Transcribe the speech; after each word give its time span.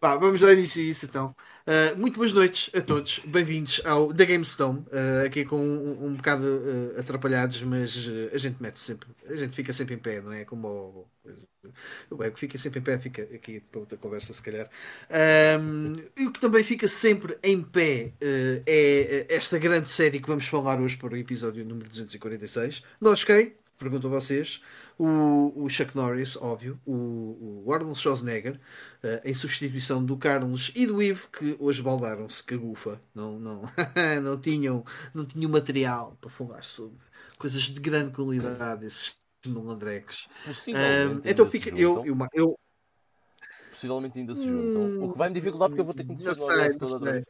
Pá, 0.00 0.16
vamos 0.16 0.42
início 0.42 0.82
a 0.82 0.84
isso 0.84 1.06
então. 1.06 1.34
Uh, 1.66 1.98
muito 1.98 2.16
boas 2.16 2.32
noites 2.32 2.70
a 2.74 2.80
todos, 2.80 3.20
bem-vindos 3.24 3.80
ao 3.84 4.12
The 4.12 4.24
Game 4.24 4.44
Stone, 4.44 4.80
uh, 4.80 5.26
aqui 5.26 5.44
com 5.44 5.58
um, 5.58 6.06
um 6.06 6.14
bocado 6.14 6.44
uh, 6.44 7.00
atrapalhados, 7.00 7.62
mas 7.62 8.08
a 8.32 8.38
gente 8.38 8.62
mete 8.62 8.78
sempre, 8.78 9.08
a 9.28 9.36
gente 9.36 9.54
fica 9.54 9.72
sempre 9.72 9.94
em 9.94 9.98
pé, 9.98 10.20
não 10.20 10.32
é? 10.32 10.44
Como 10.44 10.68
o, 10.68 11.08
o 12.10 12.18
que 12.18 12.40
fica 12.40 12.58
sempre 12.58 12.80
em 12.80 12.82
pé, 12.82 12.98
fica 12.98 13.22
aqui 13.22 13.60
para 13.60 13.80
outra 13.80 13.96
conversa, 13.98 14.32
se 14.32 14.42
calhar. 14.42 14.68
Um, 15.60 15.92
e 16.16 16.26
o 16.26 16.32
que 16.32 16.40
também 16.40 16.62
fica 16.62 16.86
sempre 16.88 17.36
em 17.42 17.62
pé 17.62 18.12
é 18.20 19.26
esta 19.28 19.58
grande 19.58 19.88
série 19.88 20.20
que 20.20 20.28
vamos 20.28 20.46
falar 20.46 20.80
hoje 20.80 20.96
para 20.96 21.14
o 21.14 21.16
episódio 21.16 21.64
número 21.64 21.88
246. 21.88 22.82
Nós 23.00 23.24
quem? 23.24 23.54
Pergunto 23.78 24.06
a 24.06 24.10
vocês 24.10 24.60
o, 24.98 25.52
o 25.64 25.68
Chuck 25.68 25.94
Norris, 25.94 26.36
óbvio, 26.36 26.80
o, 26.86 27.62
o 27.64 27.72
Arnold 27.72 27.98
Schwarzenegger, 27.98 28.54
uh, 29.04 29.20
em 29.24 29.34
substituição 29.34 30.04
do 30.04 30.16
Carlos 30.16 30.72
e 30.74 30.86
do 30.86 31.02
Ivo, 31.02 31.28
que 31.30 31.56
hoje 31.58 31.82
baldaram-se 31.82 32.42
cagufa, 32.42 33.00
não, 33.14 33.38
não, 33.38 33.62
não, 34.22 34.40
tinham, 34.40 34.84
não 35.12 35.24
tinham 35.24 35.50
material 35.50 36.16
para 36.20 36.30
falar 36.30 36.62
sobre 36.64 36.98
coisas 37.38 37.62
de 37.62 37.80
grande 37.80 38.12
qualidade, 38.12 38.86
esses 38.86 39.14
malandrecos. 39.46 40.28
Uh, 40.46 41.20
então 41.24 41.50
fica, 41.50 41.70
eu, 41.70 42.04
eu, 42.04 42.16
eu, 42.32 42.58
possivelmente 43.76 44.18
ainda 44.18 44.34
se 44.34 44.44
juntam. 44.44 44.82
Hum, 44.82 45.04
o 45.04 45.12
que 45.12 45.18
vai 45.18 45.28
me 45.28 45.34
dificultar 45.34 45.68
porque 45.68 45.80
eu 45.80 45.84
vou 45.84 45.94
ter 45.94 46.02
que 46.02 46.10
me 46.10 46.16
dizer 46.16 46.34
não 46.34 46.46
sei, 46.86 47.24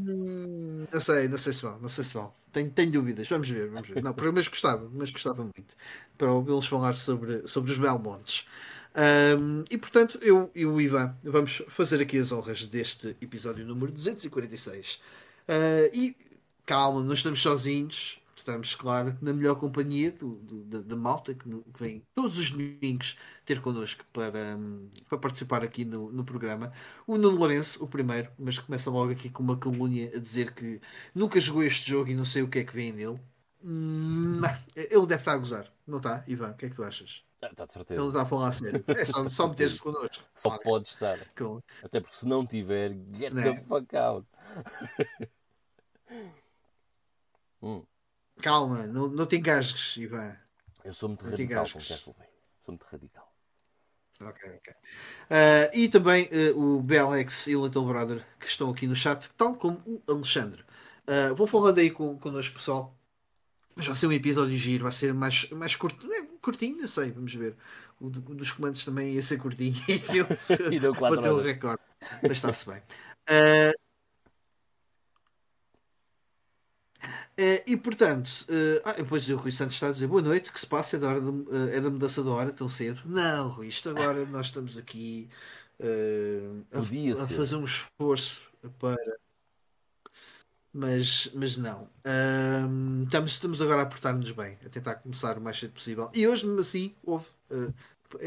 hum, 0.00 0.86
não 0.92 1.00
sei, 1.00 1.28
não 1.28 1.38
sei 1.38 1.52
se 1.52 1.62
vão, 1.62 1.78
não 1.78 1.88
sei 1.88 2.04
se 2.04 2.14
vão. 2.14 2.32
Tenho, 2.52 2.70
tenho 2.70 2.90
dúvidas, 2.90 3.28
vamos 3.28 3.48
ver, 3.48 3.68
vamos 3.68 3.88
ver. 3.88 4.02
Não, 4.02 4.14
mas 4.32 4.48
gostava, 4.48 4.90
mas 4.92 5.10
gostava 5.10 5.42
muito 5.42 5.74
para 6.18 6.30
ouvi-los 6.32 6.66
falar 6.66 6.94
sobre, 6.94 7.46
sobre 7.46 7.70
os 7.70 7.78
Belmontes. 7.78 8.46
Um, 8.96 9.64
e 9.70 9.78
portanto, 9.78 10.18
eu 10.22 10.50
e 10.54 10.66
o 10.66 10.80
Ivan 10.80 11.14
vamos 11.22 11.62
fazer 11.68 12.00
aqui 12.00 12.18
as 12.18 12.30
honras 12.30 12.66
deste 12.66 13.16
episódio 13.20 13.64
número 13.64 13.92
246. 13.92 15.00
Uh, 15.48 15.90
e 15.92 16.16
calma, 16.66 17.02
não 17.02 17.14
estamos 17.14 17.40
sozinhos 17.42 18.20
estamos, 18.44 18.74
claro, 18.74 19.16
na 19.22 19.32
melhor 19.32 19.56
companhia 19.56 20.12
do, 20.12 20.36
do 20.36 20.82
da, 20.82 20.96
malta 20.96 21.32
que, 21.34 21.48
que, 21.48 21.80
vem 21.80 22.02
todos 22.14 22.38
os 22.38 22.50
domingos 22.50 23.16
ter 23.44 23.60
connosco 23.62 24.04
para, 24.12 24.56
um, 24.56 24.88
para 25.08 25.18
participar 25.18 25.64
aqui 25.64 25.84
no, 25.84 26.12
no 26.12 26.24
programa. 26.24 26.70
O 27.06 27.16
Nuno 27.16 27.38
Lourenço, 27.38 27.82
o 27.82 27.88
primeiro, 27.88 28.30
mas 28.38 28.58
começa 28.58 28.90
logo 28.90 29.12
aqui 29.12 29.30
com 29.30 29.42
uma 29.42 29.58
calúnia 29.58 30.12
a 30.14 30.18
dizer 30.18 30.52
que 30.52 30.78
nunca 31.14 31.40
jogou 31.40 31.64
este 31.64 31.90
jogo 31.90 32.10
e 32.10 32.14
não 32.14 32.26
sei 32.26 32.42
o 32.42 32.48
que 32.48 32.58
é 32.58 32.64
que 32.64 32.74
vem 32.74 32.92
nele. 32.92 33.18
Hum, 33.64 34.42
ele 34.76 35.06
deve 35.06 35.22
estar 35.22 35.32
a 35.32 35.38
gozar, 35.38 35.72
não 35.86 35.96
está, 35.96 36.22
Ivan? 36.28 36.50
O 36.50 36.54
que 36.54 36.66
é 36.66 36.68
que 36.68 36.76
tu 36.76 36.84
achas? 36.84 37.22
Está 37.42 37.64
de 37.64 37.72
certeza. 37.72 37.94
Ele 37.94 38.02
não 38.02 38.08
está 38.08 38.22
a 38.22 38.26
falar 38.26 38.48
a 38.48 38.52
sério. 38.52 38.84
É 38.88 39.04
só, 39.06 39.26
só 39.30 39.48
meter-se 39.48 39.80
connosco. 39.80 40.22
Só 40.34 40.50
claro. 40.50 40.62
pode 40.62 40.88
estar. 40.88 41.18
Até 41.82 42.00
porque 42.00 42.16
se 42.16 42.28
não 42.28 42.44
tiver, 42.46 42.90
get 43.18 43.32
não. 43.32 43.42
the 43.42 43.48
é? 43.50 43.56
fuck 43.56 43.96
out. 43.96 44.26
hum. 47.62 47.82
Calma, 48.40 48.86
não, 48.86 49.08
não 49.08 49.26
te 49.26 49.36
engasgues, 49.36 49.96
Ivan. 49.96 50.36
Eu 50.84 50.92
sou 50.92 51.08
muito 51.08 51.24
não 51.24 51.30
radical 51.30 51.64
com 51.64 51.78
Castlevania. 51.78 52.28
Sou 52.64 52.72
muito 52.72 52.86
radical. 52.90 53.32
Ok, 54.20 54.50
ok. 54.58 54.72
Uh, 54.72 55.70
e 55.72 55.88
também 55.88 56.28
uh, 56.32 56.58
o 56.58 56.82
Belex 56.82 57.46
e 57.46 57.56
o 57.56 57.64
Little 57.64 57.86
Brother 57.86 58.24
que 58.38 58.46
estão 58.46 58.70
aqui 58.70 58.86
no 58.86 58.94
chat, 58.94 59.28
tal 59.36 59.56
como 59.56 59.80
o 59.86 60.02
Alexandre. 60.06 60.62
Uh, 61.06 61.34
vou 61.34 61.46
falando 61.46 61.78
aí 61.78 61.90
com, 61.90 62.18
connosco, 62.18 62.54
pessoal. 62.54 62.96
Mas 63.74 63.86
vai 63.86 63.96
ser 63.96 64.06
um 64.06 64.12
episódio 64.12 64.56
giro, 64.56 64.84
vai 64.84 64.92
ser 64.92 65.12
mais, 65.12 65.50
mais 65.50 65.74
curto, 65.74 66.06
é, 66.12 66.22
curtinho, 66.40 66.76
não 66.76 66.86
sei, 66.86 67.10
vamos 67.10 67.34
ver. 67.34 67.56
O, 68.00 68.08
do, 68.08 68.20
dos 68.20 68.52
comandos 68.52 68.84
também 68.84 69.14
ia 69.14 69.22
ser 69.22 69.38
curtinho 69.38 69.74
e 69.88 70.76
ele 70.76 70.92
bateu 70.92 71.36
o 71.36 71.42
recorde. 71.42 71.82
Mas 72.22 72.32
está-se 72.32 72.66
bem. 72.66 72.78
Uh, 72.78 73.83
Uh, 77.36 77.58
e 77.66 77.76
portanto, 77.76 78.28
uh, 78.48 78.80
ah, 78.84 78.92
depois 78.92 79.28
o 79.28 79.36
Rui 79.36 79.50
Santos 79.50 79.74
está 79.74 79.88
a 79.88 79.90
dizer 79.90 80.06
boa 80.06 80.22
noite, 80.22 80.52
que 80.52 80.60
se 80.60 80.66
passa? 80.66 80.94
É 80.94 80.98
da, 81.00 81.08
hora 81.08 81.20
de, 81.20 81.26
uh, 81.26 81.68
é 81.72 81.80
da 81.80 81.90
mudança 81.90 82.22
da 82.22 82.30
hora 82.30 82.52
tão 82.52 82.68
cedo? 82.68 83.02
Não, 83.04 83.48
Rui, 83.48 83.66
isto 83.66 83.88
agora 83.88 84.24
nós 84.26 84.46
estamos 84.46 84.78
aqui 84.78 85.28
a, 86.72 86.78
a, 86.78 87.26
fazer 87.36 87.56
um 87.56 87.64
esforço 87.64 88.42
para. 88.78 89.18
Mas, 90.72 91.30
mas 91.34 91.56
não. 91.56 91.88
estamos, 93.04 93.32
estamos 93.32 93.62
agora 93.62 93.80
a 93.80 93.84
aportar-nos 93.84 94.30
bem, 94.30 94.56
a 94.64 94.68
tentar 94.68 94.96
começar 94.96 95.36
o 95.36 95.40
mais 95.40 95.58
cedo 95.58 95.72
possível. 95.72 96.10
E 96.14 96.26
hoje, 96.26 96.46
mesmo 96.46 96.60
assim, 96.60 96.94
houve. 97.04 97.26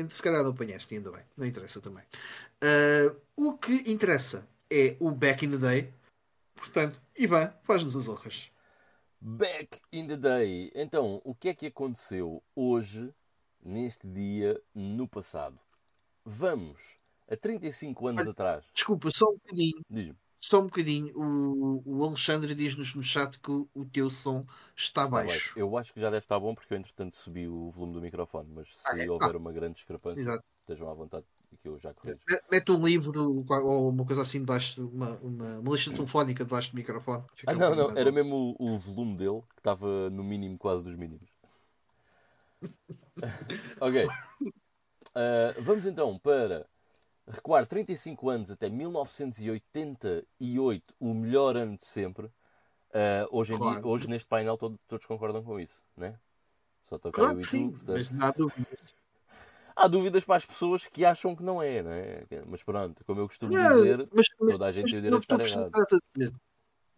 se 0.10 0.22
calhar 0.22 0.44
não 0.44 0.52
apanhaste 0.52 0.96
ainda 0.96 1.12
bem, 1.12 1.24
não 1.38 1.46
interessa 1.46 1.80
também. 1.80 2.04
o 3.38 3.54
que 3.54 3.90
interessa 3.90 4.46
é 4.70 4.98
o 5.00 5.12
back 5.12 5.46
in 5.46 5.52
the 5.52 5.58
day. 5.58 5.94
Portanto, 6.56 7.00
Ivan, 7.18 7.54
faz-nos 7.64 7.96
as 7.96 8.08
honras. 8.08 8.50
Back 9.20 9.82
in 9.92 10.08
the 10.08 10.18
day. 10.18 10.72
Então, 10.76 11.22
o 11.24 11.34
que 11.34 11.50
é 11.50 11.54
que 11.54 11.68
aconteceu 11.68 12.44
hoje, 12.56 13.14
neste 13.64 14.08
dia, 14.08 14.62
no 14.76 15.08
passado? 15.08 15.58
Vamos 16.24 16.96
a 17.30 17.36
35 17.36 18.08
anos 18.08 18.28
atrás. 18.28 18.64
Desculpa, 18.74 19.10
só 19.12 19.26
um 19.26 19.38
bocadinho. 19.38 19.82
Diz-me. 19.90 20.16
Só 20.40 20.62
um 20.62 20.66
bocadinho. 20.66 21.18
O, 21.18 21.84
o 21.86 22.04
Alexandre 22.06 22.54
diz-nos 22.54 22.94
no 22.96 23.04
chat 23.04 23.40
que 23.40 23.52
o, 23.52 23.68
o 23.74 23.86
teu 23.86 24.10
som 24.10 24.46
está, 24.76 25.04
está 25.04 25.08
baixo. 25.08 25.30
baixo. 25.30 25.54
Eu 25.60 25.78
acho 25.78 25.94
que 25.94 26.00
já 26.00 26.10
deve 26.10 26.24
estar 26.24 26.40
bom 26.40 26.54
porque 26.54 26.74
eu, 26.74 26.78
entretanto, 26.78 27.16
subi 27.16 27.48
o 27.48 27.70
volume 27.72 27.94
do 27.94 28.02
microfone. 28.02 28.50
Mas 28.54 28.70
se 28.78 28.88
ah, 28.88 29.04
é? 29.04 29.10
houver 29.10 29.36
ah. 29.36 29.38
uma 29.38 29.52
grande 29.52 29.76
discrepância, 29.76 30.22
Exato. 30.22 30.44
estejam 30.62 30.90
à 30.90 30.94
vontade 30.94 31.26
que 31.56 31.68
eu 31.68 31.80
já 31.80 31.94
corrijo. 31.94 32.19
Mete 32.52 32.72
um 32.72 32.85
livro 32.85 33.46
ou 33.50 33.90
uma 33.90 34.06
coisa 34.06 34.22
assim 34.22 34.40
debaixo, 34.40 34.85
uma, 34.88 35.12
uma, 35.18 35.59
uma 35.59 35.72
lista 35.72 35.91
telefónica 35.91 36.44
debaixo 36.44 36.72
do 36.72 36.75
microfone. 36.75 37.24
ah, 37.46 37.53
não, 37.53 37.75
não, 37.75 37.90
era 37.91 38.09
alto. 38.09 38.13
mesmo 38.13 38.56
o, 38.59 38.74
o, 38.74 38.78
volume 38.78 39.16
dele 39.16 39.41
que 39.53 39.59
estava 39.59 40.09
no 40.09 40.24
mínimo 40.24 40.57
quase 40.57 40.84
dos 40.84 40.96
mínimos. 40.96 41.28
ok. 43.80 44.07
Uh, 44.07 45.62
vamos 45.62 45.86
então 45.86 46.18
para 46.19 46.68
recuar 47.28 47.66
35 47.66 48.30
anos 48.30 48.52
até 48.52 48.69
1988, 48.69 50.94
o 51.00 51.13
melhor 51.13 51.56
ano 51.57 51.78
de 51.78 51.88
sempre. 51.88 52.28
Uh, 52.88 53.28
hoje, 53.31 53.57
claro. 53.57 53.81
dia, 53.81 53.88
hoje 53.88 54.09
neste 54.09 54.28
painel 54.28 54.57
todos, 54.57 54.80
todos 54.88 55.06
concordam 55.06 55.44
com 55.44 55.59
isso, 55.59 55.84
né? 55.96 56.18
Só 56.84 56.97
tocar 56.97 57.22
claro, 57.22 57.38
o 57.38 57.41
YouTube. 57.41 57.59
Sim, 57.59 57.69
portanto... 57.72 57.97
mas 57.97 58.09
nada. 58.12 58.38
Há 59.78 59.88
dúvidas 59.88 60.26
para 60.26 60.38
as 60.38 60.46
pessoas 60.46 60.88
que 60.88 61.06
acham 61.06 61.36
que 61.36 61.44
não 61.44 61.62
é, 61.62 61.84
não 61.84 61.92
é? 61.92 62.24
Mas 62.48 62.64
pronto, 62.64 63.06
como 63.06 63.22
eu 63.22 63.28
costumo 63.28 63.54
não, 63.54 63.76
dizer, 63.78 64.10
mas, 64.12 64.26
toda 64.28 64.66
a 64.66 64.72
gente 64.72 64.90
tem 64.90 64.98
o 64.98 65.02
direito 65.04 65.20
de 65.20 65.44
estar 65.44 65.60
errado. 65.60 65.72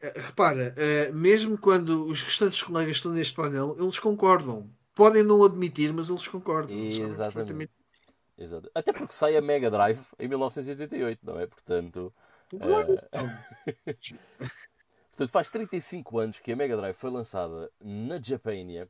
Eh, 0.01 0.13
repara, 0.15 0.73
uh, 0.77 1.13
mesmo 1.13 1.57
quando 1.57 2.05
os 2.05 2.21
restantes 2.21 2.63
colegas 2.63 2.95
estão 2.95 3.11
neste 3.11 3.33
painel, 3.33 3.75
eles 3.77 3.99
concordam. 3.99 4.69
Podem 4.95 5.23
não 5.23 5.43
admitir, 5.43 5.91
mas 5.91 6.09
eles 6.09 6.25
concordam. 6.25 6.73
Exatamente. 6.77 7.69
Exato. 8.37 8.71
Até 8.73 8.93
porque 8.93 9.13
sai 9.13 9.35
a 9.35 9.41
Mega 9.41 9.69
Drive 9.69 9.99
em 10.17 10.29
1988, 10.29 11.25
não 11.25 11.37
é? 11.37 11.47
Portanto. 11.47 12.13
Uh... 12.53 12.59
Portanto, 15.11 15.31
faz 15.31 15.49
35 15.49 16.17
anos 16.17 16.39
que 16.39 16.53
a 16.53 16.55
Mega 16.55 16.77
Drive 16.77 16.95
foi 16.95 17.09
lançada 17.11 17.69
na 17.81 18.21
Japania 18.21 18.87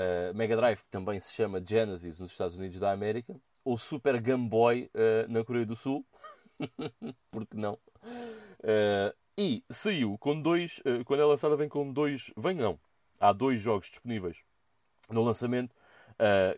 uh, 0.00 0.34
Mega 0.34 0.56
Drive, 0.56 0.82
que 0.82 0.90
também 0.90 1.20
se 1.20 1.32
chama 1.32 1.62
Genesis 1.64 2.20
nos 2.20 2.32
Estados 2.32 2.56
Unidos 2.56 2.78
da 2.78 2.90
América, 2.90 3.38
ou 3.64 3.76
Super 3.76 4.20
Game 4.20 4.48
Boy 4.48 4.90
uh, 4.94 5.30
na 5.30 5.44
Coreia 5.44 5.66
do 5.66 5.76
Sul, 5.76 6.04
porque 7.30 7.56
não? 7.56 7.74
Uh, 7.74 9.14
e 9.36 9.62
saiu 9.70 10.18
com 10.18 10.40
dois, 10.40 10.82
quando 11.06 11.22
é 11.22 11.24
lançada 11.24 11.56
vem 11.56 11.68
com 11.68 11.90
dois, 11.90 12.30
vem 12.36 12.56
não, 12.56 12.78
há 13.18 13.32
dois 13.32 13.58
jogos 13.58 13.88
disponíveis 13.88 14.42
no 15.08 15.22
lançamento, 15.22 15.74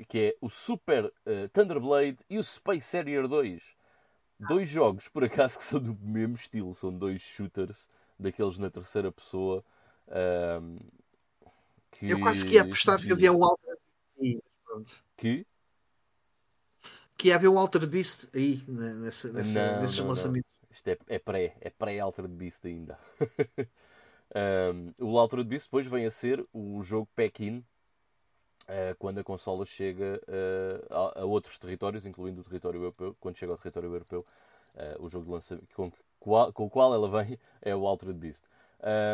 que 0.09 0.19
é 0.19 0.37
o 0.41 0.49
Super 0.49 1.13
Thunderblade 1.53 2.17
e 2.29 2.39
o 2.39 2.43
Space 2.43 2.97
Harrier 2.97 3.29
2. 3.29 3.63
Dois 4.49 4.69
jogos, 4.69 5.09
por 5.09 5.23
acaso, 5.23 5.59
que 5.59 5.65
são 5.65 5.79
do 5.79 5.97
mesmo 6.01 6.35
estilo, 6.35 6.75
são 6.75 6.93
dois 6.93 7.23
shooters 7.23 7.89
daqueles 8.19 8.59
na 8.59 8.69
terceira 8.69 9.13
pessoa. 9.13 9.65
Que... 11.93 12.11
Eu 12.11 12.21
quase 12.21 12.45
que 12.45 12.55
ia 12.55 12.63
apostar 12.63 13.01
que 13.01 13.13
havia 13.13 13.33
um 13.33 13.45
Alter 13.45 13.79
Beast. 14.19 14.43
Que? 15.17 15.47
Que 17.17 17.29
ia 17.29 17.37
haver 17.37 17.49
um 17.49 17.59
Alter 17.59 17.87
Beast 17.87 18.29
aí 18.35 18.63
nessa, 18.67 19.33
nessa, 19.33 19.73
não, 19.73 19.83
nesses 19.83 19.99
não, 19.99 20.09
lançamentos. 20.09 20.51
Não. 20.63 20.69
Isto 20.73 20.89
é, 20.89 20.99
é 21.09 21.19
pré, 21.19 21.55
é 21.61 21.71
pré-Alter 21.71 22.27
Beast 22.27 22.65
ainda. 22.65 22.99
um, 24.35 25.07
o 25.07 25.19
Alter 25.19 25.45
Beast 25.45 25.67
depois 25.67 25.87
vem 25.87 26.07
a 26.07 26.11
ser 26.11 26.45
o 26.53 26.83
jogo 26.83 27.09
pack-in 27.15 27.59
uh, 27.59 28.97
quando 28.99 29.19
a 29.19 29.25
consola 29.25 29.67
chega 29.67 30.21
uh, 30.27 30.95
a, 30.95 31.21
a, 31.21 31.25
outros 31.27 31.59
territórios, 31.59 32.07
incluindo 32.07 32.41
o 32.41 32.45
território 32.45 32.79
europeu. 32.79 33.15
Quando 33.21 33.37
chega 33.37 33.53
ao 33.53 33.59
território 33.59 33.93
europeu, 33.93 34.25
uh, 34.75 35.05
o 35.05 35.09
jogo 35.09 35.27
de 35.27 35.31
lançamento 35.31 35.75
com, 35.75 35.93
com, 36.19 36.65
o 36.65 36.71
qual 36.71 36.95
ela 36.95 37.23
vem 37.23 37.39
é 37.61 37.77
o 37.77 37.87
Altered 37.87 38.19
Beast. 38.19 38.45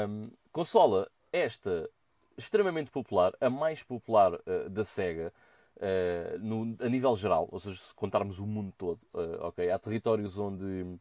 Um, 0.09 0.31
consola 0.53 1.11
esta 1.33 1.89
extremamente 2.38 2.90
popular, 2.90 3.35
a 3.40 3.50
mais 3.50 3.82
popular 3.82 4.35
uh, 4.35 4.70
da 4.70 4.85
SEGA. 4.85 5.32
uh, 5.76 6.38
no, 6.38 6.76
a 6.81 6.88
nível 6.88 7.17
geral, 7.17 7.49
ou 7.50 7.61
seja, 7.61 7.76
se 7.76 7.94
contarmos 7.94 8.38
o 8.38 8.46
mundo 8.46 8.73
todo, 8.79 9.02
uh, 9.14 9.46
ok? 9.46 9.70
Há 9.70 9.79
territórios 9.79 10.38
onde 10.38 10.99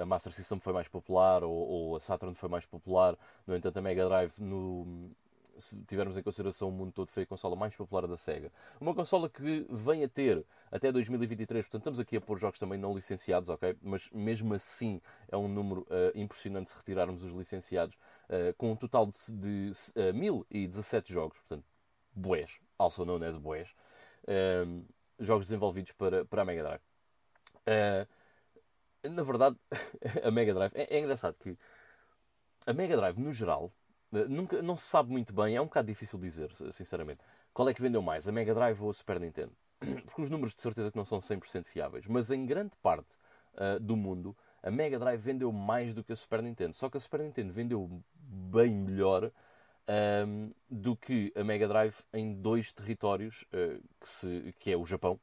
a 0.00 0.04
Master 0.06 0.32
System 0.32 0.58
foi 0.58 0.72
mais 0.72 0.88
popular 0.88 1.44
ou, 1.44 1.52
ou, 1.52 1.96
a 1.96 2.00
Saturn 2.00 2.34
foi 2.34 2.48
mais 2.48 2.66
popular, 2.66 3.16
no 3.46 3.54
entanto, 3.54 3.76
a 3.76 3.82
Mega 3.82 4.06
Drive, 4.06 4.32
no, 4.38 5.10
se 5.58 5.76
tivermos 5.86 6.16
em 6.16 6.22
consideração 6.22 6.68
o 6.68 6.72
mundo 6.72 6.90
todo, 6.90 7.06
foi 7.06 7.22
a 7.24 7.26
consola 7.26 7.54
mais 7.54 7.76
popular 7.76 8.08
da 8.08 8.16
Sega. 8.16 8.50
Uma 8.80 8.94
consola 8.94 9.28
que 9.28 9.64
vem 9.70 10.02
a 10.02 10.08
ter 10.08 10.44
até 10.70 10.90
2023, 10.90 11.66
portanto, 11.66 11.80
estamos 11.82 12.00
aqui 12.00 12.16
a 12.16 12.20
pôr 12.20 12.40
jogos 12.40 12.58
também 12.58 12.78
não 12.78 12.94
licenciados, 12.94 13.50
ok? 13.50 13.76
Mas 13.82 14.10
mesmo 14.10 14.54
assim 14.54 15.00
é 15.30 15.36
um 15.36 15.46
número 15.46 15.86
impressionante 16.14 16.70
se 16.70 16.76
retirarmos 16.76 17.22
os 17.22 17.32
licenciados, 17.32 17.96
com 18.56 18.72
um 18.72 18.76
total 18.76 19.06
de, 19.06 19.32
de 19.32 20.12
1017 20.14 21.12
jogos, 21.12 21.38
portanto, 21.38 21.64
boés, 22.14 22.58
also 22.78 23.04
known 23.04 23.22
as 23.24 23.36
boés, 23.36 23.68
uh, 24.24 24.84
jogos 25.18 25.46
desenvolvidos 25.46 25.92
para, 25.92 26.24
para 26.24 26.42
a 26.42 26.44
Mega 26.44 26.62
Drive. 26.62 26.82
Uh, 27.66 29.08
na 29.10 29.22
verdade, 29.22 29.56
a 30.22 30.30
Mega 30.30 30.54
Drive 30.54 30.72
é, 30.74 30.96
é, 30.96 31.00
engraçado 31.00 31.34
que 31.38 31.56
a 32.66 32.72
Mega 32.72 32.96
Drive, 32.96 33.18
no 33.18 33.32
geral, 33.32 33.72
uh, 34.12 34.28
nunca, 34.28 34.62
não 34.62 34.76
se 34.76 34.86
sabe 34.86 35.10
muito 35.10 35.32
bem, 35.32 35.56
é 35.56 35.60
um 35.60 35.66
bocado 35.66 35.88
difícil 35.88 36.18
dizer, 36.18 36.50
sinceramente, 36.72 37.20
qual 37.52 37.68
é 37.68 37.74
que 37.74 37.82
vendeu 37.82 38.02
mais, 38.02 38.28
a 38.28 38.32
Mega 38.32 38.54
Drive 38.54 38.80
ou 38.80 38.90
a 38.90 38.94
Super 38.94 39.18
Nintendo. 39.18 39.52
Porque 40.04 40.22
os 40.22 40.30
números 40.30 40.54
de 40.54 40.62
certeza 40.62 40.90
que 40.90 40.96
não 40.96 41.04
são 41.04 41.18
100% 41.18 41.64
fiáveis, 41.64 42.06
mas 42.06 42.30
em 42.30 42.46
grande 42.46 42.72
parte 42.82 43.16
uh, 43.54 43.80
do 43.80 43.96
mundo, 43.96 44.36
a 44.62 44.70
Mega 44.70 44.98
Drive 44.98 45.20
vendeu 45.20 45.50
mais 45.50 45.92
do 45.92 46.04
que 46.04 46.12
a 46.12 46.16
Super 46.16 46.40
Nintendo. 46.40 46.74
Só 46.74 46.88
que 46.88 46.96
a 46.96 47.00
Super 47.00 47.20
Nintendo 47.20 47.52
vendeu 47.52 48.02
bem 48.32 48.74
melhor 48.74 49.30
um, 50.26 50.50
do 50.70 50.96
que 50.96 51.32
a 51.36 51.44
Mega 51.44 51.68
Drive 51.68 51.96
em 52.12 52.32
dois 52.32 52.72
territórios, 52.72 53.44
uh, 53.52 53.80
que, 54.00 54.08
se, 54.08 54.54
que, 54.58 54.70
é 54.70 54.76
o 54.76 54.86
Japão, 54.86 55.18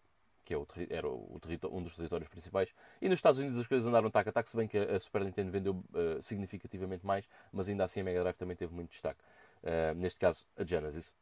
que 0.45 0.53
é 0.53 0.57
o, 0.57 0.67
era 0.89 1.07
o, 1.07 1.39
um 1.71 1.81
dos 1.81 1.95
territórios 1.95 2.29
principais, 2.29 2.69
e 3.01 3.09
nos 3.09 3.17
Estados 3.17 3.39
Unidos 3.39 3.57
as 3.59 3.67
coisas 3.67 3.87
andaram 3.87 4.11
tac 4.11 4.29
a 4.29 4.31
tac, 4.31 4.49
se 4.49 4.55
bem 4.55 4.67
que 4.67 4.77
a, 4.77 4.99
Super 4.99 5.23
Nintendo 5.23 5.51
vendeu 5.51 5.73
uh, 5.73 6.21
significativamente 6.21 7.05
mais, 7.05 7.25
mas 7.51 7.67
ainda 7.67 7.83
assim 7.83 8.01
a 8.01 8.03
Mega 8.03 8.21
Drive 8.21 8.35
também 8.35 8.55
teve 8.55 8.73
muito 8.73 8.91
destaque. 8.91 9.19
Uh, 9.63 9.95
neste 9.95 10.19
caso, 10.19 10.45
a 10.57 10.63
Genesis. 10.63 11.13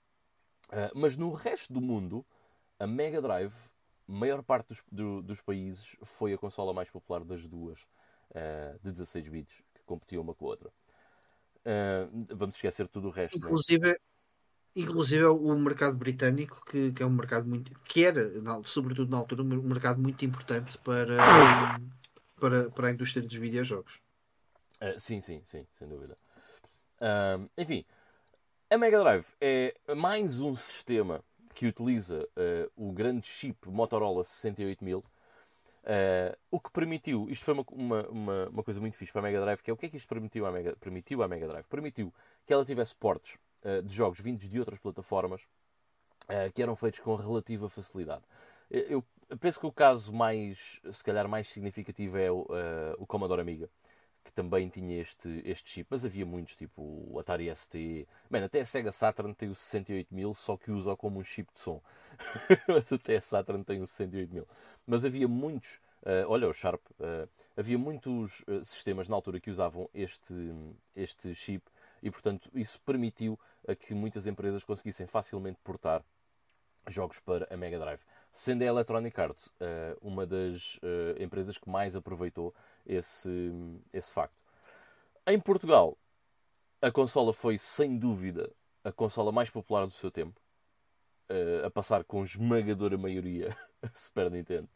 mas 0.94 1.16
no 1.16 1.32
resto 1.32 1.74
do 1.74 1.82
mundo, 1.82 2.26
a 2.80 2.86
Mega 2.86 3.22
Drive, 3.22 3.54
maior 4.06 4.44
parte 4.44 4.70
dos, 4.70 4.84
do, 4.92 5.22
dos 5.22 5.42
países, 5.42 5.96
foi 6.04 6.34
a 6.34 6.38
consola 6.38 6.74
mais 6.74 6.90
popular 6.90 7.24
das 7.24 7.48
duas, 7.48 7.80
de 8.84 8.92
16 8.92 9.28
bits, 9.30 9.56
que 9.74 9.82
competiam 9.86 10.22
uma 10.22 10.36
com 10.36 10.46
a 10.46 10.50
outra. 10.50 10.70
Uh, 11.68 12.26
vamos 12.34 12.56
esquecer 12.56 12.88
tudo 12.88 13.10
o 13.10 13.12
resto. 13.12 13.36
É? 13.36 13.40
Inclusive, 13.40 13.90
é? 13.90 13.98
inclusive 14.74 15.26
o 15.26 15.60
mercado 15.60 15.98
britânico, 15.98 16.64
que, 16.66 16.94
que, 16.94 17.04
é 17.04 17.06
um 17.06 17.10
mercado 17.10 17.46
muito. 17.46 17.78
que 17.82 18.06
era, 18.06 18.32
sobretudo 18.64 19.12
na 19.12 19.18
altura, 19.18 19.42
um 19.42 19.62
mercado 19.64 20.02
muito 20.02 20.24
importante 20.24 20.78
para, 20.78 21.18
para, 22.40 22.70
para 22.70 22.88
a 22.88 22.92
indústria 22.92 23.22
dos 23.22 23.34
videojogos. 23.34 24.00
Uh, 24.82 24.98
sim, 24.98 25.20
sim, 25.20 25.42
sim, 25.44 25.68
sem 25.78 25.90
dúvida. 25.90 26.16
Uh, 27.02 27.50
enfim, 27.58 27.84
a 28.70 28.78
Mega 28.78 29.00
Drive 29.00 29.26
é 29.42 29.76
mais 29.94 30.40
um 30.40 30.56
sistema 30.56 31.22
que 31.54 31.68
utiliza 31.68 32.26
o 32.76 32.92
grande 32.92 33.28
chip 33.28 33.68
Motorola 33.68 34.24
68000 34.24 35.04
Uh, 35.88 36.36
o 36.52 36.60
que 36.60 36.70
permitiu, 36.70 37.30
isto 37.30 37.46
foi 37.46 37.54
uma, 37.54 37.66
uma, 37.72 38.08
uma, 38.10 38.50
uma, 38.50 38.64
coisa 38.64 38.78
muito 38.82 38.98
fixe 38.98 39.14
para 39.14 39.22
a 39.22 39.24
Mega 39.24 39.40
Drive, 39.40 39.62
que 39.62 39.72
é 39.72 39.74
o 39.74 39.78
que 39.78 39.86
é 39.86 39.90
que 39.90 39.96
isto 39.96 40.10
permitiu 40.10 40.46
à 40.46 40.52
Mega, 40.52 40.76
permitiu 40.76 41.24
à 41.24 41.30
Mega 41.30 41.48
Drive? 41.48 41.66
Permitiu 41.68 42.14
que 42.46 42.52
ela 42.52 42.66
tivesse 42.66 42.94
portes 42.94 43.38
uh, 43.64 43.82
de 43.82 43.96
jogos 43.96 44.20
vindos 44.20 44.50
de 44.50 44.60
outras 44.60 44.80
plataformas 44.80 45.44
uh, 45.44 46.52
que 46.54 46.62
eram 46.62 46.76
feitos 46.76 47.00
com 47.00 47.16
relativa 47.16 47.70
facilidade. 47.70 48.24
Eu, 48.70 49.02
penso 49.40 49.62
que 49.62 49.66
o 49.66 49.72
caso 49.72 50.12
mais, 50.12 50.82
se 50.92 51.02
calhar, 51.02 51.26
mais 51.26 51.48
significativo 51.48 52.18
é 52.18 52.30
o, 52.30 52.46
o 52.98 53.08
Commodore 53.08 53.40
Amiga, 53.40 53.70
que 54.28 54.34
também 54.34 54.70
tinha 54.70 55.02
este, 55.02 55.42
este 55.44 55.70
chip, 55.70 55.88
mas 55.90 56.06
havia 56.06 56.26
muitos, 56.26 56.56
tipo 56.56 56.82
o 56.82 57.20
Atari 57.20 57.54
ST, 57.56 58.08
Bem, 58.30 58.44
até 58.44 58.62
a 58.62 58.66
Sega 58.66 58.92
Saturn 58.92 59.34
tem 59.34 59.50
o 59.50 59.56
68000, 59.56 60.34
só 60.34 60.56
que 60.56 60.70
usa 60.70 60.96
como 60.96 61.20
um 61.20 61.24
chip 61.24 61.52
de 61.54 61.60
som. 61.60 61.82
até 62.94 63.18
a 63.18 63.22
Saturn 63.22 63.64
tem 63.64 63.82
o 63.82 63.88
68000 63.88 64.46
mas 64.88 65.04
havia 65.04 65.28
muitos, 65.28 65.76
uh, 66.04 66.30
olha 66.30 66.48
o 66.48 66.54
Sharp, 66.54 66.82
uh, 66.92 67.30
havia 67.58 67.78
muitos 67.78 68.40
uh, 68.48 68.64
sistemas 68.64 69.10
na 69.10 69.16
altura 69.16 69.40
que 69.40 69.52
usavam 69.52 69.90
este, 69.94 70.34
este 70.96 71.36
chip 71.36 71.64
e, 72.02 72.10
portanto, 72.10 72.50
isso 72.56 72.80
permitiu 72.82 73.38
a 73.68 73.76
que 73.76 73.94
muitas 73.94 74.26
empresas 74.26 74.64
conseguissem 74.64 75.06
facilmente 75.06 75.60
portar 75.62 76.02
jogos 76.88 77.20
para 77.20 77.54
a 77.54 77.58
Mega 77.58 77.78
Drive. 77.78 78.00
Sendo 78.32 78.62
a 78.62 78.66
Electronic 78.66 79.20
Arts 79.20 79.54
uma 80.00 80.26
das 80.26 80.80
empresas 81.20 81.58
que 81.58 81.70
mais 81.70 81.98
aproveitou 81.98 82.54
esse, 82.88 83.52
esse 83.94 84.12
facto. 84.12 84.36
Em 85.28 85.40
Portugal, 85.40 85.98
a 86.82 86.90
consola 86.90 87.34
foi 87.34 87.58
sem 87.58 87.98
dúvida 87.98 88.50
a 88.84 88.92
consola 88.92 89.32
mais 89.32 89.50
popular 89.50 89.86
do 89.86 89.92
seu 89.92 90.10
tempo, 90.10 90.40
a 91.66 91.70
passar 91.70 92.06
com 92.06 92.24
esmagadora 92.24 92.98
maioria 92.98 93.56
a 93.84 93.90
Super 93.94 94.32
Nintendo. 94.32 94.70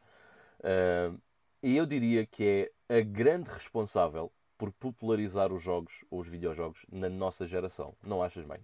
Uh, 0.60 1.20
e 1.64 1.78
eu 1.78 1.86
diria 1.86 2.26
que 2.26 2.72
é 2.90 2.98
a 2.98 3.02
grande 3.02 3.50
responsável 3.50 4.32
por 4.58 4.72
popularizar 4.74 5.52
os 5.54 5.64
jogos 5.64 6.04
ou 6.10 6.20
os 6.20 6.28
videojogos 6.28 6.86
na 6.92 7.10
nossa 7.10 7.48
geração. 7.48 7.96
Não 8.04 8.22
achas 8.22 8.46
bem? 8.46 8.60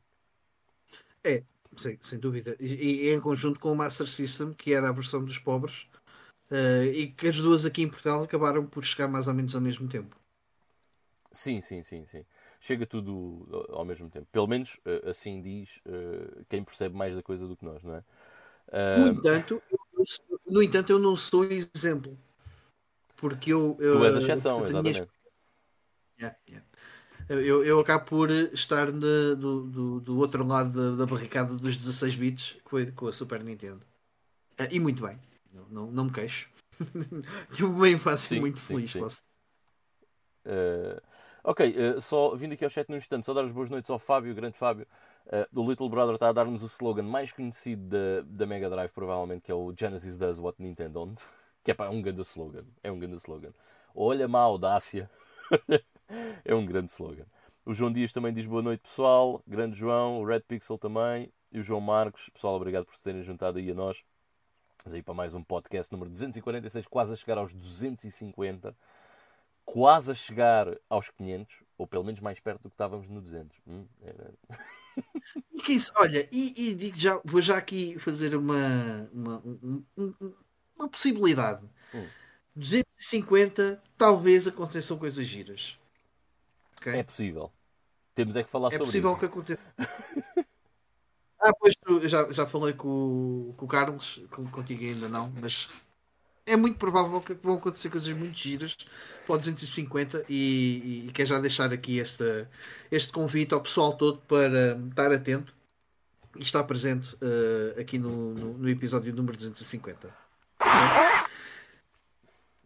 É, 1.24 1.44
sim, 1.76 1.98
sem 2.02 2.20
dúvida. 2.20 2.56
E, 2.60 3.08
e, 3.08 3.14
em 3.14 3.20
conjunto 3.20 3.60
com 3.60 3.72
o 3.72 3.76
Master 3.76 4.08
System, 4.08 4.54
que 4.54 4.74
era 4.74 4.90
a 4.90 4.92
versão 4.92 5.24
dos 5.24 5.40
pobres, 5.40 5.88
uh, 6.52 6.84
e 6.94 7.08
que 7.08 7.28
as 7.28 7.38
duas 7.38 7.66
aqui 7.66 7.84
em 7.84 7.90
Portugal 7.90 8.24
acabaram 8.24 8.66
por 8.66 8.86
chegar 8.86 9.08
mais 9.08 9.28
ou 9.28 9.34
menos 9.34 9.54
ao 9.56 9.62
mesmo 9.62 9.88
tempo. 9.88 10.16
Sim, 11.32 11.62
sim, 11.62 11.84
sim, 11.84 12.06
sim. 12.06 12.26
Chega 12.60 12.86
tudo 12.86 13.68
ao 13.70 13.86
mesmo 13.86 14.10
tempo. 14.10 14.28
Pelo 14.32 14.48
menos 14.48 14.76
uh, 14.86 15.10
assim 15.10 15.42
diz 15.42 15.78
uh, 15.86 16.46
quem 16.50 16.64
percebe 16.64 16.96
mais 16.96 17.16
da 17.16 17.22
coisa 17.22 17.48
do 17.48 17.56
que 17.56 17.66
nós, 17.66 17.84
não 17.84 17.96
é? 17.96 18.04
No 18.98 19.08
entanto, 19.08 19.62
eu 19.72 19.78
no 20.46 20.64
entanto, 20.64 20.92
eu 20.92 21.00
não 21.00 21.16
sou 21.16 21.46
exemplo. 21.46 22.18
Porque 23.16 23.52
eu. 23.52 23.76
Tu 23.80 24.06
és 24.06 24.16
a 24.16 24.20
exceção, 24.20 24.66
exatamente. 24.66 25.08
Yeah, 26.20 26.38
yeah. 26.48 26.66
Eu, 27.30 27.64
eu 27.64 27.80
acabo 27.80 28.06
por 28.06 28.32
estar 28.32 28.92
de, 28.92 29.36
do, 29.36 29.64
do, 29.64 30.00
do, 30.00 30.18
outro 30.18 30.46
lado 30.46 30.72
da, 30.72 30.98
da, 30.98 31.06
barricada 31.06 31.54
dos 31.56 31.76
16 31.76 32.16
bits 32.16 32.56
com 32.64 32.78
a, 32.78 32.86
com 32.92 33.08
a 33.08 33.12
Super 33.12 33.44
Nintendo. 33.44 33.82
E 34.72 34.80
muito 34.80 35.06
bem. 35.06 35.20
Não, 35.54 35.66
não, 35.70 35.92
não 35.92 36.06
me 36.06 36.12
queixo. 36.12 36.50
Tive 37.52 37.66
uma 37.66 37.90
infância 37.90 38.40
muito 38.40 38.60
sim, 38.60 38.66
feliz. 38.66 38.92
Sim. 38.92 39.00
Posso... 39.00 39.24
Uh, 40.46 41.02
ok, 41.44 41.76
uh, 41.76 42.02
só 42.02 42.36
vindo 42.36 42.54
aqui 42.54 42.64
ao 42.64 42.70
chat 42.70 42.88
num 42.90 42.96
instante, 42.96 43.26
só 43.26 43.34
dar 43.34 43.44
as 43.44 43.52
boas 43.52 43.70
noites 43.70 43.90
ao 43.90 44.00
Fábio, 44.00 44.34
grande 44.34 44.58
Fábio. 44.58 44.88
Uh, 45.26 45.60
o 45.60 45.70
Little 45.70 45.90
Brother 45.90 46.16
está 46.16 46.30
a 46.30 46.34
dar-nos 46.34 46.64
o 46.64 46.68
slogan 46.68 47.04
mais 47.04 47.32
conhecido 47.32 47.84
da, 47.90 48.22
da 48.26 48.46
Mega 48.46 48.70
Drive, 48.70 48.92
provavelmente, 48.92 49.42
que 49.42 49.52
é 49.52 49.56
o 49.56 49.74
Genesis 49.74 50.18
does 50.18 50.40
what 50.40 50.62
Nintendo 50.62 50.94
don't. 50.94 51.22
Que 51.64 51.72
é 51.72 51.74
pá, 51.74 51.88
é 51.88 51.90
um 51.90 52.02
grande 52.02 52.22
slogan. 52.22 52.64
É 52.82 52.90
um 52.90 52.98
grande 52.98 53.18
slogan. 53.18 53.52
Olha-me 53.94 54.38
a 54.38 54.40
audácia. 54.40 55.10
é 56.46 56.56
um 56.56 56.66
grande 56.66 56.94
slogan. 56.94 57.26
O 57.66 57.74
João 57.74 57.92
Dias 57.92 58.14
também 58.14 58.32
diz 58.32 58.46
boa 58.46 58.62
noite, 58.62 58.80
pessoal. 58.80 59.44
Grande 59.46 59.78
João. 59.78 60.22
O 60.22 60.26
Red 60.26 60.40
Pixel 60.48 60.78
também. 60.78 61.30
E 61.52 61.60
o 61.60 61.64
João 61.64 61.82
Marcos. 61.82 62.30
Pessoal, 62.30 62.56
obrigado 62.56 62.86
por 62.86 62.96
se 62.96 63.04
terem 63.04 63.22
juntado 63.22 63.58
aí 63.58 63.70
a 63.70 63.74
nós. 63.74 64.02
Vamos 64.88 64.96
aí 64.96 65.04
para 65.04 65.14
mais 65.14 65.34
um 65.34 65.44
podcast 65.44 65.92
número 65.92 66.10
246, 66.10 66.88
quase 66.88 67.12
a 67.12 67.16
chegar 67.18 67.38
aos 67.38 67.52
250. 67.52 68.74
Quase 69.66 70.14
a 70.14 70.16
chegar 70.16 70.66
aos 70.90 71.10
500. 71.10 71.62
Ou 71.78 71.86
pelo 71.86 72.06
menos 72.06 72.22
mais 72.22 72.40
perto 72.40 72.62
do 72.62 72.70
que 72.70 72.76
estávamos 72.76 73.10
no 73.10 73.20
200. 73.20 73.58
Hum? 73.68 73.86
É... 74.02 74.32
Que 75.62 75.74
isso, 75.74 75.92
olha, 75.98 76.26
e, 76.32 76.70
e, 76.70 76.74
digo 76.74 76.96
já, 76.98 77.20
vou 77.26 77.42
já 77.42 77.58
aqui 77.58 78.00
fazer 78.00 78.34
uma, 78.34 79.10
uma, 79.12 79.44
uma, 79.44 80.16
uma 80.78 80.88
possibilidade. 80.88 81.66
Hum. 81.94 82.08
250, 82.56 83.84
talvez 83.98 84.48
aconteçam 84.48 84.98
coisas 84.98 85.26
giras. 85.26 85.78
Okay? 86.78 86.96
É 86.96 87.04
possível. 87.04 87.52
Temos 88.16 88.38
é 88.38 88.44
que 88.44 88.50
falar 88.50 88.70
é 88.70 88.78
sobre 88.78 88.86
isso. 88.86 88.98
É 88.98 89.02
possível 89.02 89.20
que 89.20 89.26
aconteça. 89.26 90.48
ah, 91.40 91.54
pois 91.54 91.76
já, 92.10 92.32
já 92.32 92.46
falei 92.46 92.74
com, 92.74 93.54
com 93.56 93.66
o 93.66 93.68
Carlos, 93.68 94.22
contigo 94.52 94.84
ainda 94.84 95.08
não, 95.08 95.32
mas 95.42 95.68
é 96.48 96.56
muito 96.56 96.78
provável 96.78 97.20
que 97.22 97.34
vão 97.34 97.56
acontecer 97.56 97.90
coisas 97.90 98.12
muito 98.14 98.38
giras 98.38 98.76
para 99.26 99.36
o 99.36 99.38
250 99.38 100.26
e, 100.30 101.06
e 101.08 101.12
quero 101.14 101.30
já 101.30 101.40
deixar 101.40 101.72
aqui 101.74 102.00
esta, 102.00 102.50
este 102.90 103.12
convite 103.12 103.54
ao 103.54 103.62
pessoal 103.62 103.94
todo 103.96 104.20
para 104.20 104.80
estar 104.90 105.12
atento 105.12 105.54
e 106.38 106.42
estar 106.42 106.64
presente 106.64 107.16
uh, 107.16 107.80
aqui 107.80 108.00
no, 108.00 108.34
no, 108.34 108.54
no, 108.58 108.70
episódio 108.70 109.14
número 109.14 109.36
250. 109.36 110.10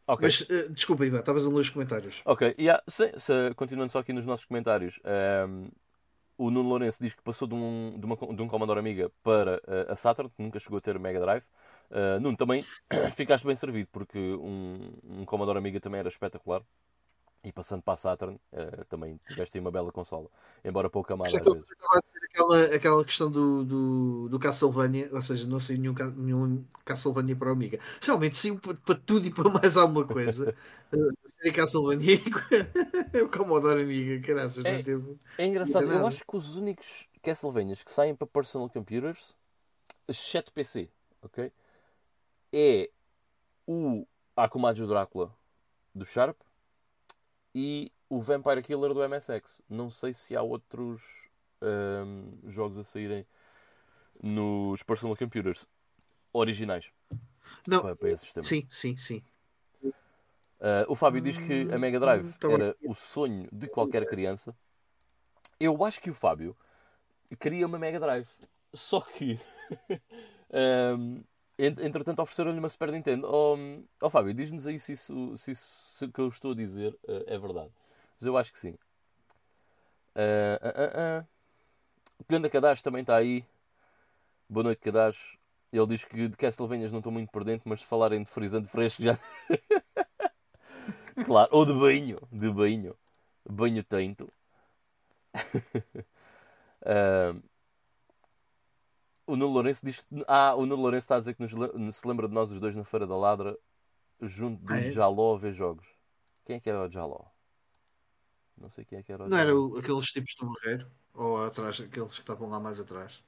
Okay. 0.07 0.27
Mas 0.27 0.41
uh, 0.41 0.69
desculpa, 0.69 1.05
Ivan, 1.05 1.19
estavas 1.19 1.45
a 1.45 1.49
ler 1.49 1.59
os 1.59 1.69
comentários. 1.69 2.21
Ok, 2.25 2.55
yeah, 2.59 2.83
se, 2.87 3.13
se, 3.17 3.33
continuando 3.55 3.91
só 3.91 3.99
aqui 3.99 4.13
nos 4.13 4.25
nossos 4.25 4.45
comentários, 4.45 4.99
um, 5.05 5.09
ehm, 5.09 5.71
o 6.41 6.49
Nuno 6.49 6.69
Lourenço 6.69 6.99
diz 6.99 7.13
que 7.13 7.21
passou 7.21 7.47
de 7.47 7.53
um, 7.53 7.99
de 7.99 8.03
uma, 8.03 8.15
de 8.15 8.41
um 8.41 8.47
Commodore 8.47 8.79
Amiga 8.79 9.11
para 9.23 9.57
uh, 9.57 9.91
a 9.91 9.95
Saturn, 9.95 10.31
que 10.35 10.41
nunca 10.41 10.59
chegou 10.59 10.79
a 10.79 10.81
ter 10.81 10.97
Mega 10.97 11.19
Drive. 11.19 11.43
Uh, 11.91 12.19
Nuno, 12.19 12.35
também 12.35 12.65
ficaste 13.15 13.45
bem 13.45 13.55
servido, 13.55 13.87
porque 13.91 14.17
um, 14.17 14.91
um 15.03 15.25
Commodore 15.25 15.59
Amiga 15.59 15.79
também 15.79 15.99
era 15.99 16.09
espetacular. 16.09 16.63
E 17.43 17.51
passando 17.51 17.83
para 17.83 17.93
a 17.93 17.97
Saturn, 17.97 18.39
uh, 18.53 18.85
também 18.85 19.19
tiveste 19.27 19.57
aí 19.57 19.61
uma 19.61 19.69
bela 19.69 19.91
consola. 19.91 20.27
Embora 20.65 20.89
pouca 20.89 21.15
mais 21.15 21.33
às 21.35 21.43
vezes. 21.43 21.63
Aquela, 22.33 22.63
aquela 22.75 23.05
questão 23.05 23.29
do, 23.29 23.65
do, 23.65 24.29
do 24.29 24.39
Castlevania, 24.39 25.09
ou 25.11 25.21
seja, 25.21 25.45
não 25.45 25.59
sei 25.59 25.77
nenhum, 25.77 25.93
nenhum 26.15 26.65
Castlevania 26.85 27.35
para 27.35 27.49
o 27.49 27.51
Amiga. 27.51 27.77
Realmente 28.01 28.37
sim, 28.37 28.57
para, 28.57 28.73
para 28.73 28.95
tudo 28.95 29.25
e 29.25 29.29
para 29.29 29.49
mais 29.49 29.75
alguma 29.75 30.05
coisa. 30.05 30.55
a 30.91 31.29
série 31.29 31.51
Castlevania 31.51 32.19
o 33.21 33.27
Commodore 33.27 33.81
Amiga, 33.81 34.25
caraças, 34.25 34.63
é, 34.63 34.77
não 34.77 34.83
teve. 34.83 35.19
É 35.37 35.45
engraçado, 35.45 35.91
eu 35.91 36.07
acho 36.07 36.23
que 36.25 36.35
os 36.35 36.55
únicos 36.55 37.05
Castlevanias 37.21 37.83
que 37.83 37.91
saem 37.91 38.15
para 38.15 38.25
personal 38.25 38.69
computers, 38.69 39.35
exceto 40.07 40.53
PC, 40.53 40.89
ok? 41.21 41.51
É 42.53 42.89
o 43.67 44.05
Akumajo 44.35 44.87
Drácula 44.87 45.33
do 45.93 46.05
Sharp 46.05 46.37
e 47.53 47.91
o 48.09 48.21
Vampire 48.21 48.61
Killer 48.61 48.93
do 48.93 49.07
MSX. 49.07 49.61
Não 49.69 49.89
sei 49.89 50.13
se 50.13 50.35
há 50.35 50.41
outros 50.41 51.01
um, 51.61 52.37
jogos 52.49 52.77
a 52.77 52.83
saírem 52.83 53.25
nos 54.21 54.83
personal 54.83 55.15
computers 55.15 55.65
originais 56.33 56.89
não, 57.67 57.81
para, 57.81 57.95
para 57.95 58.09
esse 58.09 58.25
sistema. 58.25 58.45
Sim, 58.45 58.67
sim, 58.71 58.95
sim. 58.97 59.23
Uh, 59.83 60.85
o 60.87 60.95
Fábio 60.95 61.21
diz 61.21 61.37
que 61.37 61.67
a 61.73 61.79
Mega 61.79 61.99
Drive 61.99 62.35
hum, 62.43 62.51
era 62.51 62.75
o 62.83 62.93
sonho 62.93 63.49
de 63.51 63.67
qualquer 63.67 64.05
criança. 64.05 64.55
Eu 65.59 65.83
acho 65.83 65.99
que 65.99 66.11
o 66.11 66.13
Fábio 66.13 66.55
queria 67.39 67.65
uma 67.65 67.79
Mega 67.79 67.99
Drive. 67.99 68.27
Só 68.73 69.01
que 69.01 69.39
um, 70.97 71.23
entretanto 71.57 72.21
ofereceram-lhe 72.21 72.59
uma 72.59 72.69
Super 72.69 72.91
Nintendo. 72.91 73.27
Oh, 73.27 73.57
oh 74.01 74.09
Fábio, 74.09 74.33
diz-nos 74.33 74.67
aí 74.67 74.79
se 74.79 74.93
isso, 74.93 75.37
se 75.37 75.51
isso 75.51 76.09
que 76.09 76.21
eu 76.21 76.27
estou 76.27 76.51
a 76.51 76.55
dizer 76.55 76.93
uh, 77.07 77.23
é 77.25 77.37
verdade. 77.37 77.71
Mas 78.15 78.25
eu 78.25 78.37
acho 78.37 78.53
que 78.53 78.59
sim. 78.59 78.77
Uh, 80.15 80.57
uh, 80.61 81.21
uh, 81.21 81.27
O 82.21 82.25
Ganda 82.29 82.47
Cadastro 82.51 82.83
também 82.83 83.01
está 83.01 83.15
aí. 83.15 83.43
Boa 84.47 84.65
noite, 84.65 84.79
Cadastro. 84.79 85.39
Ele 85.73 85.87
diz 85.87 86.05
que 86.05 86.27
de 86.27 86.37
Castlevanias 86.37 86.91
não 86.91 86.99
estou 86.99 87.11
muito 87.11 87.31
por 87.31 87.43
dentro, 87.43 87.67
mas 87.67 87.79
se 87.79 87.87
falarem 87.87 88.23
de 88.23 88.29
frisante 88.29 88.67
fresco 88.67 89.01
já. 89.01 89.17
claro, 91.25 91.49
ou 91.51 91.65
de 91.65 91.73
banho. 91.73 92.19
De 92.31 92.51
banho. 92.51 92.95
Banho 93.49 93.83
tento. 93.83 94.31
uh, 96.83 97.41
o 99.25 99.35
Nuno 99.35 99.53
Lourenço 99.53 99.83
diz 99.83 100.01
que. 100.01 100.23
Ah, 100.27 100.53
o 100.53 100.67
Nuno 100.67 100.83
Lourenço 100.83 101.05
está 101.05 101.15
a 101.15 101.19
dizer 101.19 101.33
que 101.33 101.41
nos, 101.41 101.95
se 101.95 102.07
lembra 102.07 102.27
de 102.27 102.35
nós 102.35 102.51
os 102.51 102.59
dois 102.59 102.75
na 102.75 102.83
Feira 102.83 103.07
da 103.07 103.17
Ladra, 103.17 103.57
junto 104.21 104.63
de 104.63 104.73
ah, 104.73 104.77
é? 104.77 104.91
Jaló 104.91 105.33
a 105.33 105.39
ver 105.39 105.53
jogos. 105.53 105.87
Quem 106.45 106.57
é 106.57 106.59
que 106.59 106.69
era 106.69 106.87
o 106.87 106.91
Jaló? 106.91 107.25
Não 108.55 108.69
sei 108.69 108.85
quem 108.85 108.99
é 108.99 109.03
que 109.03 109.11
era 109.11 109.23
o 109.23 109.27
Não 109.27 109.37
era 109.39 109.57
o, 109.57 109.75
aqueles 109.79 110.11
tipos 110.11 110.35
do 110.35 110.53
Barreiro? 110.53 111.00
Ou 111.13 111.45
atrás, 111.45 111.79
aqueles 111.79 112.13
que 112.13 112.21
estavam 112.21 112.49
lá 112.49 112.59
mais 112.59 112.79
atrás? 112.79 113.21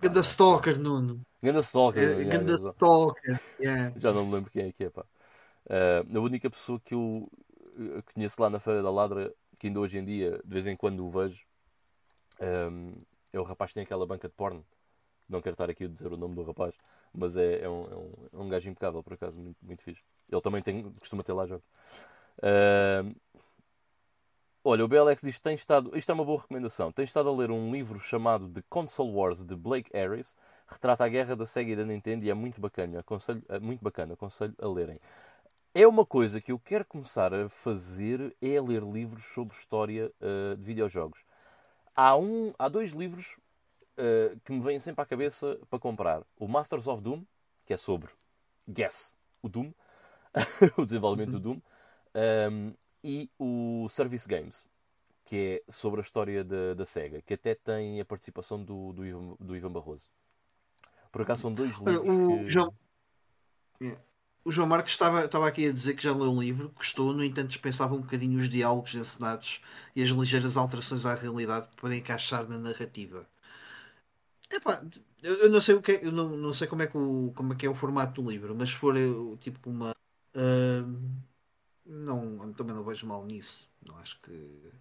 Ganda 0.00 0.20
Stalker, 0.20 0.78
Nuno. 0.78 1.20
Ganda 1.42 1.60
Stalker. 1.60 2.20
É, 2.20 2.24
Ganda 2.24 2.54
Stalker. 2.54 3.40
Yeah. 3.60 3.92
Já 3.98 4.12
não 4.12 4.26
me 4.26 4.34
lembro 4.34 4.50
quem 4.50 4.66
é 4.66 4.72
que 4.72 4.84
é, 4.84 4.90
pá. 4.90 5.04
Uh, 5.66 6.18
a 6.18 6.20
única 6.20 6.50
pessoa 6.50 6.80
que 6.80 6.94
eu 6.94 7.30
conheço 8.12 8.42
lá 8.42 8.50
na 8.50 8.58
Feira 8.58 8.82
da 8.82 8.90
Ladra, 8.90 9.32
que 9.58 9.68
ainda 9.68 9.80
hoje 9.80 9.98
em 9.98 10.04
dia, 10.04 10.40
de 10.44 10.52
vez 10.52 10.66
em 10.66 10.76
quando 10.76 11.06
o 11.06 11.10
vejo, 11.10 11.44
um, 12.40 12.94
é 13.32 13.38
o 13.38 13.44
rapaz 13.44 13.70
que 13.70 13.74
tem 13.74 13.84
aquela 13.84 14.06
banca 14.06 14.28
de 14.28 14.34
porno. 14.34 14.64
Não 15.28 15.40
quero 15.40 15.54
estar 15.54 15.70
aqui 15.70 15.84
a 15.84 15.88
dizer 15.88 16.12
o 16.12 16.16
nome 16.16 16.34
do 16.34 16.42
rapaz, 16.42 16.74
mas 17.14 17.36
é, 17.36 17.60
é, 17.60 17.68
um, 17.68 17.84
é, 17.84 17.94
um, 17.94 18.28
é 18.32 18.36
um 18.38 18.48
gajo 18.48 18.68
impecável, 18.68 19.02
por 19.02 19.12
acaso, 19.12 19.38
muito, 19.38 19.56
muito 19.62 19.82
fixe. 19.82 20.02
Ele 20.30 20.40
também 20.40 20.62
tem, 20.62 20.90
costuma 20.92 21.22
ter 21.22 21.32
lá 21.32 21.46
jogos. 21.46 21.64
Uh, 22.38 23.14
olha, 24.64 24.84
o 24.84 24.88
BLX 24.88 25.22
diz 25.22 25.36
que 25.36 25.42
tem 25.42 25.54
estado. 25.54 25.96
Isto 25.96 26.10
é 26.10 26.14
uma 26.14 26.24
boa 26.24 26.40
recomendação. 26.40 26.92
Tem 26.92 27.04
estado 27.04 27.28
a 27.28 27.32
ler 27.32 27.50
um 27.50 27.72
livro 27.72 27.98
chamado 27.98 28.48
The 28.48 28.62
Console 28.68 29.12
Wars 29.12 29.44
de 29.44 29.54
Blake 29.56 29.90
Harris. 29.92 30.36
Retrata 30.68 31.04
a 31.04 31.08
guerra 31.08 31.34
da 31.34 31.46
Sega 31.46 31.72
e 31.72 31.76
da 31.76 31.84
Nintendo 31.84 32.24
e 32.24 32.30
é 32.30 32.34
muito 32.34 32.60
bacana. 32.60 33.00
Aconselho, 33.00 33.42
é 33.48 33.58
muito 33.58 33.82
bacana, 33.82 34.14
aconselho 34.14 34.54
a 34.60 34.68
lerem. 34.68 35.00
É 35.72 35.86
uma 35.86 36.04
coisa 36.04 36.40
que 36.40 36.50
eu 36.50 36.58
quero 36.58 36.84
começar 36.84 37.32
a 37.32 37.48
fazer 37.48 38.36
é 38.42 38.60
ler 38.60 38.82
livros 38.82 39.24
sobre 39.24 39.54
história 39.54 40.12
uh, 40.20 40.56
de 40.56 40.64
videojogos. 40.64 41.24
Há, 41.94 42.16
um, 42.16 42.52
há 42.58 42.68
dois 42.68 42.90
livros 42.90 43.36
uh, 43.96 44.38
que 44.44 44.52
me 44.52 44.60
vêm 44.60 44.80
sempre 44.80 45.02
à 45.02 45.06
cabeça 45.06 45.60
para 45.68 45.78
comprar. 45.78 46.22
O 46.36 46.48
Masters 46.48 46.88
of 46.88 47.00
Doom, 47.02 47.22
que 47.66 47.72
é 47.72 47.76
sobre, 47.76 48.10
guess, 48.68 49.14
o 49.40 49.48
Doom, 49.48 49.72
o 50.76 50.84
desenvolvimento 50.84 51.32
do 51.32 51.40
Doom, 51.40 51.54
um, 51.54 51.60
ehm, 52.14 52.74
e 53.02 53.30
o 53.38 53.86
Service 53.88 54.26
Games, 54.28 54.66
que 55.24 55.62
é 55.66 55.72
sobre 55.72 56.00
a 56.00 56.02
história 56.02 56.44
da, 56.44 56.74
da 56.74 56.84
SEGA, 56.84 57.22
que 57.22 57.34
até 57.34 57.54
tem 57.54 58.00
a 58.00 58.04
participação 58.04 58.62
do, 58.62 58.92
do, 58.92 59.04
Ivan, 59.04 59.36
do 59.38 59.56
Ivan 59.56 59.72
Barroso. 59.72 60.08
Por 61.12 61.22
acaso 61.22 61.42
são 61.42 61.52
dois 61.52 61.76
livros 61.78 62.08
o 62.08 62.38
que... 62.38 62.50
João... 62.50 62.74
O 64.42 64.50
João 64.50 64.66
Marcos 64.66 64.92
estava, 64.92 65.26
estava 65.26 65.46
aqui 65.46 65.66
a 65.66 65.72
dizer 65.72 65.94
que 65.94 66.02
já 66.02 66.14
leu 66.14 66.32
um 66.32 66.40
livro, 66.40 66.72
gostou, 66.74 67.12
no 67.12 67.22
entanto 67.22 67.48
dispensava 67.48 67.94
um 67.94 68.00
bocadinho 68.00 68.40
os 68.40 68.48
diálogos 68.48 68.94
encenados 68.94 69.60
e 69.94 70.02
as 70.02 70.08
ligeiras 70.08 70.56
alterações 70.56 71.04
à 71.04 71.14
realidade 71.14 71.68
para 71.76 71.94
encaixar 71.94 72.48
na 72.48 72.58
narrativa. 72.58 73.28
Epá, 74.50 74.82
eu, 75.22 75.42
eu 75.42 75.50
não 75.50 75.60
sei 75.60 75.74
o 75.74 75.82
que 75.82 75.92
é, 75.92 76.06
eu 76.06 76.10
não, 76.10 76.36
não 76.36 76.54
sei 76.54 76.66
como 76.66 76.82
é 76.82 76.86
que, 76.86 76.96
o, 76.96 77.32
como 77.36 77.52
é 77.52 77.56
que 77.56 77.66
é 77.66 77.70
o 77.70 77.74
formato 77.74 78.20
do 78.20 78.30
livro, 78.30 78.54
mas 78.54 78.70
se 78.70 78.76
for 78.76 78.96
eu, 78.96 79.36
tipo 79.40 79.68
uma. 79.68 79.94
Uh, 80.34 81.20
não, 81.90 82.52
também 82.52 82.74
não 82.74 82.84
vejo 82.84 83.06
mal 83.06 83.24
nisso. 83.24 83.68
Não 83.86 83.96
acho 83.98 84.20
que. 84.20 84.72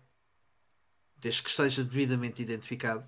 Desde 1.18 1.44
que 1.44 1.50
esteja 1.50 1.84
devidamente 1.84 2.42
identificado, 2.42 3.06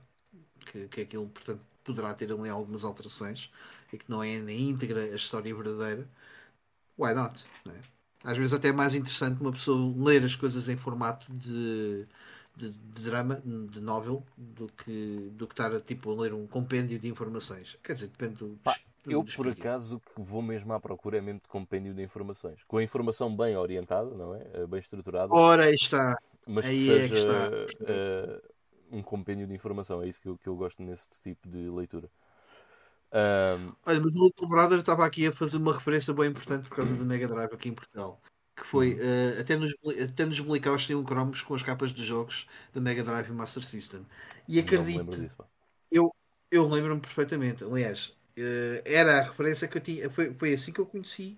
que, 0.66 0.88
que 0.90 1.02
aquilo, 1.02 1.30
portanto, 1.30 1.66
poderá 1.84 2.14
ter 2.14 2.32
ali 2.32 2.50
algumas 2.50 2.84
alterações 2.84 3.50
e 3.94 3.98
que 3.98 4.10
não 4.10 4.22
é 4.22 4.40
na 4.40 4.52
íntegra 4.52 5.04
a 5.04 5.16
história 5.16 5.56
verdadeira 5.56 6.08
why 7.02 7.14
not? 7.14 7.44
Né? 7.66 7.74
Às 8.24 8.38
vezes 8.38 8.54
até 8.54 8.70
é 8.70 8.72
mais 8.72 8.94
interessante 8.94 9.42
uma 9.42 9.52
pessoa 9.52 9.94
ler 9.98 10.24
as 10.24 10.36
coisas 10.36 10.70
em 10.70 10.78
formato 10.78 11.32
de, 11.34 12.06
de, 12.56 12.70
de 12.70 13.02
drama, 13.04 13.42
de 13.44 13.80
novel, 13.80 14.24
do 14.38 14.68
que, 14.68 15.32
do 15.34 15.48
que 15.48 15.54
estar 15.54 15.82
tipo, 15.82 16.12
a 16.12 16.22
ler 16.22 16.34
um 16.34 16.46
compêndio 16.46 17.00
de 17.00 17.08
informações. 17.08 17.78
Quer 17.82 17.94
dizer, 17.94 18.08
depende 18.08 18.36
do. 18.36 18.60
Pá, 18.64 18.78
eu, 19.08 19.24
por 19.24 19.48
acaso, 19.48 20.00
que 20.00 20.22
vou 20.22 20.42
mesmo 20.42 20.72
à 20.74 20.80
procura 20.80 21.18
é 21.18 21.22
mesmo 21.22 21.40
de 21.40 21.48
compêndio 21.48 21.94
de 21.94 22.04
informações. 22.04 22.64
Com 22.68 22.78
a 22.78 22.84
informação 22.84 23.36
bem 23.36 23.58
orientada, 23.58 24.10
não 24.12 24.36
é? 24.36 24.46
Eh, 24.54 24.68
bem 24.68 24.80
estruturada. 24.80 25.34
Ora, 25.34 25.66
aí 25.66 25.76
está. 25.76 26.18
Mas 26.46 26.66
aí 26.66 26.86
que 26.86 26.92
é 26.92 27.08
seja 27.08 27.30
é 27.30 27.66
que 27.66 27.84
uh, 27.84 28.98
um 28.98 29.02
compêndio 29.02 29.48
de 29.48 29.54
informação. 29.54 30.04
É 30.04 30.08
isso 30.08 30.22
que 30.22 30.28
eu, 30.28 30.38
que 30.38 30.48
eu 30.48 30.56
gosto 30.56 30.84
nesse 30.84 31.10
tipo 31.22 31.48
de 31.48 31.70
leitura. 31.70 32.10
Um... 33.12 33.74
Olha, 33.86 34.00
mas 34.00 34.16
o 34.16 34.24
Little 34.24 34.48
Brother 34.48 34.80
estava 34.80 35.06
aqui 35.06 35.28
a 35.28 35.34
fazer 35.34 35.58
uma 35.58 35.74
referência 35.74 36.14
bem 36.14 36.30
importante 36.30 36.68
por 36.68 36.76
causa 36.76 36.96
da 36.96 37.04
Mega 37.04 37.28
Drive 37.28 37.54
aqui 37.54 37.70
em 37.70 37.74
Portugal. 37.74 38.22
Que 38.56 38.68
foi 38.68 38.94
uh, 38.94 39.40
até, 39.40 39.56
nos, 39.56 39.74
até 40.04 40.26
nos 40.26 40.40
Blicaus 40.40 40.86
tinham 40.86 41.04
cromos 41.04 41.42
com 41.42 41.56
as 41.56 41.64
capas 41.64 41.92
dos 41.94 42.06
jogos 42.06 42.48
da 42.74 42.80
Mega 42.80 43.04
Drive 43.04 43.30
e 43.30 43.34
Master 43.34 43.64
System. 43.64 44.06
E 44.48 44.60
acredito, 44.60 45.28
eu, 45.92 46.14
eu 46.52 46.68
lembro-me 46.68 47.02
perfeitamente. 47.02 47.64
Aliás, 47.64 48.14
era 48.86 49.20
a 49.20 49.22
referência 49.24 49.68
que 49.68 49.78
eu 49.78 49.82
tinha. 49.82 50.10
Foi, 50.10 50.34
foi 50.34 50.54
assim 50.54 50.72
que 50.72 50.80
eu 50.80 50.86
conheci 50.86 51.38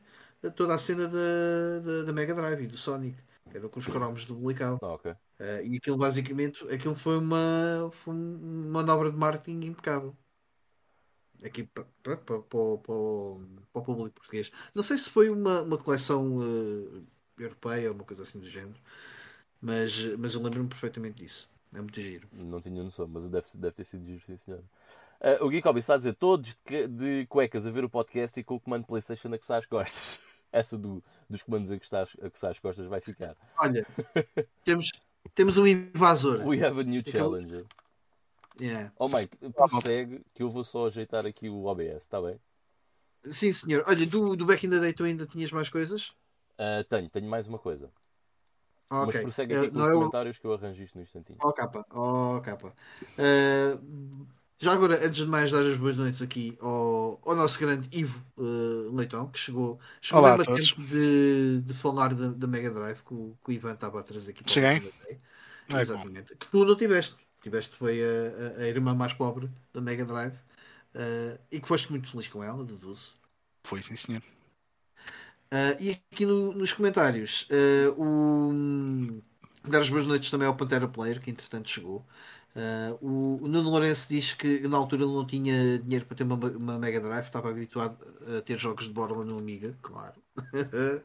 toda 0.55 0.75
a 0.75 0.77
cena 0.77 1.07
da, 1.07 2.03
da, 2.05 2.13
Mega 2.13 2.33
Drive 2.33 2.63
e 2.63 2.67
do 2.67 2.77
Sonic. 2.77 3.17
Que 3.49 3.57
era 3.57 3.69
com 3.69 3.79
os 3.79 3.85
cromos 3.85 4.25
do 4.25 4.35
Blicau. 4.35 4.79
Oh, 4.81 4.93
okay. 4.93 5.11
uh, 5.11 5.63
e 5.63 5.77
aquilo 5.77 5.97
basicamente 5.97 6.63
aquilo 6.73 6.95
foi 6.95 7.17
uma, 7.17 7.91
foi 8.03 8.13
uma 8.13 8.81
manobra 8.81 9.11
de 9.11 9.17
marketing 9.17 9.67
impecável 9.67 10.15
aqui 11.45 11.63
para, 11.63 11.85
para, 12.01 12.17
para, 12.17 12.41
para, 12.41 12.93
o 12.93 13.41
público 13.73 14.11
português. 14.11 14.51
Não 14.73 14.83
sei 14.83 14.97
se 14.97 15.09
foi 15.09 15.29
uma, 15.29 15.61
uma 15.61 15.77
coleção 15.77 16.37
uh, 16.37 17.05
europeia 17.37 17.89
ou 17.89 17.95
uma 17.95 18.03
coisa 18.03 18.23
assim 18.23 18.39
do 18.39 18.49
género, 18.49 18.79
mas, 19.61 20.03
mas 20.17 20.33
eu 20.33 20.41
lembro-me 20.41 20.69
perfeitamente 20.69 21.23
disso. 21.23 21.49
É 21.73 21.81
muito 21.81 21.99
giro. 21.99 22.27
Não 22.31 22.61
tinha 22.61 22.83
noção, 22.83 23.07
mas 23.07 23.27
deve, 23.27 23.47
deve 23.55 23.73
ter 23.73 23.83
sido 23.83 24.05
giro, 24.05 24.23
sim, 24.23 24.37
senhor. 24.37 24.63
Uh, 25.23 25.45
o 25.45 25.49
Geek 25.49 25.65
Hobby 25.65 25.79
está 25.79 25.93
a 25.93 25.97
dizer 25.97 26.13
todos 26.15 26.57
de, 26.65 26.87
de, 26.87 27.25
cuecas 27.27 27.65
a 27.65 27.71
ver 27.71 27.85
o 27.85 27.89
podcast 27.89 28.37
e 28.37 28.43
com 28.43 28.55
o 28.55 28.59
comando 28.59 28.85
PlayStation 28.85 29.33
a 29.33 29.37
coçar 29.37 29.59
as 29.59 29.65
costas. 29.65 30.19
Essa 30.51 30.77
do, 30.77 31.01
dos 31.29 31.41
comandos 31.41 31.71
a 31.71 31.79
coçar, 31.79 32.07
a 32.21 32.29
coçar 32.29 32.51
as 32.51 32.59
costas 32.59 32.85
vai 32.87 32.99
ficar. 32.99 33.35
Olha, 33.57 33.87
temos, 34.65 34.91
temos 35.33 35.57
um 35.57 35.65
invasor. 35.65 36.45
We 36.45 36.63
have 36.63 36.79
a 36.79 36.83
new 36.83 37.01
challenger. 37.05 37.65
Yeah. 38.61 38.91
Oh 38.99 39.07
Mike, 39.07 39.35
prossegue 39.51 40.21
que 40.33 40.43
eu 40.43 40.49
vou 40.49 40.63
só 40.63 40.87
ajeitar 40.87 41.25
aqui 41.25 41.49
o 41.49 41.65
OBS, 41.65 42.03
está 42.03 42.21
bem? 42.21 42.39
Sim, 43.31 43.51
senhor. 43.53 43.83
Olha, 43.87 44.05
do, 44.05 44.35
do 44.35 44.45
Back 44.45 44.67
in 44.67 44.69
the 44.69 44.79
Day 44.79 44.93
tu 44.93 45.05
ainda 45.05 45.25
tinhas 45.25 45.51
mais 45.51 45.69
coisas? 45.69 46.09
Uh, 46.59 46.83
tenho, 46.87 47.09
tenho 47.09 47.27
mais 47.29 47.47
uma 47.47 47.57
coisa. 47.57 47.89
Mas 48.91 49.07
Ok. 49.07 49.21
prossegue 49.21 49.53
Eh, 49.55 49.59
aqui 49.59 49.71
com 49.71 49.77
não 49.79 49.85
os 49.85 49.91
o- 49.91 49.93
comentários 49.99 50.37
que 50.37 50.45
eu 50.45 50.53
arranjo 50.53 50.83
isto 50.83 50.95
no 50.97 51.01
instantinho. 51.03 51.39
Oh 51.41 51.51
capa, 51.51 51.83
oh 51.95 52.39
capa. 52.41 52.73
Eh, 53.17 53.77
já 54.59 54.71
agora, 54.73 54.95
antes 55.05 55.17
de 55.17 55.25
mais 55.25 55.51
dar 55.51 55.65
as 55.65 55.75
boas 55.77 55.97
noites 55.97 56.21
aqui 56.21 56.57
ao, 56.61 57.19
ao 57.25 57.35
nosso 57.35 57.59
grande 57.59 57.89
Ivo 57.91 58.23
eh, 58.37 58.89
Leitão, 58.95 59.29
que 59.29 59.37
chegou, 59.39 59.79
chegou 60.01 60.21
Olá 60.21 60.37
mesmo 60.37 60.53
a 60.53 60.55
tempo 60.55 60.81
de, 60.83 61.61
de 61.61 61.73
falar 61.73 62.13
da, 62.13 62.47
Mega 62.47 62.71
Drive, 62.71 63.01
que 63.03 63.13
o, 63.13 63.37
que 63.43 63.51
o 63.51 63.53
Ivan 63.53 63.73
estava 63.73 63.99
a 63.99 64.03
trazer 64.03 64.31
aqui 64.31 64.43
para 64.43 64.49
o 64.51 64.53
Cheguei. 64.53 64.93
É. 65.69 65.81
Exatamente. 65.81 66.35
Que 66.35 66.47
tu 66.47 66.65
não 66.65 66.75
tiveste. 66.75 67.17
Tiveste 67.41 67.75
foi 67.75 68.01
a, 68.01 68.59
a, 68.59 68.61
a 68.63 68.67
irmã 68.67 68.93
mais 68.95 69.13
pobre 69.13 69.49
da 69.73 69.81
Mega 69.81 70.05
Drive 70.05 70.35
eh, 70.93 71.37
e 71.51 71.59
que 71.59 71.67
foste 71.67 71.91
muito 71.91 72.09
feliz 72.09 72.27
com 72.27 72.43
ela, 72.43 72.63
deduzo. 72.63 73.15
Foi, 73.63 73.81
sim, 73.81 73.95
senhor. 73.95 74.21
Ah, 75.51 75.75
e 75.79 75.91
aqui 76.11 76.25
no- 76.25 76.51
nos 76.53 76.73
comentários, 76.73 77.47
o, 77.97 78.51
dar 79.63 79.81
as 79.81 79.89
boas 79.89 80.05
noites 80.05 80.29
também 80.29 80.47
ao 80.47 80.55
Pantera 80.55 80.87
Player, 80.87 81.21
que 81.21 81.29
entretanto 81.29 81.69
chegou. 81.69 82.05
Ah, 82.55 82.95
o, 83.01 83.39
o 83.41 83.47
Nuno 83.47 83.69
Lourenço 83.69 84.07
diz 84.09 84.33
que 84.33 84.67
na 84.67 84.77
altura 84.77 85.03
ele 85.03 85.13
não 85.13 85.25
tinha 85.25 85.79
dinheiro 85.79 86.05
para 86.05 86.17
ter 86.17 86.23
uma, 86.23 86.35
uma 86.35 86.77
Mega 86.77 86.99
Drive, 87.01 87.25
estava 87.25 87.49
habituado 87.49 87.97
a 88.37 88.41
ter 88.41 88.57
jogos 88.59 88.85
de 88.85 88.91
borla 88.91 89.25
no 89.25 89.37
Amiga, 89.39 89.75
claro. 89.81 90.13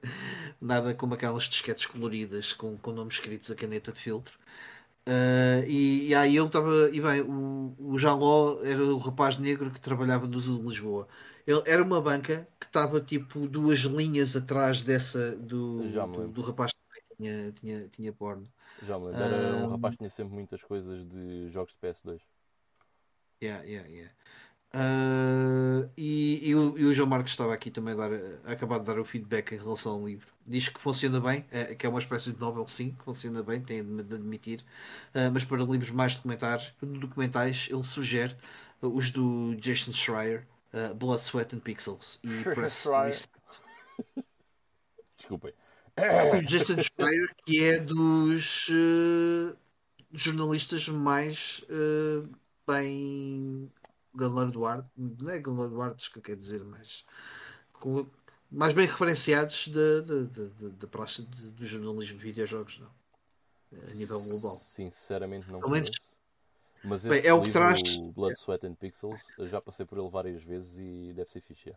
Nada 0.61 0.95
como 0.95 1.15
aquelas 1.15 1.45
disquetes 1.45 1.87
coloridas 1.87 2.53
com, 2.53 2.77
com 2.77 2.93
nomes 2.93 3.15
escritos 3.15 3.51
a 3.51 3.55
caneta 3.55 3.93
de 3.93 4.01
filtro. 4.01 4.39
Ah, 5.07 5.65
e, 5.67 6.09
e 6.09 6.15
aí 6.15 6.37
ele 6.37 6.47
estava, 6.47 6.91
e 6.93 7.01
bem, 7.01 7.23
o, 7.23 7.75
o 7.79 7.99
Jaló 7.99 8.61
era 8.63 8.85
o 8.85 8.99
rapaz 8.99 9.39
negro 9.39 9.71
que 9.71 9.81
trabalhava 9.81 10.27
no 10.27 10.39
Zoo 10.39 10.59
de 10.59 10.67
Lisboa. 10.67 11.09
Ele, 11.47 11.63
era 11.65 11.83
uma 11.83 12.01
banca 12.01 12.47
que 12.61 12.67
estava 12.67 13.01
tipo 13.01 13.49
duas 13.49 13.81
linhas 13.81 14.37
atrás 14.37 14.83
dessa 14.83 15.35
do, 15.37 15.83
do, 15.83 16.29
do 16.29 16.43
rapaz 16.43 16.73
que 16.75 17.17
tinha, 17.17 17.53
tinha, 17.53 17.89
tinha 17.89 18.13
porno. 18.13 18.47
Já 18.83 18.99
me. 18.99 19.09
Era 19.13 19.57
um 19.57 19.67
Ah. 19.67 19.71
rapaz 19.73 19.95
que 19.95 19.99
tinha 19.99 20.11
sempre 20.11 20.35
muitas 20.35 20.63
coisas 20.63 21.05
de 21.07 21.49
jogos 21.51 21.73
de 21.73 21.79
PS2. 21.79 22.21
Yeah, 23.43 23.63
yeah, 23.65 23.89
yeah. 23.89 24.13
Ah, 24.73 25.89
e, 25.97 26.41
e 26.51 26.55
o, 26.55 26.77
e 26.79 26.85
o 26.85 26.93
João 26.93 27.09
Marcos 27.09 27.31
estava 27.33 27.55
aqui 27.55 27.71
também 27.71 27.95
a, 27.95 27.97
dar, 27.97 28.11
a 28.45 28.53
acabar 28.53 28.79
de 28.79 28.85
dar 28.85 28.99
o 28.99 29.05
feedback 29.05 29.53
em 29.53 29.59
relação 29.59 29.93
ao 29.93 30.07
livro. 30.07 30.31
Diz 30.47 30.69
que 30.69 30.79
funciona 30.81 31.21
bem, 31.21 31.45
eh, 31.51 31.75
que 31.75 31.87
é 31.87 31.89
uma 31.89 31.99
espécie 32.01 32.33
de 32.33 32.41
novel 32.41 32.69
sim, 32.69 32.91
que 32.93 33.03
funciona 33.05 33.43
bem, 33.43 33.61
tem 33.63 33.83
de 33.85 34.03
de 34.03 34.15
admitir. 34.15 34.65
Ah, 35.15 35.31
mas 35.33 35.45
para 35.45 35.63
livros 35.65 35.91
mais 35.91 36.15
documentar, 36.17 36.61
documentais, 36.83 37.69
ele 37.71 37.83
sugere 37.83 38.37
ah, 38.83 38.87
os 38.87 39.11
do 39.11 39.55
Jason 39.57 39.93
Schreier, 39.93 40.47
Blood, 40.97 41.23
Sweat 41.23 41.57
and 41.57 41.61
Pixels 41.61 42.19
e. 42.23 42.29
Desculpem. 45.17 45.53
O 46.37 46.43
Jason 46.47 46.77
Schreier, 46.83 47.35
que 47.45 47.65
é 47.65 47.79
dos 47.81 48.69
eh, 48.71 49.57
jornalistas 50.13 50.89
mais 50.89 51.65
eh, 51.69 52.27
bem 52.67 53.71
galardoados, 54.15 54.91
não 54.97 55.31
é 55.31 55.39
galardoados 55.39 56.09
que 56.09 56.19
eu 56.19 56.23
quero 56.23 56.39
dizer, 56.39 56.63
mas 56.65 57.05
com- 57.73 58.07
mais 58.51 58.73
bem 58.73 58.87
referenciados 58.87 59.69
da, 59.69 60.01
da, 60.01 60.69
da, 60.71 60.87
praça 60.87 61.23
de- 61.23 61.51
do 61.51 61.67
jornalismo 61.67 62.19
de 62.19 62.25
videojogos, 62.25 62.79
não. 62.81 62.91
A 63.73 63.95
nível 63.95 64.21
global. 64.23 64.57
Sinceramente 64.57 65.51
não 65.51 65.61
menos-. 65.69 65.91
Mas 66.83 67.05
Bem, 67.05 67.19
esse 67.19 67.27
é 67.29 67.35
o 67.35 67.41
que 67.41 67.47
livro, 67.47 67.61
traz- 67.61 67.83
Blood, 68.15 68.39
Sweat 68.39 68.67
and 68.67 68.75
Pixels, 68.75 69.33
eu 69.37 69.47
já 69.47 69.61
passei 69.61 69.85
por 69.85 69.99
ele 69.99 70.09
várias 70.09 70.43
vezes 70.43 70.79
e 70.79 71.13
deve 71.13 71.31
ser 71.31 71.41
fixe. 71.41 71.71
é. 71.71 71.75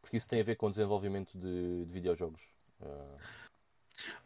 Porque 0.00 0.16
isso 0.16 0.28
tem 0.28 0.40
a 0.40 0.44
ver 0.44 0.56
com 0.56 0.70
desenvolvimento 0.70 1.36
de, 1.38 1.84
de 1.84 1.92
videojogos. 1.92 2.40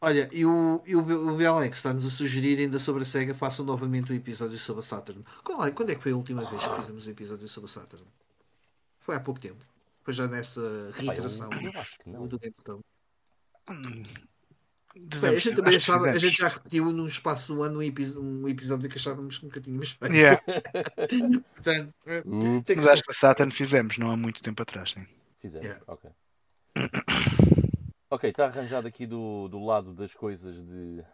Olha, 0.00 0.28
e 0.32 0.44
o, 0.44 0.82
e 0.86 0.94
o, 0.94 1.00
o 1.02 1.64
está-nos 1.64 2.06
a 2.06 2.10
sugerir 2.10 2.58
ainda 2.60 2.78
sobre 2.78 3.02
a 3.02 3.06
SEGA 3.06 3.34
façam 3.34 3.64
novamente 3.64 4.12
o 4.12 4.14
episódio 4.14 4.58
sobre 4.58 4.80
a 4.80 4.82
Saturn. 4.82 5.24
Qual 5.42 5.64
é- 5.66 5.70
Quando 5.70 5.90
é 5.90 5.94
que 5.94 6.02
foi 6.02 6.12
a 6.12 6.16
última 6.16 6.42
vez 6.42 6.62
que 6.62 6.76
fizemos 6.80 7.06
o 7.06 7.10
episódio 7.10 7.48
sobre 7.48 7.68
a 7.70 7.72
Saturn? 7.72 8.06
Foi 9.00 9.14
há 9.16 9.20
pouco 9.20 9.40
tempo. 9.40 9.62
Foi 10.02 10.14
já 10.14 10.28
nessa 10.28 10.60
eu, 10.60 10.92
reiteração 10.92 11.50
eu 11.52 11.80
acho 11.80 11.98
que 11.98 12.08
não. 12.10 12.26
do 12.26 12.38
Tone. 12.38 12.80
Hum, 13.68 14.02
Bem, 15.20 15.36
a 15.36 15.38
gente 15.38 15.56
também 15.56 15.76
achava, 15.76 16.08
a 16.08 16.18
gente 16.18 16.38
já 16.38 16.48
repetiu 16.48 16.90
num 16.90 17.06
espaço 17.06 17.52
de 17.52 17.58
um 17.58 17.62
ano 17.62 17.78
um, 17.80 17.82
epi- 17.82 18.16
um 18.16 18.48
episódio 18.48 18.88
que 18.88 18.96
achávamos 18.96 19.36
que 19.38 19.44
nunca 19.44 19.60
tínhamos 19.60 19.90
feito. 19.90 20.14
Yeah, 20.14 20.40
Portanto, 21.54 21.92
Ups, 22.24 22.64
tem 22.64 22.76
que 22.76 22.76
mas 22.76 22.86
acho 22.86 23.02
que 23.02 23.10
a 23.12 23.14
Saturn 23.14 23.52
fizemos, 23.52 23.98
não 23.98 24.10
há 24.10 24.16
muito 24.16 24.42
tempo 24.42 24.62
atrás. 24.62 24.92
Sim. 24.92 25.06
Fizemos, 25.40 25.66
Yeah. 25.66 25.84
ok. 25.86 26.10
Ok, 28.08 28.30
está 28.30 28.46
arranjado 28.46 28.86
aqui 28.86 29.06
do, 29.06 29.48
do 29.48 29.64
lado 29.64 29.92
das 29.92 30.14
coisas 30.14 30.64
de 30.64 31.04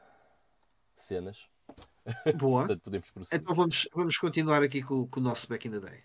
cenas. 0.95 1.47
Boa. 2.37 2.67
Portanto, 2.67 2.83
podemos 2.83 3.11
prosseguir. 3.11 3.41
Então 3.41 3.55
vamos, 3.55 3.89
vamos 3.95 4.19
continuar 4.19 4.63
aqui 4.63 4.83
com, 4.83 5.07
com 5.07 5.21
o 5.21 5.23
nosso 5.23 5.49
Back 5.49 5.67
in 5.67 5.71
the 5.71 5.81
Day. 5.81 6.03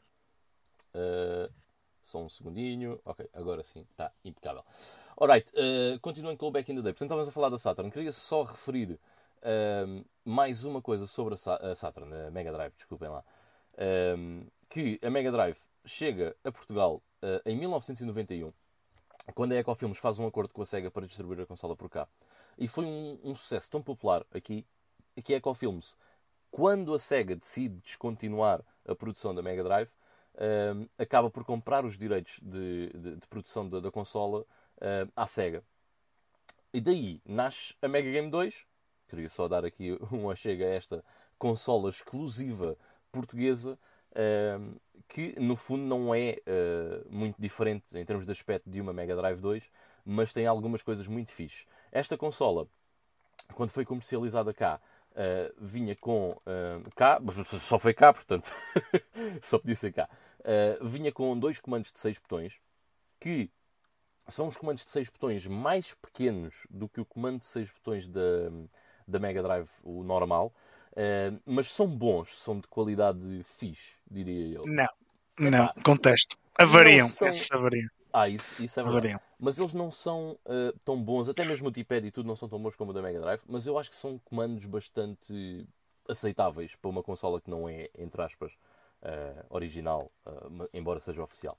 Uh, 0.95 1.53
só 2.01 2.23
um 2.23 2.29
segundinho. 2.29 2.99
Ok, 3.03 3.29
agora 3.33 3.63
sim, 3.63 3.85
está 3.91 4.11
impecável. 4.23 4.63
Alright, 5.19 5.51
uh, 5.51 5.99
continuando 5.99 6.37
com 6.37 6.47
o 6.47 6.51
Back 6.51 6.71
in 6.71 6.75
the 6.75 6.81
Day. 6.81 6.93
Portanto, 6.93 7.07
estávamos 7.07 7.27
a 7.27 7.31
falar 7.31 7.49
da 7.49 7.59
Saturn. 7.59 7.91
Queria 7.91 8.13
só 8.13 8.43
referir 8.43 8.97
um, 9.43 10.03
mais 10.23 10.63
uma 10.63 10.81
coisa 10.81 11.05
sobre 11.05 11.33
a, 11.33 11.37
Sa 11.37 11.55
a 11.55 11.75
Saturn, 11.75 12.13
a 12.13 12.31
Mega 12.31 12.51
Drive, 12.51 12.73
desculpem 12.75 13.09
lá. 13.09 13.23
Um, 13.77 14.47
que 14.69 14.99
a 15.03 15.09
Mega 15.09 15.31
Drive 15.31 15.59
chega 15.85 16.35
a 16.43 16.51
Portugal 16.51 17.01
uh, 17.21 17.41
em 17.45 17.55
1991, 17.57 18.51
quando 19.33 19.51
a 19.53 19.55
Ecofilms 19.57 19.97
faz 19.99 20.19
um 20.19 20.27
acordo 20.27 20.53
com 20.53 20.61
a 20.61 20.65
Sega 20.65 20.89
para 20.91 21.05
distribuir 21.07 21.41
a 21.41 21.45
consola 21.45 21.75
por 21.75 21.89
cá. 21.89 22.07
E 22.57 22.67
foi 22.67 22.85
um, 22.85 23.19
um 23.23 23.35
sucesso 23.35 23.69
tão 23.71 23.81
popular 23.81 24.25
aqui 24.33 24.65
que 25.23 25.33
a 25.33 25.37
Ecofilms, 25.37 25.97
quando 26.51 26.93
a 26.93 26.99
Sega 26.99 27.35
decide 27.35 27.75
descontinuar 27.75 28.61
a 28.87 28.95
produção 28.95 29.33
da 29.35 29.41
Mega 29.41 29.63
Drive, 29.63 29.89
um, 30.75 30.87
acaba 30.97 31.29
por 31.29 31.43
comprar 31.43 31.83
os 31.85 31.97
direitos 31.97 32.39
de, 32.41 32.89
de- 32.93 33.15
de 33.15 33.27
produção 33.27 33.67
da, 33.67 33.79
da 33.79 33.91
consola 33.91 34.45
um, 34.81 35.11
à 35.15 35.25
Sega. 35.27 35.63
E 36.73 36.79
daí 36.81 37.21
nasce 37.25 37.73
a 37.81 37.87
Mega 37.87 38.11
Game 38.11 38.29
2. 38.29 38.65
Queria 39.09 39.29
só 39.29 39.47
dar 39.47 39.65
aqui 39.65 39.97
um 40.11 40.29
achega 40.29 40.65
a 40.65 40.69
esta 40.69 41.03
consola 41.39 41.89
exclusiva 41.89 42.77
portuguesa, 43.11 43.77
que 45.07 45.39
no 45.39 45.55
fundo 45.55 45.85
não 45.85 46.13
é 46.13 46.37
uh, 46.45 47.07
muito 47.09 47.41
diferente 47.41 47.97
em 47.97 48.05
termos 48.05 48.25
de 48.25 48.31
aspecto 48.31 48.69
de 48.69 48.81
uma 48.81 48.91
Mega 48.91 49.15
Drive 49.15 49.39
2, 49.39 49.63
mas 50.05 50.33
tem 50.33 50.45
algumas 50.45 50.81
coisas 50.81 51.07
muito 51.07 51.31
fixes. 51.31 51.65
Esta 51.91 52.17
consola, 52.17 52.67
quando 53.53 53.69
foi 53.69 53.85
comercializada 53.85 54.53
cá, 54.53 54.79
uh, 55.11 55.53
vinha 55.57 55.95
com 55.95 56.31
uh, 56.31 56.95
cá, 56.95 57.19
só 57.59 57.79
foi 57.79 57.93
cá, 57.93 58.13
portanto, 58.13 58.51
só 59.41 59.57
podia 59.57 59.75
ser 59.75 59.93
cá. 59.93 60.09
Vinha 60.81 61.11
com 61.11 61.37
dois 61.37 61.59
comandos 61.59 61.91
de 61.91 61.99
6 61.99 62.19
botões 62.19 62.57
que 63.19 63.49
são 64.27 64.47
os 64.47 64.55
comandos 64.55 64.85
de 64.85 64.91
6 64.91 65.09
botões 65.09 65.45
mais 65.45 65.93
pequenos 65.93 66.65
do 66.69 66.87
que 66.87 67.01
o 67.01 67.05
comando 67.05 67.39
de 67.39 67.45
6 67.45 67.71
botões 67.71 68.07
da, 68.07 68.21
da 69.05 69.19
Mega 69.19 69.43
Drive, 69.43 69.69
o 69.83 70.03
normal, 70.03 70.53
uh, 70.91 71.41
mas 71.45 71.67
são 71.67 71.87
bons, 71.87 72.29
são 72.29 72.59
de 72.59 72.67
qualidade 72.67 73.43
fixe, 73.43 73.93
diria 74.09 74.55
eu. 74.57 74.65
Não, 74.65 74.87
não, 75.39 75.71
contesto. 75.83 76.37
Avariam, 76.57 77.07
são- 77.07 77.27
esses 77.27 77.51
avariam. 77.51 77.87
Ah, 78.11 78.27
isso, 78.29 78.55
isso 78.61 78.79
é 78.79 78.83
verdade. 78.83 79.07
avariam. 79.07 79.19
Mas 79.39 79.59
eles 79.59 79.73
não 79.73 79.91
são 79.91 80.37
uh, 80.45 80.79
tão 80.83 81.01
bons, 81.01 81.29
até 81.29 81.45
mesmo 81.45 81.67
o 81.67 81.71
D-pad 81.71 82.07
e 82.07 82.11
tudo 82.11 82.25
não 82.25 82.35
são 82.35 82.49
tão 82.49 82.59
bons 82.59 82.75
como 82.75 82.91
o 82.91 82.93
da 82.93 83.01
Mega 83.01 83.19
Drive, 83.19 83.41
mas 83.47 83.67
eu 83.67 83.77
acho 83.77 83.89
que 83.89 83.95
são 83.95 84.17
comandos 84.19 84.65
bastante 84.65 85.67
aceitáveis 86.09 86.75
para 86.75 86.89
uma 86.89 87.03
consola 87.03 87.39
que 87.39 87.49
não 87.49 87.67
é, 87.69 87.89
entre 87.97 88.21
aspas, 88.21 88.51
uh, 89.03 89.45
original, 89.49 90.09
embora 90.73 90.99
seja 90.99 91.21
oficial. 91.21 91.57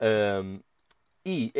Um, 0.00 0.60
e 1.26 1.52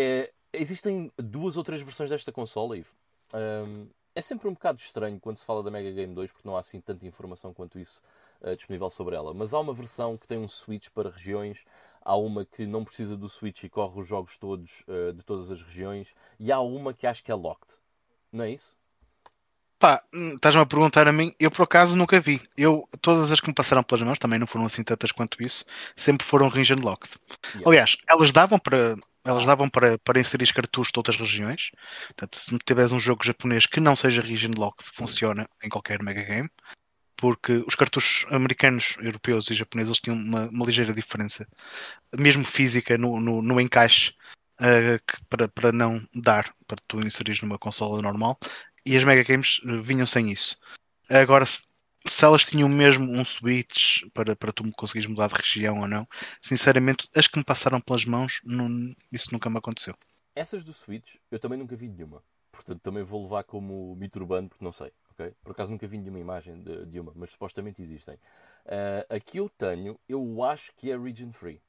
existem 0.52 1.10
duas 1.16 1.56
ou 1.56 1.64
três 1.64 1.82
versões 1.82 2.10
desta 2.10 2.30
consola, 2.30 2.76
Ivo. 2.76 2.90
Um, 3.34 3.88
é 4.14 4.20
sempre 4.22 4.48
um 4.48 4.52
bocado 4.52 4.80
estranho 4.80 5.18
quando 5.18 5.38
se 5.38 5.44
fala 5.44 5.62
da 5.62 5.70
Mega 5.70 5.90
Game 5.90 6.14
2 6.14 6.32
porque 6.32 6.46
não 6.46 6.56
há 6.56 6.60
assim 6.60 6.80
tanta 6.80 7.04
informação 7.06 7.52
quanto 7.52 7.78
isso 7.78 8.00
uh, 8.40 8.54
disponível 8.54 8.88
sobre 8.90 9.16
ela. 9.16 9.34
Mas 9.34 9.52
há 9.52 9.58
uma 9.58 9.74
versão 9.74 10.16
que 10.16 10.26
tem 10.26 10.38
um 10.38 10.48
switch 10.48 10.88
para 10.90 11.10
regiões, 11.10 11.64
há 12.02 12.16
uma 12.16 12.44
que 12.44 12.66
não 12.66 12.84
precisa 12.84 13.16
do 13.16 13.28
switch 13.28 13.64
e 13.64 13.68
corre 13.68 14.00
os 14.00 14.06
jogos 14.06 14.36
todos 14.36 14.84
uh, 14.86 15.12
de 15.12 15.22
todas 15.22 15.50
as 15.50 15.62
regiões, 15.62 16.14
e 16.38 16.52
há 16.52 16.60
uma 16.60 16.94
que 16.94 17.06
acho 17.06 17.24
que 17.24 17.32
é 17.32 17.34
locked. 17.34 17.74
Não 18.32 18.44
é 18.44 18.50
isso? 18.50 18.76
Pá, 19.78 20.02
hum, 20.14 20.34
estás-me 20.36 20.62
a 20.62 20.66
perguntar 20.66 21.06
a 21.08 21.12
mim, 21.12 21.32
eu 21.38 21.50
por 21.50 21.62
acaso 21.62 21.96
nunca 21.96 22.20
vi. 22.20 22.40
Eu, 22.56 22.88
todas 23.02 23.30
as 23.30 23.40
que 23.40 23.48
me 23.48 23.54
passaram 23.54 23.82
pelas 23.82 24.06
mãos, 24.06 24.18
também 24.18 24.38
não 24.38 24.46
foram 24.46 24.64
assim 24.64 24.82
tantas 24.82 25.12
quanto 25.12 25.42
isso, 25.42 25.64
sempre 25.96 26.24
foram 26.24 26.48
region 26.48 26.78
locked. 26.80 27.16
Yeah. 27.48 27.68
Aliás, 27.68 27.96
elas 28.08 28.32
davam 28.32 28.58
para 28.58 28.94
elas 29.24 29.46
davam 29.46 29.68
para, 29.68 29.98
para 29.98 30.20
inserir 30.20 30.52
cartuchos 30.52 30.92
de 30.92 30.98
outras 30.98 31.16
regiões. 31.16 31.70
Portanto, 32.08 32.38
se 32.38 32.58
tiveres 32.64 32.92
um 32.92 33.00
jogo 33.00 33.24
japonês 33.24 33.66
que 33.66 33.80
não 33.80 33.96
seja 33.96 34.20
region 34.20 34.52
locked, 34.56 34.84
funciona 34.92 35.48
em 35.62 35.68
qualquer 35.68 36.02
mega 36.02 36.22
game. 36.22 36.48
Porque 37.16 37.64
os 37.66 37.74
cartuchos 37.74 38.30
americanos, 38.32 38.96
europeus 39.00 39.48
e 39.48 39.54
japoneses 39.54 39.98
tinham 40.00 40.16
uma, 40.18 40.48
uma 40.50 40.66
ligeira 40.66 40.92
diferença, 40.92 41.46
mesmo 42.18 42.44
física, 42.44 42.98
no, 42.98 43.20
no, 43.20 43.40
no 43.40 43.60
encaixe, 43.60 44.12
eh, 44.60 44.98
que- 45.06 45.24
para, 45.28 45.48
para 45.48 45.72
não 45.72 46.02
dar 46.14 46.52
para 46.66 46.78
tu 46.86 47.00
inserires 47.00 47.40
numa 47.40 47.58
consola 47.58 48.02
normal, 48.02 48.36
e 48.84 48.96
as 48.96 49.04
Mega 49.04 49.22
Games 49.22 49.60
vinham 49.82 50.06
sem 50.06 50.30
isso. 50.30 50.56
Agora, 51.08 51.44
se, 52.06 52.24
elas 52.24 52.44
tinham 52.44 52.68
mesmo 52.68 53.10
um 53.10 53.24
switch 53.24 54.02
para, 54.12 54.36
para 54.36 54.52
tu 54.52 54.70
conseguires 54.72 55.08
mudar 55.08 55.28
de 55.28 55.34
região 55.34 55.80
ou 55.80 55.88
não, 55.88 56.06
sinceramente, 56.42 57.08
as 57.14 57.26
que 57.26 57.38
me 57.38 57.44
passaram 57.44 57.80
pelas 57.80 58.04
mãos, 58.04 58.40
não, 58.44 58.68
isso 59.12 59.28
nunca 59.32 59.48
me 59.48 59.58
aconteceu. 59.58 59.94
Essas 60.34 60.64
do 60.64 60.72
Switch, 60.72 61.16
eu 61.30 61.38
também 61.38 61.58
nunca 61.58 61.76
vi 61.76 61.88
nenhuma. 61.88 62.22
Portanto, 62.50 62.80
também 62.80 63.02
vou 63.02 63.22
levar 63.22 63.44
como 63.44 63.94
mito 63.96 64.18
urbano, 64.18 64.48
porque 64.48 64.64
não 64.64 64.72
sei. 64.72 64.92
Okay? 65.12 65.32
Por 65.42 65.52
acaso 65.52 65.70
nunca 65.70 65.86
vi 65.86 65.98
nenhuma 65.98 66.18
imagem 66.18 66.60
de, 66.60 66.86
de 66.86 67.00
uma, 67.00 67.12
mas 67.14 67.30
supostamente 67.30 67.82
existem. 67.82 68.14
Uh, 68.14 69.14
aqui 69.14 69.38
eu 69.38 69.48
tenho, 69.48 69.98
eu 70.08 70.42
acho 70.42 70.72
que 70.76 70.90
é 70.90 70.96
region 70.96 71.32
free. 71.32 71.60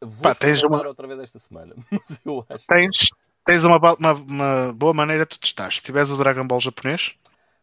Vou 0.00 0.22
Pá, 0.22 0.34
tens 0.34 0.62
uma... 0.62 0.86
outra 0.86 1.06
vez 1.06 1.20
esta 1.20 1.38
semana, 1.38 1.74
mas 1.90 2.20
eu 2.24 2.44
acho. 2.48 2.66
Tens, 2.66 2.96
tens 3.44 3.64
uma, 3.64 3.76
uma, 3.76 4.12
uma 4.12 4.72
boa 4.72 4.94
maneira 4.94 5.24
de 5.24 5.30
tu 5.30 5.40
testar. 5.40 5.72
Se 5.72 5.82
tiveres 5.82 6.10
o 6.10 6.16
Dragon 6.16 6.46
Ball 6.46 6.60
japonês, 6.60 7.14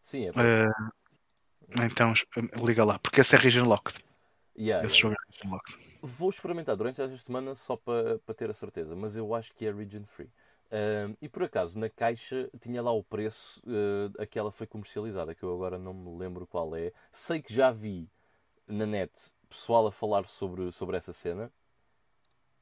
Sim, 0.02 0.26
é 0.26 0.30
uh, 0.30 1.82
então 1.84 2.14
liga 2.64 2.84
lá, 2.84 2.98
porque 2.98 3.20
esse 3.20 3.34
é 3.34 3.38
region 3.38 3.66
locked. 3.66 4.02
Yeah, 4.56 4.86
esse 4.86 4.96
yeah. 4.96 5.08
jogo 5.08 5.14
é 5.14 5.32
region 5.32 5.54
locked. 5.54 5.78
Vou 6.02 6.30
experimentar 6.30 6.76
durante 6.76 7.00
esta 7.02 7.16
semana 7.16 7.54
só 7.54 7.76
para, 7.76 8.18
para 8.20 8.34
ter 8.34 8.50
a 8.50 8.54
certeza, 8.54 8.94
mas 8.94 9.16
eu 9.16 9.34
acho 9.34 9.54
que 9.54 9.66
é 9.66 9.72
region 9.72 10.04
free. 10.04 10.30
Uh, 10.70 11.16
e 11.20 11.28
por 11.28 11.44
acaso 11.44 11.78
na 11.78 11.88
caixa 11.88 12.50
tinha 12.60 12.82
lá 12.82 12.92
o 12.92 13.02
preço 13.02 13.60
uh, 13.60 14.22
a 14.22 14.26
que 14.26 14.38
ela 14.38 14.52
foi 14.52 14.66
comercializada, 14.66 15.34
que 15.34 15.42
eu 15.42 15.54
agora 15.54 15.78
não 15.78 15.94
me 15.94 16.18
lembro 16.18 16.46
qual 16.46 16.76
é. 16.76 16.92
Sei 17.10 17.40
que 17.40 17.52
já 17.52 17.70
vi 17.70 18.08
na 18.66 18.84
net 18.84 19.12
pessoal 19.48 19.86
a 19.86 19.92
falar 19.92 20.26
sobre, 20.26 20.70
sobre 20.72 20.96
essa 20.96 21.12
cena 21.12 21.50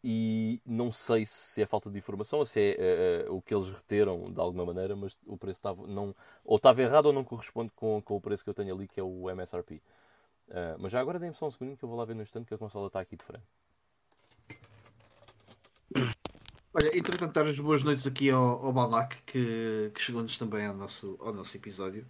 e 0.08 0.60
não 0.64 0.92
sei 0.92 1.26
se 1.26 1.60
é 1.60 1.66
falta 1.66 1.90
de 1.90 1.98
informação 1.98 2.38
ou 2.38 2.46
se 2.46 2.60
é 2.60 3.26
uh, 3.28 3.34
o 3.34 3.42
que 3.42 3.52
eles 3.52 3.68
reteram 3.68 4.30
de 4.30 4.40
alguma 4.40 4.64
maneira, 4.64 4.94
mas 4.94 5.16
o 5.26 5.36
preço 5.36 5.58
estava 5.58 5.84
não, 5.84 6.14
ou 6.44 6.58
estava 6.58 6.80
errado 6.80 7.06
ou 7.06 7.12
não 7.12 7.24
corresponde 7.24 7.72
com, 7.74 8.00
com 8.00 8.14
o 8.14 8.20
preço 8.20 8.44
que 8.44 8.50
eu 8.50 8.54
tenho 8.54 8.72
ali, 8.72 8.86
que 8.86 9.00
é 9.00 9.02
o 9.02 9.28
MSRP. 9.28 9.82
mas 10.78 10.92
já 10.92 11.00
agora 11.00 11.18
dê-me 11.18 11.34
só 11.34 11.48
um 11.48 11.50
segundo 11.50 11.76
que 11.76 11.84
eu 11.84 11.88
vou 11.88 11.98
lá 11.98 12.04
ver 12.04 12.14
no 12.14 12.22
instante 12.22 12.46
que 12.46 12.54
a 12.54 12.58
consola 12.58 12.86
está 12.86 13.00
aqui 13.00 13.16
de 13.16 13.24
frente. 13.24 13.44
Olha, 16.72 16.96
entretanto, 16.96 17.32
dar 17.32 17.48
as 17.48 17.58
boas 17.58 17.82
noites 17.82 18.06
aqui 18.06 18.30
ao, 18.30 18.64
ao 18.64 18.72
Balak, 18.72 19.22
que, 19.24 19.90
que 19.92 20.00
chegou-nos 20.00 20.38
também 20.38 20.66
ao 20.66 20.74
nosso, 20.74 21.16
ao 21.20 21.32
nosso 21.32 21.56
episódio. 21.56 22.06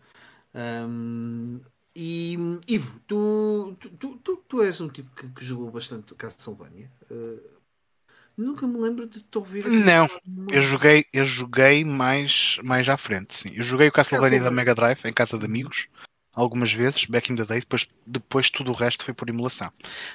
Um, 0.54 1.60
e 1.94 2.36
Ivo, 2.68 3.00
tu, 3.06 3.74
tu, 3.80 4.18
tu, 4.18 4.36
tu, 4.36 4.62
és 4.62 4.80
um 4.82 4.88
tipo 4.88 5.14
que, 5.14 5.28
que 5.28 5.44
jogou 5.44 5.70
bastante 5.70 6.14
Castlevania. 6.14 6.90
Uh, 7.10 7.55
nunca 8.36 8.66
me 8.66 8.78
lembro 8.78 9.06
de 9.06 9.22
te 9.22 9.38
ouvir 9.38 9.66
assim. 9.66 9.84
Não, 9.84 10.08
eu 10.50 10.62
joguei, 10.62 11.06
eu 11.12 11.24
joguei 11.24 11.84
mais, 11.84 12.58
mais 12.62 12.88
à 12.88 12.96
frente, 12.96 13.34
sim. 13.34 13.52
Eu 13.54 13.62
joguei 13.62 13.88
o 13.88 13.92
Castlevania, 13.92 14.40
da 14.40 14.50
Mega 14.50 14.74
Drive 14.74 15.04
em 15.04 15.12
casa 15.12 15.38
de 15.38 15.44
amigos 15.44 15.88
algumas 16.36 16.70
vezes, 16.70 17.06
back 17.06 17.32
in 17.32 17.36
the 17.36 17.46
day, 17.46 17.60
depois, 17.60 17.88
depois 18.06 18.50
tudo 18.50 18.70
o 18.70 18.74
resto 18.74 19.02
foi 19.02 19.14
por 19.14 19.28
emulação. 19.28 19.72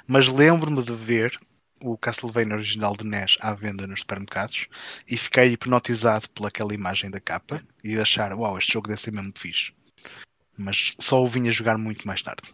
Mas 0.07 0.27
lembro-me 0.27 0.83
de 0.83 0.93
ver 0.93 1.35
o 1.81 1.97
Castlevania 1.97 2.55
original 2.55 2.95
de 2.95 3.03
NES 3.03 3.37
à 3.41 3.55
venda 3.55 3.87
nos 3.87 4.01
supermercados 4.01 4.67
e 5.07 5.17
fiquei 5.17 5.53
hipnotizado 5.53 6.29
pelaquela 6.29 6.75
imagem 6.75 7.09
da 7.09 7.19
capa 7.19 7.59
e 7.83 7.97
achar, 7.97 8.33
uau, 8.35 8.57
este 8.57 8.73
jogo 8.73 8.87
deve 8.87 9.01
ser 9.01 9.11
mesmo 9.11 9.33
fixe. 9.35 9.73
Mas 10.55 10.95
só 10.99 11.23
o 11.23 11.27
vinha 11.27 11.51
jogar 11.51 11.77
muito 11.77 12.07
mais 12.07 12.21
tarde. 12.21 12.53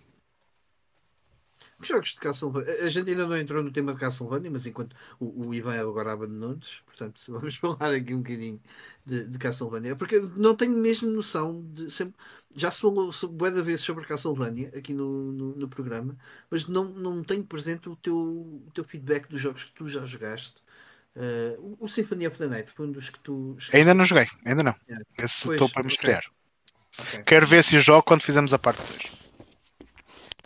Jogos 1.82 2.10
de 2.10 2.20
Castlevania. 2.20 2.86
A 2.86 2.90
gente 2.90 3.10
ainda 3.10 3.28
não 3.28 3.38
entrou 3.38 3.64
no 3.64 3.72
tema 3.72 3.94
de 3.94 4.00
Castlevania, 4.00 4.50
mas 4.50 4.66
enquanto 4.66 4.96
o, 5.20 5.48
o 5.48 5.54
Ivan 5.54 5.80
agora 5.80 6.14
abandonou-nos, 6.14 6.82
portanto, 6.86 7.22
vamos 7.30 7.56
falar 7.56 7.94
aqui 7.94 8.14
um 8.14 8.22
bocadinho 8.22 8.60
de, 9.06 9.26
de 9.26 9.38
Castlevania, 9.38 9.96
porque 9.96 10.20
não 10.36 10.56
tenho 10.56 10.74
mesmo 10.74 11.10
noção 11.10 11.64
de. 11.74 11.92
Sempre, 11.92 12.16
já 12.56 12.72
se 12.72 12.82
falou 12.82 13.12
bué 13.30 13.52
da 13.52 13.62
vez 13.62 13.82
sobre 13.82 14.06
Castlevania 14.06 14.72
aqui 14.76 14.94
no, 14.94 15.32
no, 15.32 15.56
no, 15.56 15.68
programa, 15.68 16.18
mas 16.50 16.68
não, 16.68 16.86
não 16.86 17.24
tenho 17.24 17.44
presente 17.44 17.88
o 17.88 17.96
teu, 17.96 18.16
o 18.16 18.72
teu 18.74 18.84
feedback 18.84 19.28
dos 19.30 19.40
jogos 19.40 19.66
que 19.66 19.74
tu 19.74 19.88
já 19.88 20.06
jogaste. 20.06 20.56
Uh, 21.16 21.76
o, 21.80 21.86
o 21.86 21.90
Symphony 21.90 22.28
of 22.28 22.38
the 22.38 22.48
Night 22.48 22.72
foi 22.76 22.88
um 22.88 22.92
dos 22.92 23.10
que 23.10 23.20
tu. 23.20 23.56
Ainda 23.74 23.94
não 23.94 24.06
joguei, 24.06 24.28
ainda 24.46 24.64
não. 24.64 24.76
Yeah. 24.88 25.06
Esse 25.20 25.52
estou 25.52 25.70
para 25.70 25.84
me 25.84 25.92
estrear. 25.92 26.24
Okay. 27.00 27.24
Quero 27.24 27.46
ver 27.46 27.64
se 27.64 27.78
o 27.78 27.80
jogo 27.80 28.04
quando 28.04 28.22
fizermos 28.22 28.54
a 28.54 28.60
parte 28.60 28.80
2. 28.80 29.17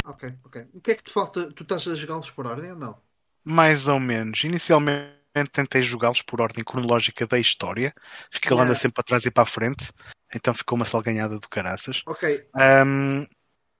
Ok, 0.05 0.33
ok. 0.43 0.67
O 0.73 0.81
que 0.81 0.91
é 0.91 0.95
que 0.95 1.03
te 1.03 1.11
falta? 1.11 1.51
Tu 1.51 1.63
estás 1.63 1.87
a 1.87 1.95
jogá-los 1.95 2.31
por 2.31 2.47
ordem 2.47 2.71
ou 2.71 2.77
não? 2.77 2.97
Mais 3.43 3.87
ou 3.87 3.99
menos. 3.99 4.43
Inicialmente 4.43 5.21
tentei 5.51 5.81
jogá-los 5.81 6.21
por 6.21 6.41
ordem 6.41 6.63
cronológica 6.63 7.25
da 7.25 7.39
história. 7.39 7.93
Fiquei 8.29 8.51
yeah. 8.51 8.65
anda 8.65 8.77
sempre 8.77 8.95
para 8.95 9.03
trás 9.03 9.25
e 9.25 9.31
para 9.31 9.43
a 9.43 9.45
frente. 9.45 9.91
Então 10.33 10.53
ficou 10.53 10.75
uma 10.75 10.85
salganhada 10.85 11.39
do 11.39 11.49
caraças. 11.49 12.03
Ok. 12.05 12.45
Um, 12.55 13.25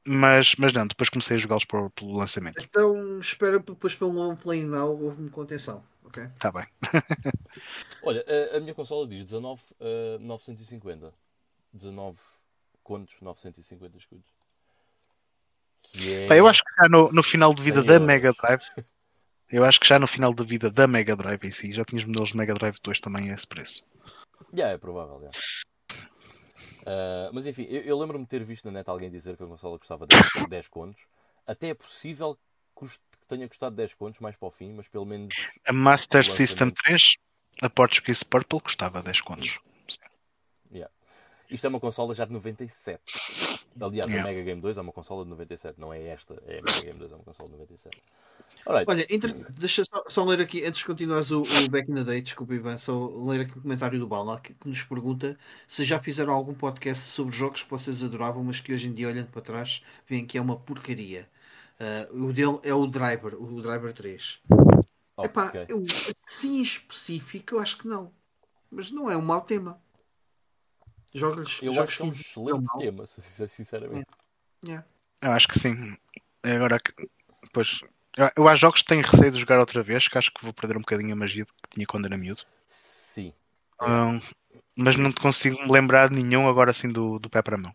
mas, 0.06 0.56
mas 0.58 0.74
não, 0.74 0.88
depois 0.88 1.10
comecei 1.10 1.38
a 1.38 1.40
jogá-los 1.40 1.66
pelo 1.66 2.14
lançamento. 2.14 2.62
Então 2.62 3.20
espera 3.20 3.60
depois 3.60 3.96
pelo 3.96 4.12
long 4.12 4.36
play 4.36 4.64
now, 4.64 4.90
houve-me 4.90 5.30
contenção. 5.30 5.84
Ok? 6.04 6.28
Tá 6.40 6.52
bem. 6.52 6.66
Olha, 8.04 8.26
a, 8.28 8.58
a, 8.58 8.60
minha 8.60 8.74
consola 8.74 9.08
diz 9.08 9.24
19 9.24 9.62
uh, 9.80 10.20
950. 10.20 11.14
19 11.74 12.18
contos, 12.84 13.16
950 13.22 13.98
escudos. 13.98 14.26
É... 15.96 16.40
Eu 16.40 16.48
acho 16.48 16.64
que 16.64 16.72
já 16.82 16.90
no, 16.90 17.12
no 17.12 17.24
final 17.24 17.54
de 17.54 17.62
vida 17.62 17.84
da 17.84 18.00
Mega 18.00 18.34
Drive, 18.34 18.64
eu 19.52 19.66
acho 19.66 19.80
que 19.80 19.88
já 19.88 20.00
no 20.00 20.08
final 20.08 20.34
de 20.34 20.46
vida 20.46 20.72
da 20.72 20.88
Mega 20.88 21.16
Drive 21.16 21.44
em 21.44 21.52
si, 21.52 21.74
já 21.74 21.84
tinhas 21.84 22.06
modelos 22.06 22.30
de 22.30 22.38
Mega 22.38 22.54
Drive 22.54 22.78
2 22.82 23.02
também 23.02 23.30
a 23.30 23.34
esse 23.34 23.46
preço. 23.46 23.86
Já 24.54 24.70
é 24.70 24.78
provável, 24.78 25.22
já. 25.22 25.30
Uh, 26.82 27.30
mas 27.32 27.46
enfim, 27.46 27.64
eu, 27.70 27.82
eu 27.82 28.00
lembro-me 28.00 28.24
de 28.24 28.30
ter 28.30 28.44
visto 28.44 28.66
na 28.66 28.72
net 28.72 28.90
alguém 28.90 29.10
dizer 29.10 29.38
que 29.38 29.44
a 29.44 29.48
consola 29.48 29.78
custava 29.78 30.08
10, 30.08 30.48
10 30.50 30.68
contos. 30.68 31.02
Até 31.46 31.70
é 31.70 31.74
possível 31.74 32.38
que 32.78 32.88
tenha 33.28 33.48
custado 33.48 33.76
10 33.76 33.94
contos 33.94 34.20
mais 34.20 34.36
para 34.36 34.48
o 34.48 34.52
fim, 34.52 34.74
mas 34.74 34.88
pelo 34.88 35.06
menos. 35.06 35.34
A 35.68 35.74
Master 35.74 36.26
System 36.26 36.72
3, 36.72 37.02
a 37.62 37.70
Portuguese 37.70 38.26
Purple, 38.26 38.62
custava 38.62 39.04
10 39.04 39.22
contos. 39.22 39.60
Yeah. 40.72 40.92
Isto 41.50 41.66
é 41.66 41.70
uma 41.70 41.80
consola 41.80 42.16
já 42.16 42.26
de 42.26 42.32
97. 42.32 43.02
Aliás, 43.80 44.12
yeah. 44.12 44.30
a 44.30 44.34
Mega 44.34 44.44
Game 44.44 44.62
2 44.62 44.78
é 44.78 44.82
uma 44.82 44.92
consola 44.92 45.24
de 45.24 45.30
97, 45.30 45.80
não 45.80 45.94
é 45.94 46.08
esta, 46.08 46.34
é 46.48 46.60
a 46.60 46.62
Mega 46.62 46.82
Game 46.82 47.00
2, 47.00 47.12
é 47.12 47.16
uma 47.16 47.24
consola 47.24 47.50
de 47.50 47.56
97. 47.56 47.98
Alright. 48.66 48.90
Olha, 48.90 49.08
entre... 49.10 49.34
deixa 49.58 49.84
só, 49.86 50.04
só, 50.08 50.24
ler 50.26 50.42
aqui, 50.42 50.64
antes 50.66 50.80
de 50.80 50.86
continuares 50.86 51.32
o, 51.32 51.42
o 51.42 51.70
Back 51.70 51.90
in 51.90 51.96
the 51.96 52.04
Day, 52.04 52.22
desculpa 52.22 52.54
Ivan, 52.54 52.78
só 52.78 53.08
ler 53.08 53.42
aqui 53.42 53.58
o 53.58 53.62
comentário 53.62 54.00
do 54.00 54.08
Bala 54.08 54.40
que, 54.40 54.54
que, 54.54 54.68
nos 54.68 54.84
pergunta 54.84 55.38
se 55.68 55.84
já 55.84 56.00
fizeram 56.00 56.34
algum 56.34 56.54
podcast 56.54 57.04
sobre 57.06 57.36
jogos 57.36 57.64
que 57.64 57.70
vocês 57.70 58.04
adoravam, 58.04 58.44
mas 58.44 58.60
que 58.60 58.74
hoje 58.74 58.88
em 58.88 58.94
dia, 58.94 59.08
olhando 59.08 59.30
para 59.30 59.42
trás, 59.42 59.84
veem 60.08 60.26
que 60.26 60.38
é 60.38 60.42
uma 60.42 60.58
porcaria. 60.58 61.28
Uh, 62.12 62.28
o 62.28 62.34
dele 62.34 62.60
é 62.64 62.74
o 62.74 62.86
Driver, 62.86 63.34
o 63.42 63.62
Driver 63.62 63.94
3. 63.94 64.40
Okay. 65.18 65.26
Epá, 65.26 65.52
eu, 65.68 65.84
assim 66.28 66.62
específico, 66.62 67.56
eu 67.56 67.60
acho 67.60 67.78
que 67.78 67.88
não. 67.88 68.12
Mas 68.70 68.92
não 68.92 69.10
é 69.10 69.18
um 69.18 69.22
mau 69.22 69.42
tema. 69.42 69.82
Jogos, 71.14 71.60
eu 71.62 71.74
jogos 71.74 71.90
acho 71.90 71.98
que 71.98 72.04
é 72.04 72.06
um 72.06 72.12
excelente 72.12 72.78
tema, 72.78 73.06
sinceramente. 73.48 74.08
Yeah. 74.64 74.88
Eu 75.22 75.32
acho 75.32 75.48
que 75.48 75.60
sim. 75.60 75.76
Agora, 76.44 76.80
pois, 77.52 77.82
eu, 78.18 78.30
eu 78.38 78.48
há 78.48 78.56
jogos 78.56 78.82
que 78.82 78.88
tenho 78.88 79.06
receio 79.06 79.32
de 79.32 79.40
jogar 79.40 79.60
outra 79.60 79.84
vez, 79.84 80.08
que 80.08 80.18
acho 80.18 80.32
que 80.32 80.44
vou 80.44 80.54
perder 80.54 80.78
um 80.78 80.82
bocadinho 80.82 81.14
a 81.14 81.16
magia 81.16 81.46
que 81.46 81.54
tinha 81.70 81.86
quando 81.86 82.06
era 82.06 82.18
miúdo. 82.18 82.44
Sim. 82.66 83.34
Um, 83.82 84.22
mas 84.76 84.96
não 84.96 85.12
te 85.12 85.20
consigo 85.20 85.62
me 85.62 85.72
lembrar 85.72 86.10
de 86.10 86.16
nenhum 86.16 86.48
agora 86.48 86.72
assim 86.72 86.90
do, 86.90 87.20
do 87.20 87.30
pé 87.30 87.42
para 87.42 87.56
a 87.56 87.60
mão. 87.60 87.74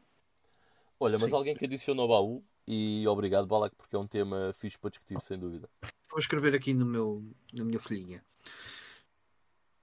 Olha, 0.98 1.18
mas 1.20 1.30
Sim. 1.30 1.36
alguém 1.36 1.54
que 1.54 1.64
adiciona 1.64 2.00
ao 2.00 2.08
baú 2.08 2.42
e 2.66 3.06
obrigado, 3.06 3.46
Balak, 3.46 3.74
porque 3.76 3.94
é 3.94 3.98
um 3.98 4.06
tema 4.06 4.52
fixe 4.54 4.78
para 4.78 4.90
discutir, 4.90 5.20
sem 5.20 5.38
dúvida. 5.38 5.68
Vou 6.10 6.18
escrever 6.18 6.54
aqui 6.54 6.72
no 6.72 6.86
meu, 6.86 7.22
na 7.52 7.64
minha 7.64 7.78
folhinha. 7.78 8.24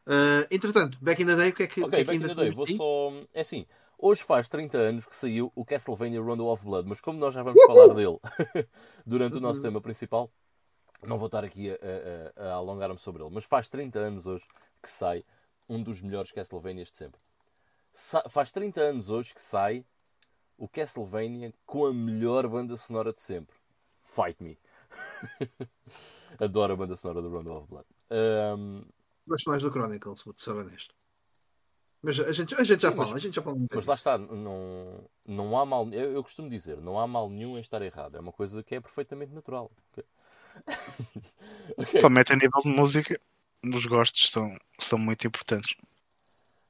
Uh, 0.06 0.46
entretanto, 0.52 0.98
Back 1.02 1.22
in 1.22 1.26
the 1.26 1.36
Day, 1.36 1.50
o 1.50 1.54
que 1.54 1.64
é 1.64 1.68
que. 1.68 1.84
Ok, 1.84 2.04
que 2.04 2.12
é 2.12 2.20
que 2.20 2.28
the 2.28 2.36
Day, 2.36 2.52
vou 2.52 2.68
só. 2.68 3.14
É 3.34 3.42
assim, 3.42 3.66
hoje 3.98 4.24
faz 4.24 4.50
30 4.50 4.78
anos 4.78 5.06
que 5.06 5.16
saiu 5.16 5.52
o 5.56 5.64
Castlevania 5.64 6.22
Rondo 6.22 6.46
of 6.48 6.64
Blood, 6.66 6.88
mas 6.88 7.00
como 7.00 7.18
nós 7.20 7.34
já 7.34 7.42
vamos 7.42 7.62
falar 7.64 7.94
dele 7.94 8.18
durante 9.06 9.38
o 9.38 9.42
nosso 9.42 9.62
tema 9.62 9.80
principal, 9.80 10.30
não 11.04 11.18
vou 11.18 11.28
estar 11.28 11.44
aqui 11.44 11.70
a, 11.70 11.76
a, 12.44 12.50
a 12.50 12.54
alongar-me 12.56 13.00
sobre 13.00 13.24
ele. 13.24 13.34
Mas 13.34 13.46
faz 13.46 13.70
30 13.70 14.00
anos 14.00 14.28
hoje 14.28 14.46
que 14.82 14.90
sai 14.90 15.24
um 15.70 15.82
dos 15.82 16.02
melhores 16.02 16.32
Castlevanias 16.32 16.92
de 16.92 16.98
sempre. 16.98 17.20
Sa 17.94 18.28
faz 18.28 18.52
30 18.52 18.82
anos 18.82 19.10
hoje 19.10 19.34
que 19.34 19.42
sai 19.42 19.86
o 20.58 20.68
Castlevania 20.68 21.54
com 21.66 21.86
a 21.86 21.94
melhor 21.94 22.48
banda 22.48 22.76
sonora 22.76 23.14
de 23.14 23.22
sempre. 23.22 23.56
Fight 24.06 24.44
Me. 24.44 24.58
Adoro 26.40 26.74
a 26.74 26.76
banda 26.76 26.96
sonora 26.96 27.22
do 27.22 27.30
Rondo 27.30 27.54
of 27.54 27.68
Blood. 27.68 27.86
Um, 28.12 28.84
Gosto 29.28 29.50
mais 29.50 29.64
do 29.64 29.72
Chronicles, 29.72 30.24
vou-te 30.24 30.42
ser 30.42 30.52
honesto. 30.52 30.94
Mas 32.02 32.20
a 32.20 32.32
gente, 32.34 32.54
a 32.56 32.64
gente 32.66 32.82
já 32.82 32.92
Sim, 32.92 32.98
fala, 32.98 33.10
mas, 33.10 33.16
a 33.16 33.20
gente 33.20 33.36
já 33.36 33.42
fala 33.42 33.58
Mas 33.74 33.86
lá 33.86 33.94
está, 33.94 34.18
não, 34.18 35.10
não 35.26 35.58
há 35.58 35.66
mal. 35.66 35.88
Eu, 35.90 36.12
eu, 36.12 36.22
costumo 36.24 36.50
dizer, 36.50 36.82
não 36.82 37.00
há 37.00 37.08
mal 37.08 37.30
nenhum 37.30 37.58
em 37.58 37.62
estar 37.62 37.82
errado. 37.82 38.18
É 38.18 38.20
uma 38.20 38.34
coisa 38.34 38.62
que 38.62 38.76
é 38.76 38.82
perfeitamente 38.82 39.32
natural. 39.32 39.72
okay. 41.78 42.02
Também 42.02 42.24
a 42.30 42.36
nível 42.36 42.62
de 42.62 42.68
música, 42.68 43.18
os 43.74 43.86
gostos 43.86 44.32
são, 44.32 44.54
são 44.80 45.00
muito 45.00 45.26
importantes. 45.26 45.76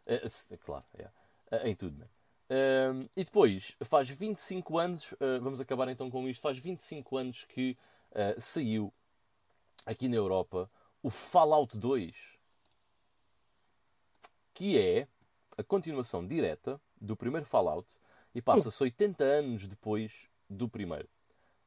É, 0.06 0.24
é 0.52 0.58
claro, 0.58 0.86
é. 1.00 1.06
Uh, 1.52 1.68
em 1.68 1.76
tudo, 1.76 1.98
né? 1.98 2.06
Uh, 2.50 3.10
e 3.18 3.24
depois, 3.24 3.76
faz 3.86 4.10
25 4.10 4.78
anos, 4.78 5.12
uh, 5.14 5.42
vamos 5.42 5.60
acabar 5.60 5.88
então 5.88 6.12
com 6.12 6.28
isto, 6.30 6.42
faz 6.42 6.60
25 6.60 7.18
anos 7.18 7.46
que 7.46 7.76
uh, 8.12 8.40
saiu 8.40 8.94
aqui 9.86 10.08
na 10.08 10.16
Europa 10.16 10.70
o 11.02 11.10
Fallout 11.10 11.76
2, 11.78 12.33
que 14.54 14.78
é 14.78 15.08
a 15.58 15.64
continuação 15.64 16.26
direta 16.26 16.80
do 17.00 17.16
primeiro 17.16 17.46
Fallout 17.46 17.88
e 18.34 18.42
passa-se 18.42 18.82
80 18.82 19.24
anos 19.24 19.68
depois 19.68 20.28
do 20.50 20.68
primeiro. 20.68 21.08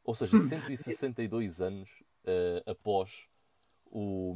Ou 0.05 0.15
seja, 0.15 0.39
162 0.39 1.61
anos 1.61 1.89
após 2.67 3.11
o, 3.87 4.35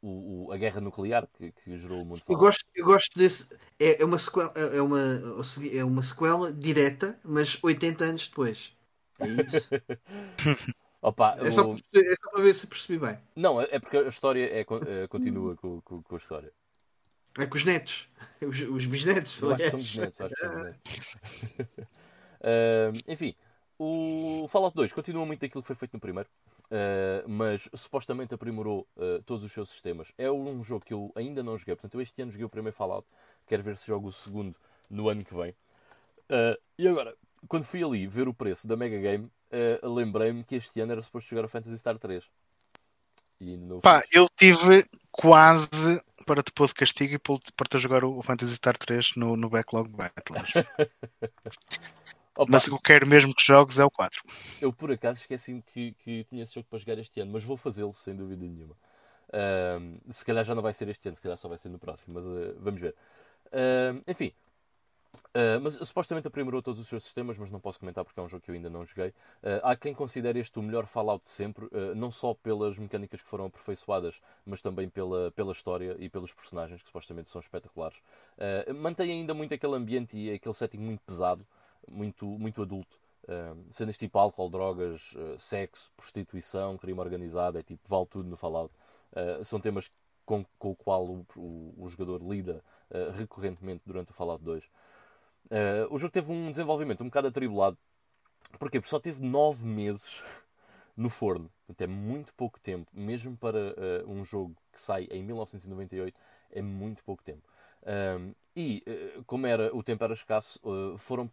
o, 0.00 0.46
o, 0.46 0.52
a 0.52 0.56
guerra 0.56 0.80
nuclear 0.80 1.26
que, 1.26 1.52
que 1.52 1.78
gerou 1.78 2.02
o 2.02 2.04
mundo. 2.04 2.22
Eu 2.28 2.36
gosto, 2.36 2.64
eu 2.74 2.84
gosto 2.84 3.18
desse. 3.18 3.46
É, 3.78 4.02
é, 4.02 4.04
uma 4.04 4.18
sequela, 4.18 4.52
é, 4.56 4.82
uma, 4.82 5.00
é 5.72 5.84
uma 5.84 6.02
sequela 6.02 6.52
direta, 6.52 7.18
mas 7.24 7.58
80 7.62 8.04
anos 8.04 8.28
depois. 8.28 8.72
É 9.20 9.26
isso. 9.26 9.68
Opa, 11.02 11.36
é, 11.40 11.50
só, 11.50 11.74
é 11.74 12.14
só 12.14 12.30
para 12.30 12.42
ver 12.42 12.54
se 12.54 12.66
percebi 12.66 12.96
bem. 12.96 13.18
Não, 13.34 13.60
é 13.60 13.78
porque 13.80 13.96
a 13.96 14.02
história 14.02 14.46
é, 14.46 14.60
é 14.60 15.06
continua 15.08 15.56
com, 15.56 15.80
com, 15.80 16.00
com, 16.00 16.14
a 16.14 16.18
história. 16.18 16.52
É 17.38 17.46
com 17.46 17.56
os 17.56 17.64
netos, 17.64 18.08
os, 18.42 18.60
os 18.60 18.86
bisnetos. 18.86 19.40
Eu 19.40 19.54
acho 19.54 19.64
que 19.64 19.70
são 19.70 19.80
bisnetos, 19.80 20.20
acho 20.20 20.34
que 20.34 20.40
são 20.40 20.54
bisnetos. 20.54 20.80
uh, 22.40 23.02
enfim, 23.08 23.34
o 23.78 24.46
Fallout 24.48 24.76
2 24.76 24.92
continua 24.92 25.26
muito 25.26 25.40
daquilo 25.40 25.62
que 25.62 25.66
foi 25.66 25.76
feito 25.76 25.94
no 25.94 26.00
primeiro. 26.00 26.28
Uh, 26.72 27.28
mas 27.28 27.68
supostamente 27.74 28.32
aprimorou 28.32 28.86
uh, 28.96 29.22
todos 29.24 29.44
os 29.44 29.52
seus 29.52 29.68
sistemas. 29.68 30.10
É 30.16 30.30
um 30.30 30.64
jogo 30.64 30.84
que 30.84 30.94
eu 30.94 31.12
ainda 31.14 31.42
não 31.42 31.58
joguei, 31.58 31.74
portanto, 31.74 31.94
eu 31.94 32.00
este 32.00 32.22
ano 32.22 32.30
joguei 32.30 32.46
o 32.46 32.48
primeiro 32.48 32.74
Fallout, 32.74 33.06
quero 33.46 33.62
ver 33.62 33.76
se 33.76 33.86
jogo 33.86 34.08
o 34.08 34.12
segundo 34.12 34.54
no 34.88 35.08
ano 35.10 35.22
que 35.22 35.34
vem. 35.34 35.50
Uh, 35.50 36.58
e 36.78 36.88
agora, 36.88 37.14
quando 37.46 37.64
fui 37.64 37.84
ali 37.84 38.06
ver 38.06 38.26
o 38.26 38.32
preço 38.32 38.66
da 38.66 38.74
Mega 38.74 38.98
Game, 38.98 39.30
lembrei-me 39.82 40.42
que 40.44 40.54
este 40.54 40.80
ano 40.80 40.92
era 40.92 41.02
suposto 41.02 41.28
jogar 41.28 41.44
o 41.44 41.48
Fantasy 41.48 41.76
Star 41.76 41.98
3. 41.98 42.24
Pá, 43.82 44.02
eu 44.12 44.28
tive 44.36 44.84
quase 45.10 46.00
para 46.26 46.42
te 46.42 46.52
pôr 46.52 46.68
de 46.68 46.74
castigo 46.74 47.14
e 47.14 47.18
para 47.18 47.68
te 47.68 47.78
jogar 47.78 48.04
o 48.04 48.22
Fantasy 48.22 48.54
Star 48.54 48.76
3 48.76 49.16
no, 49.16 49.36
no 49.36 49.50
Backlog 49.50 49.88
Battles. 49.90 50.52
Mas 52.48 52.66
o 52.66 52.70
que 52.70 52.74
eu 52.74 52.80
quero 52.80 53.06
mesmo 53.06 53.34
que 53.34 53.44
jogues 53.44 53.78
é 53.78 53.84
o 53.84 53.90
4. 53.90 54.22
Eu 54.60 54.72
por 54.72 54.90
acaso 54.90 55.20
esqueci-me 55.20 55.62
que, 55.62 55.92
que 55.92 56.24
tinha 56.24 56.42
esse 56.42 56.54
jogo 56.54 56.66
para 56.68 56.78
jogar 56.78 56.98
este 56.98 57.20
ano, 57.20 57.30
mas 57.30 57.44
vou 57.44 57.58
fazê-lo 57.58 57.92
sem 57.92 58.16
dúvida 58.16 58.42
nenhuma. 58.42 58.74
Uh, 59.28 60.00
se 60.10 60.24
calhar 60.24 60.42
já 60.42 60.54
não 60.54 60.62
vai 60.62 60.72
ser 60.72 60.88
este 60.88 61.08
ano, 61.08 61.16
se 61.16 61.22
calhar 61.22 61.36
só 61.36 61.48
vai 61.48 61.58
ser 61.58 61.68
no 61.68 61.78
próximo, 61.78 62.14
mas 62.14 62.26
uh, 62.26 62.56
vamos 62.58 62.80
ver. 62.80 62.94
Uh, 63.48 64.02
enfim, 64.08 64.32
Uh, 65.34 65.58
mas 65.62 65.74
supostamente 65.74 66.28
aprimorou 66.28 66.62
todos 66.62 66.78
os 66.78 66.86
seus 66.86 67.04
sistemas, 67.04 67.38
mas 67.38 67.50
não 67.50 67.58
posso 67.58 67.78
comentar 67.78 68.04
porque 68.04 68.20
é 68.20 68.22
um 68.22 68.28
jogo 68.28 68.42
que 68.42 68.50
eu 68.50 68.54
ainda 68.54 68.68
não 68.68 68.84
joguei. 68.84 69.08
Uh, 69.08 69.60
há 69.62 69.74
quem 69.74 69.94
considere 69.94 70.38
este 70.38 70.58
o 70.58 70.62
melhor 70.62 70.86
Fallout 70.86 71.24
de 71.24 71.30
sempre, 71.30 71.64
uh, 71.66 71.94
não 71.94 72.10
só 72.10 72.34
pelas 72.34 72.78
mecânicas 72.78 73.22
que 73.22 73.28
foram 73.28 73.46
aperfeiçoadas, 73.46 74.20
mas 74.44 74.60
também 74.60 74.90
pela, 74.90 75.30
pela 75.30 75.52
história 75.52 75.96
e 75.98 76.08
pelos 76.08 76.34
personagens 76.34 76.82
que 76.82 76.88
supostamente 76.88 77.30
são 77.30 77.40
espetaculares. 77.40 77.96
mantém 78.76 79.10
ainda 79.10 79.32
muito 79.32 79.54
aquele 79.54 79.74
ambiente 79.74 80.16
e 80.16 80.32
aquele 80.32 80.54
setting 80.54 80.78
muito 80.78 81.02
pesado, 81.02 81.46
muito, 81.88 82.26
muito 82.26 82.62
adulto. 82.62 83.00
Cenas 83.70 83.96
tipo 83.96 84.18
álcool, 84.18 84.50
drogas, 84.50 85.14
sexo, 85.38 85.90
prostituição, 85.96 86.76
crime 86.76 87.00
organizado, 87.00 87.58
é 87.58 87.62
tipo, 87.62 87.80
vale 87.88 88.06
tudo 88.06 88.28
no 88.28 88.36
Fallout. 88.36 88.72
São 89.44 89.60
temas 89.60 89.90
com, 90.26 90.44
com 90.58 90.70
o 90.70 90.76
qual 90.76 91.04
o, 91.04 91.24
o, 91.36 91.74
o 91.78 91.88
jogador 91.88 92.20
lida 92.22 92.62
recorrentemente 93.16 93.82
durante 93.86 94.10
o 94.10 94.14
Fallout 94.14 94.42
2. 94.44 94.64
O 95.90 95.98
jogo 95.98 96.12
teve 96.12 96.32
um 96.32 96.50
desenvolvimento 96.50 97.02
um 97.02 97.06
bocado 97.06 97.28
atribulado. 97.28 97.78
Porquê? 98.58 98.80
Porque 98.80 98.90
só 98.90 99.00
teve 99.00 99.22
9 99.22 99.66
meses 99.66 100.22
no 100.96 101.08
forno. 101.08 101.50
Portanto, 101.66 101.82
é 101.82 101.86
muito 101.86 102.34
pouco 102.34 102.60
tempo, 102.60 102.90
mesmo 102.92 103.36
para 103.36 103.74
um 104.06 104.24
jogo 104.24 104.54
que 104.72 104.80
sai 104.80 105.04
em 105.10 105.22
1998, 105.22 106.18
é 106.50 106.62
muito 106.62 107.02
pouco 107.04 107.22
tempo. 107.22 107.42
e 108.54 108.84
como 109.26 109.46
era, 109.46 109.74
o 109.74 109.82
tempo 109.82 110.04
era 110.04 110.12
escasso, 110.14 110.60
foram 110.98 111.30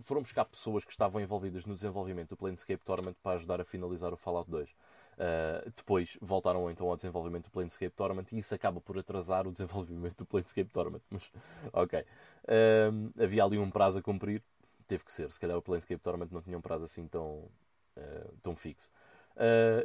foram 0.00 0.22
buscar 0.22 0.44
pessoas 0.44 0.84
que 0.84 0.90
estavam 0.90 1.20
envolvidas 1.20 1.64
no 1.64 1.74
desenvolvimento 1.74 2.30
do 2.30 2.36
Planescape 2.36 2.84
Torment 2.84 3.14
para 3.22 3.36
ajudar 3.36 3.60
a 3.60 3.64
finalizar 3.64 4.12
o 4.12 4.16
Fallout 4.16 4.50
2. 4.50 4.68
Uh, 5.16 5.70
depois 5.74 6.18
voltaram 6.20 6.70
então 6.70 6.90
ao 6.90 6.96
desenvolvimento 6.96 7.44
do 7.44 7.50
Planescape 7.50 7.96
Torment 7.96 8.26
e 8.32 8.38
isso 8.38 8.54
acaba 8.54 8.82
por 8.82 8.98
atrasar 8.98 9.46
o 9.46 9.52
desenvolvimento 9.52 10.18
do 10.18 10.26
Planescape 10.26 10.70
Torment. 10.70 11.00
Mas, 11.10 11.32
ok. 11.72 12.00
Uh, 12.00 13.22
havia 13.22 13.42
ali 13.42 13.58
um 13.58 13.70
prazo 13.70 13.98
a 13.98 14.02
cumprir, 14.02 14.42
teve 14.86 15.04
que 15.04 15.12
ser. 15.12 15.32
Se 15.32 15.40
calhar 15.40 15.56
o 15.56 15.62
Planescape 15.62 16.02
Torment 16.02 16.28
não 16.30 16.42
tinha 16.42 16.58
um 16.58 16.60
prazo 16.60 16.84
assim 16.84 17.08
tão, 17.08 17.48
uh, 17.96 18.36
tão 18.42 18.54
fixo. 18.54 18.90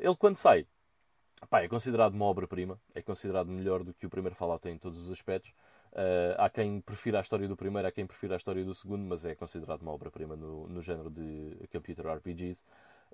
ele, 0.01 0.15
quando 0.17 0.35
sai, 0.35 0.65
pá, 1.49 1.61
é 1.61 1.69
considerado 1.69 2.13
uma 2.13 2.25
obra-prima, 2.25 2.77
é 2.93 3.01
considerado 3.01 3.47
melhor 3.47 3.83
do 3.83 3.93
que 3.93 4.05
o 4.05 4.09
primeiro 4.09 4.35
Fallout 4.35 4.67
em 4.67 4.77
todos 4.77 4.99
os 5.01 5.11
aspectos. 5.11 5.53
Há 6.37 6.49
quem 6.49 6.79
prefira 6.79 7.17
a 7.17 7.21
história 7.21 7.47
do 7.47 7.55
primeiro, 7.55 7.87
há 7.87 7.91
quem 7.91 8.05
prefira 8.05 8.35
a 8.35 8.37
história 8.37 8.63
do 8.63 8.73
segundo, 8.73 9.03
mas 9.03 9.25
é 9.25 9.35
considerado 9.35 9.81
uma 9.81 9.91
obra-prima 9.91 10.35
no, 10.37 10.67
no 10.67 10.81
género 10.81 11.09
de 11.09 11.57
computer 11.71 12.05
RPGs. 12.07 12.63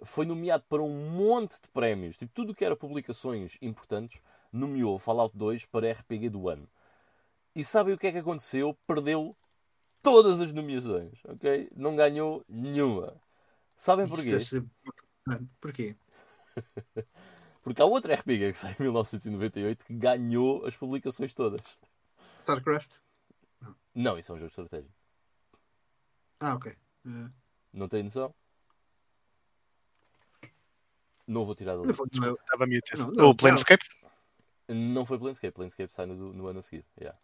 Foi 0.04 0.26
nomeado 0.26 0.64
para 0.70 0.82
um 0.82 1.10
monte 1.10 1.62
de 1.62 1.68
prémios, 1.70 2.18
tipo, 2.18 2.34
tudo 2.34 2.54
que 2.54 2.64
era 2.64 2.76
publicações 2.76 3.58
importantes, 3.62 4.22
nomeou 4.52 5.00
Fallout 5.00 5.36
2 5.36 5.66
para 5.66 5.92
RPG 5.92 6.30
do 6.30 6.50
ano. 6.50 6.68
E 7.56 7.64
sabem 7.64 7.94
o 7.94 7.98
que 7.98 8.08
é 8.08 8.12
que 8.12 8.20
aconteceu? 8.20 8.78
Perdeu 8.86 9.36
todas 10.04 10.40
as 10.40 10.52
nomeações, 10.52 11.18
ok? 11.26 11.70
Não 11.76 11.96
ganhou 11.96 12.44
nenhuma. 12.48 13.16
Sabem 13.76 14.08
porquê? 14.08 14.38
Porquê? 15.60 15.96
Porque 17.64 17.82
há 17.82 17.86
outro 17.86 18.14
RPG 18.14 18.54
que 18.54 18.60
sai 18.60 18.72
em 18.80 18.84
1998 18.84 19.86
que 19.86 19.94
ganhou 19.94 20.66
as 20.66 20.76
publicações 20.76 21.34
todas. 21.34 21.78
StarCraft? 22.40 23.00
Não, 23.94 24.18
isso 24.18 24.32
é 24.32 24.36
um 24.36 24.38
jogo 24.38 24.52
de 24.54 24.62
estratégia. 24.62 24.92
Ah, 26.40 26.56
ok. 26.56 26.74
Uh... 27.06 27.30
Não 27.74 27.90
tem 27.90 28.04
noção? 28.04 28.34
Não 31.28 31.46
vou 31.46 31.56
tirar 31.56 31.76
dali. 31.76 31.92
Estava 31.92 32.66
mute. 32.66 32.98
Não, 32.98 33.12
não, 33.12 33.30
o 33.30 33.36
Planescape? 33.36 33.86
Não 34.68 35.06
foi 35.06 35.20
Planescape. 35.20 35.54
Planescape 35.54 35.94
sai 35.94 36.06
no, 36.06 36.34
no 36.34 36.48
ano 36.48 36.60
a 36.60 36.62
seguir. 36.62 36.86
Yeah. 37.00 37.18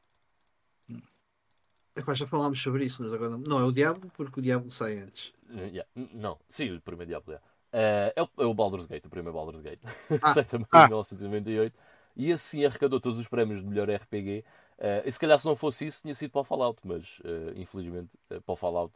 Epá, 1.95 2.13
já 2.13 2.25
falámos 2.25 2.61
sobre 2.61 2.85
isso, 2.85 3.01
mas 3.01 3.13
agora 3.13 3.31
não. 3.31 3.37
Não, 3.39 3.59
é 3.59 3.63
o 3.63 3.71
Diablo, 3.71 4.11
porque 4.15 4.39
o 4.39 4.43
Diablo 4.43 4.71
sai 4.71 4.97
antes. 4.97 5.33
Uh, 5.49 5.67
yeah. 5.67 5.89
Não, 5.95 6.39
sim, 6.49 6.73
o 6.73 6.81
primeiro 6.81 7.09
Diablo. 7.09 7.33
Yeah. 7.33 7.47
Uh, 7.71 8.13
é, 8.15 8.23
o, 8.23 8.29
é 8.43 8.45
o 8.45 8.53
Baldur's 8.53 8.85
Gate, 8.85 9.05
o 9.05 9.09
primeiro 9.09 9.33
Baldur's 9.37 9.61
Gate. 9.61 9.81
Ah. 10.21 10.33
sai 10.33 10.43
também 10.43 10.67
ah. 10.71 10.79
em 10.79 10.87
1998. 10.87 11.75
E 12.15 12.31
assim 12.31 12.65
arrecadou 12.65 12.99
todos 12.99 13.17
os 13.17 13.27
prémios 13.27 13.61
de 13.61 13.67
melhor 13.67 13.89
RPG 13.89 14.43
Uh, 14.83 15.05
e 15.05 15.11
se 15.11 15.19
calhar 15.19 15.39
se 15.39 15.45
não 15.45 15.55
fosse 15.55 15.85
isso 15.85 16.01
tinha 16.01 16.15
sido 16.15 16.31
para 16.31 16.41
o 16.41 16.43
Fallout, 16.43 16.79
mas 16.83 17.19
uh, 17.19 17.53
infelizmente 17.55 18.17
uh, 18.29 18.41
para 18.41 18.53
o 18.53 18.55
Fallout 18.55 18.93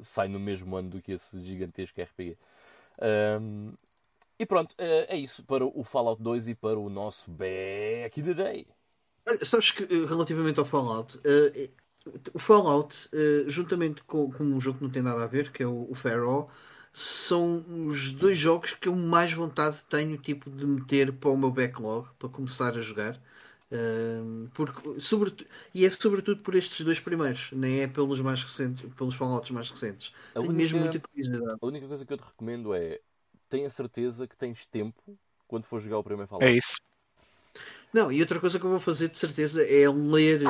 sai 0.00 0.26
no 0.26 0.40
mesmo 0.40 0.74
ano 0.74 0.90
do 0.90 1.00
que 1.00 1.12
esse 1.12 1.40
gigantesco 1.42 2.00
RPG. 2.00 2.36
Um, 3.40 3.72
e 4.38 4.46
pronto, 4.46 4.74
é 4.78 5.16
isso 5.16 5.44
para 5.44 5.64
o 5.64 5.84
Fallout 5.84 6.22
2 6.22 6.48
e 6.48 6.54
para 6.54 6.78
o 6.78 6.88
nosso 6.88 7.30
Back 7.30 8.20
in 8.20 8.24
the 8.24 8.34
Day. 8.34 8.66
Sabes 9.42 9.70
que 9.70 9.84
relativamente 9.84 10.58
ao 10.58 10.66
Fallout, 10.66 11.20
o 12.34 12.38
Fallout, 12.38 13.08
juntamente 13.46 14.02
com, 14.02 14.30
com, 14.32 14.44
um 14.44 14.60
jogo 14.60 14.78
que 14.78 14.84
não 14.84 14.90
tem 14.90 15.02
nada 15.02 15.22
a 15.22 15.26
ver, 15.26 15.52
que 15.52 15.62
é 15.62 15.66
o, 15.66 15.86
o 15.90 15.94
Pharaoh, 15.94 16.48
são 16.92 17.64
os 17.88 18.12
dois 18.12 18.36
jogos 18.36 18.74
que 18.74 18.88
eu 18.88 18.96
mais 18.96 19.32
vontade 19.32 19.84
tenho 19.88 20.18
tipo 20.18 20.50
de 20.50 20.66
meter 20.66 21.12
para 21.12 21.30
o 21.30 21.36
meu 21.36 21.50
backlog 21.50 22.08
para 22.18 22.28
começar 22.28 22.76
a 22.76 22.82
jogar 22.82 23.18
porque, 24.52 25.00
sobretudo, 25.00 25.46
e 25.74 25.86
é 25.86 25.90
sobretudo 25.90 26.42
por 26.42 26.54
estes 26.54 26.84
dois 26.84 27.00
primeiros, 27.00 27.50
nem 27.52 27.80
é 27.80 27.88
pelos 27.88 28.20
mais 28.20 28.42
recentes, 28.42 28.84
pelos 28.94 29.14
Fallouts 29.14 29.50
mais 29.50 29.70
recentes. 29.70 30.12
A 30.30 30.40
Tenho 30.40 30.50
única, 30.50 30.62
mesmo 30.62 30.80
muita 30.80 31.00
curiosidade. 31.00 31.58
A 31.60 31.66
única 31.66 31.88
coisa 31.88 32.04
que 32.04 32.12
eu 32.12 32.18
te 32.18 32.24
recomendo 32.24 32.74
é 32.74 33.00
tenha 33.52 33.68
certeza 33.68 34.26
que 34.26 34.36
tens 34.36 34.64
tempo 34.64 35.18
quando 35.46 35.64
for 35.64 35.78
jogar 35.78 35.98
o 35.98 36.02
primeiro 36.02 36.26
Fallout. 36.26 36.46
É 36.46 36.56
isso. 36.56 36.76
Não, 37.92 38.10
e 38.10 38.22
outra 38.22 38.40
coisa 38.40 38.58
que 38.58 38.64
eu 38.64 38.70
vou 38.70 38.80
fazer 38.80 39.08
de 39.08 39.18
certeza 39.18 39.62
é 39.62 39.86
ler, 39.90 40.40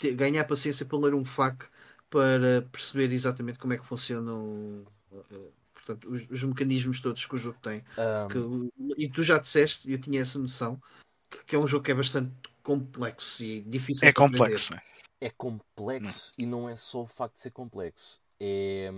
ter, 0.00 0.14
ganhar 0.14 0.44
paciência 0.44 0.86
para 0.86 0.98
ler 0.98 1.14
um 1.14 1.26
FAQ 1.26 1.66
para 2.08 2.62
perceber 2.72 3.12
exatamente 3.12 3.58
como 3.58 3.74
é 3.74 3.76
que 3.76 3.84
funcionam 3.84 4.82
uh, 5.12 5.52
portanto, 5.74 6.10
os, 6.10 6.22
os, 6.30 6.42
mecanismos 6.42 7.02
todos 7.02 7.26
que 7.26 7.34
o 7.34 7.38
jogo 7.38 7.58
tem. 7.60 7.84
Um... 7.98 8.68
Que, 8.68 9.04
e 9.04 9.08
tu 9.10 9.22
já 9.22 9.36
disseste, 9.36 9.92
eu 9.92 10.00
tinha 10.00 10.22
essa 10.22 10.38
noção, 10.38 10.80
que 11.46 11.54
é 11.54 11.58
um 11.58 11.68
jogo 11.68 11.84
que 11.84 11.90
é 11.90 11.94
bastante 11.94 12.32
complexo 12.62 13.44
e 13.44 13.60
difícil 13.60 14.08
é 14.08 14.12
complexo 14.12 14.72
aprender. 14.72 14.90
é 15.20 15.30
complexo 15.30 16.32
e 16.38 16.46
não 16.46 16.66
é 16.68 16.76
só 16.76 17.02
o 17.02 17.06
facto 17.06 17.34
de 17.34 17.40
ser 17.40 17.50
complexo 17.50 18.20
é 18.40 18.90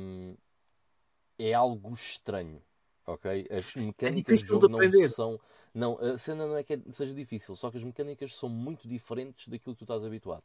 é 1.39 1.53
algo 1.53 1.93
estranho 1.93 2.63
ok 3.07 3.47
as 3.51 3.75
mecânicas 3.75 4.41
é 4.41 4.45
do 4.45 4.49
jogo 4.49 4.69
não 4.69 5.09
são 5.09 5.41
não 5.75 5.99
a 5.99 6.17
cena 6.17 6.47
não 6.47 6.57
é 6.57 6.63
que 6.63 6.81
seja 6.93 7.13
difícil 7.15 7.57
só 7.57 7.71
que 7.71 7.77
as 7.77 7.85
mecânicas 7.85 8.35
são 8.35 8.49
muito 8.49 8.89
diferentes 8.89 9.49
daquilo 9.49 9.75
que 9.75 9.81
tu 9.81 9.85
estás 9.85 10.05
habituado 10.05 10.45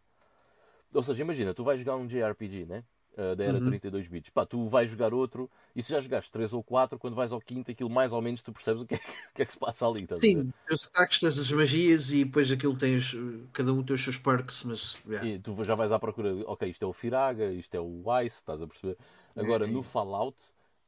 ou 0.94 1.04
seja, 1.04 1.22
imagina, 1.22 1.54
tu 1.54 1.64
vais 1.64 1.80
jogar 1.80 1.96
um 1.96 2.08
JRPG, 2.08 2.66
né? 2.66 2.84
Uh, 3.14 3.36
da 3.36 3.44
era 3.44 3.58
Uhum. 3.58 3.66
32 3.66 4.08
bits. 4.08 4.30
Pá, 4.30 4.46
tu 4.46 4.70
vais 4.70 4.90
jogar 4.90 5.14
outro 5.14 5.50
e 5.76 5.84
se 5.84 5.92
já 5.92 6.00
jogaste 6.00 6.32
3 6.32 6.54
ou 6.54 6.64
4, 6.64 6.98
quando 6.98 7.16
vais 7.16 7.32
ao 7.32 7.42
quinto, 7.42 7.70
aquilo 7.70 7.90
mais 7.90 8.14
ou 8.14 8.22
menos 8.22 8.42
tu 8.42 8.54
percebes 8.54 8.82
o 8.84 8.86
que 8.86 8.96
é 8.96 8.98
que, 8.98 9.10
o 9.10 9.34
que, 9.36 9.42
é 9.42 9.46
que 9.46 9.52
se 9.52 9.60
passa 9.60 9.86
ali. 9.88 10.08
Sim, 10.22 10.54
os 10.72 10.86
ataques, 10.88 11.20
tens 11.20 11.38
as 11.38 11.52
magias 11.52 12.12
e 12.14 12.24
depois 12.24 12.50
aquilo 12.52 12.78
tens. 12.78 13.14
Cada 13.52 13.74
um 13.74 13.84
tem 13.84 13.96
os 13.96 14.04
seus 14.04 14.18
perks, 14.18 14.64
mas. 14.64 15.00
yeah. 15.06 15.28
E 15.28 15.40
tu 15.40 15.64
já 15.64 15.76
vais 15.76 15.92
à 15.92 16.00
procura 16.00 16.34
ok, 16.46 16.70
isto 16.70 16.84
é 16.84 16.88
o 16.88 16.94
Firaga, 16.94 17.52
isto 17.52 17.76
é 17.76 17.80
o 17.80 18.04
Ice, 18.22 18.38
estás 18.38 18.62
a 18.62 18.68
perceber? 18.68 18.96
Agora, 19.36 19.66
É, 19.66 19.70
é. 19.70 19.72
no 19.72 19.84
Fallout 19.84 20.38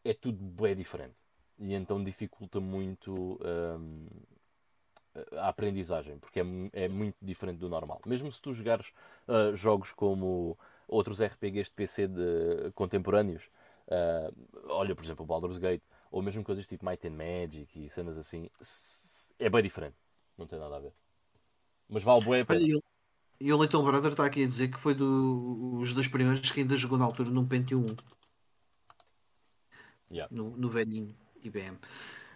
é 0.04 0.14
tudo 0.14 0.44
bem 0.44 0.76
diferente. 0.76 1.16
E 1.60 1.74
então 1.74 2.04
dificulta 2.04 2.60
muito 2.60 3.40
hum, 3.44 4.08
a 5.38 5.50
aprendizagem, 5.50 6.18
porque 6.20 6.40
é, 6.40 6.44
é 6.74 6.88
muito 6.88 7.18
diferente 7.22 7.58
do 7.60 7.70
normal. 7.70 8.00
Mesmo 8.06 8.32
se 8.32 8.42
tu 8.42 8.54
jogares 8.54 8.88
ah, 9.28 9.52
jogos 9.56 9.92
como 9.92 10.58
outros 10.88 11.20
RPGs 11.22 11.70
de 11.70 11.76
PC 11.76 12.08
de, 12.08 12.72
contemporâneos, 12.74 13.44
ah, 13.90 14.32
olha, 14.70 14.96
por 14.96 15.04
exemplo, 15.04 15.24
o 15.24 15.28
Baldur's 15.28 15.58
Gate, 15.58 15.84
ou 16.12 16.22
mesmo 16.22 16.44
coisas 16.44 16.66
tipo 16.68 16.86
Might 16.86 17.06
and 17.08 17.12
Magic 17.12 17.68
e 17.86 17.90
cenas 17.90 18.18
assim, 18.18 18.50
é 19.40 19.50
bem 19.50 19.64
diferente. 19.64 19.96
Não 20.38 20.48
tem 20.48 20.60
nada 20.60 20.78
a 20.78 20.80
ver. 20.80 20.94
Mas 21.90 22.04
vale 22.04 22.24
bué 22.24 22.42
a 22.42 22.46
pena. 22.46 22.60
Olha, 22.60 22.82
e 23.42 23.54
o- 23.54 23.62
Little 23.64 23.84
Brother 23.84 24.12
está 24.12 24.26
aqui 24.26 24.44
a 24.44 24.48
dizer 24.48 24.70
que 24.72 24.80
foi 24.80 24.94
do, 24.96 25.80
os 25.80 25.94
dos 25.94 26.08
primeiros 26.08 26.52
que 26.52 26.62
ainda 26.62 26.78
jogou 26.78 26.98
na 26.98 27.06
altura 27.06 27.30
num 27.32 27.48
Pentium 27.48 27.82
1, 27.82 27.96
Yeah. 30.12 30.34
no, 30.34 30.56
no 30.58 30.70
velhinho 30.70 31.14
IBM. 31.44 31.78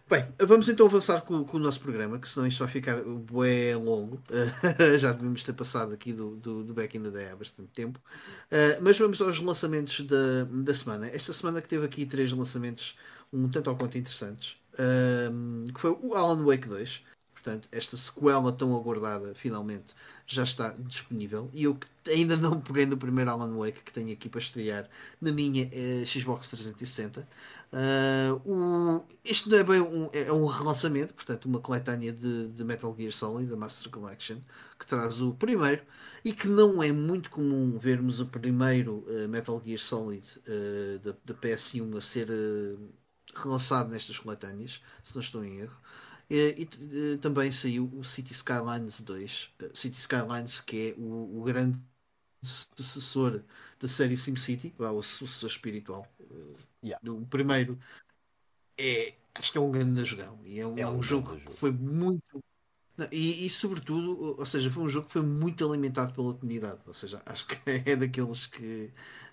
Bem, 0.08 0.24
vamos 0.48 0.70
então 0.70 0.86
avançar 0.86 1.22
com, 1.22 1.44
com 1.44 1.58
o 1.58 1.60
nosso 1.60 1.80
programa, 1.80 2.20
que 2.20 2.30
senão 2.30 2.46
isto 2.46 2.60
vai 2.60 2.72
ficar 2.72 3.02
bué 3.04 3.76
longo. 3.76 4.22
Já 5.00 5.12
devemos 5.12 5.42
ter 5.44 5.54
passado 5.54 5.94
aqui 5.94 6.14
do, 6.14 6.36
do, 6.36 6.64
do 6.64 6.74
Back 6.76 6.96
in 6.96 7.02
the 7.02 7.10
Day 7.10 7.30
há 7.30 7.36
bastante 7.36 7.70
tempo. 7.70 8.00
Uh, 8.52 8.78
mas 8.82 9.00
vamos 9.00 9.20
aos 9.20 9.40
lançamentos 9.40 10.02
da, 10.02 10.44
da 10.44 10.74
semana. 10.76 11.08
Esta 11.08 11.34
semana 11.34 11.60
que 11.60 11.68
teve 11.68 11.86
aqui 11.86 12.06
três 12.06 12.32
lançamentos 12.32 12.96
um 13.34 13.50
tanto 13.50 13.70
ao 13.70 13.76
quanto 13.76 13.98
interessantes. 13.98 14.58
Um, 14.78 15.66
que 15.74 15.82
foi 15.82 15.98
o 16.00 16.14
Alan 16.14 16.44
Wake 16.46 16.68
2. 16.68 17.02
Portanto, 17.34 17.68
esta 17.72 17.98
sequela 17.98 18.52
tão 18.52 18.76
aguardada 18.76 19.34
finalmente 19.36 19.94
já 20.26 20.44
está 20.44 20.70
disponível. 20.80 21.50
E 21.54 21.64
eu 21.64 21.78
ainda 22.08 22.36
não 22.38 22.60
peguei 22.60 22.86
no 22.86 22.98
primeiro 22.98 23.30
Alan 23.30 23.56
Wake 23.58 23.82
que 23.84 23.94
tenho 23.94 24.12
aqui 24.12 24.30
para 24.30 24.40
estrear 24.40 24.90
na 25.22 25.32
minha 25.32 25.70
eh, 25.72 26.04
Xbox 26.06 26.50
360. 26.50 27.28
Uh, 27.73 28.49
o, 28.49 29.06
isto 29.23 29.49
não 29.49 29.58
é 29.58 29.63
bem 29.63 29.82
um, 29.82 30.10
é 30.13 30.32
um 30.32 30.45
relançamento, 30.45 31.13
portanto, 31.13 31.45
uma 31.45 31.60
coletânea 31.60 32.13
de, 32.13 32.47
de 32.49 32.63
Metal 32.63 32.95
Gear 32.97 33.12
Solid, 33.12 33.49
da 33.49 33.58
Master 33.58 33.91
Collection, 33.91 34.38
que 34.80 34.86
traz 34.86 35.21
o 35.21 35.34
primeiro 35.34 35.82
e 36.23 36.32
que 36.34 36.47
não 36.47 36.82
é 36.82 36.91
muito 36.91 37.30
comum 37.30 37.78
vermos 37.78 38.19
o 38.19 38.25
primeiro 38.28 39.06
uh, 39.08 39.28
Metal 39.28 39.62
Gear 39.63 39.80
Solid 39.80 40.25
uh, 40.47 40.99
da, 40.99 41.13
da 41.25 41.34
PS1 41.34 41.97
a 41.97 42.01
ser 42.01 42.30
relançado 43.36 43.91
nestas 43.91 44.17
coletâneas, 44.17 44.82
se 45.04 45.15
não 45.15 45.21
estou 45.21 45.43
em 45.43 45.60
erro. 45.60 45.78
E, 46.30 46.67
e 46.73 47.17
também 47.17 47.51
saiu 47.51 47.91
o 47.93 48.04
City 48.04 48.32
Skylines 48.32 49.01
2, 49.01 49.49
uh, 49.62 49.69
City 49.73 49.97
Skylines, 49.97 50.62
que 50.62 50.91
é 50.91 50.99
o, 50.99 51.41
o 51.41 51.43
grande 51.43 51.78
sucessor 52.41 53.41
da 53.80 53.88
série 53.88 54.15
SimCity, 54.15 54.73
o 54.80 55.01
sucessor 55.01 55.49
espiritual. 55.49 56.08
Yeah. 56.86 57.12
O 57.12 57.26
primeiro 57.26 57.80
é, 58.78 59.15
acho 59.34 59.52
que 59.52 59.58
é 59.58 59.62
um 59.62 59.71
grande 59.71 60.06
jogão 60.06 60.39
e 60.45 60.60
é 60.60 60.67
um, 60.67 60.78
É 60.78 60.88
um 60.88 60.98
um 60.98 61.04
jogo 61.04 61.36
que 61.36 61.54
foi 61.58 61.71
muito 61.71 62.43
não, 62.98 63.08
e, 63.12 63.45
e, 63.45 63.50
sobretudo, 63.50 64.36
ou 64.38 64.45
seja, 64.45 64.71
foi 64.71 64.84
um 64.84 64.89
jogo 64.89 65.08
que 65.08 65.13
foi 65.13 65.21
muito 65.21 65.67
alimentado 65.67 66.13
pela 66.13 66.34
comunidade. 66.34 66.80
Ou 66.88 66.93
seja, 66.93 67.21
acho 67.26 67.45
que 67.45 67.58
é 67.86 67.95
daqueles 67.95 68.48
que, 68.48 68.89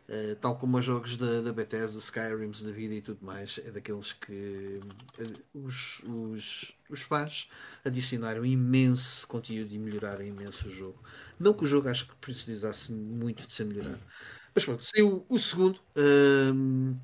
uh, 0.08 0.36
tal 0.40 0.56
como 0.58 0.78
os 0.78 0.84
jogos 0.84 1.16
da, 1.16 1.40
da 1.40 1.52
Bethesda, 1.52 1.98
Skyrims 1.98 2.62
da 2.62 2.72
vida 2.72 2.94
e 2.94 3.00
tudo 3.00 3.24
mais, 3.24 3.60
é 3.64 3.70
daqueles 3.70 4.12
que 4.12 4.80
uh, 5.20 5.58
os, 5.64 6.00
os, 6.04 6.72
os 6.90 7.02
fãs 7.02 7.48
adicionaram 7.84 8.44
imenso 8.44 9.26
conteúdo 9.28 9.72
e 9.72 9.78
melhoraram 9.78 10.24
imenso 10.24 10.66
o 10.66 10.70
jogo. 10.72 11.00
Não 11.38 11.54
que 11.54 11.62
o 11.62 11.66
jogo 11.66 11.88
acho 11.88 12.08
que 12.08 12.16
precisasse 12.16 12.90
muito 12.90 13.46
de 13.46 13.52
ser 13.52 13.64
melhorado. 13.64 14.00
Mas 14.54 14.64
pronto, 14.64 14.82
saiu 14.82 15.24
o 15.28 15.38
segundo. 15.38 15.78
Um, 15.96 16.98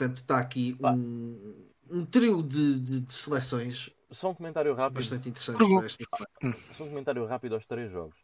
portanto, 0.00 0.18
está 0.18 0.38
aqui 0.38 0.76
um, 0.82 1.66
um 1.90 2.06
trio 2.06 2.42
de, 2.42 2.78
de, 2.80 3.00
de 3.00 3.12
seleções 3.12 3.90
Só 4.10 4.30
um 4.30 4.34
comentário 4.34 4.74
rápido. 4.74 4.96
bastante 4.96 5.28
interessantes 5.28 5.66
para 5.66 5.86
esta 5.86 6.04
Só 6.72 6.84
um 6.84 6.88
comentário 6.88 7.26
rápido 7.26 7.54
aos 7.54 7.66
três 7.66 7.92
jogos. 7.92 8.16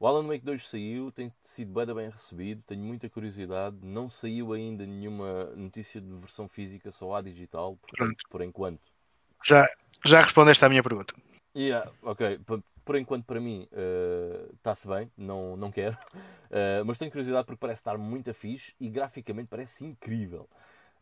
O 0.00 0.06
Alan 0.06 0.26
Wake 0.26 0.44
2 0.44 0.66
saiu, 0.66 1.12
tem 1.12 1.32
sido 1.40 1.72
bem, 1.72 1.94
bem 1.94 2.10
recebido, 2.10 2.60
tenho 2.66 2.82
muita 2.82 3.08
curiosidade. 3.08 3.76
Não 3.82 4.08
saiu 4.08 4.52
ainda 4.52 4.84
nenhuma 4.84 5.44
notícia 5.54 6.00
de 6.00 6.12
versão 6.16 6.48
física, 6.48 6.90
só 6.90 7.14
há 7.14 7.22
digital, 7.22 7.76
portanto, 7.76 8.24
por 8.28 8.42
enquanto. 8.42 8.80
Já, 9.44 9.64
já 10.04 10.22
respondeste 10.22 10.64
à 10.64 10.68
minha 10.68 10.82
pergunta. 10.82 11.14
Yeah, 11.56 11.88
ok, 12.02 12.38
por, 12.38 12.60
por 12.84 12.96
enquanto 12.96 13.26
para 13.26 13.40
mim 13.40 13.68
está-se 14.56 14.88
bem, 14.88 15.08
não, 15.16 15.56
não 15.56 15.70
quero. 15.70 15.96
Uh, 16.50 16.82
mas 16.84 16.98
tenho 16.98 17.10
curiosidade 17.12 17.46
porque 17.46 17.60
parece 17.60 17.80
estar 17.80 17.96
muito 17.96 18.34
fixe 18.34 18.74
e 18.80 18.88
graficamente 18.90 19.46
parece 19.48 19.84
incrível. 19.84 20.48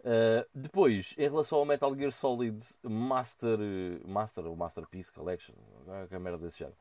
Uh, 0.01 0.49
depois, 0.55 1.15
em 1.19 1.23
relação 1.23 1.59
ao 1.59 1.65
Metal 1.67 1.95
Gear 1.95 2.11
Solid 2.11 2.59
Master, 2.83 3.59
Master 4.07 4.47
ou 4.47 4.57
Masterpiece 4.57 5.13
Collection, 5.13 5.55
que 6.09 6.15
é 6.15 6.19
merda 6.19 6.39
desse 6.39 6.61
género, 6.61 6.77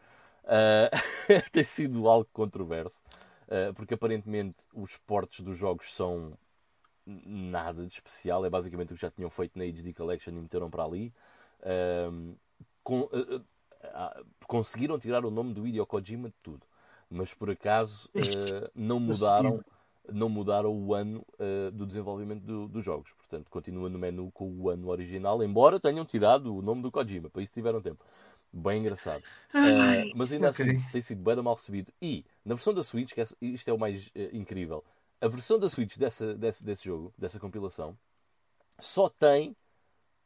uh, 0.46 1.50
tem 1.52 1.64
sido 1.64 2.08
algo 2.08 2.30
controverso, 2.32 3.02
uh, 3.48 3.74
porque 3.74 3.96
aparentemente 3.96 4.66
os 4.74 4.98
portes 4.98 5.42
dos 5.42 5.58
jogos 5.58 5.94
são 5.94 6.32
nada 7.06 7.86
de 7.86 7.94
especial, 7.94 8.46
é 8.46 8.50
basicamente 8.50 8.94
o 8.94 8.96
que 8.96 9.02
já 9.02 9.12
tinham 9.12 9.30
feito 9.30 9.58
na 9.58 9.66
HD 9.66 9.94
Collection 9.94 10.32
e 10.32 10.42
meteram 10.42 10.70
para 10.70 10.84
ali. 10.84 11.12
Com, 12.84 13.10
conseguiram 14.48 15.00
tirar 15.00 15.26
o 15.26 15.32
nome 15.32 15.54
do 15.54 15.68
Hideo 15.68 15.86
Kojima 15.86 16.30
de 16.30 16.36
tudo, 16.44 16.62
mas 17.10 17.34
por 17.34 17.50
acaso 17.50 18.10
não 18.76 19.00
mudaram 19.00 19.64
não 20.12 20.30
mudaram 20.30 20.72
o 20.72 20.94
ano 20.94 21.26
uh, 21.40 21.72
do 21.72 21.86
desenvolvimento 21.86 22.42
do, 22.44 22.68
dos 22.68 22.84
jogos. 22.84 23.12
Portanto, 23.18 23.50
continua 23.50 23.90
no 23.90 24.00
menu 24.00 24.32
com 24.32 24.50
o 24.52 24.70
ano 24.70 24.90
original, 24.90 25.44
embora 25.44 25.80
tenham 25.80 26.06
tirado 26.06 26.56
o 26.56 26.62
nome 26.62 26.82
do 26.82 26.92
Kojima. 26.92 27.30
Para 27.30 27.42
isso 27.42 27.54
tiveram 27.54 27.82
tempo. 27.82 28.04
Bem 28.52 28.80
engraçado. 28.80 29.22
Uh, 29.54 30.12
mas 30.16 30.34
ainda 30.34 30.50
okay. 30.50 30.66
assim 30.66 30.86
tem 30.92 31.02
sido 31.02 31.22
bem 31.22 31.36
mal 31.36 31.54
recebido. 31.56 31.92
E 32.02 32.26
na 32.44 32.56
versão 32.56 32.74
da 32.74 32.82
Switch, 32.82 33.14
que 33.14 33.22
é, 33.22 33.26
isto 33.42 33.70
é 33.70 33.74
o 33.74 33.78
mais 33.78 34.08
uh, 34.08 34.36
incrível, 34.36 34.84
a 35.22 35.28
versão 35.28 35.60
da 35.60 35.70
Switch 35.70 35.98
dessa, 35.98 36.34
desse, 36.34 36.64
desse 36.64 36.86
jogo, 36.86 37.14
dessa 37.18 37.40
compilação, 37.40 37.96
só 38.80 39.10
tem 39.10 39.56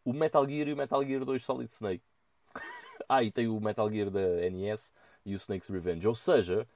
o 0.05 0.13
Metal 0.13 0.47
Gear 0.47 0.67
e 0.67 0.73
o 0.73 0.77
Metal 0.77 1.03
Gear 1.03 1.25
2 1.25 1.43
Solid 1.43 1.71
Snake. 1.71 2.03
ah, 3.09 3.23
e 3.23 3.31
tem 3.31 3.47
o 3.47 3.59
Metal 3.59 3.89
Gear 3.89 4.09
da 4.09 4.49
NES 4.49 4.93
e 5.25 5.33
o 5.33 5.35
Snake's 5.35 5.69
Revenge. 5.69 6.07
Ou 6.07 6.15
seja, 6.15 6.67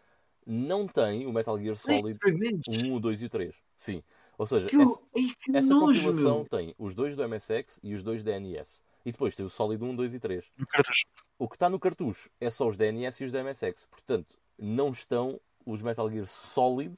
não 0.48 0.88
tem 0.88 1.26
o 1.26 1.34
Metal 1.34 1.60
Gear 1.60 1.76
Solid 1.76 2.18
1, 2.70 2.94
o 2.94 3.00
2 3.00 3.22
e 3.22 3.26
o 3.26 3.30
3. 3.30 3.54
Sim. 3.76 4.02
Ou 4.38 4.46
seja, 4.46 4.68
que 4.68 4.80
essa, 4.80 5.02
que 5.14 5.36
essa 5.58 5.74
nojo, 5.74 5.86
compilação 5.88 6.36
meu. 6.38 6.46
tem 6.46 6.76
os 6.78 6.94
dois 6.94 7.16
do 7.16 7.28
MSX 7.28 7.80
e 7.84 7.94
os 7.94 8.04
dois 8.04 8.24
da 8.24 8.40
NES. 8.40 8.84
E 9.06 9.12
depois 9.12 9.36
tem 9.36 9.46
o 9.46 9.50
Solid 9.50 9.84
1, 9.84 9.96
2 9.96 10.14
e 10.14 10.20
3. 10.20 10.46
No 10.58 10.68
cartucho. 10.68 11.06
O 11.40 11.48
que 11.48 11.56
está 11.56 11.70
no 11.70 11.80
cartucho 11.80 12.30
é 12.40 12.50
só 12.50 12.68
os 12.68 12.78
da 12.78 12.92
NES 12.92 13.20
e 13.20 13.26
os 13.26 13.32
da 13.32 13.44
MSX. 13.44 13.86
Portanto, 13.90 14.36
não 14.60 14.92
estão 14.92 15.40
os 15.66 15.82
Metal 15.82 16.10
Gear 16.10 16.26
Solid 16.28 16.96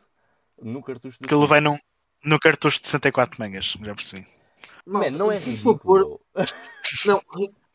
no 0.62 0.83
cartucho 0.83 1.19
do 1.19 1.25
Aquilo 1.25 1.47
vai 1.47 1.62
num, 1.62 1.77
no 2.23 2.39
cartucho 2.39 2.81
de 2.81 2.88
64 2.88 3.41
megas, 3.41 3.65
já 3.81 3.95
percebi. 3.95 4.27
Man, 4.85 5.12
não 5.12 5.31
é 5.31 5.39
por 5.39 5.47
ridículo. 5.47 5.77
favor, 5.77 6.19
não, 7.05 7.21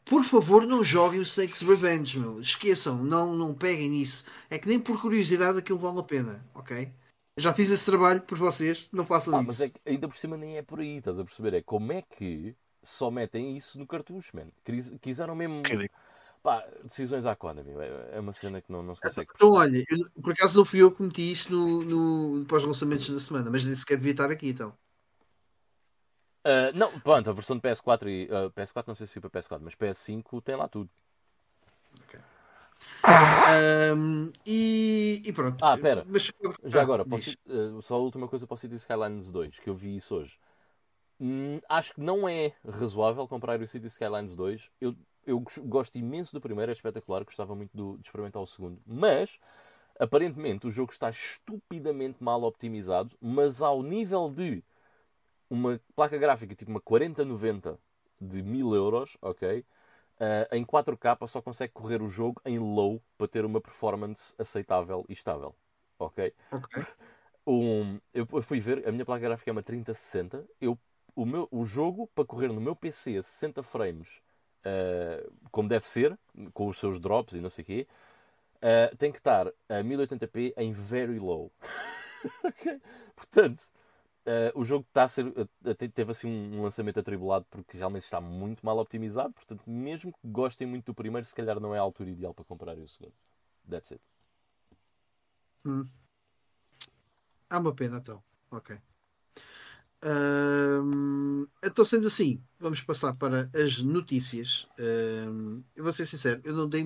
por 0.05 0.25
favor, 0.25 0.67
não 0.67 0.85
joguem 0.85 1.21
o 1.21 1.27
Sex 1.27 1.61
Revenge, 1.63 2.19
meu. 2.19 2.41
Esqueçam, 2.41 3.03
não, 3.03 3.35
não 3.35 3.55
peguem 3.55 3.89
nisso. 3.89 4.25
É 4.51 4.59
que 4.59 4.69
nem 4.69 4.79
por 4.81 5.01
curiosidade 5.01 5.59
aquilo 5.59 5.79
vale 5.79 6.01
a 6.01 6.03
pena, 6.03 6.45
ok? 6.55 6.91
Eu 7.37 7.43
já 7.43 7.53
fiz 7.53 7.71
esse 7.71 7.85
trabalho 7.87 8.21
por 8.23 8.39
vocês, 8.39 8.89
não 8.93 9.05
façam 9.07 9.35
Ah, 9.35 9.39
isso. 9.39 9.47
mas 9.49 9.61
é 9.61 9.69
que 9.69 9.81
ainda 9.87 10.07
por 10.07 10.17
cima 10.17 10.37
nem 10.37 10.57
é 10.57 10.63
por 10.63 10.79
aí, 10.81 10.99
estás 10.99 11.19
a 11.19 11.25
perceber? 11.25 11.55
É 11.55 11.63
como 11.63 11.93
é 11.93 12.03
que 12.03 12.55
só 12.83 13.11
metem 13.11 13.57
isso 13.57 13.79
no 13.79 13.87
cartucho, 13.87 14.37
man. 14.37 14.47
Quis- 14.65 14.95
Quiseram 15.03 15.35
mesmo. 15.35 15.63
Pá, 16.43 16.63
decisões 16.85 17.25
à 17.25 17.35
Konami. 17.35 17.71
É 17.73 18.17
é 18.17 18.21
uma 18.21 18.35
cena 18.35 18.61
que 18.61 18.71
não, 18.71 18.83
não 18.83 18.95
se 18.95 19.01
consegue. 19.01 19.31
Então, 19.35 19.53
olha, 19.53 19.83
eu- 19.89 20.23
por 20.23 20.35
acaso 20.35 20.59
não 20.59 20.65
fui 20.67 20.83
eu 20.83 20.93
que 20.93 21.03
meti 21.03 21.33
isso 21.33 21.51
no, 21.51 21.83
no, 21.83 22.45
para 22.45 22.59
os 22.59 22.65
lançamentos 22.65 23.09
da 23.09 23.19
semana, 23.19 23.51
mas 23.51 23.65
nem 23.65 23.75
sequer 23.75 23.97
devia 23.97 24.11
estar 24.13 24.31
aqui 24.31 24.51
então. 24.51 24.71
Ah, 26.45 26.71
não, 26.75 27.01
pronto, 27.01 27.31
a 27.31 27.33
versão 27.33 27.57
de 27.57 27.63
PS4 27.63 28.09
e. 28.09 28.29
ah, 28.31 28.51
PS4 28.51 28.89
não 28.89 28.95
sei 28.95 29.07
se 29.07 29.15
foi 29.15 29.23
para 29.23 29.31
PS4, 29.31 29.65
mas 29.65 29.75
PS5 29.75 30.41
tem 30.43 30.57
lá 30.57 30.69
tudo. 30.69 30.91
Ahm, 33.03 34.31
e, 34.47 35.23
e 35.25 35.33
pronto. 35.33 35.59
Ah, 35.63 35.77
pera. 35.77 36.05
Mas, 36.09 36.33
Já 36.65 36.81
ah, 36.81 36.83
agora, 36.83 37.05
posso, 37.05 37.31
eh, 37.31 37.83
só 37.83 37.95
a 37.97 37.99
última 37.99 38.29
coisa 38.29 38.47
para 38.47 38.55
o 38.55 38.57
City 38.59 38.75
Skylines 38.77 39.31
2, 39.31 39.59
que 39.59 39.69
eu 39.69 39.75
vi 39.75 39.97
isso 39.97 40.15
hoje. 40.17 40.37
Hum, 41.21 41.61
acho 41.69 41.95
que 41.95 42.01
não 42.01 42.29
é 42.29 42.53
razoável 42.67 43.27
comprar 43.29 43.61
o 43.61 43.67
City 43.67 43.87
Skylines 43.87 44.35
2. 44.35 44.69
Eu, 44.81 44.95
eu 45.27 45.41
gos- 45.41 45.59
gosto 45.59 45.97
imenso 45.99 46.33
do 46.33 46.41
primeiro, 46.41 46.71
é 46.71 46.75
espetacular, 46.75 47.25
gostava 47.25 47.55
muito 47.55 47.77
do- 47.77 47.97
de 47.97 48.03
experimentar 48.07 48.43
o 48.43 48.47
segundo. 48.47 48.81
Mas 48.87 49.39
Aparentemente 49.99 50.67
o 50.67 50.71
jogo 50.71 50.93
está 50.93 51.09
estupidamente 51.09 52.23
mal 52.23 52.43
optimizado, 52.43 53.11
mas 53.23 53.63
ao 53.63 53.83
nível 53.83 54.27
de 54.27 54.63
uma 55.51 55.81
placa 55.95 56.17
gráfica 56.19 56.55
tipo 56.55 56.71
uma 56.71 56.81
4090 56.81 57.79
de 58.21 58.43
1000 58.43 58.75
euros, 58.75 59.17
ok? 59.21 59.65
Uh, 60.21 60.55
em 60.55 60.65
4K 60.65 61.27
só 61.27 61.43
consegue 61.43 61.73
correr 61.73 62.01
o 62.01 62.09
jogo 62.09 62.41
em 62.45 62.59
low 62.59 63.01
para 63.19 63.27
ter 63.29 63.45
uma 63.45 63.61
performance 63.61 64.35
aceitável 64.39 65.05
e 65.09 65.13
estável, 65.13 65.55
ok? 65.99 66.33
Ok. 66.53 66.85
Um, 67.47 68.01
eu 68.15 68.27
fui 68.43 68.59
ver, 68.59 68.89
a 68.89 68.93
minha 68.93 69.05
placa 69.05 69.21
gráfica 69.21 69.51
é 69.51 69.53
uma 69.53 69.63
3060. 69.63 70.45
Eu, 70.61 70.79
o, 71.15 71.27
meu, 71.27 71.47
o 71.51 71.65
jogo 71.65 72.07
para 72.15 72.25
correr 72.25 72.49
no 72.49 72.61
meu 72.61 72.75
PC 72.75 73.19
a 73.19 73.23
60 73.23 73.63
frames, 73.63 74.09
uh, 74.65 75.49
como 75.51 75.69
deve 75.69 75.87
ser, 75.87 76.19
com 76.55 76.67
os 76.69 76.79
seus 76.79 76.99
drops 76.99 77.35
e 77.35 77.41
não 77.41 77.51
sei 77.51 77.63
o 77.63 77.67
quê, 77.67 77.87
uh, 78.63 78.97
tem 78.97 79.13
que 79.13 79.19
estar 79.19 79.49
a 79.69 79.83
1080p 79.83 80.55
em 80.57 80.73
very 80.73 81.19
low. 81.19 81.53
okay? 82.45 82.81
Portanto, 83.15 83.63
uh, 84.27 84.59
o 84.59 84.65
jogo 84.65 84.85
está 84.89 85.05
a 85.05 85.09
ser, 85.09 85.33
teve 85.95 86.11
assim 86.11 86.29
um 86.55 86.63
lançamento 86.63 87.01
atribulado 87.01 87.47
porque 87.51 87.77
realmente 87.77 88.05
está 88.05 88.21
muito 88.21 88.65
mal 88.65 88.79
optimizado. 88.79 89.33
Portanto, 89.35 89.63
mesmo 89.67 90.13
que 90.13 90.19
gostem 90.25 90.67
muito 90.67 90.87
do 90.87 90.95
primeiro, 90.95 91.27
se 91.27 91.35
calhar 91.35 91.59
não 91.61 91.75
é 91.75 91.79
a 91.79 91.83
altura 91.83 92.11
ideal 92.11 92.35
para 92.35 92.45
comprar 92.45 92.77
o 92.77 92.89
segundo. 92.89 93.15
That's 93.69 93.93
it. 93.93 94.05
Hum. 95.65 95.87
Uma 97.51 97.75
pena, 97.75 97.99
então. 97.99 98.23
Ok. 98.51 98.77
Um, 100.05 101.47
então, 101.63 101.85
sendo 101.85 102.09
assim, 102.09 102.43
vamos 102.59 102.83
passar 102.83 103.15
para 103.15 103.49
as 103.55 103.83
notícias. 103.83 104.69
Um, 104.79 105.63
eu 105.75 105.85
vou 105.85 105.93
ser 105.93 106.05
sincero, 106.05 106.41
eu 106.45 106.55
não 106.55 106.69
dei 106.69 106.85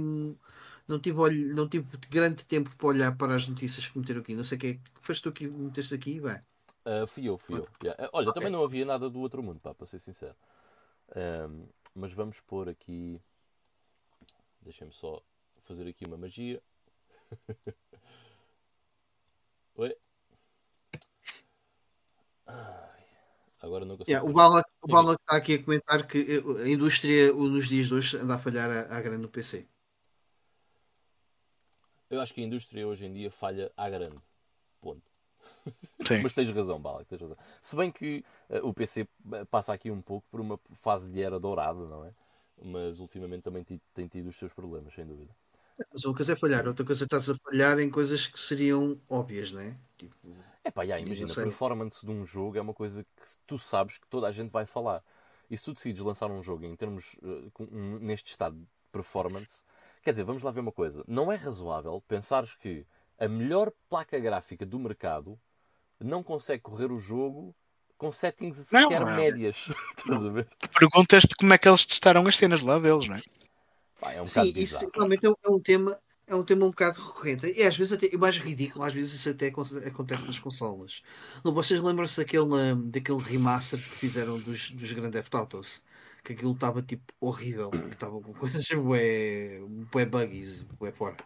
não 0.89 0.99
tive, 0.99 1.18
olho, 1.18 1.55
não 1.55 1.68
tive 1.68 1.86
grande 2.09 2.47
tempo 2.47 2.74
para 2.76 2.86
olhar 2.86 3.16
para 3.16 3.34
as 3.34 3.47
notícias 3.47 3.86
que 3.89 3.99
meteram 3.99 4.20
aqui. 4.22 4.34
Não 4.34 4.45
sei 4.45 4.57
o 4.57 4.61
que 4.61 4.66
é 4.68 4.78
foste 5.03 5.22
tu 5.22 5.32
que 5.32 5.47
meteste 5.47 5.95
aqui, 5.95 6.18
vai. 6.18 6.41
Uh, 6.89 7.07
fui 7.07 7.28
eu, 7.28 7.36
fui 7.36 7.59
eu. 7.59 7.68
Yeah. 7.82 8.09
Olha, 8.14 8.30
okay. 8.30 8.41
também 8.41 8.51
não 8.51 8.64
havia 8.64 8.86
nada 8.86 9.11
do 9.11 9.20
outro 9.20 9.43
mundo, 9.43 9.61
pá, 9.61 9.74
para 9.74 9.86
ser 9.86 9.99
sincero. 9.99 10.34
Um, 11.14 11.68
mas 11.95 12.12
vamos 12.12 12.41
pôr 12.41 12.66
aqui. 12.68 13.20
Deixem-me 14.62 14.93
só 14.95 15.22
fazer 15.64 15.86
aqui 15.86 16.07
uma 16.07 16.16
magia. 16.16 16.62
Oi? 19.76 19.95
Agora 23.61 23.84
não 23.84 23.97
consigo. 23.97 24.11
Yeah, 24.11 24.28
o 24.28 24.32
Bala, 24.32 24.64
o 24.80 24.89
Bala 24.89 25.14
está 25.14 25.36
aqui 25.36 25.55
a 25.55 25.62
comentar 25.62 26.07
que 26.07 26.18
eh, 26.18 26.62
a 26.62 26.68
indústria 26.68 27.32
nos 27.32 27.68
dias 27.68 27.89
de 27.89 27.95
hoje 27.95 28.16
anda 28.16 28.36
a 28.36 28.39
falhar 28.39 28.70
à, 28.91 29.01
grande 29.01 29.22
no 29.22 29.28
PC. 29.28 29.66
Eu 32.09 32.20
acho 32.20 32.32
que 32.32 32.41
a 32.41 32.45
indústria 32.45 32.86
hoje 32.86 33.05
em 33.05 33.12
dia 33.12 33.30
falha 33.30 33.70
à 33.76 33.91
grande. 33.91 34.16
Ponto. 34.80 35.07
Sim. 36.07 36.23
Mas 36.23 36.33
tens 36.33 36.51
razão, 36.51 36.81
Bala, 36.81 37.05
tens 37.05 37.21
razão. 37.21 37.37
Se 37.61 37.77
bem 37.77 37.91
que 37.91 38.25
uh, 38.51 38.69
o 38.69 38.75
PC 38.75 39.07
eh, 39.33 39.45
passa 39.45 39.73
aqui 39.73 39.91
um 39.91 40.01
pouco 40.01 40.27
por 40.31 40.41
uma 40.41 40.59
fase 40.75 41.11
de 41.11 41.23
era 41.23 41.39
dourada, 41.39 41.81
não 41.87 42.05
é? 42.05 42.11
Mas 42.62 42.99
ultimamente 42.99 43.43
também 43.43 43.64
tem 43.95 44.09
tido 44.09 44.29
os 44.29 44.37
seus 44.37 44.53
problemas, 44.53 44.95
sem 44.95 45.07
dúvida. 45.07 45.31
Mas 45.93 46.05
uma 46.05 46.14
coisa 46.14 46.33
é 46.33 46.37
falhar, 46.37 46.66
outra 46.66 46.85
coisa 46.85 47.05
é 47.05 47.07
estás 47.07 47.31
a 47.31 47.37
falhar 47.37 47.79
em 47.79 47.89
coisas 47.89 48.27
que 48.27 48.39
seriam 48.39 49.01
óbvias, 49.09 49.53
não 49.53 49.61
é? 49.61 49.77
Tipo, 49.97 50.16
é 50.64 50.71
pá, 50.71 50.83
yeah, 50.83 51.05
imagina, 51.05 51.31
a 51.33 51.35
performance 51.35 52.05
de 52.05 52.11
um 52.11 52.27
jogo 52.27 52.59
é 52.59 52.61
uma 52.61 52.75
coisa 52.75 53.05
que 53.05 53.47
tu 53.47 53.59
sabes 53.59 53.97
que 53.97 54.09
toda 54.09 54.27
a 54.27 54.33
gente 54.33 54.51
vai 54.51 54.66
falar. 54.66 55.03
E 55.51 55.57
se 55.57 55.64
tu 55.64 55.73
decides 55.73 56.03
lançar 56.03 56.31
um 56.31 56.43
jogo 56.43 56.64
em 56.64 56.77
termos 56.77 57.14
uh, 57.23 57.51
um, 57.61 57.99
neste 58.01 58.31
estado 58.31 58.57
de 58.57 58.66
performance, 58.93 59.62
quer 60.03 60.11
dizer, 60.11 60.25
vamos 60.25 60.43
lá 60.43 60.51
ver 60.51 60.61
uma 60.61 60.73
coisa. 60.73 61.03
Não 61.07 61.33
é 61.33 61.37
razoável 61.37 62.03
pensares 62.07 62.55
que 62.55 62.85
a 63.19 63.29
melhor 63.29 63.73
placa 63.89 64.19
gráfica 64.19 64.66
do 64.66 64.79
mercado 64.79 65.39
não 66.01 66.22
consegue 66.22 66.62
correr 66.62 66.90
o 66.90 66.99
jogo 66.99 67.55
com 67.96 68.12
settings 68.12 68.57
sequer 68.59 69.01
não, 69.01 69.16
médias. 69.16 69.68
Estás 69.99 70.24
a 70.24 70.28
ver? 70.28 70.49
Perguntas-te 70.78 71.34
como 71.36 71.53
é 71.53 71.59
que 71.59 71.68
eles 71.68 71.84
testaram 71.84 72.26
as 72.26 72.36
cenas 72.36 72.61
lá 72.61 72.78
deles, 72.78 73.09
não 73.09 73.16
é? 73.16 73.22
Pá, 74.01 74.12
é 74.12 74.22
um 74.22 74.26
Sim, 74.26 74.53
isso 74.57 74.88
realmente 74.94 75.26
é 75.26 75.30
um, 75.30 75.34
é 75.44 75.51
um 75.51 75.61
tema 75.61 75.99
é 76.28 76.34
um 76.34 76.44
tema 76.44 76.66
um 76.66 76.70
bocado 76.70 77.01
recorrente. 77.01 77.46
E 77.46 77.62
às 77.62 77.76
vezes 77.76 77.92
até 77.92 78.14
mais 78.16 78.36
ridículo, 78.36 78.84
às 78.84 78.92
vezes 78.92 79.14
isso 79.14 79.30
até 79.30 79.49
acontece 79.49 80.26
nas 80.26 80.38
consolas. 80.38 81.03
Vocês 81.42 81.80
lembram-se 81.80 82.18
daquele, 82.18 82.74
daquele 82.84 83.18
remaster 83.18 83.80
que 83.80 83.96
fizeram 83.96 84.38
dos, 84.38 84.70
dos 84.70 84.92
Grand 84.92 85.11
Theft 85.11 85.34
Autos? 85.34 85.82
Que 86.22 86.34
aquilo 86.34 86.53
estava 86.53 86.82
tipo 86.82 87.05
horrível, 87.18 87.70
que 87.70 87.78
estava 87.78 88.20
com 88.20 88.34
coisas 88.34 88.66
bué, 88.76 89.61
bué 89.90 90.05
buggies, 90.05 90.62
bué 90.78 90.92
fora. 90.92 91.16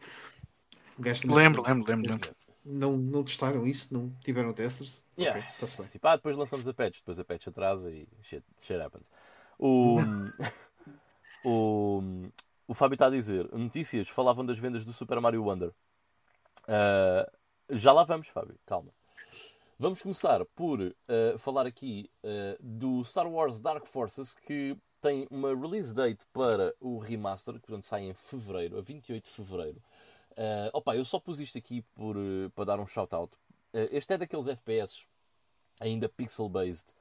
Lembro, 0.98 1.62
lembro, 1.62 1.90
lembro, 1.90 2.10
lembro. 2.10 2.30
Não, 2.64 2.96
não 2.96 3.24
testaram 3.24 3.66
isso? 3.66 3.92
Não 3.92 4.10
tiveram 4.22 4.52
testers? 4.52 5.02
Yeah. 5.18 5.40
Okay, 5.40 5.76
bem. 5.76 5.86
Tipo, 5.88 6.08
ah, 6.08 6.16
depois 6.16 6.36
lançamos 6.36 6.66
a 6.68 6.74
patch, 6.74 6.98
depois 6.98 7.18
a 7.18 7.24
patch 7.24 7.48
atrasa 7.48 7.90
e 7.90 8.06
shit, 8.22 8.44
shit 8.60 8.80
happens. 8.80 9.04
O, 9.58 9.96
o, 11.44 12.02
o 12.68 12.74
Fábio 12.74 12.94
está 12.94 13.06
a 13.06 13.10
dizer: 13.10 13.52
notícias 13.52 14.08
falavam 14.08 14.46
das 14.46 14.58
vendas 14.58 14.84
do 14.84 14.92
Super 14.92 15.20
Mario 15.20 15.44
Wonder. 15.44 15.70
Uh, 16.62 17.30
já 17.70 17.92
lá 17.92 18.04
vamos, 18.04 18.28
Fábio, 18.28 18.54
calma. 18.66 18.90
Vamos 19.78 20.00
começar 20.00 20.44
por 20.54 20.80
uh, 20.80 21.38
falar 21.38 21.66
aqui 21.66 22.08
uh, 22.22 22.56
do 22.62 23.02
Star 23.04 23.26
Wars 23.26 23.58
Dark 23.58 23.84
Forces 23.86 24.34
que 24.34 24.76
tem 25.00 25.26
uma 25.28 25.48
release 25.48 25.92
date 25.92 26.20
para 26.32 26.72
o 26.80 26.98
remaster, 26.98 27.54
que 27.54 27.66
portanto 27.66 27.84
sai 27.84 28.04
em 28.04 28.14
fevereiro, 28.14 28.78
a 28.78 28.80
28 28.80 29.24
de 29.24 29.30
fevereiro. 29.30 29.82
Uh, 30.32 30.70
opa, 30.72 30.96
eu 30.96 31.04
só 31.04 31.18
pus 31.18 31.40
isto 31.40 31.58
aqui 31.58 31.82
por, 31.94 32.16
uh, 32.16 32.50
para 32.54 32.64
dar 32.64 32.80
um 32.80 32.86
shout-out. 32.86 33.34
Uh, 33.74 33.88
este 33.90 34.14
é 34.14 34.18
daqueles 34.18 34.48
FPS 34.48 35.04
ainda 35.80 36.08
pixel-based, 36.08 36.94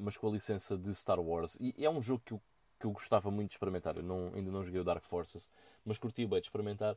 mas 0.00 0.16
com 0.16 0.28
a 0.28 0.30
licença 0.32 0.76
de 0.76 0.92
Star 0.94 1.20
Wars. 1.20 1.56
E 1.60 1.74
é 1.84 1.90
um 1.90 2.02
jogo 2.02 2.22
que 2.24 2.32
eu 2.32 2.40
que 2.80 2.86
eu 2.86 2.92
gostava 2.92 3.28
muito 3.28 3.48
de 3.48 3.56
experimentar. 3.56 3.96
Eu 3.96 4.04
não, 4.04 4.32
ainda 4.34 4.52
não 4.52 4.62
joguei 4.62 4.80
o 4.80 4.84
Dark 4.84 5.02
Forces, 5.02 5.50
mas 5.84 5.98
curti 5.98 6.24
bem 6.24 6.40
de 6.40 6.46
experimentar. 6.46 6.96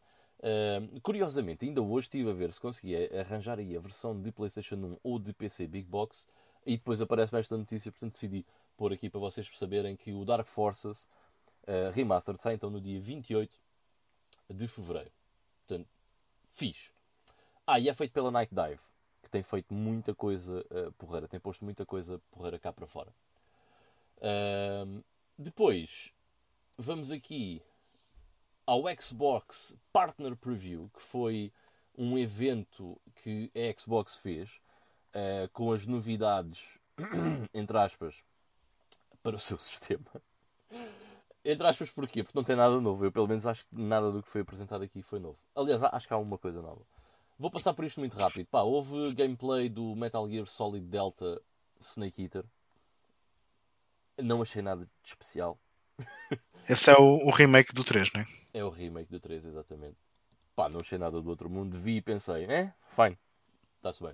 Curiosamente, 1.02 1.66
ainda 1.66 1.82
hoje 1.82 2.06
estive 2.06 2.30
a 2.30 2.34
ver 2.34 2.54
se 2.54 2.62
conseguia 2.62 3.10
arranjar 3.20 3.58
aí 3.58 3.76
a 3.76 3.80
versão 3.80 4.20
de 4.20 4.32
PlayStation 4.32 4.76
1 4.76 4.98
ou 5.04 5.18
de 5.18 5.34
PC 5.34 5.66
Big 5.66 5.90
Box 5.90 6.28
e 6.64 6.78
depois 6.78 7.02
aparece-me 7.02 7.40
esta 7.40 7.58
notícia, 7.58 7.92
portanto 7.92 8.14
decidi 8.14 8.46
pôr 8.78 8.94
aqui 8.94 9.10
para 9.10 9.20
vocês 9.20 9.50
saberem 9.58 9.96
que 9.96 10.14
o 10.14 10.24
Dark 10.24 10.48
Forces 10.48 11.10
Remastered 11.94 12.40
sai 12.40 12.54
então 12.54 12.70
no 12.70 12.80
dia 12.80 13.02
28 13.02 13.58
de 14.52 14.68
Fevereiro. 14.68 15.12
Portanto, 15.72 15.88
fiz. 16.54 16.92
Ah, 17.66 17.80
e 17.80 17.88
é 17.88 17.94
feito 17.94 18.12
pela 18.12 18.30
Night 18.30 18.54
Dive, 18.54 18.82
que 19.24 19.30
tem 19.30 19.42
feito 19.42 19.74
muita 19.74 20.14
coisa 20.14 20.66
uh, 20.70 20.92
porreira, 20.94 21.30
tem 21.30 21.40
posto 21.40 21.64
muita 21.64 21.86
coisa 21.86 22.20
porreira 22.30 22.60
cá 22.60 22.74
para 22.74 22.86
fora. 22.86 23.10
Uh, 24.18 25.02
depois, 25.38 26.12
vamos 26.78 27.10
aqui 27.10 27.62
ao 28.66 28.84
Xbox 29.00 29.74
Partner 29.94 30.36
Preview, 30.36 30.92
que 30.94 31.02
foi 31.02 31.54
um 31.98 32.18
evento 32.18 33.00
que 33.24 33.50
a 33.56 33.80
Xbox 33.80 34.18
fez 34.18 34.50
uh, 35.16 35.48
com 35.54 35.72
as 35.72 35.88
novidades, 35.88 36.66
entre 37.54 37.78
aspas, 37.78 38.22
para 39.24 39.38
o 39.38 39.40
seu 39.40 39.56
sistema. 39.58 40.04
Entre 41.44 41.66
aspas, 41.66 41.90
porquê? 41.90 42.24
Porque 42.24 42.38
não 42.38 42.44
tem 42.44 42.56
nada 42.56 42.80
novo. 42.80 43.04
Eu, 43.04 43.12
pelo 43.12 43.28
menos, 43.28 43.48
acho 43.48 43.66
que 43.66 43.76
nada 43.76 44.12
do 44.12 44.22
que 44.22 44.30
foi 44.30 44.42
apresentado 44.42 44.84
aqui 44.84 45.02
foi 45.02 45.20
novo. 45.20 45.38
Aliás, 45.56 45.84
acho 45.84 46.08
que 46.08 46.14
há 46.14 46.18
alguma 46.18 46.38
coisa 46.38 46.62
nova. 46.62 46.82
Vou 47.38 47.50
passar 47.50 47.74
por 47.74 47.84
isto 47.84 48.00
muito 48.00 48.16
rápido. 48.16 48.46
Pá, 48.48 48.62
houve 48.62 49.14
gameplay 49.16 49.68
do 49.68 49.96
Metal 49.96 50.30
Gear 50.30 50.46
Solid 50.46 50.86
Delta 50.86 51.42
Snake 51.80 52.22
Eater. 52.22 52.46
Não 54.18 54.42
achei 54.44 54.62
nada 54.62 54.86
de 54.86 54.92
especial. 55.04 55.58
Esse 56.70 56.92
é 56.92 56.96
o, 56.96 57.28
o, 57.28 57.32
remake 57.32 57.74
do 57.74 57.84
3, 57.84 58.14
não 58.14 58.22
é? 58.22 58.28
É 58.54 58.64
o 58.64 58.70
remake 58.70 59.10
do 59.10 59.20
3, 59.20 59.44
exatamente. 59.46 59.98
Pá, 60.56 60.70
não 60.70 60.80
achei 60.80 61.00
nada 61.00 61.20
do 61.20 61.30
outro 61.30 61.50
mundo. 61.50 61.78
Vi 61.78 61.98
e 61.98 62.02
pensei, 62.02 62.46
é, 62.46 62.72
fine, 62.92 63.18
está-se 63.78 64.04
bem. 64.04 64.14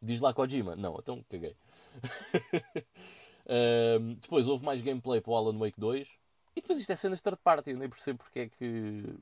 Diz 0.00 0.20
lá 0.20 0.32
Kojima, 0.32 0.74
não, 0.74 0.96
então 0.98 1.22
caguei. 1.28 1.54
um, 4.00 4.14
depois 4.14 4.48
houve 4.48 4.64
mais 4.64 4.80
gameplay 4.80 5.20
para 5.20 5.30
o 5.30 5.36
Alan 5.36 5.58
Wake 5.58 5.78
2. 5.78 6.08
E 6.54 6.60
depois 6.60 6.78
isto 6.78 6.92
é 6.92 6.96
cenas 6.96 7.18
de 7.18 7.22
third 7.22 7.38
party, 7.42 7.70
eu 7.70 7.78
nem 7.78 7.88
percebo 7.88 8.18
porque 8.18 8.40
é 8.40 8.48
que. 8.48 9.16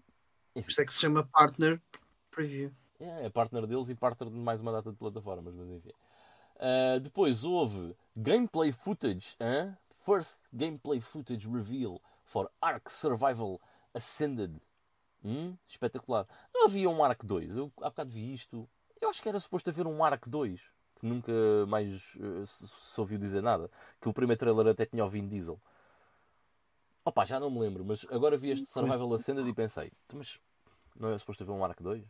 Isto 0.57 0.83
é 0.83 0.85
que 0.85 0.93
se 0.93 1.01
chama 1.01 1.25
Partner 1.25 1.81
Preview. 2.31 2.73
É, 2.99 3.27
é 3.27 3.31
partner 3.31 3.67
deles 3.67 3.89
e 3.89 3.95
partner 3.95 4.31
de 4.31 4.37
mais 4.37 4.61
uma 4.61 4.73
data 4.73 4.91
de 4.91 4.97
plataformas, 4.97 5.55
mas 5.55 5.69
enfim. 5.69 5.93
Uh, 6.57 7.01
depois 7.01 7.45
houve 7.45 7.97
gameplay 8.15 8.71
footage, 8.71 9.35
hein? 9.41 9.75
first 10.05 10.39
gameplay 10.53 11.01
footage 11.01 11.47
reveal 11.47 12.01
for 12.25 12.51
Ark 12.61 12.91
Survival 12.91 13.61
Ascended. 13.95 14.61
Hum? 15.25 15.57
Espetacular. 15.69 16.27
Não 16.53 16.67
havia 16.67 16.89
um 16.89 17.03
Ark 17.03 17.25
2. 17.25 17.57
Eu 17.57 17.73
há 17.81 17.91
bocado 17.91 18.11
vi 18.11 18.33
isto. 18.33 18.69
Eu 19.01 19.09
acho 19.11 19.23
que 19.23 19.29
era 19.29 19.41
suposto 19.41 19.71
haver 19.71 19.87
um 19.87 20.03
Ark 20.05 20.29
2. 20.29 20.61
Que 20.99 21.07
nunca 21.07 21.33
mais 21.69 22.15
uh, 22.17 22.47
se, 22.47 22.69
se, 22.69 23.01
ouviu 23.01 23.19
dizer 23.19 23.43
nada. 23.43 23.71
Que 24.01 24.09
o 24.09 24.13
primeiro 24.13 24.39
trailer 24.39 24.67
até 24.69 24.85
tinha 24.87 25.05
o 25.05 25.09
Vin 25.09 25.27
Diesel. 25.27 25.61
Opa, 27.11 27.25
já 27.25 27.41
não 27.41 27.51
me 27.51 27.59
lembro. 27.59 27.85
Mas 27.85 28.07
agora 28.09 28.37
vi 28.37 28.51
este 28.51 28.67
Survival 28.67 29.13
Ascended 29.15 29.45
e 29.45 29.53
pensei: 29.53 29.91
então, 30.05 30.19
mas 30.19 30.39
não 30.95 31.13
é 31.13 31.19
suposto 31.19 31.43
haver 31.43 31.51
um 31.51 31.65
Ark 31.65 31.83
2? 31.83 32.05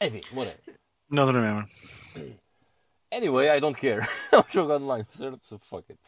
Enfim, 0.00 0.20
whatever. 0.34 0.60
Não 1.08 1.26
remember. 1.26 1.68
Anyway, 3.12 3.56
I 3.56 3.60
don't 3.60 3.80
care. 3.80 4.00
é 4.32 4.38
um 4.38 4.50
jogo 4.50 4.72
online, 4.72 5.06
certo? 5.08 5.46
So 5.46 5.58
fuck 5.60 5.84
it. 5.92 6.00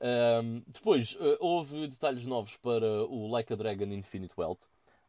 Um, 0.00 0.64
depois, 0.66 1.14
uh, 1.14 1.36
houve 1.38 1.86
detalhes 1.86 2.26
novos 2.26 2.56
para 2.56 3.04
o 3.04 3.28
Like 3.28 3.52
a 3.52 3.56
Dragon 3.56 3.92
Infinite 3.92 4.34
Wealth. 4.36 4.64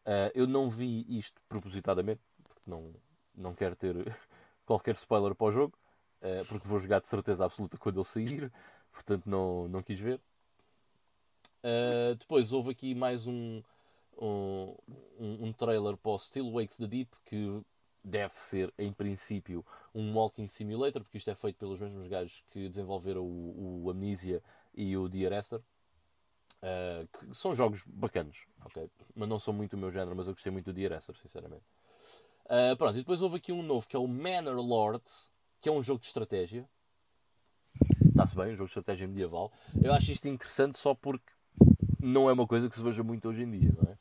Uh, 0.06 0.30
eu 0.36 0.46
não 0.46 0.70
vi 0.70 1.04
isto 1.18 1.42
propositadamente, 1.48 2.22
porque 2.48 2.70
não, 2.70 2.94
não 3.34 3.56
quero 3.56 3.76
ter 3.76 3.96
qualquer 4.68 4.94
spoiler 4.94 5.34
para 5.34 5.48
o 5.48 5.52
jogo, 5.52 5.74
uh, 6.22 6.46
porque 6.46 6.68
vou 6.68 6.78
jogar 6.78 7.02
de 7.02 7.08
certeza 7.08 7.44
absoluta 7.44 7.76
quando 7.76 7.98
ele 7.98 8.06
sair, 8.06 8.52
portanto 8.94 9.28
não, 9.28 9.68
não 9.68 9.82
quis 9.82 10.00
ver. 10.00 10.22
Depois 12.18 12.54
houve 12.54 12.72
aqui 12.72 12.94
mais 12.94 13.26
um, 13.26 13.62
um, 14.18 14.76
um, 15.20 15.54
trailer 15.54 15.98
para 15.98 16.12
o 16.12 16.20
Still 16.20 16.52
Wakes 16.52 16.78
the 16.78 16.88
Deep, 16.88 17.12
que 17.26 17.62
deve 18.04 18.34
ser, 18.36 18.72
em 18.78 18.92
princípio, 18.92 19.66
um 19.94 20.14
walking 20.14 20.48
simulator, 20.48 21.04
porque 21.04 21.18
isto 21.18 21.30
é 21.30 21.36
feito 21.36 21.58
pelos 21.58 21.80
mesmos 21.80 22.08
gajos 22.08 22.44
que 22.52 22.70
desenvolveram 22.70 23.24
o, 23.24 23.84
o 23.84 23.90
Amnesia 23.90 24.42
e 24.74 24.96
o 24.96 25.10
The 25.10 25.26
Arrestor. 25.26 25.62
Uh, 26.62 27.08
que 27.08 27.36
são 27.36 27.54
jogos 27.54 27.84
bacanos, 27.86 28.38
ok? 28.64 28.90
Mas 29.16 29.30
não 29.30 29.38
são 29.38 29.54
muito 29.54 29.74
o 29.74 29.78
meu 29.78 29.92
género, 29.92 30.16
mas 30.16 30.28
eu 30.28 30.34
gostei 30.34 30.52
muito 30.52 30.72
do 30.72 30.80
The 30.80 30.86
Arrestor, 30.88 31.16
sinceramente. 31.16 31.64
Uh, 32.46 32.76
pronto, 32.78 32.96
e 32.96 33.00
depois 33.00 33.22
houve 33.22 33.38
aqui 33.38 33.52
um 33.52 33.62
novo 33.62 33.88
que 33.88 33.96
é 33.96 34.00
o 34.00 34.08
Manor 34.08 34.56
Lords, 34.56 35.30
que 35.62 35.70
é 35.70 35.72
um 35.72 35.82
jogo 35.82 36.00
de 36.00 36.08
estratégia. 36.08 36.68
Está-se 38.08 38.36
bem, 38.36 38.54
um 38.54 38.56
jogo 38.56 38.68
de 38.68 38.78
estratégia 38.78 39.08
medieval. 39.08 39.52
Eu 39.84 39.94
acho 39.94 40.12
isto 40.12 40.28
interessante 40.28 40.78
só 40.78 40.94
porque 40.94 41.35
não 42.02 42.30
é 42.30 42.34
uma 42.34 42.48
coisa 42.48 42.70
que 42.70 42.76
se 42.76 42.84
veja 42.84 43.04
muito 43.04 43.28
hoje 43.28 43.44
em 43.44 43.50
dia, 43.50 43.72
não 43.82 43.92
é? 43.92 43.98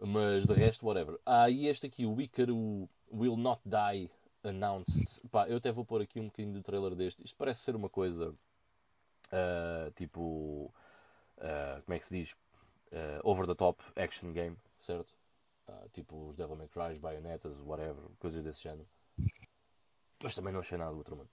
Mas 0.00 0.44
de 0.44 0.52
resto, 0.52 0.86
whatever. 0.86 1.18
Ah, 1.24 1.48
e 1.48 1.66
este 1.66 1.86
aqui, 1.86 2.04
o 2.04 2.20
Icaro 2.20 2.88
Will 3.12 3.36
Not 3.36 3.62
Die 3.64 4.10
Announced. 4.42 5.22
Pá, 5.30 5.48
eu 5.48 5.56
até 5.56 5.72
vou 5.72 5.84
pôr 5.84 6.02
aqui 6.02 6.20
um 6.20 6.26
bocadinho 6.26 6.52
de 6.52 6.62
trailer 6.62 6.94
deste. 6.94 7.24
Isto 7.24 7.36
parece 7.36 7.62
ser 7.62 7.74
uma 7.74 7.88
coisa 7.88 8.30
uh, 8.30 9.90
tipo. 9.94 10.70
Uh, 11.38 11.82
como 11.84 11.94
é 11.94 11.98
que 11.98 12.06
se 12.06 12.18
diz? 12.18 12.32
Uh, 12.92 13.20
over 13.24 13.46
the 13.46 13.54
top 13.54 13.82
action 13.96 14.32
game, 14.32 14.56
certo? 14.78 15.12
tipo 15.92 16.28
os 16.28 16.36
Devil 16.36 16.56
May 16.56 16.68
Cry, 16.68 16.98
Bayonetas, 16.98 17.58
whatever, 17.60 18.04
coisas 18.18 18.44
desse 18.44 18.62
género. 18.62 18.86
Mas 20.22 20.34
também 20.34 20.52
não 20.52 20.60
achei 20.60 20.76
nada 20.76 20.92
do 20.92 20.98
outro 20.98 21.16
mundo. 21.16 21.30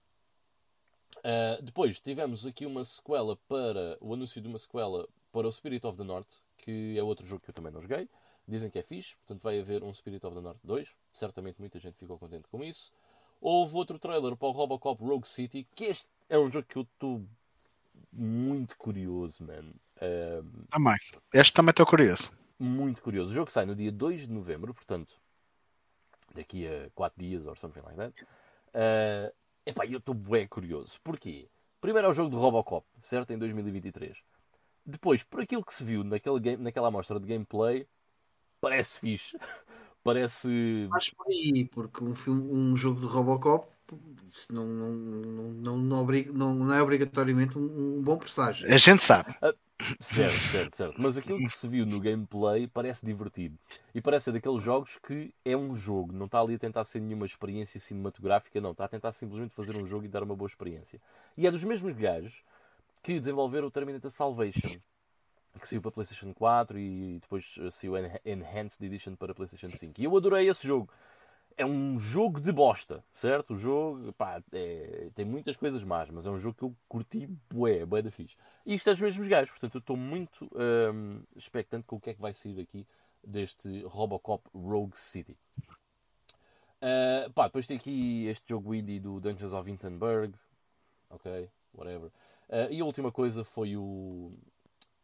Depois 1.61 1.99
tivemos 1.99 2.45
aqui 2.45 2.65
uma 2.65 2.83
sequela 2.85 3.35
para. 3.47 3.97
o 4.01 4.13
anúncio 4.13 4.41
de 4.41 4.47
uma 4.47 4.59
sequela 4.59 5.07
para 5.31 5.47
o 5.47 5.51
Spirit 5.51 5.85
of 5.85 5.97
the 5.97 6.03
North, 6.03 6.27
que 6.57 6.97
é 6.97 7.03
outro 7.03 7.25
jogo 7.25 7.41
que 7.41 7.49
eu 7.49 7.53
também 7.53 7.71
não 7.71 7.81
joguei. 7.81 8.07
Dizem 8.47 8.69
que 8.69 8.79
é 8.79 8.83
fixe, 8.83 9.15
portanto 9.17 9.43
vai 9.43 9.59
haver 9.59 9.83
um 9.83 9.93
Spirit 9.93 10.25
of 10.25 10.35
the 10.35 10.41
North 10.41 10.59
2. 10.63 10.89
Certamente 11.13 11.59
muita 11.59 11.79
gente 11.79 11.97
ficou 11.97 12.17
contente 12.17 12.47
com 12.49 12.63
isso. 12.63 12.91
Houve 13.39 13.75
outro 13.75 13.97
trailer 13.97 14.35
para 14.35 14.47
o 14.47 14.51
Robocop 14.51 15.03
Rogue 15.03 15.27
City, 15.27 15.67
que 15.75 15.85
este 15.85 16.07
é 16.29 16.37
um 16.37 16.49
jogo 16.49 16.67
que 16.67 16.77
eu 16.77 16.83
estou 16.83 17.21
muito 18.13 18.77
curioso, 18.77 19.43
man. 19.43 19.63
Um, 20.01 20.63
também. 20.69 20.95
Este 21.33 21.53
também 21.53 21.71
estou 21.71 21.85
curioso. 21.85 22.31
Muito 22.59 23.01
curioso. 23.01 23.31
O 23.31 23.33
jogo 23.33 23.51
sai 23.51 23.65
no 23.65 23.75
dia 23.75 23.91
2 23.91 24.27
de 24.27 24.33
novembro, 24.33 24.73
portanto, 24.73 25.13
daqui 26.35 26.67
a 26.67 26.89
4 26.93 27.19
dias 27.19 27.45
ou 27.45 27.55
something 27.55 27.81
like 27.81 27.97
that. 27.97 28.25
Uh, 28.73 29.33
epá, 29.65 29.85
eu 29.85 29.99
estou 29.99 30.15
bem 30.15 30.47
curioso. 30.47 30.99
Porquê? 31.03 31.47
Primeiro 31.79 32.07
é 32.07 32.09
o 32.09 32.13
jogo 32.13 32.29
do 32.29 32.39
Robocop, 32.39 32.85
certo? 33.01 33.31
Em 33.31 33.37
2023. 33.37 34.17
Depois, 34.85 35.23
por 35.23 35.41
aquilo 35.41 35.63
que 35.63 35.73
se 35.73 35.83
viu 35.83 36.03
naquele 36.03 36.39
game, 36.39 36.63
naquela 36.63 36.87
amostra 36.87 37.19
de 37.19 37.25
gameplay, 37.25 37.87
parece 38.59 38.99
fixe. 38.99 39.37
Parece. 40.03 40.89
Acho 40.95 41.15
por 41.15 41.27
aí, 41.27 41.65
porque 41.65 42.03
um, 42.03 42.15
filme, 42.15 42.51
um 42.51 42.75
jogo 42.75 43.01
de 43.01 43.05
Robocop 43.05 43.71
não, 44.49 44.65
não, 44.65 44.91
não, 44.91 45.51
não, 45.51 45.77
não, 45.77 46.05
não, 46.33 46.55
não 46.55 46.73
é 46.73 46.81
obrigatoriamente 46.81 47.57
um, 47.57 47.97
um, 47.97 48.01
bom 48.01 48.17
presságio. 48.17 48.71
A 48.73 48.77
gente 48.77 49.03
sabe. 49.03 49.33
Certo, 49.99 50.39
certo, 50.51 50.75
certo. 50.75 51.01
Mas 51.01 51.17
aquilo 51.17 51.37
que 51.37 51.49
se 51.49 51.67
viu 51.67 51.85
no 51.85 51.99
gameplay 51.99 52.67
parece 52.67 53.05
divertido. 53.05 53.57
E 53.93 54.01
parece 54.01 54.25
ser 54.25 54.31
daqueles 54.33 54.61
jogos 54.61 54.97
que 55.01 55.33
é 55.43 55.55
um 55.55 55.75
jogo, 55.75 56.11
não 56.13 56.25
está 56.25 56.39
ali 56.39 56.55
a 56.55 56.59
tentar 56.59 56.83
ser 56.83 56.99
nenhuma 56.99 57.25
experiência 57.25 57.79
cinematográfica, 57.79 58.61
não. 58.61 58.71
Está 58.71 58.85
a 58.85 58.89
tentar 58.89 59.11
simplesmente 59.11 59.53
fazer 59.53 59.75
um 59.75 59.85
jogo 59.85 60.05
e 60.05 60.07
dar 60.07 60.23
uma 60.23 60.35
boa 60.35 60.47
experiência. 60.47 60.99
E 61.37 61.47
é 61.47 61.51
dos 61.51 61.63
mesmos 61.63 61.95
gajos 61.95 62.41
que 63.03 63.19
desenvolveram 63.19 63.67
o 63.67 63.71
Terminator 63.71 64.11
Salvation 64.11 64.79
que 65.59 65.67
saiu 65.67 65.81
para 65.81 65.91
PlayStation 65.91 66.33
4 66.33 66.79
e 66.79 67.19
depois 67.21 67.55
saiu 67.71 67.93
Enhanced 68.25 68.81
Edition 68.85 69.15
para 69.15 69.33
PlayStation 69.33 69.69
5. 69.69 69.99
E 69.99 70.05
eu 70.05 70.15
adorei 70.15 70.47
esse 70.47 70.65
jogo. 70.65 70.89
É 71.57 71.65
um 71.65 71.99
jogo 71.99 72.39
de 72.39 72.51
bosta, 72.51 73.03
certo? 73.13 73.53
O 73.53 73.57
jogo 73.57 74.13
pá, 74.13 74.41
é, 74.53 75.09
tem 75.13 75.25
muitas 75.25 75.57
coisas 75.57 75.83
más, 75.83 76.09
mas 76.09 76.25
é 76.25 76.29
um 76.29 76.39
jogo 76.39 76.55
que 76.57 76.63
eu 76.63 76.73
curti 76.87 77.27
bué, 77.51 77.85
bué 77.85 78.01
da 78.01 78.09
fixe. 78.09 78.35
E 78.65 78.75
isto 78.75 78.89
é 78.89 78.93
os 78.93 79.01
mesmos 79.01 79.27
gajos, 79.27 79.51
portanto 79.51 79.75
eu 79.75 79.79
estou 79.79 79.97
muito 79.97 80.49
hum, 80.93 81.23
expectante 81.35 81.87
com 81.87 81.95
o 81.95 81.99
que 81.99 82.11
é 82.11 82.13
que 82.13 82.21
vai 82.21 82.33
sair 82.33 82.53
daqui 82.53 82.85
deste 83.23 83.83
Robocop 83.83 84.43
Rogue 84.53 84.97
City. 84.99 85.35
Uh, 86.81 87.31
pá, 87.33 87.45
depois 87.45 87.67
tem 87.67 87.77
aqui 87.77 88.25
este 88.25 88.49
jogo 88.49 88.73
indie 88.73 88.99
do 88.99 89.19
Dungeons 89.19 89.53
of 89.53 89.69
Wittenberg. 89.69 90.33
Ok, 91.11 91.49
whatever. 91.73 92.09
Uh, 92.49 92.71
e 92.71 92.81
a 92.81 92.85
última 92.85 93.11
coisa 93.11 93.43
foi 93.43 93.77
o 93.77 94.31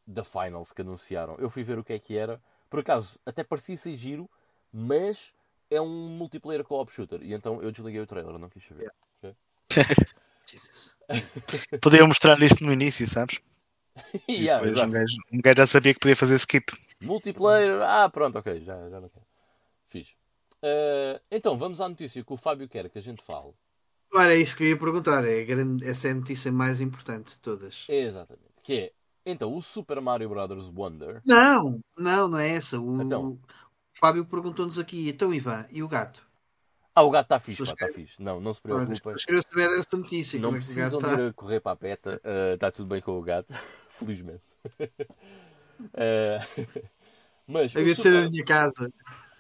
da 0.06 0.24
Finals 0.24 0.72
que 0.72 0.82
anunciaram. 0.82 1.36
Eu 1.38 1.50
fui 1.50 1.64
ver 1.64 1.78
o 1.78 1.84
que 1.84 1.94
é 1.94 2.00
que 2.00 2.18
era. 2.18 2.42
Por 2.70 2.80
acaso, 2.80 3.20
até 3.26 3.44
parecia 3.44 3.78
ser 3.78 3.96
giro, 3.96 4.30
mas 4.74 5.34
é 5.70 5.80
um 5.80 6.10
multiplayer 6.10 6.64
co-op 6.64 6.92
shooter. 6.92 7.22
E 7.22 7.34
então 7.34 7.62
eu 7.62 7.72
desliguei 7.72 8.02
o 8.02 8.08
trailer, 8.08 8.38
não 8.38 8.50
quis 8.50 8.66
saber. 8.66 8.92
Okay? 9.18 9.36
podia 11.82 12.06
mostrar 12.06 12.42
isso 12.42 12.64
no 12.64 12.74
início, 12.74 13.08
sabes? 13.08 13.40
yeah, 14.30 14.66
um, 14.66 14.92
gajo, 14.92 15.18
um 15.34 15.42
gajo 15.42 15.58
já 15.58 15.66
sabia 15.66 15.94
que 15.94 16.00
podia 16.00 16.16
fazer 16.16 16.36
skip. 16.36 16.72
Multiplayer, 17.02 17.82
ah, 17.82 18.10
pronto, 18.10 18.38
ok, 18.38 18.60
já, 18.60 18.90
já 18.90 19.00
não 19.00 19.10
quero. 19.10 19.26
Fiz. 19.88 20.10
Uh, 20.58 21.20
então, 21.32 21.58
vamos 21.58 21.82
à 21.82 21.88
notícia 21.88 22.24
que 22.24 22.34
o 22.34 22.38
Fábio 22.38 22.68
quer 22.68 22.90
que 22.90 22.98
a 22.98 23.02
gente 23.02 23.24
fale. 23.24 23.54
Ora, 24.14 24.34
é 24.34 24.38
isso 24.38 24.56
que 24.56 24.64
eu 24.64 24.70
ia 24.70 24.78
perguntar. 24.78 25.26
É 25.26 25.44
grande, 25.44 25.88
essa 25.88 26.08
é 26.08 26.12
a 26.12 26.16
notícia 26.16 26.52
mais 26.52 26.82
importante 26.82 27.32
de 27.32 27.38
todas. 27.40 27.86
Exatamente. 27.88 28.48
Que 28.64 28.74
é 28.74 28.92
então, 29.28 29.54
o 29.54 29.62
Super 29.62 30.00
Mario 30.00 30.30
Brothers 30.30 30.72
Wonder. 30.74 31.22
Não, 31.26 31.82
não, 31.98 32.30
não 32.30 32.40
é 32.40 32.56
essa. 32.56 32.80
O, 32.80 33.02
então. 33.02 33.32
o 33.32 33.40
Fábio 34.00 34.26
perguntou-nos 34.26 34.80
aqui, 34.80 35.10
então 35.10 35.34
Ivan, 35.34 35.66
e 35.70 35.84
o 35.84 35.88
gato? 35.88 36.26
Ah, 36.98 37.04
o 37.04 37.12
gato 37.12 37.26
está 37.26 37.38
fixe, 37.40 37.62
está 37.62 37.88
fixe. 37.90 38.20
Não, 38.20 38.40
não 38.40 38.52
se 38.52 38.60
preocupem. 38.60 39.00
Mas 39.06 39.24
queria 39.24 39.44
saber 39.44 39.80
essa 39.80 39.96
notícia. 39.96 40.40
Não 40.40 40.50
é 40.50 40.54
precisam 40.54 41.00
de 41.00 41.08
ir 41.08 41.30
a 41.30 41.34
correr 41.34 41.60
para 41.60 41.74
a 41.74 41.76
peta. 41.76 42.20
Uh, 42.26 42.56
está 42.56 42.72
tudo 42.72 42.88
bem 42.88 43.00
com 43.00 43.12
o 43.20 43.22
gato, 43.22 43.54
felizmente. 43.88 44.42
uh, 45.80 46.42
mas 47.46 47.72
Devia 47.72 47.94
ser 47.94 48.24
da 48.24 48.28
minha 48.32 48.44
casa. 48.44 48.92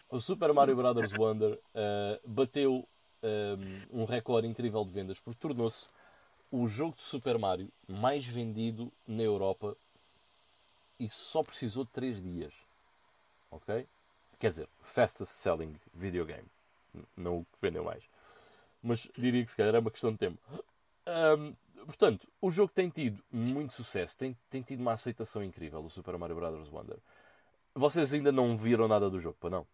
O 0.07 0.19
Super 0.19 0.53
Mario 0.53 0.75
Brothers 0.75 1.17
Wonder 1.17 1.53
uh, 1.53 2.29
bateu 2.29 2.87
um, 3.23 4.01
um 4.01 4.05
recorde 4.05 4.47
incrível 4.47 4.85
de 4.85 4.91
vendas 4.91 5.19
porque 5.19 5.39
tornou-se 5.39 5.89
o 6.51 6.67
jogo 6.67 6.95
de 6.95 7.01
Super 7.01 7.39
Mario 7.39 7.69
mais 7.87 8.23
vendido 8.23 8.93
na 9.07 9.23
Europa 9.23 9.75
e 10.99 11.09
só 11.09 11.41
precisou 11.41 11.85
de 11.85 11.89
3 11.89 12.21
dias. 12.21 12.53
Ok? 13.49 13.87
Quer 14.39 14.51
dizer, 14.51 14.67
fastest 14.83 15.31
selling 15.31 15.75
video 15.95 16.23
game. 16.23 16.45
Não 17.15 17.39
o 17.39 17.45
que 17.45 17.61
vendeu 17.61 17.83
mais. 17.83 18.03
Mas 18.81 19.07
diria 19.17 19.43
que 19.43 19.49
se 19.49 19.57
calhar 19.57 19.75
é 19.75 19.79
uma 19.79 19.91
questão 19.91 20.11
de 20.11 20.17
tempo. 20.17 20.39
Um, 21.07 21.53
portanto, 21.85 22.27
o 22.41 22.49
jogo 22.49 22.71
tem 22.73 22.89
tido 22.89 23.23
muito 23.31 23.73
sucesso, 23.73 24.17
tem, 24.17 24.37
tem 24.49 24.61
tido 24.61 24.81
uma 24.81 24.93
aceitação 24.93 25.43
incrível, 25.43 25.79
o 25.79 25.89
Super 25.89 26.17
Mario 26.17 26.35
Bros. 26.35 26.69
Wonder. 26.69 26.97
Vocês 27.73 28.13
ainda 28.13 28.31
não 28.31 28.57
viram 28.57 28.87
nada 28.87 29.09
do 29.09 29.19
jogo, 29.19 29.37
para 29.39 29.49
não? 29.51 29.67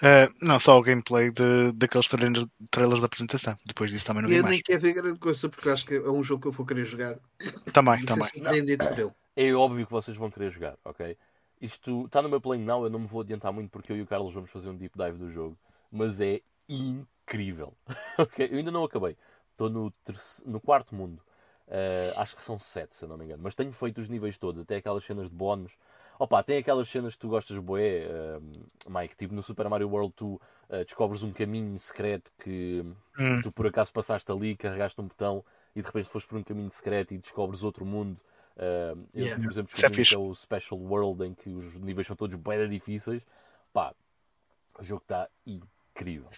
Uh, 0.00 0.32
não, 0.40 0.60
só 0.60 0.78
o 0.78 0.82
gameplay 0.82 1.32
de, 1.32 1.72
daqueles 1.72 2.08
trailers, 2.08 2.46
trailers 2.70 3.00
da 3.00 3.06
apresentação. 3.06 3.56
Depois 3.66 3.90
disso 3.90 4.06
também 4.06 4.22
não 4.22 4.28
vi 4.28 4.36
eu 4.36 4.42
mais. 4.42 4.52
Eu 4.52 4.56
nem 4.56 4.62
quero 4.62 4.80
ver 4.80 4.92
grande 4.92 5.18
coisa 5.18 5.48
porque 5.48 5.68
acho 5.68 5.84
que 5.84 5.96
é 5.96 6.08
um 6.08 6.22
jogo 6.22 6.42
que 6.42 6.48
eu 6.48 6.52
vou 6.52 6.64
querer 6.64 6.84
jogar. 6.84 7.18
Também, 7.72 8.04
também. 8.04 8.28
É 9.34 9.52
óbvio 9.54 9.84
que 9.84 9.92
vocês 9.92 10.16
vão 10.16 10.30
querer 10.30 10.50
jogar, 10.50 10.76
ok? 10.84 11.16
Isto 11.60 12.06
está 12.06 12.22
no 12.22 12.28
meu 12.28 12.40
plano 12.40 12.64
now, 12.64 12.84
eu 12.84 12.90
não 12.90 13.00
me 13.00 13.06
vou 13.06 13.22
adiantar 13.22 13.52
muito 13.52 13.70
porque 13.70 13.92
eu 13.92 13.96
e 13.96 14.02
o 14.02 14.06
Carlos 14.06 14.32
vamos 14.32 14.50
fazer 14.50 14.68
um 14.68 14.76
deep 14.76 14.96
dive 14.96 15.18
do 15.18 15.32
jogo. 15.32 15.56
Mas 15.90 16.20
é 16.20 16.40
incrível. 16.68 17.74
ok? 18.18 18.48
Eu 18.50 18.58
ainda 18.58 18.70
não 18.70 18.84
acabei. 18.84 19.16
Estou 19.50 19.68
no, 19.68 19.92
no 20.46 20.60
quarto 20.60 20.94
mundo. 20.94 21.20
Uh, 21.66 22.18
acho 22.18 22.36
que 22.36 22.42
são 22.42 22.58
sete, 22.58 22.94
se 22.94 23.04
eu 23.04 23.08
não 23.08 23.18
me 23.18 23.24
engano. 23.24 23.42
Mas 23.42 23.54
tenho 23.54 23.72
feito 23.72 23.98
os 23.98 24.08
níveis 24.08 24.38
todos, 24.38 24.62
até 24.62 24.76
aquelas 24.76 25.04
cenas 25.04 25.28
de 25.28 25.36
bónus 25.36 25.72
Opa, 26.18 26.42
tem 26.42 26.58
aquelas 26.58 26.88
cenas 26.88 27.14
que 27.14 27.20
tu 27.20 27.28
gostas 27.28 27.56
boé, 27.58 28.06
uh, 28.08 28.90
Mike, 28.90 29.14
tipo 29.14 29.32
no 29.32 29.42
Super 29.42 29.68
Mario 29.68 29.88
World 29.88 30.12
tu 30.16 30.34
uh, 30.68 30.84
descobres 30.84 31.22
um 31.22 31.32
caminho 31.32 31.78
secreto 31.78 32.32
que 32.42 32.84
hum. 33.18 33.40
tu 33.40 33.52
por 33.52 33.68
acaso 33.68 33.92
passaste 33.92 34.30
ali, 34.32 34.56
carregaste 34.56 35.00
um 35.00 35.06
botão 35.06 35.44
e 35.76 35.80
de 35.80 35.86
repente 35.86 36.08
foste 36.08 36.28
por 36.28 36.36
um 36.36 36.42
caminho 36.42 36.70
secreto 36.72 37.14
e 37.14 37.18
descobres 37.18 37.62
outro 37.62 37.86
mundo. 37.86 38.18
Uh, 38.56 38.98
yeah. 39.14 39.36
eu, 39.36 39.42
por 39.42 39.52
exemplo, 39.52 39.70
é 39.72 39.76
descobri 39.76 40.04
que 40.04 40.14
é 40.14 40.18
o 40.18 40.34
Special 40.34 40.80
World 40.80 41.24
em 41.24 41.34
que 41.34 41.48
os 41.50 41.74
níveis 41.76 42.08
são 42.08 42.16
todos 42.16 42.34
bem 42.34 42.68
difíceis. 42.68 43.22
Pá, 43.72 43.94
o 44.76 44.82
jogo 44.82 45.02
está 45.02 45.28
incrível 45.46 45.77
incrível. 45.98 46.28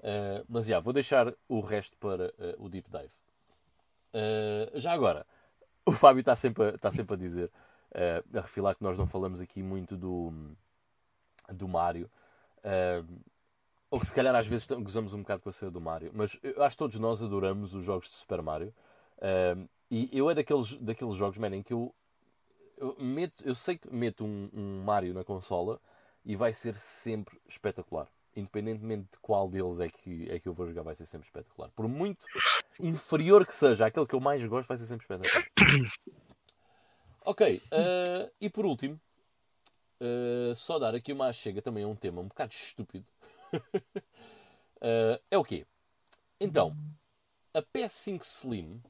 Uh, 0.00 0.44
mas 0.48 0.66
já, 0.66 0.78
vou 0.78 0.92
deixar 0.92 1.32
o 1.48 1.60
resto 1.60 1.96
para 1.96 2.26
uh, 2.26 2.64
o 2.64 2.68
deep 2.68 2.88
dive. 2.90 3.10
Uh, 4.12 4.78
já 4.78 4.92
agora, 4.92 5.24
o 5.86 5.92
Fábio 5.92 6.20
está 6.20 6.36
sempre, 6.36 6.68
a, 6.68 6.78
tá 6.78 6.92
sempre 6.92 7.14
a 7.14 7.18
dizer, 7.18 7.50
a 8.34 8.40
refilar 8.40 8.74
que 8.74 8.82
nós 8.82 8.98
não 8.98 9.06
falamos 9.06 9.40
aqui 9.40 9.62
muito 9.62 9.96
do, 9.96 10.30
do 11.48 11.66
Mario. 11.66 12.10
ou 13.90 13.98
que 13.98 14.06
se 14.06 14.12
calhar 14.12 14.34
às 14.34 14.46
vezes 14.46 14.66
gozamos 14.66 15.14
um 15.14 15.22
bocado 15.22 15.40
com 15.40 15.48
a 15.48 15.52
cena 15.52 15.70
do 15.70 15.80
Mario. 15.80 16.10
Mas 16.12 16.38
eu 16.42 16.62
acho 16.62 16.76
que 16.76 16.78
todos 16.78 16.98
nós 16.98 17.22
adoramos 17.22 17.72
os 17.72 17.84
jogos 17.84 18.08
de 18.08 18.14
Super 18.16 18.42
Mario. 18.42 18.74
e 19.90 20.10
eu 20.12 20.28
é 20.28 20.34
daqueles, 20.34 20.74
daqueles 20.74 21.14
jogos, 21.14 21.38
man, 21.38 21.56
em 21.56 21.62
que 21.62 21.72
eu, 21.72 21.94
eu, 22.76 22.96
meto, 22.98 23.42
eu 23.46 23.54
sei 23.54 23.78
que 23.78 23.88
meto 23.94 24.26
um, 24.26 24.50
um 24.52 24.82
Mario 24.84 25.14
na 25.14 25.24
consola 25.24 25.80
e 26.22 26.36
vai 26.36 26.52
ser 26.52 26.76
sempre 26.76 27.40
espetacular 27.48 28.08
independentemente 28.36 29.08
de 29.12 29.18
qual 29.20 29.48
deles 29.48 29.80
é 29.80 29.88
que, 29.88 30.30
é 30.30 30.38
que 30.38 30.48
eu 30.48 30.52
vou 30.52 30.66
jogar, 30.66 30.82
vai 30.82 30.94
ser 30.94 31.06
sempre 31.06 31.26
espetacular. 31.26 31.70
Por 31.74 31.88
muito 31.88 32.20
inferior 32.78 33.46
que 33.46 33.54
seja, 33.54 33.86
aquele 33.86 34.06
que 34.06 34.14
eu 34.14 34.20
mais 34.20 34.44
gosto 34.44 34.68
vai 34.68 34.76
ser 34.76 34.86
sempre 34.86 35.04
espetacular. 35.04 35.46
Ok, 37.28 37.60
uh, 37.72 38.30
e 38.40 38.48
por 38.48 38.64
último, 38.64 39.00
uh, 40.00 40.54
só 40.54 40.78
dar 40.78 40.94
aqui 40.94 41.12
uma 41.12 41.32
chega 41.32 41.60
também 41.60 41.82
a 41.82 41.88
um 41.88 41.96
tema 41.96 42.20
um 42.20 42.28
bocado 42.28 42.52
estúpido. 42.54 43.04
uh, 43.52 45.20
é 45.28 45.36
o 45.36 45.42
quê? 45.42 45.66
Então, 46.40 46.76
a 47.52 47.60
PS5 47.60 48.22
Slim, 48.22 48.80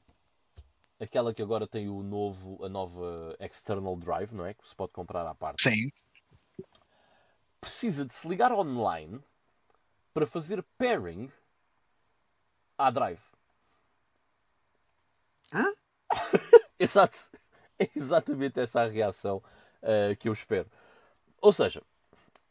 aquela 0.99 1.33
que 1.33 1.41
agora 1.41 1.65
tem 1.65 1.89
o 1.89 2.03
novo, 2.03 2.63
a 2.63 2.69
nova 2.69 3.35
external 3.39 3.95
drive, 3.95 4.35
não 4.35 4.45
é? 4.45 4.53
Que 4.53 4.67
se 4.67 4.75
pode 4.75 4.91
comprar 4.91 5.25
à 5.25 5.33
parte. 5.33 5.63
Sim. 5.63 5.89
Precisa 7.59 8.05
de 8.05 8.13
se 8.13 8.27
ligar 8.27 8.51
online 8.51 9.19
para 10.17 10.25
fazer 10.25 10.63
pairing 10.79 11.31
à 12.75 12.89
Drive. 12.89 13.21
Hã? 15.53 15.71
Exato. 16.79 17.29
É 17.77 17.87
exatamente 17.95 18.59
essa 18.59 18.81
a 18.81 18.87
reação 18.87 19.37
uh, 19.37 20.15
que 20.19 20.27
eu 20.27 20.33
espero. 20.33 20.67
Ou 21.39 21.53
seja, 21.53 21.83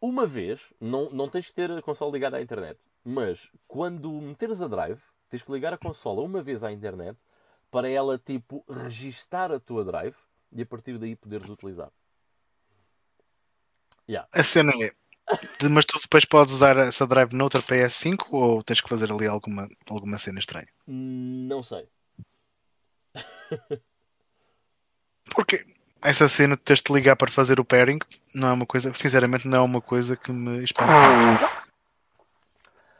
uma 0.00 0.24
vez, 0.24 0.72
não, 0.80 1.10
não 1.10 1.28
tens 1.28 1.46
de 1.46 1.54
ter 1.54 1.68
a 1.72 1.82
consola 1.82 2.12
ligada 2.12 2.36
à 2.36 2.40
internet, 2.40 2.78
mas 3.04 3.50
quando 3.66 4.12
meteres 4.12 4.62
a 4.62 4.68
Drive, 4.68 5.00
tens 5.28 5.42
que 5.42 5.50
ligar 5.50 5.74
a 5.74 5.78
consola 5.78 6.22
uma 6.22 6.40
vez 6.40 6.62
à 6.62 6.70
internet 6.70 7.18
para 7.68 7.88
ela, 7.88 8.16
tipo, 8.16 8.64
registar 8.70 9.50
a 9.50 9.58
tua 9.58 9.84
Drive 9.84 10.14
e 10.52 10.62
a 10.62 10.66
partir 10.66 10.98
daí 10.98 11.16
poderes 11.16 11.48
utilizar. 11.48 11.90
Yeah. 14.08 14.28
A 14.30 14.44
cena 14.44 14.70
é, 14.80 14.92
mas 15.70 15.84
tu 15.84 15.98
depois 16.00 16.24
podes 16.24 16.54
usar 16.54 16.76
essa 16.76 17.06
drive 17.06 17.32
noutra 17.34 17.62
PS5 17.62 18.26
ou 18.30 18.62
tens 18.62 18.80
que 18.80 18.88
fazer 18.88 19.10
ali 19.10 19.26
alguma, 19.26 19.68
alguma 19.88 20.18
cena 20.18 20.38
estranha? 20.38 20.68
Não 20.86 21.62
sei. 21.62 21.88
Porque 25.34 25.66
essa 26.02 26.28
cena 26.28 26.56
de 26.56 26.62
teres 26.62 26.82
de 26.82 26.92
ligar 26.92 27.16
para 27.16 27.30
fazer 27.30 27.58
o 27.58 27.64
pairing 27.64 27.98
não 28.34 28.48
é 28.48 28.52
uma 28.52 28.66
coisa, 28.66 28.92
sinceramente, 28.94 29.48
não 29.48 29.58
é 29.58 29.60
uma 29.60 29.80
coisa 29.80 30.16
que 30.16 30.30
me 30.30 30.62
espanta. 30.62 30.90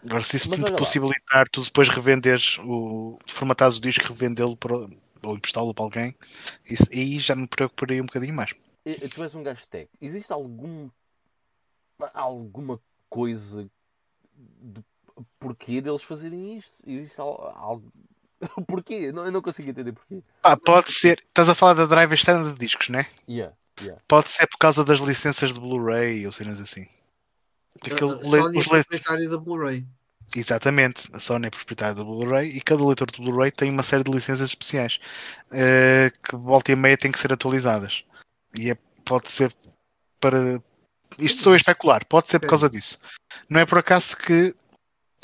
Agora, 0.05 0.23
se 0.23 0.37
isso 0.37 0.51
te 0.51 0.73
possibilitar 0.73 1.49
tu 1.49 1.63
depois 1.63 1.89
revenderes 1.89 2.59
o. 2.61 3.19
formatares 3.27 3.77
o 3.77 3.81
disco 3.81 4.05
e 4.05 4.09
revendê-lo 4.09 4.57
para, 4.57 4.75
ou 4.75 5.37
emprestá-lo 5.37 5.75
para 5.75 5.85
alguém, 5.85 6.15
isso, 6.65 6.85
aí 6.93 7.19
já 7.19 7.35
me 7.35 7.47
preocuparia 7.47 8.03
um 8.03 8.07
bocadinho 8.07 8.35
mais. 8.35 8.55
Tu 8.85 9.23
és 9.23 9.35
um 9.35 9.43
gajo 9.43 9.67
tech. 9.67 9.89
Existe 10.01 10.33
algum 10.33 10.89
alguma 12.15 12.81
coisa 13.09 13.69
de 14.37 14.85
porquê 15.39 15.81
deles 15.81 16.03
fazerem 16.03 16.59
isto? 16.59 16.83
Existe 16.87 17.21
algo. 17.21 17.91
porquê? 18.67 19.13
Não, 19.13 19.25
eu 19.25 19.33
não 19.33 19.43
consigo 19.43 19.71
entender 19.71 19.93
porquê. 19.93 20.23
Ah, 20.43 20.57
pode 20.57 20.93
ser. 20.93 21.19
Estás 21.21 21.49
a 21.49 21.55
falar 21.55 21.75
da 21.75 21.87
drive 21.87 22.13
externa 22.13 22.53
de 22.53 22.59
discos, 22.59 22.89
né? 22.89 23.07
Yeah, 23.29 23.55
yeah. 23.81 24.01
Pode 24.07 24.31
ser 24.31 24.47
por 24.47 24.59
causa 24.59 24.85
das 24.85 25.01
licenças 25.01 25.55
de 25.55 25.61
Blu-ray 25.61 26.27
ou 26.27 26.33
cenas 26.33 26.61
assim. 26.61 26.87
Aquele, 27.81 28.13
a, 28.13 28.25
Sony 28.25 28.59
é 28.59 28.65
proprietária 28.65 29.29
da 29.29 29.39
Blu-ray. 29.39 29.87
Exatamente, 30.35 31.09
a 31.13 31.21
Sony 31.21 31.47
é 31.47 31.51
proprietária 31.51 31.95
da 31.95 32.03
Blu-ray 32.03 32.49
e 32.49 32.61
cada 32.61 32.85
leitor 32.85 33.11
de 33.11 33.21
Blu-ray 33.21 33.51
tem 33.51 33.71
uma 33.71 33.83
série 33.83 34.03
de 34.03 34.11
licenças 34.11 34.51
especiais 34.51 34.99
uh, 35.49 36.11
que 36.23 36.35
volta 36.37 36.73
e 36.73 36.77
meia 36.77 36.97
têm 36.97 37.13
que 37.13 37.19
ser 37.19 37.33
atualizadas. 37.33 38.05
E 38.59 38.71
é, 38.71 38.79
pode 39.05 39.31
ser 39.31 39.55
para, 40.21 40.61
isto 41.19 41.43
sou 41.43 41.53
a 41.53 41.57
especular, 41.57 42.05
pode 42.07 42.29
ser 42.29 42.39
por 42.39 42.49
causa 42.49 42.69
disso. 42.69 42.99
Não 43.49 43.61
é 43.61 43.67
por 43.67 43.79
acaso 43.79 44.17
que 44.17 44.55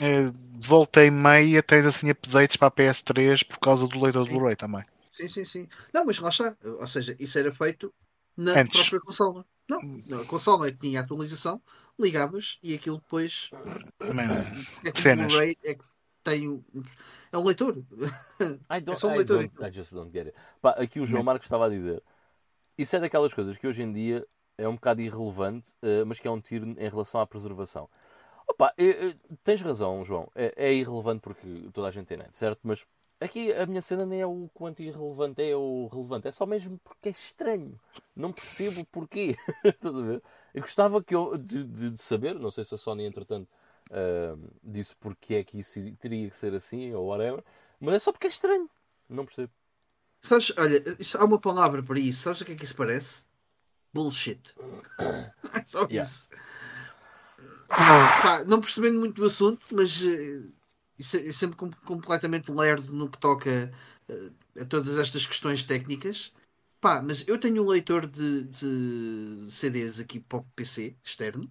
eh, 0.00 0.32
volta 0.60 1.04
e 1.04 1.10
meia 1.10 1.62
tens 1.62 1.84
assim 1.84 2.10
updates 2.10 2.56
para 2.56 2.68
a 2.68 2.70
PS3 2.70 3.46
por 3.46 3.58
causa 3.58 3.86
do 3.86 4.00
leitor 4.00 4.24
de 4.24 4.30
Blu-ray 4.30 4.56
também. 4.56 4.82
Sim, 5.12 5.28
sim, 5.28 5.44
sim. 5.44 5.68
Não, 5.92 6.04
mas 6.04 6.18
lá 6.18 6.30
está. 6.30 6.56
Ou 6.64 6.86
seja, 6.86 7.14
isso 7.18 7.38
era 7.38 7.52
feito 7.52 7.92
na 8.36 8.60
Antes. 8.60 8.80
própria 8.80 9.00
consola. 9.00 9.44
Não, 9.68 9.78
na 10.06 10.24
consola 10.24 10.68
é 10.68 10.72
que 10.72 10.78
tinha 10.78 11.00
atualização, 11.00 11.60
ligavas 11.98 12.58
e 12.62 12.74
aquilo 12.74 12.98
depois. 12.98 13.50
é 14.84 14.92
que 14.92 15.08
o 15.08 15.16
Blu-ray 15.16 15.56
é 15.64 15.74
que 15.74 15.84
tem. 16.24 16.64
É 17.30 17.38
um 17.38 17.44
leitor. 17.44 17.76
I 18.70 18.80
don't, 18.80 18.92
é 18.92 18.96
só 18.96 19.08
um 19.08 19.16
leitor. 19.16 19.42
I, 19.42 19.48
don't, 19.48 19.64
I 19.64 19.72
just 19.72 19.92
don't 19.92 20.12
get 20.12 20.26
it. 20.26 20.38
Pá, 20.60 20.70
aqui 20.70 21.00
o 21.00 21.06
João 21.06 21.22
Marcos 21.22 21.46
estava 21.46 21.66
a 21.66 21.68
dizer. 21.68 22.02
Isso 22.76 22.96
é 22.96 23.00
daquelas 23.00 23.34
coisas 23.34 23.56
que 23.56 23.66
hoje 23.66 23.82
em 23.82 23.92
dia 23.92 24.26
é 24.62 24.68
um 24.68 24.74
bocado 24.74 25.00
irrelevante, 25.00 25.72
uh, 25.82 26.06
mas 26.06 26.20
que 26.20 26.28
é 26.28 26.30
um 26.30 26.40
tiro 26.40 26.66
em 26.66 26.88
relação 26.88 27.20
à 27.20 27.26
preservação. 27.26 27.88
Opa, 28.48 28.74
tens 29.44 29.62
razão, 29.62 30.04
João. 30.04 30.28
É, 30.34 30.52
é, 30.56 30.74
irrelevante 30.74 31.22
porque 31.22 31.68
toda 31.72 31.88
a 31.88 31.90
gente 31.90 32.06
tem 32.06 32.18
net, 32.18 32.36
certo? 32.36 32.60
Mas 32.64 32.84
aqui 33.20 33.52
a 33.52 33.66
minha 33.66 33.80
cena 33.80 34.04
nem 34.04 34.20
é 34.20 34.26
o 34.26 34.48
quanto 34.52 34.82
irrelevante 34.82 35.42
é 35.42 35.56
o 35.56 35.88
relevante, 35.90 36.28
é 36.28 36.32
só 36.32 36.44
mesmo 36.44 36.78
porque 36.84 37.08
é 37.08 37.12
estranho. 37.12 37.78
Não 38.14 38.32
percebo 38.32 38.84
porquê. 38.86 39.36
Estás 39.64 39.94
a 39.94 40.00
ver? 40.00 40.22
Eu 40.54 40.60
gostava 40.60 41.02
que 41.02 41.14
eu, 41.14 41.36
de, 41.38 41.64
de, 41.64 41.90
de, 41.90 42.02
saber, 42.02 42.34
não 42.34 42.50
sei 42.50 42.64
se 42.64 42.74
a 42.74 42.78
Sony, 42.78 43.04
entretanto, 43.04 43.48
uh, 43.90 44.50
disse 44.62 44.94
porque 44.96 45.34
é 45.34 45.44
que 45.44 45.58
isso 45.58 45.80
teria 45.98 46.28
que 46.28 46.36
ser 46.36 46.54
assim 46.54 46.92
ou 46.92 47.06
whatever, 47.06 47.42
mas 47.80 47.94
é 47.94 47.98
só 47.98 48.12
porque 48.12 48.26
é 48.26 48.30
estranho. 48.30 48.68
Não 49.08 49.24
percebo. 49.24 49.50
Sabes, 50.20 50.52
olha, 50.56 50.82
há 51.18 51.24
uma 51.24 51.38
palavra 51.38 51.82
para 51.82 51.98
isso. 51.98 52.22
Sabes 52.22 52.42
o 52.42 52.44
que 52.44 52.52
é 52.52 52.54
que 52.54 52.64
isso 52.64 52.76
parece? 52.76 53.24
Bullshit. 53.92 54.54
Só 55.66 55.86
yeah. 55.90 56.02
isso. 56.02 56.28
Pá, 57.68 58.44
não 58.46 58.60
percebendo 58.60 58.98
muito 58.98 59.16
do 59.16 59.26
assunto, 59.26 59.60
mas 59.72 60.02
uh, 60.02 60.52
isso 60.98 61.16
é, 61.16 61.32
sempre 61.32 61.56
com, 61.56 61.70
completamente 61.84 62.50
lerdo 62.50 62.92
no 62.92 63.08
que 63.08 63.18
toca 63.18 63.72
uh, 64.08 64.60
a 64.60 64.64
todas 64.64 64.98
estas 64.98 65.26
questões 65.26 65.64
técnicas. 65.64 66.32
Pá, 66.80 67.00
mas 67.00 67.24
eu 67.26 67.38
tenho 67.38 67.62
um 67.62 67.68
leitor 67.68 68.06
de, 68.06 68.42
de 68.44 69.50
CDs 69.50 70.00
aqui 70.00 70.20
para 70.20 70.38
o 70.38 70.44
PC 70.56 70.96
externo, 71.02 71.48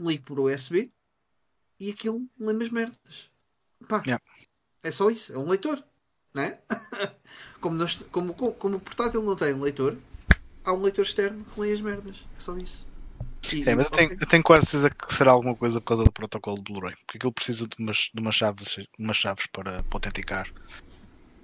ligo 0.00 0.24
por 0.24 0.40
USB 0.40 0.90
e 1.78 1.90
aquilo 1.90 2.26
lê 2.38 2.64
as 2.64 2.70
merdas. 2.70 3.30
Pá, 3.88 4.02
yeah. 4.04 4.22
É 4.82 4.90
só 4.90 5.10
isso, 5.10 5.32
é 5.32 5.38
um 5.38 5.48
leitor, 5.48 5.82
não 6.34 6.42
é? 6.42 6.60
como, 7.60 7.76
nós, 7.76 7.96
como, 8.10 8.34
como, 8.34 8.54
como 8.54 8.76
o 8.76 8.80
portátil 8.80 9.22
não 9.22 9.36
tem 9.36 9.54
um 9.54 9.60
leitor, 9.60 9.96
há 10.64 10.72
um 10.72 10.82
leitor 10.82 11.04
externo 11.04 11.44
que 11.44 11.60
lê 11.60 11.72
as 11.72 11.80
merdas. 11.80 12.24
É 12.36 12.40
só 12.40 12.56
isso. 12.56 12.86
E, 13.52 13.68
é, 13.68 13.74
mas 13.74 13.86
eu 13.86 13.90
tenho, 13.90 14.12
eu 14.20 14.26
tenho, 14.26 14.42
quase 14.42 14.66
certeza 14.66 14.90
que 14.90 15.12
será 15.12 15.32
alguma 15.32 15.54
coisa 15.56 15.80
por 15.80 15.88
causa 15.88 16.04
do 16.04 16.12
protocolo 16.12 16.56
de 16.58 16.62
Blu-ray, 16.62 16.94
porque 17.04 17.18
aquilo 17.18 17.32
precisa 17.32 17.66
de 17.66 17.74
umas, 17.78 18.10
de 18.14 18.20
umas, 18.20 18.34
chaves, 18.34 18.78
umas 18.98 19.16
chaves 19.16 19.46
para, 19.48 19.82
para 19.82 19.96
autenticar 19.96 20.48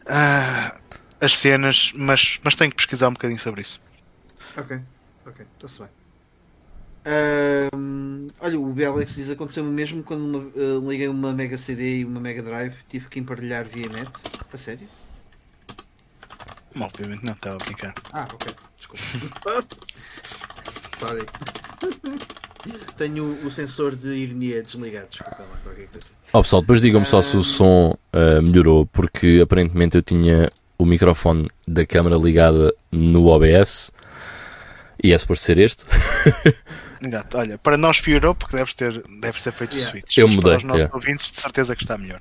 uh, 0.05 0.81
as 1.21 1.37
cenas, 1.37 1.93
mas, 1.95 2.39
mas 2.45 2.55
tenho 2.55 2.71
que 2.71 2.77
pesquisar 2.77 3.09
um 3.09 3.15
bocadinho 3.15 3.41
sobre 3.41 3.63
isso. 3.63 3.81
Ok, 4.57 4.81
ok, 5.27 5.47
está-se 5.55 5.81
bem. 5.81 5.89
olha, 8.41 8.61
o 8.61 8.73
BLX 8.73 9.17
diz 9.17 9.31
aconteceu-me 9.31 9.71
mesmo 9.71 10.03
quando 10.05 10.25
uma, 10.25 10.39
uh, 10.39 10.89
liguei 10.91 11.09
uma 11.09 11.33
Mega 11.33 11.59
CD 11.59 11.99
e 11.99 12.05
uma 12.05 12.21
Mega 12.21 12.43
Drive, 12.43 12.77
tive 12.89 13.09
que 13.09 13.19
emparelhar 13.19 13.67
via 13.67 13.89
net. 13.89 14.11
A 14.53 14.57
sério? 14.57 14.89
Obviamente 16.81 17.25
não, 17.25 17.33
estava 17.33 17.57
a 17.57 17.65
brincar. 17.65 17.95
Ah, 18.13 18.27
ok. 18.33 18.55
Desculpa. 18.77 19.67
Sorry. 20.99 21.27
Tenho 22.97 23.39
o 23.47 23.51
sensor 23.51 23.95
de 23.95 24.09
ironia 24.09 24.63
desligado, 24.63 25.09
desculpa 25.09 25.43
lá, 25.43 25.57
qualquer 25.63 25.87
coisa. 25.89 26.07
Oh, 26.33 26.43
pessoal, 26.43 26.61
depois 26.61 26.81
digam-me 26.81 27.07
só 27.07 27.23
se 27.23 27.37
o 27.37 27.45
som 27.45 27.97
uh, 28.13 28.43
melhorou, 28.43 28.85
porque 28.87 29.41
aparentemente 29.43 29.97
eu 29.97 30.03
tinha 30.03 30.51
o 30.77 30.85
microfone 30.85 31.49
da 31.67 31.87
câmera 31.87 32.17
ligada 32.17 32.75
no 32.93 33.27
OBS 33.27 33.91
e 35.03 35.13
é 35.13 35.19
suposto 35.19 35.45
ser 35.45 35.59
este. 35.59 35.85
Exato, 37.01 37.39
olha, 37.39 37.57
para 37.59 37.77
nós 37.77 38.01
piorou 38.01 38.35
porque 38.35 38.57
deves 38.57 38.75
ter, 38.75 39.03
deves 39.21 39.43
ter 39.43 39.53
feito 39.53 39.77
yeah. 39.77 39.89
o 39.89 39.93
switch. 39.93 40.19
Eu 40.19 40.29
mudei. 40.29 40.43
Para 40.43 40.59
os 40.59 40.65
nossos 40.65 40.83
yeah. 40.83 40.97
ouvintes, 40.97 41.31
de 41.31 41.41
certeza 41.41 41.77
que 41.77 41.85
está 41.85 41.97
melhor. 41.97 42.21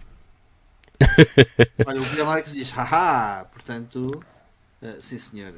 olha, 1.86 2.02
o 2.02 2.06
Guilherme 2.06 2.44
diz, 2.44 2.72
haha, 2.72 3.46
portanto, 3.46 4.24
uh, 4.82 5.02
sim 5.02 5.18
senhora. 5.18 5.56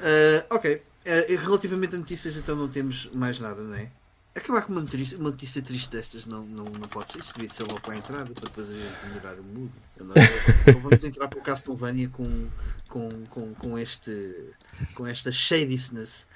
Uh, 0.00 0.54
ok. 0.54 0.74
Uh, 0.74 1.36
relativamente 1.36 1.94
a 1.94 1.98
notícias, 1.98 2.36
então 2.36 2.54
não 2.54 2.68
temos 2.68 3.10
mais 3.12 3.40
nada, 3.40 3.62
não 3.62 3.74
é? 3.74 3.90
acabar 4.34 4.62
com 4.62 4.72
uma 4.72 4.80
notícia, 4.80 5.18
uma 5.18 5.30
notícia 5.30 5.60
triste 5.60 5.90
destas 5.90 6.26
não, 6.26 6.44
não, 6.44 6.64
não 6.64 6.88
pode 6.88 7.12
ser. 7.12 7.18
Isso 7.18 7.32
devia 7.34 7.50
ser 7.50 7.64
logo 7.64 7.80
para 7.80 7.94
a 7.94 7.96
entrada, 7.96 8.32
para 8.32 8.44
depois 8.44 8.70
a 8.70 8.72
gente 8.72 9.06
melhorar 9.08 9.38
o 9.38 9.42
mood. 9.42 9.72
Não 9.98 10.80
vamos 10.80 11.04
entrar 11.04 11.28
para 11.28 11.38
o 11.38 11.42
Castlevania 11.42 12.08
com, 12.08 12.48
com, 12.88 13.26
com, 13.26 13.54
com, 13.54 13.78
este, 13.78 14.52
com 14.94 15.06
esta 15.06 15.32
shadiness. 15.32 16.26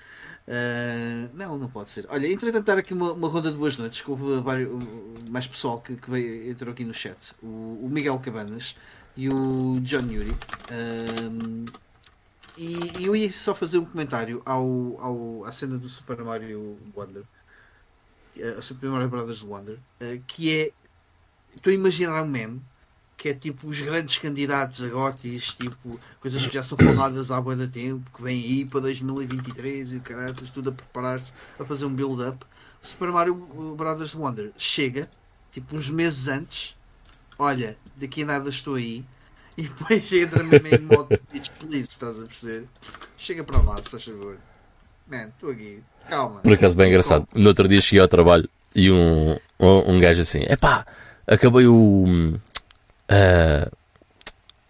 Uh, 0.46 1.30
não, 1.32 1.56
não 1.56 1.68
pode 1.68 1.90
ser. 1.90 2.06
Olha, 2.08 2.30
entretanto, 2.30 2.66
dar 2.66 2.78
aqui 2.78 2.92
uma, 2.92 3.12
uma 3.12 3.28
ronda 3.28 3.50
de 3.50 3.56
boas 3.56 3.78
noites 3.78 4.02
com 4.02 4.14
vários, 4.42 4.70
mais 5.30 5.46
pessoal 5.46 5.80
que, 5.80 5.96
que 5.96 6.10
veio, 6.10 6.50
entrou 6.50 6.72
aqui 6.72 6.84
no 6.84 6.92
chat: 6.92 7.16
o, 7.42 7.80
o 7.82 7.88
Miguel 7.90 8.18
Cabanas 8.18 8.76
e 9.16 9.28
o 9.28 9.80
John 9.80 10.10
Yuri. 10.10 10.30
Uh, 10.30 11.64
e, 12.56 13.04
eu 13.04 13.14
ia 13.14 13.30
só 13.30 13.54
fazer 13.54 13.78
um 13.78 13.84
comentário 13.84 14.42
ao, 14.44 14.96
ao, 15.00 15.44
à 15.44 15.52
cena 15.52 15.76
do 15.76 15.88
Super 15.88 16.22
Mario 16.22 16.78
Wonder, 16.94 17.24
a 18.56 18.62
Super 18.62 18.90
Mario 18.90 19.08
Brothers 19.08 19.42
Wonder, 19.42 19.78
uh, 20.00 20.22
que 20.26 20.52
é. 20.52 20.72
Estou 21.54 21.70
a 21.70 21.74
imaginar 21.74 22.20
um 22.22 22.26
meme 22.26 22.60
que 23.16 23.28
é 23.30 23.34
tipo 23.34 23.68
os 23.68 23.80
grandes 23.80 24.18
candidatos 24.18 24.82
a 24.82 24.88
GOTIS, 24.88 25.54
tipo 25.54 25.98
coisas 26.20 26.46
que 26.46 26.52
já 26.52 26.62
são 26.62 26.76
faladas 26.76 27.30
há 27.30 27.40
boa 27.40 27.56
tempo, 27.66 28.10
que 28.14 28.22
vêm 28.22 28.42
aí 28.42 28.64
para 28.66 28.80
2023 28.80 29.94
e 29.94 30.00
caraças, 30.00 30.50
tudo 30.50 30.68
a 30.68 30.72
preparar-se 30.72 31.32
a 31.58 31.64
fazer 31.64 31.86
um 31.86 31.94
build-up. 31.94 32.44
O 32.82 32.86
Super 32.86 33.10
Mario 33.10 33.34
Brothers 33.76 34.14
Wonder 34.14 34.52
chega, 34.58 35.08
tipo 35.52 35.74
uns 35.74 35.88
meses 35.88 36.28
antes, 36.28 36.76
olha, 37.38 37.76
daqui 37.96 38.22
a 38.22 38.26
nada 38.26 38.48
estou 38.48 38.74
aí, 38.74 39.04
e 39.56 39.62
depois 39.62 40.12
entra 40.12 40.42
mesmo 40.42 40.66
em 40.68 40.78
modo 40.78 41.08
bitch 41.32 41.48
please, 41.58 41.88
estás 41.88 42.20
a 42.20 42.26
perceber? 42.26 42.64
Chega 43.16 43.44
para 43.44 43.60
lá, 43.60 43.76
se 43.82 43.90
faz 43.90 44.04
favor. 44.04 44.36
Man, 45.06 45.28
estou 45.28 45.50
aqui, 45.50 45.82
calma. 46.08 46.40
Por 46.40 46.52
acaso, 46.52 46.76
bem 46.76 46.88
engraçado. 46.88 47.26
No 47.34 47.48
outro 47.48 47.68
dia 47.68 47.80
cheguei 47.80 48.00
ao 48.00 48.08
trabalho 48.08 48.48
e 48.74 48.90
um, 48.90 49.38
um, 49.60 49.94
um 49.94 50.00
gajo 50.00 50.20
assim, 50.20 50.44
epá, 50.48 50.86
acabei 51.26 51.66
o. 51.66 52.04
Uh, 53.10 53.70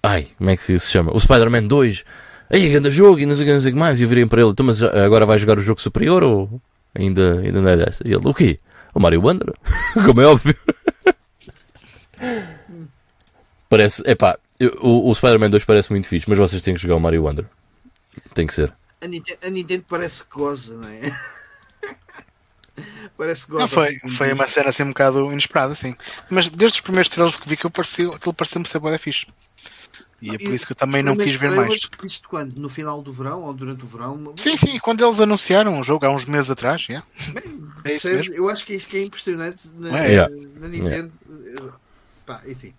ai, 0.03 0.29
como 0.37 0.51
é 0.51 0.57
que 0.57 0.79
se 0.79 0.91
chama? 0.91 1.15
O 1.15 1.21
Spider-Man 1.21 1.67
2. 1.67 2.05
Aí, 2.51 2.69
grande 2.69 2.91
jogo 2.91 3.19
e 3.19 3.27
não 3.27 3.35
sei, 3.35 3.53
não 3.53 3.61
sei 3.61 3.71
o 3.71 3.75
que 3.75 3.81
mais. 3.81 3.99
E 3.99 4.03
eu 4.03 4.09
virei 4.09 4.27
para 4.27 4.43
ele, 4.43 4.51
então, 4.51 4.67
mas 4.67 4.83
agora 4.83 5.25
vai 5.25 5.39
jogar 5.39 5.59
o 5.59 5.62
jogo 5.62 5.81
superior 5.81 6.23
ou 6.23 6.61
ainda, 6.95 7.41
ainda 7.41 7.61
não 7.61 7.69
é 7.69 7.77
dessa? 7.77 8.07
E 8.07 8.12
ele, 8.12 8.29
o 8.29 8.35
quê? 8.35 8.59
O 8.93 9.01
Mario 9.01 9.23
Wonder? 9.23 9.55
Como 10.05 10.21
é 10.21 10.27
óbvio. 10.27 10.57
Parece, 13.68 14.03
epá, 14.09 14.39
o, 14.81 15.11
o 15.11 15.14
Spider-Man 15.14 15.51
2 15.51 15.64
parece 15.64 15.91
muito 15.91 16.07
fixe, 16.07 16.29
mas 16.29 16.39
vocês 16.39 16.62
têm 16.62 16.75
que 16.75 16.81
jogar 16.81 16.97
o 16.97 17.01
Mario 17.01 17.25
Wonder. 17.25 17.47
Tem 18.35 18.47
que 18.47 18.55
ser. 18.55 18.72
A 19.01 19.07
Nintendo, 19.07 19.39
a 19.45 19.51
Nintendo 19.51 19.85
parece 19.89 20.25
que 20.25 20.31
goza, 20.31 20.75
não 20.77 20.89
é? 20.89 21.18
parece 23.18 23.47
que 23.47 23.53
goza. 23.53 23.62
Não, 23.62 23.68
foi, 23.68 23.99
foi 24.11 24.33
uma 24.33 24.47
cena 24.47 24.70
assim 24.70 24.85
um 24.85 24.89
bocado 24.89 25.33
inesperada, 25.33 25.75
sim. 25.75 25.97
Mas 26.31 26.49
desde 26.49 26.77
os 26.77 26.81
primeiros 26.81 27.09
trailers 27.09 27.37
que 27.37 27.49
vi 27.49 27.57
que 27.57 27.66
eu 27.66 27.70
parecia, 27.70 28.09
aquilo 28.09 28.35
parecia-me 28.35 28.68
ser 28.68 28.79
boa 28.79 28.97
fixe. 28.99 29.27
E 30.22 30.31
é 30.31 30.39
por 30.39 30.55
isso 30.55 30.66
que 30.66 30.72
eu 30.72 30.77
também 30.77 31.03
não 31.03 31.16
quis 31.16 31.35
ver 31.35 31.51
mais. 31.51 31.89
Isto 32.03 32.29
quando? 32.29 32.57
No 32.59 32.70
final 32.70 33.03
do 33.03 33.12
verão 33.12 33.43
ou 33.43 33.53
durante 33.53 33.85
o 33.85 33.87
verão? 33.87 34.33
Sim, 34.37 34.57
sim, 34.57 34.79
quando 34.79 35.05
eles 35.05 35.20
anunciaram 35.20 35.79
o 35.79 35.85
jogo 35.85 36.07
há 36.07 36.11
uns 36.11 36.25
meses 36.25 36.51
atrás. 36.51 36.87
Yeah. 36.89 37.07
é 37.85 37.97
isso 37.97 38.09
mesmo. 38.09 38.33
Eu 38.33 38.49
acho 38.49 38.64
que 38.64 38.72
é 38.72 38.77
isso 38.77 38.89
que 38.89 38.97
é 38.97 39.03
impressionante 39.03 39.68
na, 39.75 39.99
é, 39.99 40.09
yeah. 40.09 40.35
na 40.59 40.68
Nintendo. 40.68 41.12
Yeah. 41.29 41.72
Pá, 42.27 42.41
enfim. 42.47 42.75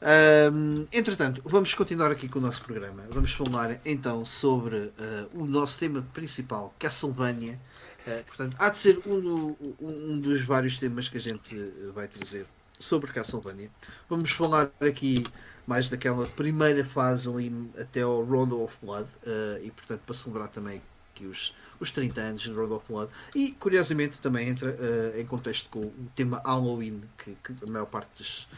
Um, 0.00 0.86
entretanto, 0.92 1.42
vamos 1.44 1.74
continuar 1.74 2.12
aqui 2.12 2.28
com 2.28 2.38
o 2.38 2.42
nosso 2.42 2.62
programa. 2.62 3.04
Vamos 3.10 3.32
falar 3.32 3.80
então 3.84 4.24
sobre 4.24 4.76
uh, 4.76 4.92
o 5.34 5.44
nosso 5.44 5.78
tema 5.78 6.06
principal, 6.14 6.72
Castlevania. 6.78 7.58
Uh, 8.06 8.24
portanto, 8.24 8.56
há 8.58 8.68
de 8.68 8.78
ser 8.78 9.00
um, 9.06 9.20
do, 9.20 9.56
um, 9.80 10.20
dos 10.20 10.42
vários 10.42 10.78
temas 10.78 11.08
que 11.08 11.16
a 11.16 11.20
gente 11.20 11.56
vai 11.92 12.06
trazer 12.06 12.46
sobre 12.78 13.12
Castlevania. 13.12 13.70
Vamos 14.08 14.30
falar 14.30 14.70
aqui 14.80 15.24
mais 15.66 15.90
daquela 15.90 16.26
primeira 16.28 16.84
fase 16.84 17.28
ali 17.28 17.52
até 17.76 18.02
ao 18.02 18.22
Rondo 18.22 18.62
of 18.62 18.74
Blood 18.80 19.08
uh, 19.26 19.64
e, 19.64 19.70
portanto, 19.72 20.00
para 20.06 20.14
celebrar 20.14 20.48
também 20.48 20.80
aqui 21.18 21.26
os, 21.26 21.54
os 21.80 21.90
30 21.90 22.20
anos 22.20 22.42
de 22.42 22.52
Rondo 22.52 22.76
of 22.76 22.84
Blood. 22.88 23.10
E, 23.34 23.52
curiosamente, 23.52 24.18
também 24.18 24.48
entra 24.48 24.76
em 25.16 25.26
contexto 25.26 25.68
com 25.68 25.80
o 25.80 26.10
tema 26.14 26.40
Halloween, 26.44 27.00
que, 27.18 27.36
que 27.42 27.64
a 27.64 27.70
maior 27.70 27.86
parte 27.86 28.10
dos 28.16 28.48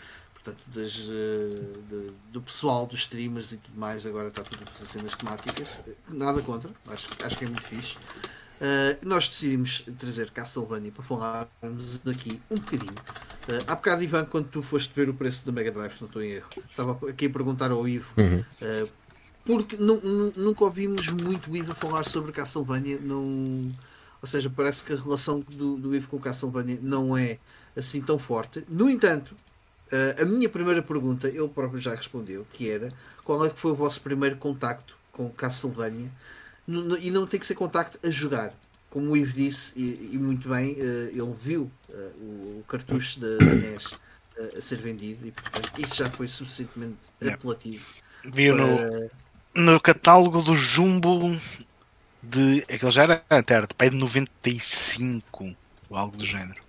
portanto, 0.43 0.65
das, 0.75 0.99
uh, 1.01 1.83
de, 1.89 2.13
do 2.33 2.41
pessoal 2.41 2.87
dos 2.87 3.01
streamers 3.01 3.53
e 3.53 3.59
tudo 3.59 3.79
mais, 3.79 4.05
agora 4.07 4.29
está 4.29 4.43
tudo 4.43 4.65
a 4.69 4.75
cenas 4.75 5.15
temáticas. 5.15 5.69
Nada 6.09 6.41
contra, 6.43 6.71
acho, 6.89 7.09
acho 7.23 7.37
que 7.37 7.45
é 7.45 7.49
muito 7.49 7.63
fixe. 7.63 7.97
Uh, 8.61 8.97
nós 9.07 9.29
decidimos 9.29 9.85
trazer 9.99 10.31
Castlevania 10.31 10.93
para 10.93 11.03
falarmos 11.05 11.99
daqui 12.05 12.41
um 12.51 12.57
bocadinho. 12.57 12.93
Uh, 12.93 13.65
há 13.67 13.75
bocado, 13.75 14.03
Ivan, 14.03 14.25
quando 14.27 14.49
tu 14.49 14.63
foste 14.63 14.93
ver 14.95 15.09
o 15.09 15.15
preço 15.15 15.47
da 15.47 15.53
Mega 15.53 15.71
Drive, 15.71 15.95
se 15.95 16.03
não 16.03 16.09
estou 16.09 16.23
em 16.23 16.33
erro, 16.33 16.49
estava 16.69 17.09
aqui 17.09 17.27
a 17.27 17.31
perguntar 17.31 17.71
ao 17.71 17.89
Ivo, 17.89 18.13
uhum. 18.19 18.41
uh, 18.41 18.93
porque 19.45 19.77
nunca 19.77 20.65
ouvimos 20.65 21.09
muito 21.09 21.51
o 21.51 21.57
Ivo 21.57 21.75
falar 21.75 22.05
sobre 22.05 22.33
Castlevania, 22.33 22.99
não, 23.01 23.69
ou 24.21 24.29
seja, 24.29 24.51
parece 24.51 24.85
que 24.85 24.93
a 24.93 24.97
relação 24.97 25.41
do, 25.41 25.77
do 25.77 25.95
Ivo 25.95 26.09
com 26.09 26.19
Castlevania 26.19 26.79
não 26.83 27.17
é 27.17 27.39
assim 27.77 28.01
tão 28.01 28.19
forte. 28.19 28.65
No 28.69 28.89
entanto, 28.89 29.35
Uh, 29.91 30.23
a 30.23 30.25
minha 30.25 30.49
primeira 30.49 30.81
pergunta, 30.81 31.27
ele 31.27 31.49
próprio 31.49 31.81
já 31.81 31.93
respondeu, 31.93 32.47
que 32.53 32.71
era 32.71 32.89
qual 33.25 33.45
é 33.45 33.51
que 33.51 33.59
foi 33.59 33.73
o 33.73 33.75
vosso 33.75 34.01
primeiro 34.01 34.37
contacto 34.37 34.97
com 35.11 35.29
Castlevania? 35.29 36.09
E 37.01 37.11
não 37.11 37.27
tem 37.27 37.41
que 37.41 37.47
ser 37.47 37.57
contacto 37.57 37.99
a 38.01 38.09
jogar. 38.09 38.55
Como 38.89 39.11
o 39.11 39.17
Ivo 39.17 39.33
disse, 39.33 39.73
e, 39.77 40.11
e 40.13 40.19
muito 40.19 40.49
bem, 40.49 40.75
uh, 40.75 41.09
ele 41.09 41.35
viu 41.43 41.71
uh, 41.89 41.95
o, 42.23 42.65
cartucho 42.69 43.19
da, 43.19 43.37
NES 43.39 43.99
a 44.57 44.61
ser 44.61 44.81
vendido 44.81 45.27
e 45.27 45.33
portanto 45.33 45.71
isso 45.79 45.97
já 45.97 46.09
foi 46.09 46.29
suficientemente 46.29 46.97
apelativo. 47.21 47.85
Viu 48.25 48.57
para... 48.57 48.67
no, 48.67 49.11
no 49.55 49.81
catálogo 49.81 50.43
do 50.43 50.57
Jumbo 50.57 51.39
de. 52.23 52.65
Aquele 52.73 52.91
já 52.91 53.03
era 53.03 53.25
até 53.29 53.55
era 53.55 53.67
de 53.67 53.97
95 53.97 55.57
ou 55.89 55.97
algo 55.97 56.17
do 56.17 56.27
género 56.27 56.61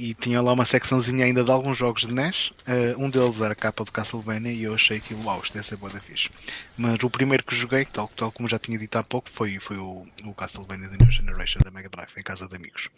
e 0.00 0.14
tinha 0.14 0.40
lá 0.40 0.54
uma 0.54 0.64
secçãozinha 0.64 1.26
ainda 1.26 1.44
de 1.44 1.50
alguns 1.50 1.76
jogos 1.76 2.06
de 2.06 2.14
NES. 2.14 2.48
Uh, 2.48 2.54
eh, 2.68 2.94
um 2.96 3.10
deles 3.10 3.38
era 3.38 3.52
a 3.52 3.54
capa 3.54 3.84
do 3.84 3.92
Castlevania 3.92 4.50
e 4.50 4.62
eu 4.62 4.72
achei 4.72 4.98
que 4.98 5.12
uau, 5.12 5.42
isto 5.42 5.52
deve 5.52 5.66
ser 5.66 5.76
boa 5.76 5.92
da 5.92 6.00
fixe. 6.00 6.30
Mas 6.74 7.02
o 7.04 7.10
primeiro 7.10 7.44
que 7.44 7.54
joguei, 7.54 7.84
tal, 7.84 8.08
tal 8.08 8.32
como 8.32 8.48
já 8.48 8.58
tinha 8.58 8.78
dito 8.78 8.96
há 8.96 9.04
pouco, 9.04 9.28
foi, 9.28 9.58
foi 9.60 9.76
o, 9.76 10.02
o 10.24 10.34
Castlevania 10.34 10.88
The 10.88 10.96
New 11.04 11.12
Generation 11.12 11.60
da 11.62 11.70
Mega 11.70 11.90
Drive, 11.90 12.12
em 12.16 12.22
casa 12.22 12.48
de 12.48 12.56
amigos. 12.56 12.88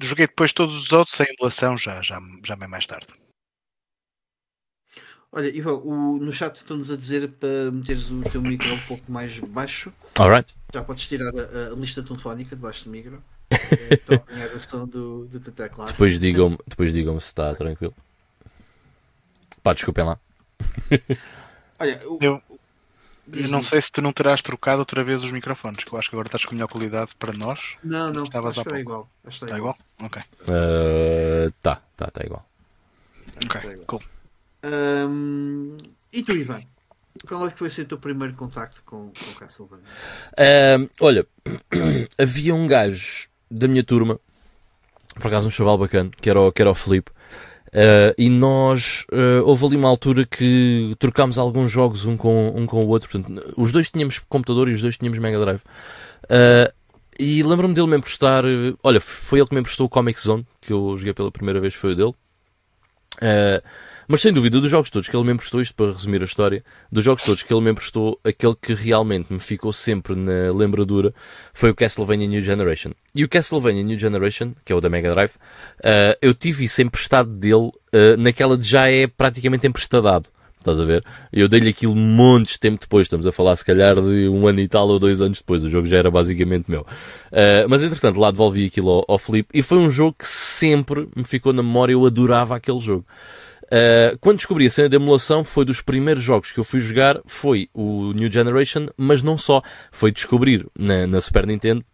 Joguei 0.00 0.26
depois 0.26 0.50
todos 0.50 0.74
os 0.74 0.92
outros 0.92 1.14
sem 1.14 1.26
emulação, 1.26 1.76
já, 1.76 2.00
já, 2.00 2.18
já 2.42 2.56
bem 2.56 2.68
mais 2.68 2.86
tarde. 2.86 3.08
Olha, 5.30 5.54
Ivan, 5.54 5.74
o, 5.74 6.18
no 6.18 6.32
chat 6.32 6.56
estão-nos 6.56 6.90
a 6.90 6.96
dizer 6.96 7.28
para 7.28 7.70
meteres 7.70 8.10
o 8.10 8.22
teu 8.22 8.40
micro 8.40 8.72
um 8.72 8.78
pouco 8.80 9.12
mais 9.12 9.38
baixo. 9.40 9.92
Alright. 10.18 10.54
Já 10.72 10.82
podes 10.82 11.06
tirar 11.06 11.32
a, 11.34 11.72
a 11.72 11.76
lista 11.76 12.02
telefónica 12.02 12.56
debaixo 12.56 12.84
do 12.84 12.90
micro. 12.90 13.22
Estou 13.90 14.16
a 14.16 14.56
o 14.56 14.60
som 14.60 14.86
do, 14.86 15.26
do 15.26 15.40
teclado. 15.40 15.88
Depois 15.88 16.18
digam-me 16.18 16.58
depois 16.66 16.92
digam 16.92 17.18
se 17.20 17.26
está 17.26 17.54
tranquilo. 17.54 17.94
Pá, 19.62 19.74
desculpem 19.74 20.04
lá. 20.04 20.18
Olha, 21.78 22.00
o, 22.08 22.18
eu, 22.20 22.42
eu 23.32 23.48
não 23.48 23.62
sei 23.62 23.80
se 23.82 23.92
tu 23.92 24.00
não 24.00 24.12
terás 24.12 24.42
trocado 24.42 24.80
outra 24.80 25.04
vez 25.04 25.22
os 25.22 25.30
microfones, 25.30 25.84
que 25.84 25.92
eu 25.92 25.98
acho 25.98 26.08
que 26.08 26.14
agora 26.14 26.28
estás 26.28 26.44
com 26.44 26.54
melhor 26.54 26.68
qualidade 26.68 27.10
para 27.18 27.32
nós. 27.34 27.76
Não, 27.84 28.12
não, 28.12 28.24
Estavas 28.24 28.56
acho 28.56 28.62
que 28.62 28.68
está 28.68 28.80
igual. 28.80 29.10
Está, 29.28 29.56
igual. 29.56 29.78
Ok. 30.00 30.22
Uh, 30.42 31.52
tá, 31.62 31.82
tá, 31.96 32.06
tá 32.06 32.24
igual. 32.24 32.46
Ok, 33.44 33.60
igual. 33.72 33.86
cool. 33.86 34.02
Um, 34.64 35.78
e 36.12 36.22
tu, 36.22 36.32
Ivan? 36.32 36.60
Qual 37.26 37.46
é 37.46 37.50
que 37.50 37.58
foi 37.58 37.70
ser 37.70 37.82
o 37.82 37.86
teu 37.86 37.98
primeiro 37.98 38.34
contacto 38.34 38.82
com, 38.84 39.10
com 39.12 39.38
Castlevania? 39.38 39.84
Uh, 40.32 40.88
olha, 41.00 41.26
havia 42.18 42.54
um 42.54 42.66
gajo 42.66 43.28
da 43.50 43.66
minha 43.66 43.82
turma, 43.82 44.20
por 45.14 45.26
acaso 45.26 45.48
um 45.48 45.50
chaval 45.50 45.78
bacana, 45.78 46.10
que 46.20 46.30
era 46.30 46.40
o, 46.40 46.52
que 46.52 46.62
era 46.62 46.70
o 46.70 46.74
Felipe, 46.74 47.10
uh, 47.68 48.14
e 48.16 48.30
nós, 48.30 49.04
uh, 49.12 49.44
houve 49.44 49.66
ali 49.66 49.76
uma 49.76 49.88
altura 49.88 50.24
que 50.24 50.94
trocámos 50.98 51.38
alguns 51.38 51.70
jogos 51.70 52.04
um 52.04 52.16
com, 52.16 52.52
um 52.54 52.66
com 52.66 52.84
o 52.84 52.88
outro, 52.88 53.10
portanto, 53.10 53.54
os 53.56 53.72
dois 53.72 53.90
tínhamos 53.90 54.20
computador 54.20 54.68
e 54.68 54.72
os 54.72 54.82
dois 54.82 54.96
tínhamos 54.96 55.18
Mega 55.18 55.40
Drive. 55.40 55.60
Uh, 56.24 56.72
e 57.18 57.42
lembro-me 57.42 57.74
dele 57.74 57.88
me 57.88 57.96
emprestar, 57.96 58.44
olha, 58.80 59.00
foi 59.00 59.40
ele 59.40 59.48
que 59.48 59.54
me 59.54 59.60
emprestou 59.60 59.86
o 59.86 59.88
Comic 59.88 60.20
Zone, 60.20 60.46
que 60.60 60.72
eu 60.72 60.96
joguei 60.96 61.12
pela 61.12 61.32
primeira 61.32 61.60
vez, 61.60 61.74
foi 61.74 61.92
o 61.92 61.96
dele. 61.96 62.14
Uh, 63.20 63.60
mas 64.08 64.22
sem 64.22 64.32
dúvida, 64.32 64.58
dos 64.58 64.70
jogos 64.70 64.88
todos 64.88 65.06
que 65.06 65.14
ele 65.14 65.24
me 65.24 65.32
emprestou, 65.32 65.60
isto 65.60 65.74
para 65.74 65.92
resumir 65.92 66.22
a 66.22 66.24
história, 66.24 66.64
dos 66.90 67.04
jogos 67.04 67.22
todos 67.22 67.42
que 67.42 67.52
ele 67.52 67.60
me 67.60 67.70
emprestou, 67.70 68.18
aquele 68.24 68.54
que 68.60 68.72
realmente 68.72 69.30
me 69.30 69.38
ficou 69.38 69.70
sempre 69.70 70.16
na 70.16 70.50
lembradura 70.52 71.12
foi 71.52 71.68
o 71.68 71.74
Castlevania 71.74 72.26
New 72.26 72.42
Generation. 72.42 72.92
E 73.14 73.22
o 73.22 73.28
Castlevania 73.28 73.82
New 73.82 73.98
Generation, 73.98 74.52
que 74.64 74.72
é 74.72 74.74
o 74.74 74.80
da 74.80 74.88
Mega 74.88 75.12
Drive, 75.12 75.32
uh, 75.34 76.16
eu 76.22 76.32
tive 76.32 76.64
isso 76.64 76.80
emprestado 76.80 77.28
dele 77.28 77.68
uh, 77.68 78.16
naquela 78.16 78.56
de 78.56 78.66
já 78.66 78.88
é 78.88 79.06
praticamente 79.06 79.66
emprestadado. 79.66 80.30
Estás 80.58 80.80
a 80.80 80.84
ver? 80.84 81.04
Eu 81.32 81.48
dei-lhe 81.48 81.68
aquilo 81.68 81.94
montes 81.94 82.54
de 82.54 82.60
tempo 82.60 82.80
depois. 82.80 83.06
Estamos 83.06 83.26
a 83.26 83.32
falar, 83.32 83.54
se 83.56 83.64
calhar, 83.64 83.94
de 83.94 84.28
um 84.28 84.46
ano 84.46 84.60
e 84.60 84.68
tal 84.68 84.88
ou 84.88 84.98
dois 84.98 85.20
anos 85.20 85.38
depois. 85.38 85.62
O 85.62 85.70
jogo 85.70 85.86
já 85.86 85.98
era 85.98 86.10
basicamente 86.10 86.68
meu. 86.68 86.80
Uh, 86.80 87.68
mas, 87.68 87.82
entretanto, 87.82 88.18
lá 88.18 88.30
devolvi 88.30 88.66
aquilo 88.66 88.90
ao, 88.90 89.04
ao 89.08 89.18
Felipe. 89.18 89.50
E 89.54 89.62
foi 89.62 89.78
um 89.78 89.88
jogo 89.88 90.16
que 90.18 90.26
sempre 90.26 91.08
me 91.14 91.24
ficou 91.24 91.52
na 91.52 91.62
memória. 91.62 91.92
Eu 91.92 92.04
adorava 92.04 92.56
aquele 92.56 92.80
jogo. 92.80 93.06
Uh, 93.68 94.18
quando 94.20 94.38
descobri 94.38 94.66
a 94.66 94.70
cena 94.70 94.88
de 94.88 94.96
emulação, 94.96 95.44
foi 95.44 95.64
dos 95.64 95.80
primeiros 95.80 96.22
jogos 96.22 96.50
que 96.52 96.58
eu 96.58 96.64
fui 96.64 96.80
jogar. 96.80 97.20
Foi 97.26 97.68
o 97.74 98.12
New 98.12 98.30
Generation, 98.32 98.88
mas 98.96 99.22
não 99.22 99.36
só. 99.36 99.62
Foi 99.92 100.10
descobrir 100.10 100.66
na, 100.78 101.06
na 101.06 101.20
Super 101.20 101.46
Nintendo 101.46 101.84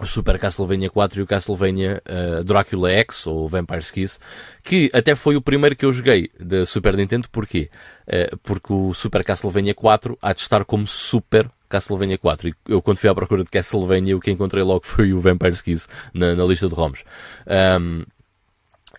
o 0.00 0.06
Super 0.06 0.38
Castlevania 0.38 0.90
4 0.90 1.20
e 1.20 1.22
o 1.22 1.26
Castlevania 1.26 2.02
uh, 2.06 2.44
Dracula 2.44 2.90
X, 2.90 3.26
ou 3.26 3.48
Vampire's 3.48 3.90
Kiss, 3.90 4.18
que 4.62 4.90
até 4.92 5.14
foi 5.14 5.36
o 5.36 5.40
primeiro 5.40 5.74
que 5.74 5.84
eu 5.84 5.92
joguei 5.92 6.30
da 6.38 6.66
Super 6.66 6.96
Nintendo, 6.96 7.28
porquê? 7.30 7.70
Uh, 8.06 8.36
porque 8.42 8.72
o 8.72 8.92
Super 8.92 9.24
Castlevania 9.24 9.74
4 9.74 10.18
há 10.20 10.32
de 10.32 10.40
estar 10.40 10.64
como 10.64 10.86
Super 10.86 11.50
Castlevania 11.68 12.18
4, 12.18 12.48
e 12.48 12.54
eu 12.68 12.82
quando 12.82 12.98
fui 12.98 13.08
à 13.08 13.14
procura 13.14 13.42
de 13.42 13.50
Castlevania, 13.50 14.16
o 14.16 14.20
que 14.20 14.30
encontrei 14.30 14.62
logo 14.62 14.84
foi 14.86 15.12
o 15.12 15.20
Vampire's 15.20 15.62
Kiss 15.62 15.88
na, 16.12 16.34
na 16.34 16.44
lista 16.44 16.68
de 16.68 16.74
ROMs. 16.74 17.02
Um, 17.80 18.04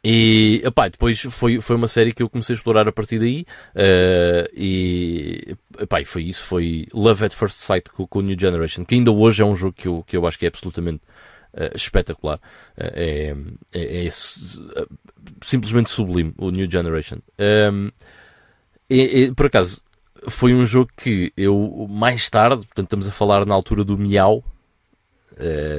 e 0.09 0.63
depois 0.89 1.19
foi, 1.19 1.59
foi 1.59 1.75
uma 1.75 1.89
série 1.89 2.13
que 2.13 2.23
eu 2.23 2.29
comecei 2.29 2.53
a 2.53 2.55
explorar 2.55 2.87
a 2.87 2.93
partir 2.93 3.19
daí. 3.19 3.45
Uh, 3.75 4.47
e 4.55 5.57
foi 6.05 6.23
isso. 6.23 6.45
Foi 6.45 6.87
Love 6.93 7.25
at 7.25 7.33
First 7.33 7.59
Sight 7.59 7.89
com, 7.91 8.07
com 8.07 8.21
New 8.21 8.39
Generation, 8.39 8.85
que 8.85 8.95
ainda 8.95 9.11
hoje 9.11 9.41
é 9.41 9.45
um 9.45 9.53
jogo 9.53 9.73
que 9.73 9.89
eu, 9.89 10.05
que 10.07 10.15
eu 10.15 10.25
acho 10.25 10.39
que 10.39 10.45
é 10.45 10.47
absolutamente 10.47 11.01
uh, 11.53 11.75
espetacular. 11.75 12.37
Uh, 12.77 12.87
é, 12.93 13.35
é, 13.73 14.05
é, 14.05 14.09
simplesmente 15.43 15.89
sublime 15.89 16.33
o 16.37 16.51
New 16.51 16.71
Generation. 16.71 17.17
Um, 17.37 17.91
e, 18.89 19.23
e, 19.23 19.33
por 19.33 19.47
acaso, 19.47 19.83
foi 20.29 20.53
um 20.53 20.65
jogo 20.65 20.89
que 20.95 21.33
eu 21.35 21.85
mais 21.89 22.29
tarde, 22.29 22.65
portanto, 22.65 22.85
estamos 22.85 23.07
a 23.09 23.11
falar 23.11 23.45
na 23.45 23.53
altura 23.53 23.83
do 23.83 23.97
Miau. 23.97 24.41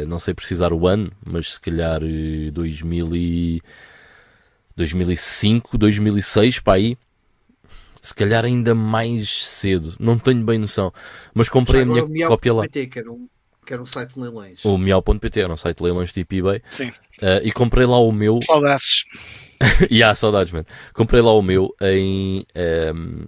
não 0.06 0.20
sei 0.20 0.34
precisar 0.34 0.70
o 0.74 0.86
ano, 0.86 1.10
mas 1.24 1.54
se 1.54 1.60
calhar 1.60 2.02
2000 2.52 3.16
e 3.16 3.62
2005, 4.78 5.76
2006, 5.76 6.60
para 6.60 6.74
aí. 6.74 6.96
Se 8.00 8.14
calhar 8.14 8.44
ainda 8.44 8.74
mais 8.74 9.44
cedo, 9.44 9.94
não 9.98 10.16
tenho 10.16 10.42
bem 10.44 10.56
noção. 10.56 10.92
Mas 11.34 11.48
comprei 11.48 11.82
a 11.82 11.84
minha 11.84 12.28
cópia 12.28 12.54
lá. 12.54 12.62
PT, 12.62 12.86
que, 12.86 12.98
era 13.00 13.10
um, 13.10 13.28
que 13.66 13.72
era 13.72 13.82
um 13.82 13.86
site 13.86 14.14
de 14.14 14.20
leilões. 14.20 14.64
O 14.64 14.78
Miau.pt 14.78 15.40
era 15.40 15.52
um 15.52 15.56
site 15.56 15.78
de 15.78 15.82
leilões 15.82 16.12
tipo 16.12 16.32
eBay. 16.32 16.62
Sim. 16.70 16.88
Uh, 16.88 17.42
e 17.42 17.50
comprei 17.50 17.86
lá 17.86 17.98
o 17.98 18.12
meu. 18.12 18.38
Saudades. 18.46 19.04
e 19.90 19.96
yeah, 19.96 20.14
saudades, 20.14 20.52
mano. 20.52 20.66
Comprei 20.94 21.20
lá 21.20 21.32
o 21.32 21.42
meu 21.42 21.74
em. 21.82 22.46
Um, 22.94 23.26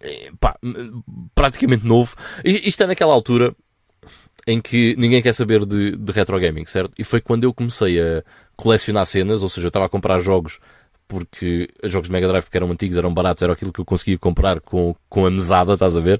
ehm, 0.00 0.34
pá, 0.40 0.58
praticamente 1.32 1.86
novo. 1.86 2.16
E, 2.44 2.68
isto 2.68 2.82
é 2.82 2.88
naquela 2.88 3.14
altura 3.14 3.54
em 4.44 4.60
que 4.60 4.96
ninguém 4.98 5.22
quer 5.22 5.32
saber 5.32 5.64
de, 5.64 5.96
de 5.96 6.12
retro 6.12 6.38
gaming, 6.40 6.66
certo? 6.66 6.92
E 6.98 7.04
foi 7.04 7.20
quando 7.20 7.44
eu 7.44 7.54
comecei 7.54 8.00
a 8.00 8.24
colecionar 8.56 9.06
cenas, 9.06 9.44
ou 9.44 9.48
seja, 9.48 9.66
eu 9.66 9.68
estava 9.68 9.86
a 9.86 9.88
comprar 9.88 10.18
jogos 10.18 10.58
porque 11.12 11.68
os 11.84 11.92
jogos 11.92 12.08
de 12.08 12.12
Mega 12.12 12.26
Drive 12.26 12.46
que 12.46 12.56
eram 12.56 12.70
antigos, 12.70 12.96
eram 12.96 13.12
baratos, 13.12 13.42
era 13.42 13.52
aquilo 13.52 13.70
que 13.70 13.82
eu 13.82 13.84
conseguia 13.84 14.16
comprar 14.16 14.62
com, 14.62 14.96
com 15.10 15.26
a 15.26 15.30
mesada, 15.30 15.74
estás 15.74 15.94
a 15.94 16.00
ver? 16.00 16.18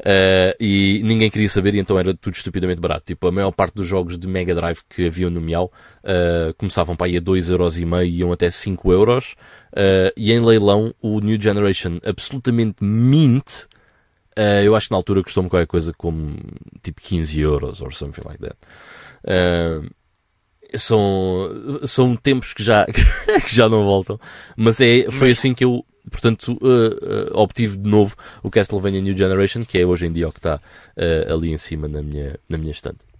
Uh, 0.00 0.52
e 0.58 1.00
ninguém 1.04 1.30
queria 1.30 1.48
saber, 1.48 1.76
e 1.76 1.78
então 1.78 1.96
era 1.96 2.12
tudo 2.12 2.34
estupidamente 2.34 2.80
barato. 2.80 3.04
Tipo, 3.06 3.28
a 3.28 3.30
maior 3.30 3.52
parte 3.52 3.74
dos 3.76 3.86
jogos 3.86 4.18
de 4.18 4.26
Mega 4.26 4.52
Drive 4.52 4.80
que 4.90 5.06
haviam 5.06 5.30
no 5.30 5.40
Miau 5.40 5.72
uh, 6.02 6.52
começavam 6.54 6.96
para 6.96 7.06
aí 7.06 7.16
a 7.16 7.20
2,5€ 7.20 8.04
e 8.04 8.18
iam 8.18 8.32
até 8.32 8.48
5€. 8.48 8.92
euros. 8.92 9.36
Uh, 9.72 10.10
e 10.16 10.32
em 10.32 10.40
leilão, 10.44 10.92
o 11.00 11.20
New 11.20 11.40
Generation 11.40 12.00
absolutamente 12.04 12.82
mint. 12.82 13.66
eu 14.64 14.74
acho 14.74 14.88
que 14.88 14.92
na 14.92 14.96
altura 14.96 15.22
custou-me 15.22 15.48
qualquer 15.48 15.68
coisa 15.68 15.92
como 15.96 16.36
tipo 16.82 17.00
15 17.00 17.40
euros 17.40 17.78
something 17.92 18.22
like 18.26 18.40
that. 18.40 18.56
Uh, 19.22 19.88
são, 20.76 21.50
são 21.84 22.16
tempos 22.16 22.52
que 22.52 22.62
já, 22.62 22.86
que 23.46 23.54
já 23.54 23.68
não 23.68 23.84
voltam, 23.84 24.18
mas 24.56 24.80
é, 24.80 25.10
foi 25.10 25.30
assim 25.30 25.54
que 25.54 25.64
eu, 25.64 25.84
portanto, 26.10 26.58
uh, 26.60 27.34
uh, 27.34 27.40
obtive 27.40 27.76
de 27.76 27.88
novo 27.88 28.16
o 28.42 28.50
Castlevania 28.50 29.00
New 29.00 29.16
Generation, 29.16 29.64
que 29.64 29.78
é 29.78 29.86
hoje 29.86 30.06
em 30.06 30.12
dia 30.12 30.28
o 30.28 30.32
que 30.32 30.38
está 30.38 30.56
uh, 30.56 31.32
ali 31.32 31.52
em 31.52 31.58
cima 31.58 31.88
na 31.88 32.02
minha, 32.02 32.38
na 32.48 32.58
minha 32.58 32.72
estante. 32.72 33.12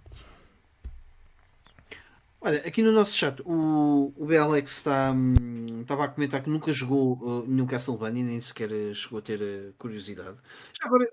Olha, 2.45 2.57
aqui 2.59 2.83
no 2.83 2.91
nosso 2.91 3.15
chat, 3.15 3.41
o, 3.45 4.13
o 4.17 4.25
BLX 4.25 4.69
está, 4.69 5.13
hum, 5.13 5.79
estava 5.81 6.03
a 6.03 6.07
comentar 6.09 6.43
que 6.43 6.49
nunca 6.49 6.73
jogou 6.73 7.13
uh, 7.21 7.47
nenhum 7.47 7.65
Castlevania, 7.65 8.21
nem 8.21 8.41
sequer 8.41 8.69
chegou 8.93 9.19
a 9.19 9.21
ter 9.21 9.41
uh, 9.41 9.73
curiosidade. 9.77 10.37
Já 10.77 10.87
agora, 10.87 11.05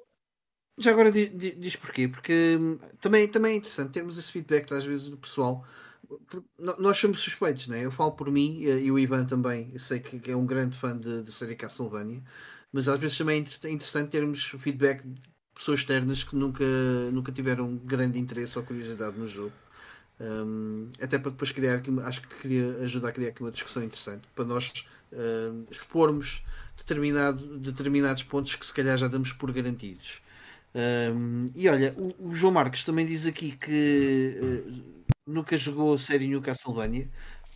já 0.77 0.91
agora 0.91 1.13
diz, 1.13 1.31
diz 1.57 1.77
porquê? 1.77 2.09
Porque 2.09 2.57
hum, 2.59 2.79
também, 3.01 3.29
também 3.29 3.53
é 3.53 3.57
interessante 3.59 3.93
termos 3.93 4.19
esse 4.19 4.33
feedback 4.33 4.73
às 4.73 4.85
vezes 4.85 5.09
do 5.09 5.17
pessoal 5.17 5.65
nós 6.59 6.99
somos 6.99 7.21
suspeitos, 7.21 7.69
né? 7.69 7.85
Eu 7.85 7.93
falo 7.93 8.13
por 8.13 8.31
mim 8.31 8.65
eh, 8.65 8.85
e 8.85 8.91
o 8.93 8.99
Ivan 8.99 9.25
também. 9.25 9.71
Eu 9.73 9.79
sei 9.79 10.01
que 10.01 10.31
é 10.31 10.37
um 10.37 10.47
grande 10.47 10.77
fã 10.79 10.97
de, 10.99 11.23
de 11.23 11.33
série 11.33 11.55
Castlevania, 11.57 12.23
mas 12.73 12.89
às 12.89 12.99
vezes 12.99 13.19
também 13.19 13.37
é 13.65 13.71
interessante 13.71 14.11
termos 14.11 14.45
feedback 14.59 15.07
de 15.07 15.21
pessoas 15.55 15.81
externas 15.81 16.25
que 16.25 16.35
nunca, 16.37 16.65
nunca 17.13 17.33
tiveram 17.33 17.77
grande 17.77 18.19
interesse 18.19 18.59
ou 18.59 18.65
curiosidade 18.65 19.19
no 19.19 19.27
jogo. 19.27 19.53
Um, 20.21 20.89
até 21.01 21.19
para 21.19 21.31
depois 21.31 21.51
criar 21.51 21.81
acho 22.05 22.21
que 22.23 22.29
queria 22.41 22.77
ajudar 22.83 23.09
a 23.09 23.13
criar 23.13 23.31
aqui 23.31 23.41
uma 23.43 23.51
discussão 23.51 23.83
interessante 23.83 24.29
para 24.35 24.45
nós 24.45 24.71
uh, 25.13 25.67
expormos 25.71 26.43
determinado, 26.77 27.59
determinados 27.59 28.23
pontos 28.23 28.55
que 28.55 28.67
se 28.67 28.75
calhar 28.75 28.99
já 28.99 29.09
damos 29.09 29.33
por 29.33 29.51
garantidos. 29.53 30.21
Um, 30.75 31.47
e 31.55 31.69
olha, 31.69 31.95
o, 31.97 32.29
o, 32.29 32.35
João 32.35 32.53
Marcos 32.53 32.85
também 32.85 33.05
diz 33.05 33.27
aqui 33.27 33.53
que 33.53 34.39
uh, 34.41 35.05
nunca 35.27 35.57
jogou 35.57 35.95
a 35.95 35.99
série 35.99 36.29
New 36.29 36.41
Castlevania, 36.41 37.09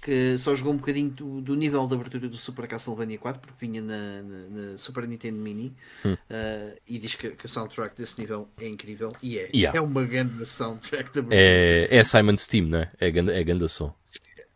que 0.02 0.36
só 0.36 0.54
jogou 0.54 0.72
um 0.72 0.76
bocadinho 0.76 1.10
do, 1.10 1.40
do, 1.40 1.54
nível 1.54 1.86
de 1.86 1.94
abertura 1.94 2.28
do 2.28 2.36
Super 2.36 2.66
Castlevania 2.66 3.16
4, 3.16 3.40
porque 3.40 3.66
vinha 3.66 3.80
na, 3.80 4.22
na, 4.22 4.48
na 4.72 4.78
Super 4.78 5.06
Nintendo 5.06 5.38
Mini, 5.38 5.74
hum. 6.04 6.12
uh, 6.12 6.78
e 6.86 6.98
diz 6.98 7.14
que, 7.14 7.30
que, 7.30 7.46
a 7.46 7.48
soundtrack 7.48 7.96
desse 7.96 8.20
nível 8.20 8.48
é 8.60 8.68
incrível, 8.68 9.14
e 9.22 9.38
é. 9.38 9.48
Yeah. 9.54 9.78
É 9.78 9.80
uma 9.80 10.04
grande 10.04 10.44
soundtrack 10.44 11.12
de 11.12 11.20
abertura. 11.20 11.40
É, 11.40 11.88
é 11.90 12.04
Simon 12.04 12.36
Steam, 12.36 12.66
né? 12.66 12.90
É 12.98 13.10
grande, 13.10 13.32
é 13.32 13.44
grande 13.44 13.68
som. 13.68 13.94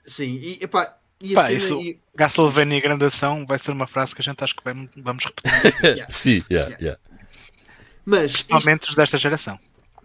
Sim, 0.05 0.39
e 0.43 0.59
epá, 0.63 0.99
e 1.23 1.35
Pá, 1.35 1.53
isso, 1.53 1.81
e... 1.81 2.01
Castlevania 2.17 2.81
Grandação 2.81 3.45
vai 3.47 3.59
ser 3.59 3.73
uma 3.73 3.87
frase 3.87 4.15
que 4.15 4.21
a 4.21 4.25
gente 4.25 4.43
acho 4.43 4.55
que 4.55 4.63
vai, 4.65 4.75
vamos 4.97 5.25
repetir. 5.25 5.75
yeah. 5.83 6.07
Sim, 6.09 6.43
yeah, 6.51 6.77
yeah. 6.81 7.01
Mas 8.09 8.37
Especialmente 8.37 8.85
isto... 8.85 8.97
desta 8.97 9.19
geração. 9.19 9.59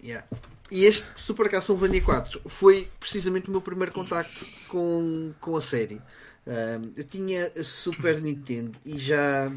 Yeah. 0.04 0.28
E 0.70 0.84
este 0.84 1.08
Super 1.16 1.50
Castlevania 1.50 2.02
4 2.02 2.42
foi 2.50 2.92
precisamente 3.00 3.48
o 3.48 3.52
meu 3.52 3.62
primeiro 3.62 3.94
contacto 3.94 4.46
com, 4.68 5.34
com 5.40 5.56
a 5.56 5.62
série. 5.62 6.02
Um, 6.46 6.92
eu 6.98 7.06
tinha 7.06 7.50
a 7.56 7.64
Super 7.64 8.22
Nintendo 8.22 8.78
e 8.84 8.98
já 8.98 9.50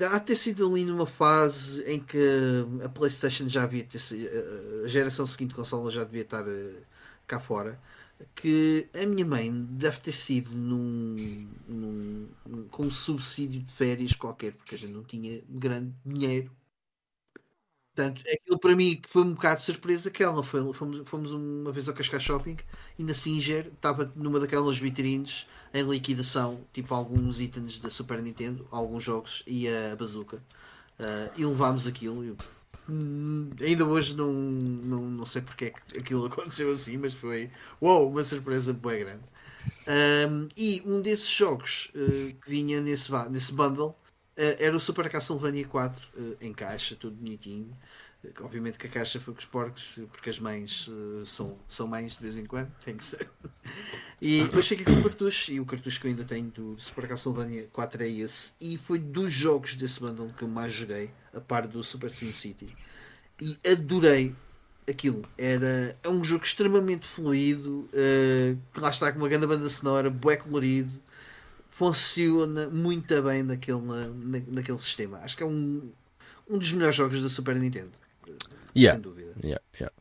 há 0.00 0.20
ter 0.20 0.36
sido 0.36 0.64
ali 0.68 0.84
numa 0.84 1.06
fase 1.06 1.82
em 1.82 1.98
que 1.98 2.64
a 2.84 2.88
PlayStation 2.88 3.48
já 3.48 3.64
havia 3.64 3.82
ter, 3.82 3.98
a 4.84 4.86
geração 4.86 5.26
seguinte 5.26 5.50
de 5.50 5.56
consola 5.56 5.90
já 5.90 6.04
devia 6.04 6.22
estar 6.22 6.46
uh, 6.46 6.82
cá 7.26 7.40
fora. 7.40 7.80
Que 8.36 8.88
a 8.94 9.04
minha 9.06 9.26
mãe 9.26 9.50
deve 9.70 9.98
ter 9.98 10.12
sido 10.12 10.52
num, 10.52 11.48
num, 11.66 12.28
com 12.70 12.84
um 12.84 12.90
subsídio 12.92 13.60
de 13.60 13.72
férias 13.74 14.12
qualquer, 14.12 14.52
porque 14.52 14.76
a 14.76 14.78
gente 14.78 14.92
não 14.92 15.02
tinha 15.02 15.42
grande 15.48 15.92
dinheiro 16.06 16.48
Portanto, 17.94 18.22
aquilo 18.26 18.58
para 18.58 18.74
mim 18.74 18.96
que 18.96 19.08
foi 19.10 19.22
um 19.22 19.34
bocado 19.34 19.60
de 19.60 19.66
surpresa 19.66 20.10
que 20.10 20.22
ela 20.22 20.42
foi, 20.42 20.72
fomos, 20.72 21.02
fomos 21.06 21.32
uma 21.32 21.70
vez 21.70 21.88
ao 21.88 21.94
Cascais 21.94 22.22
Shopping 22.22 22.56
e 22.98 23.04
na 23.04 23.12
Singer 23.12 23.66
estava 23.66 24.10
numa 24.16 24.40
daquelas 24.40 24.78
vitrines 24.78 25.46
em 25.74 25.82
liquidação, 25.82 26.64
tipo 26.72 26.94
alguns 26.94 27.38
itens 27.38 27.78
da 27.78 27.90
Super 27.90 28.22
Nintendo, 28.22 28.66
alguns 28.70 29.04
jogos 29.04 29.42
e 29.46 29.68
a 29.68 29.94
bazooka. 29.94 30.42
Uh, 30.98 31.30
e 31.36 31.44
levámos 31.44 31.86
aquilo. 31.86 32.36
Hum, 32.88 33.50
ainda 33.60 33.84
hoje 33.84 34.16
não, 34.16 34.32
não, 34.32 35.02
não 35.02 35.26
sei 35.26 35.42
porque 35.42 35.66
é 35.66 35.70
que 35.70 35.98
aquilo 35.98 36.24
aconteceu 36.26 36.72
assim, 36.72 36.96
mas 36.96 37.12
foi 37.12 37.50
uou, 37.80 38.10
uma 38.10 38.24
surpresa 38.24 38.72
bem 38.72 39.00
grande. 39.00 39.24
Um, 39.86 40.48
e 40.56 40.82
um 40.86 41.00
desses 41.02 41.28
jogos 41.28 41.90
uh, 41.94 42.34
que 42.40 42.50
vinha 42.50 42.80
nesse, 42.80 43.10
nesse 43.30 43.52
bundle 43.52 43.94
era 44.36 44.74
o 44.74 44.80
Super 44.80 45.08
Castlevania 45.10 45.66
4 45.66 46.08
uh, 46.14 46.36
eh, 46.40 46.46
em 46.46 46.52
caixa, 46.52 46.96
tudo 46.96 47.16
bonitinho. 47.16 47.76
Uh, 48.24 48.32
obviamente 48.40 48.78
que 48.78 48.86
a 48.86 48.90
caixa 48.90 49.20
foi 49.20 49.34
com 49.34 49.40
os 49.40 49.44
porcos, 49.44 50.00
porque 50.10 50.30
as 50.30 50.38
mães 50.38 50.88
são, 51.24 51.58
são 51.68 51.86
mães 51.86 52.14
de 52.14 52.20
vez 52.20 52.38
em 52.38 52.46
quando, 52.46 52.72
tem 52.84 52.96
que 52.96 53.04
ser. 53.04 53.28
E 54.20 54.44
depois 54.44 54.66
fiquei 54.66 54.84
com 54.84 54.92
o 54.92 55.02
cartucho, 55.02 55.52
e 55.52 55.60
o 55.60 55.66
cartucho 55.66 56.00
que 56.00 56.06
eu 56.06 56.10
ainda 56.10 56.24
tenho 56.24 56.48
do 56.50 56.78
Super 56.78 57.08
Castlevania 57.08 57.68
4 57.72 58.04
é 58.04 58.08
esse. 58.08 58.52
E 58.60 58.78
foi 58.78 58.98
dos 58.98 59.32
jogos 59.32 59.74
desse 59.74 59.98
bundle 59.98 60.28
que 60.28 60.44
eu 60.44 60.48
mais 60.48 60.72
joguei, 60.72 61.10
a 61.34 61.40
par 61.40 61.66
do 61.66 61.82
Super 61.82 62.10
Sim 62.10 62.32
City. 62.32 62.72
E 63.40 63.58
adorei 63.68 64.32
aquilo. 64.88 65.22
Era, 65.36 65.98
é 66.02 66.08
um 66.08 66.22
jogo 66.22 66.44
extremamente 66.44 67.06
fluido, 67.06 67.88
que 68.72 68.80
lá 68.80 68.90
está 68.90 69.10
com 69.10 69.18
uma 69.18 69.28
grande 69.28 69.46
banda 69.46 69.68
sonora, 69.68 70.08
bué 70.08 70.36
colorido 70.36 71.00
funciona 71.72 72.68
muito 72.68 73.22
bem 73.22 73.42
naquele, 73.42 73.80
na, 73.80 74.08
naquele 74.48 74.78
sistema. 74.78 75.18
Acho 75.18 75.36
que 75.36 75.42
é 75.42 75.46
um, 75.46 75.90
um 76.48 76.58
dos 76.58 76.72
melhores 76.72 76.94
jogos 76.94 77.22
da 77.22 77.28
Super 77.28 77.56
Nintendo. 77.56 77.90
Yeah. 78.76 78.94
Sem 78.94 79.00
dúvida. 79.00 79.32
Yeah, 79.42 79.62
yeah. 79.78 79.94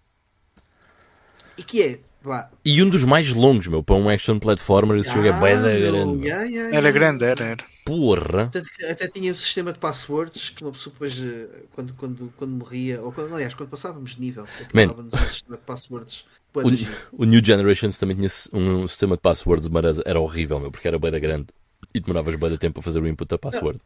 E 1.57 1.63
que 1.63 1.81
é, 1.83 1.99
pá, 2.23 2.49
E 2.63 2.81
um 2.81 2.89
dos 2.89 3.03
mais 3.03 3.33
longos, 3.33 3.67
meu, 3.67 3.83
para 3.83 3.95
um 3.95 4.09
action 4.09 4.37
platformer, 4.39 4.99
esse 4.99 5.09
jogo 5.09 5.27
é 5.27 5.39
bem 5.39 5.61
da 5.61 5.69
ah, 5.69 5.91
grande. 5.91 6.27
yeah, 6.27 6.43
yeah, 6.45 6.77
Era 6.77 6.91
grande, 6.91 7.25
era, 7.25 7.43
era. 7.43 7.63
Porra! 7.85 8.51
Até 8.89 9.07
tinha 9.07 9.33
um 9.33 9.35
sistema 9.35 9.73
de 9.73 9.79
passwords 9.79 10.49
que 10.49 10.63
uma 10.63 10.71
pessoa 10.71 10.93
depois, 10.93 11.19
eh, 11.19 11.63
quando, 11.73 11.93
quando, 11.95 12.33
quando 12.37 12.51
morria, 12.51 13.01
ou 13.01 13.11
quando, 13.11 13.33
aliás, 13.33 13.53
quando 13.53 13.69
passávamos 13.69 14.15
de 14.15 14.21
nível, 14.21 14.43
Man. 14.73 14.83
aplicávamos 14.83 15.13
um 15.13 15.27
sistema 15.29 15.57
de 15.57 15.63
passwords. 15.63 16.25
O, 16.53 17.23
o 17.23 17.25
New 17.25 17.43
Generations 17.43 17.97
também 17.97 18.15
tinha 18.15 18.29
um 18.53 18.87
sistema 18.87 19.15
de 19.15 19.21
passwords, 19.21 19.67
mas 19.67 19.99
era 20.05 20.19
horrível, 20.19 20.59
meu, 20.59 20.69
porque 20.69 20.87
era 20.87 20.99
bem 20.99 21.11
da 21.11 21.19
grande. 21.19 21.47
E 21.93 21.99
demoravas 21.99 22.35
bem 22.35 22.49
da 22.49 22.57
tempo 22.57 22.79
a 22.79 22.83
fazer 22.83 23.01
o 23.01 23.07
input 23.07 23.29
da 23.29 23.37
password. 23.37 23.79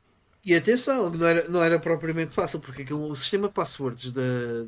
E 0.46 0.54
atenção, 0.54 1.10
não 1.10 1.26
era, 1.26 1.50
não 1.50 1.64
era 1.64 1.80
propriamente 1.80 2.36
fácil, 2.36 2.60
porque 2.60 2.84
aquilo, 2.84 3.12
o 3.12 3.16
sistema 3.16 3.48
de 3.48 3.54
passwords 3.56 4.12
da, 4.12 4.22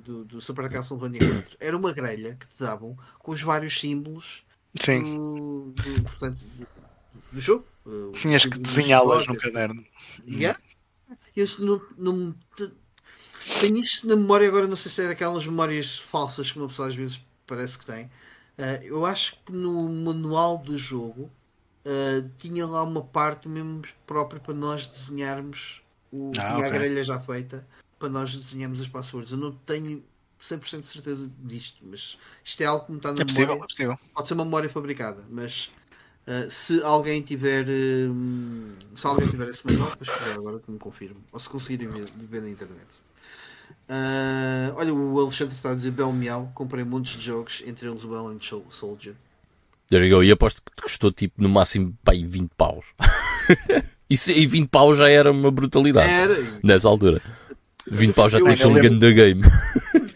do, 0.03 0.25
do 0.25 0.41
Super 0.41 0.67
Castlevania 0.69 1.19
4 1.19 1.57
era 1.59 1.77
uma 1.77 1.93
grelha 1.93 2.35
que 2.35 2.47
te 2.47 2.59
davam 2.59 2.97
com 3.19 3.31
os 3.31 3.43
vários 3.43 3.79
símbolos 3.79 4.43
Sim. 4.73 5.03
do, 5.03 5.73
do, 5.75 6.03
portanto, 6.03 6.39
do, 6.39 6.67
do 7.31 7.39
jogo. 7.39 7.63
Uh, 7.85 8.11
Tinhas 8.13 8.43
que 8.43 8.57
desenhá-las 8.57 9.27
no 9.27 9.37
caderno. 9.37 9.79
Yeah. 10.27 10.59
Eu 11.35 11.45
não, 11.59 11.81
não 11.95 12.35
te- 12.55 12.73
tenho 13.59 13.77
isto 13.77 14.07
na 14.07 14.15
memória 14.15 14.47
agora, 14.47 14.67
não 14.67 14.75
sei 14.75 14.91
se 14.91 15.03
é 15.03 15.07
daquelas 15.07 15.45
memórias 15.45 15.99
falsas 15.99 16.51
que 16.51 16.57
uma 16.57 16.67
pessoa 16.67 16.87
às 16.87 16.95
vezes 16.95 17.21
parece 17.45 17.77
que 17.77 17.85
tem. 17.85 18.09
Ah, 18.57 18.79
eu 18.83 19.05
acho 19.05 19.37
que 19.45 19.51
no 19.51 19.87
manual 19.87 20.57
do 20.57 20.75
jogo 20.75 21.29
ah, 21.87 22.29
tinha 22.37 22.65
lá 22.67 22.83
uma 22.83 23.01
parte 23.01 23.47
mesmo 23.47 23.81
própria 24.05 24.39
para 24.41 24.53
nós 24.53 24.87
desenharmos 24.87 25.81
o, 26.11 26.31
Ah, 26.37 26.53
tinha 26.53 26.65
a 26.65 26.67
ok. 26.67 26.79
grelha 26.79 27.03
já 27.03 27.19
feita 27.19 27.65
para 27.97 28.09
nós 28.09 28.35
desenharmos 28.35 28.81
as 28.81 28.87
passwords. 28.89 29.31
Eu 29.31 29.37
não 29.37 29.51
tenho 29.51 30.03
100% 30.41 30.81
de 30.81 30.85
certeza 30.85 31.31
disto, 31.39 31.83
mas 31.83 32.17
isto 32.43 32.61
é 32.61 32.65
algo 32.65 32.85
que 32.85 32.91
me 32.91 32.97
está 32.97 33.13
na 33.13 33.21
É 33.21 33.25
possível, 33.25 33.53
memória 33.53 33.63
é 33.63 33.67
possível. 33.67 33.95
pode 34.13 34.27
ser 34.27 34.33
uma 34.35 34.45
memória 34.45 34.69
fabricada, 34.69 35.23
mas 35.29 35.71
uh, 36.27 36.49
se 36.51 36.81
alguém 36.83 37.21
tiver 37.21 37.65
hum, 37.67 38.71
se 38.95 39.07
alguém 39.07 39.27
tiver 39.29 39.47
esse 39.49 39.65
manual, 39.65 39.91
depois 39.91 40.09
agora 40.37 40.59
que 40.59 40.69
me 40.71 40.79
confirme, 40.79 41.23
ou 41.31 41.39
se 41.39 41.49
conseguirem 41.49 41.87
ver, 41.89 42.09
na 42.41 42.49
internet. 42.49 42.87
Uh, 43.89 44.75
olha, 44.75 44.93
o 44.93 45.19
Alexandre 45.19 45.55
está 45.55 45.71
a 45.71 45.73
dizer 45.73 45.91
Bel 45.91 46.11
Miau, 46.11 46.51
comprei 46.53 46.83
muitos 46.83 47.13
de 47.13 47.21
jogos, 47.21 47.63
entre 47.65 47.87
eles 47.89 48.03
o 48.03 48.15
Sol- 48.45 48.65
Soldier. 48.69 49.15
There 49.89 50.05
you 50.07 50.17
go. 50.17 50.23
E 50.23 50.31
aposto 50.31 50.61
que 50.63 50.71
te 50.75 50.81
custou 50.83 51.11
tipo 51.11 51.41
no 51.41 51.49
máximo 51.49 51.97
pá, 52.03 52.11
aí 52.11 52.25
20 52.25 52.49
paus. 52.57 52.85
Isso, 54.09 54.31
e 54.31 54.45
20 54.45 54.67
paus 54.69 54.97
já 54.97 55.09
era 55.09 55.31
uma 55.31 55.51
brutalidade 55.51 56.09
Era! 56.09 56.59
nessa 56.63 56.87
altura. 56.87 57.21
20 57.89 58.13
paus 58.13 58.31
já 58.33 58.39
tinha 58.39 58.57
ser 58.57 58.67
um 58.67 58.73
lembro- 58.73 58.89
grande 58.99 59.13
game. 59.13 59.41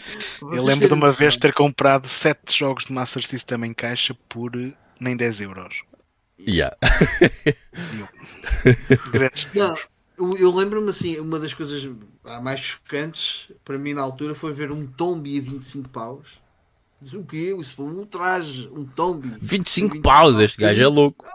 Eu 0.42 0.64
lembro 0.66 0.88
de 0.88 0.94
uma 0.94 1.12
vez 1.12 1.38
ter 1.38 1.54
comprado 1.54 2.08
7 2.08 2.58
jogos 2.58 2.86
de 2.86 2.92
Master 2.94 3.26
System 3.26 3.64
em 3.66 3.74
caixa 3.74 4.14
por 4.28 4.52
nem 5.00 5.16
10 5.16 5.42
euros. 5.42 5.84
Yeah. 6.40 6.76
E 6.82 8.00
eu- 8.92 8.98
Grandes 9.12 9.48
Não, 9.54 9.76
eu, 10.18 10.38
eu 10.38 10.52
lembro-me 10.56 10.90
assim, 10.90 11.20
uma 11.20 11.40
das 11.40 11.54
coisas 11.54 11.88
ah, 12.26 12.42
mais 12.42 12.60
chocantes 12.60 13.52
para 13.64 13.78
mim 13.78 13.94
na 13.94 14.02
altura 14.02 14.34
foi 14.36 14.52
ver 14.52 14.72
um 14.72 14.86
Tombi 14.86 15.38
a 15.38 15.42
25 15.42 15.90
paus. 15.90 16.41
Diz, 17.02 17.14
O 17.14 17.24
quê? 17.24 17.56
Isso 17.60 17.74
foi 17.76 17.86
um 17.86 18.06
traje, 18.06 18.70
um 18.74 18.86
Tombi. 18.86 19.34
25 19.42 20.02
paus, 20.02 20.38
este 20.40 20.60
gajo 20.62 20.82
é 20.84 20.88
louco. 20.88 21.26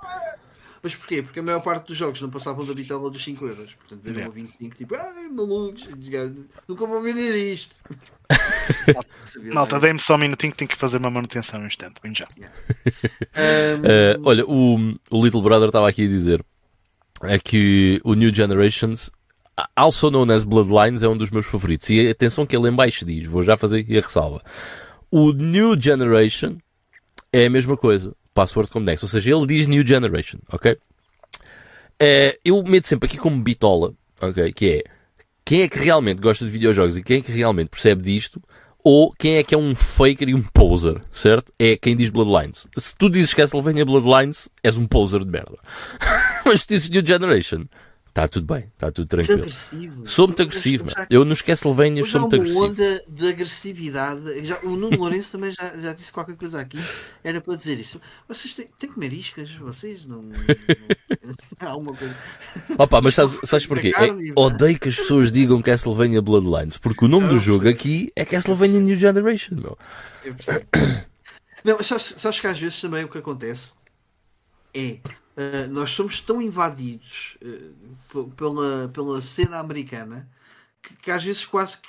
Mas 0.82 0.94
porquê? 0.94 1.20
Porque 1.20 1.40
a 1.40 1.42
maior 1.42 1.60
parte 1.62 1.88
dos 1.88 1.96
jogos 1.96 2.20
não 2.20 2.30
passavam 2.30 2.64
da 2.64 2.72
bitela 2.72 3.10
dos 3.10 3.24
5 3.24 3.44
euros. 3.44 3.72
Portanto, 3.72 4.00
viram 4.04 4.18
Yeah. 4.18 4.32
a 4.32 4.34
25, 4.40 4.76
tipo, 4.76 4.94
ai, 4.94 5.28
malucos, 5.30 5.82
estes 5.82 6.08
gajos, 6.08 6.36
nunca 6.68 6.86
vou 6.86 7.02
vender 7.02 7.52
isto. 7.52 7.74
Malta, 9.52 9.80
dei-me 9.80 9.98
só 9.98 10.14
um 10.14 10.18
minutinho 10.18 10.52
que 10.52 10.58
tenho 10.58 10.68
que 10.68 10.76
fazer 10.76 10.98
uma 10.98 11.10
manutenção 11.10 11.58
no 11.60 11.66
instante. 11.66 11.94
Bem 12.02 12.14
já. 12.14 12.26
Ahm, 13.34 13.82
Uh, 13.82 14.22
olha, 14.24 14.44
o, 14.46 14.76
o 15.10 15.24
Little 15.24 15.42
Brother 15.42 15.68
estava 15.68 15.88
aqui 15.88 16.04
a 16.04 16.08
dizer 16.08 16.44
é 17.22 17.38
que 17.38 18.00
o 18.04 18.14
New 18.14 18.32
Generations, 18.32 19.10
also 19.74 20.10
known 20.10 20.30
as 20.30 20.44
Bloodlines, 20.44 21.02
é 21.02 21.08
um 21.08 21.16
dos 21.16 21.30
meus 21.30 21.46
favoritos. 21.46 21.88
E 21.90 22.08
atenção 22.08 22.46
que 22.46 22.54
ele 22.54 22.68
em 22.68 22.72
baixo 22.72 23.04
diz, 23.04 23.26
vou 23.26 23.42
já 23.42 23.56
fazer 23.56 23.80
aqui 23.80 23.98
a 23.98 24.02
ressalva. 24.02 24.40
O 25.10 25.32
New 25.32 25.80
Generation 25.80 26.56
é 27.32 27.46
a 27.46 27.50
mesma 27.50 27.76
coisa, 27.76 28.14
password 28.34 28.70
com 28.70 28.80
Next, 28.80 29.04
ou 29.04 29.08
seja, 29.08 29.34
ele 29.34 29.46
diz 29.46 29.66
New 29.66 29.86
Generation, 29.86 30.38
ok? 30.52 30.76
Eh, 31.98 32.38
eu 32.44 32.62
meto 32.62 32.86
sempre 32.86 33.08
aqui 33.08 33.16
como 33.16 33.42
bitola, 33.42 33.94
ok? 34.20 34.52
Que 34.52 34.70
é 34.70 34.84
quem 35.44 35.62
é 35.62 35.68
que 35.68 35.78
realmente 35.78 36.20
gosta 36.20 36.44
de 36.44 36.50
videojogos 36.50 36.96
e 36.96 37.02
quem 37.02 37.18
é 37.18 37.22
que 37.22 37.30
realmente 37.30 37.68
percebe 37.68 38.02
disto, 38.02 38.42
ou 38.82 39.12
quem 39.12 39.36
é 39.36 39.44
que 39.44 39.54
é 39.54 39.58
um 39.58 39.74
faker 39.74 40.28
e 40.28 40.34
um 40.34 40.42
poser, 40.42 41.00
certo? 41.10 41.52
É 41.58 41.76
quem 41.76 41.96
diz 41.96 42.10
Bloodlines. 42.10 42.66
Se 42.76 42.96
tu 42.96 43.08
dizes 43.08 43.32
Castlevania 43.32 43.84
Bloodlines, 43.84 44.48
és 44.62 44.76
um 44.76 44.86
poser 44.86 45.24
de 45.24 45.30
merda. 45.30 45.56
Mas 46.44 46.62
se 46.62 46.68
dizes 46.68 46.88
New 46.88 47.04
Generation, 47.04 47.64
está 48.16 48.26
tudo 48.28 48.54
bem, 48.54 48.64
está 48.72 48.90
tudo 48.90 49.06
tranquilo. 49.06 49.40
agressivo. 49.40 50.06
Sou 50.08 50.26
muito 50.26 50.40
agressivo, 50.42 50.86
há- 50.96 51.06
Eu 51.10 51.24
nos 51.24 51.42
Castlevanias 51.42 52.04
hoje 52.04 52.12
sou 52.12 52.20
muito 52.22 52.34
uma 52.36 52.40
agressivo. 52.42 52.64
onda 52.64 53.02
de 53.08 53.28
agressividade. 53.28 54.44
Já, 54.44 54.58
o 54.62 54.70
Nuno 54.70 54.96
Lourenço 54.96 55.32
também 55.32 55.52
já, 55.52 55.76
já 55.78 55.92
disse 55.92 56.10
qualquer 56.10 56.34
coisa 56.36 56.58
aqui. 56.58 56.78
Era 57.22 57.40
para 57.42 57.54
dizer 57.56 57.78
isso. 57.78 58.00
Vocês 58.26 58.54
têm, 58.54 58.66
têm 58.78 58.88
que 58.88 58.94
comer 58.94 59.12
iscas? 59.12 59.52
Vocês 59.54 60.06
não. 60.06 60.22
não- 60.22 60.34
há 61.60 61.76
uma 61.76 61.94
coisa. 61.94 62.16
Opa, 62.78 63.00
mas 63.02 63.14
sabes, 63.14 63.38
sabes 63.44 63.66
porquê? 63.66 63.92
Carne, 63.92 64.30
É, 64.30 64.32
odeio 64.34 64.78
que 64.80 64.88
as 64.88 64.96
pessoas 64.96 65.30
digam 65.30 65.60
Castlevania 65.60 66.22
Bloodlines, 66.22 66.78
porque 66.78 67.04
o 67.04 67.08
nome 67.08 67.28
do 67.28 67.38
jogo 67.38 67.68
aqui 67.68 68.10
é 68.16 68.24
Castlevania 68.24 68.80
New 68.80 68.98
Generation, 68.98 69.56
meu. 69.56 69.76
Eu 70.24 70.34
percebo. 70.34 70.66
Não, 71.62 71.76
mas 71.76 71.86
sabes, 71.86 72.14
sabes 72.16 72.40
que 72.40 72.46
às 72.46 72.58
vezes 72.58 72.80
também 72.80 73.04
o 73.04 73.08
que 73.08 73.18
acontece 73.18 73.72
é 74.74 74.98
uh, 75.36 75.68
nós 75.70 75.90
somos 75.90 76.20
tão 76.20 76.40
invadidos 76.42 77.36
uh, 77.42 78.24
pela, 78.30 78.88
pela 78.88 79.20
cena 79.22 79.58
americana 79.58 80.28
que, 80.82 80.96
que 80.96 81.10
às 81.10 81.24
vezes 81.24 81.44
quase 81.44 81.78
que 81.78 81.88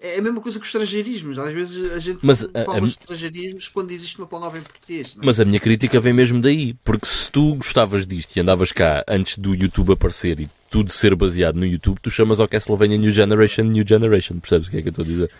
é 0.00 0.18
a 0.18 0.22
mesma 0.22 0.40
coisa 0.40 0.58
que 0.60 0.62
os 0.62 0.68
estrangeirismos. 0.68 1.40
Às 1.40 1.52
vezes 1.52 1.90
a 1.90 1.98
gente 1.98 2.20
Mas, 2.22 2.44
a- 2.44 2.64
fala 2.64 2.76
a- 2.76 2.80
de 2.80 2.86
estrangeirismos 2.86 3.66
quando 3.68 3.90
existe 3.90 4.16
uma 4.18 4.28
palavra 4.28 4.60
em 4.60 4.62
português. 4.62 5.16
é? 5.20 5.26
Mas 5.26 5.40
a 5.40 5.44
minha 5.44 5.58
crítica 5.58 5.98
vem 5.98 6.12
mesmo 6.12 6.40
daí, 6.40 6.74
porque 6.84 7.04
se 7.06 7.28
tu 7.30 7.56
gostavas 7.56 8.06
disto 8.06 8.36
e 8.36 8.40
andavas 8.40 8.70
cá 8.70 9.04
antes 9.08 9.38
do 9.38 9.54
YouTube 9.56 9.92
aparecer 9.92 10.38
e 10.38 10.48
tudo 10.70 10.92
ser 10.92 11.16
baseado 11.16 11.56
no 11.56 11.66
YouTube, 11.66 11.98
tu 12.00 12.10
chamas 12.10 12.38
ao 12.38 12.46
Castlevania 12.46 12.96
New 12.96 13.10
Generation 13.10 13.64
New 13.64 13.84
Generation, 13.86 14.38
percebes 14.38 14.68
o 14.68 14.70
que 14.70 14.76
é 14.76 14.82
que 14.82 14.88
eu 14.88 14.90
estou 14.90 15.04
a 15.04 15.08
dizer? 15.08 15.30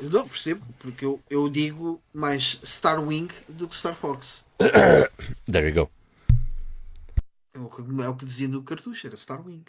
Eu 0.00 0.08
não 0.08 0.28
percebo, 0.28 0.62
porque 0.78 1.04
eu, 1.04 1.20
eu 1.28 1.48
digo 1.48 2.00
mais 2.14 2.60
Star 2.64 3.04
Wing 3.06 3.28
do 3.48 3.68
que 3.68 3.76
Star 3.76 3.94
Fox. 3.96 4.44
There 5.50 5.68
you 5.68 5.74
go. 5.74 5.90
É 7.54 7.58
o 7.58 7.68
que, 7.68 7.80
é 8.02 8.08
o 8.08 8.16
que 8.16 8.24
dizia 8.26 8.48
no 8.48 8.62
cartucho, 8.62 9.06
era 9.08 9.16
Star 9.16 9.44
Wing. 9.44 9.64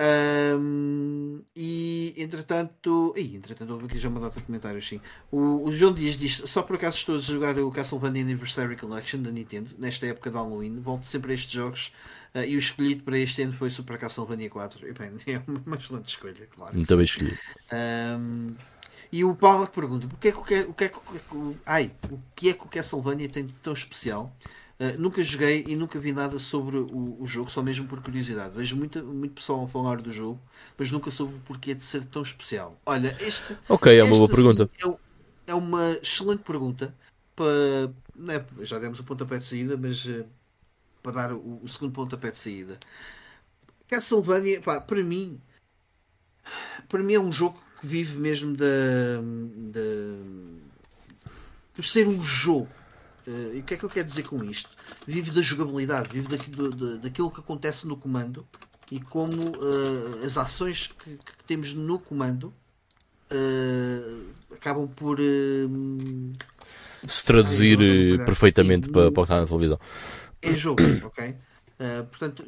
Ahm, 0.00 1.42
e 1.56 2.14
entretanto, 2.16 3.12
ih, 3.16 3.34
entretanto, 3.36 3.72
houve 3.72 3.86
aqui 3.86 3.98
já 3.98 4.08
uma 4.08 4.20
data 4.20 4.38
de 4.38 4.46
comentários. 4.46 4.86
Sim, 4.88 5.00
o, 5.30 5.64
o 5.66 5.72
João 5.72 5.92
Dias 5.92 6.16
diz: 6.16 6.36
Só 6.46 6.62
por 6.62 6.76
acaso 6.76 6.98
estou 6.98 7.16
a 7.16 7.18
jogar 7.18 7.58
o 7.58 7.70
Castlevania 7.72 8.22
Anniversary 8.22 8.76
Collection 8.76 9.20
da 9.22 9.32
Nintendo 9.32 9.74
nesta 9.76 10.06
época 10.06 10.30
de 10.30 10.36
Halloween. 10.36 10.80
Volto 10.80 11.04
sempre 11.04 11.32
a 11.32 11.34
estes 11.34 11.50
jogos 11.50 11.92
ah, 12.32 12.44
e 12.46 12.54
o 12.54 12.58
escolhido 12.58 13.02
para 13.02 13.18
este 13.18 13.42
ano 13.42 13.54
foi 13.54 13.70
Super 13.70 13.98
Castlevania 13.98 14.48
4. 14.48 14.86
E, 14.86 14.92
bem, 14.92 15.10
é 15.34 15.42
uma, 15.66 15.76
excelente 15.76 16.06
escolha, 16.10 16.46
claro. 16.46 16.74
Muito 16.74 16.96
bem 16.96 17.04
escolhido. 17.04 17.38
Ahm, 17.72 18.54
e 19.12 19.24
o 19.24 19.34
Paulo 19.34 19.66
pergunta: 19.68 20.06
o 20.06 20.16
que 20.18 20.28
é 20.28 20.32
que 20.32 20.38
o 20.38 20.44
que 20.44 20.54
é, 20.54 20.60
o 20.62 20.74
que 20.74 20.84
é 20.84 20.88
que 20.88 20.98
o- 21.36 21.56
ai, 21.66 21.92
o 22.10 22.18
que 22.36 22.50
é 22.50 22.54
que 22.54 22.64
o 22.64 22.68
Castlevania 22.68 23.28
tem 23.28 23.44
de 23.46 23.54
tão 23.54 23.72
especial? 23.72 24.32
Ah, 24.80 24.92
nunca 24.96 25.22
joguei 25.22 25.64
e 25.66 25.74
nunca 25.74 25.98
vi 25.98 26.12
nada 26.12 26.38
sobre 26.38 26.78
o, 26.78 27.16
o 27.20 27.26
jogo, 27.26 27.50
só 27.50 27.62
mesmo 27.62 27.88
por 27.88 28.00
curiosidade. 28.00 28.54
Vejo 28.54 28.76
muita, 28.76 29.02
muito 29.02 29.34
pessoal 29.34 29.64
a 29.64 29.68
falar 29.68 30.00
do 30.00 30.12
jogo, 30.12 30.40
mas 30.76 30.90
nunca 30.92 31.10
soube 31.10 31.34
o 31.34 31.40
porquê 31.40 31.74
de 31.74 31.82
ser 31.82 32.04
tão 32.04 32.22
especial. 32.22 32.80
Olha, 32.86 33.16
este, 33.20 33.56
Ok, 33.68 33.98
é 33.98 34.04
uma 34.04 34.16
boa 34.16 34.24
esta, 34.24 34.36
pergunta. 34.36 34.70
é 34.84 35.08
é, 35.48 35.54
uma 35.54 35.92
excelente 36.02 36.42
pergunta 36.44 36.94
para. 37.34 37.92
não 38.14 38.34
é, 38.34 38.44
já 38.64 38.78
demos 38.78 39.00
o 39.00 39.04
pontapé 39.04 39.38
de 39.38 39.44
saída, 39.44 39.76
mas 39.76 40.06
eh, 40.06 40.24
para 41.02 41.12
dar 41.12 41.32
o, 41.32 41.60
o 41.62 41.68
segundo 41.68 41.92
pontapé 41.92 42.30
de 42.30 42.38
saída. 42.38 42.78
Castlevania, 43.88 44.60
pá, 44.60 44.80
para 44.80 45.02
mim, 45.02 45.40
para 46.88 47.02
mim 47.02 47.14
é 47.14 47.20
um 47.20 47.32
jogo 47.32 47.58
que 47.80 47.86
vive 47.86 48.16
mesmo 48.18 48.54
da, 48.56 48.66
da 49.72 49.80
por 51.74 51.84
ser 51.84 52.06
um 52.06 52.20
jogo. 52.22 52.68
Eh, 53.28 53.56
e 53.56 53.60
o 53.60 53.62
que 53.62 53.74
é 53.74 53.76
que 53.76 53.84
eu 53.84 53.90
quero 53.90 54.08
dizer 54.08 54.22
com 54.22 54.42
isto? 54.42 54.70
Vive 55.06 55.30
da 55.30 55.42
jogabilidade, 55.42 56.08
vive 56.10 56.28
daqui- 56.28 56.50
do- 56.50 56.70
da- 56.70 56.96
daquilo 56.96 57.30
que 57.30 57.40
acontece 57.40 57.86
no 57.86 57.96
comando 57.96 58.46
e 58.90 58.98
como 59.00 59.42
eh, 59.42 60.24
as 60.24 60.38
ações 60.38 60.86
que, 60.98 61.16
que 61.18 61.44
temos 61.46 61.74
no 61.74 61.98
comando 61.98 62.54
eh, 63.30 64.22
acabam 64.54 64.88
por 64.88 65.18
Se 67.06 67.24
traduzir 67.24 67.78
perfeitamente 68.24 68.88
para, 68.88 69.12
para 69.12 69.22
o 69.22 69.26
que 69.26 69.32
está 69.32 69.40
na 69.40 69.46
televisão. 69.46 69.78
é 70.40 70.54
jogo, 70.56 70.82
ok? 71.04 71.36
Uh, 71.80 72.04
portanto, 72.06 72.44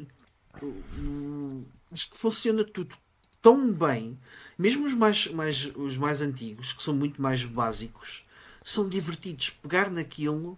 uh, 0.61 1.65
isto 1.93 2.17
funciona 2.17 2.63
tudo 2.65 2.95
tão 3.41 3.71
bem, 3.73 4.19
mesmo 4.57 4.85
os 4.85 4.93
mais, 4.93 5.27
mais, 5.27 5.71
os 5.75 5.95
mais 5.97 6.21
antigos, 6.21 6.73
que 6.73 6.83
são 6.83 6.93
muito 6.93 7.21
mais 7.21 7.45
básicos, 7.45 8.25
são 8.63 8.89
divertidos. 8.89 9.51
Pegar 9.61 9.89
naquilo 9.89 10.57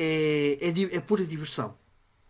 é, 0.00 0.58
é, 0.62 0.96
é 0.96 1.00
pura 1.00 1.24
diversão, 1.24 1.74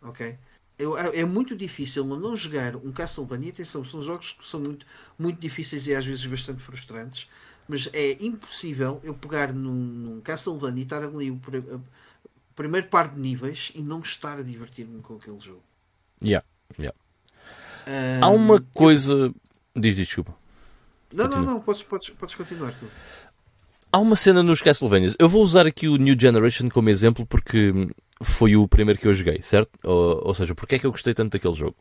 ok? 0.02 0.36
É, 0.78 1.20
é 1.20 1.24
muito 1.24 1.54
difícil 1.54 2.04
não 2.04 2.36
jogar 2.36 2.74
um 2.76 2.90
Castlevania. 2.90 3.50
Atenção, 3.50 3.84
são 3.84 4.02
jogos 4.02 4.32
que 4.32 4.46
são 4.46 4.60
muito, 4.60 4.86
muito 5.18 5.38
difíceis 5.38 5.86
e 5.86 5.94
às 5.94 6.04
vezes 6.04 6.26
bastante 6.26 6.62
frustrantes, 6.62 7.28
mas 7.68 7.88
é 7.92 8.16
impossível 8.20 9.00
eu 9.04 9.14
pegar 9.14 9.52
num, 9.52 9.72
num 9.72 10.20
Castlevania 10.20 10.80
e 10.80 10.84
estar 10.84 11.02
ali 11.04 11.30
o, 11.30 11.34
o 11.34 11.82
primeiro 12.56 12.88
par 12.88 13.08
de 13.08 13.20
níveis 13.20 13.70
e 13.74 13.82
não 13.82 14.00
estar 14.00 14.38
a 14.38 14.42
divertir-me 14.42 15.00
com 15.00 15.14
aquele 15.16 15.38
jogo. 15.38 15.62
Yeah, 16.22 16.44
yeah. 16.78 16.96
Um, 17.86 18.24
Há 18.24 18.28
uma 18.30 18.60
coisa. 18.74 19.32
Diz, 19.76 19.96
desculpa. 19.96 20.34
Não, 21.12 21.24
Continua. 21.24 21.46
não, 21.46 21.54
não, 21.54 21.60
podes, 21.60 21.82
podes, 21.82 22.10
podes 22.10 22.34
continuar. 22.34 22.72
Tu. 22.72 22.86
Há 23.92 23.98
uma 23.98 24.14
cena 24.14 24.42
nos 24.42 24.62
Castlevanias. 24.62 25.16
Eu 25.18 25.28
vou 25.28 25.42
usar 25.42 25.66
aqui 25.66 25.88
o 25.88 25.96
New 25.96 26.16
Generation 26.18 26.68
como 26.68 26.90
exemplo 26.90 27.26
porque 27.26 27.88
foi 28.22 28.54
o 28.56 28.68
primeiro 28.68 29.00
que 29.00 29.08
eu 29.08 29.14
joguei, 29.14 29.40
certo? 29.42 29.70
Ou, 29.82 30.28
ou 30.28 30.34
seja, 30.34 30.54
porque 30.54 30.76
é 30.76 30.78
que 30.78 30.86
eu 30.86 30.92
gostei 30.92 31.12
tanto 31.12 31.32
daquele 31.32 31.54
jogo? 31.54 31.76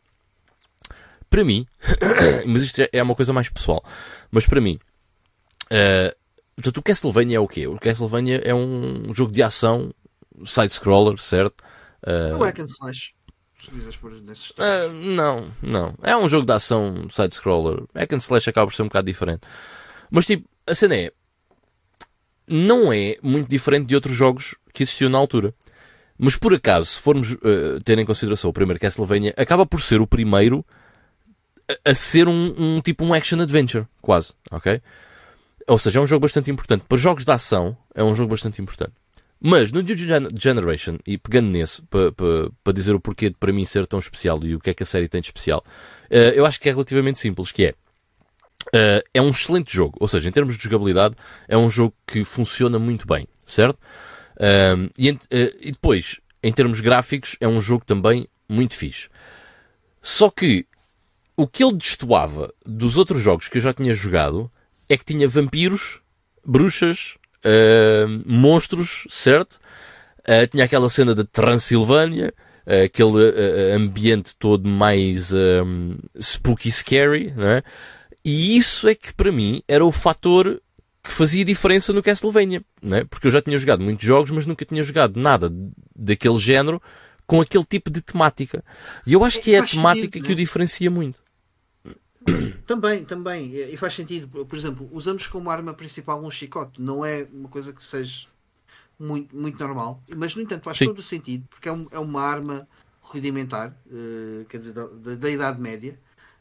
Para 1.28 1.44
mim, 1.44 1.66
mas 2.46 2.62
isto 2.62 2.82
é 2.92 3.02
uma 3.02 3.14
coisa 3.14 3.32
mais 3.32 3.48
pessoal, 3.48 3.84
mas 4.32 4.46
para 4.46 4.60
mim, 4.60 4.80
uh, 5.66 6.16
portanto, 6.56 6.78
o 6.78 6.82
Castlevania 6.82 7.36
é 7.36 7.40
o 7.40 7.46
quê? 7.46 7.68
O 7.68 7.78
Castlevania 7.78 8.38
é 8.38 8.52
um 8.52 9.14
jogo 9.14 9.32
de 9.32 9.40
ação 9.40 9.94
side-scroller, 10.44 11.18
certo? 11.18 11.62
Uh, 12.02 12.36
não 12.36 12.44
é 12.44 12.48
and 12.48 12.64
slash. 12.64 13.14
Uh, 14.58 14.92
não, 14.92 15.52
não. 15.62 15.94
É 16.02 16.16
um 16.16 16.28
jogo 16.28 16.46
de 16.46 16.52
ação 16.52 17.08
side-scroller. 17.10 17.84
Hack 17.94 18.12
and 18.12 18.18
slash 18.18 18.48
acaba 18.48 18.66
por 18.66 18.74
ser 18.74 18.82
um 18.82 18.86
bocado 18.86 19.06
diferente. 19.06 19.42
Mas 20.10 20.26
tipo, 20.26 20.48
a 20.66 20.74
cena 20.74 20.96
é. 20.96 21.12
Não 22.52 22.92
é 22.92 23.16
muito 23.22 23.48
diferente 23.48 23.86
de 23.86 23.94
outros 23.94 24.16
jogos 24.16 24.56
que 24.74 24.82
existiam 24.82 25.08
na 25.08 25.18
altura. 25.18 25.54
Mas 26.18 26.36
por 26.36 26.52
acaso, 26.52 26.86
se 26.86 27.00
formos 27.00 27.32
uh, 27.32 27.80
ter 27.84 27.96
em 27.98 28.04
consideração 28.04 28.50
o 28.50 28.52
primeiro 28.52 28.80
Castlevania, 28.80 29.32
acaba 29.36 29.64
por 29.64 29.80
ser 29.80 30.00
o 30.00 30.06
primeiro 30.06 30.66
a, 31.86 31.90
a 31.92 31.94
ser 31.94 32.26
um, 32.26 32.54
um, 32.58 32.80
tipo 32.80 33.04
um 33.04 33.14
action 33.14 33.40
adventure, 33.40 33.86
quase, 34.02 34.32
ok? 34.50 34.82
Ou 35.68 35.78
seja, 35.78 36.00
é 36.00 36.02
um 36.02 36.06
jogo 36.08 36.22
bastante 36.22 36.50
importante. 36.50 36.84
Para 36.88 36.98
jogos 36.98 37.24
de 37.24 37.30
ação, 37.30 37.76
é 37.94 38.02
um 38.02 38.14
jogo 38.14 38.30
bastante 38.30 38.60
importante. 38.60 38.92
Mas 39.40 39.72
no 39.72 39.80
New 39.80 39.96
Generation, 39.96 40.98
e 41.06 41.16
pegando 41.16 41.48
nesse, 41.48 41.80
para 41.82 42.12
pa, 42.12 42.50
pa 42.64 42.72
dizer 42.72 42.94
o 42.94 43.00
porquê 43.00 43.30
de 43.30 43.36
para 43.36 43.52
mim 43.52 43.64
ser 43.64 43.86
tão 43.86 43.98
especial 43.98 44.38
e 44.42 44.56
o 44.56 44.60
que 44.60 44.70
é 44.70 44.74
que 44.74 44.82
a 44.82 44.86
série 44.86 45.08
tem 45.08 45.20
de 45.20 45.28
especial, 45.28 45.64
uh, 46.10 46.14
eu 46.34 46.44
acho 46.44 46.60
que 46.60 46.68
é 46.68 46.72
relativamente 46.72 47.18
simples, 47.20 47.52
que 47.52 47.66
é 47.66 47.74
uh, 48.74 49.02
é 49.12 49.22
um 49.22 49.30
excelente 49.30 49.74
jogo, 49.74 49.96
ou 50.00 50.08
seja, 50.08 50.28
em 50.28 50.32
termos 50.32 50.56
de 50.56 50.64
jogabilidade, 50.64 51.14
é 51.48 51.56
um 51.56 51.70
jogo 51.70 51.94
que 52.06 52.24
funciona 52.24 52.78
muito 52.78 53.06
bem, 53.06 53.26
certo? 53.46 53.78
Uh, 54.36 54.90
e, 54.98 55.08
e 55.60 55.72
depois, 55.72 56.20
em 56.42 56.52
termos 56.52 56.80
gráficos, 56.80 57.36
é 57.40 57.48
um 57.48 57.60
jogo 57.60 57.84
também 57.84 58.28
muito 58.48 58.74
fixe. 58.74 59.08
Só 60.02 60.30
que 60.30 60.66
o 61.36 61.46
que 61.46 61.64
ele 61.64 61.74
destoava 61.74 62.52
dos 62.66 62.96
outros 62.96 63.22
jogos 63.22 63.48
que 63.48 63.58
eu 63.58 63.62
já 63.62 63.72
tinha 63.72 63.94
jogado 63.94 64.50
é 64.88 64.96
que 64.96 65.04
tinha 65.04 65.28
vampiros, 65.28 66.00
bruxas, 66.44 67.16
uh, 67.44 68.22
monstros, 68.26 69.04
certo? 69.08 69.58
Uh, 70.20 70.46
tinha 70.50 70.64
aquela 70.64 70.88
cena 70.88 71.14
de 71.14 71.24
Transilvânia, 71.24 72.34
uh, 72.66 72.84
aquele 72.84 73.74
ambiente 73.74 74.34
todo 74.36 74.68
mais 74.68 75.32
spooky, 76.20 76.70
scary, 76.70 77.32
né? 77.36 77.62
E 78.24 78.56
isso 78.56 78.88
é 78.88 78.94
que 78.94 79.14
para 79.14 79.32
mim 79.32 79.62
era 79.66 79.84
o 79.84 79.92
fator 79.92 80.60
que 81.02 81.10
fazia 81.10 81.44
diferença 81.44 81.92
no 81.92 82.02
Castlevania, 82.02 82.62
né? 82.82 83.04
Porque 83.04 83.26
eu 83.26 83.30
já 83.30 83.40
tinha 83.40 83.56
jogado 83.56 83.82
muitos 83.82 84.04
jogos, 84.04 84.30
mas 84.30 84.44
nunca 84.44 84.64
tinha 84.64 84.82
jogado 84.82 85.18
nada 85.18 85.50
daquele 85.96 86.38
género 86.38 86.80
com 87.26 87.40
aquele 87.40 87.64
tipo 87.64 87.90
de 87.90 88.02
temática. 88.02 88.62
E 89.06 89.12
eu 89.12 89.24
acho 89.24 89.38
é, 89.38 89.40
que 89.40 89.54
é 89.54 89.58
a 89.58 89.64
temática 89.64 90.04
sentido, 90.04 90.22
que 90.22 90.28
né? 90.28 90.34
o 90.34 90.36
diferencia 90.36 90.90
muito. 90.90 91.22
Também, 92.66 93.04
também. 93.04 93.54
E 93.54 93.76
faz 93.76 93.94
sentido. 93.94 94.44
Por 94.44 94.56
exemplo, 94.56 94.88
usamos 94.92 95.26
como 95.26 95.50
arma 95.50 95.72
principal 95.72 96.22
um 96.22 96.30
chicote. 96.30 96.80
Não 96.80 97.04
é 97.04 97.26
uma 97.32 97.48
coisa 97.48 97.72
que 97.72 97.82
seja 97.82 98.26
muito, 98.98 99.34
muito 99.34 99.58
normal. 99.58 100.02
Mas, 100.14 100.34
no 100.34 100.42
entanto, 100.42 100.64
faz 100.64 100.78
Sim. 100.78 100.86
todo 100.86 100.98
o 100.98 101.02
sentido. 101.02 101.46
Porque 101.48 101.68
é, 101.68 101.72
um, 101.72 101.88
é 101.90 101.98
uma 101.98 102.22
arma 102.22 102.68
rudimentar, 103.00 103.74
uh, 103.86 104.44
quer 104.44 104.58
dizer, 104.58 104.72
da, 104.72 104.86
da, 105.16 105.30
Idade 105.30 105.60
Média. 105.60 105.98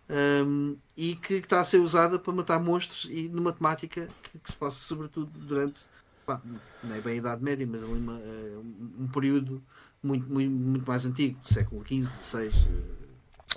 Um, 0.10 0.76
e 0.98 1.16
que, 1.16 1.40
que, 1.40 1.46
está 1.46 1.62
a 1.62 1.64
ser 1.64 1.78
usada 1.78 2.18
para 2.18 2.34
matar 2.34 2.60
monstros 2.60 3.08
e 3.12 3.30
numa 3.30 3.52
temática 3.52 4.08
que, 4.24 4.40
que 4.40 4.52
se 4.52 4.58
passa 4.58 4.76
sobretudo 4.76 5.30
durante 5.38 5.82
pá, 6.26 6.42
não 6.84 6.96
é 6.96 7.00
bem 7.02 7.14
a 7.14 7.18
Idade 7.18 7.44
Média, 7.44 7.68
mas 7.70 7.84
ali 7.84 7.94
uma, 7.94 8.14
uh, 8.14 8.66
um 9.00 9.08
período 9.08 9.64
muito, 10.02 10.32
muito, 10.32 10.52
muito 10.52 10.88
mais 10.88 11.06
antigo, 11.06 11.40
do 11.40 11.48
século 11.48 11.84
XV, 11.86 12.06
XVI. 12.06 12.48
Uh, 12.48 12.54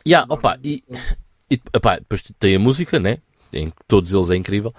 yeah, 0.06 0.26
opa, 0.32 0.58
e, 0.62 0.82
e 1.50 1.60
epá, 1.72 1.98
depois 1.98 2.22
tem 2.38 2.56
a 2.56 2.58
música, 2.58 2.98
né? 2.98 3.18
Em 3.52 3.72
todos 3.86 4.12
eles 4.12 4.30
é 4.30 4.36
incrível. 4.36 4.74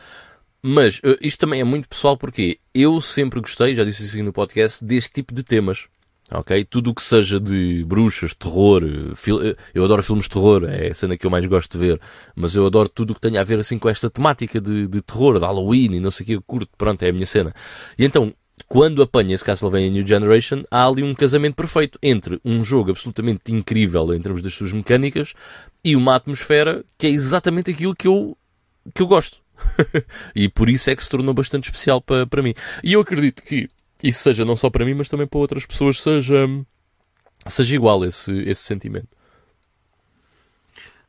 Mas 0.61 0.99
uh, 0.99 1.17
isto 1.21 1.39
também 1.39 1.61
é 1.61 1.63
muito 1.63 1.87
pessoal 1.87 2.17
porque 2.17 2.59
eu 2.73 2.99
sempre 3.01 3.41
gostei, 3.41 3.75
já 3.75 3.83
disse 3.83 4.03
assim 4.03 4.21
no 4.21 4.33
podcast, 4.33 4.83
deste 4.83 5.11
tipo 5.11 5.33
de 5.33 5.43
temas. 5.43 5.87
Ok? 6.31 6.65
Tudo 6.65 6.91
o 6.91 6.95
que 6.95 7.03
seja 7.03 7.39
de 7.39 7.83
bruxas, 7.83 8.33
terror, 8.33 8.83
eh, 8.83 9.49
eh, 9.49 9.55
eu 9.73 9.83
adoro 9.83 10.01
filmes 10.01 10.25
de 10.25 10.31
terror, 10.31 10.63
é 10.65 10.87
a 10.87 10.95
cena 10.95 11.17
que 11.17 11.25
eu 11.25 11.31
mais 11.31 11.45
gosto 11.45 11.77
de 11.77 11.85
ver, 11.85 12.01
mas 12.35 12.55
eu 12.55 12.65
adoro 12.65 12.89
tudo 12.89 13.11
o 13.11 13.13
que 13.13 13.21
tenha 13.21 13.41
a 13.41 13.43
ver 13.43 13.59
assim 13.59 13.77
com 13.77 13.89
esta 13.89 14.09
temática 14.09 14.59
de, 14.59 14.87
de 14.87 15.01
terror, 15.01 15.37
de 15.37 15.45
Halloween 15.45 15.95
e 15.95 15.99
não 15.99 16.09
sei 16.09 16.23
o 16.23 16.27
que, 16.27 16.33
eu 16.33 16.41
curto, 16.41 16.69
pronto, 16.77 17.03
é 17.03 17.09
a 17.09 17.13
minha 17.13 17.25
cena. 17.25 17.53
E 17.99 18.05
então, 18.05 18.33
quando 18.67 19.01
apanha 19.01 19.35
esse 19.35 19.43
Castlevania 19.43 19.89
New 19.89 20.07
Generation, 20.07 20.63
há 20.71 20.87
ali 20.87 21.03
um 21.03 21.13
casamento 21.13 21.55
perfeito 21.55 21.99
entre 22.01 22.39
um 22.43 22.63
jogo 22.63 22.91
absolutamente 22.91 23.51
incrível 23.51 24.13
em 24.13 24.21
termos 24.21 24.41
das 24.41 24.53
suas 24.53 24.71
mecânicas 24.71 25.33
e 25.83 25.95
uma 25.95 26.15
atmosfera 26.15 26.83
que 26.97 27.07
é 27.07 27.09
exatamente 27.09 27.71
aquilo 27.71 27.95
que 27.95 28.07
eu, 28.07 28.37
que 28.93 29.01
eu 29.01 29.07
gosto. 29.07 29.37
e 30.35 30.49
por 30.49 30.69
isso 30.69 30.89
é 30.89 30.95
que 30.95 31.03
se 31.03 31.09
tornou 31.09 31.33
bastante 31.33 31.65
especial 31.65 32.01
para, 32.01 32.25
para 32.25 32.41
mim. 32.41 32.53
E 32.83 32.93
eu 32.93 33.01
acredito 33.01 33.43
que 33.43 33.69
isso 34.03 34.19
seja 34.19 34.43
não 34.43 34.57
só 34.57 34.69
para 34.69 34.85
mim, 34.85 34.93
mas 34.93 35.07
também 35.07 35.25
para 35.25 35.39
outras 35.39 35.65
pessoas, 35.65 36.01
seja, 36.01 36.45
seja 37.47 37.75
igual 37.75 38.03
esse, 38.03 38.33
esse 38.41 38.61
sentimento. 38.61 39.07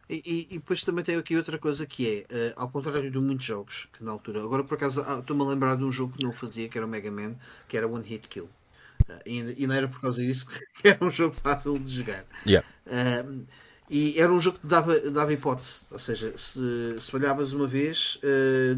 E, 0.09 0.23
e, 0.25 0.55
e, 0.55 0.59
depois 0.59 0.83
também 0.83 1.03
tem 1.03 1.17
aqui 1.17 1.37
outra 1.37 1.59
coisa 1.59 1.87
que 1.87 2.27
é, 2.31 2.51
uh, 2.51 2.61
ao 2.61 2.69
contrário 2.69 3.11
de 3.11 3.19
muitos 3.19 3.47
jogos 3.47 3.89
que 3.93 4.05
na 4.05 4.13
altura, 4.13 4.43
agora 4.43 4.63
por 4.63 4.75
acaso 4.75 5.03
ah, 5.07 5.19
estou-me 5.19 5.43
a 5.43 5.47
lembrar 5.47 5.77
de 5.77 5.85
um 5.85 5.91
jogo 5.91 6.15
que 6.17 6.23
não 6.23 6.33
fazia, 6.33 6.69
que 6.69 6.77
era 6.77 6.87
o 6.87 6.89
Mega 6.89 7.11
Man, 7.11 7.35
que 7.67 7.77
era 7.77 7.89
One 7.89 8.07
Hit 8.07 8.29
Kill. 8.29 8.45
Uh, 8.45 9.13
e, 9.25 9.65
e, 9.65 9.67
não 9.67 9.75
era 9.75 9.89
por 9.89 10.01
causa 10.01 10.21
disso 10.21 10.47
que 10.81 10.89
era 10.89 11.03
um 11.03 11.11
jogo 11.11 11.35
fácil 11.43 11.79
de 11.79 11.91
jogar. 11.91 12.25
Yeah. 12.47 12.67
Uh, 12.87 13.47
e 13.91 14.19
era 14.21 14.33
um 14.33 14.41
jogo 14.41 14.59
que 14.59 14.67
dava, 14.67 14.99
dava 15.11 15.33
hipótese, 15.33 15.87
ou 15.91 15.99
seja, 15.99 16.37
se, 16.37 16.97
se 16.99 17.11
falhavas 17.11 17.53
uma 17.53 17.67
vez, 17.67 18.19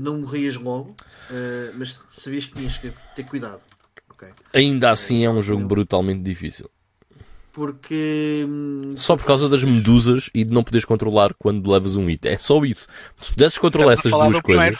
não 0.01 0.19
morrias 0.19 0.57
logo, 0.57 0.97
mas 1.79 1.97
sabias 2.09 2.47
que 2.47 2.55
tinhas 2.55 2.77
que 2.77 2.93
ter 3.15 3.23
cuidado. 3.23 3.63
Ainda 4.53 4.91
assim 4.91 5.25
é 5.25 5.31
um 5.31 5.43
jogo 5.43 5.65
brutalmente 5.65 6.23
difícil 6.23 6.71
porque. 7.57 8.45
Hum, 8.47 8.95
só 8.99 9.17
por 9.17 9.25
causa 9.25 9.49
das 9.49 9.65
medusas 9.65 10.29
e 10.35 10.45
de 10.45 10.53
não 10.53 10.63
poderes 10.63 10.85
controlar 10.85 11.33
quando 11.39 11.71
levas 11.71 11.97
um 11.97 12.07
hit. 12.07 12.29
É 12.29 12.37
só 12.37 12.63
isso. 12.67 12.87
Se 13.17 13.31
pudesses 13.31 13.59
controlar 13.59 13.95
essas 13.95 14.13
duas 14.13 14.41
coisas. 14.43 14.77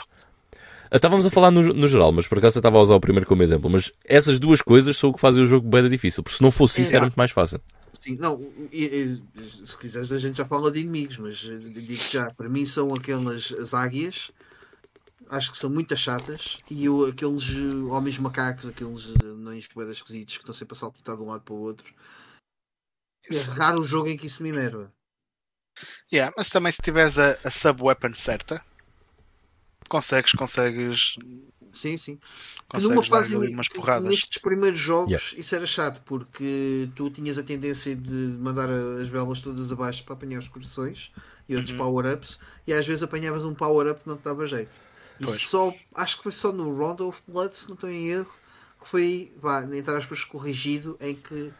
Estávamos 0.91 1.25
a 1.25 1.31
falar 1.31 1.49
no, 1.49 1.61
no, 1.73 1.87
geral, 1.87 2.13
mas 2.13 2.27
por 2.27 2.37
acaso 2.37 2.57
eu 2.57 2.59
estava 2.59 2.77
a 2.77 2.81
usar 2.81 2.95
o 2.95 2.99
primeiro 2.99 3.25
como 3.25 3.41
exemplo. 3.41 3.67
Mas 3.67 3.91
essas 4.05 4.37
duas 4.37 4.61
coisas 4.61 4.95
são 4.95 5.09
o 5.09 5.13
que 5.13 5.19
fazem 5.19 5.43
o 5.43 5.47
jogo 5.47 5.67
bem 5.67 5.89
difícil. 5.89 6.21
Porque 6.21 6.37
se 6.37 6.43
não 6.43 6.51
fosse 6.51 6.83
isso, 6.83 6.95
era 6.95 7.01
muito 7.01 7.15
mais 7.15 7.31
fácil. 7.31 7.59
Sim, 7.99 8.15
não, 8.15 8.39
e, 8.71 8.85
e, 8.85 9.43
se 9.43 9.75
quiseres 9.75 10.11
a 10.11 10.19
gente 10.19 10.37
já 10.37 10.45
fala 10.45 10.69
de 10.71 10.79
inimigos, 10.79 11.17
mas 11.17 11.35
digo 11.35 11.93
já, 12.11 12.29
para 12.29 12.47
mim 12.47 12.63
são 12.63 12.93
aquelas 12.93 13.53
as 13.59 13.73
águias, 13.73 14.31
acho 15.29 15.51
que 15.51 15.57
são 15.57 15.69
muito 15.69 15.95
chatas, 15.95 16.57
e 16.69 16.85
eu, 16.85 17.05
aqueles 17.05 17.43
homens 17.89 18.17
macacos, 18.17 18.67
aqueles 18.67 19.13
anões 19.21 19.67
poedas 19.67 19.97
esquisitos 19.97 20.35
que 20.37 20.43
estão 20.43 20.53
sempre 20.53 20.75
a 20.75 20.79
saltitar 20.79 21.15
de 21.15 21.23
um 21.23 21.27
lado 21.27 21.41
para 21.41 21.53
o 21.53 21.59
outro, 21.59 21.93
é 23.29 23.37
raro 23.57 23.81
o 23.81 23.85
jogo 23.85 24.09
em 24.09 24.17
que 24.17 24.27
isso 24.27 24.41
me 24.41 24.49
enerva. 24.49 24.91
Yeah, 26.11 26.33
mas 26.37 26.49
também 26.49 26.71
se 26.71 26.81
tiveres 26.81 27.19
a, 27.19 27.37
a 27.43 27.51
sub-weapon 27.51 28.13
certa, 28.13 28.63
consegues, 29.87 30.31
consegues. 30.31 31.15
Sim, 31.71 31.97
sim. 31.97 32.19
Consegues 32.67 32.95
numa 32.95 33.03
fase 33.03 33.35
umas 33.35 33.67
porradas. 33.69 34.09
nestes 34.09 34.41
primeiros 34.41 34.79
jogos 34.79 35.11
yeah. 35.11 35.39
isso 35.39 35.53
era 35.53 35.67
chato 35.67 36.01
porque 36.05 36.89
tu 36.95 37.09
tinhas 37.09 37.37
a 37.37 37.43
tendência 37.43 37.95
de 37.95 38.37
mandar 38.39 38.69
as 38.69 39.07
velas 39.07 39.41
todas 39.41 39.71
abaixo 39.71 40.03
para 40.03 40.13
apanhar 40.13 40.39
os 40.39 40.47
corações 40.47 41.11
e 41.47 41.55
outros 41.55 41.71
uhum. 41.71 41.77
power-ups 41.77 42.39
e 42.65 42.73
às 42.73 42.85
vezes 42.85 43.03
apanhavas 43.03 43.45
um 43.45 43.53
power-up 43.53 44.01
que 44.01 44.07
não 44.07 44.17
te 44.17 44.23
dava 44.23 44.47
jeito. 44.47 44.71
E 45.19 45.25
pois. 45.25 45.41
só, 45.41 45.73
acho 45.95 46.17
que 46.17 46.23
foi 46.23 46.31
só 46.31 46.51
no 46.51 46.75
Rondo 46.75 47.07
of 47.07 47.19
Blood, 47.27 47.55
se 47.55 47.67
não 47.67 47.75
estou 47.75 47.89
em 47.89 48.09
erro, 48.09 48.33
que 48.81 48.89
foi, 48.89 49.31
vá, 49.41 49.63
entre 49.63 49.95
aspas, 49.95 50.23
corrigido 50.23 50.97
em 50.99 51.15
que 51.15 51.51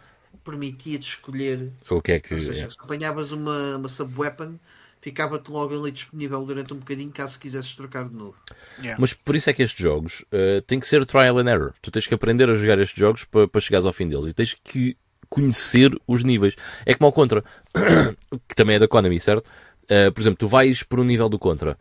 permitia-te 0.43 1.09
escolher. 1.09 1.71
O 1.89 2.01
que 2.01 2.13
é 2.13 2.19
que. 2.19 2.33
Ou 2.33 2.41
seja, 2.41 2.65
é. 2.65 2.69
se 2.69 2.77
apanhavas 2.79 3.31
uma, 3.31 3.77
uma 3.77 3.89
sub-weapon, 3.89 4.57
ficava-te 5.01 5.49
logo 5.51 5.77
ali 5.77 5.91
disponível 5.91 6.43
durante 6.45 6.73
um 6.73 6.77
bocadinho 6.77 7.11
caso 7.11 7.39
quisesses 7.39 7.75
trocar 7.75 8.07
de 8.07 8.15
novo. 8.15 8.35
Yeah. 8.79 8.97
Mas 8.99 9.13
por 9.13 9.35
isso 9.35 9.49
é 9.49 9.53
que 9.53 9.63
estes 9.63 9.81
jogos 9.81 10.23
uh, 10.33 10.61
têm 10.61 10.79
que 10.79 10.87
ser 10.87 11.05
trial 11.05 11.37
and 11.39 11.49
error. 11.49 11.73
Tu 11.81 11.91
tens 11.91 12.07
que 12.07 12.13
aprender 12.13 12.49
a 12.49 12.55
jogar 12.55 12.79
estes 12.79 12.97
jogos 12.97 13.23
para, 13.23 13.47
para 13.47 13.61
chegares 13.61 13.85
ao 13.85 13.93
fim 13.93 14.07
deles 14.07 14.27
e 14.27 14.33
tens 14.33 14.55
que 14.63 14.97
conhecer 15.29 15.91
os 16.07 16.23
níveis. 16.23 16.55
É 16.85 16.93
como 16.93 17.07
ao 17.07 17.13
Contra, 17.13 17.43
que 18.47 18.55
também 18.55 18.75
é 18.75 18.79
da 18.79 18.87
Konami, 18.87 19.19
certo? 19.19 19.47
Uh, 19.85 20.11
por 20.11 20.21
exemplo, 20.21 20.37
tu 20.37 20.47
vais 20.47 20.83
por 20.83 20.99
um 20.99 21.03
nível 21.03 21.29
do 21.29 21.39
Contra. 21.39 21.77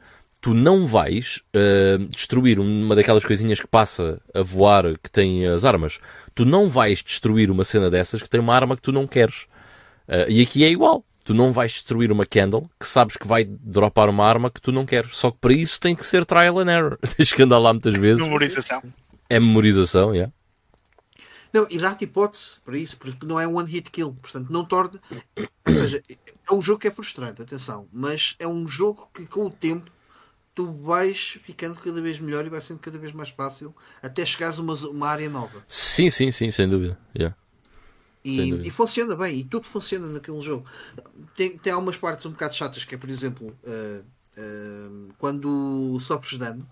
Tu 0.46 0.54
não 0.54 0.86
vais 0.86 1.42
uh, 1.56 1.98
destruir 2.06 2.60
uma 2.60 2.94
daquelas 2.94 3.24
coisinhas 3.24 3.60
que 3.60 3.66
passa 3.66 4.22
a 4.32 4.42
voar, 4.44 4.96
que 5.02 5.10
tem 5.10 5.44
as 5.44 5.64
armas. 5.64 5.98
Tu 6.36 6.44
não 6.44 6.68
vais 6.68 7.02
destruir 7.02 7.50
uma 7.50 7.64
cena 7.64 7.90
dessas 7.90 8.22
que 8.22 8.30
tem 8.30 8.38
uma 8.38 8.54
arma 8.54 8.76
que 8.76 8.82
tu 8.82 8.92
não 8.92 9.08
queres. 9.08 9.48
Uh, 10.06 10.22
e 10.28 10.40
aqui 10.40 10.62
é 10.62 10.70
igual. 10.70 11.04
Tu 11.24 11.34
não 11.34 11.52
vais 11.52 11.72
destruir 11.72 12.12
uma 12.12 12.24
candle 12.24 12.70
que 12.78 12.86
sabes 12.86 13.16
que 13.16 13.26
vai 13.26 13.42
dropar 13.44 14.08
uma 14.08 14.24
arma 14.24 14.48
que 14.48 14.60
tu 14.60 14.70
não 14.70 14.86
queres. 14.86 15.16
Só 15.16 15.32
que 15.32 15.38
para 15.38 15.52
isso 15.52 15.80
tem 15.80 15.96
que 15.96 16.06
ser 16.06 16.24
trial 16.24 16.60
and 16.60 16.70
error. 16.70 16.98
Tens 17.16 17.32
que 17.32 17.42
andar 17.42 17.58
lá 17.58 17.72
muitas 17.72 17.94
vezes. 17.94 18.22
Memorização. 18.22 18.80
É 19.28 19.40
memorização, 19.40 20.14
yeah. 20.14 20.32
Não, 21.52 21.66
e 21.68 21.76
dá-te 21.76 22.04
hipótese 22.04 22.60
para 22.64 22.78
isso, 22.78 22.96
porque 22.96 23.26
não 23.26 23.40
é 23.40 23.48
um 23.48 23.56
one 23.56 23.68
hit 23.68 23.90
kill. 23.90 24.16
Portanto, 24.22 24.52
não 24.52 24.64
torna. 24.64 25.00
Ou 25.66 25.74
seja, 25.74 26.00
é 26.08 26.54
um 26.54 26.62
jogo 26.62 26.78
que 26.78 26.86
é 26.86 26.90
frustrante, 26.92 27.42
atenção. 27.42 27.88
Mas 27.92 28.36
é 28.38 28.46
um 28.46 28.68
jogo 28.68 29.10
que 29.12 29.26
com 29.26 29.46
o 29.46 29.50
tempo 29.50 29.95
tu 30.56 30.72
vais 30.72 31.38
ficando 31.44 31.78
cada 31.78 32.00
vez 32.00 32.18
melhor 32.18 32.46
e 32.46 32.48
vai 32.48 32.62
sendo 32.62 32.80
cada 32.80 32.98
vez 32.98 33.12
mais 33.12 33.28
fácil 33.28 33.76
até 34.02 34.24
chegares 34.24 34.58
a 34.58 34.62
uma, 34.62 34.74
uma 34.86 35.06
área 35.06 35.28
nova. 35.28 35.62
Sim, 35.68 36.08
sim, 36.08 36.32
sim, 36.32 36.50
sem 36.50 36.66
dúvida. 36.66 36.98
Yeah. 37.14 37.36
E, 38.24 38.66
e, 38.66 38.70
funciona 38.70 39.14
bem, 39.14 39.38
e 39.38 39.44
tudo 39.44 39.68
funciona 39.68 40.08
naquele 40.08 40.40
jogo. 40.40 40.66
Tem, 41.36 41.56
tem 41.58 41.72
algumas 41.72 41.96
partes 41.96 42.26
um 42.26 42.30
bocado 42.30 42.54
chatas, 42.54 42.82
que 42.82 42.94
é, 42.94 42.98
por 42.98 43.08
exemplo, 43.08 43.56
uh, 43.62 44.04
uh, 44.40 45.14
quando 45.18 45.96
sofres 46.00 46.38
dano, 46.38 46.66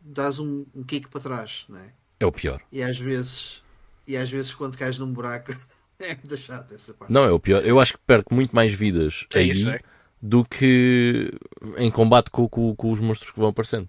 dás 0.00 0.40
um, 0.40 0.66
um 0.74 0.82
kick 0.82 1.08
para 1.08 1.20
trás, 1.20 1.64
não 1.68 1.78
é? 1.78 1.92
É 2.18 2.26
o 2.26 2.32
pior. 2.32 2.60
E 2.70 2.82
às 2.82 2.98
vezes, 2.98 3.62
e 4.06 4.16
às 4.16 4.28
vezes 4.28 4.52
quando 4.52 4.76
cais 4.76 4.98
num 4.98 5.10
buraco, 5.10 5.52
é 6.00 6.16
muito 6.16 6.36
chato 6.36 6.74
essa 6.74 6.92
parte. 6.92 7.12
Não, 7.12 7.22
é 7.22 7.30
o 7.30 7.38
pior. 7.38 7.64
Eu 7.64 7.78
acho 7.78 7.92
que 7.92 8.00
perco 8.00 8.34
muito 8.34 8.54
mais 8.54 8.74
vidas 8.74 9.24
É 9.32 9.38
aí 9.38 9.50
isso, 9.50 9.70
é. 9.70 9.80
Do 10.26 10.42
que 10.42 11.30
em 11.76 11.90
combate 11.90 12.30
com, 12.30 12.48
com, 12.48 12.74
com 12.74 12.90
os 12.90 12.98
monstros 12.98 13.30
que 13.30 13.38
vão 13.38 13.50
aparecendo. 13.50 13.86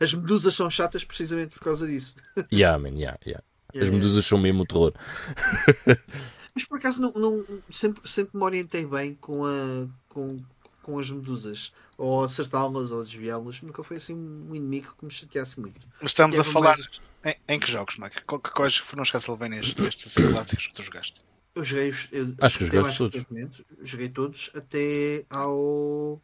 As 0.00 0.12
medusas 0.12 0.52
são 0.54 0.68
chatas 0.68 1.04
precisamente 1.04 1.50
por 1.54 1.60
causa 1.62 1.86
disso. 1.86 2.16
Yeah, 2.52 2.76
man, 2.76 2.96
yeah, 2.98 3.16
yeah. 3.24 3.44
As 3.68 3.76
Yeah, 3.76 3.92
medusas 3.96 4.26
são 4.26 4.36
mesmo 4.36 4.62
o 4.62 4.66
terror. 4.66 4.92
Mas 6.54 6.64
por 6.64 6.78
acaso 6.78 7.00
não, 7.02 7.12
não- 7.12 7.44
sempre, 7.70 8.08
sempre 8.08 8.36
me 8.36 8.42
orientei 8.44 8.84
bem 8.86 9.14
com, 9.14 9.44
a, 9.44 9.86
com, 10.08 10.36
com 10.82 10.98
as 10.98 11.08
medusas. 11.10 11.72
Ou 11.96 12.24
acertá-las 12.24 12.90
ou 12.90 13.04
desviá-las. 13.04 13.62
Nunca 13.62 13.82
foi 13.84 13.96
assim 13.98 14.14
um 14.14 14.54
inimigo 14.54 14.94
que 14.98 15.04
me 15.04 15.10
chateasse 15.12 15.60
muito. 15.60 15.80
Mas 16.02 16.10
estamos 16.10 16.36
a 16.38 16.42
Teve 16.42 16.52
falar 16.52 16.76
mais- 16.76 17.00
em, 17.24 17.54
em 17.54 17.60
que 17.60 17.70
jogos, 17.70 17.96
Mike? 17.98 18.22
Quais 18.24 18.76
foram 18.76 19.02
os 19.04 19.10
Castlevanias 19.12 19.72
destes 19.74 20.14
clássicos 20.18 20.66
que 20.68 20.74
tu 20.74 20.82
jogaste? 20.82 21.20
Eu 21.54 21.62
joguei, 21.62 21.90
os- 21.90 22.08
eu, 22.12 22.34
Acho 22.40 22.58
que 22.58 22.80
mais 22.80 22.98
todos. 22.98 23.14
recentemente, 23.14 23.66
Joguei 23.82 24.08
todos 24.08 24.50
até 24.54 25.24
ao. 25.30 26.20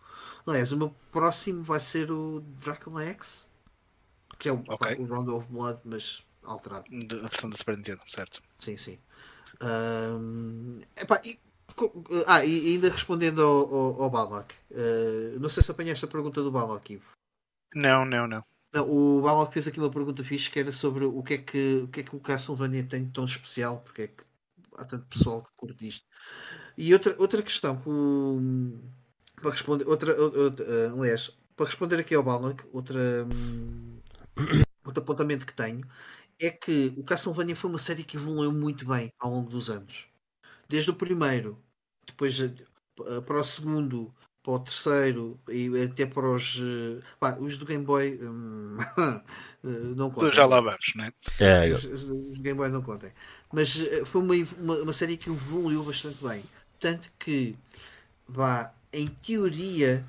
Aliás, 0.47 0.73
o 0.73 0.77
meu 0.77 0.91
próximo 1.13 1.63
vai 1.63 1.79
ser 1.79 2.11
o 2.11 2.41
Dracula 2.61 3.05
X, 3.05 3.49
que 4.39 4.49
é 4.49 4.53
o, 4.53 4.63
Ok. 4.69 4.97
o 4.99 5.05
Round 5.07 5.31
of 5.31 5.47
Blood, 5.51 5.81
mas 5.85 6.23
alterado. 6.43 6.85
Da 7.07 7.17
versão 7.29 7.51
da 7.51 7.57
Super 7.57 7.77
Nintendo, 7.77 8.01
certo? 8.07 8.43
Sim, 8.59 8.77
sim. 8.77 8.99
Ahm, 9.61 10.81
epá, 10.97 11.21
e, 11.25 11.39
co- 11.77 11.93
ah, 12.27 12.45
e 12.45 12.75
ainda 12.75 12.91
respondendo 12.91 13.43
ao, 13.43 13.75
ao, 13.75 14.03
ao 14.05 14.11
Balak, 14.11 14.55
eh, 14.71 15.37
não 15.39 15.49
sei 15.49 15.63
se 15.63 15.71
apanhaste 15.71 16.05
a 16.05 16.09
pergunta 16.09 16.43
do 16.43 16.51
Balak, 16.51 16.93
Ivo. 16.95 17.05
Não, 17.75 18.05
não, 18.05 18.27
não. 18.27 18.43
Não, 18.73 18.89
o 18.89 19.21
Balak 19.23 19.53
fez 19.53 19.67
aqui 19.69 19.79
uma 19.81 19.91
pergunta 19.91 20.23
fixe 20.25 20.51
que 20.51 20.61
era 20.61 20.73
sobre 20.73 21.05
o 21.05 21.23
que 21.23 21.35
é 21.35 21.39
que 21.39 21.83
o, 21.85 21.89
que 21.89 22.01
é 22.01 22.03
que 22.05 22.17
o 22.17 22.21
Castlevania 22.21 22.85
tem 22.85 23.05
de 23.05 23.11
tão 23.13 23.25
especial, 23.25 23.81
porque 23.81 24.03
é 24.03 24.07
que 24.09 24.25
há 24.81 24.85
tanto 24.85 25.07
pessoal 25.07 25.43
que 25.43 25.51
curte 25.57 25.87
isto. 25.89 26.07
E 26.77 26.93
outra, 26.93 27.15
outra 27.19 27.43
questão 27.43 27.77
que 27.81 27.89
o- 27.89 28.81
para 29.43 29.51
responder, 29.53 29.87
outra, 29.89 30.21
outra, 30.21 30.65
eh, 30.67 30.89
aliás, 30.89 31.31
para 31.57 31.67
responder 31.67 31.99
aqui 32.01 32.15
ao 32.15 32.23
Balak, 32.23 32.65
outra, 32.73 33.01
hum, 33.27 33.99
outro 34.85 35.03
apontamento 35.03 35.47
que 35.47 35.55
tenho 35.55 35.87
é 36.41 36.51
que 36.51 36.93
o 36.97 37.05
Castlevania 37.05 37.57
foi 37.57 37.71
uma 37.71 37.79
série 37.79 38.05
que 38.05 38.17
evoluiu 38.17 38.53
muito 38.53 38.87
bem 38.87 39.13
ao 39.19 39.31
longo 39.31 39.51
dos 39.51 39.71
anos. 39.71 40.09
Desde 40.69 40.91
o 40.91 40.95
primeiro, 40.97 41.63
depois 42.07 42.39
para 43.27 43.41
o 43.41 43.45
segundo, 43.45 44.15
para 44.43 44.53
o 44.55 44.59
terceiro 44.61 45.39
e 45.49 45.71
até 45.83 46.07
para 46.07 46.31
os. 46.31 46.59
eh, 46.61 47.01
pá, 47.19 47.37
os 47.39 47.59
do 47.59 47.67
Game 47.67 47.85
Boy 47.85 48.19
hum, 48.23 48.77
eh, 49.65 49.69
não 49.97 50.11
contam. 50.11 50.31
Já 50.33 50.47
lá 50.47 50.61
vamos, 50.61 50.93
né? 50.97 51.11
É, 51.39 51.69
Os, 51.73 51.85
os- 51.85 52.39
Game 52.41 52.57
Boy 52.57 52.71
não 52.71 52.83
contem. 52.83 53.13
Mas 53.53 53.79
eh, 53.81 54.05
foi 54.05 54.23
uma, 54.23 54.35
uma, 54.59 54.75
uma 54.83 54.93
série 54.93 55.17
que 55.17 55.31
evoluiu 55.31 55.83
bastante 55.85 56.23
bem. 56.25 56.43
Tanto 56.79 57.11
que, 57.19 57.55
vá, 58.29 58.73
em 58.93 59.09
teoria, 59.09 60.05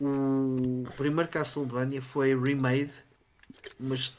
o 0.00 0.84
primeiro 0.96 1.30
Castlevania 1.30 2.02
foi 2.02 2.34
remade 2.38 2.92
umas 3.78 4.14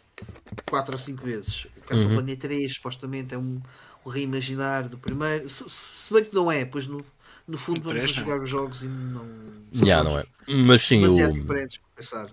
4 0.70 0.94
ou 0.94 1.00
5 1.00 1.24
vezes. 1.26 1.66
O 1.78 1.82
Castlevania 1.82 2.38
3, 2.38 2.76
supostamente, 2.76 3.34
é 3.36 3.38
um, 3.38 3.62
um 4.06 4.10
reimaginar 4.10 4.88
do 4.90 4.98
primeiro. 4.98 5.48
Se, 5.50 5.70
se 5.70 6.14
bem 6.14 6.24
que 6.26 6.34
não 6.36 6.52
é, 6.52 6.66
pois 6.66 6.88
no, 6.88 7.06
no 7.48 7.58
fundo 7.58 7.82
vamos 7.82 8.12
jogar 8.12 8.42
os 8.42 8.50
jogos 8.50 8.84
e 8.84 8.88
não. 8.88 9.26
jogos 9.72 10.04
não 10.04 10.20
é. 10.20 10.26
Mas 10.48 10.84
sim, 10.84 11.06
o, 11.06 11.32
diferentes 11.32 11.78
para 11.78 11.90
pensar. 11.96 12.30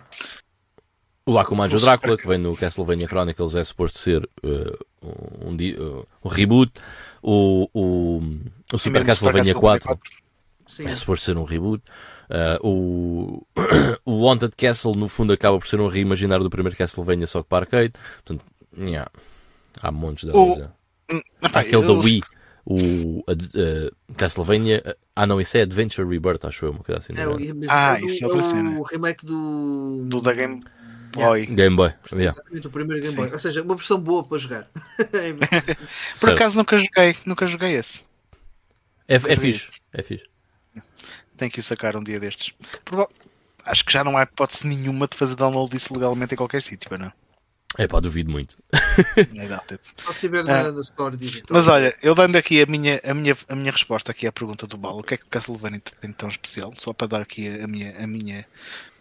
o 1.26 1.38
Akumajo 1.38 1.76
O 1.76 1.80
Drácula, 1.80 2.16
que 2.16 2.26
vem 2.26 2.38
no 2.38 2.56
Castlevania 2.56 3.06
Chronicles, 3.06 3.54
é 3.54 3.64
suposto 3.64 3.98
ser 3.98 4.28
uh, 4.44 4.86
um, 5.02 5.54
uh, 5.54 6.06
um 6.24 6.28
reboot. 6.28 6.72
O, 7.22 7.68
o, 7.72 8.22
o 8.72 8.78
Super 8.78 9.04
Castlevania 9.04 9.54
4 9.54 9.98
Sim, 10.66 10.88
é 10.88 10.94
suposto 10.94 11.24
ser 11.24 11.36
um 11.36 11.44
reboot. 11.44 11.82
Uh, 12.30 12.66
o, 12.66 13.46
o 14.06 14.28
Haunted 14.28 14.56
Castle, 14.56 14.94
no 14.94 15.08
fundo, 15.08 15.32
acaba 15.32 15.58
por 15.58 15.66
ser 15.66 15.80
um 15.80 15.86
reimaginar 15.88 16.40
do 16.40 16.48
primeiro 16.48 16.76
Castlevania, 16.76 17.26
só 17.26 17.42
que 17.42 17.48
para 17.48 17.64
arcade. 17.64 17.92
Portanto, 18.24 18.44
yeah, 18.78 19.10
há 19.80 19.92
montes 19.92 20.28
de 20.28 20.34
O- 20.34 20.56
já. 20.56 20.70
Epá, 21.42 21.60
Aquele 21.60 21.82
da 21.82 21.88
eu- 21.88 21.98
Wii, 21.98 22.20
o 22.64 23.18
uh, 23.20 24.14
Castlevania. 24.16 24.96
Ah, 25.16 25.26
não, 25.26 25.40
isso 25.40 25.56
é 25.56 25.62
Adventure 25.62 26.08
Rebirth, 26.08 26.44
acho 26.44 26.64
eu, 26.64 26.70
uma 26.70 26.82
coisa 26.84 27.00
assim. 27.00 27.12
É, 27.20 27.24
não 27.24 27.36
o, 27.36 27.40
é? 27.42 27.52
mas 27.52 27.68
Ah, 27.68 27.96
do- 27.98 28.06
isso 28.06 28.24
é 28.24 28.26
outra 28.26 28.42
o 28.42 28.44
cena. 28.44 28.82
remake 28.90 29.26
do. 29.26 30.04
Do 30.06 30.20
da 30.20 30.32
Game 30.32 30.62
Boy. 31.12 31.46
Game 31.46 31.76
Boy. 31.76 31.92
Yeah. 32.12 32.32
Exatamente, 32.32 32.66
o 32.66 32.70
primeiro 32.70 33.02
Game 33.02 33.14
Boy. 33.16 33.26
Sim. 33.28 33.32
Ou 33.34 33.38
seja, 33.38 33.62
uma 33.62 33.74
versão 33.74 34.00
boa 34.00 34.24
para 34.24 34.38
jogar. 34.38 34.68
Por 36.20 36.30
acaso 36.30 36.56
nunca 36.56 36.76
joguei, 36.76 37.16
nunca 37.26 37.46
joguei 37.46 37.72
esse. 37.74 38.04
É, 39.08 39.16
é 39.16 39.18
fixe. 39.36 39.48
este. 39.68 39.80
É 39.92 40.02
fixe. 40.02 40.24
Tenho 41.36 41.50
que 41.50 41.60
o 41.60 41.62
sacar 41.62 41.96
um 41.96 42.02
dia 42.04 42.20
destes. 42.20 42.54
Prova- 42.84 43.08
Acho 43.64 43.84
que 43.84 43.92
já 43.92 44.02
não 44.02 44.16
há 44.16 44.22
hipótese 44.24 44.66
nenhuma 44.66 45.06
de 45.06 45.16
fazer 45.16 45.34
download 45.36 45.70
disso 45.70 45.92
legalmente 45.94 46.34
em 46.34 46.36
qualquer 46.36 46.62
sítio, 46.62 46.90
não? 46.98 47.12
É 47.78 47.86
pá, 47.86 48.00
duvido 48.00 48.30
muito. 48.30 48.56
É, 49.16 49.78
Só 50.04 50.12
se 50.12 50.20
tiver 50.20 50.44
na, 50.44 50.70
na 50.70 50.80
Store 50.82 51.16
Digital. 51.16 51.56
Mas 51.56 51.68
olha, 51.68 51.96
eu 52.02 52.14
dando 52.14 52.36
aqui 52.36 52.60
a 52.60 52.66
minha, 52.66 53.00
a 53.02 53.14
minha, 53.14 53.36
a 53.48 53.56
minha 53.56 53.72
resposta 53.72 54.10
aqui 54.10 54.26
à 54.26 54.32
pergunta 54.32 54.66
do 54.66 54.76
Balo, 54.76 55.00
o 55.00 55.02
que 55.02 55.14
é 55.14 55.16
que 55.16 55.24
o 55.24 55.28
Castlevania 55.28 55.80
tem 56.00 56.10
de 56.10 56.16
tão 56.16 56.28
especial? 56.28 56.72
Só 56.78 56.92
para 56.92 57.06
dar 57.06 57.20
aqui 57.22 57.48
a 57.48 57.66
minha, 57.66 57.96
a 57.98 58.06
minha, 58.06 58.46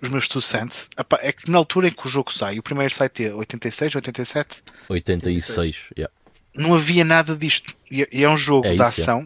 os 0.01 0.09
meus 0.09 0.27
two 0.27 0.41
cents. 0.41 0.89
Epá, 0.97 1.19
é 1.21 1.33
que 1.33 1.51
na 1.51 1.57
altura 1.57 1.89
em 1.89 1.91
que 1.91 2.05
o 2.05 2.09
jogo 2.09 2.31
sai, 2.31 2.59
o 2.59 2.63
primeiro 2.63 2.93
sai 2.93 3.09
ter 3.09 3.33
86, 3.33 3.95
87, 3.95 4.63
86. 4.89 5.77
Yeah. 5.97 6.13
não 6.55 6.73
havia 6.73 7.03
nada 7.03 7.35
disto. 7.35 7.75
E 7.89 8.07
e 8.11 8.23
é 8.23 8.29
um 8.29 8.37
jogo 8.37 8.67
É 8.67 8.75
de 8.75 8.81
isso, 8.81 9.01
é. 9.01 9.25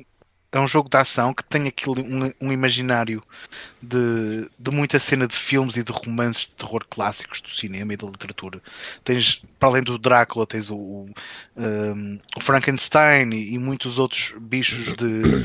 É 0.56 0.60
um 0.60 0.69
jogo 0.69 0.88
de 0.88 0.95
ação 0.95 1.34
que 1.34 1.44
tem 1.44 1.68
aquele, 1.68 1.99
um, 2.02 2.32
um 2.48 2.49
imaginário 2.49 3.22
de, 3.82 4.49
de 4.57 4.72
muita 4.72 4.98
cena 4.98 5.27
de 5.27 5.36
filmes 5.36 5.76
e 5.76 5.84
de 5.84 5.91
romances 5.91 6.48
de 6.48 6.56
terror 6.56 6.86
clássicos 6.90 7.41
do 7.41 7.49
cinema 7.49 7.94
e 7.94 7.98
da 7.98 8.07
literatura. 8.07 8.61
Tens, 9.03 9.44
para 9.60 9.68
além 9.68 9.84
do 9.84 9.98
Drácula, 9.98 10.48
tens 10.48 10.69
o, 10.69 10.77
o, 10.77 11.10
um, 11.57 12.18
o 12.38 12.40
Frankenstein 12.40 13.34
e, 13.34 13.56
e 13.56 13.60
muitos 13.60 13.99
outros 13.99 14.34
bichos 14.40 14.94
de, 14.95 15.44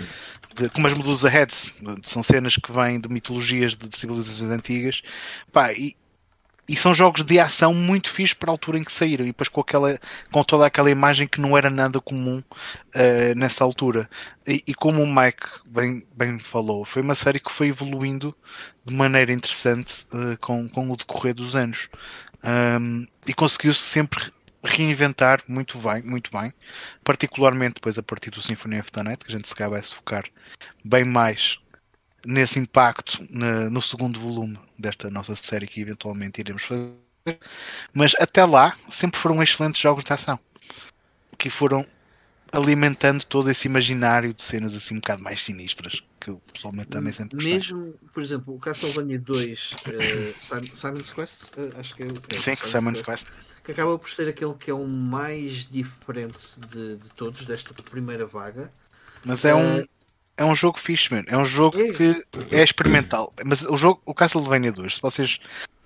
de- 0.54 0.68
como 0.72 0.86
as 0.86 0.94
Medusa 0.96 1.28
Heads. 1.28 1.74
São 2.04 2.22
cenas 2.22 2.54
que 2.54 2.70
vêm 2.70 3.00
de 3.00 3.08
mitologias 3.08 3.76
de, 3.76 3.88
de 3.88 3.98
civilizações 3.98 4.52
antigas. 4.52 5.02
Pá, 5.52 5.72
e, 5.72 5.96
e 6.70 6.76
são 6.76 6.94
jogos 6.94 7.24
de 7.24 7.36
ação 7.40 7.74
muito 7.74 8.08
fixos 8.08 8.34
para 8.34 8.48
a 8.48 8.52
altura 8.52 8.78
em 8.78 8.84
que 8.84 8.92
saíram 8.92 9.24
e 9.24 9.30
depois 9.30 9.48
com, 9.48 9.60
aquela, 9.60 9.98
com 10.30 10.44
toda 10.44 10.64
aquela 10.64 10.88
imagem 10.88 11.26
que 11.26 11.40
não 11.40 11.58
era 11.58 11.68
nada 11.68 12.00
comum 12.00 12.40
eh, 12.94 13.34
nessa 13.34 13.64
altura. 13.64 14.08
E, 14.46 14.62
e 14.64 14.72
como 14.72 15.02
o 15.02 15.06
Mike 15.06 15.48
bem, 15.66 16.06
bem 16.16 16.38
falou, 16.38 16.84
foi 16.84 17.02
uma 17.02 17.16
série 17.16 17.40
que 17.40 17.50
foi 17.50 17.66
evoluindo 17.66 18.32
de 18.86 18.94
maneira 18.94 19.32
interessante 19.32 20.06
eh, 20.14 20.36
com, 20.40 20.68
com 20.68 20.88
o 20.88 20.96
decorrer 20.96 21.34
dos 21.34 21.56
anos. 21.56 21.88
Um, 22.44 23.04
e 23.26 23.34
conseguiu-se 23.34 23.80
sempre 23.80 24.32
reinventar 24.62 25.42
muito 25.48 25.76
bem, 25.76 26.04
muito 26.04 26.30
bem, 26.30 26.52
particularmente 27.02 27.74
depois 27.74 27.98
a 27.98 28.02
partir 28.02 28.30
do 28.30 28.40
Symphony 28.40 28.78
of 28.78 28.92
the 28.92 29.02
Night, 29.02 29.24
que 29.24 29.32
a 29.32 29.36
gente 29.36 29.48
se 29.48 29.68
vai 29.68 29.82
se 29.82 29.92
focar 29.92 30.24
bem 30.84 31.04
mais 31.04 31.58
nesse 32.26 32.58
impacto 32.58 33.26
na, 33.30 33.70
no 33.70 33.80
segundo 33.80 34.18
volume 34.18 34.58
desta 34.78 35.10
nossa 35.10 35.34
série 35.34 35.66
que 35.66 35.80
eventualmente 35.80 36.40
iremos 36.40 36.62
fazer. 36.62 36.94
Mas 37.92 38.14
até 38.18 38.44
lá 38.44 38.76
sempre 38.88 39.20
foram 39.20 39.42
excelentes 39.42 39.80
jogos 39.80 40.04
de 40.04 40.12
ação 40.12 40.38
que 41.36 41.48
foram 41.48 41.86
alimentando 42.52 43.24
todo 43.24 43.50
esse 43.50 43.66
imaginário 43.66 44.34
de 44.34 44.42
cenas 44.42 44.74
assim 44.74 44.94
um 44.94 45.00
bocado 45.00 45.22
mais 45.22 45.42
sinistras 45.42 46.02
que 46.20 46.30
eu 46.30 46.40
pessoalmente 46.52 46.90
também 46.90 47.12
sempre 47.12 47.36
gostei. 47.36 47.54
Mesmo, 47.54 47.94
por 48.12 48.22
exemplo, 48.22 48.54
o 48.54 48.58
Castlevania 48.58 49.18
2 49.18 49.72
uh, 49.72 50.76
Simon's 50.76 51.12
Quest, 51.12 51.44
uh, 51.56 51.78
acho 51.78 51.94
que 51.94 52.02
é 52.02 52.06
o 52.06 52.14
é, 52.28 52.36
Sim, 52.36 52.54
Simon's 52.56 53.00
Quest. 53.00 53.28
Que 53.64 53.72
acaba 53.72 53.98
por 53.98 54.10
ser 54.10 54.28
aquele 54.28 54.54
que 54.54 54.70
é 54.70 54.74
o 54.74 54.86
mais 54.86 55.66
diferente 55.70 56.60
de, 56.68 56.96
de 56.96 57.10
todos 57.10 57.46
desta 57.46 57.72
primeira 57.74 58.26
vaga. 58.26 58.68
Mas 59.24 59.44
é 59.44 59.54
uh, 59.54 59.58
um 59.58 59.84
é 60.40 60.44
um 60.44 60.56
jogo 60.56 60.80
fixe, 60.80 61.12
man. 61.12 61.22
É 61.26 61.36
um 61.36 61.44
jogo 61.44 61.76
que 61.92 62.24
é 62.50 62.62
experimental. 62.62 63.30
Mas 63.44 63.62
o 63.62 63.76
jogo, 63.76 64.00
o 64.06 64.14
Castlevania 64.14 64.72
2, 64.72 64.94
se 64.94 65.02
vocês 65.02 65.38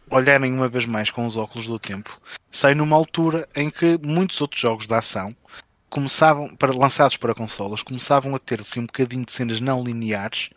olharem 0.09 0.53
uma 0.53 0.69
vez 0.69 0.87
mais 0.87 1.11
com 1.11 1.27
os 1.27 1.37
óculos 1.37 1.67
do 1.67 1.77
tempo, 1.77 2.17
sai 2.53 2.73
numa 2.73 2.95
altura 2.95 3.49
em 3.57 3.69
que 3.69 3.99
muitos 4.01 4.41
outros 4.41 4.61
jogos 4.61 4.87
de 4.87 4.95
ação 4.95 5.35
começavam, 5.91 6.55
para, 6.55 6.73
lançados 6.73 7.17
para 7.17 7.35
consolas, 7.35 7.83
começavam 7.83 8.33
a 8.33 8.39
ter 8.39 8.61
assim, 8.61 8.79
um 8.79 8.87
bocadinho 8.87 9.25
de 9.25 9.33
cenas 9.33 9.61
não 9.61 9.83
lineares 9.83 10.51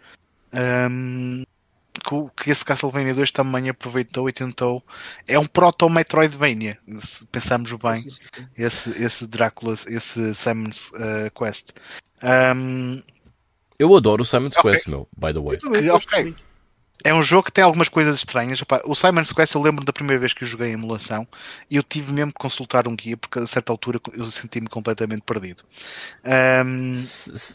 um, 0.53 1.44
que, 1.94 2.44
que 2.44 2.52
esse 2.52 2.64
Castlevania 2.64 3.15
2 3.15 3.32
também 3.32 3.68
aproveitou 3.68 4.30
e 4.30 4.34
tentou. 4.34 4.84
É 5.28 5.40
um 5.40 5.45
proto-Metroidvania, 5.48 6.78
se 7.02 7.26
pensarmos 7.26 7.74
bem, 7.74 8.06
esse, 8.56 8.91
esse 8.91 9.26
Drácula, 9.26 9.74
esse 9.88 10.36
Simon's 10.36 10.91
uh, 10.91 11.32
Quest. 11.36 11.72
Um, 12.24 13.02
eu 13.80 13.95
adoro 13.95 14.24
o 14.24 14.26
Simon's 14.26 14.58
okay. 14.58 14.72
Quest, 14.72 14.88
meu, 14.88 15.08
by 15.18 15.34
the 15.34 15.40
way. 15.40 15.58
Que, 15.58 15.90
ok. 15.90 16.36
É 17.04 17.14
um 17.14 17.22
jogo 17.22 17.44
que 17.44 17.52
tem 17.52 17.64
algumas 17.64 17.88
coisas 17.88 18.18
estranhas. 18.18 18.60
o 18.86 18.95
Simon's 18.95 19.32
Quest 19.32 19.54
eu 19.54 19.62
lembro 19.62 19.86
da 19.86 19.94
primeira 19.94 20.20
vez 20.20 20.34
que 20.34 20.44
eu 20.44 20.48
joguei 20.48 20.70
em 20.70 20.74
emulação 20.74 21.28
e 21.70 21.76
eu 21.76 21.84
tive 21.84 22.12
mesmo 22.12 22.32
que 22.32 22.40
consultar 22.40 22.88
um 22.88 22.95
guia 22.95 23.16
porque 23.16 23.38
a 23.38 23.45
certa 23.45 23.72
altura 23.72 23.99
eu 24.14 24.32
senti-me 24.32 24.68
completamente 24.68 25.22
perdido. 25.22 25.64
Um, 26.66 26.95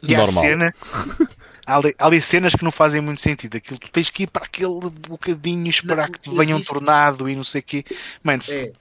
e 0.04 0.14
Normal. 0.14 0.44
Cena, 0.44 0.70
há, 1.66 1.76
ali, 1.76 1.94
há 1.98 2.06
ali 2.06 2.22
cenas 2.22 2.54
que 2.54 2.62
não 2.62 2.70
fazem 2.70 3.00
muito 3.00 3.20
sentido. 3.20 3.56
Aquilo, 3.56 3.78
tu 3.78 3.90
tens 3.90 4.10
que 4.10 4.22
ir 4.22 4.26
para 4.28 4.44
aquele 4.44 4.78
bocadinho 5.08 5.66
e 5.66 5.70
esperar 5.70 6.06
não, 6.06 6.12
que 6.12 6.20
te 6.20 6.30
venha 6.30 6.54
existe. 6.54 6.70
um 6.70 6.74
tornado 6.74 7.28
e 7.28 7.34
não 7.34 7.44
sei 7.44 7.60
o 7.60 7.64
quê. 7.64 7.84
Mano, 8.22 8.42
é. 8.48 8.72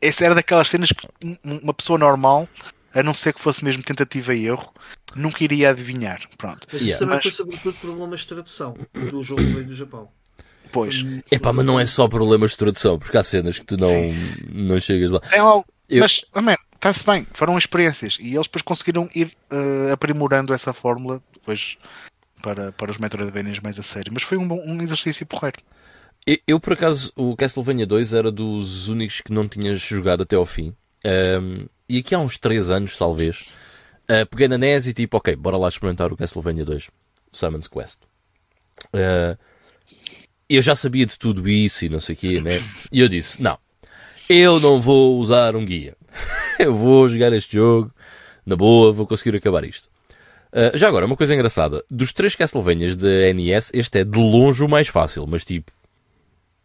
essa 0.00 0.24
era 0.24 0.34
daquelas 0.34 0.68
cenas 0.68 0.90
que 0.90 1.38
uma 1.44 1.72
pessoa 1.72 1.98
normal 1.98 2.48
a 2.94 3.02
não 3.02 3.12
ser 3.12 3.34
que 3.34 3.40
fosse 3.40 3.64
mesmo 3.64 3.82
tentativa 3.82 4.34
e 4.34 4.46
erro, 4.46 4.72
nunca 5.16 5.42
iria 5.42 5.70
adivinhar. 5.70 6.20
Pronto. 6.38 6.66
Mas 6.72 6.82
isso 6.82 6.98
também 6.98 7.16
mas... 7.16 7.22
foi 7.22 7.32
sobretudo 7.32 7.76
problemas 7.78 8.20
de 8.20 8.28
tradução 8.28 8.76
do 9.10 9.22
jogo 9.22 9.42
veio 9.42 9.64
do 9.64 9.74
Japão. 9.74 10.08
Pois. 10.72 11.04
Epá, 11.30 11.52
mas 11.52 11.64
não 11.64 11.78
é 11.78 11.86
só 11.86 12.08
problemas 12.08 12.52
de 12.52 12.56
tradução, 12.56 12.98
porque 12.98 13.16
há 13.16 13.22
cenas 13.22 13.58
que 13.58 13.64
tu 13.64 13.76
não, 13.76 13.92
não 14.52 14.80
chegas 14.80 15.10
lá. 15.10 15.20
Tem 15.20 15.38
algo, 15.38 15.64
Eu... 15.88 16.00
Mas, 16.00 16.22
está-se 16.74 17.06
bem, 17.06 17.26
foram 17.32 17.56
experiências 17.56 18.18
e 18.20 18.34
eles 18.34 18.46
depois 18.46 18.62
conseguiram 18.62 19.08
ir 19.14 19.30
uh, 19.50 19.92
aprimorando 19.92 20.52
essa 20.52 20.72
fórmula 20.72 21.22
depois 21.32 21.78
para, 22.42 22.72
para 22.72 22.90
os 22.90 22.98
Metroidvanias 22.98 23.60
mais 23.60 23.78
a 23.78 23.82
sério. 23.82 24.12
Mas 24.12 24.22
foi 24.22 24.36
um, 24.36 24.52
um 24.52 24.82
exercício 24.82 25.24
porreiro. 25.24 25.58
Eu, 26.26 26.38
eu, 26.46 26.60
por 26.60 26.72
acaso, 26.72 27.12
o 27.14 27.36
Castlevania 27.36 27.86
2 27.86 28.12
era 28.12 28.32
dos 28.32 28.88
únicos 28.88 29.20
que 29.20 29.32
não 29.32 29.46
tinhas 29.46 29.80
jogado 29.80 30.22
até 30.22 30.36
ao 30.36 30.46
fim. 30.46 30.74
Um, 31.04 31.66
e 31.88 31.98
aqui 31.98 32.14
há 32.14 32.18
uns 32.18 32.38
3 32.38 32.70
anos, 32.70 32.96
talvez, 32.96 33.48
uh, 34.10 34.26
peguei 34.30 34.48
na 34.48 34.56
NES 34.56 34.86
e 34.86 34.94
tipo, 34.94 35.16
ok, 35.16 35.36
bora 35.36 35.56
lá 35.56 35.68
experimentar 35.68 36.12
o 36.12 36.16
Castlevania 36.16 36.64
2, 36.64 36.88
Simon's 37.32 37.68
Quest. 37.68 37.98
Uh, 38.86 39.38
eu 40.48 40.62
já 40.62 40.74
sabia 40.74 41.06
de 41.06 41.18
tudo 41.18 41.48
isso 41.48 41.84
e 41.84 41.88
não 41.88 42.00
sei 42.00 42.14
o 42.14 42.18
quê, 42.18 42.40
né? 42.40 42.60
E 42.90 43.00
eu 43.00 43.08
disse, 43.08 43.42
não, 43.42 43.58
eu 44.28 44.60
não 44.60 44.80
vou 44.80 45.18
usar 45.18 45.54
um 45.56 45.64
guia. 45.64 45.96
eu 46.58 46.74
vou 46.74 47.08
jogar 47.08 47.32
este 47.32 47.54
jogo, 47.54 47.92
na 48.46 48.56
boa, 48.56 48.92
vou 48.92 49.06
conseguir 49.06 49.36
acabar 49.36 49.64
isto. 49.64 49.88
Uh, 50.52 50.76
já 50.76 50.88
agora, 50.88 51.06
uma 51.06 51.16
coisa 51.16 51.34
engraçada. 51.34 51.84
Dos 51.90 52.12
três 52.12 52.34
Castlevanias 52.34 52.96
da 52.96 53.32
NES, 53.34 53.72
este 53.74 53.98
é 53.98 54.04
de 54.04 54.18
longe 54.18 54.62
o 54.62 54.68
mais 54.68 54.88
fácil, 54.88 55.26
mas 55.26 55.44
tipo, 55.44 55.72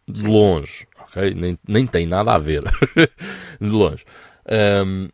de 0.06 0.26
longe, 0.26 0.86
ok? 1.00 1.34
Nem, 1.34 1.58
nem 1.66 1.86
tem 1.86 2.06
nada 2.06 2.32
a 2.32 2.38
ver. 2.38 2.62
de 3.60 3.68
longe. 3.68 4.04
Um, 4.46 5.08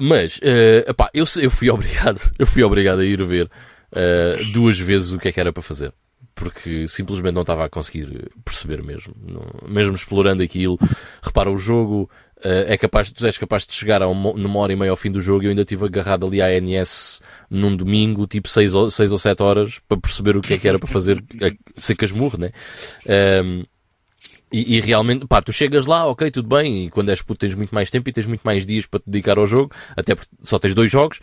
mas, 0.00 0.38
uh, 0.38 0.90
epá, 0.90 1.10
eu, 1.12 1.24
eu 1.40 1.50
fui 1.50 1.68
obrigado, 1.70 2.20
eu 2.38 2.46
fui 2.46 2.62
obrigado 2.62 3.00
a 3.00 3.04
ir 3.04 3.22
ver 3.24 3.46
uh, 3.46 4.52
duas 4.52 4.78
vezes 4.78 5.12
o 5.12 5.18
que 5.18 5.28
é 5.28 5.32
que 5.32 5.40
era 5.40 5.52
para 5.52 5.62
fazer. 5.62 5.92
Porque 6.34 6.88
simplesmente 6.88 7.34
não 7.34 7.42
estava 7.42 7.66
a 7.66 7.68
conseguir 7.68 8.30
perceber 8.42 8.82
mesmo. 8.82 9.14
Não, 9.20 9.68
mesmo 9.68 9.94
explorando 9.94 10.42
aquilo, 10.42 10.78
repara, 11.22 11.50
o 11.50 11.58
jogo 11.58 12.10
uh, 12.38 12.64
é 12.66 12.78
capaz, 12.78 13.10
tu 13.10 13.26
és 13.26 13.36
capaz 13.36 13.66
de 13.66 13.74
chegar 13.74 14.00
a 14.00 14.08
uma, 14.08 14.32
numa 14.32 14.58
hora 14.58 14.72
e 14.72 14.76
meia 14.76 14.90
ao 14.90 14.96
fim 14.96 15.10
do 15.10 15.20
jogo 15.20 15.42
e 15.42 15.46
eu 15.46 15.50
ainda 15.50 15.62
estive 15.62 15.84
agarrado 15.84 16.26
ali 16.26 16.40
à 16.40 16.46
ANS 16.46 17.20
num 17.50 17.76
domingo, 17.76 18.26
tipo 18.26 18.48
6 18.48 18.74
ou, 18.74 18.90
seis 18.90 19.12
ou 19.12 19.18
7 19.18 19.42
horas, 19.42 19.80
para 19.86 20.00
perceber 20.00 20.34
o 20.36 20.40
que 20.40 20.54
é 20.54 20.58
que 20.58 20.66
era 20.66 20.78
para 20.78 20.88
fazer, 20.88 21.22
sem 21.76 21.94
casmurro, 21.94 22.38
né? 22.38 22.52
Um, 23.44 23.64
e, 24.52 24.76
e, 24.76 24.80
realmente, 24.80 25.26
pá, 25.26 25.40
tu 25.40 25.52
chegas 25.52 25.86
lá, 25.86 26.06
ok, 26.06 26.30
tudo 26.30 26.48
bem, 26.48 26.84
e 26.84 26.90
quando 26.90 27.10
és 27.10 27.22
puto 27.22 27.38
tens 27.40 27.54
muito 27.54 27.74
mais 27.74 27.90
tempo 27.90 28.08
e 28.08 28.12
tens 28.12 28.26
muito 28.26 28.42
mais 28.42 28.66
dias 28.66 28.86
para 28.86 29.00
te 29.00 29.04
dedicar 29.06 29.38
ao 29.38 29.46
jogo, 29.46 29.72
até 29.96 30.14
porque 30.14 30.30
só 30.42 30.58
tens 30.58 30.74
dois 30.74 30.90
jogos, 30.90 31.20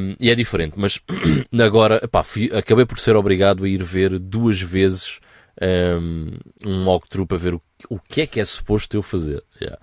um, 0.00 0.14
e 0.20 0.30
é 0.30 0.34
diferente. 0.34 0.74
Mas 0.76 1.00
agora, 1.58 2.06
pá, 2.06 2.22
fui, 2.22 2.50
acabei 2.52 2.84
por 2.84 2.98
ser 2.98 3.16
obrigado 3.16 3.64
a 3.64 3.68
ir 3.68 3.82
ver 3.82 4.18
duas 4.18 4.60
vezes 4.60 5.20
um, 5.60 6.30
um 6.66 6.84
walkthrough 6.84 7.26
para 7.26 7.38
ver 7.38 7.54
o, 7.54 7.62
o 7.88 7.98
que 7.98 8.22
é 8.22 8.26
que 8.26 8.40
é 8.40 8.44
suposto 8.44 8.96
eu 8.96 9.02
fazer. 9.02 9.42
Yeah. 9.60 9.78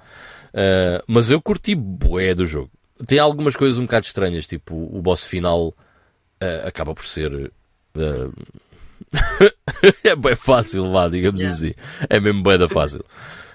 Uh, 0.49 1.03
mas 1.07 1.31
eu 1.31 1.41
curti 1.41 1.75
bué 1.75 2.35
do 2.35 2.45
jogo. 2.45 2.69
Tem 3.07 3.19
algumas 3.19 3.55
coisas 3.55 3.79
um 3.79 3.83
bocado 3.83 4.05
estranhas, 4.05 4.45
tipo 4.45 4.75
o 4.75 5.01
boss 5.01 5.25
final 5.25 5.69
uh, 5.69 6.67
acaba 6.67 6.93
por 6.93 7.05
ser. 7.05 7.51
Uh, 7.95 8.33
é 10.03 10.15
bem 10.15 10.35
fácil, 10.35 10.91
vá, 10.91 11.07
digamos 11.07 11.41
yeah. 11.41 11.57
assim. 11.57 11.73
É 12.09 12.19
mesmo 12.19 12.43
bem 12.43 12.57
da 12.57 12.67
fácil. 12.67 13.03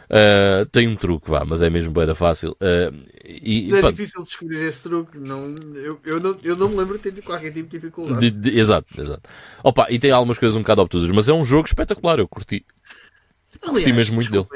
Uh, 0.08 0.64
tem 0.66 0.86
um 0.86 0.94
truque, 0.94 1.28
vá, 1.28 1.44
mas 1.44 1.60
é 1.60 1.68
mesmo 1.68 1.90
bem 1.90 2.06
da 2.06 2.14
fácil. 2.14 2.52
Uh, 2.52 2.94
e, 3.24 3.74
é 3.74 3.90
difícil 3.90 4.22
descobrir 4.22 4.58
esse 4.64 4.84
truque. 4.84 5.18
Não, 5.18 5.54
eu, 5.74 5.98
eu, 6.04 6.20
não, 6.20 6.38
eu 6.42 6.56
não 6.56 6.68
me 6.68 6.76
lembro 6.76 6.98
de 6.98 7.10
ter 7.10 7.22
qualquer 7.22 7.52
tipo 7.52 7.68
de 7.68 7.78
dificuldade. 7.78 8.30
De, 8.30 8.50
de, 8.50 8.58
exato, 8.58 9.00
exato. 9.00 9.28
Opa, 9.64 9.88
e 9.90 9.98
tem 9.98 10.12
algumas 10.12 10.38
coisas 10.38 10.56
um 10.56 10.60
bocado 10.60 10.82
obtusas, 10.82 11.10
mas 11.10 11.28
é 11.28 11.32
um 11.32 11.44
jogo 11.44 11.66
espetacular. 11.66 12.18
Eu 12.18 12.28
curti. 12.28 12.64
Aliás, 13.62 13.78
curti 13.78 13.92
mesmo 13.92 14.14
muito 14.14 14.30
dele. 14.30 14.46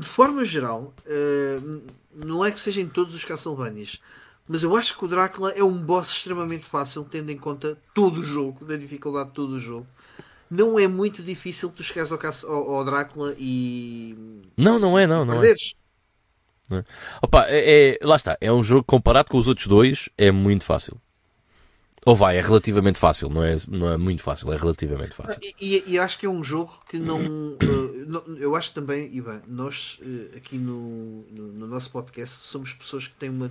De 0.00 0.06
forma 0.06 0.44
geral, 0.44 0.92
uh, 1.06 1.82
não 2.14 2.44
é 2.44 2.50
que 2.50 2.58
sejam 2.58 2.86
todos 2.88 3.14
os 3.14 3.24
Castlevanias 3.24 4.00
mas 4.48 4.62
eu 4.62 4.76
acho 4.76 4.96
que 4.96 5.04
o 5.04 5.08
Drácula 5.08 5.50
é 5.52 5.62
um 5.62 5.76
boss 5.76 6.10
extremamente 6.10 6.64
fácil, 6.64 7.04
tendo 7.04 7.30
em 7.30 7.36
conta 7.36 7.78
todo 7.94 8.20
o 8.20 8.22
jogo, 8.22 8.64
da 8.64 8.76
dificuldade 8.76 9.30
de 9.30 9.34
todo 9.34 9.54
o 9.54 9.60
jogo. 9.60 9.86
Não 10.48 10.78
é 10.78 10.86
muito 10.86 11.22
difícil 11.22 11.70
tu 11.70 11.82
chegares 11.82 12.12
ao, 12.12 12.20
ao, 12.52 12.74
ao 12.76 12.84
Drácula 12.84 13.34
e. 13.38 14.44
Não, 14.56 14.78
não 14.78 14.98
é, 14.98 15.06
não. 15.06 15.24
não 15.24 15.42
é. 15.42 15.54
Não 16.70 16.78
é. 16.78 16.84
Opa, 17.20 17.46
é, 17.48 17.98
é, 18.00 18.06
lá 18.06 18.16
está. 18.16 18.36
É 18.40 18.52
um 18.52 18.62
jogo 18.62 18.84
comparado 18.84 19.28
com 19.30 19.38
os 19.38 19.48
outros 19.48 19.66
dois, 19.66 20.08
é 20.16 20.30
muito 20.30 20.64
fácil. 20.64 21.00
Ou 22.04 22.14
vai, 22.14 22.36
é 22.36 22.40
relativamente 22.40 23.00
fácil, 23.00 23.28
não 23.28 23.42
é, 23.42 23.56
não 23.68 23.92
é 23.92 23.96
muito 23.96 24.22
fácil, 24.22 24.52
é 24.52 24.56
relativamente 24.56 25.12
fácil. 25.12 25.40
E, 25.42 25.54
e, 25.60 25.94
e 25.94 25.98
acho 25.98 26.16
que 26.16 26.24
é 26.24 26.28
um 26.28 26.44
jogo 26.44 26.72
que 26.88 26.98
não. 26.98 27.18
uh, 27.58 28.36
eu 28.38 28.54
acho 28.54 28.72
também, 28.72 29.12
Ivan, 29.12 29.42
nós 29.48 29.98
uh, 30.00 30.36
aqui 30.36 30.56
no, 30.56 31.24
no, 31.32 31.48
no, 31.48 31.66
nosso 31.66 31.90
podcast 31.90 32.36
somos 32.36 32.72
pessoas 32.72 33.08
que 33.08 33.16
têm 33.16 33.28
uma 33.28 33.50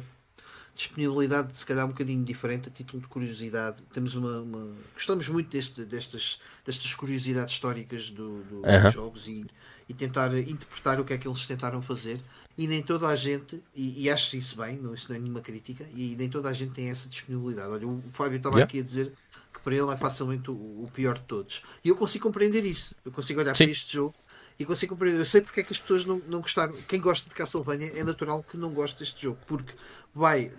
disponibilidade 0.76 1.58
se 1.58 1.66
calhar 1.66 1.86
um 1.86 1.90
bocadinho 1.90 2.24
diferente 2.24 2.70
a 2.70 2.72
título 2.72 3.02
de 3.02 3.08
curiosidade. 3.08 3.82
Temos 3.94 4.14
uma, 4.16 4.42
uma... 4.42 4.76
gostamos 4.94 5.28
muito 5.30 5.50
deste, 5.50 5.86
destas, 5.86 6.40
destas 6.66 6.94
curiosidades 6.94 7.54
históricas 7.54 8.10
do, 8.12 8.44
do 8.44 8.62
dos 8.62 8.94
jogos 8.94 9.28
e, 9.28 9.46
e 9.88 9.94
tentar 9.94 10.38
interpretar 10.38 11.00
o 11.00 11.06
que 11.06 11.14
é 11.14 11.18
que 11.18 11.28
eles 11.28 11.46
tentaram 11.46 11.82
fazer. 11.82 12.20
E 12.58 12.68
nem 12.68 12.82
toda 12.82 13.08
a 13.08 13.16
gente, 13.16 13.62
e, 13.74 14.04
e 14.04 14.10
acho 14.10 14.36
isso 14.38 14.56
bem, 14.58 14.78
não, 14.78 14.94
isso 14.94 15.10
não 15.10 15.16
é 15.16 15.20
nenhuma 15.20 15.42
crítica, 15.42 15.86
e 15.94 16.16
nem 16.16 16.30
toda 16.30 16.50
a 16.50 16.54
gente 16.54 16.72
tem 16.72 16.90
essa 16.90 17.10
disponibilidade. 17.10 17.68
Olha, 17.68 17.88
o 17.88 18.02
Fábio 18.14 18.38
estava 18.38 18.56
yeah. 18.56 18.70
aqui 18.70 18.80
a 18.80 18.84
dizer 18.84 19.12
que 19.54 19.60
para 19.60 19.76
ele 19.76 19.92
é 19.92 19.98
facilmente 19.98 20.50
o, 20.50 20.54
o, 20.54 20.90
pior 20.94 21.16
de 21.16 21.26
todos. 21.26 21.62
E 21.84 21.90
eu 21.90 21.96
consigo 21.96 22.24
compreender 22.24 22.64
isso. 22.64 22.96
Eu 23.04 23.12
consigo 23.12 23.42
olhar 23.42 23.56
Sim. 23.56 23.66
para 23.66 23.72
este 23.72 23.94
jogo 23.94 24.16
e 24.58 24.64
consigo 24.64 24.94
compreender. 24.94 25.20
Eu 25.20 25.26
sei 25.26 25.42
porque 25.42 25.60
é 25.60 25.64
que 25.64 25.74
as 25.74 25.80
pessoas 25.80 26.06
não, 26.06 26.22
não 26.30 26.40
gostaram. 26.40 26.74
Quem 26.88 27.02
gosta 27.02 27.28
de 27.28 27.36
Castlevania 27.36 27.92
é 27.94 28.04
natural 28.06 28.42
que 28.42 28.56
não 28.56 28.72
goste 28.72 29.00
deste 29.00 29.22
jogo, 29.22 29.38
porque 29.46 29.74
vai 30.14 30.50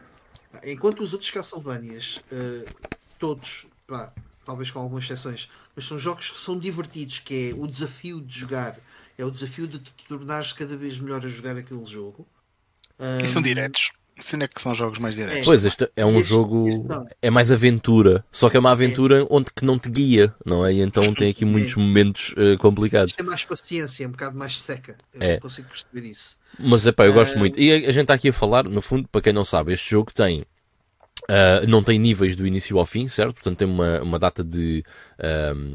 Enquanto 0.64 1.02
os 1.02 1.12
outros 1.12 1.30
Castlevanias, 1.30 2.20
uh, 2.32 2.88
todos, 3.18 3.66
pá, 3.86 4.12
talvez 4.44 4.70
com 4.70 4.78
algumas 4.78 5.04
exceções, 5.04 5.48
mas 5.74 5.84
são 5.84 5.98
jogos 5.98 6.30
que 6.30 6.38
são 6.38 6.58
divertidos, 6.58 7.18
que 7.18 7.50
é 7.50 7.54
o 7.54 7.66
desafio 7.66 8.20
de 8.20 8.40
jogar, 8.40 8.78
é 9.18 9.24
o 9.24 9.30
desafio 9.30 9.66
de 9.66 9.78
te 9.78 9.92
tornares 10.08 10.52
cada 10.52 10.76
vez 10.76 10.98
melhor 10.98 11.24
a 11.24 11.28
jogar 11.28 11.56
aquele 11.56 11.84
jogo. 11.84 12.26
E 13.22 13.28
são 13.28 13.42
diretos. 13.42 13.90
Assim 14.18 14.43
é 14.43 14.48
que 14.48 14.60
são 14.60 14.74
jogos 14.74 14.98
mais 14.98 15.14
diretos. 15.14 15.44
Pois, 15.44 15.64
este 15.64 15.90
é 15.94 16.05
um 16.06 16.16
Este- 16.18 16.28
jogo. 16.30 16.66
este. 16.68 17.14
É 17.20 17.30
mais 17.30 17.52
aventura. 17.52 18.24
Só 18.32 18.48
que 18.48 18.56
é 18.56 18.60
uma 18.60 18.70
aventura 18.70 19.26
onde 19.30 19.51
que 19.55 19.64
não 19.64 19.78
te 19.78 19.90
guia, 19.90 20.34
não 20.44 20.64
é? 20.66 20.72
E 20.72 20.80
então 20.80 21.12
tem 21.14 21.30
aqui 21.30 21.44
muitos 21.44 21.74
momentos 21.76 22.34
eh, 22.36 22.56
complicados. 22.56 23.10
Isto 23.12 23.20
é 23.20 23.22
mais 23.24 23.44
paciência, 23.44 24.05
é 24.05 24.09
um 24.09 24.12
bocado 24.12 24.38
mais 24.38 24.59
seca. 24.59 24.97
Eu 25.14 25.20
É. 25.22 25.32
não 25.34 25.40
consigo 25.40 25.68
perceber 25.68 26.09
isso. 26.09 26.36
Mas 26.59 26.86
é 26.86 26.93
pá, 26.93 27.05
eu 27.05 27.12
gosto 27.12 27.38
muito. 27.38 27.60
E 27.60 27.70
a, 27.70 27.76
a 27.76 27.93
gente 27.93 28.02
está 28.02 28.14
aqui 28.14 28.30
a 28.30 28.32
falar, 28.32 28.64
no 28.64 28.80
fundo, 28.80 29.06
para 29.09 29.20
quem 29.20 29.32
não 29.34 29.44
sabe, 29.44 29.74
este 29.74 29.90
jogo 29.90 30.10
tem. 30.14 30.44
Ah, 31.28 31.62
não 31.66 31.82
tem 31.82 31.98
níveis 31.98 32.36
do 32.36 32.46
início 32.46 32.78
ao 32.78 32.86
fim, 32.86 33.08
certo? 33.08 33.34
Portanto, 33.34 33.58
tem 33.58 33.66
uma, 33.68 34.00
uma 34.02 34.18
data 34.18 34.44
de. 34.44 34.84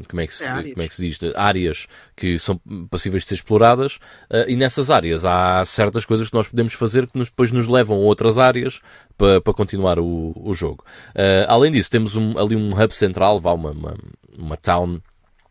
como, 0.08 0.20
é 0.20 0.26
que 0.26 0.34
se, 0.34 0.44
É, 0.44 0.72
como 0.72 0.82
é 0.82 0.88
que 0.88 0.94
se 0.94 1.08
diz? 1.08 1.18
Áreas 1.34 1.86
que 2.16 2.38
são 2.38 2.60
passíveis 2.90 3.22
de 3.24 3.28
ser 3.28 3.34
exploradas. 3.36 3.98
ah, 4.30 4.44
e 4.48 4.56
nessas 4.56 4.90
áreas 4.90 5.24
há 5.24 5.64
certas 5.64 6.04
coisas 6.04 6.28
que 6.28 6.34
nós 6.34 6.48
podemos 6.48 6.72
fazer 6.74 7.06
que 7.06 7.18
nos, 7.18 7.28
depois 7.28 7.52
nos 7.52 7.66
levam 7.68 7.96
a 7.96 8.00
outras 8.00 8.38
áreas 8.38 8.80
para, 9.16 9.40
para 9.40 9.52
continuar 9.52 9.98
o, 9.98 10.32
o 10.36 10.54
jogo. 10.54 10.84
Ah, 11.14 11.46
além 11.52 11.72
disso, 11.72 11.90
temos 11.90 12.16
um- 12.16 12.38
ali 12.38 12.56
um 12.56 12.68
hub 12.68 12.94
central, 12.94 13.38
vá, 13.40 13.52
uma, 13.52 13.70
uma, 13.72 13.96
uma 14.38 14.56
town 14.56 15.00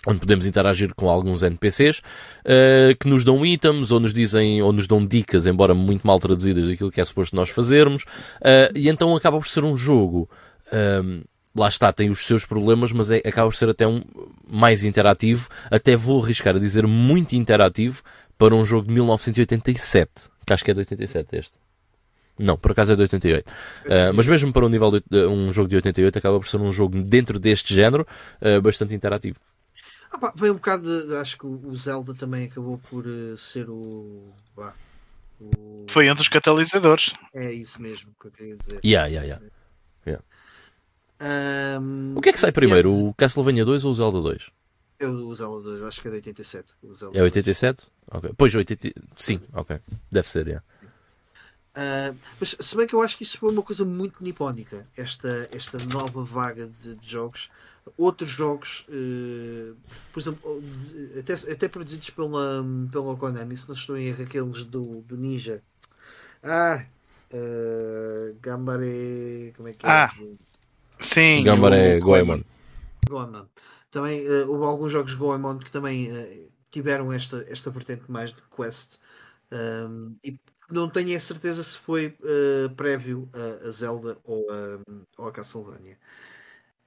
onde 0.08 0.20
podemos 0.20 0.46
interagir 0.46 0.94
com 0.96 1.10
alguns 1.10 1.44
NPCs 1.44 2.02
eh, 2.44 2.96
que 3.00 3.08
nos 3.08 3.24
dão 3.24 3.46
itens 3.46 3.92
ou 3.92 4.00
nos 4.00 4.14
dizem 4.14 4.62
ou 4.62 4.74
nos 4.74 4.88
dão 4.88 5.06
dicas, 5.06 5.46
embora 5.46 5.74
muito 5.76 6.06
mal 6.06 6.20
traduzidas 6.20 6.68
daquilo 6.68 6.92
que 6.92 7.00
é 7.00 7.06
suposto 7.06 7.36
nós 7.36 7.50
fazermos. 7.50 8.06
Eh, 8.44 8.72
e 8.76 8.90
então 8.90 9.16
acaba 9.16 9.38
por 9.38 9.48
ser 9.48 9.64
um 9.64 9.78
jogo. 9.78 10.30
ehm, 10.72 11.22
lá 11.56 11.68
está, 11.68 11.92
tem 11.92 12.10
os 12.10 12.26
seus 12.26 12.46
problemas, 12.46 12.92
mas 12.92 13.12
é, 13.12 13.18
acaba 13.18 13.50
por 13.50 13.56
ser 13.56 13.70
até 13.70 13.86
um 13.88 14.02
mais 14.50 14.84
interativo. 14.84 15.50
Até 15.70 15.96
vou 15.96 16.24
arriscar 16.24 16.56
a 16.56 16.60
dizer 16.60 16.88
muito 16.88 17.36
interativo 17.36 18.02
para 18.38 18.56
um 18.56 18.66
jogo 18.66 18.88
de 18.88 18.94
1987, 18.94 20.10
que 20.46 20.54
acho 20.54 20.64
que 20.64 20.72
é 20.72 20.74
de 20.74 20.80
87 20.80 21.36
este. 21.36 21.60
Não, 22.40 22.58
por 22.58 22.72
acaso 22.72 22.94
é 22.94 22.96
de 22.96 23.04
88. 23.04 23.52
Eh, 23.86 24.12
mas 24.14 24.28
mesmo 24.28 24.52
para 24.52 24.66
um 24.66 24.70
nível 24.70 24.92
de, 24.92 25.28
um 25.28 25.52
jogo 25.52 25.68
de 25.68 25.76
88 25.76 26.18
acaba 26.18 26.40
por 26.40 26.48
ser 26.48 26.58
um 26.58 26.72
jogo 26.72 27.00
dentro 27.04 27.38
deste 27.40 27.74
género 27.74 28.08
eh, 28.42 28.60
bastante 28.60 28.96
interativo. 28.96 29.38
Ah, 30.12 30.18
pá, 30.18 30.34
um 30.38 30.54
bocado 30.54 31.08
de, 31.08 31.16
acho 31.18 31.38
que 31.38 31.46
o 31.46 31.76
Zelda 31.76 32.14
também 32.14 32.46
acabou 32.46 32.78
por 32.90 33.06
eh, 33.08 33.36
ser 33.38 33.70
o, 33.70 34.34
vá, 34.56 34.74
o- 35.40 35.86
Foi 35.90 36.12
um 36.12 36.16
dos 36.16 36.28
catalisadores. 36.28 37.14
É 37.34 37.52
isso 37.52 37.82
mesmo 37.82 38.14
que 38.20 38.28
eu 38.28 38.32
queria 38.32 38.56
dizer. 38.56 38.80
Yeah, 38.84 39.08
yeah, 39.08 39.42
yeah. 40.06 40.24
Ahm, 41.20 42.16
O 42.18 42.22
que 42.22 42.30
é 42.30 42.34
que 42.34 42.40
sai 42.40 42.52
primeiro, 42.52 42.90
antes- 42.92 43.04
o 43.06 43.14
Castlevania 43.14 43.64
2 43.64 43.86
ou 43.86 43.92
o 43.92 43.94
Zelda 43.94 44.22
2? 44.22 44.50
Eu, 45.00 45.28
o 45.28 45.34
Zelda 45.34 45.62
2, 45.64 45.84
acho 45.84 46.02
que 46.02 46.08
é 46.08 46.12
de 46.12 46.16
87. 46.18 46.74
O 46.84 46.96
Zelda 46.96 47.18
É 47.18 47.22
87? 47.22 47.88
Ok. 48.12 48.32
Pois, 48.38 48.54
80... 48.54 48.90
sim, 49.18 49.40
ok. 49.54 49.80
Deve 50.12 50.28
ser, 50.28 50.48
yeah. 50.48 50.66
Ah, 51.74 52.14
mas 52.40 52.56
se 52.60 52.76
bem 52.76 52.86
que 52.88 52.94
eu 52.94 53.02
acho 53.02 53.18
que 53.18 53.24
isso 53.24 53.38
foi 53.38 53.52
uma 53.52 53.64
coisa 53.64 53.86
muito 53.86 54.24
nipónica, 54.24 54.86
esta, 54.98 55.48
esta 55.52 55.78
nova 55.86 56.24
vaga 56.24 56.68
de, 56.68 56.98
de 56.98 57.10
jogos. 57.10 57.50
Outros 57.98 58.30
jogos, 58.30 58.86
eh, 58.90 59.74
por 60.14 60.20
exemplo, 60.20 60.62
de- 60.62 61.20
até, 61.20 61.34
até 61.34 61.68
produzidos 61.70 62.10
pela, 62.12 62.64
pela 62.92 63.16
Konami, 63.18 63.58
se 63.58 63.68
não 63.68 63.76
estou 63.76 63.98
em 63.98 64.08
erro, 64.08 64.24
aqueles 64.24 64.64
do, 64.66 65.02
do 65.02 65.18
Ninja. 65.18 65.62
Ah, 66.44 66.86
uh, 67.34 68.36
Gambare. 68.42 69.54
Como 69.56 69.68
é 69.68 69.74
que 69.74 69.86
é? 69.86 69.90
Ah, 69.90 70.12
Sim. 71.00 71.44
Gambaré 71.44 71.98
o- 71.98 72.02
Goemon. 72.02 72.42
Goemon. 73.10 73.46
Também 73.90 74.26
eh, 74.26 74.46
houve 74.46 74.64
alguns 74.66 74.92
jogos 74.92 75.14
Goemon 75.14 75.60
que 75.60 75.72
também 75.72 76.10
eh, 76.12 76.48
tiveram 76.72 77.12
esta, 77.12 77.46
esta 77.50 77.70
vertente 77.70 78.10
mais 78.10 78.34
de 78.34 78.42
quest. 78.56 78.98
Um, 79.52 80.16
e 80.24 80.40
não 80.70 80.90
tenho 80.90 81.18
a 81.18 81.20
certeza 81.20 81.62
se 81.64 81.78
foi 81.78 82.16
eh, 82.24 82.70
prévio 82.78 83.30
a, 83.34 83.68
a 83.68 83.72
Zelda 83.72 84.18
ou 84.24 84.48
a, 84.50 84.80
ou 85.22 85.28
a 85.28 85.32
Castlevania. 85.32 85.98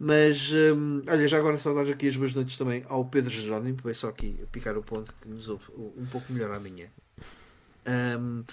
Mas 0.07 0.53
hum, 0.53 1.03
olha, 1.09 1.27
já 1.27 1.39
agora 1.39 1.57
só 1.57 1.73
dar 1.73 1.91
aqui 1.91 2.07
as 2.07 2.15
boas 2.15 2.35
noites 2.35 2.59
também 2.59 2.85
ao 2.91 3.07
Pedro 3.07 3.31
Jerónimo, 3.31 3.79
veio 3.83 3.95
só 3.95 4.09
aqui 4.09 4.39
picar 4.53 4.77
o 4.77 4.83
ponto 4.83 5.11
que 5.19 5.27
nos 5.27 5.49
ouve 5.49 5.65
um 5.97 6.05
pouco 6.05 6.31
melhor 6.31 6.51
amanhã. 6.51 6.89
Um, 7.89 8.45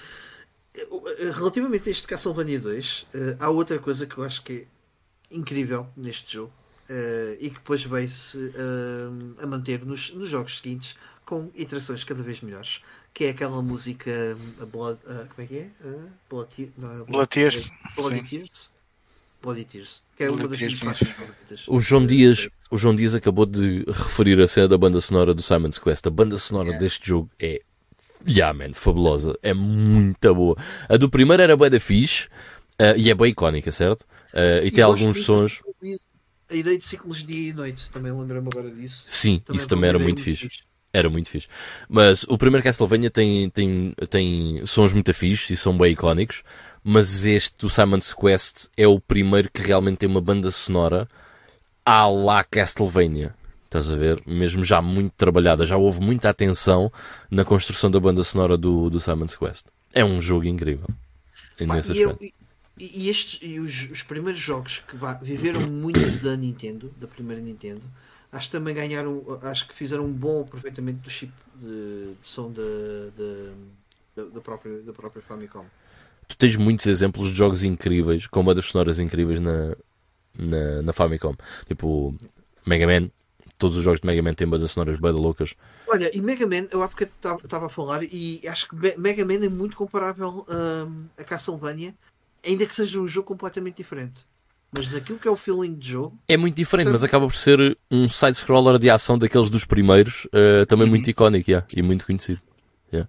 relativamente 1.38 1.90
a 1.90 1.91
este 1.91 2.07
Castlevania 2.07 2.57
2, 2.57 3.07
eh, 3.14 3.36
há 3.38 3.49
outra 3.49 3.78
coisa 3.80 4.07
que 4.07 4.18
eu 4.18 4.23
acho 4.23 4.41
que 4.44 4.65
é 5.30 5.36
incrível 5.36 5.90
neste 5.98 6.32
jogo 6.36 6.53
eh, 6.88 7.38
e 7.41 7.49
que 7.49 7.56
depois 7.56 7.84
veio-se 7.84 8.53
eh, 8.56 9.44
a 9.44 9.45
manter 9.45 9.86
nos, 9.86 10.14
nos 10.14 10.30
jogos 10.30 10.56
seguintes 10.60 10.95
com 11.26 11.52
iterações 11.53 12.06
cada 12.06 12.23
vez 12.23 12.40
melhores, 12.40 12.82
que 13.14 13.26
é 13.26 13.30
aquela 13.32 13.61
música 13.61 14.10
a 14.61 14.65
Blood, 14.65 14.99
ah, 15.06 15.28
como 15.36 15.45
é 15.45 15.45
que 15.45 15.57
é? 15.57 15.69
Ah, 15.84 16.07
Blood, 16.30 16.72
não, 16.78 17.02
é 17.02 17.03
Blood 17.03 17.28
Tears, 17.28 17.69
Bloody 17.98 18.19
sim. 18.19 18.38
Tears. 18.38 18.72
Bloody 19.41 19.65
Tears, 19.65 20.03
que 20.15 20.23
é 20.23 20.30
uma 20.31 20.47
das 20.47 20.59
Tears, 20.59 20.81
minhas 20.81 20.97
sim, 20.97 21.05
favoritas. 21.05 21.68
O 21.68 21.80
João 21.81 22.03
Eh, 22.03 22.07
Dias, 22.07 22.49
o 22.69 22.77
João 22.77 22.95
Dias 22.95 23.15
acabou 23.15 23.45
de 23.45 23.84
referir 23.88 24.39
a 24.41 24.47
cena 24.47 24.68
da 24.68 24.77
banda 24.77 25.01
sonora 25.01 25.34
do 25.34 25.41
Simon's 25.41 25.80
Quest. 25.80 26.05
A 26.07 26.09
banda 26.09 26.38
sonora 26.38 26.69
Yeah. 26.69 26.85
deste 26.85 27.07
jogo 27.07 27.30
é 27.39 27.61
yeah, 28.27 28.53
man, 28.57 28.73
fabulosa, 28.73 29.38
é 29.41 29.53
muito 29.53 30.34
boa. 30.35 30.55
A 30.88 30.97
do 30.97 31.09
primeiro 31.09 31.41
era 31.43 31.57
bué 31.57 31.69
da 31.69 31.80
fixe 31.80 32.27
eh, 32.80 32.95
e 32.97 33.09
é 33.09 33.15
bem 33.15 33.31
icónica, 33.31 33.72
certo? 33.72 34.05
Eh, 34.34 34.61
e, 34.65 34.68
E 34.68 34.72
tem 34.72 34.84
alguns 34.84 35.23
sons. 35.23 35.61
A 36.49 36.55
ideia 36.55 36.77
de 36.77 36.84
ciclos 36.85 37.19
de 37.19 37.26
dia 37.26 37.49
e 37.51 37.53
noite, 37.53 37.89
também 37.91 38.11
lembro-me 38.11 38.47
agora 38.49 38.69
disso. 38.69 39.05
Sim, 39.07 39.41
isso 39.51 39.68
também 39.68 39.89
era 39.89 39.97
muito 39.99 40.22
ideia 40.22 40.35
fixe. 40.38 40.63
Era 40.93 41.09
muito 41.09 41.30
fixe. 41.30 41.47
Mas 41.88 42.23
o 42.23 42.38
primeiro 42.38 42.63
Castlevania 42.63 43.09
tem, 43.09 43.49
tem, 43.49 43.93
tem 44.09 44.65
sons 44.65 44.91
muito 44.93 45.13
fixes 45.13 45.49
e 45.51 45.57
são 45.57 45.77
bem 45.77 45.93
icónicos. 45.93 46.43
Mas 46.84 47.26
este, 47.26 47.66
o 47.66 47.70
Simon's 47.70 48.14
Quest, 48.14 48.68
é 48.76 48.88
o 48.88 48.99
primeiro 48.99 49.49
que 49.52 49.62
realmente 49.62 49.98
tem 49.99 50.10
uma 50.10 50.22
banda 50.22 50.49
sonora 50.49 51.08
à 51.86 52.08
la 52.08 52.44
Castlevania. 52.44 53.36
Estás 53.66 53.90
a 53.90 53.95
ver? 53.95 54.22
Mesmo 54.26 54.64
já 54.64 54.82
muito 54.82 55.14
trabalhada. 55.16 55.66
Já 55.66 55.78
houve 55.78 56.02
muita 56.02 56.30
atenção 56.30 56.91
na 57.30 57.45
construção 57.45 57.90
da 57.90 57.99
banda 57.99 58.24
sonora 58.24 58.58
do, 58.58 58.90
do 58.90 58.99
Simon's 58.99 59.36
Quest. 59.36 59.66
É 59.94 60.03
um 60.03 60.20
jogo 60.20 60.45
incrível. 60.45 60.88
Pá, 61.68 61.76
Nesse 61.76 61.94
e, 61.94 61.99
eu- 62.02 62.18
e- 62.22 62.34
e 62.80 63.10
estes, 63.10 63.40
e 63.41 63.60
os, 63.60 63.91
os 63.91 64.02
primeiros 64.03 64.41
jogos 64.41 64.82
que 64.88 64.98
viveram 65.24 65.62
muito 65.70 65.99
da 66.24 66.36
Nintendo, 66.36 66.91
da 66.99 67.08
primeira 67.08 67.41
Nintendo, 67.41 67.82
acho 68.32 68.48
que 68.48 68.58
também 68.58 68.74
ganharam, 68.74 69.24
acho 69.44 69.68
que 69.68 69.76
fizeram 69.76 70.06
um 70.06 70.12
bom 70.12 70.41
aproveitamento 70.41 70.99
do 70.99 71.10
chip 71.10 71.32
de, 71.56 72.16
de 72.20 72.28
som 72.28 72.52
da, 72.52 72.62
da, 73.16 74.24
da, 74.24 74.30
da 74.32 74.41
própria, 74.41 74.82
da 74.82 74.94
própria 74.94 75.22
Famicom. 75.22 75.66
Tu 76.32 76.38
tens 76.38 76.56
muitos 76.56 76.86
exemplos 76.86 77.28
de 77.30 77.34
jogos 77.34 77.62
incríveis, 77.62 78.26
com 78.26 78.41
bandas 78.44 78.66
sonoras 78.66 78.99
incríveis 78.99 79.40
na, 79.41 79.76
na, 80.38 80.82
na 80.82 80.94
Famicom. 80.94 81.36
Tipo, 81.68 82.16
Mega 82.66 82.88
Man. 82.88 83.10
Todos 83.58 83.76
os 83.78 83.84
jogos 83.84 83.99
de 83.99 84.08
Mega 84.08 84.24
Man 84.24 84.34
têm 84.34 84.48
bandas 84.48 84.72
sonoras 84.72 84.98
bem 84.98 85.12
loucas. 85.12 85.53
Olha, 85.88 86.10
e 86.16 86.22
Mega 86.22 86.48
Man, 86.48 86.68
eu 86.72 86.82
há 86.82 86.88
porque 86.88 87.03
estava 87.03 87.66
a 87.66 87.70
falar, 87.70 88.02
e 88.03 88.41
acho 88.48 88.70
que 88.70 88.76
Me- 88.76 88.95
Mega 88.98 89.26
Man 89.26 89.45
é 89.45 89.49
muito 89.49 89.76
comparável 89.76 90.45
hum, 90.49 91.03
a 91.18 91.24
Castlevania, 91.26 91.94
ainda 92.45 92.66
que 92.66 92.74
seja 92.74 92.99
um 92.99 93.06
jogo 93.08 93.28
completamente 93.28 93.76
diferente. 93.76 94.26
Mas 94.74 94.90
naquilo 94.90 95.20
que 95.20 95.28
é 95.28 95.32
o 95.32 95.36
feeling 95.36 95.76
de 95.76 95.90
jogo, 95.90 96.18
É 96.30 96.38
muito 96.38 96.56
diferente, 96.56 96.86
Sabe- 96.86 96.94
mas 96.94 97.03
acaba 97.03 97.28
por 97.28 97.36
ser 97.36 97.78
um 97.91 98.08
side-scroller 98.08 98.80
de 98.80 98.90
ação 98.90 99.18
daqueles 99.20 99.49
dos 99.49 99.66
primeiros, 99.66 100.26
eh, 100.32 100.64
também 100.66 100.88
muito 100.88 101.10
icónico 101.10 101.52
yeah, 101.52 101.68
e 101.76 101.82
muito 101.82 102.06
conhecido. 102.06 102.40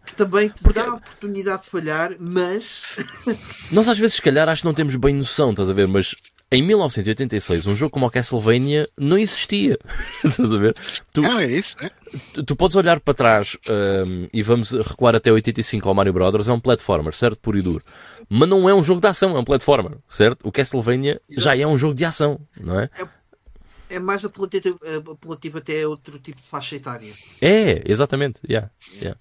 Que 0.06 0.14
também 0.14 0.48
te 0.48 0.72
dá 0.72 0.84
a 0.84 0.94
oportunidade 0.94 1.62
de 1.64 1.70
falhar, 1.70 2.14
mas 2.18 2.82
Nós 3.72 3.88
às 3.88 3.98
vezes, 3.98 4.16
se 4.16 4.22
calhar, 4.22 4.48
acho 4.48 4.62
que 4.62 4.66
não 4.68 4.74
temos 4.74 4.94
bem 4.96 5.14
noção, 5.14 5.50
estás 5.50 5.68
a 5.68 5.72
ver? 5.72 5.88
Mas 5.88 6.14
em 6.50 6.62
1986, 6.62 7.66
um 7.66 7.74
jogo 7.74 7.90
como 7.92 8.04
o 8.06 8.10
Castlevania 8.10 8.86
não 8.98 9.16
existia. 9.16 9.78
estás 10.22 10.52
a 10.52 10.56
ver? 10.58 10.74
Tu, 11.12 11.24
Ah, 11.24 11.42
é 11.42 11.50
isso, 11.50 11.76
é? 11.80 11.90
tu- 12.34 12.42
tu 12.44 12.54
podes 12.56 12.76
olhar 12.76 13.00
para 13.00 13.14
trás 13.14 13.56
ahm, 13.68 14.26
e 14.32 14.42
vamos 14.42 14.70
recuar 14.72 15.14
até 15.14 15.32
85 15.32 15.88
ao 15.88 15.94
Mario 15.94 16.12
Brothers, 16.12 16.48
é 16.48 16.52
um 16.52 16.60
platformer, 16.60 17.14
certo? 17.14 17.38
Puro 17.38 17.58
e 17.58 17.62
duro. 17.62 17.82
Mas 18.28 18.48
não 18.48 18.68
é 18.68 18.74
um 18.74 18.82
jogo 18.82 19.00
de 19.00 19.06
ação, 19.06 19.34
é 19.36 19.40
um 19.40 19.44
platformer, 19.44 19.96
certo? 20.08 20.46
O 20.46 20.52
Castlevania 20.52 21.20
já 21.30 21.56
é 21.56 21.66
um 21.66 21.76
jogo 21.78 21.94
de 21.94 22.04
ação, 22.04 22.38
não 22.60 22.78
é? 22.78 22.88
é 23.90 23.98
mais 23.98 24.24
apelativo, 24.24 24.78
apelativo 25.10 25.58
até 25.58 25.82
a 25.82 25.88
outro 25.88 26.18
tipo 26.18 26.40
de 26.40 26.48
faixa 26.48 26.76
etária. 26.76 27.12
É, 27.42 27.82
exatamente. 27.86 28.40
Yeah, 28.48 28.70
yeah. 29.00 29.18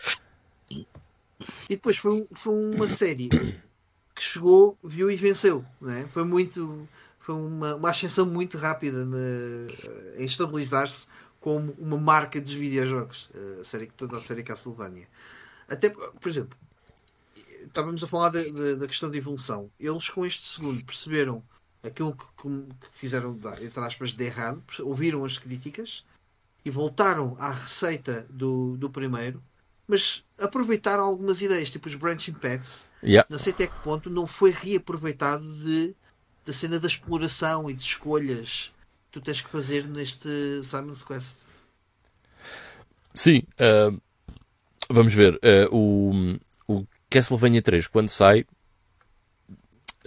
E 1.70 1.76
depois 1.76 1.98
foi, 1.98 2.28
foi 2.36 2.54
uma 2.54 2.88
série 2.88 3.30
que 3.30 4.22
chegou, 4.22 4.78
viu 4.84 5.10
e 5.10 5.16
venceu. 5.16 5.66
Né? 5.80 6.08
Foi 6.14 6.24
muito. 6.24 6.88
Foi 7.20 7.36
uma, 7.36 7.76
uma 7.76 7.90
ascensão 7.90 8.26
muito 8.26 8.58
rápida 8.58 9.06
na- 9.06 9.18
em 10.18 10.26
estabilizar-se 10.26 11.08
como 11.40 11.72
uma 11.78 11.98
marca 11.98 12.42
dos 12.42 12.54
videojogos. 12.54 13.30
A 13.60 13.64
série, 13.64 13.88
toda 13.88 14.18
a 14.18 14.22
série 14.22 14.44
Castlevania. 14.44 15.08
Até, 15.68 15.90
por 15.90 16.28
exemplo, 16.28 16.58
estávamos 17.64 18.04
a 18.04 18.08
falar 18.08 18.30
da, 18.30 18.88
questão 18.88 19.10
de 19.10 19.18
evolução. 19.18 19.70
Eles 19.80 20.10
com 20.10 20.26
este 20.26 20.46
segundo 20.46 20.84
perceberam 20.84 21.44
aquilo 21.84 22.16
que, 22.16 22.26
que- 22.42 22.68
fizeram, 23.00 23.40
entre 23.62 23.80
aspas, 23.80 24.14
de 24.14 24.24
errado, 24.26 24.62
ouviram 24.82 25.24
as 25.24 25.38
críticas 25.38 26.04
e 26.66 26.70
voltaram 26.70 27.36
à 27.40 27.52
receita 27.52 28.26
do, 28.30 28.76
do 28.78 28.90
primeiro 28.90 29.42
mas 29.88 30.24
aproveitar 30.40 31.00
algumas 31.00 31.42
ideias, 31.42 31.70
tipo 31.70 31.88
os 31.88 31.96
branching 31.96 32.34
paths, 32.34 32.86
Yeah. 33.04 33.26
não 33.30 33.40
sei 33.40 33.52
até 33.52 33.66
que 33.66 33.74
ponto 33.84 34.12
não 34.12 34.28
foi 34.28 34.52
reaproveitado 34.52 35.44
de, 35.58 35.96
da 36.46 36.54
cena 36.54 36.80
da 36.80 36.88
exploração 36.88 37.68
e 37.68 37.74
de 37.74 37.84
escolhas 37.84 38.72
que 39.06 39.12
tu 39.14 39.22
tens 39.22 39.42
que 39.42 39.50
fazer 39.50 39.88
neste 39.88 40.30
Simon's 40.64 41.04
Quest. 41.04 41.46
Sim, 43.14 43.42
ah, 43.60 43.92
vamos 44.90 45.14
ver. 45.14 45.40
ah, 45.44 45.68
o, 45.72 46.38
o 46.68 46.86
Castlevania 47.10 47.62
3, 47.62 47.88
quando 47.88 48.10
sai, 48.10 48.46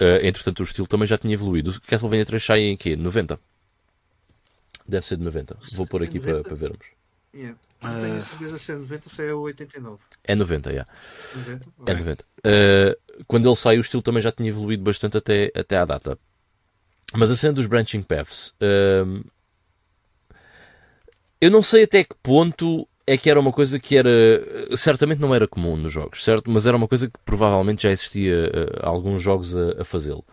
ah, 0.00 0.20
entretanto, 0.22 0.60
o 0.60 0.64
estilo 0.64 0.86
também 0.86 1.06
já 1.06 1.18
tinha 1.18 1.34
evoluído. 1.34 1.70
O 1.70 1.80
Castlevania 1.80 2.24
3 2.24 2.42
sai 2.44 2.60
em 2.62 2.76
quê? 2.76 2.96
90? 2.96 3.38
Deve 4.86 5.04
ser 5.06 5.16
de 5.16 5.24
90. 5.24 5.56
Vou 5.74 5.86
pôr 5.86 6.02
aqui 6.02 6.20
para, 6.20 6.30
90? 6.34 6.48
para 6.48 6.56
vermos. 6.56 6.86
Yeah. 7.34 7.58
Não 7.82 8.00
tenho 8.00 8.20
certeza 8.20 8.58
se 8.58 8.72
é 8.72 8.76
90 8.76 9.02
ou 9.06 9.10
se 9.10 9.26
é 9.26 9.34
89. 9.34 9.98
É 10.22 10.34
90, 10.34 10.72
já. 10.72 10.86
90? 11.34 11.64
É 11.64 11.82
Ok. 11.82 11.94
90. 11.94 12.24
Uh, 12.24 13.24
quando 13.26 13.48
ele 13.48 13.56
sai, 13.56 13.76
o 13.76 13.80
estilo 13.80 14.02
também 14.02 14.22
já 14.22 14.30
tinha 14.32 14.48
evoluído 14.48 14.82
bastante 14.82 15.16
até, 15.16 15.50
até 15.54 15.76
à 15.76 15.84
data. 15.84 16.18
Mas 17.12 17.30
a 17.30 17.36
cena 17.36 17.52
dos 17.52 17.66
branching 17.66 18.02
paths, 18.02 18.54
um, 19.04 19.22
eu 21.40 21.50
não 21.50 21.62
sei 21.62 21.84
até 21.84 22.02
que 22.04 22.14
ponto 22.22 22.88
é 23.06 23.18
que 23.18 23.28
era 23.28 23.38
uma 23.38 23.52
coisa 23.52 23.78
que 23.78 23.96
era. 23.96 24.10
Certamente 24.76 25.20
não 25.20 25.34
era 25.34 25.46
comum 25.46 25.76
nos 25.76 25.92
jogos, 25.92 26.24
certo? 26.24 26.50
Mas 26.50 26.66
era 26.66 26.76
uma 26.76 26.88
coisa 26.88 27.06
que 27.08 27.18
provavelmente 27.24 27.82
já 27.82 27.90
existia 27.90 28.50
uh, 28.50 28.86
alguns 28.86 29.20
jogos 29.20 29.54
a, 29.56 29.82
a 29.82 29.84
fazê-lo. 29.84 30.24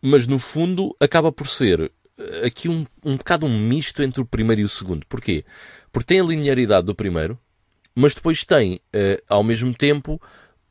Mas 0.00 0.26
no 0.26 0.38
fundo 0.38 0.96
acaba 0.98 1.30
por 1.30 1.46
ser 1.46 1.80
uh, 1.82 1.90
aqui 2.44 2.68
um, 2.68 2.86
um 3.04 3.16
bocado 3.16 3.46
um 3.46 3.58
misto 3.68 4.02
entre 4.02 4.20
o 4.20 4.26
primeiro 4.26 4.60
e 4.62 4.64
o 4.64 4.68
segundo. 4.68 5.06
Porquê? 5.06 5.44
Porque 5.92 6.06
tem 6.06 6.20
a 6.20 6.24
linearidade 6.24 6.86
do 6.86 6.94
primeiro, 6.94 7.38
mas 7.94 8.14
depois 8.14 8.44
tem, 8.44 8.80
eh, 8.92 9.22
ao 9.28 9.42
mesmo 9.44 9.74
tempo, 9.74 10.20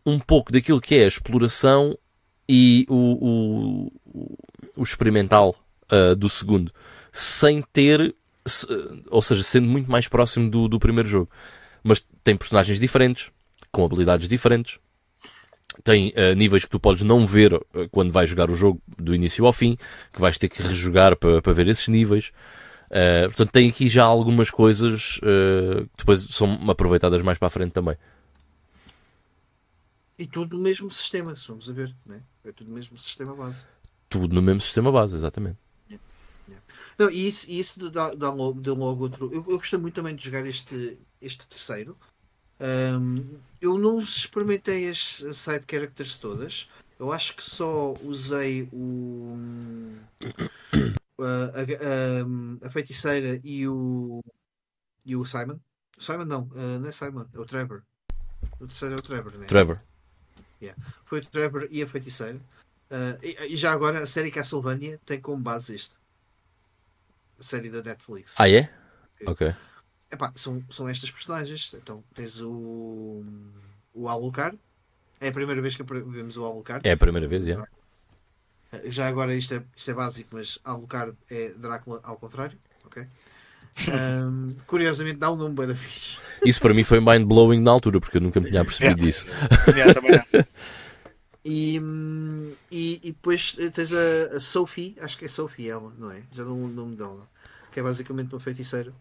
um 0.06 0.18
pouco 0.20 0.52
daquilo 0.52 0.82
que 0.82 0.96
é 0.96 1.04
a 1.04 1.08
exploração 1.08 1.98
e 2.50 2.86
o, 2.90 2.96
o, 2.96 4.38
o- 4.78 4.84
experimental 4.84 5.56
eh, 5.90 6.16
do 6.16 6.28
segundo, 6.30 6.72
sem 7.12 7.62
ter, 7.62 8.16
se- 8.46 8.68
ou 9.10 9.22
seja, 9.22 9.44
sendo 9.44 9.68
muito 9.68 9.92
mais 9.92 10.08
próximo 10.08 10.50
do, 10.50 10.68
do 10.68 10.80
primeiro 10.80 11.08
jogo. 11.08 11.30
Mas 11.84 12.04
tem 12.24 12.36
personagens 12.36 12.80
diferentes, 12.80 13.32
com 13.72 13.86
habilidades 13.86 14.28
diferentes, 14.28 14.80
tem 15.84 16.12
eh, 16.16 16.36
níveis 16.36 16.66
que 16.66 16.70
tu 16.70 16.80
podes 16.80 17.04
não 17.04 17.26
ver 17.26 17.54
eh, 17.54 17.88
quando 17.92 18.12
vais 18.12 18.30
jogar 18.30 18.50
o 18.50 18.56
jogo 18.56 18.82
do 18.98 19.16
início 19.16 19.46
ao 19.46 19.54
fim, 19.54 19.78
que 20.12 20.20
vais 20.20 20.38
ter 20.38 20.50
que 20.50 20.62
rejogar 20.62 21.16
para, 21.16 21.54
ver 21.54 21.68
esses 21.68 21.88
níveis. 21.88 22.32
Uh, 22.90 23.28
portanto, 23.28 23.52
tem 23.52 23.70
aqui 23.70 23.88
já 23.88 24.04
algumas 24.04 24.50
coisas 24.50 25.18
uh, 25.20 25.86
que 25.86 25.98
depois 26.00 26.20
são 26.24 26.70
aproveitadas 26.70 27.22
mais 27.22 27.38
para 27.38 27.48
a 27.48 27.52
frente 27.52 27.72
também. 27.72 27.96
E 30.20 30.28
tudo 30.28 30.58
no 30.58 30.62
mesmo 30.62 30.92
sistema, 30.92 31.34
se 31.36 31.48
vamos 31.48 31.70
a 31.70 31.74
ver. 31.74 31.96
Né? 32.06 32.22
É 32.44 32.52
tudo 32.52 32.68
no 32.68 32.76
mesmo 32.76 32.98
sistema 32.98 33.34
base. 33.34 33.66
Tudo 34.10 34.36
no 34.36 34.42
mesmo 34.42 34.60
sistema 34.60 34.92
base, 34.92 35.16
exatamente. 35.16 35.58
Não, 36.98 37.10
e 37.10 37.28
isso, 37.28 37.50
isso 37.50 37.90
dá, 37.90 38.14
dá 38.14 38.32
logo, 38.32 38.60
deu 38.62 38.76
logo 38.76 39.04
outro. 39.04 39.32
Eu, 39.34 39.44
eu 39.48 39.58
gostei 39.58 39.80
muito 39.80 39.96
também 39.96 40.14
de 40.14 40.24
jogar 40.24 40.46
este, 40.46 41.00
este 41.22 41.48
terceiro. 41.48 41.98
Ahm, 42.62 43.40
eu 43.60 43.78
não 43.78 44.00
experimentei 44.00 44.88
as 44.90 45.24
side 45.34 45.66
characters 45.70 46.16
todas. 46.18 46.70
Eu 47.00 47.12
acho 47.12 47.36
que 47.36 47.44
só 47.44 47.94
usei 48.04 48.70
o. 48.72 49.36
a, 51.20 51.26
a- 51.26 52.64
a- 52.64 52.68
a 52.68 52.72
feiticeira 52.72 53.40
e 53.44 53.68
o. 53.68 54.22
E 55.04 55.16
o 55.16 55.26
Simon. 55.26 55.60
Simon 55.98 56.26
não, 56.26 56.50
ah, 56.56 56.80
não 56.80 56.90
é 56.90 56.92
Simon, 56.92 57.26
é 57.34 57.40
o 57.40 57.46
Trevor. 57.46 57.82
O 58.60 58.68
terceiro 58.68 58.96
é 58.96 58.98
o 59.00 59.02
Trevor, 59.02 59.36
né? 59.38 59.48
Trevor. 59.48 59.82
Foi 61.06 61.20
o 61.20 61.26
Trevor 61.26 61.68
e 61.72 61.82
a 61.82 61.88
feiticeira. 61.88 62.40
Ah, 62.92 63.18
e, 63.24 63.54
e 63.54 63.56
já 63.56 63.72
agora 63.72 64.04
a 64.04 64.08
série 64.08 64.30
Castlevania 64.30 65.00
tem 65.06 65.20
como 65.20 65.42
base 65.42 65.74
isto. 65.74 66.00
A 67.40 67.44
série 67.44 67.70
da 67.72 67.82
Netflix. 67.82 68.36
Ah, 68.38 68.48
é? 68.48 68.72
Ok. 69.26 69.52
Epá, 70.12 70.32
são, 70.36 70.64
são 70.70 70.88
estas 70.88 71.10
personagens. 71.10 71.74
Então 71.74 72.04
tens 72.14 72.42
o, 72.42 73.24
o 73.94 74.08
Alucard. 74.10 74.60
É 75.20 75.30
a 75.30 75.32
primeira 75.32 75.62
vez 75.62 75.76
que 75.76 75.84
vemos 75.84 76.36
o 76.38 76.46
Alucard. 76.46 76.88
É 76.88 76.92
a 76.92 76.98
primeira 76.98 77.28
vez, 77.28 77.46
já. 77.46 77.66
Já 78.86 79.08
agora 79.08 79.36
isto 79.36 79.54
é, 79.54 79.64
isto 79.76 79.92
é 79.92 79.94
básico, 79.94 80.30
mas 80.32 80.58
Alucard 80.64 81.14
é 81.30 81.50
Drácula 81.50 82.00
ao 82.04 82.18
contrário. 82.18 82.58
ok? 82.86 83.06
Ahm, 83.88 84.56
curiosamente 84.68 85.18
dá 85.18 85.32
um 85.32 85.36
nome 85.36 85.56
bem 85.56 85.68
da 85.68 85.76
fixe. 85.76 86.18
Isso 86.46 86.60
para 86.60 86.74
mim 86.74 86.84
foi 86.84 87.00
mind-blowing 87.00 87.60
na 87.62 87.72
altura, 87.72 88.00
porque 88.02 88.18
eu 88.18 88.22
nunca 88.22 88.40
me 88.40 88.50
tinha 88.50 88.64
percebido 88.66 89.00
disso. 89.06 89.26
Yeah, 89.68 89.94
também 89.96 90.12
não. 90.12 90.46
E, 91.44 91.80
hum, 91.80 92.54
e, 92.70 93.00
e 93.04 93.12
depois 93.12 93.54
tens 93.74 93.94
a, 93.94 94.38
a 94.38 94.40
Sophie, 94.40 94.96
acho 95.00 95.18
que 95.18 95.26
é 95.26 95.28
Sophie 95.28 95.70
ela, 95.70 95.92
não 95.98 96.12
é? 96.12 96.24
Já 96.32 96.44
não 96.44 96.64
o 96.64 96.68
nome 96.68 96.96
dela. 96.96 97.28
Que 97.72 97.80
é 97.80 97.84
basicamente 97.84 98.34
uma 98.34 98.40
feiticeira. 98.42 98.94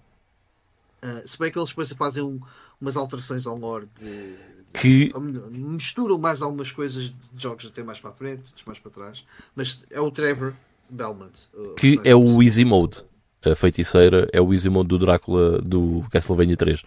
Ah, 1.02 1.22
se 1.24 1.38
bem 1.38 1.50
que 1.50 1.58
eles 1.58 1.70
depois 1.70 1.90
fazem 1.92 2.22
um- 2.22 2.40
umas 2.80 2.96
alterações 2.96 3.46
ao 3.46 3.56
lore 3.56 3.88
de, 4.00 4.34
Que, 4.74 5.12
misturam 5.50 6.18
mais 6.18 6.42
algumas 6.42 6.70
coisas 6.70 7.04
de 7.04 7.14
jogos 7.42 7.66
até 7.66 7.82
mais 7.82 8.00
para 8.00 8.10
a 8.10 8.12
frente, 8.14 8.42
outros 8.46 8.64
mais 8.64 8.78
para 8.78 8.90
trás. 8.90 9.24
Mas 9.54 9.80
é 9.90 10.00
o 10.00 10.10
Trevor 10.10 10.52
Belmont. 10.88 11.32
que 11.78 12.00
é 12.04 12.14
o. 12.14 12.42
Easy 12.42 12.64
Mode. 12.64 13.04
A 13.42 13.56
feiticeira 13.56 14.28
é 14.34 14.40
o 14.40 14.52
Easy 14.52 14.68
Mode 14.68 14.88
do 14.88 14.98
Drácula 14.98 15.62
do 15.62 16.04
Castlevania 16.10 16.56
3. 16.58 16.82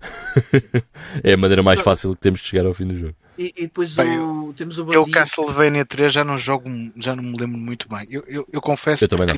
é 1.22 1.34
a 1.34 1.36
maneira 1.36 1.62
mais 1.62 1.80
fácil 1.80 2.14
que 2.14 2.20
temos 2.22 2.40
de 2.40 2.46
chegar 2.46 2.64
ao 2.66 2.72
fim 2.74 2.86
do 2.86 2.96
jogo. 2.96 3.14
E, 3.38 3.52
e 3.56 3.62
depois 3.62 3.94
Bem, 3.94 4.18
o, 4.18 4.52
temos 4.56 4.78
o 4.78 4.82
Eu 4.82 5.02
bandido. 5.02 5.10
Castlevania 5.12 5.84
3 5.84 6.12
já 6.12 6.24
não 6.24 6.38
jogo, 6.38 6.64
já 6.96 7.14
não 7.14 7.22
me 7.22 7.36
lembro 7.38 7.58
muito 7.58 7.88
bem. 7.88 8.06
Eu, 8.10 8.24
eu, 8.26 8.48
eu 8.50 8.60
confesso 8.60 9.04
Eu 9.04 9.08
que 9.08 9.16
também 9.16 9.26
não. 9.26 9.34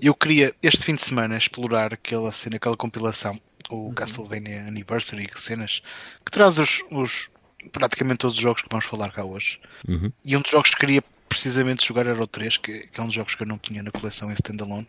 Eu 0.00 0.14
queria 0.14 0.54
este 0.62 0.84
fim 0.84 0.94
de 0.94 1.02
semana 1.02 1.36
explorar 1.36 1.92
aquela 1.94 2.30
cena, 2.32 2.56
aquela 2.56 2.76
compilação, 2.76 3.38
Uhum. 3.70 3.88
o 3.88 3.92
Castlevania 3.92 4.62
Anniversary, 4.66 5.28
cenas, 5.36 5.82
que 6.24 6.30
traz 6.32 6.58
os, 6.58 6.82
os- 6.90 7.28
praticamente 7.70 8.18
todos 8.20 8.36
os 8.36 8.42
jogos 8.42 8.62
que 8.62 8.68
vamos 8.70 8.86
falar 8.86 9.12
cá 9.12 9.24
hoje. 9.24 9.60
Uhum. 9.86 10.10
E 10.24 10.34
um 10.36 10.40
dos 10.40 10.50
jogos 10.50 10.70
que 10.70 10.76
queria 10.78 11.02
precisamente 11.28 11.86
jogar 11.86 12.06
era 12.06 12.22
o 12.22 12.26
3, 12.26 12.56
que, 12.56 12.86
que 12.86 12.98
é 12.98 13.02
um 13.02 13.06
dos 13.06 13.14
jogos 13.14 13.34
que 13.34 13.42
eu 13.42 13.46
não 13.46 13.58
tinha 13.58 13.82
na 13.82 13.90
coleção 13.90 14.30
em 14.30 14.34
standalone. 14.34 14.86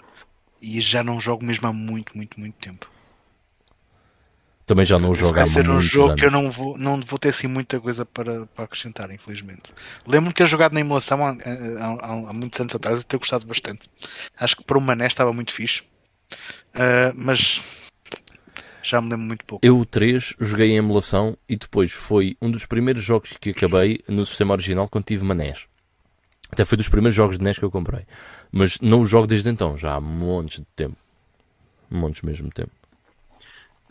E 0.61 0.79
já 0.79 1.03
não 1.03 1.19
jogo 1.19 1.43
mesmo 1.45 1.67
há 1.67 1.73
muito, 1.73 2.15
muito, 2.15 2.39
muito 2.39 2.55
tempo. 2.55 2.89
Também 4.69 4.85
já 4.85 4.99
não 4.99 5.15
jogo 5.15 5.31
há 5.39 5.43
vai 5.43 5.49
ser 5.49 5.67
um 5.67 5.79
jogo 5.81 6.09
anos. 6.11 6.19
que 6.21 6.25
eu 6.27 6.31
não 6.31 6.51
vou, 6.51 6.77
não 6.77 7.01
vou 7.01 7.17
ter 7.17 7.29
assim 7.29 7.47
muita 7.47 7.79
coisa 7.79 8.05
para, 8.05 8.45
para 8.45 8.65
acrescentar, 8.65 9.09
infelizmente. 9.09 9.63
Lembro-me 10.05 10.27
de 10.27 10.35
ter 10.35 10.45
jogado 10.47 10.73
na 10.73 10.79
emulação 10.79 11.25
há, 11.25 11.31
há- 11.31 12.29
há- 12.29 12.33
muitos 12.33 12.59
anos 12.61 12.75
atrás 12.75 13.01
e 13.01 13.05
ter 13.05 13.17
gostado 13.17 13.47
bastante. 13.47 13.89
Acho 14.39 14.55
que 14.57 14.63
para 14.63 14.77
o 14.77 14.81
Mané 14.81 15.07
estava 15.07 15.33
muito 15.33 15.51
fixe, 15.51 15.81
Ah, 16.75 17.11
mas 17.15 17.59
já 18.83 19.01
me 19.01 19.09
lembro 19.09 19.25
muito 19.25 19.43
pouco. 19.43 19.65
Eu 19.65 19.79
o 19.79 19.85
3 19.87 20.35
joguei 20.39 20.69
em 20.69 20.75
emulação 20.77 21.35
e 21.49 21.55
depois 21.57 21.91
foi 21.91 22.37
um 22.39 22.51
dos 22.51 22.67
primeiros 22.67 23.03
jogos 23.03 23.31
que 23.41 23.49
acabei 23.49 23.99
no 24.07 24.23
sistema 24.23 24.53
original 24.53 24.87
quando 24.87 25.05
tive 25.05 25.23
uma 25.23 25.33
NES. 25.33 25.65
Até 26.51 26.63
foi 26.63 26.77
dos 26.77 26.87
primeiros 26.89 27.15
jogos 27.15 27.39
de 27.39 27.43
NES 27.43 27.57
que 27.57 27.65
eu 27.65 27.71
comprei. 27.71 28.05
Mas 28.51 28.79
não 28.81 29.01
o 29.01 29.05
jogo 29.05 29.25
desde 29.25 29.49
então, 29.49 29.75
já 29.75 29.95
há 29.95 29.99
montes 29.99 30.59
de 30.59 30.65
tempo. 30.75 30.95
Montes 31.89 32.21
mesmo 32.21 32.47
de 32.49 32.53
tempo. 32.53 32.71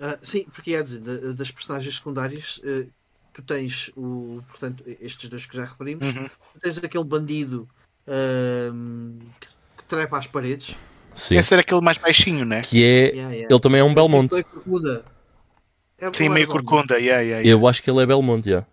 Ah, 0.00 0.18
sim, 0.22 0.44
porque 0.52 0.70
quer 0.72 0.82
dizer, 0.82 1.00
da- 1.00 1.32
das 1.32 1.50
personagens 1.50 1.96
secundárias, 1.96 2.60
eh, 2.64 2.86
tu 3.32 3.42
tens 3.42 3.90
o, 3.96 4.40
portanto, 4.48 4.84
estes 5.00 5.28
dois 5.28 5.44
que 5.46 5.56
já 5.56 5.64
referimos, 5.64 6.06
Uhum. 6.06 6.28
tu 6.28 6.60
tens 6.62 6.78
aquele 6.78 7.04
bandido 7.04 7.68
ahm, 8.06 9.18
que, 9.40 9.48
que 9.78 9.84
trepa 9.88 10.18
às 10.18 10.26
paredes. 10.26 10.76
Sim. 11.14 11.34
Quer 11.34 11.42
ser 11.44 11.58
aquele 11.58 11.80
mais 11.80 11.98
baixinho, 11.98 12.44
né? 12.44 12.60
Que 12.62 12.84
é. 12.84 12.88
Yeah, 13.10 13.34
yeah. 13.34 13.46
Ele 13.54 13.60
também 13.60 13.80
é 13.80 13.84
um 13.84 13.92
Belmonte. 13.92 14.36
Tipo, 14.36 14.48
é 14.48 14.52
corcunda. 14.52 15.04
É, 15.98 16.12
Sim, 16.12 16.24
não 16.26 16.30
é 16.32 16.34
meio 16.34 16.46
Belmonte. 16.46 16.66
corcunda, 16.66 16.94
yeah, 16.98 17.20
yeah, 17.22 17.40
yeah. 17.42 17.48
Eu 17.50 17.66
acho 17.66 17.82
que 17.82 17.90
ele 17.90 18.00
é 18.00 18.06
Belmonte, 18.06 18.48
já. 18.50 18.64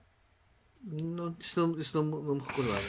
Não, 0.83 1.35
isso 1.39 1.59
não, 1.67 1.79
isso 1.79 1.97
não, 2.03 2.21
não 2.21 2.35
me 2.35 2.41
recordava. 2.41 2.81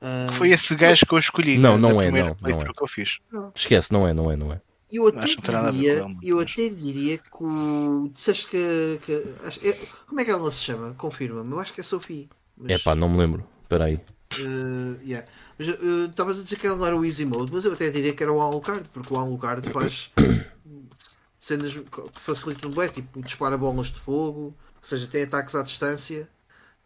Ah, 0.00 0.28
Foi 0.32 0.50
esse 0.50 0.74
gajo 0.74 1.06
que 1.06 1.14
eu 1.14 1.18
escolhi. 1.18 1.56
Não, 1.58 1.78
na- 1.78 1.88
não 1.88 2.00
é, 2.02 2.10
não, 2.10 2.36
não 2.40 2.60
é. 2.60 2.72
que 2.72 2.82
eu 2.82 2.86
fiz. 2.88 3.18
Esquece, 3.54 3.92
não 3.92 4.06
é, 4.06 4.12
não 4.12 4.30
é, 4.30 4.36
não 4.36 4.52
é. 4.52 4.60
Eu 4.90 5.06
até 5.08 5.18
Acho 5.18 5.36
que 5.36 5.36
não 5.36 5.42
tem 5.42 5.54
nada 5.54 5.68
a 5.68 5.72
ver 5.72 5.78
diria, 5.78 6.16
eu 6.22 6.36
mas- 6.36 6.52
até 6.52 6.68
diria 6.70 7.18
que 7.18 7.28
o. 7.44 8.10
Disseste 8.14 8.46
que. 8.46 9.00
que 9.04 9.24
acho- 9.44 9.66
é- 9.66 9.78
como 10.06 10.20
é 10.20 10.24
que 10.24 10.30
ela 10.30 10.50
se 10.50 10.62
chama? 10.62 10.94
Confirma-me. 10.96 11.52
Eu 11.52 11.60
acho 11.60 11.72
que 11.74 11.80
é 11.80 11.84
Sophie. 11.84 12.28
Mas, 12.56 12.70
É 12.72 12.78
pá, 12.78 12.94
não 12.94 13.08
me 13.08 13.18
lembro. 13.18 13.46
Espera 13.62 13.84
aí. 13.84 14.00
eh, 14.32 15.00
yeah. 15.04 15.28
Mas, 15.58 15.68
eh, 15.68 15.74
Estavas 16.08 16.38
a 16.40 16.42
dizer 16.42 16.56
que 16.56 16.66
ela 16.66 16.76
não 16.76 16.86
era 16.86 16.96
o 16.96 17.04
Easy 17.04 17.24
Mode, 17.26 17.52
mas 17.52 17.64
eu 17.64 17.72
até 17.72 17.90
diria 17.90 18.14
que 18.14 18.22
era 18.22 18.32
o 18.32 18.40
Alucard, 18.40 18.88
porque 18.92 19.12
o 19.12 19.18
Alucard 19.18 19.68
faz 19.70 20.10
cenas 21.40 21.72
que 21.74 22.20
facilitam 22.20 22.70
bem, 22.70 22.88
tipo 22.88 23.20
dispara 23.22 23.56
bolas 23.58 23.88
de 23.88 24.00
fogo, 24.00 24.40
ou 24.40 24.54
seja, 24.82 25.06
tem 25.06 25.22
ataques 25.24 25.54
à 25.54 25.62
distância 25.62 26.28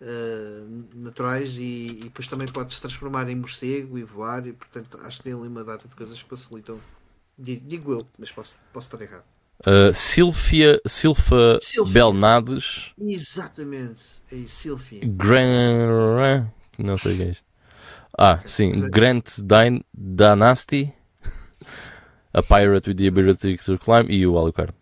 eh, 0.00 0.64
naturais 0.94 1.56
e, 1.56 1.86
e 1.90 2.00
depois 2.04 2.26
também 2.28 2.48
pode 2.48 2.72
se 2.74 2.80
transformar 2.80 3.28
em 3.28 3.36
morcego 3.36 3.96
e 3.98 4.02
voar, 4.04 4.46
e 4.46 4.52
portanto 4.52 4.98
acho 5.04 5.18
que 5.18 5.24
tem 5.24 5.32
ali 5.32 5.48
uma 5.48 5.64
data 5.64 5.86
de 5.88 5.94
coisas 5.94 6.20
que 6.22 6.28
facilitam. 6.28 6.78
Di- 7.42 7.56
Digo 7.56 7.92
eu, 7.92 8.06
mas 8.18 8.30
posso, 8.30 8.56
posso 8.72 8.86
estar 8.94 9.02
errado. 9.04 9.24
Uh, 9.60 9.92
Silfia, 9.94 10.80
Silfa 10.86 11.58
Silfia. 11.62 11.92
Belnades 11.92 12.92
Exatamente. 12.98 14.02
É 14.32 14.36
isso, 14.36 14.56
Silfia. 14.56 15.00
Gran... 15.04 16.46
Não 16.78 16.96
sei 16.98 17.16
quem 17.16 17.26
é 17.28 17.30
isto. 17.30 17.44
Ah, 18.18 18.40
sim. 18.44 18.72
Grant 18.90 19.38
Dyn- 19.40 19.84
Dynasty. 19.94 20.92
A 22.34 22.42
Pirate 22.42 22.88
with 22.90 22.96
the 22.96 23.06
Ability 23.08 23.58
to 23.58 23.78
Climb 23.78 24.10
e 24.10 24.26
o 24.26 24.38
Alucard. 24.38 24.72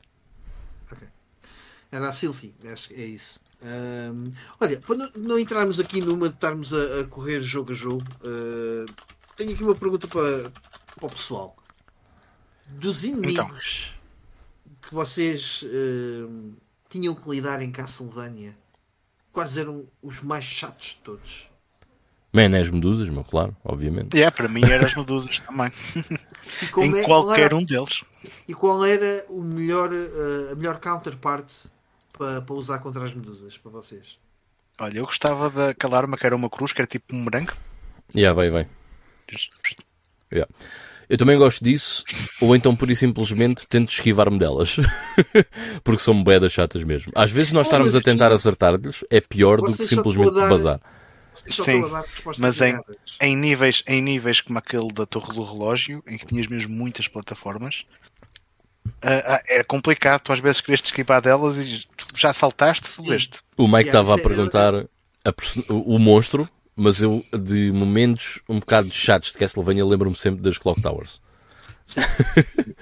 Era 1.90 2.08
a 2.08 2.12
Silfie, 2.12 2.54
acho 2.72 2.88
que 2.88 2.94
é 2.94 3.04
isso. 3.04 3.40
Ahm, 3.62 4.30
olha, 4.60 4.80
para 4.80 4.96
não, 4.96 5.10
não 5.16 5.38
entrarmos 5.38 5.80
aqui 5.80 6.00
numa 6.00 6.28
de 6.28 6.34
estarmos 6.36 6.72
a, 6.72 7.00
a 7.00 7.04
correr 7.04 7.40
jogo 7.42 7.72
a 7.72 7.74
jogo, 7.74 8.04
ah, 8.24 8.86
tenho 9.36 9.52
aqui 9.52 9.62
uma 9.64 9.74
pergunta 9.74 10.06
para, 10.06 10.50
para 10.96 11.06
o 11.06 11.10
pessoal. 11.10 11.56
Dos 12.72 13.04
inimigos 13.04 13.94
que 14.82 14.94
vocês 14.94 15.64
ahm, 15.64 16.52
tinham 16.88 17.14
que 17.14 17.28
lidar 17.30 17.62
em 17.62 17.70
Castlevania, 17.70 18.56
quais 19.32 19.56
eram 19.56 19.86
os 20.02 20.20
mais 20.22 20.44
chatos 20.44 20.88
de 20.88 20.96
todos? 20.96 21.50
Man, 22.32 22.56
é 22.56 22.60
as 22.60 22.70
medusas, 22.70 23.08
meu, 23.08 23.24
claro, 23.24 23.56
obviamente. 23.64 24.20
É, 24.20 24.30
para 24.30 24.48
mim 24.48 24.62
eram 24.64 24.86
as 24.86 24.94
medusas 24.94 25.40
também. 25.46 25.72
E, 25.96 26.80
em 26.86 26.98
é- 26.98 27.04
qual 27.04 27.24
qualquer 27.24 27.46
era, 27.46 27.56
um 27.56 27.64
deles. 27.64 28.02
e 28.46 28.54
qual 28.54 28.84
era 28.84 29.24
o 29.28 29.42
melhor, 29.42 29.90
ah, 29.92 30.52
a 30.52 30.54
melhor 30.54 30.78
counterpart 30.80 31.66
para, 32.12 32.40
para 32.40 32.54
usar 32.54 32.78
contra 32.78 33.04
as 33.04 33.12
medusas, 33.12 33.58
para 33.58 33.70
vocês? 33.72 34.18
Olha, 34.80 34.98
eu 34.98 35.04
gostava 35.04 35.50
daquela 35.50 35.96
arma 35.98 36.16
que 36.16 36.24
era 36.24 36.36
uma 36.36 36.48
cruz, 36.48 36.72
que 36.72 36.80
era 36.80 36.86
tipo 36.86 37.14
um 37.14 37.24
merengue. 37.24 37.52
Yeah, 38.14 38.32
vai, 38.34 38.50
vai. 38.50 38.66
Yeah. 40.32 40.50
Eu 41.10 41.18
também 41.18 41.36
gosto 41.36 41.64
disso, 41.64 42.04
ou 42.40 42.54
então 42.54 42.76
pura 42.76 42.92
e 42.92 42.96
simplesmente 42.96 43.66
tento 43.68 43.90
esquivar-me 43.90 44.38
delas. 44.38 44.76
Porque 45.82 46.00
são 46.00 46.14
moedas 46.14 46.52
chatas 46.52 46.84
mesmo. 46.84 47.10
Às 47.16 47.32
vezes 47.32 47.50
nós 47.50 47.66
estarmos 47.66 47.96
a 47.96 48.00
tentar 48.00 48.30
acertar-lhes 48.30 49.02
é 49.10 49.20
pior 49.20 49.60
do 49.60 49.76
que 49.76 49.84
simplesmente 49.84 50.28
a 50.28 50.32
dar- 50.32 50.48
bazar. 50.48 50.80
Sim, 51.48 51.82
a 51.84 52.04
mas 52.38 52.60
em-. 52.60 52.78
Em 53.20 53.36
níveis, 53.36 53.82
em 53.88 54.00
níveis 54.00 54.40
como 54.40 54.58
aquele 54.60 54.86
da 54.92 55.04
Torre 55.04 55.34
do 55.34 55.42
Relógio, 55.42 56.00
em 56.06 56.16
que 56.16 56.26
tinhas 56.26 56.46
mesmo 56.46 56.72
muitas 56.72 57.08
plataformas, 57.08 57.84
ah, 59.02 59.34
ah, 59.36 59.42
era 59.48 59.64
complicado. 59.64 60.20
Tu 60.22 60.32
às 60.32 60.38
vezes 60.38 60.60
querias 60.60 60.80
te 60.80 60.86
esquivar 60.86 61.20
delas 61.20 61.56
e 61.56 61.84
já 62.14 62.32
saltaste, 62.32 62.88
fodeste. 62.88 63.40
O 63.56 63.66
Mike 63.66 63.88
Yeah, 63.88 64.00
estava 64.00 64.14
a 64.14 64.16
isso 64.16 64.26
é- 64.26 64.28
perguntar 64.28 64.74
a 64.76 65.72
o 65.72 65.98
monstro, 65.98 66.48
mas 66.80 67.02
eu 67.02 67.22
de 67.38 67.70
momentos 67.70 68.40
um 68.48 68.58
bocado 68.58 68.90
chatos 68.90 69.32
de 69.32 69.38
Castlevania 69.38 69.84
lembro-me 69.84 70.16
sempre 70.16 70.40
das 70.40 70.56
Clock 70.56 70.80
Towers. 70.80 71.20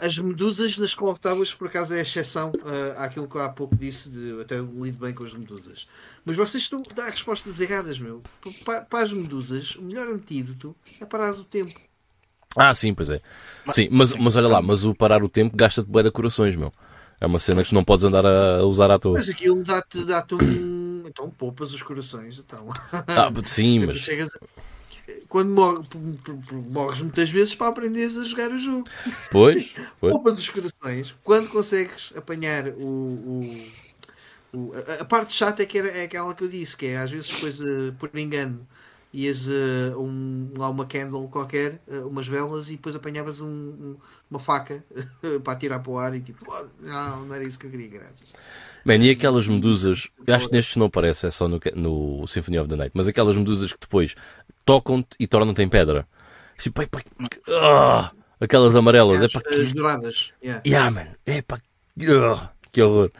As 0.00 0.18
medusas 0.18 0.76
nas 0.78 0.94
Clock 0.94 1.20
Towers, 1.20 1.54
por 1.54 1.68
acaso, 1.68 1.94
é 1.94 1.98
a 1.98 2.02
exceção 2.02 2.52
ah, 2.96 3.04
àquilo 3.04 3.28
que 3.28 3.36
eu 3.36 3.40
há 3.42 3.48
pouco 3.48 3.76
disse, 3.76 4.08
de 4.10 4.40
até 4.40 4.56
lido 4.58 5.00
bem 5.00 5.12
com 5.12 5.24
as 5.24 5.34
medusas. 5.34 5.86
Mas 6.24 6.36
vocês 6.36 6.62
estão 6.62 6.82
a 6.90 6.94
dar 6.94 7.10
respostas 7.10 7.58
erradas, 7.60 7.98
meu. 7.98 8.22
Pa- 8.64 8.82
Para, 8.82 9.04
as 9.04 9.12
medusas, 9.12 9.74
o 9.76 9.82
melhor 9.82 10.06
antídoto 10.08 10.74
é 11.00 11.04
parar 11.04 11.32
o 11.32 11.44
tempo. 11.44 11.72
Ah, 12.56 12.74
sim, 12.74 12.94
pois 12.94 13.10
é. 13.10 13.20
Sim, 13.72 13.88
mas, 13.90 14.12
mas 14.14 14.36
olha 14.36 14.48
lá, 14.48 14.62
mas 14.62 14.84
o 14.84 14.94
parar 14.94 15.22
o 15.22 15.28
tempo 15.28 15.56
gasta-te 15.56 15.88
bué 15.90 16.02
de 16.02 16.10
corações, 16.10 16.56
meu. 16.56 16.72
É 17.20 17.26
uma 17.26 17.38
cena 17.38 17.64
que 17.64 17.74
não 17.74 17.84
podes 17.84 18.04
andar 18.04 18.24
a 18.26 18.62
usar 18.64 18.90
à 18.90 18.98
toa. 18.98 19.14
Mas 19.14 19.28
aquilo 19.28 19.62
dá-te 19.62 20.04
dá 20.04 20.24
um. 20.32 20.75
Então 21.06 21.30
poupas 21.30 21.72
os 21.72 21.82
corações. 21.82 22.38
Então. 22.38 22.66
Ah, 23.06 23.30
sim, 23.44 23.80
Tu 23.80 23.86
mas 23.86 23.98
chegas 23.98 24.30
Quando 25.28 25.50
mor- 25.50 25.86
morres 26.70 27.00
muitas 27.00 27.30
vezes 27.30 27.54
para 27.54 27.68
aprenderes 27.68 28.16
a 28.16 28.24
jogar 28.24 28.50
o 28.50 28.58
jogo. 28.58 28.84
pois, 29.30 29.72
pois. 30.00 30.12
Poupas 30.12 30.38
os 30.38 30.48
corações. 30.48 31.14
Quando 31.22 31.48
consegues 31.48 32.12
apanhar 32.16 32.68
o. 32.68 32.82
o- 32.82 33.86
o- 34.52 34.72
a, 34.74 35.02
a 35.02 35.04
parte 35.04 35.32
chata 35.32 35.62
é, 35.62 35.66
que 35.66 35.78
era, 35.78 35.88
é 35.88 36.04
aquela 36.04 36.34
que 36.34 36.42
eu 36.44 36.48
disse, 36.48 36.76
que 36.76 36.86
é 36.86 36.96
às 36.98 37.10
vezes 37.10 37.28
depois 37.28 37.60
eh, 37.60 37.92
por 37.98 38.10
engano 38.18 38.66
ias 39.12 39.48
eh, 39.48 39.94
um, 39.96 40.50
lá 40.56 40.68
uma 40.70 40.86
candle 40.86 41.28
qualquer, 41.28 41.80
eh, 41.88 41.98
umas 42.00 42.26
velas, 42.28 42.68
e 42.68 42.72
depois 42.72 42.94
apanhavas 42.96 43.40
um- 43.40 43.46
um- 43.46 43.96
uma 44.30 44.40
faca 44.40 44.82
para 45.44 45.52
atirar 45.52 45.82
para 45.82 45.90
o 45.92 45.98
ar 45.98 46.14
e 46.14 46.20
tipo, 46.20 46.44
"Oh, 46.48 46.66
não, 46.80 47.26
não 47.26 47.34
era 47.34 47.44
isso 47.44 47.58
que 47.58 47.66
eu 47.66 47.70
queria, 47.70 47.88
graças. 47.88 48.24
Man, 48.86 49.02
e 49.04 49.10
aquelas 49.10 49.48
medusas, 49.48 50.08
eu 50.24 50.34
acho 50.34 50.46
que 50.48 50.54
nestes 50.54 50.76
não 50.76 50.86
aparece, 50.86 51.26
é 51.26 51.30
só 51.32 51.48
no, 51.48 51.60
no 51.74 52.24
Symphony 52.28 52.56
of 52.60 52.68
the 52.68 52.76
Night, 52.76 52.92
mas 52.94 53.08
aquelas 53.08 53.34
medusas 53.34 53.72
que 53.72 53.80
depois 53.80 54.14
tocam-te 54.64 55.16
e 55.18 55.26
tornam-te 55.26 55.60
em 55.60 55.68
pedra. 55.68 56.06
Tipo, 56.56 56.82
epá, 56.82 57.00
que- 57.00 57.52
ah, 57.52 58.12
aquelas 58.40 58.76
amarelas, 58.76 59.20
é 59.20 59.24
As, 59.24 59.32
pá, 59.32 59.42
as 59.44 59.56
que. 59.56 59.74
douradas. 59.74 60.32
yeah. 60.40 60.62
Yeah, 60.64 60.90
man, 60.92 61.08
é 61.26 61.42
pá, 61.42 61.60
ah, 62.00 62.50
que 62.70 62.80
horror. 62.80 63.10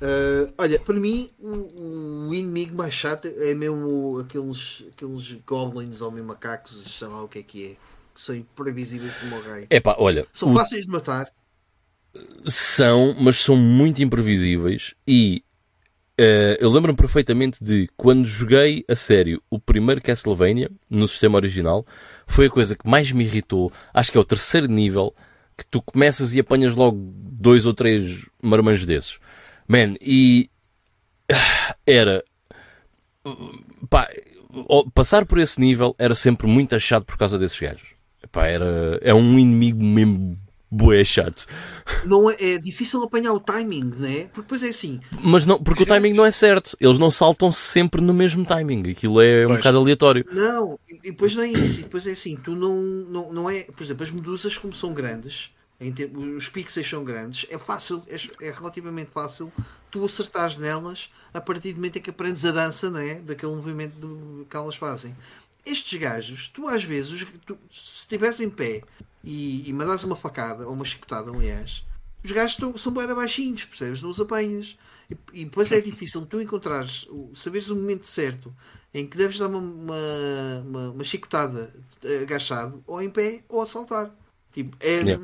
Uh, 0.00 0.50
olha, 0.56 0.80
para 0.80 0.94
mim, 0.98 1.28
o, 1.38 2.28
o 2.28 2.34
inimigo 2.34 2.74
mais 2.76 2.94
chato 2.94 3.28
é 3.28 3.54
mesmo 3.54 4.20
aqueles, 4.24 4.84
aqueles 4.90 5.32
goblins 5.46 6.00
ou 6.00 6.10
mesmo 6.10 6.28
macacos, 6.28 6.82
sei 6.98 7.08
lá 7.08 7.22
o 7.22 7.28
que 7.28 7.40
é 7.40 7.42
que 7.42 7.64
é, 7.66 7.68
que 8.14 8.20
são 8.22 8.34
imprevisíveis 8.34 9.12
como 9.20 9.36
o 9.36 9.42
raio. 9.42 9.66
É 9.68 9.80
pá, 9.80 9.96
olha, 9.98 10.26
São 10.32 10.50
o- 10.50 10.54
fáceis 10.54 10.86
de 10.86 10.90
matar, 10.90 11.30
são, 12.44 13.14
mas 13.18 13.36
são 13.36 13.56
muito 13.56 14.02
imprevisíveis 14.02 14.94
e 15.06 15.42
eh, 16.20 16.58
eu 16.60 16.68
lembro-me 16.68 16.96
perfeitamente 16.96 17.62
de 17.62 17.88
quando 17.96 18.26
joguei 18.26 18.84
a 18.88 18.96
sério 18.96 19.40
o 19.48 19.56
primeiro 19.58 20.02
Castlevania 20.02 20.68
no 20.90 21.06
sistema 21.06 21.36
original, 21.36 21.86
foi 22.26 22.46
a 22.46 22.50
coisa 22.50 22.76
que 22.76 22.88
mais 22.88 23.12
me 23.12 23.22
irritou. 23.24 23.70
Acho 23.94 24.10
que 24.10 24.18
é 24.18 24.20
o 24.20 24.24
terceiro 24.24 24.66
nível 24.66 25.14
que 25.56 25.64
tu 25.64 25.80
começas 25.80 26.34
e 26.34 26.40
apanhas 26.40 26.74
logo 26.74 26.98
dois 27.14 27.66
ou 27.66 27.72
três 27.72 28.26
marmanjos 28.42 28.84
desses. 28.84 29.18
Man, 29.68 29.94
e 30.00 30.50
era 31.86 32.24
pá, 33.88 34.08
passar 34.92 35.24
por 35.24 35.38
esse 35.38 35.60
nível 35.60 35.94
era 35.98 36.16
sempre 36.16 36.48
muito 36.48 36.74
achado 36.74 37.04
por 37.04 37.16
causa 37.16 37.38
desses 37.38 37.60
gajos. 37.60 37.88
Pá, 38.32 38.46
era, 38.46 38.98
é 39.02 39.14
um 39.14 39.38
inimigo 39.38 39.84
mesmo 39.84 40.36
bué 40.70 41.02
chato. 41.04 41.46
não 42.04 42.30
é, 42.30 42.36
é 42.38 42.58
difícil 42.58 43.02
apanhar 43.02 43.32
o 43.32 43.40
timing, 43.40 43.84
né? 43.96 44.24
Porque 44.26 44.42
depois 44.42 44.62
é 44.62 44.68
assim, 44.68 45.00
Mas 45.22 45.46
não, 45.46 45.62
porque 45.62 45.82
o 45.82 45.86
timing 45.86 46.12
não 46.12 46.24
é 46.26 46.30
certo. 46.30 46.76
Eles 46.80 46.98
não 46.98 47.10
saltam 47.10 47.50
sempre 47.50 48.00
no 48.00 48.12
mesmo 48.12 48.44
timing. 48.44 48.90
Aquilo 48.90 49.20
é 49.20 49.44
um 49.44 49.48
Pois. 49.48 49.58
bocado 49.58 49.78
aleatório. 49.78 50.26
não, 50.32 50.78
e 50.88 50.98
e 51.08 51.10
depois 51.10 51.34
não 51.34 51.42
é 51.42 51.48
isso, 51.48 51.80
e 51.80 51.82
depois 51.84 52.06
é 52.06 52.12
assim, 52.12 52.36
tu 52.36 52.54
não, 52.54 52.76
não, 52.76 53.32
não 53.32 53.50
é, 53.50 53.62
por 53.62 53.82
exemplo, 53.82 54.04
as 54.04 54.10
medusas 54.10 54.58
como 54.58 54.74
são 54.74 54.92
grandes, 54.92 55.50
os 56.36 56.48
pixels 56.48 56.88
são 56.88 57.04
grandes, 57.04 57.46
é 57.50 57.56
fácil, 57.56 58.02
é, 58.08 58.46
é 58.46 58.50
relativamente 58.50 59.10
fácil 59.12 59.50
tu 59.90 60.04
acertares 60.04 60.56
nelas 60.56 61.10
a 61.32 61.40
partir 61.40 61.72
do 61.72 61.76
momento 61.76 61.98
em 61.98 62.02
que 62.02 62.10
aprendes 62.10 62.44
a 62.44 62.52
dança, 62.52 62.90
não 62.90 63.00
é? 63.00 63.14
Daquele 63.20 63.54
movimento 63.54 63.94
do, 63.94 64.46
que 64.48 64.56
elas 64.56 64.76
fazem. 64.76 65.16
Estes 65.64 65.98
gajos, 65.98 66.48
tu 66.48 66.66
às 66.68 66.82
vezes, 66.82 67.26
tu, 67.46 67.56
se 67.70 68.00
estiveres 68.00 68.40
em 68.40 68.50
pé 68.50 68.82
e, 69.28 69.68
e 69.68 69.72
mandares 69.72 70.04
uma 70.04 70.16
facada, 70.16 70.66
ou 70.66 70.72
uma 70.74 70.84
chicotada, 70.84 71.30
aliás, 71.30 71.84
os 72.24 72.32
gajos 72.32 72.52
estão, 72.52 72.76
são 72.78 72.92
boeda 72.92 73.14
baixinhos, 73.14 73.64
percebes? 73.64 74.02
Não 74.02 74.10
os 74.10 74.20
apanhas. 74.20 74.76
E, 75.10 75.16
e 75.40 75.44
depois 75.44 75.72
é 75.72 75.80
difícil 75.80 76.26
tu 76.26 76.40
encontrares, 76.40 77.06
o- 77.10 77.32
saberes 77.34 77.68
o 77.70 77.76
momento 77.76 78.06
certo 78.06 78.54
em 78.92 79.06
que 79.06 79.16
deves 79.16 79.38
dar 79.38 79.48
uma, 79.48 79.58
uma, 79.58 79.96
uma, 80.64 80.90
uma 80.90 81.04
chicotada 81.04 81.72
agachado, 82.22 82.82
ou 82.86 83.00
em 83.02 83.10
pé, 83.10 83.44
ou 83.48 83.60
a 83.60 83.66
saltar. 83.66 84.14
Tipo, 84.52 84.76
é, 84.80 85.02
Yeah. 85.02 85.22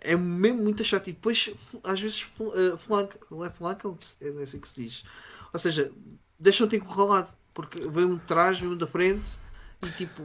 é 0.00 0.16
mesmo 0.16 0.62
muito 0.62 0.84
chato. 0.84 1.08
E 1.08 1.12
depois, 1.12 1.50
às 1.84 2.00
vezes, 2.00 2.26
eh, 2.40 2.76
flanca, 2.78 3.18
left 3.30 3.58
flancam-te, 3.58 4.08
é 4.20 4.28
assim 4.42 4.60
que 4.60 4.68
se 4.68 4.82
diz. 4.82 5.04
Ou 5.52 5.58
seja, 5.58 5.92
deixam-te 6.38 6.76
encurralado, 6.76 7.28
porque 7.54 7.80
vem 7.88 8.04
um 8.04 8.16
de 8.16 8.24
trás, 8.24 8.58
vem 8.60 8.68
um 8.68 8.76
da 8.76 8.86
frente. 8.86 9.26
E 9.86 9.90
tipo, 9.90 10.22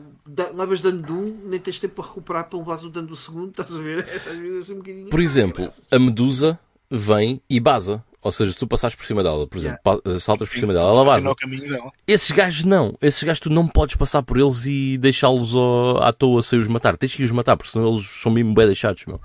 levas 0.55 0.81
dano 0.81 1.01
de 1.03 1.11
um, 1.11 1.41
nem 1.45 1.59
tens 1.59 1.77
tempo 1.79 1.95
para 1.95 2.05
recuperar 2.05 2.49
para 2.49 2.57
levares 2.57 2.83
o 2.83 2.89
dano 2.89 3.07
do 3.09 3.15
segundo, 3.15 3.49
estás 3.61 3.75
a 3.77 3.79
ver? 3.81 4.07
Essas 4.09 4.37
vezes 4.37 4.61
assim 4.61 4.73
um 4.73 4.77
bocadinho. 4.77 5.09
Por 5.09 5.21
exemplo, 5.21 5.69
a 5.91 5.99
medusa 5.99 6.59
vem 6.89 7.41
e 7.49 7.59
baza. 7.59 8.03
Ou 8.21 8.31
seja, 8.31 8.53
se 8.53 8.57
tu 8.57 8.65
passares 8.65 8.95
por 8.95 9.05
cima 9.05 9.21
dela, 9.21 9.45
por 9.45 9.57
exemplo, 9.57 9.79
pa- 9.83 9.99
saltas 10.17 10.47
por 10.47 10.57
cima 10.57 10.71
dela, 10.71 10.87
ela 10.89 11.03
baza. 11.03 11.29
o 11.29 11.35
dela. 11.35 11.91
Esses 12.07 12.31
gajos 12.31 12.63
não. 12.63 12.97
Esses 13.01 13.21
gajos 13.21 13.41
tu 13.41 13.49
não 13.49 13.67
podes 13.67 13.95
passar 13.95 14.23
por 14.23 14.39
eles 14.39 14.65
e 14.65 14.97
deixá-los 14.97 15.53
à 16.01 16.13
toa 16.13 16.41
sem 16.41 16.57
os 16.57 16.67
matar. 16.69 16.95
Tens 16.95 17.13
que 17.13 17.23
os 17.23 17.31
matar, 17.31 17.57
porque 17.57 17.71
senão 17.73 17.93
eles 17.93 18.07
são 18.09 18.31
mesmo 18.31 18.53
bem 18.53 18.65
deixados, 18.65 19.05
meu. 19.05 19.19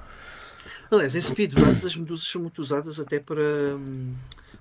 Aliás, 0.91 1.15
em 1.15 1.23
speedruns 1.23 1.85
as 1.85 1.95
medusas 1.95 2.27
são 2.27 2.41
muito 2.43 2.61
usadas 2.61 2.99
até 2.99 3.21
para, 3.21 3.41
hum, 3.77 4.15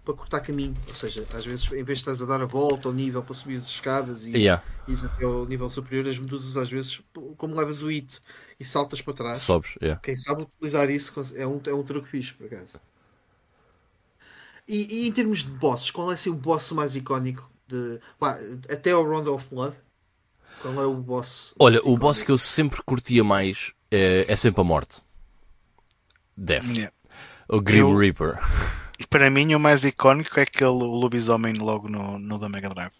para 0.07 0.15
cortar 0.15 0.39
caminho. 0.39 0.73
Ou 0.87 0.95
seja, 0.95 1.25
às 1.33 1.45
vezes 1.45 1.65
em 1.65 1.83
vez 1.83 1.99
de 1.99 2.03
estás 2.09 2.21
a 2.21 2.25
dar 2.25 2.41
a 2.41 2.45
volta 2.45 2.87
ao 2.87 2.93
nível 2.93 3.21
para 3.21 3.33
subir 3.33 3.57
as 3.57 3.67
escadas 3.67 4.25
e 4.25 4.31
Yeah, 4.37 4.63
ires 4.87 5.03
até 5.03 5.25
ao 5.25 5.45
nível 5.45 5.69
superior, 5.69 6.07
as 6.07 6.17
medusas 6.17 6.55
às 6.55 6.69
vezes, 6.69 7.01
como 7.37 7.53
levas 7.55 7.81
o 7.81 7.89
hit 7.89 8.21
e 8.57 8.63
saltas 8.63 9.01
para 9.01 9.13
trás, 9.13 9.39
sobes. 9.39 9.75
Yeah. 9.81 9.99
quem 10.01 10.15
sabe 10.15 10.43
utilizar 10.43 10.89
isso 10.89 11.13
é 11.35 11.45
um, 11.45 11.59
é 11.65 11.73
um 11.73 11.83
truque 11.83 12.07
fixe, 12.07 12.33
por 12.33 12.47
acaso. 12.47 12.79
E, 14.65 15.03
e 15.03 15.07
em 15.07 15.11
termos 15.11 15.39
de 15.39 15.51
bosses, 15.51 15.91
qual 15.91 16.09
é 16.11 16.13
assim, 16.13 16.29
o 16.29 16.35
boss 16.35 16.71
mais 16.71 16.95
icónico 16.95 17.49
de. 17.67 17.99
pá, 18.17 18.37
até 18.69 18.95
o 18.95 19.03
Round 19.03 19.29
of 19.29 19.45
Blood? 19.49 19.75
Qual 20.61 20.73
é 20.81 20.85
o 20.85 20.93
boss? 20.95 21.53
Olha, 21.59 21.81
o 21.83 21.97
boss 21.97 22.21
que 22.21 22.31
eu 22.31 22.37
sempre 22.37 22.81
curtia 22.83 23.23
mais 23.23 23.73
é, 23.91 24.25
é 24.27 24.35
sempre 24.35 24.61
a 24.61 24.63
morte. 24.63 25.01
Death. 26.35 26.65
Yeah. 26.65 26.93
O 27.49 27.61
Grim 27.61 27.79
Eu- 27.79 27.95
Reaper. 27.95 28.39
Para 29.09 29.29
mim, 29.29 29.53
o 29.53 29.59
mais 29.59 29.83
icónico 29.83 30.39
é 30.39 30.43
aquele 30.43 30.69
lobisomem 30.71 31.53
logo 31.53 31.87
no, 31.87 32.17
no 32.17 32.37
da 32.39 32.49
Mega 32.49 32.69
Drive. 32.69 32.91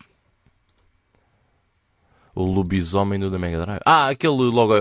O 2.36 2.44
lobisomem 2.44 3.20
do 3.20 3.32
da 3.32 3.40
Mega 3.40 3.66
Drive. 3.66 3.82
Ah, 3.84 4.10
aquele 4.10 4.36
logo, 4.36 4.76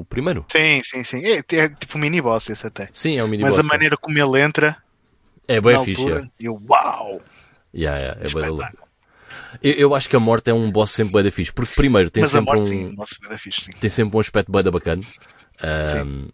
o 0.00 0.04
primeiro? 0.04 0.44
Sim, 0.50 0.80
sim, 0.84 1.02
sim. 1.02 1.24
É, 1.24 1.38
é 1.38 1.68
tipo 1.68 1.98
um 1.98 2.00
mini 2.00 2.20
boss 2.20 2.48
esse 2.48 2.64
até. 2.66 2.88
Sim, 2.92 3.18
é 3.18 3.24
um 3.24 3.28
mini 3.28 3.42
Mas 3.42 3.58
a 3.58 3.64
maneira 3.64 3.96
como 3.96 4.16
ele 4.16 4.40
entra 4.40 4.76
É 5.48 5.60
bem 5.60 5.84
fixe. 5.84 6.02
altura, 6.02 6.24
é. 6.24 6.28
eu, 6.38 6.62
uau! 6.70 7.20
Yeah, 7.74 7.98
yeah, 7.98 8.20
é. 8.22 8.26
Espetáculo. 8.28 8.88
eu, 9.62 9.72
eu 9.72 9.94
acho 9.94 10.08
que 10.08 10.14
a 10.14 10.20
morte 10.20 10.50
é 10.50 10.54
um 10.54 10.70
boss 10.70 10.92
sempre 10.92 11.14
bem 11.14 11.24
da 11.24 11.32
fixe. 11.32 11.52
Porque 11.52 11.74
primeiro 11.74 12.10
tem 12.10 12.20
Mas 12.20 12.30
sempre 12.30 12.46
morte, 12.46 12.62
um. 12.62 12.66
sim, 12.66 12.96
fixe, 13.38 13.62
sim. 13.64 13.72
tem 13.72 13.90
sempre 13.90 14.16
um 14.16 14.20
aspecto 14.20 14.52
bem 14.52 14.62
da 14.62 14.70
bacana. 14.70 15.02
Ahm, 15.60 16.28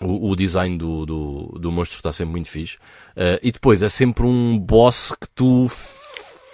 o, 0.00 0.30
o 0.30 0.36
design 0.36 0.76
do, 0.78 1.04
do, 1.06 1.58
do 1.58 1.70
monstro 1.72 1.96
está 1.98 2.12
sempre 2.12 2.32
muito 2.32 2.48
fixe. 2.48 2.78
Ah, 3.16 3.38
e 3.42 3.52
depois 3.52 3.82
é 3.82 3.88
sempre 3.88 4.24
um 4.24 4.58
boss 4.58 5.12
que 5.20 5.28
tu 5.34 5.68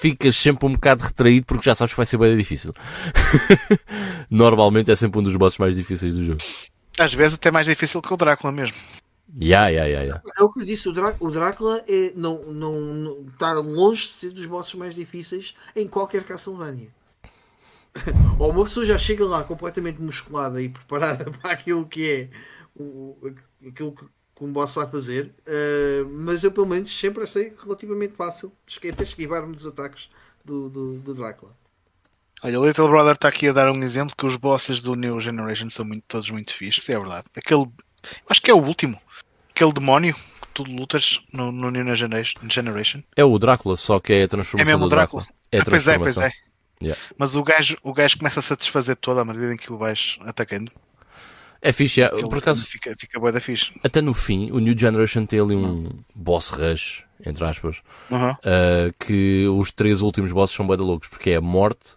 ficas 0.01 0.37
sempre 0.37 0.67
um 0.67 0.73
bocado 0.73 1.05
retraído 1.05 1.47
porque 1.47 1.65
já 1.65 1.75
sabes 1.75 1.93
que 1.95 1.97
vai 1.97 2.07
ser 2.07 2.19
bem 2.19 2.37
difícil. 2.37 2.73
Normalmente 4.31 4.91
é 4.91 4.97
sempre 4.97 5.21
um 5.21 5.23
dos 5.23 5.37
bosses 5.37 5.59
mais 5.59 5.77
difíceis 5.77 6.15
do 6.15 6.25
jogo. 6.25 6.39
Às 6.99 7.13
vezes 7.15 7.35
até 7.35 7.51
mais 7.51 7.67
difícil 7.67 8.01
que 8.03 8.13
o 8.13 8.17
Drácula 8.17 8.53
mesmo. 8.53 8.77
Ya, 9.39 9.69
ya, 9.69 9.85
ya, 9.87 10.03
ya. 10.03 10.23
É 10.39 10.43
o 10.43 10.51
que 10.51 10.61
eu 10.61 10.65
disse, 10.65 10.89
o, 10.89 10.93
Drá- 10.93 11.17
o 11.21 11.31
Drácula 11.31 11.83
é, 11.89 12.13
não, 12.15 12.43
não, 12.45 12.81
não- 12.81 13.27
está 13.33 13.53
longe 13.53 14.07
de 14.07 14.13
ser 14.13 14.31
dos 14.31 14.47
bosses 14.47 14.73
mais 14.75 14.95
difíceis 14.95 15.55
em 15.75 15.87
qualquer 15.87 16.23
Castlevania. 16.25 16.89
Ou 18.39 18.51
uma 18.51 18.65
pessoa 18.65 18.87
já 18.87 18.99
chega 18.99 19.25
lá 19.27 19.43
completamente 19.43 20.01
musculada 20.01 20.63
e 20.63 20.69
preparada 20.69 21.31
para 21.43 21.53
aquilo 21.53 21.85
que 21.87 22.09
é 22.11 22.29
o, 22.83 23.35
aquilo 23.67 23.93
que, 23.93 24.05
que 24.05 24.45
um 24.45 24.53
boss 24.53 24.75
vai 24.75 24.87
fazer, 24.87 25.35
eh, 25.47 26.05
mas 26.11 26.45
eu 26.45 26.53
pelo 26.53 26.67
menos 26.67 26.91
sempre 26.91 27.25
achei 27.25 27.55
relativamente 27.63 28.15
fácil 28.15 28.53
Cheguei 28.67 28.91
até 28.91 29.03
esquivar-me 29.03 29.55
dos 29.55 29.67
ataques 29.67 30.11
do, 30.45 30.69
do, 30.69 30.99
do 30.99 31.15
Drácula. 31.15 31.53
Olha, 32.43 32.61
o 32.61 32.67
Little 32.67 32.89
Brother 32.89 33.15
está 33.15 33.29
aqui 33.29 33.49
a 33.49 33.53
dar 33.53 33.71
um 33.71 33.83
exemplo 33.83 34.15
que 34.17 34.27
os 34.27 34.37
bosses 34.37 34.83
do 34.83 34.95
New 34.95 35.19
Generation 35.19 35.71
são 35.71 35.85
muito, 35.85 36.05
todos 36.07 36.29
muito 36.31 36.55
fixos, 36.55 36.89
é 36.89 36.99
verdade. 36.99 37.25
Aquele, 37.37 37.67
acho 38.29 38.43
que 38.43 38.51
é 38.51 38.55
o 38.55 38.63
último, 38.63 39.01
aquele 39.51 39.73
demónio 39.73 40.15
que 40.15 40.49
tu 40.53 40.63
lutas 40.63 41.21
no, 41.33 41.51
no 41.51 41.71
New 41.71 41.95
Generation. 41.95 43.01
É 43.17 43.25
o 43.25 43.39
Drácula, 43.39 43.77
só 43.77 43.99
que 43.99 44.13
é 44.13 44.21
a 44.21 44.25
É 44.25 44.29
transformação 44.29 44.67
mesmo 44.67 44.81
do 44.81 44.87
o 44.87 44.91
Drácula. 44.91 45.23
Drácula. 45.23 45.37
É 45.51 45.59
a 45.59 45.63
Ah, 45.63 45.65
pois 45.65 45.89
é, 45.89 45.99
pois 45.99 46.19
é. 46.19 46.31
Yeah. 46.83 47.01
Mas 47.17 47.35
o 47.35 47.43
gajo, 47.43 47.77
o 47.83 47.93
gajo 47.95 48.19
começa 48.19 48.41
a 48.41 48.43
satisfazer 48.43 48.97
toda 48.97 49.23
à 49.23 49.25
medida 49.25 49.53
em 49.53 49.57
que 49.57 49.73
o 49.73 49.79
vais 49.79 50.19
atacando. 50.21 50.71
É 51.69 51.73
fixe, 51.73 52.01
é. 52.01 52.09
Por 52.09 52.39
acaso, 52.39 52.67
fica, 52.69 52.95
fica 52.97 53.19
bué 53.19 53.33
da 53.33 53.41
fixe. 53.41 53.73
até 53.83 54.01
no 54.01 54.15
fim, 54.15 54.51
o 54.53 54.59
New 54.61 54.79
Generation 54.79 55.27
tem 55.27 55.41
ali 55.41 55.57
um 55.57 55.91
boss 56.15 56.51
rush, 56.51 57.03
entre 57.25 57.45
aspas, 57.45 57.83
Uhum. 58.11 58.31
uh, 58.31 58.95
que 59.05 59.49
os 59.49 59.73
três 59.73 60.01
últimos 60.01 60.31
bosses 60.31 60.55
são 60.55 60.65
bem 60.67 60.77
loucos, 60.77 61.09
porque 61.09 61.31
é 61.31 61.37
a 61.37 61.41
morte, 61.41 61.95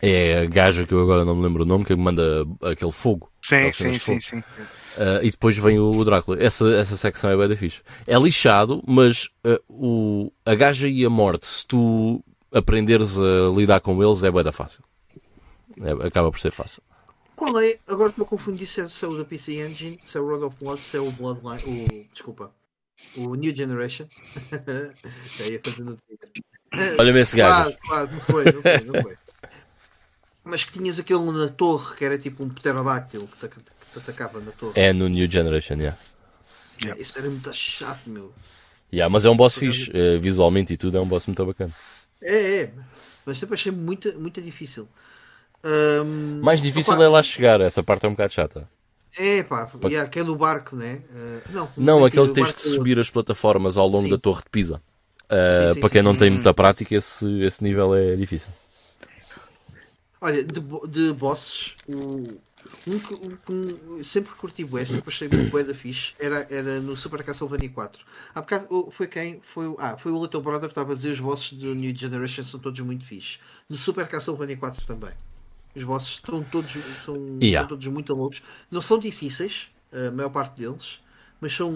é 0.00 0.38
a 0.38 0.44
gaja 0.46 0.86
que 0.86 0.92
eu 0.94 1.02
agora 1.02 1.24
não 1.24 1.34
me 1.34 1.42
lembro 1.42 1.64
o 1.64 1.66
nome, 1.66 1.84
que 1.84 1.94
manda 1.96 2.46
aquele 2.62 2.92
fogo. 2.92 3.28
Sim, 3.42 3.72
sim, 3.72 3.98
sim, 3.98 4.20
sim. 4.20 4.38
Uh, 4.38 5.22
e 5.22 5.30
depois 5.32 5.58
vem 5.58 5.78
o, 5.80 5.90
o 5.90 6.04
Drácula. 6.04 6.40
Essa, 6.40 6.72
essa 6.74 6.96
secção 6.96 7.28
é 7.30 7.36
bem 7.36 7.48
da 7.48 7.56
fixe. 7.56 7.80
É 8.06 8.16
lixado, 8.18 8.82
mas 8.86 9.28
uh, 9.44 9.58
o, 9.68 10.32
a 10.46 10.54
gaja 10.54 10.88
e 10.88 11.04
a 11.04 11.10
morte, 11.10 11.46
se 11.46 11.66
tu 11.66 12.22
aprenderes 12.52 13.18
a 13.18 13.48
lidar 13.56 13.80
com 13.80 14.00
eles, 14.02 14.22
é 14.22 14.30
bem 14.30 14.42
da 14.44 14.52
fácil. 14.52 14.84
É, 15.80 16.06
acaba 16.06 16.30
por 16.30 16.38
ser 16.38 16.52
fácil. 16.52 16.82
Qual 17.40 17.58
é? 17.58 17.78
Agora 17.88 18.10
estou 18.10 18.26
a 18.26 18.28
confundir 18.28 18.66
se 18.66 18.82
é, 18.82 18.88
se 18.90 19.02
é 19.02 19.08
o 19.08 19.16
da 19.16 19.24
PC 19.24 19.66
Engine, 19.66 19.98
se 20.04 20.18
é 20.18 20.20
o 20.20 20.28
Road 20.28 20.44
of 20.44 20.56
Blood, 20.60 20.78
se 20.78 20.98
é 20.98 21.00
o 21.00 21.10
Bloodline. 21.10 21.62
O, 21.64 22.12
desculpa. 22.12 22.52
O 23.16 23.34
New 23.34 23.56
Generation. 23.56 24.06
Já 25.38 25.46
ia 25.48 25.58
fazendo 25.64 25.92
o 25.92 25.96
trigger. 25.96 26.98
Olha-me 26.98 27.20
esse 27.20 27.34
gajo. 27.34 27.70
Quase, 27.70 27.80
quase, 27.80 28.14
não 28.14 28.20
foi, 28.20 28.44
não 28.44 28.60
foi, 28.60 28.80
não 28.80 29.02
foi. 29.02 29.16
Mas 30.44 30.64
que 30.64 30.72
tinhas 30.74 31.00
aquele 31.00 31.24
na 31.30 31.48
torre 31.48 31.96
que 31.96 32.04
era 32.04 32.18
tipo 32.18 32.44
um 32.44 32.50
pterodáctilo 32.50 33.26
que 33.26 33.38
te, 33.38 33.48
que 33.48 33.62
te 33.62 33.98
atacava 33.98 34.38
na 34.38 34.52
torre. 34.52 34.78
É 34.78 34.92
no 34.92 35.08
New 35.08 35.26
Generation, 35.26 35.76
yeah. 35.76 35.98
Yeah. 36.82 37.00
Isso 37.00 37.18
era 37.18 37.30
muito 37.30 37.50
chato, 37.54 38.02
meu. 38.10 38.34
Yeah, 38.92 39.10
mas 39.10 39.24
é 39.24 39.30
um 39.30 39.36
boss 39.36 39.56
fixe, 39.56 39.90
uh, 39.90 40.20
visualmente 40.20 40.74
e 40.74 40.76
tudo, 40.76 40.98
é 40.98 41.00
um 41.00 41.08
boss 41.08 41.24
muito 41.26 41.46
bacana. 41.46 41.72
É, 42.20 42.64
é. 42.64 42.72
Mas 43.24 43.38
sempre 43.38 43.54
achei 43.54 43.72
muito, 43.72 44.12
muito 44.20 44.42
difícil. 44.42 44.86
Ahm, 45.62 46.40
Mais 46.42 46.62
difícil 46.62 46.94
opa, 46.94 47.04
é 47.04 47.08
lá 47.08 47.22
chegar, 47.22 47.60
essa 47.60 47.82
parte 47.82 48.06
é 48.06 48.08
um 48.08 48.12
bocado 48.12 48.32
chata. 48.32 48.68
É, 49.16 49.42
pá, 49.42 49.68
e 49.90 49.96
aquele 49.96 50.26
do 50.26 50.36
barco, 50.36 50.76
né? 50.76 51.02
Ah, 51.12 51.40
não, 51.50 51.68
Não, 51.76 52.04
aquele 52.04 52.28
que 52.28 52.34
tens 52.34 52.54
de 52.54 52.60
subir 52.62 52.98
as 52.98 53.10
plataformas 53.10 53.76
ao 53.76 53.88
longo 53.88 54.04
Sim. 54.04 54.10
da 54.10 54.18
Torre 54.18 54.42
de 54.42 54.50
Pisa. 54.50 54.80
Uh, 55.26 55.68
Sim, 55.68 55.74
sim, 55.74 55.80
para 55.80 55.90
quem 55.90 56.02
não 56.02 56.16
tem 56.16 56.30
muita 56.30 56.52
prática, 56.54 56.94
esse, 56.94 57.26
esse 57.42 57.62
nível 57.62 57.94
é 57.94 58.16
difícil. 58.16 58.48
Olha, 60.20 60.44
de, 60.44 60.60
de 60.88 61.12
bosses, 61.12 61.74
o, 61.88 62.24
um 62.86 62.98
que, 62.98 63.14
um 63.14 63.38
um- 63.98 64.04
sempre 64.04 64.32
curti 64.34 64.64
bué, 64.64 64.84
sempre 64.84 65.08
achei 65.08 65.28
muito 65.28 65.50
bué 65.50 65.64
da 65.64 65.74
fixe, 65.74 66.12
era, 66.18 66.46
era 66.50 66.80
no 66.80 66.96
Super 66.96 67.22
Castlevania 67.22 67.70
4. 67.70 68.04
Há 68.34 68.40
bocado, 68.40 68.90
foi 68.90 69.06
quem? 69.06 69.40
Foi, 69.54 69.66
o- 69.68 69.76
ah, 69.78 69.96
foi 69.96 70.12
o 70.12 70.20
Little 70.22 70.42
Brother 70.42 70.68
que 70.68 70.72
estava 70.72 70.92
a 70.92 70.94
dizer 70.94 71.10
os 71.10 71.20
bosses 71.20 71.52
do 71.52 71.74
New 71.74 71.96
Generation 71.96 72.44
são 72.44 72.60
todos 72.60 72.78
muito 72.80 73.04
fixe. 73.04 73.38
No 73.68 73.76
Super 73.76 74.06
Castlevania 74.08 74.56
4 74.56 74.86
também. 74.86 75.12
Os 75.74 75.84
bosses 75.84 76.08
estão 76.14 76.42
todos, 76.42 76.72
são, 77.04 77.38
Yeah. 77.40 77.60
são 77.60 77.68
todos 77.68 77.86
muito 77.86 78.14
loucos. 78.14 78.42
Não 78.70 78.82
são 78.82 78.98
difíceis, 78.98 79.70
a 79.92 80.10
maior 80.10 80.30
parte 80.30 80.58
deles, 80.60 81.00
mas 81.40 81.52
são 81.52 81.72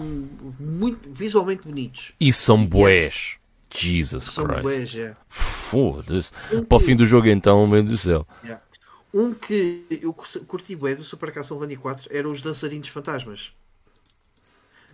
muito 0.59 1.11
visualmente 1.13 1.63
bonitos. 1.63 2.11
E 2.19 2.31
são 2.33 2.65
boés. 2.65 3.37
Jesus 3.73 4.25
São 4.25 4.45
Christ. 4.45 4.61
bués, 4.61 4.95
é. 4.95 5.15
Foda-se. 5.27 6.31
Para 6.67 6.77
o 6.77 6.79
fim 6.79 6.95
do 6.95 7.05
jogo, 7.05 7.27
então, 7.27 7.65
meu 7.67 7.81
Deus 7.83 7.93
do 7.93 7.97
céu. 7.97 8.27
Yeah. 8.43 8.63
Um 9.13 9.33
que 9.33 9.85
eu 10.01 10.13
curti 10.13 10.75
bem 10.75 10.95
do 10.95 11.03
Super 11.03 11.31
Castlevania 11.31 11.77
4 11.77 12.09
eram 12.11 12.31
os 12.31 12.41
dançarinos 12.41 12.87
fantasmas. 12.89 13.53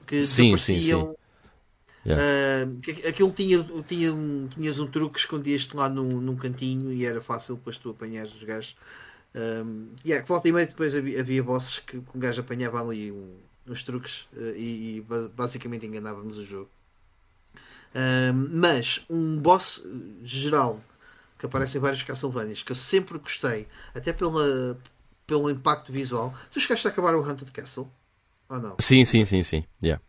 Que 0.05 0.21
Sim, 0.23 0.55
sim, 0.57 0.75
desapareciam. 0.79 1.15
Yeah. 2.05 2.23
ah, 2.23 2.81
que 2.81 3.07
aquilo 3.07 3.31
tinha, 3.31 3.63
tinha 3.87 4.11
um, 4.13 4.47
tinhas 4.47 4.79
um 4.79 4.87
truque 4.87 5.13
que 5.13 5.19
escondias-te 5.19 5.75
lá 5.75 5.87
num, 5.87 6.19
num 6.19 6.35
cantinho 6.35 6.91
e 6.91 7.05
era 7.05 7.21
fácil 7.21 7.55
depois 7.55 7.77
tu 7.77 7.91
apanhares 7.91 8.33
os 8.33 8.43
gajos. 8.43 8.75
Um, 9.35 9.89
yeah, 10.05 10.25
volta 10.25 10.49
e 10.49 10.51
meia 10.51 10.65
depois 10.65 10.95
havia, 10.95 11.19
havia 11.21 11.43
bosses 11.43 11.79
que 11.79 11.97
um 11.97 12.19
gajo 12.19 12.41
apanhava 12.41 12.81
ali 12.81 13.11
um- 13.11 13.37
uns 13.67 13.83
truques 13.83 14.27
ah, 14.35 14.39
e, 14.55 14.97
e 14.97 15.01
ba- 15.01 15.29
basicamente 15.35 15.85
enganávamos 15.85 16.37
o 16.37 16.45
jogo. 16.45 16.69
Um, 17.93 18.49
mas 18.59 19.01
um 19.09 19.37
boss 19.37 19.83
eh, 19.85 19.89
geral 20.23 20.81
que 21.37 21.45
aparece 21.45 21.77
em 21.77 21.81
vários 21.81 22.03
Castlevanias 22.03 22.63
que 22.63 22.71
eu 22.71 22.75
sempre 22.75 23.17
gostei, 23.17 23.67
até 23.93 24.13
pela, 24.13 24.77
pelo 25.27 25.49
impacto 25.49 25.91
visual. 25.91 26.33
Tu 26.51 26.59
chegaste 26.59 26.87
a 26.87 26.91
acabar 26.91 27.15
o 27.15 27.23
Haunted 27.23 27.51
Castle? 27.51 27.89
Ou 28.47 28.59
não? 28.59 28.75
Sim, 28.79 29.03
sim, 29.05 29.25
sim, 29.25 29.43
sim. 29.43 29.65
Yeah. 29.83 30.01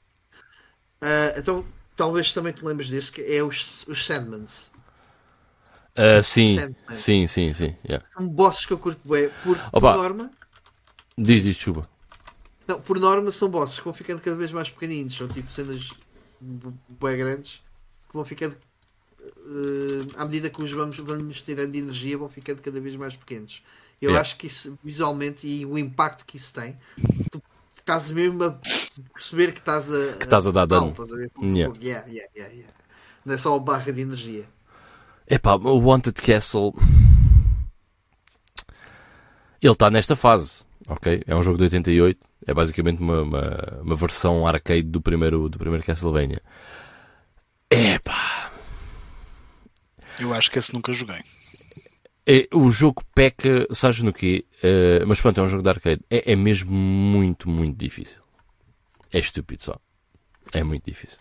Ah, 1.01 1.35
então 1.37 1.65
talvez 2.03 2.33
também 2.33 2.53
te 2.53 2.65
lembres 2.65 2.91
desse 2.91 3.13
que 3.13 3.21
é 3.23 3.43
os, 3.43 3.87
os 3.87 4.05
Sandmans. 4.07 4.71
Uh, 5.97 6.23
sim, 6.23 6.59
Sandman. 6.59 6.77
sim, 6.91 7.27
sim, 7.27 7.53
sim. 7.53 7.77
Yeah. 7.85 8.05
São 8.17 8.29
bosses 8.29 8.65
que 8.67 8.73
eu 8.73 8.79
curto 8.79 9.07
bem. 9.09 9.31
Por, 9.43 9.59
por 9.71 9.89
norma, 9.89 10.31
Diz, 11.17 11.43
diz, 11.43 11.57
chuva. 11.57 11.89
não, 12.67 12.81
por 12.81 12.99
norma 13.01 13.33
são 13.33 13.49
bosses 13.51 13.79
que 13.79 13.85
vão 13.85 13.95
ficando 13.95 14.21
cada 14.21 14.37
vez 14.37 14.53
mais 14.53 14.71
pequeninos. 14.71 15.17
São 15.17 15.29
tipo 15.29 15.51
cenas 15.53 15.89
bem 16.41 17.17
grandes 17.19 17.63
que 18.09 18.15
vão 18.15 18.25
ficando 18.25 18.57
eh, 19.21 20.09
à 20.17 20.25
medida 20.25 20.51
que 20.51 20.63
os 20.63 20.73
vamos, 20.73 20.99
vamos 20.99 21.43
tirando 21.43 21.73
de 21.73 21.79
energia 21.81 22.19
vão 22.19 22.29
ficando 22.29 22.63
cada 22.63 22.81
vez 22.81 22.97
mais 22.97 23.17
pequenos. 23.17 23.63
Eu 24.01 24.11
Yeah. 24.11 24.21
acho 24.21 24.37
que 24.39 24.49
isso 24.49 24.79
visualmente 24.83 25.47
e 25.47 25.67
o 25.67 25.79
impacto 25.79 26.27
que 26.27 26.37
isso 26.37 26.53
tem, 26.55 26.77
tu 27.31 27.43
estás 27.83 28.11
mesmo 28.11 28.45
a 28.45 28.59
perceber 29.13 29.53
que 29.53 29.59
estás 29.59 29.93
a, 29.93 30.17
Que 30.17 30.25
estás 30.25 30.47
a 30.47 30.51
dar 30.51 30.67
dano. 30.67 30.91
Estás 30.91 31.13
a 31.13 31.17
ver? 31.17 31.31
Yeah. 31.41 31.75
Yeah, 31.81 32.07
yeah, 32.09 32.31
yeah, 32.35 32.55
yeah. 32.55 32.73
Não 33.25 33.35
é 33.35 33.39
só 33.39 33.55
a 33.55 33.59
barra 33.59 33.93
de 33.93 34.01
energia. 34.01 34.45
Epá, 35.29 35.55
o 35.55 35.79
Wanted 35.79 36.21
Castle. 36.21 36.73
Ele 39.61 39.73
está 39.73 39.91
nesta 39.91 40.17
fase, 40.17 40.65
ok? 40.89 41.23
É 41.27 41.37
um 41.37 41.43
jogo 41.43 41.59
de 41.59 41.65
88. 41.65 42.29
É 42.47 42.53
basicamente 42.53 43.01
uma, 43.01 43.23
uma, 43.23 43.81
uma 43.83 43.97
versão 43.97 44.45
arcade 44.47 44.83
do 44.83 45.01
primeiro, 45.01 45.49
do 45.49 45.59
primeiro 45.59 45.85
Castlevania. 45.85 46.43
Epá. 47.71 48.51
Eu 50.19 50.35
acho 50.35 50.51
que 50.51 50.59
esse 50.59 50.75
nunca 50.75 50.93
joguei. 50.93 51.23
É, 52.27 52.47
o 52.55 52.71
jogo 52.71 53.03
peca, 53.15 53.67
sabes 53.73 54.01
no 54.01 54.13
quê? 54.13 54.45
Eh, 54.63 55.05
mas 55.05 55.21
pronto, 55.21 55.41
é 55.41 55.43
um 55.43 55.49
jogo 55.49 55.63
de 55.63 55.69
arcade. 55.69 56.01
É, 56.09 56.33
é 56.33 56.37
mesmo 56.37 56.73
muito, 56.73 57.49
muito 57.49 57.77
difícil. 57.77 58.23
É 59.13 59.19
estúpido 59.19 59.65
só. 59.65 59.77
É 60.53 60.63
muito 60.63 60.85
difícil. 60.85 61.19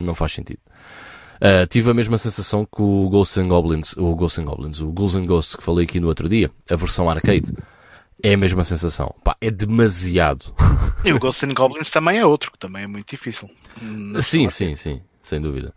Não 0.00 0.14
faz 0.14 0.32
sentido. 0.32 0.60
Uh, 1.36 1.66
tive 1.68 1.90
a 1.90 1.94
mesma 1.94 2.16
sensação 2.16 2.64
que 2.64 2.80
o 2.80 3.08
Ghosts 3.08 3.38
and 3.38 3.48
Goblins, 3.48 3.96
o 3.96 4.14
Ghosts 4.14 4.38
and 4.38 4.44
Goblins, 4.44 4.80
o 4.80 4.90
Ghouls 4.92 5.16
and 5.16 5.26
Ghosts 5.26 5.56
que 5.56 5.62
falei 5.64 5.84
aqui 5.84 5.98
no 5.98 6.06
outro 6.06 6.28
dia, 6.28 6.50
a 6.70 6.76
versão 6.76 7.10
arcade. 7.10 7.52
é 8.22 8.34
a 8.34 8.36
mesma 8.36 8.64
sensação. 8.64 9.14
Pá, 9.22 9.36
é 9.40 9.50
demasiado. 9.50 10.54
E 11.04 11.12
o 11.12 11.18
Ghosts 11.18 11.48
and 11.48 11.54
Goblins 11.54 11.90
também 11.90 12.18
é 12.18 12.24
outro, 12.24 12.52
que 12.52 12.58
também 12.58 12.84
é 12.84 12.86
muito 12.86 13.10
difícil. 13.10 13.50
Sim, 14.22 14.48
sim, 14.48 14.74
sim, 14.76 15.02
sem 15.22 15.40
dúvida. 15.40 15.74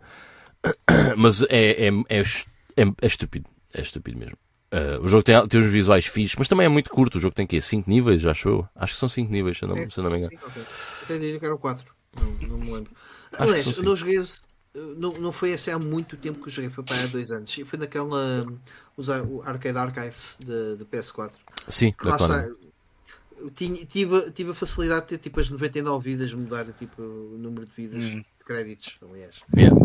Mas 1.18 1.42
é, 1.42 1.88
é, 1.88 1.90
é, 2.08 2.22
é 3.02 3.06
estúpido. 3.06 3.46
É 3.74 3.82
estúpido 3.82 4.18
mesmo. 4.18 4.38
Uh, 4.70 5.02
o 5.02 5.08
jogo 5.08 5.22
tem, 5.22 5.48
tem 5.48 5.60
uns 5.60 5.70
visuais 5.70 6.04
fixos, 6.06 6.36
mas 6.38 6.46
também 6.48 6.66
é 6.66 6.68
muito 6.68 6.90
curto. 6.90 7.16
O 7.16 7.20
jogo 7.20 7.34
tem 7.34 7.46
quê? 7.46 7.60
5 7.60 7.88
níveis, 7.88 8.24
acho 8.26 8.48
eu. 8.48 8.68
Acho 8.76 8.92
que 8.94 9.00
são 9.00 9.08
5 9.08 9.32
níveis, 9.32 9.56
se 9.58 9.64
eu 9.64 9.68
não, 9.68 9.90
se 9.90 9.98
eu 9.98 10.04
não 10.04 10.10
me 10.10 10.18
engano. 10.18 10.30
Sim, 10.32 10.38
ok. 10.46 10.62
Até 11.04 11.18
diria 11.18 11.38
que 11.38 11.44
eram 11.46 11.56
4. 11.58 11.86
Não, 12.16 12.48
não 12.48 12.58
me 12.58 12.72
lembro. 12.72 12.90
que 12.90 13.42
Aliás, 13.42 13.66
eu 13.76 13.82
não 13.82 13.96
joguei. 13.96 14.22
Não, 14.74 15.12
não 15.18 15.32
foi 15.32 15.54
assim 15.54 15.70
há 15.70 15.78
muito 15.78 16.16
tempo 16.16 16.38
que 16.40 16.48
eu 16.48 16.52
joguei, 16.52 16.70
foi 16.70 16.84
para 16.84 17.02
há 17.02 17.06
dois 17.06 17.32
anos. 17.32 17.56
E 17.56 17.64
foi 17.64 17.78
naquela. 17.78 18.44
Usar 18.96 19.22
o 19.22 19.42
Arcade 19.42 19.78
Archives 19.78 20.36
de, 20.38 20.76
de 20.76 20.84
PS4. 20.84 21.30
Sim, 21.68 21.92
Que 21.92 22.06
lá 22.06 22.16
está. 22.16 22.48
Eu 23.38 23.50
tinha- 23.50 23.86
tive, 23.86 24.30
tive 24.32 24.50
a 24.50 24.54
facilidade 24.54 25.02
de 25.02 25.06
ter 25.10 25.18
tipo 25.18 25.38
as 25.40 25.48
99 25.48 26.10
vidas, 26.10 26.32
mudar 26.34 26.64
tipo, 26.72 27.00
o 27.00 27.36
número 27.38 27.64
de 27.66 27.72
vidas, 27.74 28.02
Hum. 28.04 28.18
de 28.18 28.44
créditos, 28.44 28.96
aliás. 29.00 29.36
Yeah. 29.56 29.76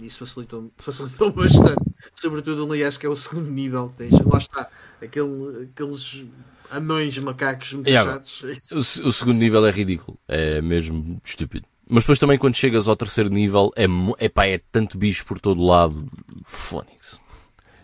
Isso 0.00 0.18
facilitou, 0.18 0.72
facilitou 0.78 1.32
bastante. 1.32 1.82
Sobretudo, 2.20 2.70
aliás, 2.72 2.96
que 2.96 3.06
é 3.06 3.08
o 3.08 3.16
segundo 3.16 3.50
nível 3.50 3.88
que 3.90 3.96
tens. 3.96 4.12
Lá 4.12 4.38
está, 4.38 4.70
aquele, 5.02 5.68
aqueles 5.72 6.24
anões 6.70 7.16
macacos 7.18 7.72
muito 7.74 7.88
Yeah. 7.88 8.22
O, 8.72 8.78
o 9.08 9.12
segundo 9.12 9.38
nível 9.38 9.64
é 9.66 9.70
ridículo. 9.70 10.18
É 10.28 10.60
mesmo 10.60 11.20
estúpido. 11.24 11.66
Mas 11.88 12.02
depois 12.02 12.18
também 12.18 12.38
quando 12.38 12.54
chegas 12.56 12.88
ao 12.88 12.96
terceiro 12.96 13.28
nível 13.30 13.70
é, 13.76 13.86
mu- 13.86 14.16
epá, 14.18 14.46
é 14.46 14.58
tanto 14.58 14.96
bicho 14.96 15.24
por 15.26 15.38
todo 15.40 15.62
lado. 15.62 16.10
Fónix. 16.44 17.20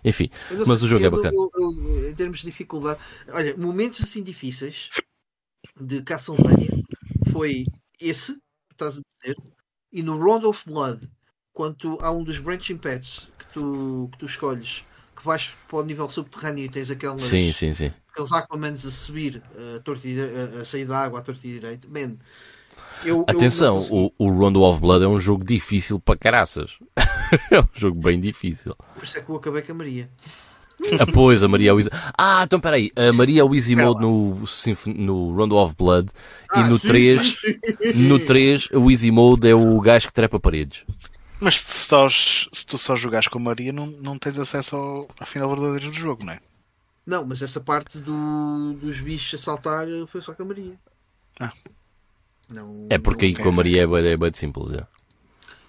Enfim, 0.03 0.31
mas 0.67 0.79
sei, 0.81 0.87
o 0.87 0.89
jogo 0.89 1.05
é 1.05 1.07
eu- 1.09 1.11
bacana. 1.11 1.35
eu- 1.35 1.51
eu- 1.55 2.09
em 2.11 2.15
termos 2.15 2.39
de 2.39 2.47
dificuldade, 2.47 2.99
olha, 3.29 3.55
momentos 3.59 4.03
assim 4.03 4.23
difíceis 4.23 4.89
de 5.79 6.03
Castlevania 6.03 6.71
foi 7.31 7.67
esse, 8.01 8.33
que 8.35 8.73
estás 8.73 8.97
a 8.97 9.01
dizer, 9.21 9.37
e 9.93 10.03
no 10.03 10.19
Round 10.19 10.47
of 10.47 10.65
Blood, 10.67 11.07
quando 11.53 11.75
tu- 11.77 11.99
há 12.01 12.11
um 12.11 12.25
dos 12.25 12.39
branching 12.39 12.77
paths 12.79 13.31
que 13.39 13.47
tu, 13.55 14.09
que 14.13 14.19
tu 14.19 14.27
escolhes, 14.27 14.85
que 15.17 15.25
vais 15.25 15.51
para 15.69 15.79
o 15.79 15.85
nível 15.85 16.09
subterrâneo 16.09 16.65
e 16.65 16.69
tens 16.69 16.91
aquelas, 16.91 17.23
Sim, 17.23 17.53
sim, 17.53 17.75
sim. 17.75 17.93
aqueles 18.13 18.33
Aquamans 18.33 18.87
a 18.87 18.91
subir, 18.91 19.43
a, 19.57 19.81
e 19.81 20.21
a- 20.21 20.61
a 20.63 20.65
sair 20.65 20.85
da 20.85 20.99
água 20.99 21.21
à 21.21 21.23
torta 21.23 21.47
e 21.47 21.53
direito. 21.53 21.89
Man, 21.91 22.17
eu, 23.05 23.19
eu 23.19 23.27
Atenção, 23.27 23.77
consegui, 23.77 24.13
o, 24.19 24.27
o 24.27 24.31
Rondo 24.31 24.63
of 24.63 24.81
Blood 24.81 25.05
é 25.05 25.09
um 25.09 25.19
jogo 25.19 25.45
difícil 25.45 25.99
para 26.01 26.19
caraças. 26.19 26.79
é 27.51 27.61
um 27.61 27.69
jogo 27.75 28.01
bem 28.01 28.21
difícil. 28.21 28.75
por 28.95 29.05
isso 29.05 29.19
é 29.19 29.21
que 29.23 29.31
eu 29.31 29.37
acabei 29.37 29.63
com 29.63 29.73
a 29.73 29.75
Maria. 29.75 30.09
Ah, 30.99 31.07
pois, 31.07 31.43
a 31.43 31.49
Maria 31.49 31.73
Easy. 31.73 31.91
Ah, 32.17 32.43
então 32.45 32.59
peraí. 32.59 32.91
A 32.97 33.13
Maria 33.13 33.45
Espera 33.45 33.87
Mode 33.87 34.01
no, 34.01 34.43
no 34.95 35.35
Rondo 35.37 35.57
of 35.57 35.75
Blood 35.77 36.11
e 36.57 36.59
Ah, 36.59 36.69
no 36.69 36.79
sim, 36.79 36.89
3. 36.89 37.23
sim, 37.33 37.53
sim. 37.93 38.09
No 38.09 38.19
3, 38.19 38.69
o 38.73 38.91
Easy 38.91 39.11
Mode 39.11 39.47
é 39.49 39.55
o 39.55 39.79
gajo 39.81 40.07
que 40.07 40.13
trepa 40.13 40.41
paredes. 40.41 40.85
Mas 41.41 41.61
se 41.61 41.89
se 42.53 42.67
tu 42.67 42.77
só 42.77 42.95
jogares 42.97 43.29
com 43.29 43.39
a 43.39 43.43
Maria, 43.43 43.73
não, 43.73 43.87
não 43.87 44.19
tens 44.19 44.39
acesso 44.39 44.77
ao, 44.77 45.09
ao 45.19 45.27
final 45.27 45.49
verdadeiro 45.49 45.91
do 45.91 45.97
jogo, 45.97 46.25
não 46.25 46.35
é? 46.35 46.41
Não, 47.07 47.27
mas 47.27 47.43
essa 47.43 47.61
parte 47.61 47.99
do, 47.99 48.75
dos 48.75 49.01
bichos 49.01 49.41
a 49.41 49.43
saltar 49.43 49.87
foi 50.09 50.21
só 50.21 50.35
com 50.35 50.43
a 50.43 50.47
Maria. 50.47 50.79
Ah. 51.41 51.53
Não, 52.49 52.87
É 52.91 52.99
porque 52.99 53.27
aí 53.27 53.35
com 53.35 53.49
a 53.49 53.53
Maria 53.53 53.83
é 53.83 53.87
bem, 53.87 54.07
é 54.07 54.17
bem 54.17 54.31
simples. 54.35 54.75
É. 54.75 54.87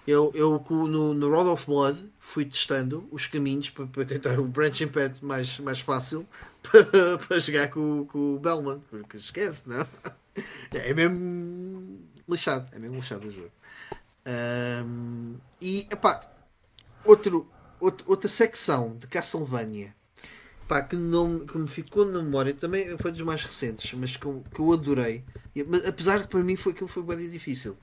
Eu, 0.06 0.32
eu 0.36 0.64
no, 0.70 1.14
no 1.14 1.30
Road 1.30 1.50
of 1.50 1.66
Blood 1.66 2.04
fui 2.20 2.46
testando 2.46 3.08
os 3.12 3.28
caminhos 3.28 3.70
para, 3.70 3.86
para 3.88 4.06
tentar 4.06 4.40
o 4.40 4.46
branching 4.46 4.88
pad 4.88 5.24
mais, 5.24 5.60
mais 5.60 5.80
fácil 5.80 6.28
para, 6.64 7.18
para 7.18 7.40
jogar 7.40 7.70
com, 7.70 8.06
com 8.06 8.36
o 8.36 8.40
Bellman, 8.40 8.80
porque 8.90 9.18
esquece, 9.18 9.70
não? 9.70 9.86
É 10.74 10.94
mesmo 10.94 12.00
lixado, 12.28 12.68
é 12.72 12.80
mesmo 12.80 12.98
lixado 12.98 13.28
o 13.28 13.32
jogo. 13.32 13.52
Ahm, 14.32 15.36
e 15.62 15.88
epá, 15.92 16.22
outro, 17.04 17.50
outro, 17.80 18.06
outra 18.10 18.30
secção 18.30 18.96
de 18.98 19.08
Castlevania 19.08 19.94
pá, 20.68 20.82
que, 20.82 20.96
não, 20.96 21.46
que 21.46 21.58
me 21.58 21.68
ficou 21.68 22.06
na 22.06 22.22
memória 22.24 22.54
também 22.54 22.98
foi 22.98 23.12
dos 23.12 23.22
mais 23.24 23.44
recentes, 23.44 23.92
mas 23.94 24.16
que, 24.16 24.26
eu- 24.26 24.42
que 24.54 24.62
eu 24.62 24.72
adorei. 24.72 25.22
E- 25.54 25.64
Mas, 25.66 25.86
apesar 25.86 26.18
de 26.20 26.24
que 26.24 26.30
para 26.30 26.44
mim 26.44 26.56
foi, 26.56 26.72
aquilo 26.72 26.88
foi 26.88 27.04
bem 27.04 27.30
difícil. 27.30 27.76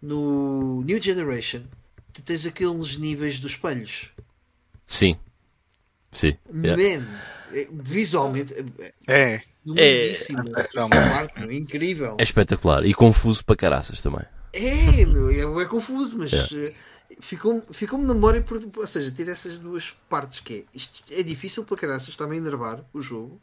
No 0.00 0.80
New 0.82 1.02
Generation, 1.02 1.62
tu 2.12 2.22
tens 2.22 2.46
aqueles 2.46 2.96
níveis 2.96 3.40
dos 3.40 3.52
espelhos. 3.52 4.10
Sim. 4.86 5.18
Sim. 6.12 6.36
Yeah. 6.54 6.76
Man, 7.00 7.06
é- 7.52 7.68
visualmente 7.72 8.54
é, 8.54 8.64
É, 9.08 9.34
é 9.34 9.42
meu, 9.76 11.50
é 11.50 11.54
incrível. 11.54 12.16
É 12.18 12.22
espetacular. 12.22 12.84
E 12.86 12.94
confuso 12.94 13.44
para 13.44 13.56
caraças 13.56 14.00
também. 14.00 14.24
É, 14.52 15.06
meu, 15.06 15.30
é, 15.30 15.62
é 15.62 15.66
confuso, 15.66 16.18
mas 16.18 16.32
É. 16.32 16.66
eh, 16.66 16.74
ficou- 17.20 17.62
ficou-me 17.72 18.04
na 18.06 18.14
memória, 18.14 18.42
por, 18.42 18.60
ou 18.76 18.86
seja, 18.86 19.10
ter 19.10 19.28
essas 19.28 19.58
duas 19.58 19.90
partes 20.08 20.40
que 20.40 20.54
é, 20.54 20.64
isto 20.74 21.04
é 21.12 21.22
difícil 21.22 21.64
para 21.64 21.76
caraças, 21.76 22.08
está-me 22.08 22.34
a 22.34 22.38
enervar 22.38 22.84
o 22.92 23.00
jogo, 23.00 23.40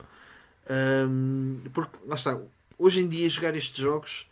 Ahm, 0.69 1.61
porque, 1.73 1.97
lá 2.05 2.15
está, 2.15 2.37
hoje 2.77 2.99
em 2.99 3.07
dia 3.07 3.29
jogar 3.29 3.55
estes 3.55 3.77
jogos, 3.77 4.27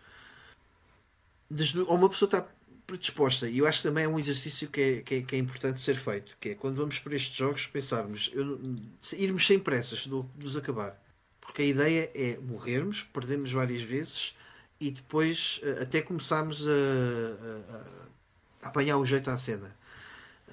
desde, 1.49 1.79
ou 1.79 1.95
uma 1.95 2.09
pessoa 2.09 2.27
está 2.27 2.45
predisposta, 2.85 3.49
e 3.49 3.59
eu 3.59 3.65
acho 3.65 3.81
que 3.81 3.87
também 3.87 4.03
é 4.03 4.07
um 4.07 4.19
exercício 4.19 4.67
que 4.67 4.81
é, 4.81 5.01
que 5.01 5.15
é, 5.15 5.21
que 5.21 5.35
é 5.35 5.39
importante 5.39 5.79
ser 5.79 5.97
feito, 5.97 6.35
que 6.39 6.49
é 6.49 6.55
quando 6.55 6.75
vamos 6.77 6.99
para 6.99 7.15
estes 7.15 7.35
jogos 7.35 7.67
pensarmos, 7.67 8.29
eu 8.33 8.59
irmos 9.17 9.47
sem 9.47 9.57
pressas 9.59 10.05
do, 10.07 10.29
de 10.37 10.45
os 10.45 10.57
acabar, 10.57 11.01
porque 11.41 11.61
a 11.61 11.65
ideia 11.65 12.11
é 12.13 12.37
morrermos, 12.37 13.03
perdemos 13.13 13.51
várias 13.51 13.81
vezes, 13.81 14.35
e 14.87 14.91
depois 14.91 15.59
eh, 15.63 15.79
até 15.83 16.01
começámos 16.01 16.67
a, 16.67 16.71
a- 16.71 18.65
a 18.65 18.67
apanhar 18.69 18.97
o 18.97 19.05
jeito 19.05 19.29
à 19.29 19.37
cena. 19.37 19.69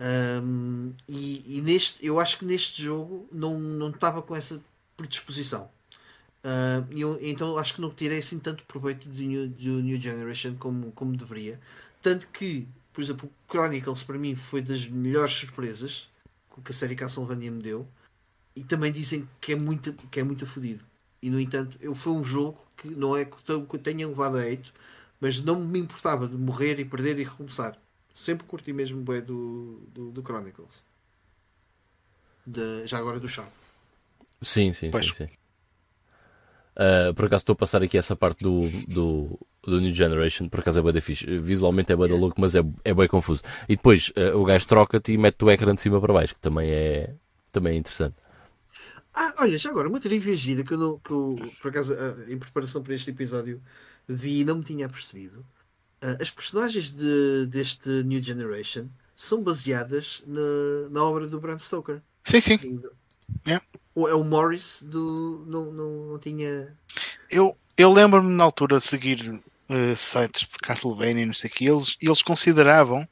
Ahm, 0.01 0.93
e, 1.09 1.59
e 1.59 1.61
neste, 1.63 2.05
eu 2.05 2.19
acho 2.21 2.39
que 2.39 2.45
neste 2.45 2.83
jogo 2.83 3.29
não, 3.33 3.59
não 3.59 3.91
estava 3.91 4.23
com 4.23 4.35
essa 4.35 4.61
predisposição. 4.97 5.71
E 6.91 7.01
eu, 7.01 7.19
então 7.23 7.57
acho 7.59 7.75
que 7.75 7.81
não 7.81 7.91
tirei 7.91 8.19
assim 8.19 8.39
tanto 8.39 8.65
proveito 8.65 9.09
do 9.09 9.23
New, 9.23 9.49
do 9.49 9.81
New 9.81 10.01
Generation 10.01 10.55
como, 10.57 10.91
como 10.93 11.17
deveria. 11.17 11.61
Tanto 12.03 12.27
que, 12.29 12.67
por 12.93 13.03
exemplo, 13.03 13.29
o 13.29 13.51
Chronicles 13.53 14.03
para 14.03 14.19
mim 14.19 14.35
foi 14.35 14.61
das 14.63 14.87
melhores 14.89 15.33
surpresas 15.35 16.09
que 16.65 16.71
a 16.71 16.75
série 16.75 16.95
Castlevania 16.97 17.51
me 17.51 17.63
deu. 17.63 17.87
E 18.55 18.63
também 18.63 18.93
dizem 18.93 19.27
que 19.41 19.53
é 19.53 19.57
muito, 19.57 19.93
que 19.95 20.21
é 20.21 20.23
muito 20.23 20.47
fodido. 20.47 20.85
E 21.23 21.31
no 21.31 21.41
entanto, 21.41 21.79
eu 21.81 21.95
foi 21.95 22.13
um 22.13 22.25
jogo 22.25 22.59
que 22.83 22.89
não 22.89 23.17
é 23.17 23.25
que 23.25 23.79
tenha 23.79 24.07
levado 24.09 24.37
a 24.37 24.47
eito, 24.47 24.73
mas 25.21 25.41
não 25.41 25.61
me 25.65 25.79
importava 25.79 26.29
de 26.29 26.37
morrer 26.37 26.79
e 26.81 26.85
perder 26.85 27.19
e 27.19 27.25
recomeçar. 27.25 27.79
Sempre 28.13 28.47
curti 28.47 28.73
mesmo 28.73 29.03
bem 29.03 29.23
do, 29.23 29.81
do, 29.89 30.11
do 30.11 30.23
Chronicles. 30.23 30.85
De- 32.47 32.87
já 32.87 32.99
agora 32.99 33.21
do 33.21 33.29
chá. 33.29 33.47
Sim, 34.43 34.73
sim, 34.73 34.91
Pois. 34.91 35.07
sim, 35.07 35.13
sim. 35.13 35.29
Ah, 36.75 37.13
por 37.15 37.27
acaso 37.27 37.43
estou 37.43 37.53
a 37.55 37.57
passar 37.57 37.83
aqui 37.83 37.99
essa 37.99 38.17
parte 38.17 38.43
do, 38.43 38.61
do, 38.89 39.39
do 39.63 39.81
New 39.81 39.93
Generation, 39.93 40.49
por 40.49 40.61
acaso 40.61 40.81
é 40.81 40.83
bem 40.83 40.93
da 40.93 41.01
fixe. 41.01 41.27
Visualmente 41.39 41.93
é 41.93 41.97
bem 41.97 42.09
da 42.09 42.15
louco, 42.15 42.41
mas 42.41 42.55
é, 42.55 42.61
é 42.85 42.95
bem 42.95 43.09
confuso. 43.09 43.43
E 43.69 43.77
depois 43.77 44.13
ah, 44.17 44.37
o 44.37 44.45
gajo 44.45 44.67
troca-te 44.67 45.13
e 45.13 45.19
mete 45.19 45.45
o 45.45 45.51
ecrã 45.51 45.75
de 45.75 45.81
cima 45.81 46.01
para 46.01 46.13
baixo, 46.13 46.35
que 46.35 46.41
também 46.41 46.71
é, 46.71 47.15
também 47.51 47.75
é 47.75 47.79
interessante. 47.79 48.17
Ah, 49.15 49.35
olha, 49.39 49.59
já 49.59 49.71
agora, 49.71 49.89
uma 49.89 50.01
trivia 50.01 50.37
gira 50.37 50.65
que 50.65 50.73
eu, 50.73 50.79
não, 50.79 50.99
que 50.99 51.11
eu 51.11 51.31
por 51.61 51.69
acaso, 51.69 51.95
ah, 51.95 52.31
em 52.33 52.39
preparação 52.39 52.83
para 52.83 52.95
este 52.95 53.11
episódio, 53.11 53.63
vi 54.09 54.41
e 54.41 54.45
não 54.45 54.57
me 54.57 54.65
tinha 54.65 54.89
percebido. 54.89 55.45
Ah, 56.01 56.17
as 56.21 56.31
personagens 56.31 56.91
de, 56.91 57.47
deste 57.47 57.89
New 58.05 58.23
Generation 58.23 58.89
são 59.15 59.43
baseadas 59.43 60.23
na, 60.27 60.89
na 60.91 61.05
obra 61.05 61.27
do 61.27 61.41
Bram 61.41 61.59
Stoker. 61.59 62.03
sim, 62.41 62.41
sim. 62.41 62.81
Ou 63.95 64.09
é 64.09 64.15
o 64.15 64.25
Morris 64.25 64.83
do. 64.83 65.45
Não, 65.47 65.71
não, 65.71 66.07
não 66.07 66.19
tinha. 66.19 66.75
Eu, 67.31 67.57
eu 67.77 67.93
lembro-me 67.93 68.31
na 68.31 68.45
altura 68.45 68.79
de 68.79 68.85
seguir 68.85 69.43
eh, 69.69 69.95
sites 69.97 70.49
de 70.49 70.59
Castlevania 70.59 71.23
e 71.23 71.27
não 71.27 71.35
sei 71.35 71.49
o 71.49 71.53
que, 71.53 71.67
eles, 71.67 71.97
eles 72.01 72.23
consideravam 72.23 73.09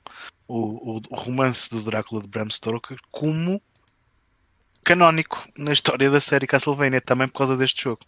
o, 0.47 1.01
o 1.11 1.15
romance 1.15 1.71
do 1.71 1.83
Drácula 1.83 2.21
de 2.21 2.29
Bram 2.29 2.51
Stoker 2.51 2.99
como 3.11 3.63
canónico 4.85 5.43
na 5.59 5.73
história 5.73 6.11
da 6.11 6.21
série 6.21 6.47
Castlevania, 6.47 7.01
também 7.01 7.29
por 7.29 7.39
causa 7.39 7.57
deste 7.57 7.85
jogo. 7.85 8.01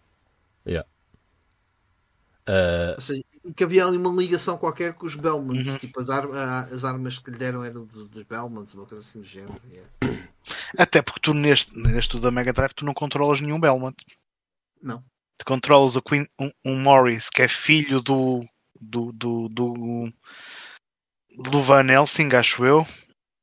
Ah, 2.46 2.92
Ou 2.96 3.00
seja, 3.00 3.22
que 3.56 3.62
havia 3.64 3.84
ali 3.86 3.96
uma 3.96 4.10
ligação 4.10 4.58
qualquer 4.58 4.94
com 4.94 5.06
os 5.06 5.14
Belmonts. 5.14 5.68
Uhum. 5.68 5.78
Tipo, 5.78 6.00
as, 6.00 6.10
ar- 6.10 6.30
a- 6.32 6.64
as 6.72 6.84
armas 6.84 7.18
que 7.18 7.30
lhe 7.30 7.36
deram 7.38 7.62
eram 7.64 7.84
dos, 7.84 8.08
dos 8.08 8.22
Belmonts, 8.24 8.74
uma 8.74 8.86
coisa 8.86 9.02
assim 9.02 9.20
do 9.20 9.26
género. 9.26 9.54
yeah. 9.70 9.88
Até 10.76 11.00
porque 11.02 11.20
tu 11.20 11.34
neste, 11.34 11.76
neste 11.78 12.18
da 12.18 12.30
Mega 12.30 12.52
Drive 12.52 12.72
tu 12.74 12.84
não 12.84 12.94
controlas 12.94 13.40
nenhum 13.40 13.60
Belmont. 13.60 13.94
Não. 14.82 15.04
Tu 15.38 15.44
controlas 15.44 15.94
o 15.96 16.02
Queen, 16.02 16.26
um, 16.40 16.50
um 16.64 16.76
Morris 16.80 17.28
que 17.30 17.42
é 17.42 17.48
filho 17.48 18.00
do 18.00 18.40
do, 18.80 19.12
do, 19.12 19.48
do, 19.48 20.12
do 21.38 21.60
Van 21.60 21.86
Helsing, 21.86 22.34
acho 22.34 22.64
eu, 22.64 22.84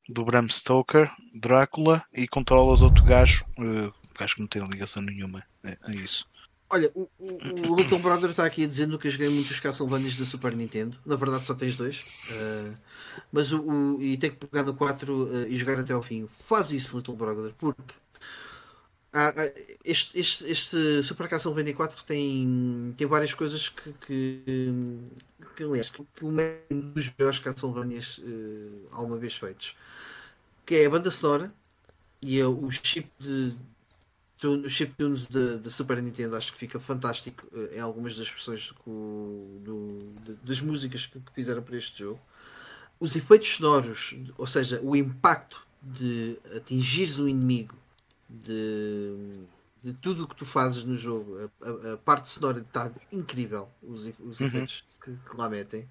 do 0.09 0.25
Bram 0.25 0.47
Stoker, 0.49 1.09
Drácula, 1.33 2.03
e 2.13 2.27
controlas 2.27 2.81
outro 2.81 3.03
gajo, 3.03 3.45
eh, 3.59 3.91
gajo 4.17 4.35
que 4.35 4.41
não 4.41 4.47
tem 4.47 4.67
ligação 4.67 5.01
nenhuma 5.01 5.43
a, 5.63 5.89
a 5.89 5.93
isso. 5.93 6.27
Olha, 6.71 6.91
o, 6.93 7.09
o, 7.17 7.71
o 7.71 7.75
Little 7.75 7.97
Brother 7.97 8.29
está 8.29 8.45
aqui 8.45 8.67
dizer 8.67 8.87
que 8.99 9.07
eu 9.07 9.11
joguei 9.11 9.29
muitos 9.29 9.59
Castlevanias 9.59 10.17
da 10.17 10.25
Super 10.25 10.55
Nintendo. 10.55 10.97
Na 11.03 11.15
verdade 11.15 11.43
só 11.43 11.55
tens 11.55 11.75
dois. 11.75 12.05
Uh, 12.29 12.75
mas 13.31 13.51
o, 13.51 13.61
o, 13.61 14.01
e 14.01 14.17
tem 14.17 14.29
que 14.29 14.45
pegar 14.45 14.63
no 14.63 14.75
4 14.75 15.13
uh, 15.13 15.47
e 15.47 15.57
jogar 15.57 15.79
até 15.79 15.93
ao 15.93 16.03
fim. 16.03 16.29
Faz 16.45 16.71
isso, 16.71 16.97
Little 16.97 17.15
Brother, 17.15 17.53
porque 17.57 17.93
há, 19.13 19.33
este, 19.83 20.19
este, 20.19 20.45
este 20.45 21.03
Super 21.03 21.27
Castlevania 21.27 21.73
4 21.73 22.03
tem, 22.03 22.93
tem 22.97 23.07
várias 23.07 23.33
coisas 23.33 23.69
que, 23.69 23.93
que, 24.05 24.99
que 25.55 25.63
aliás, 25.63 25.89
que, 25.89 26.03
que 26.15 26.25
um 26.25 26.35
dos 26.93 27.11
melhores 27.17 27.39
Castlevanias 27.39 28.19
uh, 28.19 28.87
alguma 28.91 29.17
vez 29.17 29.35
feitos. 29.35 29.75
Que 30.65 30.75
é 30.75 30.85
a 30.85 30.89
banda 30.89 31.09
sonora 31.11 31.51
e 32.21 32.39
é 32.39 32.45
o 32.45 32.69
chip 32.71 33.09
de 33.19 33.55
o 34.41 34.69
chiptunes 34.69 35.27
da 35.27 35.69
Super 35.69 36.01
Nintendo 36.01 36.37
acho 36.37 36.53
que 36.53 36.59
fica 36.59 36.79
fantástico 36.79 37.45
uh, 37.51 37.75
em 37.75 37.79
algumas 37.79 38.15
das 38.15 38.29
versões 38.29 38.73
do, 38.85 39.59
do, 39.59 40.35
das 40.43 40.61
músicas 40.61 41.05
que, 41.05 41.19
que, 41.19 41.31
fizeram 41.33 41.61
para 41.61 41.75
este 41.75 41.99
jogo. 41.99 42.19
Os 42.99 43.15
efeitos 43.15 43.49
sonoros, 43.49 44.15
ou 44.37 44.47
seja, 44.47 44.79
o 44.81 44.95
impacto 44.95 45.65
de 45.81 46.37
atingires 46.55 47.19
o 47.19 47.27
inimigo, 47.27 47.75
de, 48.29 49.41
de 49.83 49.93
tudo 49.93 50.23
o 50.23 50.27
que 50.27 50.35
tu 50.35 50.45
fazes 50.45 50.83
no 50.83 50.95
jogo, 50.95 51.37
a, 51.37 51.67
a, 51.67 51.93
a 51.93 51.97
parte 51.97 52.29
sonora 52.29 52.59
está 52.59 52.91
incrível, 53.11 53.67
os, 53.81 54.07
os 54.19 54.39
uhum. 54.39 54.47
efeitos 54.47 54.83
que, 55.03 55.11
que, 55.11 55.37
lá 55.37 55.49
metem. 55.49 55.87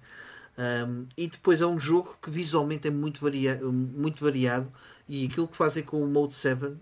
Um, 0.57 1.05
e 1.17 1.27
depois 1.27 1.61
é 1.61 1.65
um 1.65 1.79
jogo 1.79 2.17
que 2.21 2.29
visualmente 2.29 2.87
é 2.87 2.91
muito, 2.91 3.21
varia 3.21 3.55
muito 3.61 4.23
variado 4.23 4.71
e 5.07 5.25
aquilo 5.25 5.47
que 5.47 5.55
fazem 5.55 5.83
com 5.83 6.03
o 6.03 6.07
Mode 6.07 6.33
7 6.33 6.65
uh, 6.65 6.77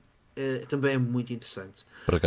também 0.67 0.95
é 0.95 0.97
muito 0.97 1.31
interessante. 1.31 1.85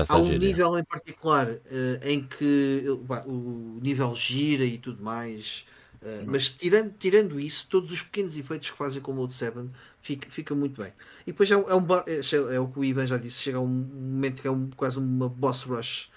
Há 0.09 0.19
um 0.19 0.39
nível 0.39 0.79
em 0.79 0.85
particular 0.85 1.49
uh, 1.49 1.61
em 2.03 2.23
que 2.23 2.85
uh, 2.87 3.29
o 3.29 3.81
nível 3.81 4.15
gira 4.15 4.65
e 4.65 4.79
tudo 4.79 5.03
mais, 5.03 5.65
uh, 6.03 6.25
mas 6.27 6.51
tirando, 6.51 6.95
tirando 6.99 7.41
isso, 7.41 7.67
todos 7.69 7.91
os 7.91 8.03
pequenos 8.03 8.37
efeitos 8.37 8.71
que 8.71 8.77
fazem 8.77 9.03
com 9.03 9.11
o 9.13 9.17
Mode 9.17 9.33
7 9.33 9.69
fica, 10.01 10.31
fica 10.31 10.55
muito 10.55 10.81
bem. 10.81 10.93
E 11.27 11.33
depois 11.33 11.51
é, 11.51 11.57
um, 11.57 11.69
é, 11.69 11.75
um, 11.75 11.87
é, 12.07 12.55
é 12.55 12.61
o 12.61 12.69
que 12.69 12.79
o 12.79 12.85
Ivan 12.85 13.07
já 13.07 13.17
disse: 13.17 13.43
chega 13.43 13.61
um 13.61 13.67
momento 13.67 14.43
que 14.43 14.49
é 14.49 14.51
um, 14.51 14.71
quase 14.71 14.99
uma 14.99 15.29
boss 15.29 15.65
rush 15.65 16.11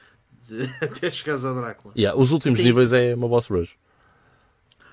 de, 0.48 0.64
até 0.84 1.10
chegares 1.12 1.44
ao 1.44 1.56
Drácula. 1.56 1.94
Yeah, 1.98 2.20
os 2.20 2.32
últimos 2.32 2.60
Tem... 2.60 2.68
níveis 2.68 2.94
é 2.94 3.16
uma 3.16 3.28
boss 3.28 3.48
rush. 3.48 3.76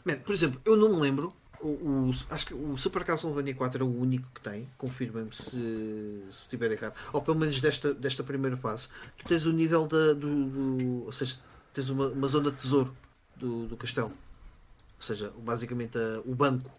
Man, 0.05 0.17
por 0.19 0.35
exemplo, 0.35 0.61
eu 0.65 0.77
não 0.77 0.95
me 0.95 1.01
lembro 1.01 1.35
o, 1.63 1.69
o, 1.69 2.11
acho 2.31 2.47
que 2.47 2.55
o 2.55 2.77
Super 2.77 3.05
Castlevania 3.05 3.55
4 3.55 3.83
é 3.83 3.87
o 3.87 4.01
único 4.01 4.29
que 4.35 4.41
tem, 4.41 4.69
confirma-me 4.79 5.33
se, 5.33 5.51
se 5.51 6.41
estiver 6.43 6.73
errado, 6.73 6.95
ou 7.13 7.21
pelo 7.21 7.39
menos 7.39 7.61
desta, 7.61 7.93
desta 7.93 8.25
primeira 8.25 8.57
fase. 8.57 8.89
Tu 9.19 9.27
tens 9.27 9.45
o 9.45 9.53
nível 9.53 9.87
da, 9.87 10.15
do, 10.15 10.45
do, 10.47 11.05
Ou 11.05 11.13
seja, 11.13 11.39
tens 11.75 11.91
uma, 11.91 12.09
uma 12.09 12.29
zona 12.29 12.51
de 12.51 12.57
tesouro 12.57 12.97
do, 13.37 13.67
do 13.67 13.77
castelo, 13.77 14.09
ou 14.09 15.03
seja, 15.03 15.33
basicamente 15.39 15.99
a, 15.99 16.21
o 16.25 16.35
banco, 16.35 16.71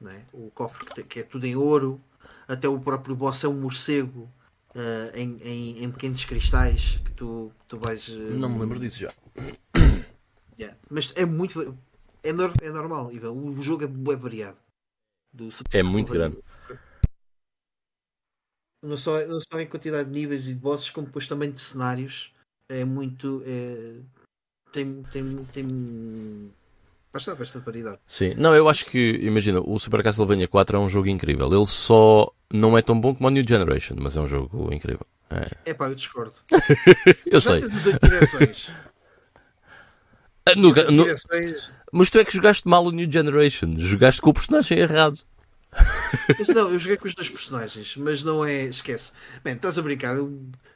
né? 0.00 0.24
o 0.32 0.50
cofre 0.50 0.86
que, 0.86 0.94
te, 0.94 1.02
que, 1.02 1.20
é 1.20 1.22
tudo 1.22 1.46
em 1.46 1.56
ouro, 1.56 2.00
até 2.48 2.68
o 2.68 2.80
próprio 2.80 3.14
boss 3.14 3.44
é 3.44 3.48
um 3.48 3.60
morcego. 3.60 4.28
Uh, 4.70 5.10
em, 5.16 5.36
em, 5.42 5.82
em, 5.82 5.90
pequenos 5.90 6.24
cristais 6.24 6.98
que 7.04 7.10
tu, 7.10 7.50
que 7.58 7.66
tu 7.66 7.78
vais. 7.80 8.06
Uh, 8.06 8.38
não 8.38 8.48
me 8.48 8.60
lembro 8.60 8.78
disso 8.78 9.00
já. 9.00 9.12
Yeah. 10.56 10.78
Mas 10.88 11.12
é 11.16 11.24
muito 11.24 11.76
é, 12.22 12.32
nor 12.32 12.52
é 12.60 12.70
normal, 12.70 13.12
Ivan. 13.12 13.32
O 13.32 13.60
jogo 13.60 13.84
é 13.84 13.86
bem 13.86 14.16
variado. 14.16 14.58
é 15.70 15.82
muito 15.82 16.12
grande. 16.12 16.38
Não 18.82 18.96
só, 18.96 19.18
não 19.26 19.40
só 19.40 19.60
em 19.60 19.66
quantidade 19.66 20.10
de 20.10 20.18
níveis 20.18 20.48
e 20.48 20.54
de 20.54 20.60
bosses, 20.60 20.90
como 20.90 21.06
depois 21.06 21.26
também 21.26 21.50
de 21.50 21.60
cenários. 21.60 22.32
É 22.68 22.84
muito. 22.84 23.42
É, 23.44 24.00
tem, 24.72 25.02
tem, 25.04 25.44
tem 25.46 26.52
bastante, 27.12 27.38
bastante 27.38 27.64
variedade. 27.64 27.98
Sim, 28.06 28.34
não, 28.36 28.54
eu 28.54 28.68
acho 28.68 28.86
que, 28.86 29.18
imagina, 29.22 29.60
o 29.60 29.78
Super 29.78 30.02
Castlevania 30.02 30.48
4 30.48 30.76
é 30.76 30.80
um 30.80 30.88
jogo 30.88 31.08
incrível. 31.08 31.52
Ele 31.52 31.66
só 31.66 32.32
não 32.52 32.76
é 32.76 32.82
tão 32.82 33.00
bom 33.00 33.14
como 33.14 33.28
o 33.28 33.30
New 33.30 33.46
Generation, 33.46 33.96
mas 33.98 34.16
é 34.16 34.20
um 34.20 34.28
jogo 34.28 34.72
incrível. 34.72 35.06
É, 35.30 35.70
é 35.70 35.74
pá, 35.74 35.88
eu 35.88 35.94
discordo. 35.94 36.34
eu 37.26 37.40
sei. 37.40 37.62
Ah, 40.44 40.54
no, 40.56 40.70
no, 40.70 41.06
mas 41.92 42.10
tu 42.10 42.18
é 42.18 42.24
que 42.24 42.34
jogaste 42.34 42.66
mal 42.66 42.84
o 42.84 42.90
New 42.90 43.10
Generation. 43.10 43.74
Jogaste 43.78 44.20
com 44.20 44.30
o 44.30 44.34
personagem 44.34 44.78
errado. 44.78 45.20
Mas 46.38 46.48
não, 46.48 46.70
eu 46.70 46.78
joguei 46.78 46.96
com 46.96 47.06
os 47.06 47.14
dois 47.14 47.30
personagens, 47.30 47.96
mas 47.96 48.24
não 48.24 48.44
é. 48.44 48.64
Esquece. 48.64 49.12
Man, 49.44 49.52
estás 49.52 49.78
a 49.78 49.82
brincar. 49.82 50.16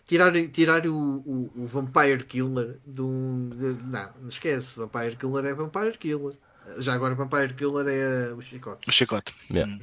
Tirar, 0.06 0.32
tirar 0.48 0.86
o, 0.86 0.94
o, 0.94 1.52
o 1.56 1.66
Vampire 1.66 2.24
Killer 2.24 2.78
do. 2.86 3.50
De, 3.50 3.82
não, 3.84 4.10
não 4.20 4.28
esquece. 4.28 4.78
Vampire 4.78 5.16
Killer 5.16 5.46
é 5.46 5.54
Vampire 5.54 5.98
Killer. 5.98 6.34
Já 6.78 6.94
agora 6.94 7.14
Vampire 7.14 7.54
Killer 7.54 7.86
é 7.88 8.32
o 8.32 8.40
Chicote. 8.40 8.88
O 8.88 8.92
Chicote. 8.92 9.34
Yeah. 9.50 9.76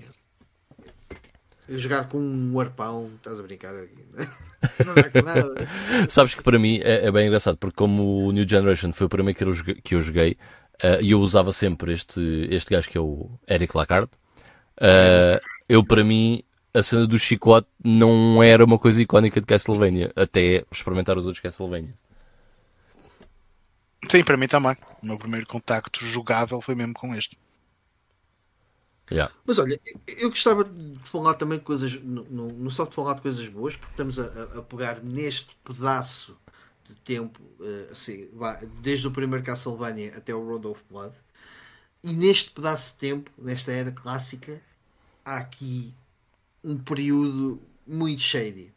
Jogar 1.69 2.07
com 2.09 2.19
um 2.19 2.59
arpão, 2.59 3.11
estás 3.15 3.39
a 3.39 3.43
brincar 3.43 3.75
aqui. 3.75 4.03
Sabes 6.09 6.35
que 6.35 6.43
para 6.43 6.59
mim 6.59 6.79
é, 6.83 7.05
é, 7.07 7.11
bem 7.11 7.27
engraçado, 7.27 7.57
porque 7.57 7.75
como 7.75 8.27
o 8.27 8.31
New 8.31 8.47
Generation 8.47 8.91
foi 8.93 9.07
o 9.07 9.09
primeiro 9.09 9.37
que 9.37 9.43
eu 9.43 9.53
joguei, 9.53 9.75
que 9.75 9.95
eu 9.95 10.01
joguei 10.01 10.37
Uh, 10.83 10.99
e 10.99 11.11
eu 11.11 11.19
usava 11.19 11.53
sempre 11.53 11.93
este, 11.93 12.47
este 12.49 12.71
gajo 12.71 12.89
que 12.89 12.97
é 12.97 13.01
o 13.01 13.29
Eric 13.47 13.77
Lacard. 13.77 14.09
Uh, 14.81 15.39
eu, 15.69 15.85
para 15.85 16.03
mim, 16.03 16.43
a 16.73 16.81
cena 16.81 17.05
do 17.05 17.19
chicote 17.19 17.67
não 17.83 18.41
era 18.41 18.65
uma 18.65 18.79
coisa 18.79 19.01
icónica 19.01 19.39
de 19.39 19.45
Castlevania, 19.45 20.11
até 20.15 20.65
experimentar 20.71 21.17
os 21.17 21.25
outros 21.25 21.41
Castlevania. 21.41 21.93
Sim, 24.09 24.23
para 24.23 24.35
mim 24.35 24.47
também. 24.47 24.75
O 25.03 25.05
meu 25.05 25.17
primeiro 25.17 25.45
contacto 25.45 26.03
jogável 26.03 26.59
foi 26.59 26.73
mesmo 26.73 26.93
com 26.93 27.15
este. 27.15 27.37
Yeah. 29.11 29.31
Mas 29.45 29.59
olha, 29.59 29.79
eu 30.07 30.29
gostava 30.29 30.63
de 30.63 30.97
falar 31.03 31.33
também 31.33 31.57
de 31.57 31.65
coisas, 31.65 32.01
não, 32.01 32.23
não 32.23 32.69
só 32.69 32.85
de 32.85 32.95
falar 32.95 33.15
de 33.15 33.21
coisas 33.21 33.47
boas, 33.49 33.75
porque 33.75 33.91
estamos 33.91 34.17
a, 34.17 34.59
a 34.59 34.61
pegar 34.63 35.03
neste 35.03 35.53
pedaço 35.65 36.37
de 36.85 36.95
tempo, 36.95 37.41
uh, 37.59 37.91
assim, 37.91 38.29
desde 38.81 39.07
o 39.07 39.11
primeiro 39.11 39.45
Castlevania 39.45 40.15
até 40.15 40.33
o 40.33 40.43
Road 40.43 40.65
of 40.67 40.81
Blood. 40.89 41.13
E 42.01 42.13
neste 42.13 42.51
pedaço 42.51 42.93
de 42.93 42.99
tempo, 42.99 43.29
nesta 43.37 43.71
era 43.71 43.91
clássica, 43.91 44.61
há 45.25 45.37
aqui 45.37 45.93
um 46.63 46.77
período 46.77 47.61
muito 47.85 48.21
shady, 48.21 48.73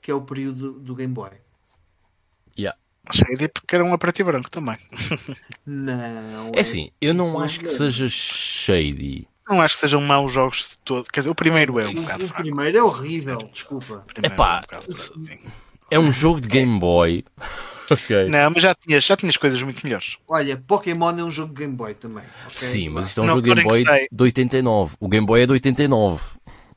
que 0.00 0.10
é 0.10 0.14
o 0.14 0.22
período 0.22 0.72
do 0.72 0.94
Game 0.94 1.12
Boy. 1.12 1.30
Yeah. 2.58 2.78
Shady 3.10 3.48
porque 3.48 3.74
era 3.74 3.84
um 3.84 3.92
a 3.92 3.98
preto 3.98 4.20
e 4.20 4.24
branco 4.24 4.50
também. 4.50 4.76
Não. 5.66 6.52
É, 6.54 6.58
é 6.58 6.60
assim, 6.60 6.90
eu 7.00 7.12
não 7.14 7.38
acho 7.40 7.60
que 7.60 7.68
seja 7.68 8.08
shady. 8.08 9.28
Não 9.48 9.60
acho 9.60 9.74
que 9.74 9.80
sejam 9.80 10.00
maus 10.00 10.32
jogos 10.32 10.68
de 10.70 10.78
todo. 10.78 11.04
Quer 11.10 11.20
dizer, 11.20 11.30
o 11.30 11.34
primeiro 11.34 11.78
é 11.80 11.86
um 11.86 11.90
o, 11.90 11.94
bocado. 11.94 12.24
O 12.24 12.32
primeiro 12.32 12.78
é 12.78 12.82
horrível, 12.82 13.38
desculpa. 13.52 14.06
É 14.22 14.28
pá, 14.28 14.64
é 14.70 14.78
um 14.78 14.82
é 15.92 15.98
um 15.98 16.10
jogo 16.10 16.40
de 16.40 16.48
Game 16.48 16.78
Boy. 16.78 17.24
okay. 18.04 18.28
Não, 18.28 18.50
mas 18.50 18.62
já 18.62 18.74
tinhas, 18.74 19.04
já 19.04 19.16
tinhas 19.16 19.36
coisas 19.36 19.60
muito 19.62 19.84
melhores. 19.84 20.16
Olha, 20.28 20.56
Pokémon 20.56 21.10
é 21.10 21.24
um 21.24 21.30
jogo 21.30 21.54
de 21.54 21.60
Game 21.60 21.74
Boy 21.74 21.94
também. 21.94 22.24
Okay? 22.46 22.58
Sim, 22.58 22.88
mas 22.90 23.06
isto 23.06 23.20
é 23.20 23.22
um 23.24 23.26
não, 23.26 23.34
jogo 23.36 23.46
de 23.46 23.54
Game 23.54 23.68
Boy 23.68 23.84
de 24.10 24.22
89. 24.22 24.96
O 25.00 25.08
Game 25.08 25.26
Boy 25.26 25.42
é 25.42 25.46
de 25.46 25.52
89. 25.52 26.22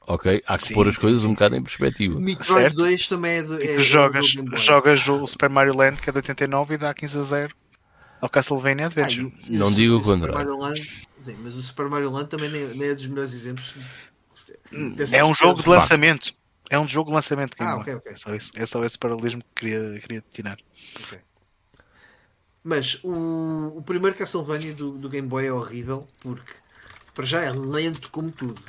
Ok? 0.07 0.43
Há 0.45 0.57
que 0.57 0.67
sim, 0.67 0.73
pôr 0.73 0.87
as 0.87 0.95
sim, 0.95 1.01
coisas 1.01 1.21
sim, 1.21 1.27
um 1.27 1.33
bocado 1.33 1.55
em 1.55 1.63
perspectiva. 1.63 2.19
Metroid 2.19 2.61
certo. 2.61 2.77
2 2.77 3.07
também 3.07 3.37
é 3.37 3.43
de. 3.43 3.63
É 3.63 3.79
jogas, 3.79 4.27
jogas 4.55 5.07
o 5.07 5.25
Super 5.25 5.49
Mario 5.49 5.75
Land 5.75 6.01
que 6.01 6.09
é 6.09 6.13
de 6.13 6.19
89 6.19 6.75
e 6.75 6.77
dá 6.77 6.93
15 6.93 7.17
a 7.17 7.23
0 7.23 7.55
ao 8.21 8.29
Castlevania 8.29 8.85
Adventure. 8.85 9.31
Ai, 9.49 9.49
não 9.49 9.71
digo 9.71 9.97
o 9.97 10.01
contrário. 10.01 10.57
mas 11.39 11.55
o 11.55 11.61
Super 11.61 11.89
Mario 11.89 12.11
Land 12.11 12.29
também 12.29 12.49
nem, 12.49 12.67
nem 12.75 12.89
é 12.89 12.95
dos 12.95 13.07
melhores 13.07 13.33
exemplos. 13.33 13.75
É 15.11 15.23
um 15.23 15.33
jogo 15.33 15.61
de 15.61 15.69
lançamento. 15.69 16.33
É 16.69 16.79
um 16.79 16.87
jogo 16.87 17.09
de 17.09 17.15
lançamento. 17.15 17.55
Ah, 17.59 17.77
ok, 17.77 17.95
ok. 17.95 18.11
É 18.11 18.15
só, 18.15 18.35
isso, 18.35 18.51
é 18.55 18.65
só 18.65 18.83
esse 18.83 18.97
paralelismo 18.97 19.41
que 19.41 19.49
queria, 19.55 19.99
queria 19.99 20.23
tirar. 20.31 20.57
Ok. 21.03 21.19
Mas 22.63 22.99
o, 23.03 23.77
o 23.77 23.83
primeiro 23.83 24.17
Castlevania 24.17 24.73
do, 24.73 24.97
do 24.97 25.07
Game 25.07 25.27
Boy 25.27 25.45
é 25.45 25.51
horrível 25.51 26.07
porque 26.19 26.51
para 27.13 27.23
já 27.23 27.41
é 27.43 27.51
lento 27.51 28.09
como 28.09 28.31
tudo. 28.31 28.61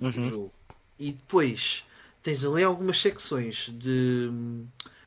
Uhum. 0.00 0.50
E 0.98 1.12
depois 1.12 1.84
tens 2.22 2.44
ali 2.44 2.64
algumas 2.64 2.98
secções 2.98 3.70
de. 3.74 4.30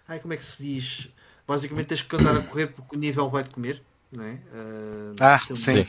Ai, 0.08 0.20
como 0.20 0.34
é 0.34 0.38
que 0.38 0.46
se 0.46 0.62
diz? 0.62 1.10
Basicamente 1.48 1.88
tens 1.88 2.02
que 2.04 2.16
andar 2.16 2.38
a 2.38 2.42
correr 2.44 2.68
porque 2.68 2.96
o 2.96 3.00
nível 3.00 3.30
vai 3.30 3.44
te 3.44 3.50
comer. 3.50 3.82
Não 4.12 4.24
é? 4.24 4.34
Uh, 4.34 5.16
ah, 5.20 5.40
sim. 5.40 5.56
sim. 5.56 5.82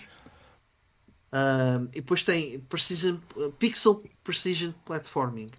Uh, 1.32 1.88
e 1.92 2.00
depois 2.00 2.22
tem 2.22 2.58
precision, 2.60 3.16
Pixel 3.58 4.02
Precision 4.24 4.72
Platforming 4.84 5.50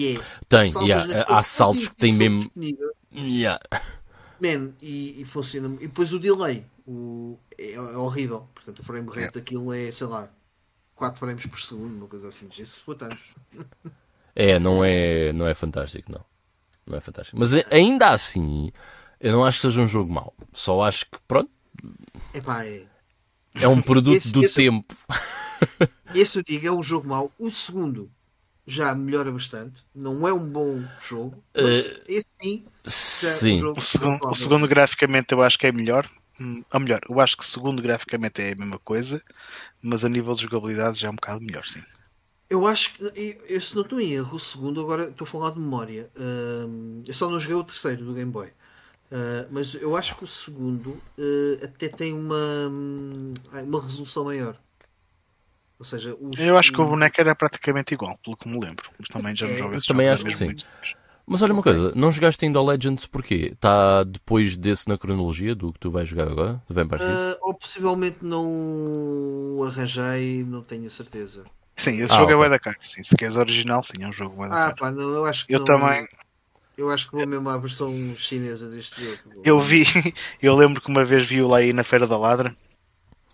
que 0.00 0.14
é. 0.14 0.24
Tem, 0.48 0.72
yeah. 0.86 1.24
há 1.28 1.42
saltos 1.42 1.88
que 1.88 1.96
têm 1.96 2.14
mesmo. 2.14 2.50
Yeah. 3.12 3.60
Man, 4.40 4.70
e, 4.80 5.20
e, 5.20 5.24
funciona. 5.26 5.74
E 5.74 5.86
depois 5.86 6.12
o 6.12 6.18
delay 6.18 6.64
o, 6.86 7.38
é, 7.58 7.72
é 7.72 7.80
horrível. 7.80 8.48
Portanto, 8.54 8.78
o 8.78 8.82
frame 8.82 9.06
rate 9.06 9.18
yeah. 9.18 9.34
daquilo 9.34 9.72
é, 9.74 9.90
sei 9.90 10.06
lá, 10.06 10.30
4 10.94 11.18
frames 11.18 11.44
por 11.46 11.60
segundo, 11.60 11.94
uma 11.98 12.06
coisa 12.06 12.28
assim. 12.28 12.48
Isso 12.58 12.94
tanto. 12.94 13.18
É, 14.34 14.58
não 14.58 14.82
é, 14.82 15.32
não 15.32 15.46
é 15.46 15.52
fantástico, 15.52 16.10
não. 16.10 16.24
Não 16.86 16.96
é 16.96 17.00
fantástico. 17.00 17.38
Mas 17.38 17.52
ainda 17.70 18.08
assim, 18.08 18.72
eu 19.20 19.32
não 19.32 19.44
acho 19.44 19.58
que 19.58 19.62
seja 19.62 19.82
um 19.82 19.88
jogo 19.88 20.10
mau. 20.10 20.34
Só 20.52 20.82
acho 20.82 21.04
que, 21.06 21.18
pronto, 21.28 21.50
Epá, 22.32 22.64
é. 22.64 22.86
é 23.60 23.68
um 23.68 23.82
produto 23.82 24.16
Esse- 24.16 24.32
do 24.32 24.42
esse- 24.42 24.54
tempo. 24.54 24.96
Esse 26.14 26.38
eu 26.38 26.42
digo 26.42 26.66
é 26.66 26.72
um 26.72 26.82
jogo 26.82 27.06
mau. 27.06 27.30
O 27.38 27.50
segundo 27.50 28.10
já 28.70 28.94
melhora 28.94 29.30
bastante. 29.32 29.84
Não 29.94 30.26
é 30.28 30.32
um 30.32 30.48
bom 30.50 30.88
jogo. 31.00 31.44
Mas 31.56 31.84
Eh, 31.84 32.00
esse 32.06 32.26
sim. 32.40 32.66
já 33.20 33.30
é 33.32 33.38
um 33.40 33.48
Sim. 33.48 33.58
jogo 33.58 33.78
O 33.78 33.82
segundo, 33.82 34.20
o 34.28 34.34
segundo 34.34 34.68
graficamente 34.68 35.32
eu 35.32 35.42
acho 35.42 35.58
que 35.58 35.66
é 35.66 35.72
melhor. 35.72 36.08
Hum, 36.40 36.62
Ou 36.72 36.80
melhor, 36.80 37.00
eu 37.08 37.20
acho 37.20 37.36
que 37.36 37.42
o 37.44 37.46
segundo 37.46 37.82
graficamente 37.82 38.40
é 38.42 38.52
a 38.52 38.56
mesma 38.56 38.78
coisa, 38.78 39.22
mas 39.82 40.04
a 40.04 40.08
nível 40.08 40.34
de 40.34 40.42
jogabilidade 40.42 41.00
já 41.00 41.08
é 41.08 41.10
um 41.10 41.16
bocado 41.16 41.40
melhor, 41.42 41.64
sim. 41.66 41.82
Eu 42.48 42.66
acho 42.66 42.94
que, 42.94 43.04
eu, 43.04 43.12
eu, 43.46 43.60
se 43.60 43.74
não 43.76 43.82
estou 43.82 44.00
em 44.00 44.12
erro, 44.12 44.34
o 44.36 44.38
segundo, 44.38 44.80
agora 44.80 45.04
estou 45.10 45.24
a 45.26 45.30
falar 45.30 45.50
de 45.50 45.60
memória. 45.60 46.10
hum, 46.18 47.02
eu 47.06 47.14
só 47.14 47.30
não 47.30 47.38
joguei 47.40 47.56
o 47.56 47.64
terceiro 47.64 48.04
do 48.04 48.14
Game 48.14 48.30
Boy. 48.32 48.48
Uh, 49.12 49.46
mas 49.50 49.74
eu 49.74 49.96
acho 49.96 50.16
que 50.16 50.24
o 50.24 50.26
segundo 50.26 50.90
uh, 51.18 51.64
até 51.64 51.88
tem 51.88 52.12
uma, 52.14 52.36
uma 53.64 53.82
resolução 53.82 54.24
maior. 54.24 54.58
Ou 55.80 55.84
seja, 55.84 56.14
os- 56.20 56.38
Eu 56.38 56.56
acho 56.58 56.70
que 56.72 56.80
o 56.80 56.84
o- 56.84 56.90
boneco 56.90 57.20
era 57.20 57.34
praticamente 57.34 57.94
igual, 57.94 58.16
pelo 58.22 58.36
que 58.36 58.48
me 58.48 58.60
lembro. 58.60 58.88
Mas 59.00 59.08
também 59.08 59.34
já 59.34 59.48
não 59.48 59.54
É, 59.54 59.58
jogo 59.58 59.74
eu 59.74 59.76
esses 59.76 59.86
também 59.86 60.08
acho 60.08 60.24
que 60.24 60.32
sim. 60.32 60.46
muitos. 60.46 60.66
Mas 61.26 61.42
olha 61.42 61.52
uma 61.54 61.62
coisa, 61.62 61.92
não 61.94 62.12
jogaste 62.12 62.44
ainda 62.44 62.58
ao 62.58 62.66
Legends 62.66 63.06
porquê? 63.06 63.50
Está 63.54 64.04
depois 64.04 64.56
desse 64.56 64.88
na 64.88 64.98
cronologia 64.98 65.54
do 65.54 65.72
que 65.72 65.78
tu 65.80 65.90
vais 65.90 66.08
jogar 66.08 66.28
agora? 66.28 66.62
Do 66.68 66.74
Vampire? 66.74 67.00
Uh, 67.02 67.36
ou 67.42 67.54
possivelmente 67.54 68.18
não 68.22 69.62
arranjei, 69.66 70.44
não 70.44 70.62
tenho 70.62 70.86
a 70.86 70.90
certeza. 70.90 71.44
Sim, 71.78 72.02
esse 72.02 72.14
Ah, 72.14 72.16
jogo 72.16 72.32
é 72.32 72.36
ok. 72.36 72.36
bué 72.36 72.48
da 72.50 72.58
caro. 72.58 72.76
Sim, 72.82 73.02
se 73.02 73.16
queres 73.16 73.36
original, 73.36 73.82
sim, 73.82 74.02
é 74.02 74.08
um 74.08 74.12
jogo 74.12 74.36
da 74.46 74.54
Ah, 74.54 74.74
pá, 74.78 74.90
não, 74.90 75.14
eu 75.14 75.24
acho 75.24 75.46
que 75.46 75.52
Eu 75.54 75.58
não- 75.58 75.64
também, 75.64 76.06
Eu 76.76 76.90
acho 76.90 77.06
que 77.08 77.16
vou 77.16 77.26
mesmo 77.26 77.48
à 77.50 77.58
versão 77.58 77.90
chinesa 78.16 78.68
deste 78.70 79.00
jogo. 79.02 79.22
eu 79.44 79.58
vi, 79.58 79.84
eu 80.42 80.54
lembro 80.56 80.80
que 80.80 80.88
uma 80.90 81.04
vez 81.04 81.24
vi-o 81.24 81.48
lá 81.48 81.58
aí 81.58 81.72
na 81.72 81.84
Feira 81.84 82.06
da 82.06 82.16
Ladra. 82.18 82.54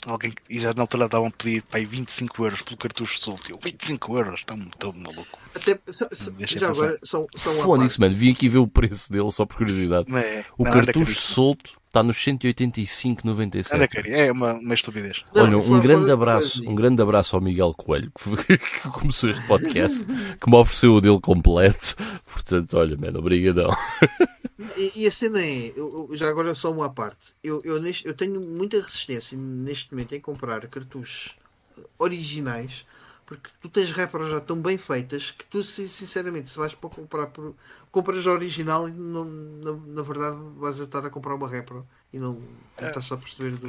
Alguém, 0.06 0.32
e 0.48 0.60
já 0.60 0.72
na 0.72 0.82
altura 0.82 1.06
estavam 1.06 1.26
a 1.26 1.30
pedir 1.30 1.62
para 1.62 1.80
aí 1.80 1.84
25 1.84 2.44
euros 2.44 2.62
pelo 2.62 2.76
cartucho 2.76 3.18
solto. 3.18 3.50
Eu, 3.50 3.58
25 3.62 4.16
euros, 4.18 4.34
estão 4.40 4.56
todo 4.78 4.96
maluco. 4.98 5.38
Até, 5.54 5.78
só- 5.92 6.06
Deixa 6.38 6.58
já 6.60 6.68
passar. 6.68 6.84
agora, 6.84 6.98
são, 7.02 7.26
Fónix, 7.36 7.98
mano, 7.98 8.14
vim 8.14 8.30
aqui 8.30 8.48
ver 8.48 8.58
o 8.58 8.68
preço 8.68 9.10
dele 9.12 9.30
só 9.32 9.44
por 9.44 9.56
curiosidade. 9.56 10.06
É, 10.16 10.44
O 10.56 10.64
não, 10.64 10.70
anda 10.72 10.84
cartucho 10.84 11.14
solto 11.20 11.72
está 11.88 12.02
nos 12.02 12.16
Anda 12.28 12.38
185,97. 12.38 13.88
cari- 13.88 14.12
É 14.12 14.30
uma, 14.30 14.52
uma 14.54 14.74
estupidez. 14.74 15.24
Não, 15.34 15.44
Olha, 15.44 15.58
um 15.58 15.80
grande 15.80 16.10
abraço, 16.10 16.62
um 16.68 16.74
grande 16.74 17.00
abraço 17.02 17.34
ao 17.36 17.42
Miguel 17.42 17.72
Coelho 17.74 18.12
que, 18.12 18.58
que 18.58 18.88
começou 18.90 19.30
este 19.30 19.46
podcast, 19.46 20.04
que 20.04 20.50
me 20.50 20.56
ofereceu 20.56 20.94
o 20.94 21.00
dele 21.00 21.20
completo. 21.20 21.96
Portanto, 22.26 22.76
olha, 22.76 22.96
mano, 22.96 23.18
obrigadão. 23.18 23.70
E, 24.58 25.02
e 25.02 25.06
a 25.06 25.10
cena 25.10 25.40
é, 25.40 25.68
eu, 25.76 26.08
eu- 26.10 26.16
já 26.16 26.28
agora 26.28 26.54
só 26.54 26.72
uma 26.72 26.90
parte. 26.92 27.34
Eu, 27.42 27.60
eu, 27.64 27.80
neste- 27.80 28.06
eu 28.06 28.14
tenho 28.14 28.40
muita 28.40 28.80
resistência 28.80 29.36
neste 29.36 29.92
momento 29.92 30.14
em 30.14 30.20
comprar 30.20 30.66
cartuchos 30.68 31.36
eh, 31.78 31.82
originais 31.98 32.86
porque 33.26 33.50
tu 33.60 33.68
tens 33.68 33.90
repras 33.90 34.30
já 34.30 34.40
tão 34.40 34.56
bem 34.62 34.78
feitas 34.78 35.32
que 35.32 35.44
tu, 35.46 35.62
sin- 35.62 35.88
sinceramente, 35.88 36.48
se 36.48 36.56
vais 36.58 36.72
para 36.74 36.88
comprar 36.88 37.26
por, 37.28 37.54
compras 37.90 38.26
a 38.26 38.32
original 38.32 38.88
e 38.88 38.92
não, 38.92 39.24
na, 39.24 39.72
na 39.72 40.02
verdade 40.02 40.38
vais 40.56 40.80
a 40.80 40.84
estar 40.84 41.04
a 41.04 41.10
comprar 41.10 41.34
uma 41.34 41.48
repra 41.48 41.84
e 42.12 42.18
não, 42.18 42.34
não 42.80 42.88
estás 42.88 43.10
a 43.12 43.16
perceber 43.16 43.56
do, 43.56 43.68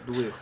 do 0.00 0.22
erro. 0.22 0.38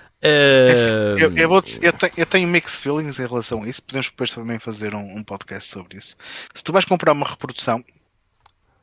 É 0.66 0.72
assim, 0.72 0.98
É, 1.14 1.14
eu, 1.16 1.30
eu 1.36 1.48
vou 1.48 1.62
eu 1.82 1.92
tenho, 1.92 2.12
eu 2.16 2.26
tenho 2.26 2.48
mixed 2.48 2.80
feelings 2.80 3.18
em 3.20 3.26
relação 3.26 3.62
a 3.62 3.68
isso. 3.68 3.82
Podemos 3.82 4.06
depois 4.08 4.32
também 4.32 4.58
fazer 4.58 4.94
um, 4.94 5.16
um 5.18 5.22
podcast 5.22 5.70
sobre 5.70 5.98
isso. 5.98 6.16
Se 6.54 6.64
tu 6.64 6.72
vais 6.72 6.84
comprar 6.84 7.12
uma 7.12 7.26
reprodução, 7.28 7.84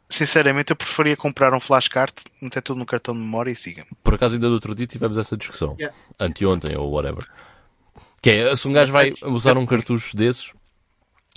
sinceramente 0.09 0.71
eu 0.71 0.75
preferia 0.75 1.15
comprar 1.17 1.53
um 1.53 1.59
flashcard, 1.59 2.13
meter 2.41 2.61
tudo 2.61 2.80
no 2.80 2.85
cartão 2.85 3.13
de 3.13 3.19
memória 3.19 3.51
e 3.51 3.55
siga-me. 3.55 3.89
Por 4.03 4.13
acaso, 4.13 4.35
ainda 4.35 4.47
do 4.47 4.53
outro 4.53 4.75
dia 4.75 4.88
tivemos 4.88 5.17
essa 5.17 5.35
discussão. 5.35 5.75
Yeah. 5.80 5.95
Anteontem 6.19 6.75
ou 6.77 6.91
whatever. 6.91 7.27
Que 8.21 8.30
é, 8.30 8.55
se 8.55 8.67
um 8.67 8.73
gajo 8.73 8.91
vai 8.91 9.11
usar 9.25 9.57
um 9.57 9.65
cartucho 9.65 10.15
desses, 10.15 10.53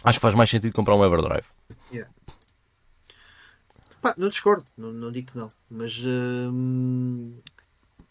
acho 0.05 0.19
que 0.19 0.23
faz 0.23 0.35
mais 0.35 0.49
sentido 0.51 0.73
comprar 0.73 0.95
um 0.95 1.05
Everdrive. 1.05 1.47
Pá, 4.01 4.15
não 4.17 4.29
discordo, 4.29 4.65
não, 4.77 4.93
não 4.93 5.11
digo 5.11 5.33
que 5.33 5.39
não, 5.39 5.51
mas 5.69 6.01
hum, 6.05 7.35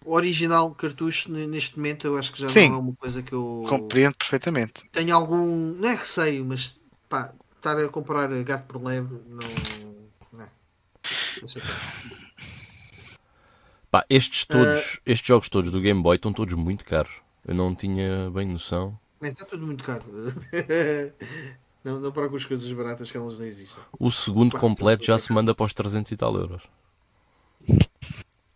o 0.04 0.14
original 0.14 0.72
cartucho 0.72 1.32
ne- 1.32 1.48
neste 1.48 1.78
momento 1.78 2.06
eu 2.06 2.18
acho 2.18 2.34
que 2.34 2.42
já 2.42 2.50
Sim. 2.50 2.68
não 2.70 2.76
é 2.76 2.80
uma 2.80 2.96
coisa 2.96 3.24
que 3.24 3.32
eu 3.32 3.64
Compreendo 3.70 4.16
perfeitamente. 4.16 4.84
tenho 4.92 5.16
algum, 5.16 5.46
não 5.74 5.88
é 5.88 5.96
receio, 5.96 6.44
mas 6.44 6.78
pá, 7.08 7.32
estar 7.56 7.78
a 7.78 7.88
comprar 7.88 8.28
gato 8.44 8.66
por 8.66 8.84
lebre 8.84 9.22
não. 9.30 9.95
Pá, 13.92 14.06
estes, 14.10 14.46
Ah. 14.50 14.54
todos, 14.54 15.00
estes 15.06 15.28
jogos 15.28 15.50
todos 15.50 15.72
do 15.72 15.80
Game 15.80 16.02
Boy 16.02 16.16
estão 16.16 16.34
todos 16.34 16.54
muito 16.54 16.84
caros. 16.86 17.14
Eu 17.48 17.54
não 17.56 17.74
tinha 17.76 18.30
bem 18.32 18.48
noção. 18.48 18.98
Bem, 19.22 19.32
está 19.32 19.46
tudo 19.46 19.66
muito 19.66 19.84
caro. 19.84 20.04
não, 21.84 22.00
não 22.00 22.12
procures 22.12 22.46
coisas 22.46 22.70
baratas 22.74 23.10
que 23.10 23.18
elas 23.18 23.40
não 23.40 23.46
existem. 23.46 23.78
O 24.00 24.12
segundo 24.12 24.58
completo 24.58 25.06
já 25.06 25.18
se 25.18 25.32
manda 25.32 25.54
para 25.56 25.66
os 25.66 25.74
300 25.74 26.12
e 26.12 26.18
tal 26.18 26.36
euros. 26.36 26.64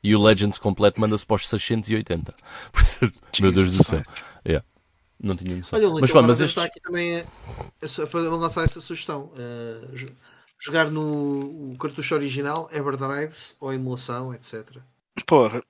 E 0.03 0.15
o 0.15 0.21
Legends 0.21 0.57
completo 0.57 0.99
manda-se 0.99 1.25
para 1.25 1.35
os 1.35 1.47
680. 1.47 2.35
Portanto, 2.71 3.13
Meu 3.39 3.51
Deus 3.51 3.77
do 3.77 3.83
céu. 3.83 4.01
Yeah. 4.45 4.65
Não 5.21 5.35
tinha 5.35 5.55
noção. 5.55 5.77
Olha, 5.77 5.89
Mas, 6.01 6.11
pá, 6.11 6.21
mas 6.21 6.37
já 6.37 6.45
estes... 6.45 6.63
está 6.63 6.63
aqui 6.63 6.79
também 6.79 7.19
a, 7.19 7.23
a, 8.03 8.07
para 8.07 8.19
lançar 8.21 8.63
essa 8.63 8.79
sugestão. 8.79 9.31
Uh, 9.35 9.95
jogar 10.59 10.91
no 10.91 11.71
o 11.71 11.77
cartucho 11.79 12.15
original, 12.15 12.69
Everdrives 12.71 13.55
ou 13.59 13.73
emulação, 13.73 14.33
etc. 14.33 14.77
Porra, 15.25 15.63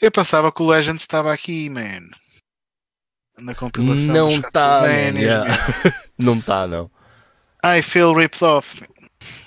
eu 0.00 0.10
pensava 0.10 0.52
que 0.52 0.62
o 0.62 0.66
Legend 0.66 1.00
estava 1.00 1.32
aqui, 1.32 1.68
man. 1.68 2.08
Na 3.38 3.54
compilação. 3.54 4.12
Não 4.12 4.30
está, 4.32 4.80
Castlevania, 4.80 5.20
yeah. 5.20 5.50
man. 5.50 5.92
Não 6.18 6.38
está, 6.38 6.66
não. 6.66 6.90
I 7.64 7.80
feel 7.82 8.12
ripped 8.12 8.42
off. 8.42 8.80
man. 8.80 8.88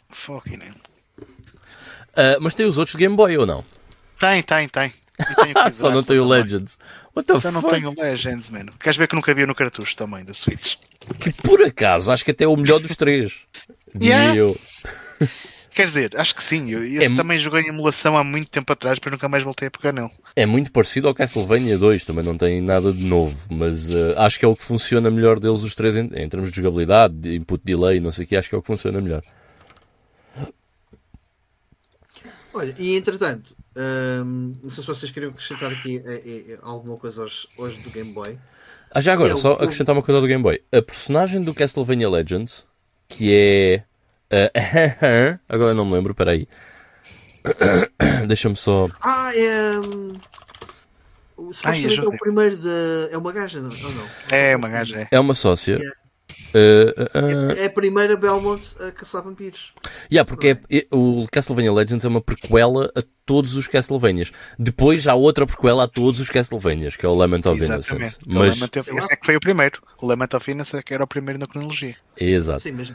Fucking 0.09 0.59
hell. 0.63 0.81
Ah, 2.15 2.37
mas 2.39 2.53
tem 2.53 2.65
os 2.65 2.77
outros 2.77 2.93
de 2.93 2.99
Game 2.99 3.15
Boy 3.15 3.37
ou 3.37 3.45
não? 3.45 3.63
Tem, 4.19 4.41
tem, 4.43 4.67
tem. 4.67 4.93
Tenho 5.17 5.53
Só 5.71 5.91
não 5.91 6.01
exato 6.01 6.03
tem 6.03 6.19
o 6.19 6.27
também. 6.27 6.43
Legends. 6.43 6.77
What 7.15 7.27
the 7.27 7.35
Só 7.35 7.51
não 7.51 7.61
fuck? 7.61 7.73
tenho 7.73 7.89
o 7.91 7.95
Legends, 8.01 8.49
mano. 8.49 8.73
Queres 8.79 8.97
ver 8.97 9.07
que 9.07 9.15
não 9.15 9.21
cabia 9.21 9.45
no 9.45 9.55
cartucho 9.55 9.95
também 9.95 10.23
da 10.25 10.33
Switch? 10.33 10.75
Que 11.19 11.31
por 11.33 11.61
acaso 11.63 12.11
acho 12.11 12.23
que 12.25 12.31
até 12.31 12.43
é 12.43 12.47
o 12.47 12.55
melhor 12.55 12.79
dos 12.79 12.95
três. 12.95 13.33
Yeah. 14.01 14.33
eu. 14.37 14.57
Quer 15.75 15.85
dizer, 15.85 16.11
acho 16.17 16.33
que 16.35 16.43
sim. 16.43 16.69
Eu 16.71 16.83
esse 16.85 17.13
É 17.13 17.15
também 17.15 17.37
joguei 17.37 17.61
em 17.63 17.67
emulação 17.67 18.17
há 18.17 18.23
muito 18.23 18.49
tempo 18.49 18.71
atrás, 18.71 18.99
mas 19.03 19.11
nunca 19.11 19.27
mais 19.29 19.43
voltei 19.43 19.67
a 19.67 19.71
pegar 19.71 19.91
não. 19.93 20.09
É 20.35 20.45
muito 20.45 20.71
parecido 20.71 21.07
ao 21.09 21.13
Castlevania 21.15 21.77
2, 21.77 22.03
também 22.05 22.23
não 22.23 22.37
tem 22.37 22.61
nada 22.61 22.91
de 22.93 23.03
novo, 23.05 23.37
mas 23.49 23.93
ah, 23.95 24.25
acho 24.25 24.37
que 24.39 24.45
é 24.45 24.47
o 24.47 24.55
que 24.55 24.63
funciona 24.63 25.09
melhor 25.11 25.39
deles 25.39 25.63
os 25.63 25.75
três 25.75 25.95
em, 25.95 26.09
em 26.13 26.27
termos 26.29 26.51
de 26.51 26.55
jogabilidade, 26.57 27.13
de 27.15 27.35
input 27.35 27.61
delay, 27.65 27.99
não 27.99 28.11
sei 28.11 28.25
o 28.25 28.27
que, 28.27 28.35
acho 28.35 28.49
que 28.49 28.55
é 28.55 28.57
o 28.57 28.61
que 28.61 28.67
funciona 28.67 28.99
melhor. 29.01 29.21
Olha, 32.53 32.75
e 32.77 32.95
entretanto, 32.97 33.55
hum, 33.75 34.53
não 34.63 34.69
sei 34.69 34.81
se 34.81 34.87
vocês 34.87 35.11
queriam 35.11 35.31
acrescentar 35.31 35.71
aqui 35.71 36.01
eh, 36.05 36.21
eh, 36.53 36.59
alguma 36.61 36.97
coisa 36.97 37.21
aos, 37.21 37.47
aos 37.59 37.77
do 37.77 37.89
Game 37.89 38.11
Boy. 38.13 38.37
Ah, 38.93 38.99
já 39.01 39.13
agora, 39.13 39.33
É, 39.33 39.35
só 39.37 39.51
o- 39.51 39.63
acrescentar 39.63 39.95
uma 39.95 40.01
coisa 40.01 40.19
do 40.19 40.27
Game 40.27 40.43
Boy. 40.43 40.61
A 40.71 40.81
personagem 40.81 41.41
do 41.41 41.53
Castlevania 41.53 42.09
Legends, 42.09 42.65
que 43.07 43.33
é. 43.33 43.83
ah, 44.29 45.39
agora 45.49 45.71
eu 45.71 45.75
não 45.75 45.85
me 45.85 45.93
lembro, 45.93 46.13
peraí. 46.15 46.47
Deixa-me 48.27 48.55
só. 48.55 48.87
Ah, 49.01 49.31
é. 49.35 49.79
hum, 49.79 50.13
o- 51.37 51.53
supostamente 51.53 51.87
é 51.87 51.89
ajuda. 51.99 52.09
o 52.09 52.17
primeiro 52.17 52.57
de. 52.57 53.09
É 53.11 53.17
uma 53.17 53.31
gaja, 53.31 53.59
não? 53.61 53.69
Ou 53.69 53.91
não? 53.93 54.07
É, 54.29 54.55
uma 54.55 54.69
gaja, 54.69 54.97
é. 55.01 55.07
É 55.11 55.19
uma 55.19 55.33
sócia. 55.33 55.77
Yeah. 55.77 56.00
Ah, 56.53 57.09
ah. 57.13 57.53
É 57.57 57.65
a 57.65 57.69
primeira 57.69 58.15
Belmont 58.17 58.61
a 58.79 58.91
caçar 58.91 59.23
vampiros. 59.23 59.73
Yeah, 60.11 60.25
porque 60.27 60.49
é- 60.69 60.77
é- 60.79 60.87
o 60.91 61.25
Castlevania 61.31 61.71
Legends 61.71 62.03
é 62.03 62.07
uma 62.07 62.21
prequela 62.21 62.91
a 62.95 63.01
todos 63.25 63.55
os 63.55 63.67
Castlevanias. 63.67 64.31
Depois 64.59 65.07
há 65.07 65.15
outra 65.15 65.45
prequela 65.45 65.83
a 65.83 65.87
todos 65.87 66.19
os 66.19 66.29
Castlevanias, 66.29 66.95
que 66.95 67.05
é 67.05 67.09
o 67.09 67.13
Lament 67.15 67.45
of 67.45 67.61
Exatamente. 67.61 67.93
Innocence. 67.93 68.17
O 68.27 68.33
Mas, 68.33 68.59
Lament 68.59 68.75
of-. 68.77 68.97
Esse 68.97 69.13
é 69.13 69.15
que 69.15 69.25
foi 69.25 69.35
o 69.35 69.39
primeiro. 69.39 69.81
O 70.01 70.05
Lament 70.07 70.33
of 70.35 70.51
Innocence 70.51 70.77
é 70.77 70.83
que 70.83 70.93
era 70.93 71.03
o 71.03 71.07
primeiro 71.07 71.39
na 71.39 71.47
cronologia. 71.47 71.95
exato. 72.17 72.61
Sim, 72.63 72.73
mas 72.73 72.91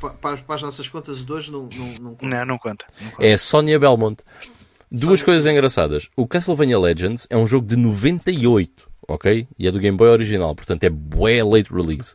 pa- 0.00 0.10
pa- 0.10 0.36
para, 0.36 0.54
as 0.56 0.62
nossas 0.62 0.88
contas 0.88 1.24
de 1.24 1.32
hoje 1.32 1.50
não, 1.50 1.68
não, 1.76 1.86
não 2.00 2.14
conta. 2.14 2.26
Não, 2.36 2.44
não 2.46 2.58
conta. 2.58 2.84
Não 3.00 3.10
conta. 3.10 3.26
É 3.26 3.36
Sonia 3.36 3.78
Belmont. 3.78 4.22
Duas 4.90 5.22
coisas 5.22 5.46
engraçadas. 5.50 6.08
O 6.14 6.26
Castlevania 6.26 6.78
Legends 6.78 7.26
é 7.30 7.36
um 7.36 7.46
jogo 7.46 7.66
de 7.66 7.76
98, 7.76 8.86
ok? 9.08 9.48
E 9.58 9.66
é 9.66 9.70
do 9.72 9.78
Game 9.78 9.96
Boy 9.96 10.08
original, 10.10 10.54
portanto 10.54 10.84
é 10.84 10.90
bué 10.90 11.42
late 11.42 11.72
release. 11.72 12.14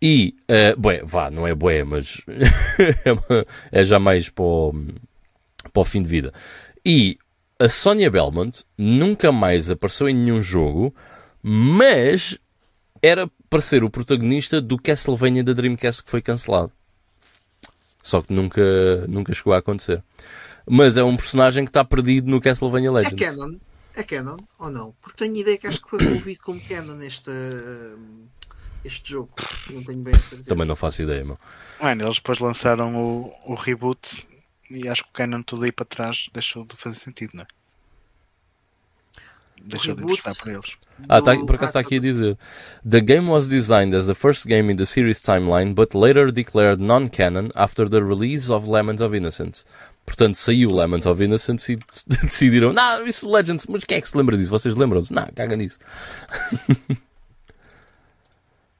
E, 0.00 0.36
eh, 0.46 0.74
bué, 0.76 1.02
vá, 1.04 1.30
não 1.30 1.46
é 1.46 1.54
bué, 1.54 1.82
mas 1.82 2.20
é 3.72 3.80
é 3.80 3.84
já 3.84 3.98
mais 3.98 4.28
para 4.28 4.44
o, 4.44 4.74
para 5.72 5.80
o 5.80 5.84
fim 5.84 6.02
de 6.02 6.08
vida. 6.08 6.32
E 6.84 7.18
a 7.58 7.68
Sonia 7.68 8.10
Belmont 8.10 8.64
nunca 8.76 9.32
mais 9.32 9.70
apareceu 9.70 10.08
em 10.08 10.14
nenhum 10.14 10.42
jogo, 10.42 10.94
mas 11.42 12.38
era 13.02 13.30
para 13.48 13.60
ser 13.60 13.84
o 13.84 13.90
protagonista 13.90 14.60
do 14.60 14.76
Castlevania 14.76 15.42
da 15.42 15.52
Dreamcast 15.52 16.04
que 16.04 16.10
foi 16.10 16.20
cancelado. 16.20 16.72
Só 18.02 18.22
que 18.22 18.32
nunca, 18.32 19.06
nunca 19.08 19.32
chegou 19.32 19.52
a 19.52 19.58
acontecer. 19.58 20.02
Mas 20.68 20.96
é 20.96 21.04
um 21.04 21.16
personagem 21.16 21.64
que 21.64 21.70
está 21.70 21.84
perdido 21.84 22.28
no 22.30 22.40
Castlevania 22.40 22.88
É 22.88 22.92
Legends. 22.92 23.36
canon? 23.36 23.56
É 23.94 24.02
canon 24.02 24.36
ou 24.58 24.70
não? 24.70 24.94
Porque 25.00 25.16
tenho 25.24 25.36
ideia 25.36 25.56
que 25.56 25.66
acho 25.66 25.82
que 25.82 25.88
foi 25.90 26.02
envolvido 26.04 26.40
como 26.42 26.60
canon 26.60 26.98
hum, 26.98 28.26
este 28.86 29.10
jogo. 29.10 29.30
Não 29.70 29.82
tenho 29.84 29.98
bem 29.98 30.14
a 30.14 30.18
certeza. 30.18 30.44
Também 30.44 30.66
não 30.66 30.76
faço 30.76 31.02
ideia, 31.02 31.24
meu. 31.24 31.38
Mano, 31.80 32.04
eles 32.04 32.16
depois 32.16 32.38
lançaram 32.38 32.96
o, 32.96 33.32
o 33.46 33.54
reboot 33.54 34.26
e 34.70 34.88
acho 34.88 35.04
que 35.04 35.10
o 35.10 35.12
Canon 35.12 35.42
tudo 35.42 35.64
aí 35.64 35.72
para 35.72 35.84
trás 35.84 36.28
deixou 36.32 36.64
de 36.64 36.76
fazer 36.76 36.96
sentido, 36.96 37.32
não 37.34 37.42
é? 37.42 37.46
Deixou 39.62 39.94
de 39.94 40.02
interessar 40.02 40.34
para 40.36 40.52
eles. 40.52 40.76
Ah, 41.08 41.20
tá, 41.20 41.36
por 41.36 41.56
acaso 41.56 41.70
está 41.70 41.80
aqui 41.80 41.96
a 41.96 42.00
dizer: 42.00 42.38
The 42.88 43.00
game 43.00 43.28
was 43.28 43.46
designed 43.46 43.94
as 43.94 44.06
the 44.06 44.14
first 44.14 44.46
game 44.46 44.72
in 44.72 44.76
the 44.76 44.86
series 44.86 45.20
timeline, 45.20 45.74
but 45.74 45.94
later 45.94 46.32
declared 46.32 46.80
non-canon 46.80 47.50
after 47.54 47.88
the 47.88 48.00
release 48.00 48.50
of 48.50 48.68
Lament 48.68 49.02
of 49.02 49.14
Innocence. 49.14 49.64
Portanto, 50.06 50.36
saiu 50.36 50.70
Lament 50.70 51.04
of 51.04 51.22
Innocence 51.22 51.72
e 51.72 51.78
decidiram: 52.24 52.72
Não, 52.72 53.06
isso 53.06 53.28
Legends, 53.28 53.66
mas 53.66 53.84
quem 53.84 53.98
é 53.98 54.00
que 54.00 54.08
se 54.08 54.16
lembra 54.16 54.36
disso? 54.38 54.50
Vocês 54.50 54.74
lembram-se? 54.74 55.12
Não, 55.12 55.26
caga 55.34 55.56
nisso. 55.56 55.78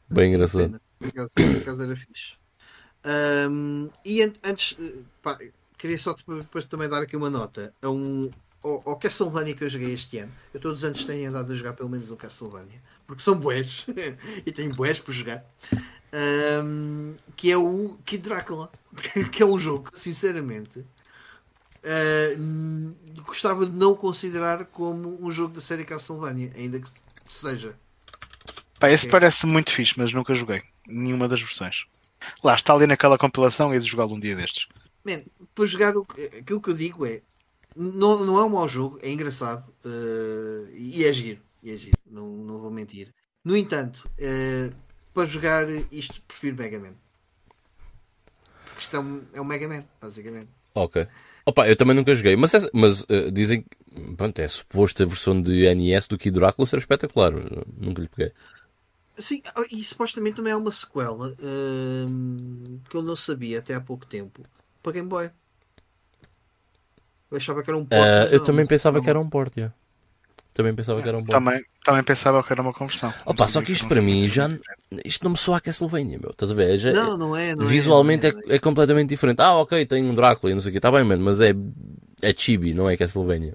Bem 0.09 0.29
engraçado. 0.29 0.81
Por 0.99 1.09
acaso- 1.09 1.31
por 1.35 1.83
era 1.83 1.97
fixe. 1.97 2.35
Ahm, 3.05 3.89
e 4.05 4.23
an- 4.23 4.33
antes, 4.45 4.77
eh, 4.81 4.95
pá, 5.23 5.39
queria 5.79 5.99
só 5.99 6.13
depois, 6.15 6.65
também 6.65 6.89
dar 6.89 7.03
aqui 7.03 7.17
uma 7.17 7.31
nota 7.31 7.73
a 7.83 7.89
um, 7.91 8.31
ao, 8.65 8.83
ao 8.91 8.99
Castlevania 8.99 9.55
que 9.55 9.63
eu 9.65 9.69
joguei 9.69 9.93
este 9.93 10.19
ano. 10.19 10.33
Eu 10.55 10.61
todos 10.61 10.79
os 10.79 10.85
anos 10.85 11.05
tenho 11.05 11.29
andado 11.29 11.53
a 11.53 11.55
jogar 11.55 11.75
pelo 11.75 11.89
menos 11.89 12.11
um 12.11 12.17
Castlevania, 12.17 12.81
porque 13.07 13.23
são 13.23 13.37
bués 13.37 13.87
e 14.45 14.51
tenho 14.53 14.75
bués 14.75 14.99
para 15.01 15.13
jogar. 15.13 15.45
Ahm, 16.13 17.15
que 17.37 17.51
é 17.51 17.57
o 17.57 17.97
Kid 18.05 18.23
Drácula, 18.23 18.71
que 19.33 19.43
é 19.43 19.47
um 19.47 19.59
jogo 19.61 19.91
que, 19.91 19.99
sinceramente, 20.01 20.85
n- 22.39 22.95
gostava 23.27 23.67
de 23.67 23.73
não 23.73 23.95
considerar 23.95 24.65
como 24.67 25.19
um 25.25 25.31
jogo 25.31 25.55
da 25.55 25.61
série 25.61 25.85
Castlevania, 25.85 26.51
ainda 26.57 26.81
que 26.81 26.89
seja. 27.29 27.77
Pá, 28.87 28.93
esse 28.93 29.09
parece 29.09 29.47
muito 29.47 29.73
fixe, 29.73 29.95
mas 29.97 30.13
nunca 30.13 30.35
joguei. 30.35 30.63
Nenhuma 30.87 31.29
das 31.29 31.41
versões. 31.41 31.87
Lá, 32.43 32.55
está 32.55 32.73
ali 32.73 32.87
naquela 32.87 33.19
compilação 33.19 33.75
e 33.75 33.79
de 33.79 33.87
jogá-lo 33.87 34.15
um 34.15 34.21
dia 34.21 34.37
destes. 34.37 34.67
Man, 35.05 35.23
para 35.55 35.67
jogar, 35.67 35.97
o, 35.97 36.07
aquilo 36.39 36.61
que 36.61 36.71
eu 36.71 36.75
digo 36.75 37.07
é. 37.07 37.21
Não, 37.75 38.25
não 38.25 38.39
é 38.39 38.45
um 38.45 38.49
mau 38.49 38.67
jogo, 38.69 38.99
é 39.03 39.11
engraçado 39.11 39.71
eh, 39.85 40.71
e 40.73 41.05
é 41.05 41.13
giro. 41.13 41.43
E 41.63 41.71
é 41.71 41.77
giro, 41.77 41.99
não, 42.11 42.27
não 42.27 42.59
vou 42.59 42.71
mentir. 42.71 43.13
No 43.45 43.55
entanto, 43.57 44.09
eh, 44.19 44.71
para 45.13 45.27
jogar 45.27 45.67
isto, 45.93 46.23
prefiro 46.23 46.57
Mega 46.57 46.79
Man. 46.81 46.95
Porque 48.65 48.81
isto 48.81 48.97
é 48.97 49.01
um, 49.01 49.23
é 49.35 49.41
um 49.41 49.45
Mega 49.45 49.69
Man, 49.69 49.85
basicamente. 50.01 50.49
Ok. 50.75 51.07
Opa, 51.45 51.69
eu 51.69 51.77
também 51.77 51.95
nunca 51.95 52.15
joguei, 52.15 52.35
mas, 52.35 52.55
é- 52.55 52.71
mas 52.73 53.05
eh, 53.09 53.31
dizem 53.31 53.63
que 53.63 54.15
pronto, 54.17 54.39
é 54.39 54.49
suposto 54.49 55.03
a 55.03 55.07
versão 55.07 55.41
de 55.41 55.67
NES 55.75 56.09
do 56.09 56.19
Kid 56.19 56.35
Drácula 56.35 56.67
ser 56.67 56.79
espetacular. 56.79 57.33
Nunca 57.79 58.01
lhe 58.03 58.09
peguei. 58.09 58.33
Sim, 59.19 59.43
ah, 59.55 59.65
e 59.71 59.83
supostamente 59.83 60.37
também 60.37 60.53
é 60.53 60.57
uma 60.57 60.73
sequela 60.73 61.35
ehm, 61.41 62.79
que 62.89 62.97
eu 62.97 63.03
não 63.03 63.17
sabia 63.17 63.61
até 63.61 63.75
há 63.75 63.81
pouco 63.81 64.05
tempo 64.07 64.43
para 64.83 64.93
Game 64.93 65.09
Boy. 65.09 65.31
Eu 67.31 67.39
achava 67.39 67.63
que 67.63 67.71
era 67.71 67.79
um 67.79 67.85
port, 67.85 67.99
mas 67.99 68.33
eu 68.33 68.39
não, 68.39 68.47
também 68.47 68.67
pensava 68.67 68.99
não. 68.99 69.05
que 69.05 69.11
era 69.11 69.19
um 69.19 69.29
port, 69.29 69.57
yeah. 69.57 69.75
Também 70.57 70.75
pensava 70.75 71.03
que 71.03 71.09
era 71.09 71.19
um 71.19 71.25
port. 71.25 71.39
Também, 71.39 71.63
também 71.85 72.03
pensava 72.03 72.43
que 72.43 72.53
era 72.53 72.63
uma 72.63 72.73
conversão. 72.73 73.13
Opa, 73.27 73.45
Não 73.45 73.49
só 73.49 73.61
que 73.61 73.73
isto 73.73 73.87
para 73.87 74.01
mim 74.01 74.27
já. 74.27 74.49
Isto 75.05 75.25
não 75.25 75.33
me 75.33 75.37
soa 75.37 75.59
a 75.59 75.61
Castlevania, 75.61 76.19
meu. 76.19 76.31
Estás 76.31 76.51
a 76.51 76.55
ver? 76.55 76.79
Já- 76.79 76.93
Não, 76.93 77.19
não 77.19 77.37
é. 77.37 77.55
Não 77.55 77.65
é, 77.65 77.67
visualmente 77.67 78.27
é, 78.27 78.33
não 78.33 78.39
é, 78.41 78.43
não 78.43 78.53
é. 78.53 78.57
é 78.57 78.59
completamente 78.59 79.09
diferente. 79.11 79.41
Ah, 79.43 79.55
ok, 79.57 79.85
tem 79.85 80.03
um 80.05 80.15
Drácula 80.15 80.51
e 80.51 80.55
não 80.55 80.61
sei 80.63 80.71
o 80.71 80.73
que. 80.73 80.79
Está 80.79 80.91
bem, 80.91 81.05
mano, 81.05 81.23
mas 81.25 81.41
é. 81.41 81.53
É 82.23 82.33
chibi, 82.35 82.73
não 82.73 82.89
é 82.89 82.97
Castlevania. 82.97 83.55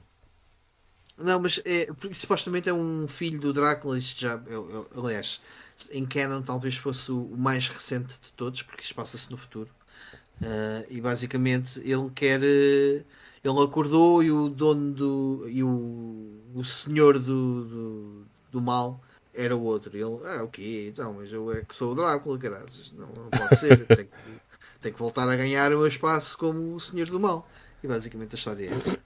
Não, 1.23 1.39
mas 1.39 1.61
é, 1.65 1.87
porque 1.93 2.13
supostamente 2.13 2.69
é 2.69 2.73
um 2.73 3.07
filho 3.07 3.39
do 3.39 3.53
Drácula. 3.53 3.97
Isto 3.97 4.21
já, 4.21 4.41
eu- 4.47 4.69
eu- 4.93 5.03
aliás, 5.05 5.41
em 5.91 6.05
Canon 6.05 6.41
talvez 6.41 6.75
fosse 6.75 7.11
o 7.11 7.35
mais 7.37 7.67
recente 7.67 8.19
de 8.21 8.31
todos, 8.33 8.61
porque 8.63 8.81
isto 8.83 8.95
passa-se 8.95 9.31
no 9.31 9.37
futuro. 9.37 9.69
Ah, 10.41 10.85
e 10.89 11.01
basicamente 11.01 11.79
ele 11.81 12.09
quer. 12.15 12.41
eh, 12.43 13.03
Ele 13.43 13.59
acordou 13.63 14.21
e 14.23 14.31
o 14.31 14.49
dono 14.49 14.93
do. 14.93 15.49
e 15.49 15.63
o, 15.63 16.41
o 16.55 16.63
senhor 16.63 17.17
do, 17.19 17.63
do, 17.65 18.25
do 18.51 18.61
mal 18.61 19.01
era 19.33 19.55
o 19.55 19.63
outro. 19.63 19.95
Ele, 19.97 20.19
ah, 20.27 20.43
o 20.43 20.47
quê? 20.49 20.87
Então, 20.91 21.13
mas 21.13 21.31
eu 21.33 21.51
é 21.51 21.61
que 21.63 21.75
sou 21.75 21.91
o 21.93 21.95
Drácula, 21.95 22.37
caras. 22.37 22.91
Não, 22.93 23.07
não 23.07 23.31
pode 23.31 23.55
ser. 23.55 23.87
Tenho 23.95 24.07
que, 24.09 24.41
tenho 24.81 24.93
que 24.95 24.99
voltar 25.01 25.27
a 25.29 25.35
ganhar 25.35 25.73
o 25.73 25.77
meu 25.79 25.87
espaço 25.87 26.37
como 26.37 26.75
o 26.75 26.79
senhor 26.79 27.07
do 27.07 27.19
mal. 27.19 27.47
E 27.83 27.87
basicamente 27.87 28.35
a 28.35 28.37
história 28.37 28.65
é 28.67 28.73
essa. 28.73 28.99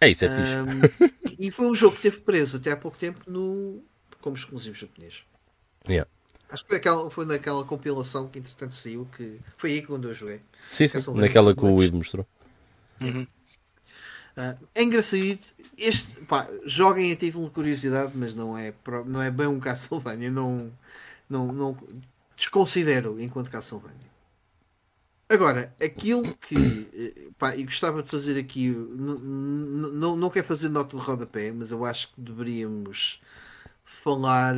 É 0.00 0.10
isso, 0.10 0.24
é 0.24 0.28
fixe. 0.28 0.56
E 1.38 1.50
foi 1.50 1.66
um 1.66 1.74
jogo 1.74 1.96
que 1.96 2.02
teve 2.02 2.18
preso 2.18 2.56
até 2.56 2.72
há 2.72 2.76
pouco 2.76 2.98
tempo 2.98 3.20
no, 3.30 3.82
como 4.20 4.36
exclusivo 4.36 4.74
japonês. 4.74 5.24
Yeah. 5.88 6.08
Acho 6.50 6.62
que 6.64 6.68
foi, 6.68 6.78
aquela, 6.78 7.10
foi 7.10 7.24
naquela 7.24 7.64
compilação 7.64 8.28
que 8.28 8.38
entretanto 8.38 8.74
saiu 8.74 9.08
que 9.16 9.40
foi 9.56 9.72
aí 9.72 9.82
quando 9.82 10.08
eu 10.08 10.14
joguei. 10.14 10.40
Sim, 10.70 10.86
sim. 10.86 10.98
Naquela 11.14 11.54
que 11.54 11.64
o 11.64 11.66
Legends. 11.66 11.86
Ivo 11.86 11.96
mostrou. 11.96 12.26
Uhum. 13.00 13.26
Ah, 14.36 14.54
é 14.74 14.82
engraçado. 14.82 15.38
Este, 15.76 16.20
pá, 16.26 16.46
joguem 16.64 17.10
a 17.12 17.16
título 17.16 17.46
de 17.46 17.50
curiosidade, 17.50 18.12
mas 18.14 18.34
não 18.34 18.56
é, 18.56 18.72
não 19.06 19.22
é 19.22 19.30
bem 19.30 19.46
um 19.46 19.58
Castlevania. 19.58 20.30
Não, 20.30 20.70
não, 21.28 21.46
não 21.46 21.78
desconsidero 22.36 23.20
enquanto 23.20 23.50
Castlevania. 23.50 24.11
Agora, 25.32 25.74
aquilo 25.82 26.36
que 26.36 26.86
eh, 26.92 27.28
pá, 27.38 27.56
e 27.56 27.64
gostava 27.64 28.02
de 28.02 28.10
fazer 28.10 28.38
aqui, 28.38 28.68
não, 28.68 30.14
não 30.14 30.28
quero 30.28 30.46
fazer 30.46 30.68
nota 30.68 30.94
de 30.94 31.02
rodapé, 31.02 31.50
mas 31.50 31.70
eu 31.70 31.86
acho 31.86 32.08
que 32.08 32.20
deveríamos 32.20 33.18
falar 33.82 34.54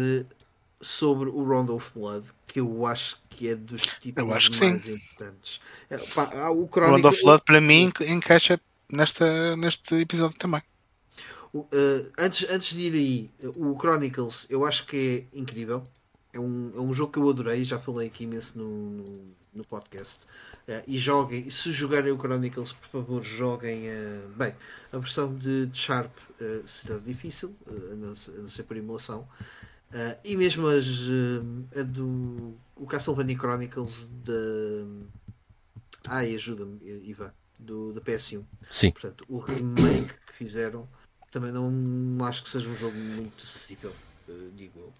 sobre 0.80 1.28
o 1.28 1.44
Round 1.44 1.70
of 1.70 1.92
Blood, 1.94 2.26
que 2.48 2.58
eu 2.58 2.86
acho 2.86 3.22
que 3.30 3.48
é 3.48 3.54
dos 3.54 3.82
títulos 4.00 4.48
que 4.48 4.56
sim. 4.56 4.70
mais 4.70 4.88
importantes. 4.88 5.60
Eh, 5.88 5.98
pá, 6.12 6.24
o 6.50 6.64
Round 6.64 6.70
Chronicle, 6.72 7.06
of 7.06 7.22
Blood 7.22 7.42
para 7.46 7.60
mim 7.60 7.92
encaixa 8.00 8.60
nesta, 8.90 9.56
neste 9.56 9.94
episódio 9.94 10.36
também. 10.36 10.62
Uh, 11.54 12.10
antes, 12.18 12.50
antes 12.50 12.74
de 12.74 12.88
ir 12.88 12.94
aí, 12.94 13.48
o 13.54 13.78
Chronicles 13.78 14.48
eu 14.50 14.66
acho 14.66 14.86
que 14.86 15.28
é 15.32 15.38
incrível. 15.38 15.84
É 16.32 16.40
um, 16.40 16.72
é 16.74 16.80
um 16.80 16.92
jogo 16.92 17.12
que 17.12 17.18
eu 17.20 17.30
adorei, 17.30 17.64
já 17.64 17.78
falei 17.78 18.08
aqui 18.08 18.24
imenso 18.24 18.58
no, 18.58 18.66
no, 18.66 19.04
no 19.54 19.64
podcast. 19.64 20.24
Uh, 20.68 20.82
e 20.86 20.98
joguem, 20.98 21.48
se 21.50 21.72
jogarem 21.72 22.12
o 22.12 22.18
Chronicles, 22.18 22.72
por 22.72 22.88
favor, 22.88 23.22
joguem. 23.22 23.88
Uh, 23.88 24.28
bem, 24.36 24.54
a 24.92 24.98
versão 24.98 25.34
de, 25.34 25.66
de 25.66 25.78
Sharp 25.78 26.10
uh, 26.40 26.66
será 26.68 26.98
difícil, 26.98 27.54
a, 27.66 27.94
não, 27.96 28.14
ser- 28.14 28.32
a 28.32 28.42
não 28.42 28.48
ser 28.50 28.62
por 28.64 28.76
emulação. 28.76 29.26
E 30.24 30.36
mesmo 30.36 30.66
as, 30.66 30.86
a 31.78 31.82
do 31.84 32.56
o 32.74 32.84
Castlevania 32.84 33.36
Chronicles 33.38 34.10
da. 34.24 34.32
Ai, 36.08 36.34
ajuda-me, 36.34 36.80
Ivan, 37.08 37.32
do, 37.58 37.92
da 37.92 38.00
PS1. 38.00 38.42
Sim. 38.68 38.90
Portanto, 38.90 39.24
o 39.28 39.38
remake 39.38 40.14
que 40.26 40.32
fizeram 40.32 40.88
também 41.30 41.52
não 41.52 41.70
acho 42.24 42.42
que 42.42 42.50
seja 42.50 42.68
um 42.68 42.76
jogo 42.76 42.96
muito 42.96 43.42
acessível, 43.42 43.92
eh, 44.28 44.48
digo 44.56 44.80
eu. 44.80 44.92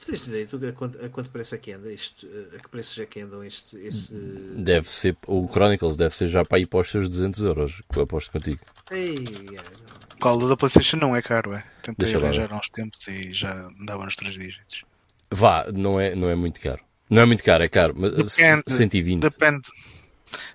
Tu 0.00 0.06
tens 0.06 0.26
ideia 0.26 0.46
tu, 0.46 0.60
a, 0.66 0.72
quanto, 0.72 1.04
a 1.04 1.08
quanto 1.10 1.30
preço 1.30 1.54
é 1.54 1.58
que 1.58 1.72
anda 1.72 1.92
este, 1.92 2.26
eh, 2.26 2.56
a 2.56 2.58
que 2.58 2.68
preços 2.70 2.98
é 2.98 3.06
que 3.06 3.20
andam 3.20 3.44
este, 3.44 3.76
esse... 3.76 4.14
Deve 4.14 4.90
ser. 4.90 5.16
O 5.26 5.46
Chronicles 5.46 5.94
deve 5.94 6.16
ser 6.16 6.28
já 6.28 6.42
para 6.44 6.58
ir 6.58 6.66
para 6.66 6.80
os 6.80 6.90
seus 6.90 7.08
200 7.08 7.42
euros. 7.42 7.82
Que 7.92 7.98
eu 7.98 8.04
aposto 8.04 8.32
contigo. 8.32 8.60
Ei, 8.90 9.24
é. 9.56 9.90
Qual 10.18 10.38
da 10.38 10.56
PlayStation 10.56 10.96
não 10.96 11.14
é 11.14 11.22
caro, 11.22 11.52
é? 11.52 11.62
Tentei 11.82 12.10
Deixa 12.10 12.18
arranjar 12.18 12.52
há 12.52 12.56
uns 12.56 12.70
tempos 12.70 13.06
e 13.08 13.32
já 13.32 13.68
andava 13.80 14.04
nos 14.04 14.16
três 14.16 14.34
dígitos. 14.34 14.84
Vá, 15.30 15.66
não 15.72 16.00
é, 16.00 16.14
não 16.14 16.28
é 16.28 16.34
muito 16.34 16.60
caro. 16.60 16.80
Não 17.08 17.22
é 17.22 17.26
muito 17.26 17.42
caro, 17.42 17.64
é 17.64 17.68
caro. 17.68 17.94
Mas 17.96 18.12
Depende. 18.12 18.62
120. 18.68 19.20
Depende. 19.20 19.68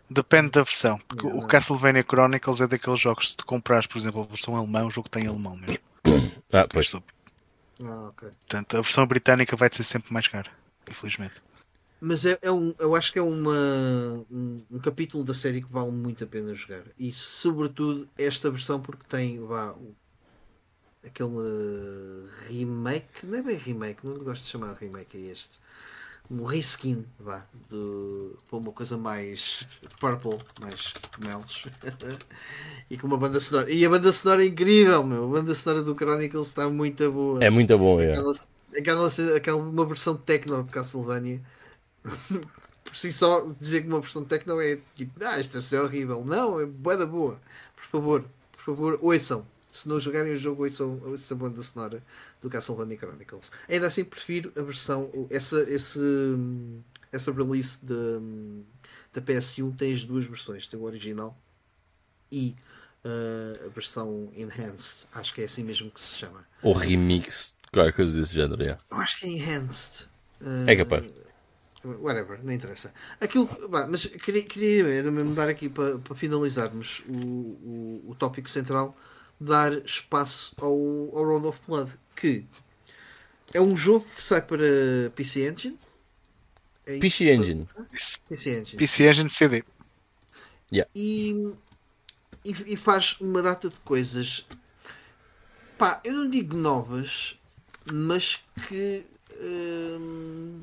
Depende 0.10 0.52
da 0.52 0.64
versão. 0.64 1.00
Porque 1.08 1.28
Não, 1.28 1.40
o. 1.40 1.48
Castlevania 1.48 2.04
Chronicles 2.08 2.62
é 2.62 2.68
daqueles 2.68 3.00
jogos 3.00 3.32
que 3.32 3.38
tu 3.38 3.46
comprares, 3.46 3.88
por 3.88 3.98
exemplo, 3.98 4.22
a 4.22 4.26
versão 4.26 4.56
alemã, 4.56 4.86
o 4.86 4.92
jogo 4.92 5.10
tem 5.10 5.28
alemão 5.28 5.56
mesmo. 5.58 5.78
Ah, 6.54 6.68
pois. 6.72 6.90
Ah, 7.84 8.08
ok. 8.10 8.24
Portanto, 8.40 8.78
a 8.78 8.82
versão 8.82 9.06
britânica 9.06 9.56
vai 9.56 9.70
ser 9.72 9.84
sempre 9.84 10.12
mais 10.12 10.28
cara, 10.28 10.50
infelizmente. 10.90 11.42
Mas 12.00 12.26
é, 12.26 12.38
é 12.42 12.52
um, 12.52 12.74
eu 12.80 12.96
acho 12.96 13.12
que 13.12 13.20
é 13.20 13.22
uma, 13.22 13.52
um, 14.30 14.66
um 14.70 14.80
capítulo 14.80 15.24
da 15.24 15.34
série 15.34 15.62
que 15.62 15.72
vale 15.72 15.92
muito 15.92 16.24
a 16.24 16.28
pena 16.28 16.54
jogar. 16.54 16.84
E 16.98 17.12
sobretudo 17.12 18.08
esta 18.18 18.52
versão 18.52 18.82
porque 18.82 19.04
tem 19.08 19.40
vá, 19.40 19.72
o- 19.74 19.96
aquele 21.04 22.30
remake, 22.50 23.26
não 23.26 23.38
é 23.40 23.42
bem 23.42 23.58
remake, 23.58 24.06
não 24.06 24.18
gosto 24.20 24.44
de 24.44 24.50
chamar 24.50 24.74
de 24.74 24.86
remake 24.86 25.18
a 25.18 25.32
este. 25.32 25.60
Um 26.30 26.44
reskin, 26.44 27.06
vá, 27.20 27.46
do, 27.70 28.38
para 28.50 28.58
uma 28.58 28.72
coisa 28.72 28.98
mais 28.98 29.68
purple, 30.00 30.40
mais 30.60 30.94
cogumelos. 30.94 31.66
e 32.90 32.98
com 32.98 33.08
uma 33.08 33.18
banda 33.18 33.40
sonora. 33.40 33.72
E 33.72 33.86
a 33.86 33.90
banda 33.90 34.12
sonora 34.12 34.44
é 34.44 34.48
incrível, 34.48 35.04
meu. 35.04 35.26
A 35.26 35.28
banda 35.28 35.54
sonora 35.54 35.84
do 35.84 35.96
Chronicles 35.96 36.48
está 36.48 36.70
muito 36.70 37.12
boa. 37.12 37.44
É 37.44 37.50
muito 37.50 37.78
bom, 37.78 38.02
é. 38.02 38.14
Aquela, 38.14 38.32
aquela, 38.78 39.38
aquela 39.38 39.58
uma 39.58 39.86
versão 39.86 40.18
techno 40.18 40.64
de 40.64 40.72
Castlevania 40.72 41.42
por 42.84 42.96
si 42.96 43.12
só 43.12 43.46
dizer 43.60 43.82
que 43.82 43.88
uma 43.88 44.00
versão 44.00 44.22
de 44.22 44.30
techno 44.30 44.62
é 44.62 44.78
tipo, 44.96 45.14
ah, 45.26 45.40
isto 45.40 45.54
deve 45.54 45.66
ser 45.66 45.80
horrível. 45.82 46.24
Não, 46.24 46.60
é 46.60 46.66
boa 46.66 46.96
da 46.96 47.06
boa. 47.06 47.40
Por 47.76 47.86
favor, 47.88 48.26
por 48.54 48.64
favor, 48.64 49.00
ouçam. 49.02 49.46
Se 49.76 49.90
não 49.90 50.00
jogarem 50.00 50.34
o 50.34 50.38
jogo, 50.38 50.64
ouçam, 50.64 51.02
ouçam 51.04 51.36
a 51.36 51.40
banda 51.42 51.62
sonora 51.62 52.02
do 52.42 52.50
Castlevania 52.50 52.98
Chronicles. 52.98 53.52
Ainda 53.68 53.88
assim, 53.88 54.06
prefiro 54.06 54.50
a 54.56 54.62
versão, 54.62 55.12
essa, 55.30 55.62
esse, 55.70 56.00
essa 57.12 57.30
release 57.34 57.82
da 57.84 59.22
PS1 59.22 59.76
tem 59.76 59.94
as 59.94 60.06
duas 60.06 60.24
versões, 60.24 60.66
tem 60.66 60.80
o 60.80 60.84
original 60.84 61.38
e 62.32 62.56
uh, 63.04 63.66
a 63.66 63.70
versão 63.70 64.32
Enhanced. 64.34 65.08
Acho 65.14 65.34
que 65.34 65.42
é 65.42 65.44
assim 65.44 65.66
mesmo 65.66 65.92
que 65.92 66.00
se 66.00 66.20
chama. 66.20 66.48
Ou 66.62 66.72
remix, 66.72 67.54
qualquer 67.74 67.92
coisa 67.92 68.18
desse 68.18 68.34
género, 68.34 68.64
é. 68.64 68.78
Eu 68.90 68.98
acho 68.98 69.20
que 69.20 69.26
é 69.26 69.30
Enhanced. 69.30 70.08
Uh, 70.40 70.70
é 70.70 70.76
capaz. 70.78 71.06
Whatever, 71.84 72.40
não 72.44 72.54
interessa. 72.54 72.94
Aquilo, 73.20 73.48
bah, 73.70 73.88
mas 73.88 74.06
queria, 74.06 74.44
queria 74.44 75.04
mesmo 75.12 75.36
dar 75.36 75.50
aqui 75.50 75.68
para, 75.68 76.00
para 76.00 76.16
finalizarmos 76.16 77.04
o, 77.10 77.14
o, 77.14 78.06
o 78.08 78.16
tópico 78.16 78.50
central, 78.50 78.98
dar 79.46 79.74
espaço 79.86 80.56
ao, 80.60 80.72
ao 80.72 81.24
Round 81.26 81.48
of 81.48 81.60
Blood, 81.68 81.92
que 82.16 82.46
é 83.54 83.62
um 83.62 83.78
jogo 83.78 84.06
que 84.16 84.22
sai 84.22 84.42
para 84.42 85.10
PC 85.16 85.48
Engine. 85.48 85.80
É 86.86 87.00
PC 87.00 87.32
Engine. 87.32 87.68
PC 88.28 88.60
Engine. 88.60 88.78
PC 88.78 89.10
Engine 89.10 89.30
CD. 89.30 89.64
Yeah. 90.72 90.92
E, 90.94 91.56
e, 92.44 92.74
e, 92.74 92.76
faz 92.76 93.16
uma 93.22 93.42
data 93.42 93.70
de 93.70 93.80
coisas. 93.80 94.46
Pá, 95.78 96.02
eu 96.04 96.14
não 96.14 96.30
digo 96.30 96.58
novas, 96.58 97.40
mas 97.86 98.44
que. 98.68 99.06
Hum, 99.40 100.62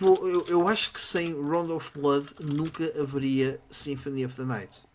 eu, 0.00 0.46
eu 0.48 0.68
acho 0.68 0.92
que 0.92 1.00
sem 1.00 1.34
Round 1.34 1.72
of 1.72 1.90
Blood 1.94 2.34
nunca 2.40 2.84
haveria 3.00 3.60
Symphony 3.70 4.24
of 4.24 4.34
the 4.36 4.44
Night. 4.44 4.85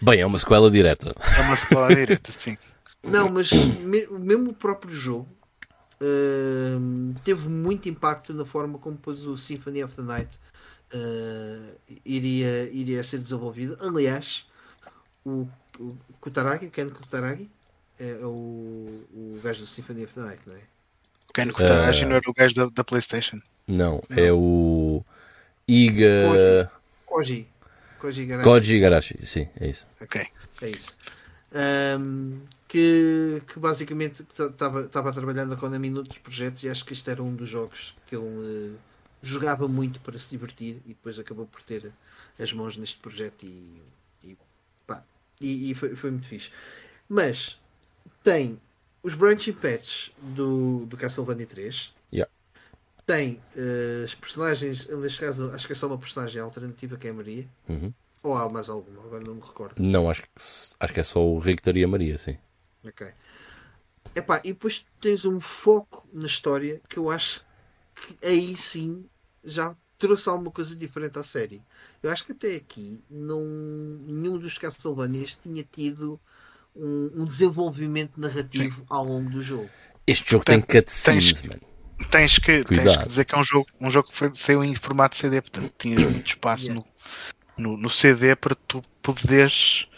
Bem, 0.00 0.20
é 0.20 0.26
uma 0.26 0.38
sequela 0.38 0.70
direta. 0.70 1.14
É 1.38 1.42
uma 1.42 1.56
sequela 1.56 1.88
direta, 1.88 2.32
sim. 2.32 2.56
Não, 3.02 3.30
mas 3.30 3.50
me, 3.52 4.06
mesmo 4.18 4.50
o 4.50 4.54
próprio 4.54 4.92
jogo 4.92 5.28
uh, 6.02 7.14
teve 7.24 7.48
muito 7.48 7.88
impacto 7.88 8.34
na 8.34 8.44
forma 8.44 8.78
como 8.78 8.96
depois 8.96 9.24
o 9.24 9.36
Symphony 9.36 9.84
of 9.84 9.94
the 9.94 10.02
Night 10.02 10.38
uh, 10.92 11.96
iria, 12.04 12.70
iria 12.72 13.02
ser 13.04 13.18
desenvolvido. 13.18 13.78
Aliás, 13.80 14.44
o, 15.24 15.48
o 15.78 15.96
Kutaragi, 16.20 16.68
Ken 16.68 16.90
Kutaragi, 16.90 17.48
é, 17.98 18.10
é 18.10 18.26
o, 18.26 19.04
o 19.14 19.40
gajo 19.42 19.60
do 19.60 19.66
Symphony 19.66 20.04
of 20.04 20.14
the 20.14 20.20
Night, 20.20 20.42
não 20.46 20.56
é? 20.56 20.60
Ken 21.32 21.50
Kutaragi 21.50 22.04
uh, 22.04 22.08
não 22.08 22.16
era 22.16 22.30
o 22.30 22.34
gajo 22.34 22.54
da, 22.54 22.66
da 22.66 22.84
PlayStation. 22.84 23.40
Não, 23.68 24.02
não, 24.08 24.16
é 24.16 24.32
o 24.32 25.04
Iga. 25.68 26.28
Koji. 26.28 26.68
Koji 27.06 27.55
Garashi. 28.26 28.48
Koji 28.48 28.80
Garashi, 28.80 29.26
sim, 29.26 29.48
é 29.58 29.68
isso. 29.68 29.86
Ok, 30.00 30.26
é 30.62 30.68
isso. 30.68 30.96
Um, 31.52 32.40
que, 32.68 33.42
que 33.46 33.58
basicamente 33.58 34.22
estava 34.22 35.10
a 35.10 35.12
trabalhar 35.12 35.46
na 35.46 35.56
Konami 35.56 35.88
noutros 35.88 36.18
projetos 36.18 36.62
e 36.64 36.68
acho 36.68 36.84
que 36.84 36.92
este 36.92 37.08
era 37.10 37.22
um 37.22 37.34
dos 37.34 37.48
jogos 37.48 37.96
que 38.06 38.16
ele 38.16 38.24
uh, 38.24 38.78
jogava 39.22 39.68
muito 39.68 40.00
para 40.00 40.18
se 40.18 40.30
divertir 40.30 40.82
e 40.84 40.88
depois 40.88 41.18
acabou 41.18 41.46
por 41.46 41.62
ter 41.62 41.92
as 42.38 42.52
mãos 42.52 42.76
neste 42.76 42.98
projeto 42.98 43.44
e, 43.44 43.80
e, 44.24 44.36
pá, 44.86 45.02
e, 45.40 45.70
e 45.70 45.74
foi, 45.74 45.94
foi, 45.94 46.10
muito 46.10 46.26
fixe. 46.26 46.50
Mas 47.08 47.58
tem 48.22 48.60
os 49.02 49.14
branching 49.14 49.52
patches 49.52 50.12
do, 50.20 50.84
do 50.86 50.96
Castlevania 50.96 51.46
3. 51.46 51.94
Tem 53.06 53.40
uh, 53.56 54.04
as 54.04 54.14
personagens, 54.14 54.86
neste 54.88 55.20
caso 55.20 55.50
acho 55.52 55.66
que 55.66 55.72
é 55.72 55.76
só 55.76 55.86
uma 55.86 55.98
personagem 55.98 56.42
alternativa 56.42 56.96
que 56.96 57.06
é 57.06 57.10
a 57.10 57.14
Maria. 57.14 57.46
Uhum. 57.68 57.92
Ou 58.22 58.34
há 58.34 58.48
mais 58.48 58.68
alguma? 58.68 59.00
Agora 59.02 59.22
não 59.22 59.36
me 59.36 59.40
recordo. 59.40 59.80
Não, 59.80 60.10
acho 60.10 60.22
que, 60.22 60.28
acho 60.80 60.92
que 60.92 61.00
é 61.00 61.02
só 61.04 61.24
o 61.24 61.38
Richter 61.38 61.76
e 61.76 61.84
a 61.84 61.88
Maria, 61.88 62.18
sim. 62.18 62.36
Ok. 62.84 63.06
Epá, 64.14 64.40
e 64.42 64.52
depois 64.52 64.84
tens 65.00 65.24
um 65.24 65.40
foco 65.40 66.06
na 66.12 66.26
história 66.26 66.80
que 66.88 66.98
eu 66.98 67.10
acho 67.10 67.44
que 67.94 68.26
aí 68.26 68.56
sim 68.56 69.04
já 69.44 69.76
trouxe 69.98 70.28
alguma 70.28 70.50
coisa 70.50 70.74
diferente 70.74 71.18
à 71.18 71.24
série. 71.24 71.62
Eu 72.02 72.10
acho 72.10 72.24
que 72.24 72.32
até 72.32 72.56
aqui 72.56 73.00
não, 73.08 73.44
nenhum 73.44 74.38
dos 74.38 74.58
Castlevanias 74.58 75.34
tinha 75.34 75.62
tido 75.62 76.20
um, 76.74 77.22
um 77.22 77.24
desenvolvimento 77.24 78.20
narrativo 78.20 78.80
sim. 78.80 78.86
ao 78.88 79.04
longo 79.04 79.30
do 79.30 79.42
jogo. 79.42 79.70
Este 80.06 80.30
jogo 80.30 80.44
tem, 80.44 80.60
tem 80.60 80.82
cutscenes, 80.82 81.42
mano. 81.42 81.60
Tens 82.10 82.38
que, 82.38 82.62
tens 82.64 82.96
que 82.96 83.08
dizer 83.08 83.24
que 83.24 83.34
é 83.34 83.38
um 83.38 83.44
jogo, 83.44 83.66
um 83.80 83.90
jogo 83.90 84.08
que 84.08 84.16
foi, 84.16 84.30
saiu 84.34 84.62
em 84.62 84.74
formato 84.74 85.16
CD, 85.16 85.40
portanto 85.40 85.72
tinhas 85.78 86.02
muito 86.02 86.26
espaço 86.26 86.66
yeah. 86.66 86.84
no, 87.56 87.70
no, 87.72 87.76
no, 87.78 87.90
CD 87.90 88.36
para 88.36 88.54
tu 88.54 88.82
poderes 89.02 89.88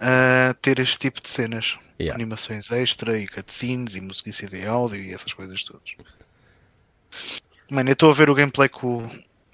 a 0.00 0.54
ter 0.60 0.78
este 0.80 0.98
tipo 0.98 1.20
de 1.20 1.28
cenas. 1.28 1.78
Yeah. 2.00 2.14
Animações 2.14 2.72
extra 2.72 3.18
e 3.18 3.28
cutscenes 3.28 3.94
e 3.94 4.00
música 4.00 4.28
em 4.28 4.32
CD 4.32 4.66
áudio 4.66 5.00
e 5.00 5.14
essas 5.14 5.32
coisas 5.32 5.62
todas. 5.62 5.94
Mano, 7.70 7.88
eu 7.88 7.92
estou 7.92 8.10
a 8.10 8.14
ver 8.14 8.28
o 8.28 8.34
gameplay 8.34 8.68
que 8.68 8.84
o, 8.84 9.02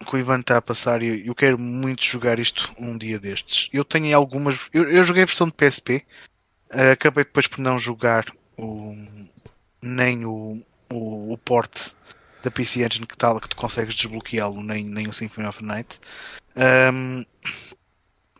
que 0.05 0.17
o 0.17 0.19
Ivan 0.19 0.41
está 0.41 0.57
a 0.57 0.63
passar 0.63 1.03
e 1.03 1.27
eu 1.27 1.35
quero 1.35 1.59
muito 1.59 2.03
jogar 2.03 2.39
isto 2.39 2.75
um 2.79 2.97
dia 2.97 3.19
destes. 3.19 3.69
Eu 3.73 3.85
tenho 3.85 4.17
algumas. 4.17 4.69
Eu, 4.73 4.89
eu 4.91 5.05
joguei 5.05 5.23
a 5.23 5.27
versão 5.27 5.47
de 5.47 5.53
PSP, 5.53 6.05
uh, 6.73 6.93
acabei 6.93 7.25
depois 7.25 7.47
por 7.47 7.61
não 7.61 7.79
jogar 7.79 8.25
o, 8.57 8.97
nem 9.83 10.25
o, 10.25 10.61
o, 10.93 11.33
o 11.33 11.39
port 11.39 11.93
da 12.43 12.51
PC 12.51 12.85
Engine 12.85 13.07
que 13.07 13.17
tal 13.17 13.41
que 13.41 13.49
tu 13.49 13.57
consegues 13.57 13.95
desbloqueá-lo, 13.95 14.63
nem, 14.63 14.85
nem 14.85 15.09
o 15.09 15.13
Symphony 15.13 15.47
of 15.47 15.59
the 15.59 15.67
Night. 15.67 16.01
Um, 16.57 17.25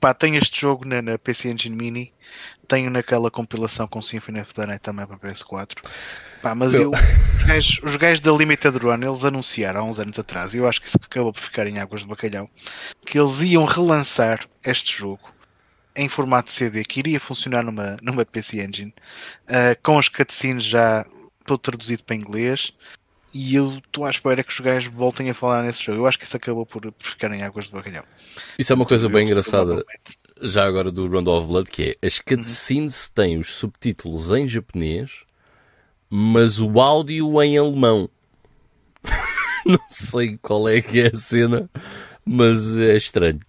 Pá, 0.01 0.15
tenho 0.15 0.39
este 0.39 0.63
jogo 0.63 0.89
na, 0.89 1.03
na, 1.03 1.19
PC 1.19 1.51
Engine 1.51 1.77
Mini, 1.77 2.13
tenho 2.67 2.91
naquela 2.91 3.31
compilação 3.31 3.87
com 3.87 4.01
Symphony 4.01 4.41
of 4.41 4.55
the 4.55 4.65
Night 4.65 4.81
também 4.81 5.07
para 5.07 5.19
PS4. 5.19 5.77
Pá, 6.41 6.55
mas 6.55 6.73
eu, 6.73 6.91
os, 7.37 7.43
gajos, 7.43 7.81
os 7.83 7.97
gajos 7.97 8.21
da 8.21 8.33
Limited 8.33 8.79
Run, 8.79 9.07
eles 9.07 9.27
anunciaram 9.27 9.83
há 9.83 9.85
uns 9.85 10.01
anos 10.01 10.19
atrás, 10.19 10.55
e 10.55 10.57
eu 10.57 10.67
acho 10.67 10.81
que 10.81 10.89
isso 10.89 10.99
acabou 11.03 11.35
por 11.35 11.43
ficar 11.43 11.67
em 11.67 11.79
águas 11.79 12.01
de 12.01 12.07
bacalhau, 12.07 12.49
que 13.05 13.19
eles 13.19 13.43
iam 13.43 13.67
relançar 13.67 14.41
este 14.65 14.97
jogo 14.97 15.31
em 15.95 16.09
formato 16.09 16.51
CD, 16.51 16.83
que 16.83 17.01
iria 17.01 17.21
funcionar 17.21 17.63
numa, 17.63 17.99
numa 18.01 18.25
PC 18.25 18.63
Engine, 18.65 18.95
uh, 19.49 19.79
com 19.83 19.99
os 19.99 20.09
cutscenes 20.09 20.65
já 20.65 21.05
todo 21.51 21.59
traduzido 21.59 22.03
para 22.05 22.17
inglês, 22.17 22.73
e 23.33 23.55
eu 23.55 23.79
estou 23.79 24.05
à 24.05 24.11
espera 24.11 24.43
que 24.43 24.53
os 24.53 24.61
gajos 24.61 24.93
voltem 24.93 25.31
a 25.31 25.35
falar 25.35 25.63
nesse 25.63 25.85
jogo. 25.85 25.99
Eu 25.99 26.07
acho 26.07 26.19
que 26.19 26.25
isso 26.25 26.37
acabou 26.37 26.67
por, 26.67 26.81
por 26.93 27.07
ficar 27.07 27.31
em 27.33 27.43
águas 27.43 27.67
de 27.67 27.73
bacalhau. 27.73 28.05
Isso 28.59 28.73
é 28.73 28.77
uma 28.77 28.87
coisa 28.87 29.09
bem 29.09 29.27
engraçada, 29.27 29.85
já 30.43 30.65
agora 30.65 30.91
do 30.91 31.09
Round 31.09 31.29
of 31.29 31.47
Blood, 31.47 31.71
que 31.71 31.97
é 32.01 32.07
as 32.07 32.19
cutscenes 32.19 33.07
uhum. 33.07 33.13
têm 33.15 33.39
os 33.39 33.55
subtítulos 33.55 34.31
em 34.31 34.47
japonês, 34.47 35.25
mas 36.09 36.61
o 36.61 36.81
áudio 36.81 37.43
em 37.43 37.57
alemão. 37.57 38.11
Não 39.65 39.81
sei 39.89 40.37
qual 40.39 40.69
é 40.69 40.81
que 40.81 41.01
é 41.01 41.07
a 41.09 41.17
cena, 41.17 41.71
mas 42.25 42.77
é 42.77 42.97
estranho. 42.97 43.41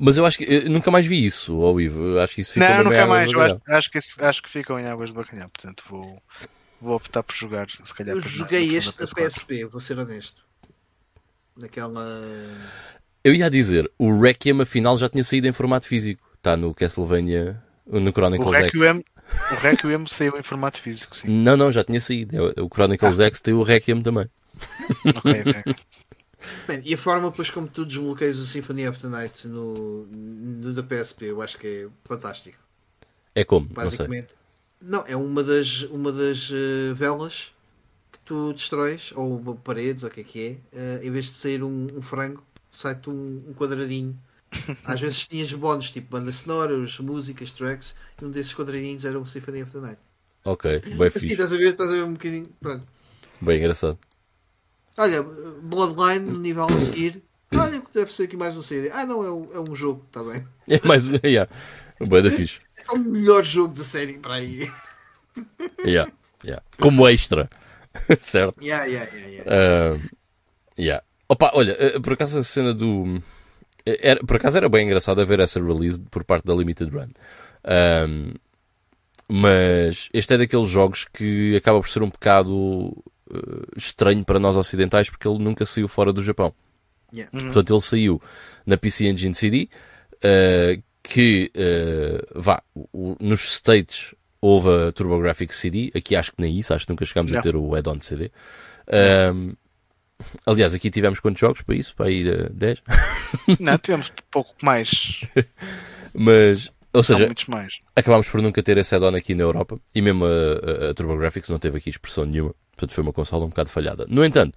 Mas 0.00 0.16
eu 0.16 0.24
acho 0.24 0.38
que 0.38 0.44
eu 0.44 0.70
nunca 0.70 0.90
mais 0.90 1.06
vi 1.06 1.24
isso 1.24 1.60
ao 1.60 1.74
vivo. 1.76 2.18
Acho 2.18 2.34
que 2.34 2.40
isso 2.40 2.52
fica 2.54 2.68
Não, 2.68 2.84
nunca 2.84 3.06
mais. 3.06 3.32
Eu 3.32 3.40
acho, 3.40 3.60
acho, 3.68 3.90
que, 3.90 3.98
acho 3.98 4.42
que 4.42 4.50
ficam 4.50 4.78
em 4.78 4.86
águas 4.86 5.10
de 5.10 5.16
bacalhau. 5.16 5.48
Portanto, 5.48 5.84
vou, 5.88 6.22
vou 6.82 6.96
optar 6.96 7.22
por 7.22 7.34
jogar, 7.34 7.70
se 7.70 7.94
calhar. 7.94 8.16
Eu 8.16 8.22
joguei 8.22 8.76
este 8.76 8.98
da 8.98 9.06
PSP, 9.06 9.64
vou 9.64 9.80
ser 9.80 9.98
honesto. 9.98 10.44
Naquela. 11.56 12.20
Eu 13.22 13.32
ia 13.34 13.48
dizer, 13.48 13.90
o 13.96 14.20
Requiem 14.20 14.60
afinal 14.60 14.98
já 14.98 15.08
tinha 15.08 15.22
saído 15.22 15.46
em 15.46 15.52
formato 15.52 15.86
físico. 15.86 16.28
Está 16.36 16.56
no 16.56 16.74
Castlevania, 16.74 17.62
no 17.86 18.10
Chronicles 18.10 18.48
o 18.48 18.50
Requiem, 18.50 18.96
X. 18.96 19.04
O 19.52 19.54
Requiem 19.54 20.06
saiu 20.08 20.36
em 20.36 20.42
formato 20.42 20.80
físico, 20.80 21.16
sim. 21.16 21.28
Não, 21.28 21.56
não, 21.56 21.70
já 21.70 21.84
tinha 21.84 22.00
saído. 22.00 22.36
É 22.56 22.60
o 22.60 22.68
Chronicles 22.68 23.20
ah. 23.20 23.24
X 23.26 23.40
tem 23.40 23.54
o 23.54 23.62
Requiem 23.62 24.02
também. 24.02 24.28
Ok, 25.06 25.40
ok. 25.40 25.74
Bem, 26.66 26.82
e 26.84 26.94
a 26.94 26.98
forma 26.98 27.30
depois 27.30 27.50
como 27.50 27.68
tu 27.68 27.84
desbloqueias 27.84 28.36
o 28.36 28.44
Symphony 28.44 28.88
of 28.88 29.00
the 29.00 29.06
Night 29.06 29.46
no, 29.46 30.04
no 30.06 30.72
da 30.72 30.82
PSP, 30.82 31.26
eu 31.26 31.40
acho 31.40 31.56
que 31.56 31.66
é 31.66 31.88
fantástico. 32.04 32.58
É 33.32 33.44
como? 33.44 33.68
Basicamente, 33.68 34.34
não, 34.82 35.04
é 35.06 35.16
uma 35.16 35.42
das, 35.42 35.82
uma 35.82 36.10
das 36.10 36.50
uh, 36.50 36.94
velas 36.94 37.52
que 38.10 38.18
tu 38.24 38.52
destróis, 38.52 39.12
ou 39.14 39.54
paredes, 39.56 40.02
ou 40.02 40.10
o 40.10 40.12
que 40.12 40.20
é 40.20 40.24
que 40.24 40.60
é, 40.72 40.78
uh, 40.78 41.06
em 41.06 41.10
vez 41.10 41.26
de 41.26 41.32
sair 41.32 41.62
um, 41.62 41.86
um 41.94 42.02
frango, 42.02 42.42
sai-te 42.68 43.08
um, 43.08 43.42
um, 43.48 43.54
quadradinho. 43.54 44.18
Às 44.84 45.00
vezes 45.00 45.26
tinhas 45.26 45.52
bónus, 45.52 45.90
tipo 45.90 46.10
bandas 46.10 46.36
sonoras, 46.36 46.98
músicas, 46.98 47.50
tracks, 47.50 47.94
e 48.20 48.24
um 48.24 48.30
desses 48.30 48.52
quadradinhos 48.52 49.04
era 49.04 49.18
um 49.18 49.24
Symphony 49.24 49.62
of 49.62 49.72
the 49.72 49.78
Night. 49.78 49.98
Ok, 50.44 50.80
bem 50.80 51.06
assim, 51.06 51.28
estás 51.28 51.54
a 51.54 51.56
ver, 51.56 51.70
estás 51.70 51.90
a 51.90 51.94
ver 51.94 52.02
um 52.02 52.12
bocadinho, 52.14 52.48
pronto. 52.60 52.86
Bem 53.40 53.58
engraçado. 53.58 53.98
Olha, 54.96 55.22
Bloodline, 55.22 56.26
no 56.26 56.38
nível 56.38 56.66
a 56.66 56.78
seguir, 56.78 57.22
olha, 57.54 57.82
deve 57.94 58.12
ser 58.12 58.24
aqui 58.24 58.36
mais 58.36 58.56
um 58.56 58.62
CD. 58.62 58.90
Ah, 58.90 59.06
não, 59.06 59.24
é 59.24 59.30
um, 59.30 59.46
é 59.54 59.60
um 59.70 59.74
jogo, 59.74 60.04
está 60.06 60.22
bem. 60.22 60.46
É 60.68 60.80
mais, 60.86 61.04
yeah, 61.24 61.48
Boa 62.06 62.20
da 62.20 62.30
fixe. 62.30 62.60
É 62.88 62.92
o 62.92 62.98
melhor 62.98 63.42
jogo 63.44 63.74
da 63.74 63.84
série 63.84 64.14
para 64.14 64.34
aí. 64.34 64.70
Yeah, 65.84 66.12
yeah. 66.44 66.62
Como 66.80 67.08
extra. 67.08 67.48
certo? 68.20 68.62
Yeah, 68.62 68.84
yeah, 68.86 69.10
yeah, 69.14 69.28
yeah. 69.28 69.94
Uh, 69.96 70.00
yeah. 70.78 71.04
Opa, 71.28 71.50
olha, 71.54 71.76
eh, 71.78 71.98
por 72.00 72.12
acaso 72.14 72.38
a 72.38 72.42
cena 72.42 72.74
do. 72.74 73.22
eh, 73.86 73.98
Era, 74.02 74.20
por 74.24 74.36
acaso 74.36 74.56
era 74.56 74.68
bem 74.68 74.86
engraçado 74.86 75.24
ver 75.26 75.40
essa 75.40 75.62
release 75.62 75.98
por 76.10 76.24
parte 76.24 76.44
da 76.46 76.54
Limited 76.54 76.90
Run. 76.90 77.08
Ahm, 77.64 78.34
mas 79.28 80.08
este 80.12 80.34
é 80.34 80.38
daqueles 80.38 80.68
jogos 80.68 81.06
que 81.12 81.56
acaba 81.56 81.80
por 81.80 81.88
ser 81.88 82.02
um 82.02 82.10
bocado 82.10 82.92
eh, 83.32 83.66
estranho 83.76 84.24
para 84.24 84.38
nós 84.38 84.56
ocidentais 84.56 85.08
porque 85.08 85.26
ele 85.26 85.38
nunca 85.38 85.64
saiu 85.64 85.88
fora 85.88 86.12
do 86.12 86.22
Japão. 86.22 86.52
Yeah. 87.14 87.30
Portanto, 87.30 87.72
ele 87.72 87.80
saiu 87.80 88.22
na 88.66 88.76
PC 88.76 89.06
Engine 89.06 89.34
CD, 89.34 89.68
eh, 90.22 90.80
que 91.02 91.50
eh, 91.54 92.24
vá, 92.34 92.62
o- 92.74 93.16
nos 93.20 93.54
States 93.56 94.14
houve 94.40 94.68
a 94.88 94.92
TurboGrafx 94.92 95.56
CD, 95.56 95.90
aqui 95.94 96.16
acho 96.16 96.32
que 96.32 96.40
nem 96.42 96.58
isso, 96.58 96.72
acho 96.74 96.86
que 96.86 96.92
nunca 96.92 97.04
chegámos 97.04 97.32
a 97.32 97.42
ter 97.42 97.56
o 97.56 97.74
add-on 97.74 98.00
CD. 98.00 98.30
Ahm, 98.88 99.52
aliás, 100.46 100.74
aqui 100.74 100.90
tivemos 100.90 101.20
quantos 101.20 101.40
jogos 101.40 101.62
para 101.62 101.74
isso? 101.76 101.94
Para 101.94 102.10
ir 102.10 102.28
a 102.46 102.48
10? 102.50 102.82
Não, 103.60 103.78
tivemos 103.78 104.12
pouco 104.30 104.54
mais. 104.62 105.20
Mas, 106.14 106.70
ou 106.92 107.02
seja, 107.02 107.26
acabámos 107.96 108.28
por 108.28 108.42
nunca 108.42 108.62
ter 108.62 108.76
esse 108.78 108.94
add-on 108.94 109.14
aqui 109.14 109.34
na 109.34 109.42
Europa 109.44 109.78
e 109.94 110.02
mesmo 110.02 110.24
a, 110.24 110.28
a, 110.86 110.90
a 110.90 110.94
TurboGrafx 110.94 111.48
não 111.48 111.58
teve 111.58 111.78
aqui 111.78 111.90
expressão 111.90 112.24
nenhuma, 112.26 112.54
portanto 112.72 112.92
foi 112.94 113.02
uma 113.02 113.12
consola 113.12 113.44
um 113.44 113.48
bocado 113.48 113.70
falhada. 113.70 114.06
No 114.08 114.24
entanto, 114.24 114.56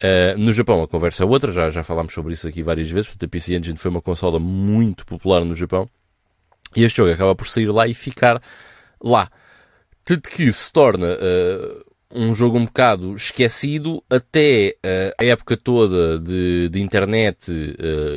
eh, 0.00 0.34
no 0.36 0.52
Japão 0.52 0.82
a 0.82 0.88
conversa 0.88 1.24
é 1.24 1.26
outra, 1.26 1.50
já, 1.50 1.70
já 1.70 1.82
falámos 1.82 2.12
sobre 2.12 2.34
isso 2.34 2.46
aqui 2.46 2.62
várias 2.62 2.90
vezes, 2.90 3.08
portanto 3.08 3.28
a 3.28 3.30
PC 3.30 3.54
Engine 3.56 3.78
foi 3.78 3.90
uma 3.90 4.02
consola 4.02 4.38
muito 4.38 5.06
popular 5.06 5.44
no 5.44 5.54
Japão 5.54 5.88
e 6.74 6.84
este 6.84 6.98
jogo 6.98 7.12
acaba 7.12 7.34
por 7.34 7.48
sair 7.48 7.70
lá 7.70 7.86
e 7.86 7.94
ficar 7.94 8.42
lá. 9.02 9.30
Tanto 10.04 10.28
que 10.28 10.52
se 10.52 10.70
torna 10.70 11.06
eh, 11.18 11.82
um 12.12 12.34
jogo 12.34 12.58
um 12.58 12.66
bocado 12.66 13.14
esquecido 13.14 14.02
até 14.10 14.76
eh, 14.82 15.14
a 15.18 15.24
época 15.24 15.56
toda 15.56 16.18
de, 16.18 16.68
de 16.68 16.80
internet 16.80 17.50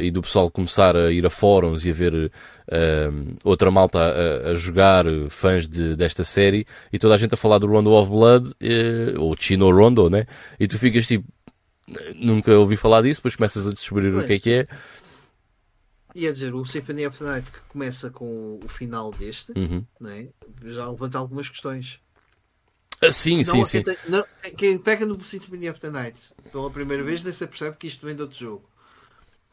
e 0.01 0.11
do 0.11 0.21
pessoal 0.21 0.51
começar 0.51 0.95
a 0.97 1.11
ir 1.11 1.25
a 1.25 1.29
fóruns 1.29 1.85
e 1.85 1.91
a 1.91 1.93
ver 1.93 2.31
outra 3.43 3.71
malta 3.71 3.99
a, 3.99 4.51
a 4.51 4.53
jogar, 4.53 5.05
fãs 5.29 5.67
de, 5.67 5.95
desta 5.95 6.23
série, 6.23 6.67
e 6.93 6.99
toda 6.99 7.15
a 7.15 7.17
gente 7.17 7.33
a 7.33 7.37
falar 7.37 7.57
do 7.57 7.65
Rondo 7.65 7.91
of 7.93 8.11
Blood, 8.11 8.51
ou 9.17 9.35
Chino 9.39 9.71
Rondo, 9.71 10.07
né? 10.07 10.27
E 10.59 10.67
tu 10.67 10.77
ficas 10.77 11.07
tipo, 11.07 11.25
nunca 12.15 12.51
ouvi 12.57 12.75
falar 12.77 13.01
disso, 13.01 13.19
depois 13.19 13.35
começas 13.35 13.67
a 13.67 13.71
descobrir 13.73 14.13
o 14.13 14.25
que 14.25 14.33
é 14.33 14.39
que 14.39 14.49
é. 14.51 14.67
Ia 16.15 16.33
dizer, 16.33 16.53
o 16.55 16.65
Symphony 16.65 17.05
of 17.05 17.17
the 17.19 17.23
Night 17.23 17.51
que 17.51 17.59
começa 17.69 18.09
com 18.09 18.59
o 18.63 18.67
final 18.67 19.11
deste, 19.11 19.51
Uhum. 19.55 19.85
né? 19.99 20.29
já 20.63 20.89
levanta 20.89 21.17
algumas 21.17 21.47
questões. 21.47 21.99
Ah, 23.01 23.11
sim, 23.11 23.37
Não, 23.37 23.43
sim, 23.43 23.65
sim. 23.65 23.83
quem, 23.83 23.95
tem- 23.95 24.09
não, 24.09 24.25
quem 24.57 24.77
pega 24.77 25.05
no 25.05 25.23
Symphony 25.23 25.69
of 25.69 25.79
the 25.79 25.89
Night 25.91 26.33
pela 26.51 26.69
primeira 26.71 27.03
vez 27.03 27.23
nem 27.23 27.31
se 27.31 27.45
percebe 27.47 27.77
que 27.77 27.87
isto 27.87 28.05
vem 28.05 28.15
de 28.15 28.21
outro 28.23 28.37
jogo. 28.37 28.69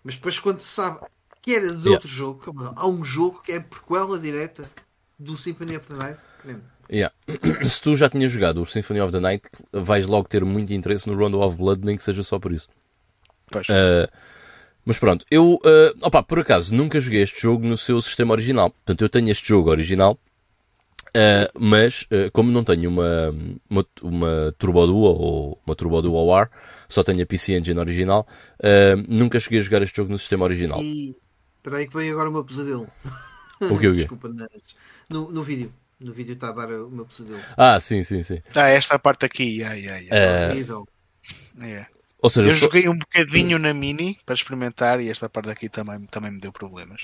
Mas 0.02 0.14
depois 0.16 0.38
quando 0.38 0.60
se 0.60 0.68
sabe 0.68 1.00
que 1.42 1.54
era 1.54 1.66
de 1.68 1.74
Yeah. 1.74 1.90
outro 1.90 2.08
jogo, 2.08 2.72
há 2.74 2.88
um 2.88 3.04
jogo 3.04 3.40
que 3.42 3.52
é 3.52 3.60
prequela 3.60 4.18
direta 4.18 4.68
do 5.18 5.36
Symphony 5.36 5.76
of 5.76 5.86
the 5.86 5.94
Night. 5.94 6.20
Man, 6.44 6.60
Yeah. 6.90 7.14
Se 7.64 7.80
tu 7.80 7.96
já 7.96 8.08
tinhas 8.08 8.30
jogado 8.30 8.62
o 8.62 8.66
Symphony 8.66 9.00
of 9.00 9.12
the 9.12 9.20
Night, 9.20 9.48
vais 9.72 10.06
logo 10.06 10.28
ter 10.28 10.44
muito 10.44 10.72
interesse 10.72 11.08
no 11.08 11.16
Rondo 11.16 11.40
of 11.40 11.56
Blood, 11.56 11.84
nem 11.84 11.96
que 11.96 12.02
seja 12.02 12.22
só 12.22 12.38
por 12.38 12.52
isso. 12.52 12.68
Uh, 13.54 14.10
mas 14.84 14.98
pronto, 14.98 15.24
eu, 15.30 15.54
uh, 15.54 15.98
opa, 16.00 16.22
por 16.22 16.38
acaso, 16.38 16.74
nunca 16.74 17.00
joguei 17.00 17.22
este 17.22 17.40
jogo 17.40 17.66
no 17.66 17.76
seu 17.76 18.00
sistema 18.00 18.32
original. 18.32 18.70
Portanto, 18.70 19.02
eu 19.02 19.08
tenho 19.08 19.30
este 19.30 19.48
jogo 19.48 19.70
original, 19.70 20.18
uh, 21.08 21.58
mas 21.58 22.06
como 22.32 22.50
não 22.50 22.62
tenho 22.62 22.88
uma, 22.88 23.34
uma, 23.68 23.86
uma 24.02 24.54
Turbo 24.58 24.86
Duo 24.86 25.02
ou 25.02 25.60
uma 25.66 25.74
Turbo 25.74 26.02
Duo 26.02 26.26
War, 26.26 26.50
só 26.88 27.02
tenho 27.02 27.22
a 27.22 27.26
PC 27.26 27.54
Engine 27.54 27.80
original, 27.80 28.26
nunca 29.08 29.40
cheguei 29.40 29.58
a 29.58 29.62
jogar 29.62 29.82
este 29.82 29.96
jogo 29.96 30.12
no 30.12 30.18
sistema 30.18 30.44
original. 30.44 30.80
E 30.80 31.16
espera 31.56 31.78
aí 31.78 31.88
que 31.88 31.96
vem 31.96 32.10
agora 32.10 32.28
o 32.28 32.32
meu 32.32 32.44
pesadelo. 32.44 32.86
O 33.60 33.78
que 33.78 33.88
o 33.88 33.92
quê? 33.92 33.98
Desculpa, 34.06 34.28
no, 35.08 35.32
no 35.32 35.42
vídeo. 35.42 35.72
No 35.98 36.12
vídeo 36.12 36.34
está 36.34 36.48
a 36.48 36.52
dar 36.52 36.68
o 36.70 36.90
meu 36.90 37.06
pesadelo. 37.06 37.40
Ah, 37.56 37.80
sim, 37.80 38.02
sim, 38.02 38.22
sim. 38.22 38.40
Ah, 38.54 38.68
esta 38.68 38.98
parte 38.98 39.24
aqui. 39.24 39.62
Ai, 39.64 39.86
ai, 39.88 40.08
ai. 40.10 40.48
Uh, 40.48 40.50
Horrível. 40.52 40.88
É. 41.62 41.86
ou 42.20 42.28
seja, 42.30 42.48
Eu 42.48 42.52
só- 42.52 42.66
joguei 42.66 42.88
um 42.88 42.98
bocadinho 42.98 43.58
na 43.58 43.72
Mini 43.72 44.18
para 44.26 44.34
experimentar 44.34 45.00
e 45.00 45.08
esta 45.08 45.28
parte 45.28 45.48
aqui 45.50 45.68
também, 45.68 46.04
também 46.06 46.32
me 46.32 46.38
deu 46.40 46.52
problemas. 46.52 47.02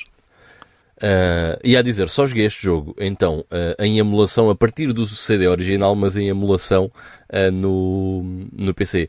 Uh, 0.98 1.58
e 1.64 1.74
a 1.76 1.82
dizer, 1.82 2.08
só 2.08 2.26
joguei 2.26 2.44
este 2.44 2.62
jogo 2.62 2.94
então 2.98 3.40
uh, 3.50 3.82
em 3.82 3.98
emulação 3.98 4.50
a 4.50 4.54
partir 4.54 4.92
do 4.92 5.04
CD 5.06 5.48
original, 5.48 5.96
mas 5.96 6.16
em 6.16 6.28
emulação 6.28 6.92
uh, 7.32 7.50
no, 7.50 8.22
no 8.52 8.74
PC. 8.74 9.08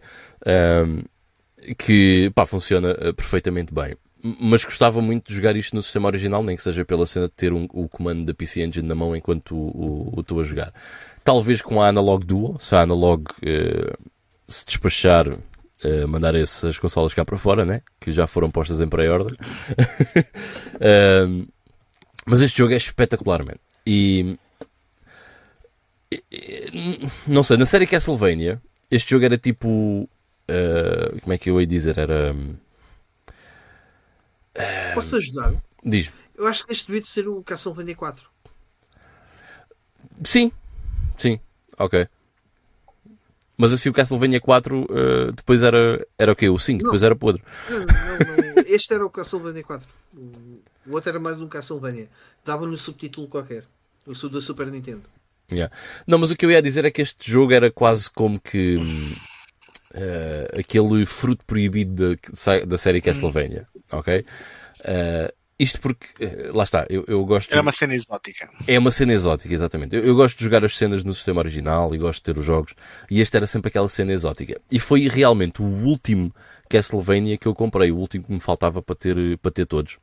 Que 1.77 2.29
pá, 2.35 2.45
funciona 2.45 2.91
uh, 2.93 3.13
perfeitamente 3.13 3.73
bem. 3.73 3.95
Mas 4.39 4.63
gostava 4.63 5.01
muito 5.01 5.27
de 5.27 5.35
jogar 5.35 5.55
isto 5.57 5.75
no 5.75 5.81
sistema 5.81 6.07
original, 6.07 6.41
nem 6.43 6.55
que 6.55 6.63
seja 6.63 6.85
pela 6.85 7.05
cena 7.05 7.27
de 7.27 7.33
ter 7.33 7.51
um- 7.51 7.67
o 7.73 7.89
comando 7.89 8.23
da 8.25 8.33
PC 8.33 8.61
Engine 8.63 8.87
na 8.87 8.95
mão 8.95 9.13
enquanto 9.15 9.53
o 9.53 10.15
estou 10.21 10.39
a 10.39 10.43
jogar. 10.43 10.73
Talvez 11.25 11.61
com 11.61 11.81
a 11.81 11.87
Analog 11.89 12.25
Duo, 12.25 12.57
se 12.59 12.73
a 12.73 12.81
Analog 12.81 13.25
uh, 13.29 13.97
se 14.47 14.65
despachar, 14.65 15.27
uh, 15.29 16.07
mandar 16.07 16.35
essas 16.35 16.77
consolas 16.79 17.13
cá 17.13 17.25
para 17.25 17.37
fora, 17.37 17.65
né? 17.65 17.81
que 17.99 18.11
já 18.13 18.25
foram 18.25 18.49
postas 18.49 18.79
em 18.79 18.87
pré-order. 18.87 19.35
Um, 21.27 21.45
mas 22.25 22.41
este 22.41 22.57
jogo 22.59 22.73
é 22.73 22.77
espetacular. 22.77 23.43
E, 23.85 24.37
e- 26.31 27.07
não 27.27 27.43
sei, 27.43 27.57
na 27.57 27.65
série 27.65 27.87
Castlevania, 27.87 28.61
este 28.89 29.11
jogo 29.11 29.25
era 29.25 29.37
tipo. 29.37 29.67
uh, 30.49 31.21
como 31.21 31.33
é 31.33 31.37
que 31.37 31.49
eu 31.49 31.59
ia 31.59 31.67
dizer? 31.67 31.97
Era. 31.97 32.35
Hum, 34.57 34.93
Posso 34.93 35.15
ajudar? 35.17 35.53
Diz. 35.83 36.11
Eu 36.35 36.47
acho 36.47 36.65
que 36.65 36.73
este 36.73 36.87
devia 36.87 37.03
ser 37.03 37.27
o 37.27 37.43
Castlevania 37.43 37.95
4. 37.95 38.23
Sim, 40.23 40.51
sim, 41.17 41.39
ok. 41.77 42.07
Mas 43.57 43.71
assim 43.71 43.89
o 43.89 43.93
Castlevania 43.93 44.41
4 44.41 44.81
uh, 44.81 45.31
depois 45.31 45.61
era, 45.61 46.05
era 46.17 46.31
o 46.31 46.35
quê? 46.35 46.49
O 46.49 46.57
5, 46.57 46.79
Não. 46.79 46.85
depois 46.85 47.03
era 47.03 47.15
podre. 47.15 47.43
Não, 47.69 47.79
não, 47.79 47.85
não. 47.85 48.63
Este 48.65 48.93
era 48.93 49.05
o 49.05 49.09
Castlevania 49.09 49.63
4. 49.63 49.87
O 50.15 50.63
o 50.85 50.93
outro 50.93 51.09
era 51.09 51.19
mais 51.19 51.39
um 51.39 51.47
Castlevania. 51.47 52.09
Dava-lhe 52.45 52.73
um 52.73 52.77
subtítulo 52.77 53.27
qualquer. 53.27 53.63
O 54.05 54.29
da 54.29 54.41
Super 54.41 54.69
Nintendo. 54.69 55.03
Yeah. 55.51 55.73
Não, 56.05 56.17
mas 56.17 56.31
o 56.31 56.35
que 56.35 56.45
eu 56.45 56.51
ia 56.51 56.61
dizer 56.61 56.83
é 56.83 56.91
que 56.91 57.01
este 57.01 57.29
jogo 57.29 57.53
era 57.53 57.71
quase 57.71 58.09
como 58.09 58.39
que 58.39 58.77
hum, 58.77 59.15
eh, 59.93 60.51
aquele 60.59 61.05
fruto 61.05 61.45
proibido 61.45 62.15
da, 62.15 62.65
da 62.65 62.77
série 62.77 63.01
Castlevania, 63.01 63.67
ok? 63.91 64.25
Eh, 64.85 65.33
isto 65.59 65.79
porque, 65.79 66.07
eh, 66.19 66.49
lá 66.51 66.63
está, 66.63 66.85
eu, 66.89 67.05
eu 67.07 67.23
gosto. 67.25 67.51
Era 67.51 67.61
uma 67.61 67.71
cena 67.71 67.93
exótica. 67.93 68.49
É 68.67 68.77
uma 68.77 68.91
cena 68.91 69.13
exótica, 69.13 69.53
exatamente. 69.53 69.95
Eu, 69.95 70.03
eu 70.03 70.15
gosto 70.15 70.37
de 70.37 70.43
jogar 70.43 70.65
as 70.65 70.75
cenas 70.75 71.03
no 71.03 71.13
sistema 71.13 71.39
original 71.39 71.93
e 71.93 71.97
gosto 71.97 72.19
de 72.19 72.33
ter 72.33 72.39
os 72.39 72.45
jogos, 72.45 72.73
e 73.09 73.21
este 73.21 73.37
era 73.37 73.45
sempre 73.45 73.69
aquela 73.69 73.87
cena 73.87 74.11
exótica. 74.11 74.59
E 74.71 74.79
foi 74.79 75.07
realmente 75.07 75.61
o 75.61 75.65
último 75.65 76.33
Castlevania 76.69 77.37
que 77.37 77.47
eu 77.47 77.53
comprei, 77.53 77.91
o 77.91 77.97
último 77.97 78.23
que 78.25 78.33
me 78.33 78.39
faltava 78.39 78.81
para 78.81 78.95
ter, 78.95 79.37
para 79.37 79.51
ter 79.51 79.65
todos. 79.65 79.97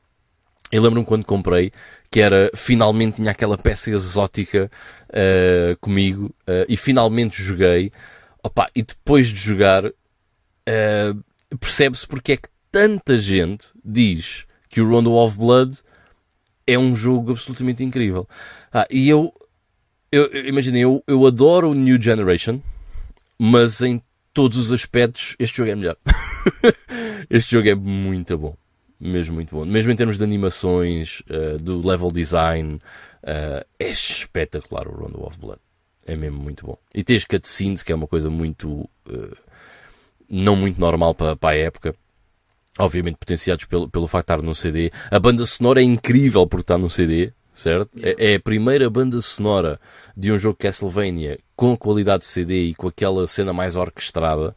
Eu 0.70 0.82
lembro-me 0.82 1.05
quando 1.05 1.24
comprei 1.24 1.73
que 2.11 2.20
era 2.20 2.51
finalmente 2.55 3.16
tinha 3.16 3.32
aquela 3.32 3.59
peça 3.59 3.90
exótica 3.90 4.70
eh, 5.12 5.77
comigo 5.81 6.32
eh, 6.47 6.66
e 6.69 6.77
finalmente 6.77 7.43
joguei. 7.43 7.93
Opa, 8.43 8.69
e 8.74 8.82
depois 8.82 9.28
de 9.28 9.36
jogar, 9.36 9.85
eh, 10.65 11.12
percebe-se 11.59 12.07
porque 12.07 12.32
é 12.32 12.36
que 12.36 12.48
tanta 12.71 13.19
gente 13.19 13.69
diz 13.85 14.47
que 14.69 14.81
o 14.81 14.89
Rondo 14.89 15.13
of 15.15 15.37
Blood 15.37 15.79
é 16.67 16.79
um 16.79 16.95
jogo 16.95 17.33
absolutamente 17.33 17.83
incrível. 17.83 18.29
Ah, 18.73 18.87
e 18.91 19.09
eu, 19.09 19.33
eu, 20.13 20.47
imaginem, 20.47 20.83
eu, 20.83 21.03
eu 21.07 21.27
adoro 21.27 21.71
o 21.71 21.75
New 21.75 22.01
Generation, 22.01 22.61
mas 23.39 23.81
em 23.81 24.01
todos 24.33 24.59
os 24.59 24.73
aspectos 24.73 25.35
este 25.39 25.59
jogo 25.59 25.71
é 25.71 25.75
melhor. 25.75 25.97
este 27.29 27.53
jogo 27.53 27.69
é 27.69 27.75
muito 27.75 28.39
bom. 28.39 28.57
Mesmo 29.01 29.35
muito 29.35 29.55
bom. 29.57 29.65
Mesmo 29.65 29.91
em 29.91 29.97
termos 29.97 30.19
de 30.19 30.25
animações, 30.25 31.23
eh, 31.29 31.57
do 31.57 31.85
level 31.85 32.13
design, 32.13 32.79
eh, 33.23 33.67
é 33.79 33.89
espetacular 33.89 34.87
o 34.87 34.93
Rondo 34.93 35.25
of 35.25 35.39
Blood. 35.39 35.59
É 36.07 36.15
mesmo 36.15 36.39
muito 36.39 36.67
bom. 36.67 36.77
E 36.95 37.03
tens 37.03 37.25
cutscenes, 37.25 37.83
que 37.83 37.93
é 37.93 37.95
uma 37.95 38.07
coisa 38.07 38.29
muito. 38.29 38.89
eh, 39.09 39.37
não 40.29 40.55
muito 40.55 40.79
normal 40.79 41.15
para, 41.15 41.35
para 41.35 41.57
a 41.57 41.59
época. 41.59 41.95
Obviamente 42.81 43.16
potenciados 43.16 43.65
pelo, 43.66 43.89
pelo 43.89 44.09
facto 44.09 44.28
de 44.28 44.32
estar 44.32 44.44
num 44.44 44.55
CD. 44.55 44.90
A 45.11 45.19
banda 45.19 45.44
sonora 45.44 45.81
é 45.81 45.85
incrível 45.85 46.47
por 46.47 46.61
estar 46.61 46.78
num 46.78 46.89
CD, 46.89 47.32
certo? 47.52 47.90
É, 48.02 48.32
é 48.32 48.35
a 48.36 48.40
primeira 48.40 48.89
banda 48.89 49.20
sonora 49.20 49.78
de 50.16 50.32
um 50.32 50.39
jogo 50.39 50.57
Castlevania 50.59 51.39
com 51.55 51.77
qualidade 51.77 52.20
de 52.20 52.27
CD 52.27 52.65
e 52.65 52.74
com 52.74 52.89
aquela 52.89 53.27
cena 53.27 53.52
mais 53.52 53.77
orquestrada. 53.77 54.55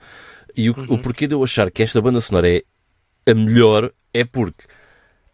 E 0.56 0.70
o, 0.70 0.74
o 0.90 0.98
porquê 0.98 1.28
de 1.28 1.34
eu 1.34 1.44
achar 1.44 1.70
que 1.70 1.84
esta 1.84 2.02
banda 2.02 2.22
sonora 2.22 2.50
é 2.50 2.64
a 3.26 3.34
melhor 3.34 3.92
é 4.14 4.24
porque 4.24 4.66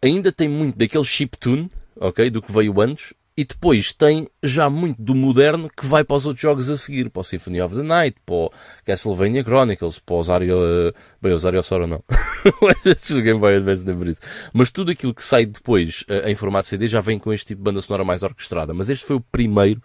ainda 0.02 0.32
tem 0.32 0.48
muito 0.48 0.76
daquele 0.76 1.04
chiptune, 1.04 1.70
ok? 1.96 2.30
Do 2.30 2.42
que 2.42 2.52
veio 2.52 2.80
antes, 2.80 3.12
e 3.36 3.44
depois 3.44 3.92
tem 3.92 4.28
já 4.42 4.68
muito 4.68 5.00
do 5.00 5.14
moderno 5.14 5.70
que 5.74 5.86
vai 5.86 6.04
para 6.04 6.16
os 6.16 6.26
outros 6.26 6.42
jogos 6.42 6.68
a 6.68 6.76
seguir, 6.76 7.08
para 7.10 7.20
o 7.20 7.24
Symphony 7.24 7.60
of 7.60 7.74
the 7.74 7.82
Night, 7.82 8.16
para 8.26 8.34
o 8.34 8.52
Castlevania 8.84 9.42
Chronicles, 9.42 9.98
para 9.98 10.16
os 10.16 10.28
Ario... 10.28 10.58
Bem, 11.22 11.32
os 11.32 11.46
Ario 11.46 11.62
Sorrow 11.62 11.86
não. 11.86 12.04
Esse 12.84 13.20
Game 13.22 13.40
Boy 13.40 13.56
Advance 13.56 13.86
nem 13.86 13.96
por 13.96 14.08
isso. 14.08 14.20
Mas 14.52 14.70
tudo 14.70 14.90
aquilo 14.90 15.14
que 15.14 15.24
sai 15.24 15.46
depois 15.46 16.04
em 16.26 16.34
formato 16.34 16.68
CD 16.68 16.88
já 16.88 17.00
vem 17.00 17.18
com 17.18 17.32
este 17.32 17.46
tipo 17.46 17.60
de 17.60 17.64
banda 17.64 17.80
sonora 17.80 18.04
mais 18.04 18.22
orquestrada. 18.22 18.74
Mas 18.74 18.90
este 18.90 19.04
foi 19.04 19.16
o 19.16 19.20
primeiro 19.20 19.82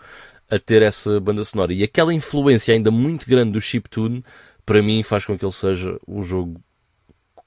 a 0.49 0.59
ter 0.59 0.81
essa 0.81 1.19
banda 1.19 1.43
sonora. 1.43 1.73
E 1.73 1.83
aquela 1.83 2.13
influência 2.13 2.73
ainda 2.73 2.91
muito 2.91 3.27
grande 3.27 3.53
do 3.53 3.61
chiptune, 3.61 4.23
para 4.65 4.81
mim, 4.81 5.03
faz 5.03 5.25
com 5.25 5.37
que 5.37 5.45
ele 5.45 5.51
seja 5.51 5.99
o 6.05 6.21
jogo 6.21 6.59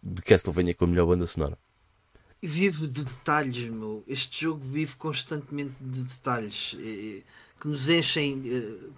de 0.02 0.22
Castlevania 0.22 0.74
com 0.74 0.84
a 0.84 0.88
melhor 0.88 1.06
banda 1.06 1.26
sonora. 1.26 1.58
Vive 2.40 2.86
de 2.86 3.04
detalhes, 3.04 3.68
meu. 3.68 4.04
Este 4.06 4.42
jogo 4.42 4.64
vive 4.64 4.94
constantemente 4.96 5.74
de 5.80 6.02
detalhes 6.02 6.76
que 7.60 7.66
nos 7.66 7.88
enchem, 7.88 8.42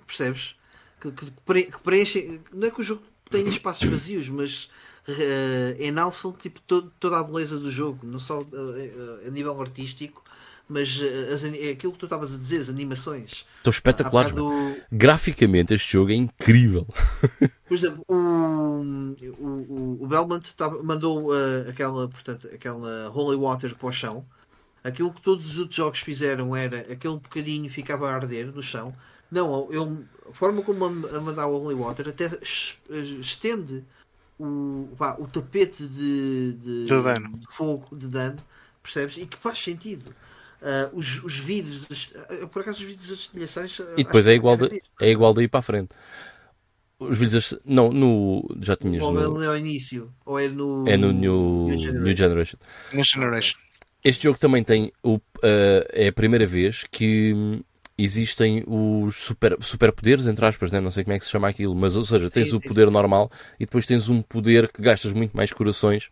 percebes? 0.06 0.56
Que, 1.00 1.10
que, 1.10 1.26
que 1.72 1.78
preenchem. 1.80 2.42
Não 2.52 2.68
é 2.68 2.70
que 2.70 2.80
o 2.80 2.84
jogo 2.84 3.02
tenha 3.30 3.48
espaços 3.50 3.88
vazios, 3.88 4.28
mas 4.28 4.68
uh, 5.08 5.82
enalçam 5.82 6.32
tipo, 6.32 6.60
todo, 6.60 6.92
toda 7.00 7.18
a 7.18 7.22
beleza 7.22 7.58
do 7.58 7.70
jogo, 7.70 8.06
não 8.06 8.20
só 8.20 8.40
uh, 8.40 9.26
a 9.26 9.30
nível 9.30 9.58
artístico, 9.60 10.22
mas 10.70 11.00
as, 11.32 11.42
aquilo 11.42 11.92
que 11.92 11.98
tu 11.98 12.06
estavas 12.06 12.32
a 12.32 12.36
dizer, 12.36 12.60
as 12.60 12.68
animações. 12.68 13.44
Estão 13.56 13.70
espetaculares. 13.72 14.30
Do... 14.30 14.76
Graficamente, 14.90 15.74
este 15.74 15.94
jogo 15.94 16.12
é 16.12 16.14
incrível. 16.14 16.86
Por 17.66 17.74
exemplo, 17.74 18.04
o, 18.08 18.14
o, 19.38 19.98
o 20.00 20.06
Belmont 20.06 20.54
mandou 20.84 21.32
uh, 21.32 21.68
aquela, 21.68 22.08
portanto, 22.08 22.48
aquela 22.54 23.10
Holy 23.10 23.36
Water 23.36 23.74
para 23.74 23.88
o 23.88 23.92
chão. 23.92 24.24
Aquilo 24.84 25.12
que 25.12 25.20
todos 25.20 25.44
os 25.44 25.58
outros 25.58 25.76
jogos 25.76 25.98
fizeram 25.98 26.54
era 26.54 26.78
aquele 26.92 27.14
bocadinho 27.14 27.68
ficava 27.68 28.08
a 28.08 28.14
arder 28.14 28.46
no 28.46 28.62
chão. 28.62 28.94
Não, 29.28 29.68
ele, 29.70 30.06
a 30.28 30.32
forma 30.32 30.62
como 30.62 30.84
a 30.84 31.20
mandar 31.20 31.48
o 31.48 31.60
Holy 31.60 31.74
Water 31.74 32.08
até 32.08 32.30
estende 33.20 33.84
o, 34.38 34.88
pá, 34.96 35.16
o 35.18 35.26
tapete 35.26 35.84
de, 35.86 36.52
de, 36.54 36.84
de, 36.86 37.46
fogo 37.50 37.94
de 37.94 38.06
dano, 38.06 38.38
percebes? 38.82 39.16
E 39.18 39.26
que 39.26 39.36
faz 39.36 39.58
sentido. 39.58 40.14
Uh, 40.60 40.94
os, 40.94 41.24
os 41.24 41.40
vídeos, 41.40 41.84
uh, 41.84 42.46
por 42.48 42.60
acaso 42.60 42.80
os 42.80 42.84
vídeos 42.84 43.08
das 43.08 43.18
destilhações. 43.18 43.78
Uh, 43.78 43.94
e 43.96 44.04
depois 44.04 44.26
é 44.26 44.34
igual, 44.34 44.58
de, 44.58 44.68
é 45.00 45.10
igual 45.10 45.32
daí 45.32 45.48
para 45.48 45.60
a 45.60 45.62
frente. 45.62 45.88
Os 46.98 47.16
vídeos. 47.16 47.54
Não, 47.64 47.90
no. 47.90 48.46
Já 48.60 48.76
tinhas. 48.76 49.02
Ou 49.02 49.10
no, 49.10 49.42
é 49.42 49.46
ao 49.46 49.56
início, 49.56 50.12
ou 50.24 50.38
é 50.38 50.48
no. 50.48 50.86
É 50.86 50.98
no 50.98 51.12
New, 51.12 51.68
New 51.68 51.78
Generation. 51.78 52.02
New 52.02 52.16
Generation. 52.16 52.58
New 52.92 53.04
Generation. 53.04 53.58
Este 54.04 54.24
jogo 54.24 54.38
também 54.38 54.62
tem. 54.62 54.92
O, 55.02 55.18
é 55.42 56.08
a 56.08 56.12
primeira 56.12 56.46
vez 56.46 56.84
que 56.90 57.62
existem 57.96 58.62
os 58.66 59.16
super, 59.16 59.56
superpoderes, 59.60 60.26
entre 60.26 60.44
aspas, 60.44 60.70
né? 60.72 60.80
não 60.80 60.90
sei 60.90 61.04
como 61.04 61.14
é 61.14 61.18
que 61.18 61.24
se 61.24 61.30
chama 61.30 61.48
aquilo, 61.48 61.74
mas 61.74 61.96
ou 61.96 62.04
seja, 62.04 62.30
tens 62.30 62.48
sim, 62.48 62.56
o 62.56 62.60
poder 62.60 62.86
sim. 62.86 62.92
normal 62.92 63.30
e 63.56 63.66
depois 63.66 63.84
tens 63.84 64.08
um 64.08 64.22
poder 64.22 64.70
que 64.72 64.80
gastas 64.80 65.12
muito 65.12 65.36
mais 65.36 65.52
corações 65.52 66.10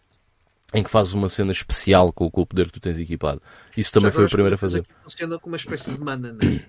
em 0.74 0.82
que 0.82 0.90
fazes 0.90 1.12
uma 1.12 1.28
cena 1.28 1.52
especial 1.52 2.12
com, 2.12 2.30
com 2.30 2.42
o 2.42 2.46
poder 2.46 2.66
que 2.66 2.72
tu 2.72 2.80
tens 2.80 2.98
equipado. 2.98 3.40
Isso 3.76 3.92
também 3.92 4.10
foi 4.10 4.24
o 4.24 4.28
primeiro 4.28 4.54
a 4.54 4.58
fazer. 4.58 4.84
Funciona 5.02 5.38
como 5.38 5.54
uma 5.54 5.56
espécie 5.56 5.90
de 5.90 6.00
mana, 6.00 6.32
né? 6.32 6.64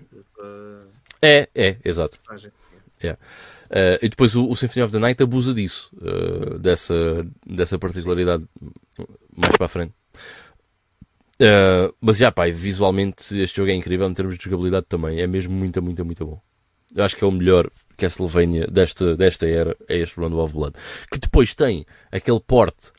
É, 1.22 1.50
é, 1.54 1.76
exato. 1.84 2.18
É. 3.02 3.12
Uh, 3.12 4.00
e 4.00 4.08
depois 4.08 4.34
o, 4.34 4.48
o, 4.48 4.56
Symphony 4.56 4.84
of 4.84 4.92
the 4.92 4.98
Night 4.98 5.22
abusa 5.22 5.52
disso, 5.52 5.90
uh, 5.96 6.58
dessa, 6.58 7.26
dessa 7.46 7.78
particularidade 7.78 8.44
mais 9.36 9.54
para 9.54 9.66
a 9.66 9.68
frente. 9.68 9.92
Uh, 11.40 11.94
mas 12.00 12.16
já, 12.16 12.32
pá, 12.32 12.46
visualmente 12.50 13.38
este 13.38 13.58
jogo 13.58 13.70
é 13.70 13.74
incrível 13.74 14.08
em 14.08 14.14
termos 14.14 14.38
de 14.38 14.44
jogabilidade 14.44 14.86
também. 14.88 15.20
É 15.20 15.26
mesmo 15.26 15.54
muito, 15.54 15.80
muito, 15.82 16.04
muito 16.04 16.24
bom. 16.24 16.40
Eu 16.94 17.04
acho 17.04 17.16
que 17.16 17.22
é 17.22 17.26
o 17.26 17.30
melhor 17.30 17.70
Castlevania 17.96 18.66
desta, 18.66 19.16
desta 19.16 19.46
era, 19.46 19.76
é 19.88 19.98
este 19.98 20.18
Round 20.18 20.34
of 20.36 20.52
Blood. 20.52 20.74
Que 21.10 21.18
depois 21.18 21.54
tem 21.54 21.86
aquele 22.10 22.40
porte 22.40 22.92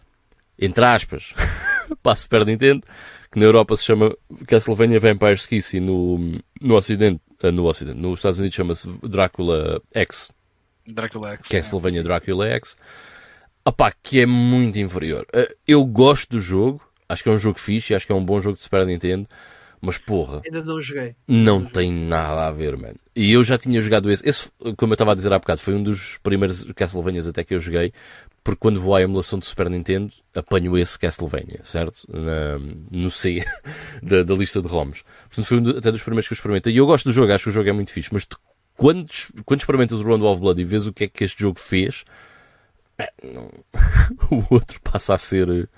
entre 0.61 0.85
aspas, 0.85 1.33
para 2.03 2.13
a 2.13 2.15
Super 2.15 2.45
Nintendo, 2.45 2.85
que 3.31 3.39
na 3.39 3.45
Europa 3.45 3.75
se 3.75 3.83
chama 3.83 4.15
Castlevania 4.45 4.99
Vampire 4.99 5.35
Kiss 5.47 5.75
e 5.75 5.79
no, 5.79 6.19
no 6.61 6.75
Ocidente, 6.75 7.21
eh, 7.41 7.51
no 7.51 7.65
Ocidente, 7.65 7.97
nos 7.97 8.19
Estados 8.19 8.39
Unidos 8.39 8.55
chama-se 8.55 8.88
Drácula 9.03 9.81
X. 9.93 10.31
Drácula 10.85 11.33
X. 11.33 11.47
Castlevania 11.47 12.01
é. 12.01 12.03
Drácula 12.03 12.47
X. 12.47 12.77
Opá, 13.65 13.91
que 14.03 14.19
é 14.19 14.25
muito 14.25 14.77
inferior. 14.79 15.25
Eh, 15.33 15.55
eu 15.67 15.83
gosto 15.85 16.31
do 16.31 16.39
jogo, 16.39 16.81
acho 17.09 17.23
que 17.23 17.29
é 17.29 17.31
um 17.31 17.38
jogo 17.38 17.59
fixe, 17.59 17.95
acho 17.95 18.05
que 18.05 18.11
é 18.11 18.15
um 18.15 18.23
bom 18.23 18.39
jogo 18.39 18.57
de 18.57 18.63
Super 18.63 18.85
Nintendo, 18.85 19.27
mas 19.79 19.97
porra. 19.97 20.41
Ainda 20.45 20.63
não 20.63 20.79
joguei. 20.79 21.15
Não 21.27 21.65
tem 21.65 21.91
nada 21.91 22.47
a 22.47 22.51
ver, 22.51 22.77
mano. 22.77 22.97
E 23.15 23.31
eu 23.31 23.43
já 23.43 23.57
tinha 23.57 23.81
jogado 23.81 24.11
esse. 24.11 24.27
Esse, 24.27 24.51
como 24.77 24.93
eu 24.93 24.95
estava 24.95 25.13
a 25.13 25.15
dizer 25.15 25.33
há 25.33 25.39
bocado, 25.39 25.59
foi 25.59 25.73
um 25.73 25.81
dos 25.81 26.17
primeiros 26.21 26.63
Castlevanias 26.75 27.27
até 27.27 27.43
que 27.43 27.55
eu 27.55 27.59
joguei 27.59 27.91
porque 28.43 28.59
quando 28.59 28.81
vou 28.81 28.95
à 28.95 29.01
emulação 29.01 29.38
do 29.38 29.45
Super 29.45 29.69
Nintendo 29.69 30.11
apanho 30.34 30.77
esse 30.77 30.97
Castlevania, 30.97 31.61
certo? 31.63 32.07
Na, 32.11 32.57
no 32.89 33.11
C 33.11 33.45
da, 34.01 34.23
da, 34.23 34.34
lista 34.34 34.61
de 34.61 34.68
ROMs. 34.68 35.03
Portanto, 35.27 35.45
foi 35.45 35.59
um 35.59 35.69
até 35.77 35.91
dos 35.91 36.01
primeiros 36.01 36.27
que 36.27 36.34
eu 36.34 36.35
experimentei. 36.35 36.73
E 36.73 36.77
eu 36.77 36.85
gosto 36.85 37.05
do 37.05 37.13
jogo, 37.13 37.31
acho 37.31 37.45
que 37.45 37.49
o 37.49 37.53
jogo 37.53 37.69
é 37.69 37.72
muito 37.72 37.91
fixe, 37.91 38.09
mas 38.11 38.26
tu, 38.26 38.39
quando, 38.76 39.07
quando 39.45 39.59
experimentas 39.59 39.99
o 39.99 40.03
Round 40.03 40.23
of 40.23 40.41
Blood 40.41 40.59
e 40.59 40.63
vês 40.63 40.88
o 40.88 40.93
que 40.93 41.03
é 41.03 41.07
que 41.07 41.23
este 41.23 41.41
jogo 41.41 41.59
fez, 41.59 42.03
é, 42.97 43.11
não, 43.23 43.49
o 44.31 44.45
outro 44.53 44.80
passa 44.81 45.13
a 45.13 45.18
ser. 45.18 45.69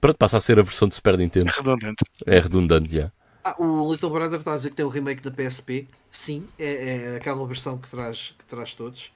Pronto, 0.00 0.16
passa 0.16 0.36
a 0.36 0.40
ser 0.40 0.58
a 0.58 0.62
versão 0.62 0.88
do 0.88 0.94
Super 0.94 1.16
Nintendo. 1.16 1.48
É 1.48 1.56
redundante. 1.56 2.04
É 2.26 2.38
redundante, 2.38 2.96
já. 2.96 3.12
Ah, 3.42 3.54
o 3.58 3.92
Little 3.92 4.10
Brother 4.10 4.38
está 4.38 4.52
a 4.52 4.56
dizer 4.56 4.70
que 4.70 4.76
tem 4.76 4.84
o 4.84 4.88
remake 4.88 5.22
da 5.22 5.30
PSP. 5.30 5.86
Sim, 6.10 6.48
é, 6.58 7.12
é 7.12 7.16
aquela 7.16 7.46
versão 7.46 7.78
que 7.78 7.88
traz, 7.88 8.34
que 8.38 8.44
traz 8.44 8.74
todos. 8.74 9.12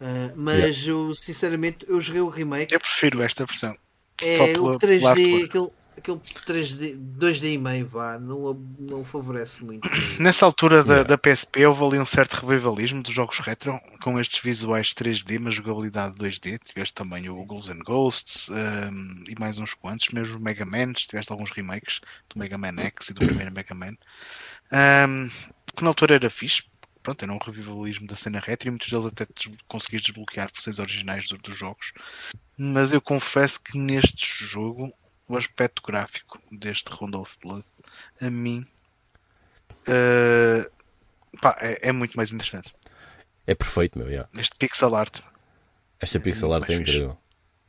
Uh, 0.00 0.32
mas 0.36 0.58
yeah. 0.58 0.88
eu 0.88 1.14
sinceramente 1.14 1.86
eu 1.88 2.00
joguei 2.00 2.20
o 2.20 2.28
remake. 2.28 2.74
Eu 2.74 2.80
prefiro 2.80 3.22
esta 3.22 3.46
versão. 3.46 3.76
É 4.20 4.58
o 4.58 4.78
3D, 4.78 5.44
aquele, 5.44 5.70
aquele 5.96 6.18
3D, 6.46 6.96
2D 7.18 7.52
e 7.52 7.58
meio, 7.58 7.86
vá, 7.86 8.18
não, 8.18 8.54
não 8.78 9.04
favorece 9.04 9.64
muito. 9.64 9.88
Nessa 10.20 10.46
altura 10.46 10.82
da, 10.82 10.94
yeah. 10.94 11.08
da 11.08 11.18
PSP 11.18 11.66
houve 11.66 11.84
ali 11.84 11.98
um 11.98 12.06
certo 12.06 12.34
revivalismo 12.34 13.02
dos 13.02 13.14
jogos 13.14 13.38
retro 13.38 13.78
com 14.02 14.18
estes 14.18 14.40
visuais 14.42 14.94
3D, 14.94 15.38
mas 15.38 15.54
jogabilidade 15.54 16.14
2D. 16.14 16.58
Tiveste 16.64 16.94
também 16.94 17.28
o 17.28 17.44
Ghouls 17.44 17.70
and 17.70 17.78
Ghosts 17.84 18.48
um, 18.48 19.24
e 19.28 19.34
mais 19.38 19.58
uns 19.58 19.74
quantos, 19.74 20.08
mesmo 20.10 20.38
o 20.38 20.42
Mega 20.42 20.64
Man. 20.64 20.92
Tiveste 20.92 21.32
alguns 21.32 21.50
remakes 21.50 22.00
do 22.28 22.38
Mega 22.38 22.56
Man 22.56 22.78
X 22.78 23.10
e 23.10 23.14
do 23.14 23.24
primeiro 23.24 23.52
Mega 23.52 23.74
Man. 23.74 23.94
Um, 24.72 25.28
que 25.74 25.82
na 25.82 25.90
altura 25.90 26.14
era 26.14 26.30
fixe, 26.30 26.62
pronto, 27.06 27.22
era 27.22 27.32
um 27.32 27.38
revivalismo 27.38 28.04
da 28.08 28.16
cena 28.16 28.40
retro 28.40 28.66
e 28.66 28.70
muitos 28.72 28.88
deles 28.88 29.06
até 29.06 29.24
conseguias 29.68 30.02
desbloquear 30.02 30.50
versões 30.52 30.80
originais 30.80 31.28
do, 31.28 31.38
dos 31.38 31.56
jogos. 31.56 31.92
Mas 32.58 32.90
eu 32.90 33.00
confesso 33.00 33.60
que 33.60 33.78
neste 33.78 34.26
jogo 34.44 34.92
o 35.28 35.36
aspecto 35.36 35.82
gráfico 35.86 36.36
deste 36.50 36.90
Round 36.90 37.16
of 37.16 37.36
Blood 37.40 37.64
a 38.20 38.28
mim 38.28 38.66
uh, 39.86 40.68
pá, 41.40 41.56
é, 41.60 41.90
é, 41.90 41.92
muito 41.92 42.16
mais 42.16 42.32
interessante. 42.32 42.74
É 43.46 43.54
perfeito, 43.54 43.96
meu. 43.96 44.08
Yeah. 44.08 44.28
Este 44.36 44.56
pixel 44.56 44.96
art. 44.96 45.20
Esta 46.00 46.18
pixel 46.18 46.52
art 46.52 46.68
é, 46.68 46.72
é 46.72 46.76
incrível. 46.76 47.16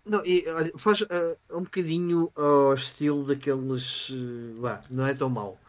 Não, 0.03 0.25
e, 0.25 0.47
olha, 0.47 0.71
faz 0.77 1.01
uh, 1.01 1.37
um 1.51 1.61
bocadinho 1.61 2.31
ao 2.35 2.73
estilo 2.73 3.23
daqueles. 3.23 4.09
Uh, 4.09 4.79
não 4.89 5.05
é 5.05 5.13
tão 5.13 5.29
mau 5.29 5.59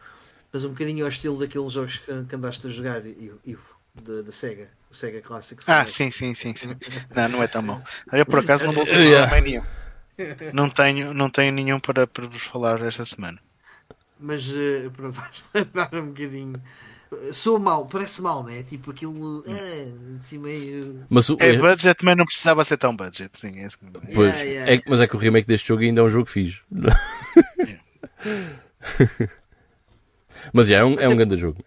mas 0.51 0.65
um 0.65 0.69
bocadinho 0.69 1.05
ao 1.05 1.09
estilo 1.09 1.37
daqueles 1.39 1.71
jogos 1.71 1.97
que, 1.97 2.23
que 2.23 2.35
andaste 2.35 2.65
a 2.65 2.69
jogar, 2.69 3.01
Ivo, 3.45 3.79
da 3.95 4.31
Sega, 4.31 4.69
o 4.89 4.95
Sega 4.95 5.21
Classic. 5.21 5.61
Ah, 5.67 5.85
sim, 5.85 6.11
sim, 6.11 6.33
sim, 6.33 6.55
sim. 6.55 6.75
não, 7.15 7.29
não 7.29 7.43
é 7.43 7.47
tão 7.47 7.61
mau. 7.61 7.83
Eu 8.11 8.25
por 8.25 8.39
acaso 8.39 8.65
não 8.65 8.73
vou 8.73 8.85
ter 8.85 8.99
yeah. 9.01 9.39
nenhum. 9.41 9.63
Não 10.53 10.69
tenho, 10.69 11.13
não 11.13 11.29
tenho 11.29 11.51
nenhum 11.53 11.79
para, 11.79 12.05
para 12.05 12.27
vos 12.27 12.41
falar 12.43 12.81
esta 12.81 13.05
semana. 13.05 13.39
Mas 14.19 14.49
uh, 14.49 14.91
para 14.91 15.11
lembrar 15.55 15.95
um 15.95 16.07
bocadinho. 16.07 16.61
Sou 17.33 17.57
mal, 17.57 17.87
parece 17.87 18.21
mal, 18.21 18.43
né? 18.43 18.61
Tipo 18.61 18.91
aquilo 18.91 19.43
ah, 19.47 20.15
assim 20.17 20.37
meio. 20.37 21.07
Mas 21.09 21.27
o, 21.29 21.37
é 21.39 21.57
budget, 21.57 22.05
mas 22.05 22.15
não 22.15 22.25
precisava 22.25 22.63
ser 22.63 22.77
tão 22.77 22.95
budget. 22.95 23.31
Sim, 23.33 23.59
é 23.59 23.67
que... 23.67 24.13
pois, 24.13 24.35
yeah, 24.35 24.43
yeah. 24.43 24.73
É, 24.75 24.81
mas 24.87 25.01
é 25.01 25.07
que 25.07 25.15
o 25.15 25.19
remake 25.19 25.47
deste 25.47 25.69
jogo 25.69 25.81
ainda 25.81 26.01
é 26.01 26.03
um 26.03 26.09
jogo 26.09 26.27
fixe. 26.27 26.61
Mas 30.53 30.69
é 30.69 30.83
um, 30.83 30.95
é 30.95 31.07
um 31.07 31.15
grande 31.15 31.35
jogo. 31.37 31.63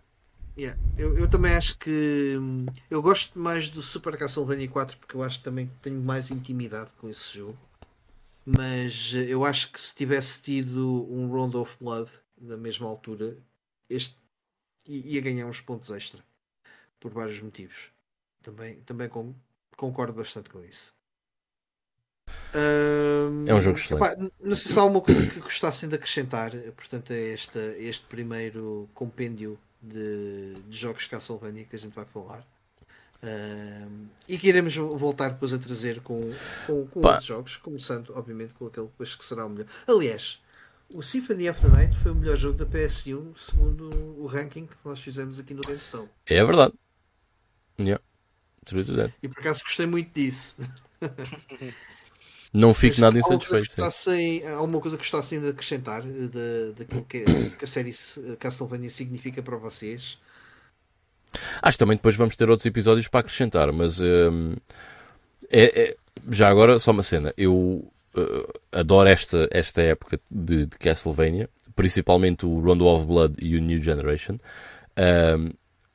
Yeah. 0.58 0.78
Eu, 0.98 1.16
eu 1.16 1.28
também 1.28 1.54
acho 1.54 1.78
que 1.78 2.36
hum, 2.38 2.66
eu 2.90 3.00
gosto 3.00 3.38
mais 3.38 3.70
do 3.70 3.80
Super 3.80 4.16
Castlevania 4.16 4.68
4 4.68 4.98
porque 4.98 5.16
eu 5.16 5.22
acho 5.22 5.38
que 5.38 5.44
também 5.44 5.70
tenho 5.80 6.00
mais 6.02 6.30
intimidade 6.30 6.90
com 6.98 7.08
esse 7.08 7.38
jogo. 7.38 7.58
Mas 8.44 9.12
eh, 9.14 9.26
eu 9.28 9.44
acho 9.44 9.72
que 9.72 9.80
se 9.80 9.94
tivesse 9.94 10.42
tido 10.42 11.06
um 11.10 11.30
Round 11.30 11.56
of 11.56 11.76
Blood 11.80 12.10
na 12.40 12.56
mesma 12.56 12.88
altura, 12.88 13.38
este 13.88 14.16
ia 14.86 15.20
ganhar 15.20 15.46
uns 15.46 15.60
pontos 15.60 15.90
extra 15.90 16.22
por 16.98 17.12
vários 17.12 17.40
motivos. 17.40 17.90
Também, 18.42 18.80
também 18.82 19.08
com, 19.08 19.34
concordo 19.76 20.14
bastante 20.14 20.50
com 20.50 20.62
isso. 20.64 20.92
Um, 22.54 23.44
é 23.46 23.54
um 23.54 23.60
jogo 23.60 23.78
excelente. 23.78 24.04
Epá, 24.04 24.30
não 24.40 24.56
sei 24.56 24.72
se 24.72 24.78
há 24.78 24.82
alguma 24.82 25.00
coisa 25.00 25.26
que 25.26 25.40
gostassem 25.40 25.88
de 25.88 25.94
acrescentar, 25.94 26.52
portanto, 26.76 27.12
a 27.12 27.16
este, 27.16 27.58
este 27.78 28.04
primeiro 28.06 28.88
compêndio 28.94 29.58
de, 29.80 30.54
de 30.68 30.76
jogos 30.76 31.06
Castlevania 31.06 31.64
que 31.64 31.76
a 31.76 31.78
gente 31.78 31.94
vai 31.94 32.04
falar. 32.04 32.46
Um, 33.24 34.06
e 34.28 34.36
que 34.36 34.48
iremos 34.48 34.74
voltar 34.74 35.30
depois 35.30 35.54
a 35.54 35.58
trazer 35.58 36.00
com, 36.00 36.20
com, 36.66 36.86
com 36.88 37.00
outros 37.00 37.24
jogos, 37.24 37.56
começando, 37.56 38.12
obviamente, 38.16 38.52
com 38.54 38.66
aquele 38.66 38.86
depois 38.86 39.14
que 39.14 39.24
será 39.24 39.46
o 39.46 39.48
melhor. 39.48 39.66
Aliás, 39.86 40.40
o 40.90 41.02
Symphony 41.02 41.48
of 41.48 41.60
the 41.60 41.68
Night 41.68 41.96
foi 42.02 42.10
o 42.10 42.14
melhor 42.14 42.36
jogo 42.36 42.58
da 42.58 42.66
PS1, 42.66 43.36
segundo 43.36 43.88
o 44.20 44.26
ranking 44.26 44.66
que 44.66 44.76
nós 44.84 45.00
fizemos 45.00 45.38
aqui 45.38 45.54
no 45.54 45.62
GameStone. 45.62 46.08
É 46.26 46.44
verdade. 46.44 46.74
Yeah. 47.78 48.02
E 49.22 49.28
por 49.28 49.40
acaso 49.40 49.62
gostei 49.64 49.86
muito 49.86 50.12
disso. 50.12 50.54
Não 52.52 52.74
fico 52.74 53.00
nada 53.00 53.18
insatisfeito. 53.18 53.82
Há 53.82 54.50
alguma 54.56 54.80
coisa 54.80 54.96
que 54.96 55.02
gostassem 55.02 55.40
de 55.40 55.48
acrescentar 55.48 56.02
de, 56.02 56.72
daquilo 56.76 57.04
que, 57.04 57.24
que 57.50 57.64
a 57.64 57.66
série 57.66 57.94
Castlevania 58.38 58.90
significa 58.90 59.42
para 59.42 59.56
vocês? 59.56 60.18
Acho 61.62 61.76
que 61.76 61.78
também 61.78 61.96
depois 61.96 62.14
vamos 62.14 62.36
ter 62.36 62.50
outros 62.50 62.66
episódios 62.66 63.08
para 63.08 63.20
acrescentar, 63.20 63.72
mas 63.72 64.00
hum, 64.00 64.54
é, 65.50 65.82
é, 65.82 65.96
já 66.30 66.48
agora 66.48 66.78
só 66.78 66.90
uma 66.90 67.02
cena. 67.02 67.32
Eu 67.36 67.54
uh, 68.14 68.60
adoro 68.70 69.08
esta, 69.08 69.48
esta 69.50 69.80
época 69.80 70.20
de, 70.30 70.66
de, 70.66 70.78
Castlevania, 70.78 71.48
principalmente 71.74 72.44
o 72.44 72.60
Rondo 72.60 72.86
of 72.86 73.06
Blood 73.06 73.36
e 73.40 73.56
o 73.56 73.60
New 73.60 73.82
Generation. 73.82 74.38
Um, 74.98 75.50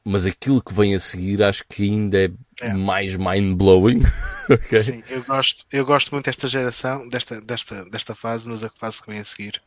mas 0.08 0.26
aquilo 0.26 0.62
que 0.62 0.74
vem 0.74 0.96
a 0.96 1.00
seguir 1.00 1.44
acho 1.44 1.66
que 1.68 1.84
ainda 1.84 2.18
é, 2.18 2.32
é. 2.62 2.74
mais 2.74 3.18
mind-blowing. 3.18 4.02
okay? 4.50 4.80
Sim, 4.80 5.04
eu 5.10 5.22
gosto, 5.24 5.66
eu 5.70 5.86
gosto 5.86 6.12
muito 6.12 6.26
desta 6.26 6.48
geração, 6.48 7.10
desta, 7.10 7.42
desta, 7.42 7.84
desta 7.90 8.16
fase, 8.16 8.48
mas 8.48 8.64
a 8.64 8.70
fase 8.70 9.02
que 9.02 9.10
vem 9.12 9.20
a 9.20 9.24
seguir. 9.26 9.62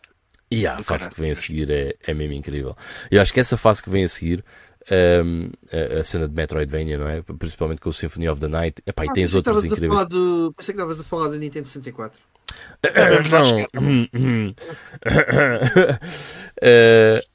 E 0.50 0.60
yeah, 0.60 0.80
a 0.80 0.82
fase 0.82 1.10
que 1.10 1.20
vem 1.20 1.30
a 1.30 1.36
seguir 1.36 1.70
é, 1.70 1.94
é 2.06 2.14
mesmo 2.14 2.32
incrível. 2.32 2.74
Eu 3.10 3.20
acho 3.20 3.34
que 3.34 3.38
essa 3.38 3.58
fase 3.58 3.82
que 3.82 3.90
vem 3.90 4.02
a 4.02 4.08
seguir, 4.08 4.42
um, 4.90 5.50
a, 5.70 6.00
a, 6.00 6.04
cena 6.04 6.26
de 6.26 6.34
Metroidvania, 6.34 6.96
não 6.96 7.06
é? 7.06 7.20
Principalmente 7.22 7.80
com 7.80 7.90
o 7.90 7.92
Symphony 7.92 8.28
of 8.28 8.40
the 8.40 8.48
Night, 8.48 8.82
epá, 8.86 9.02
ah, 9.02 9.06
e 9.06 9.12
tens 9.12 9.34
outros 9.34 9.62
incríveis. 9.62 10.06
Do... 10.08 10.54
Pensei 10.56 10.74
que 10.74 10.80
estavas 10.80 11.00
a 11.00 11.04
falar 11.04 11.28
da 11.28 11.36
Nintendo 11.36 11.68
64. 11.68 12.18
não. 13.30 13.58
uh, 16.62 17.29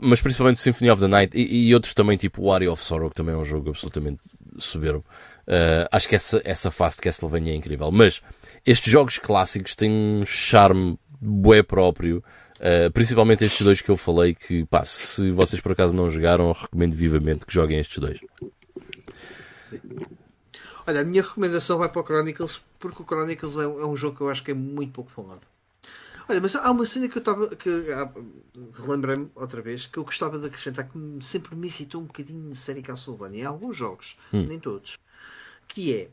mas 0.00 0.20
principalmente 0.20 0.60
Symphony 0.60 0.90
of 0.90 1.00
the 1.00 1.08
Night 1.08 1.36
e, 1.36 1.68
e, 1.68 1.74
outros 1.74 1.92
também, 1.92 2.16
tipo 2.16 2.42
o 2.42 2.52
Area 2.52 2.72
of 2.72 2.82
Sorrow, 2.82 3.10
que 3.10 3.16
também 3.16 3.34
é 3.34 3.38
um 3.38 3.44
jogo 3.44 3.70
absolutamente 3.70 4.18
soberbo. 4.58 5.04
Uh, 5.46 5.88
acho 5.90 6.08
que 6.08 6.14
essa, 6.14 6.40
essa 6.44 6.70
fase 6.70 6.96
de 6.96 7.02
Castlevania 7.02 7.52
é 7.52 7.56
incrível. 7.56 7.90
Mas 7.90 8.22
estes 8.66 8.92
jogos 8.92 9.18
clássicos 9.18 9.74
têm 9.74 9.90
um 9.90 10.24
charme 10.24 10.98
bué 11.20 11.62
próprio. 11.62 12.22
Uh, 12.56 12.90
principalmente 12.92 13.44
estes 13.44 13.64
dois 13.64 13.80
que 13.80 13.90
eu 13.90 13.96
falei, 13.96 14.34
que 14.34 14.64
pá, 14.66 14.84
se 14.84 15.30
vocês 15.30 15.62
por 15.62 15.72
acaso 15.72 15.94
não 15.94 16.10
jogaram, 16.10 16.52
recomendo 16.52 16.94
vivamente 16.94 17.46
que 17.46 17.54
joguem 17.54 17.78
estes 17.78 17.98
dois. 17.98 18.20
Sim. 19.70 19.80
Olha, 20.86 21.02
a 21.02 21.04
minha 21.04 21.22
recomendação 21.22 21.78
vai 21.78 21.88
para 21.88 22.00
o 22.00 22.04
Chronicles, 22.04 22.62
porque 22.78 23.02
o 23.02 23.06
Chronicles 23.06 23.58
é, 23.58 23.64
é 23.64 23.86
um 23.86 23.96
jogo 23.96 24.16
que 24.16 24.22
eu 24.22 24.30
acho 24.30 24.42
que 24.42 24.50
é 24.50 24.54
muito 24.54 24.92
pouco 24.92 25.10
falado. 25.10 25.42
Olha, 26.28 26.40
mas 26.42 26.54
há 26.54 26.70
uma 26.70 26.84
cena 26.84 27.08
que 27.08 27.16
eu 27.16 27.20
estava. 27.20 27.48
que 27.56 27.70
ah, 27.92 28.12
relembrei-me 28.74 29.30
outra 29.34 29.62
vez 29.62 29.86
que 29.86 29.98
eu 29.98 30.04
gostava 30.04 30.38
de 30.38 30.46
acrescentar 30.46 30.86
que 30.86 30.98
sempre 31.22 31.56
me 31.56 31.68
irritou 31.68 32.02
um 32.02 32.04
bocadinho 32.04 32.50
de 32.50 32.58
série 32.58 32.82
Castlevania 32.82 33.44
em 33.44 33.46
alguns 33.46 33.76
jogos, 33.76 34.16
hum. 34.32 34.44
nem 34.46 34.58
todos. 34.60 34.98
Que 35.66 35.94
é. 35.94 36.10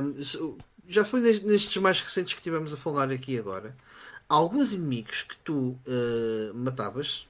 Um, 0.00 0.56
já 0.88 1.04
foi 1.04 1.20
nestes 1.20 1.76
mais 1.78 2.00
recentes 2.00 2.34
que 2.34 2.42
tivemos 2.42 2.72
a 2.72 2.76
falar 2.76 3.10
aqui 3.10 3.36
agora. 3.36 3.76
Alguns 4.28 4.72
inimigos 4.72 5.22
que 5.22 5.36
tu 5.38 5.76
uh, 5.86 6.54
matavas 6.54 7.26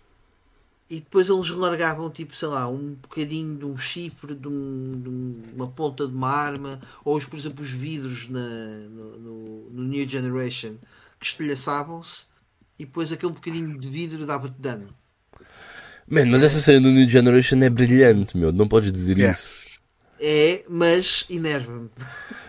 e 0.88 1.00
depois 1.00 1.28
eles 1.28 1.50
largavam 1.50 2.10
tipo, 2.10 2.36
sei 2.36 2.48
lá, 2.48 2.68
um 2.68 2.92
bocadinho 2.94 3.56
de 3.58 3.64
um 3.64 3.76
chifre, 3.76 4.34
de, 4.34 4.48
um, 4.48 5.00
de 5.00 5.54
uma 5.54 5.68
ponta 5.68 6.06
de 6.06 6.14
uma 6.14 6.28
arma, 6.28 6.80
ou 7.04 7.20
por 7.20 7.38
exemplo 7.38 7.64
os 7.64 7.70
vidros 7.70 8.28
na, 8.28 8.40
no, 8.88 9.18
no, 9.18 9.70
no 9.70 9.82
New 9.84 10.06
Generation 10.06 10.76
que 11.18 11.26
estilhaçavam-se 11.26 12.26
e 12.78 12.84
depois 12.84 13.12
aquele 13.12 13.32
bocadinho 13.32 13.78
de 13.78 13.88
vidro 13.88 14.26
dava-te 14.26 14.60
dano. 14.60 14.94
Man, 16.08 16.26
mas 16.26 16.42
essa 16.42 16.60
cena 16.60 16.80
do 16.80 16.90
New 16.90 17.08
Generation 17.08 17.60
é 17.62 17.70
brilhante, 17.70 18.36
meu. 18.36 18.52
Não 18.52 18.68
podes 18.68 18.92
dizer 18.92 19.18
yeah. 19.18 19.36
isso. 19.36 19.66
É, 20.20 20.64
mas 20.68 21.26
enerva-me. 21.28 21.90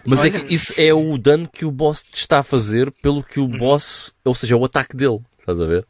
Mas 0.05 0.23
é 0.23 0.29
que 0.29 0.53
isso 0.53 0.73
é 0.77 0.93
o 0.93 1.17
dano 1.17 1.49
que 1.49 1.65
o 1.65 1.71
boss 1.71 2.01
te 2.03 2.17
está 2.17 2.39
a 2.39 2.43
fazer 2.43 2.91
pelo 3.01 3.23
que 3.23 3.39
o 3.39 3.43
uhum. 3.43 3.57
boss, 3.57 4.15
ou 4.23 4.35
seja, 4.35 4.55
o 4.55 4.63
ataque 4.63 4.95
dele. 4.95 5.19
Estás 5.39 5.59
a 5.59 5.65
ver? 5.65 5.85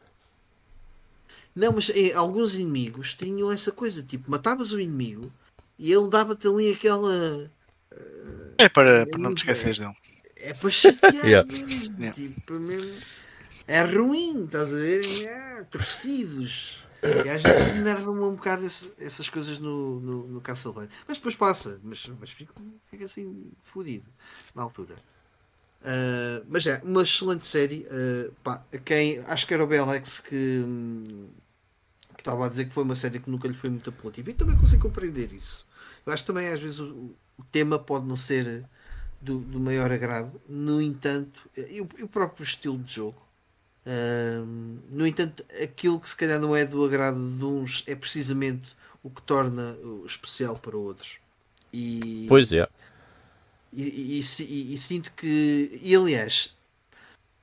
Não, 1.55 1.73
mas 1.73 1.91
é, 1.93 2.13
alguns 2.13 2.55
inimigos 2.55 3.13
tinham 3.13 3.51
essa 3.51 3.71
coisa, 3.71 4.01
tipo, 4.01 4.29
matavas 4.29 4.71
o 4.71 4.79
inimigo 4.79 5.31
e 5.77 5.91
ele 5.91 6.09
dava-te 6.09 6.47
ali 6.47 6.71
aquela. 6.71 7.49
É 8.57 8.69
para, 8.69 9.05
para 9.07 9.19
não 9.19 9.35
te 9.35 9.39
esqueceres 9.39 9.77
dele 9.77 9.93
é 10.47 10.53
para 10.53 10.69
chatear 10.71 11.25
yeah. 11.25 11.51
mesmo. 11.51 12.11
Tipo, 12.11 12.53
mesmo. 12.53 12.93
É 13.67 13.81
ruim, 13.81 14.45
estás 14.45 14.73
a 14.73 14.77
ver? 14.77 15.01
É, 15.25 15.63
torcidos. 15.63 16.85
E 17.03 17.29
às 17.29 17.43
vezes 17.43 17.75
enervam-me 17.75 18.21
um 18.21 18.35
bocado 18.35 18.65
esse, 18.65 18.89
essas 18.97 19.29
coisas 19.29 19.59
no, 19.59 19.99
no, 19.99 20.27
no 20.27 20.41
Castlevania. 20.41 20.89
Mas 21.07 21.17
depois 21.17 21.35
passa, 21.35 21.79
mas, 21.83 22.09
mas 22.19 22.31
fico, 22.31 22.53
fico 22.89 23.03
assim 23.03 23.51
fodido 23.63 24.05
na 24.55 24.63
altura. 24.63 24.95
Uh, 25.81 26.43
mas 26.49 26.65
é 26.65 26.81
uma 26.83 27.03
excelente 27.03 27.45
série. 27.45 27.85
Uh, 27.85 28.31
pá, 28.43 28.63
quem, 28.83 29.19
acho 29.27 29.45
que 29.45 29.53
era 29.53 29.63
o 29.63 29.67
Belex 29.67 30.21
que, 30.21 30.63
que 32.15 32.21
estava 32.21 32.45
a 32.45 32.49
dizer 32.49 32.65
que 32.65 32.73
foi 32.73 32.83
uma 32.83 32.95
série 32.95 33.19
que 33.19 33.29
nunca 33.29 33.47
lhe 33.47 33.53
foi 33.53 33.69
muito 33.69 33.89
apelativa. 33.89 34.31
E 34.31 34.33
também 34.33 34.55
consigo 34.55 34.83
compreender 34.83 35.31
isso. 35.33 35.67
Eu 36.05 36.13
acho 36.13 36.23
que 36.23 36.27
também 36.27 36.47
às 36.47 36.59
vezes 36.59 36.79
o, 36.79 37.13
o 37.37 37.43
tema 37.51 37.77
pode 37.77 38.07
não 38.07 38.15
ser 38.15 38.65
do, 39.21 39.39
do 39.39 39.59
maior 39.59 39.91
agrado. 39.91 40.41
No 40.47 40.81
entanto, 40.81 41.49
e 41.55 41.81
o, 41.81 41.89
e 41.97 42.07
próprio 42.07 42.43
estilo 42.43 42.77
de 42.77 42.93
jogo. 42.93 43.21
Um, 43.85 44.79
no 44.89 45.07
entanto, 45.07 45.45
aquilo 45.63 45.99
que 45.99 46.09
se 46.09 46.15
calhar 46.15 46.39
não 46.39 46.55
é 46.55 46.65
do 46.65 46.83
agrado 46.83 47.17
de 47.17 47.43
uns 47.43 47.83
é 47.87 47.95
precisamente 47.95 48.75
o 49.01 49.09
que 49.09 49.21
torna 49.21 49.77
especial 50.05 50.57
para 50.57 50.75
outros. 50.75 51.17
E, 51.71 52.25
pois 52.27 52.51
é. 52.51 52.67
E, 53.71 54.19
e, 54.19 54.73
e, 54.73 54.77
sinto 54.77 55.11
que. 55.11 55.79
E 55.81 55.95
aliás, 55.95 56.53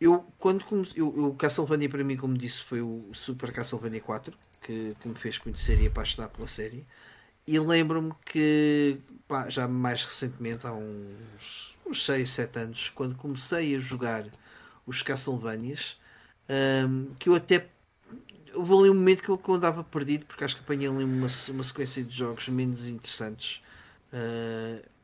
eu 0.00 0.26
quando 0.38 0.64
comecei. 0.64 1.00
Eu, 1.00 1.08
o 1.08 1.34
Castlevania 1.34 1.88
para 1.88 2.04
mim, 2.04 2.16
como 2.16 2.36
disse, 2.36 2.62
foi 2.62 2.82
o 2.82 3.08
Super 3.12 3.52
Castlevania 3.52 4.00
4 4.00 4.36
que, 4.62 4.96
que 5.00 5.08
me 5.08 5.14
fez 5.14 5.38
conhecer 5.38 5.80
e 5.80 5.86
apaixonar 5.86 6.28
pela 6.28 6.48
série. 6.48 6.84
E 7.46 7.58
lembro-me 7.58 8.12
que 8.24 8.98
pá, 9.28 9.48
já 9.48 9.66
mais 9.66 10.02
recentemente, 10.04 10.66
há 10.66 10.72
uns, 10.72 11.76
uns 11.86 12.04
6, 12.04 12.30
7 12.30 12.58
anos, 12.58 12.92
quando 12.94 13.14
comecei 13.14 13.76
a 13.76 13.80
jogar 13.80 14.26
os 14.86 15.02
Castlevanias, 15.02 15.98
um, 16.88 17.14
que 17.18 17.28
eu 17.28 17.34
até 17.34 17.68
houve 18.54 18.72
ali 18.72 18.90
um 18.90 18.94
momento 18.94 19.22
que 19.22 19.28
eu, 19.28 19.38
que 19.38 19.48
eu 19.48 19.54
andava 19.54 19.82
perdido 19.82 20.26
porque 20.26 20.44
acho 20.44 20.56
que 20.56 20.62
apanhei 20.62 20.88
ali 20.88 21.04
uma, 21.04 21.26
uma 21.48 21.64
sequência 21.64 22.02
de 22.02 22.14
jogos 22.14 22.48
menos 22.48 22.86
interessantes. 22.86 23.62
Uh, 24.12 24.94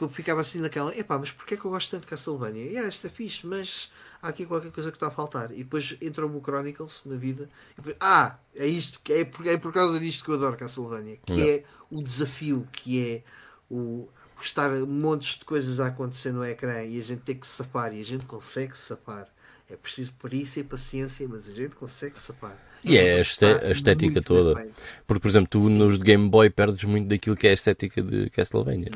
que 0.00 0.04
eu 0.04 0.08
ficava 0.08 0.40
assim 0.40 0.60
naquela, 0.60 0.96
epá, 0.96 1.18
mas 1.18 1.30
porquê 1.30 1.54
é 1.54 1.56
que 1.58 1.64
eu 1.64 1.70
gosto 1.70 1.90
tanto 1.90 2.02
de 2.02 2.06
Castlevania? 2.06 2.72
E 2.72 2.78
ah, 2.78 2.86
esta 2.86 3.08
é 3.08 3.10
fixe, 3.10 3.46
mas 3.46 3.90
há 4.22 4.28
aqui 4.28 4.46
qualquer 4.46 4.72
coisa 4.72 4.90
que 4.90 4.96
está 4.96 5.08
a 5.08 5.10
faltar. 5.10 5.50
E 5.52 5.62
depois 5.62 5.94
entrou-me 6.00 6.38
o 6.38 6.40
Chronicles 6.40 7.04
na 7.04 7.16
vida. 7.16 7.50
Depois, 7.76 7.96
ah, 8.00 8.38
é 8.54 8.66
isto, 8.66 8.98
é 9.12 9.26
por, 9.26 9.46
é 9.46 9.58
por 9.58 9.72
causa 9.74 10.00
disto 10.00 10.24
que 10.24 10.30
eu 10.30 10.36
adoro 10.36 10.56
Castlevania, 10.56 11.18
que 11.26 11.50
é 11.50 11.64
o 11.90 12.02
desafio, 12.02 12.66
que 12.72 12.98
é 12.98 13.22
o, 13.70 14.08
o 14.38 14.42
estar 14.42 14.70
montes 14.70 15.38
de 15.38 15.44
coisas 15.44 15.80
a 15.80 15.86
acontecer 15.86 16.32
no 16.32 16.44
ecrã 16.44 16.82
e 16.82 17.00
a 17.00 17.04
gente 17.04 17.20
ter 17.20 17.36
que 17.36 17.46
se 17.46 17.52
safar 17.54 17.94
e 17.94 18.00
a 18.00 18.04
gente 18.04 18.24
consegue 18.26 18.76
se 18.76 18.84
safar. 18.84 19.28
É 19.68 19.76
preciso 19.76 20.12
perícia 20.14 20.60
e 20.60 20.64
paciência, 20.64 21.28
mas 21.28 21.48
a 21.48 21.52
gente 21.52 21.76
consegue 21.76 22.18
se 22.18 22.26
safar. 22.26 22.58
E 22.82 22.96
é 22.96 23.16
a, 23.16 23.18
a 23.18 23.70
estética 23.70 24.22
toda. 24.22 24.54
Porque, 25.06 25.20
por 25.20 25.28
exemplo, 25.28 25.48
tu 25.48 25.62
Sim. 25.62 25.70
nos 25.70 25.98
de 25.98 26.04
Game 26.04 26.28
Boy 26.28 26.50
perdes 26.50 26.82
muito 26.84 27.08
daquilo 27.08 27.36
que 27.36 27.46
é 27.46 27.50
a 27.50 27.54
estética 27.54 28.02
de 28.02 28.30
Castlevania. 28.30 28.90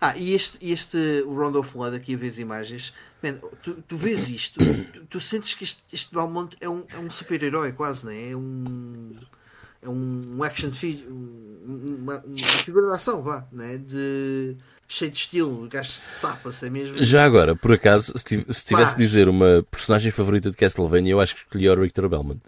Ah, 0.00 0.16
e 0.16 0.32
este, 0.32 0.58
este 0.64 0.96
o 1.26 1.34
Round 1.34 1.58
of 1.58 1.72
Blood, 1.72 1.96
aqui 1.96 2.14
a 2.14 2.16
ver 2.16 2.28
as 2.28 2.38
imagens, 2.38 2.94
man, 3.22 3.38
tu, 3.62 3.74
tu 3.88 3.96
vês 3.96 4.28
isto, 4.28 4.58
tu, 4.58 5.06
tu, 5.06 5.20
sentes 5.20 5.54
que 5.54 5.64
este, 5.64 5.82
este 5.92 6.14
Belmont 6.14 6.56
é 6.60 6.68
um, 6.68 6.84
é 6.90 6.98
um 6.98 7.08
super-herói, 7.08 7.72
quase, 7.72 8.04
não 8.04 8.12
é? 8.12 8.30
É 8.30 8.36
um, 8.36 9.16
é 9.84 9.88
um 9.88 10.42
action 10.42 10.70
figure, 10.72 11.06
uma, 11.08 12.22
uma 12.24 12.46
figura 12.64 12.86
de 12.88 12.94
ação, 12.94 13.22
vá, 13.22 13.46
né? 13.52 13.78
De 13.78 14.56
cheio 14.88 15.10
de 15.10 15.16
estilo, 15.16 15.68
gajo 15.68 15.90
sapa-se 15.90 16.66
é 16.66 16.70
mesmo. 16.70 17.02
Já 17.02 17.24
agora, 17.24 17.54
por 17.54 17.72
acaso, 17.72 18.12
se, 18.16 18.44
se 18.48 18.64
tivesse 18.64 18.96
de 18.96 19.02
dizer 19.02 19.28
uma 19.28 19.64
personagem 19.70 20.10
favorita 20.10 20.50
de 20.50 20.56
Castlevania, 20.56 21.12
eu 21.12 21.20
acho 21.20 21.34
que 21.34 21.42
escolhi 21.42 21.68
o 21.68 21.80
Richter 21.80 22.08
Belmont. 22.08 22.40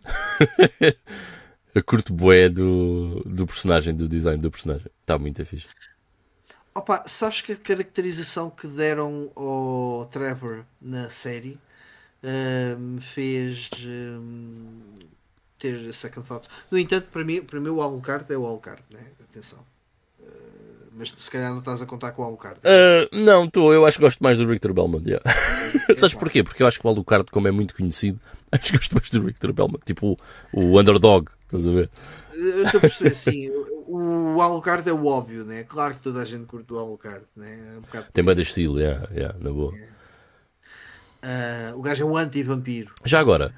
a 1.74 1.82
curto 1.82 2.12
boé 2.12 2.48
do, 2.48 3.22
do 3.26 3.46
personagem, 3.46 3.94
do 3.94 4.08
design 4.08 4.40
do 4.40 4.50
personagem. 4.50 4.86
Está 5.00 5.18
muito 5.18 5.44
fixe. 5.44 5.66
Opa, 6.74 7.04
sabes 7.06 7.40
que 7.40 7.52
a 7.52 7.56
caracterização 7.56 8.50
que 8.50 8.66
deram 8.66 9.30
ao 9.34 10.06
Trevor 10.10 10.64
na 10.80 11.08
série 11.10 11.58
uh, 12.22 12.78
me 12.78 13.00
fez. 13.00 13.70
Uh, 13.82 15.06
ter 15.58 15.92
second 15.92 16.26
thoughts. 16.26 16.48
No 16.70 16.78
entanto, 16.78 17.08
para 17.10 17.24
mim, 17.24 17.42
para 17.42 17.60
mim 17.60 17.70
o 17.70 17.80
Alucard 17.82 18.30
é 18.32 18.36
o 18.36 18.46
Alucard, 18.46 18.82
né? 18.90 19.00
Atenção. 19.22 19.58
Uh, 20.20 20.88
mas 20.92 21.10
se 21.16 21.30
calhar 21.30 21.50
não 21.50 21.60
estás 21.60 21.80
a 21.82 21.86
contar 21.86 22.12
com 22.12 22.22
o 22.22 22.24
Alucard. 22.24 22.60
Uh, 22.60 23.16
não, 23.16 23.44
estou. 23.44 23.72
Eu 23.72 23.86
acho 23.86 23.98
que 23.98 24.04
gosto 24.04 24.22
mais 24.22 24.38
do 24.38 24.46
Richter 24.46 24.72
Belmont. 24.72 25.06
Yeah. 25.08 25.24
Sabes 25.96 26.14
porquê? 26.14 26.42
Porque 26.42 26.62
eu 26.62 26.66
acho 26.66 26.80
que 26.80 26.86
o 26.86 26.90
Alucard, 26.90 27.30
como 27.30 27.48
é 27.48 27.50
muito 27.50 27.74
conhecido, 27.74 28.20
acho 28.52 28.64
que 28.64 28.78
gosto 28.78 28.94
mais 28.94 29.10
do 29.10 29.24
Richter 29.24 29.52
Belmont. 29.52 29.84
Tipo 29.84 30.18
o, 30.52 30.60
o 30.60 30.80
underdog, 30.80 31.28
estás 31.44 31.66
a 31.66 31.70
ver? 31.70 31.90
Eu 32.32 32.64
estou 32.64 32.78
a 32.78 32.80
perceber 32.82 33.12
assim. 33.12 33.50
O 33.88 34.42
Alucard 34.42 34.88
é 34.88 34.92
o 34.92 35.06
óbvio, 35.06 35.44
né? 35.44 35.62
Claro 35.62 35.94
que 35.94 36.00
toda 36.02 36.20
a 36.20 36.24
gente 36.24 36.44
curte 36.44 36.72
o 36.72 36.78
Alucard, 36.78 37.24
né? 37.36 37.76
É 37.76 37.98
um 37.98 38.02
Tem 38.12 38.24
bem 38.24 38.34
de 38.34 38.42
estilo, 38.42 38.80
yeah, 38.80 39.08
yeah, 39.12 39.38
na 39.38 39.50
boa. 39.50 39.72
Yeah. 39.72 39.96
Uh, 41.26 41.78
o 41.78 41.82
gajo 41.82 42.02
é 42.02 42.06
um 42.06 42.16
anti-vampiro. 42.16 42.92
Já 43.04 43.20
agora, 43.20 43.52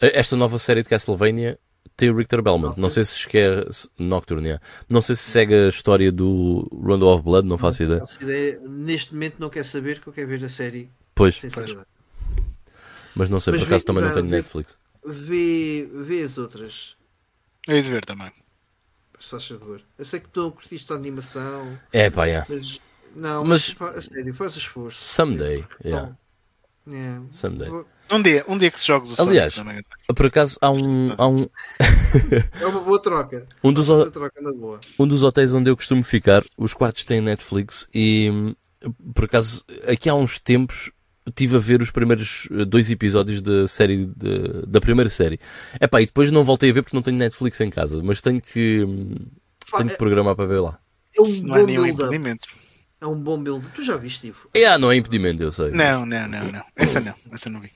esta 0.00 0.36
nova 0.36 0.58
série 0.58 0.82
de 0.82 0.88
Castlevania 0.88 1.58
tem 1.96 2.10
o 2.10 2.16
Richter 2.16 2.40
Belmont. 2.40 2.78
Não 2.78 2.88
sei 2.88 3.04
se 3.04 3.26
quer 3.26 3.66
Nocturne. 3.98 4.60
Não 4.88 5.00
sei 5.00 5.16
se 5.16 5.22
segue 5.22 5.54
a 5.54 5.68
história 5.68 6.12
do 6.12 6.68
Rondo 6.72 7.06
of 7.08 7.24
Blood, 7.24 7.46
não 7.46 7.58
faço 7.58 7.82
ideia. 7.82 8.02
ideia. 8.20 8.60
Neste 8.68 9.12
momento 9.12 9.36
não 9.38 9.50
quer 9.50 9.64
saber 9.64 10.00
que 10.00 10.06
eu 10.06 10.12
quero 10.12 10.28
ver 10.28 10.44
a 10.44 10.48
série. 10.48 10.90
Pois. 11.14 11.40
Mas 13.14 13.28
não 13.28 13.40
sei, 13.40 13.52
Mas 13.52 13.62
por 13.62 13.66
acaso 13.66 13.84
também 13.84 14.04
não 14.04 14.14
tenho 14.14 14.26
Netflix. 14.26 14.78
Vê, 15.04 15.88
vê 15.92 16.22
as 16.22 16.38
outras. 16.38 16.96
Hei 17.66 17.82
de 17.82 17.90
ver 17.90 18.04
também. 18.04 18.30
Se 19.18 19.30
faz 19.30 19.46
favor. 19.46 19.80
Eu 19.98 20.04
sei 20.04 20.20
que 20.20 20.28
tu 20.28 20.52
curtiste 20.52 20.92
a 20.92 20.96
animação. 20.96 21.76
É 21.92 22.08
pá, 22.08 22.26
yeah. 22.26 22.46
Mas 22.48 22.80
não, 23.16 23.44
mas, 23.44 23.74
mas 23.78 23.96
a 23.96 24.02
sério, 24.02 24.32
faz 24.34 24.54
esforço. 24.54 25.04
Someday, 25.04 25.66
yeah. 25.84 26.16
Yeah. 26.86 27.24
Someday. 27.32 27.68
Um 28.10 28.22
dia, 28.22 28.44
um 28.48 28.56
dia 28.56 28.70
que 28.70 28.80
se 28.80 28.86
joga 28.86 29.06
o 29.06 29.22
Aliás, 29.22 29.54
Sonic 29.54 29.84
por 30.14 30.26
acaso 30.26 30.56
há 30.60 30.70
um. 30.70 31.12
Há 31.18 31.28
um... 31.28 31.36
é 32.60 32.66
uma 32.66 32.80
boa 32.80 33.00
troca. 33.00 33.46
Um 33.62 33.72
dos, 33.72 33.90
o... 33.90 34.10
troca 34.10 34.40
na 34.40 34.52
boa. 34.52 34.80
um 34.98 35.06
dos 35.06 35.22
hotéis 35.22 35.52
onde 35.52 35.70
eu 35.70 35.76
costumo 35.76 36.02
ficar, 36.02 36.42
os 36.56 36.72
quartos 36.72 37.04
têm 37.04 37.20
Netflix 37.20 37.86
e 37.94 38.54
por 39.14 39.24
acaso 39.24 39.64
aqui 39.86 40.08
há 40.08 40.14
uns 40.14 40.38
tempos 40.38 40.90
estive 41.26 41.56
a 41.56 41.58
ver 41.58 41.82
os 41.82 41.90
primeiros 41.90 42.48
dois 42.66 42.90
episódios 42.90 43.42
da 43.42 43.68
série 43.68 44.06
de, 44.06 44.66
da 44.66 44.80
primeira 44.80 45.10
série. 45.10 45.38
Epá, 45.80 46.00
e 46.00 46.06
depois 46.06 46.30
não 46.30 46.44
voltei 46.44 46.70
a 46.70 46.72
ver 46.72 46.82
porque 46.82 46.96
não 46.96 47.02
tenho 47.02 47.18
Netflix 47.18 47.60
em 47.60 47.70
casa, 47.70 48.02
mas 48.02 48.20
tenho 48.20 48.40
que 48.40 48.86
tenho 49.76 49.88
que 49.88 49.94
é- 49.94 49.96
programar 49.96 50.34
para 50.34 50.46
ver 50.46 50.60
lá. 50.60 50.78
É 51.16 51.20
um 51.20 51.42
Não 51.42 51.56
é 51.56 51.60
bom 51.60 51.66
nenhum 51.66 51.82
build-up. 51.82 52.04
impedimento. 52.04 52.48
É 53.00 53.06
um 53.06 53.20
bom 53.20 53.40
build 53.40 53.64
Tu 53.74 53.84
já 53.84 53.96
viste, 53.96 54.26
Ivo? 54.28 54.48
É, 54.54 54.64
ah, 54.64 54.78
não 54.78 54.90
é 54.90 54.96
impedimento, 54.96 55.42
eu 55.42 55.52
sei. 55.52 55.70
Não, 55.70 56.04
não, 56.04 56.26
não, 56.28 56.50
não. 56.50 56.62
Essa 56.74 57.00
não, 57.00 57.14
essa 57.32 57.48
não 57.48 57.60
vi. 57.60 57.70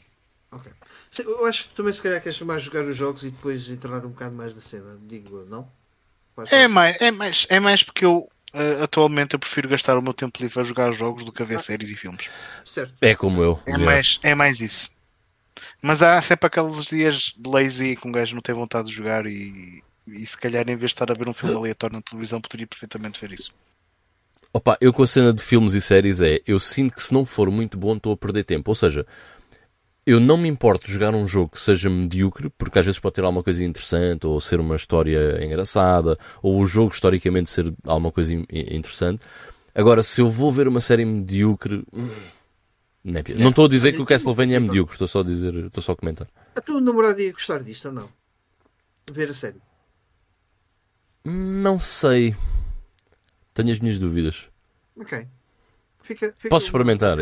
Eu 1.19 1.45
acho 1.45 1.69
que 1.69 1.75
também 1.75 1.93
se 1.93 2.03
calhar 2.03 2.23
queres 2.23 2.41
mais 2.41 2.63
jogar 2.63 2.85
os 2.85 2.97
jogos 2.97 3.23
e 3.25 3.31
depois 3.31 3.69
entrar 3.69 4.05
um 4.05 4.11
bocado 4.11 4.35
mais 4.37 4.55
da 4.55 4.61
cena, 4.61 4.99
digo 5.07 5.45
não? 5.45 5.71
É 6.51 6.67
mais- 6.67 6.73
mais, 6.73 7.01
é 7.01 7.11
mais, 7.11 7.47
é 7.51 7.61
mais 7.61 7.83
porque 7.83 8.05
eu 8.05 8.29
eh, 8.55 8.83
atualmente 8.83 9.35
eu 9.35 9.39
prefiro 9.39 9.69
gastar 9.69 9.99
o 9.99 10.03
meu 10.03 10.15
tempo 10.15 10.43
livre 10.43 10.61
a 10.61 10.65
jogar 10.65 10.93
jogos 10.93 11.25
do 11.25 11.33
que 11.33 11.43
a 11.43 11.47
ver 11.47 11.61
séries 11.61 11.91
e 11.91 11.97
filmes. 11.97 12.29
Certo. 12.65 12.95
É 13.01 13.15
como 13.15 13.43
eu. 13.43 13.61
É 13.67 13.71
Yeah. 13.71 13.85
mais, 13.85 14.19
é 14.23 14.35
mais 14.35 14.61
isso. 14.61 14.91
Mas 15.83 16.03
há 16.03 16.21
sempre 16.23 16.47
aqueles 16.47 16.85
dias 16.87 17.35
de 17.37 17.51
lazy 17.51 17.97
que 17.97 18.09
um 18.09 18.13
gajo 18.13 18.35
não 18.35 18.43
tem 18.43 18.55
vontade 18.55 18.89
de 18.89 18.95
jogar 18.95 19.27
e, 19.27 19.83
e 20.07 20.27
se 20.27 20.37
calhar 20.37 20.63
em 20.69 20.77
vez 20.77 20.91
de 20.91 20.95
estar 20.95 21.11
a 21.11 21.15
ver 21.15 21.29
um 21.29 21.35
filme 21.35 21.57
aleatório 21.57 21.97
na 21.97 22.03
televisão 22.03 22.41
poderia 22.41 22.67
perfeitamente 22.67 23.21
ver 23.21 23.33
isso. 23.33 23.53
Opa, 24.53 24.77
eu 24.81 24.93
com 24.93 25.03
a 25.03 25.07
cena 25.07 25.33
de 25.33 25.43
filmes 25.43 25.73
e 25.73 25.81
séries 25.81 26.21
é, 26.21 26.41
eu 26.47 26.61
sinto 26.61 26.95
que 26.95 27.03
se 27.03 27.15
não 27.15 27.25
for 27.25 27.51
muito 27.51 27.79
bom 27.79 27.97
estou 27.97 28.13
a 28.13 28.17
perder 28.17 28.45
tempo. 28.45 28.71
Ou 28.71 28.75
seja, 28.75 29.07
eu 30.05 30.19
não 30.19 30.37
me 30.37 30.49
importo 30.49 30.87
de 30.87 30.93
jogar 30.93 31.15
um 31.15 31.27
jogo 31.27 31.51
que 31.53 31.61
seja 31.61 31.89
medíocre, 31.89 32.51
porque 32.59 32.79
às 32.79 32.85
vezes 32.87 32.99
pode 33.01 33.15
ter 33.15 33.23
alguma 33.25 33.43
coisa 33.43 33.65
interessante, 33.65 34.27
ou 34.27 34.41
ser 34.41 34.59
uma 34.61 34.77
história 34.77 35.45
engraçada, 35.45 36.19
ou 36.43 36.61
o 36.61 36.67
jogo 36.67 36.93
historicamente 36.93 37.51
ser 37.51 37.73
alguma 37.85 38.11
coisa 38.11 38.35
in- 38.35 38.47
interessante. 38.51 39.23
Agora, 39.75 40.03
se 40.03 40.21
eu 40.21 40.29
vou 40.29 40.51
ver 40.51 40.67
uma 40.69 40.81
série 40.81 41.05
medíocre, 41.05 41.85
não 43.05 43.17
é 43.17 43.49
estou 43.49 43.65
a 43.65 43.69
dizer 43.69 43.93
que 43.93 44.03
o 44.03 44.07
Castlevania 44.07 44.57
é 44.57 44.61
medíocre, 44.61 44.95
estou 44.95 45.09
só 45.09 45.21
a 45.21 45.25
dizer, 45.25 45.55
estou 45.55 45.83
só 45.83 45.93
a 45.93 45.97
comentar. 45.97 46.29
A 46.57 46.61
tua 46.61 46.81
namorada 46.81 47.23
ia 47.23 47.33
gostar 47.33 47.63
disto 47.63 47.87
ou 47.87 47.93
não? 47.95 48.09
Ver 49.11 49.31
a 49.31 49.35
série. 49.35 49.61
Não 51.25 51.79
sei. 51.81 52.35
Tenho 53.55 53.71
as 53.73 53.79
minhas 53.79 53.99
dúvidas. 53.99 54.49
Ok. 54.97 55.27
Fica, 56.03 56.35
fica 56.37 56.49
Posso 56.49 56.67
experimentar, 56.67 57.17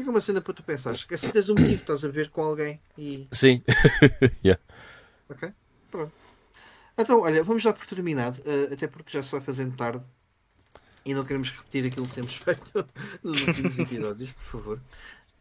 uma, 0.00 0.02
é. 0.02 0.02
Fica 0.02 0.10
uma 0.10 0.20
cena 0.20 0.40
para 0.40 0.54
tu 0.54 0.62
pensares. 0.62 1.04
Que 1.04 1.14
assim 1.14 1.28
tens 1.28 1.48
um 1.48 1.54
motivo, 1.54 1.80
estás 1.80 2.04
a 2.04 2.08
ver 2.08 2.30
com 2.30 2.42
alguém 2.42 2.80
e. 2.96 3.26
Sim. 3.32 3.62
Yeah. 4.44 4.60
Ok? 5.28 5.52
Pronto. 5.90 6.12
Então, 6.98 7.20
olha, 7.22 7.42
vamos 7.44 7.62
dar 7.62 7.72
por 7.72 7.86
terminado, 7.86 8.40
eh, 8.44 8.72
até 8.74 8.86
porque 8.86 9.10
já 9.12 9.22
se 9.22 9.32
vai 9.32 9.40
fazendo 9.40 9.74
tarde 9.76 10.04
e 11.04 11.14
não 11.14 11.24
queremos 11.24 11.50
repetir 11.50 11.86
aquilo 11.86 12.06
que 12.06 12.14
temos 12.14 12.34
feito 12.42 12.86
nos 13.22 13.40
últimos 13.46 13.78
episódios, 13.78 14.30
por 14.32 14.44
favor. 14.60 14.80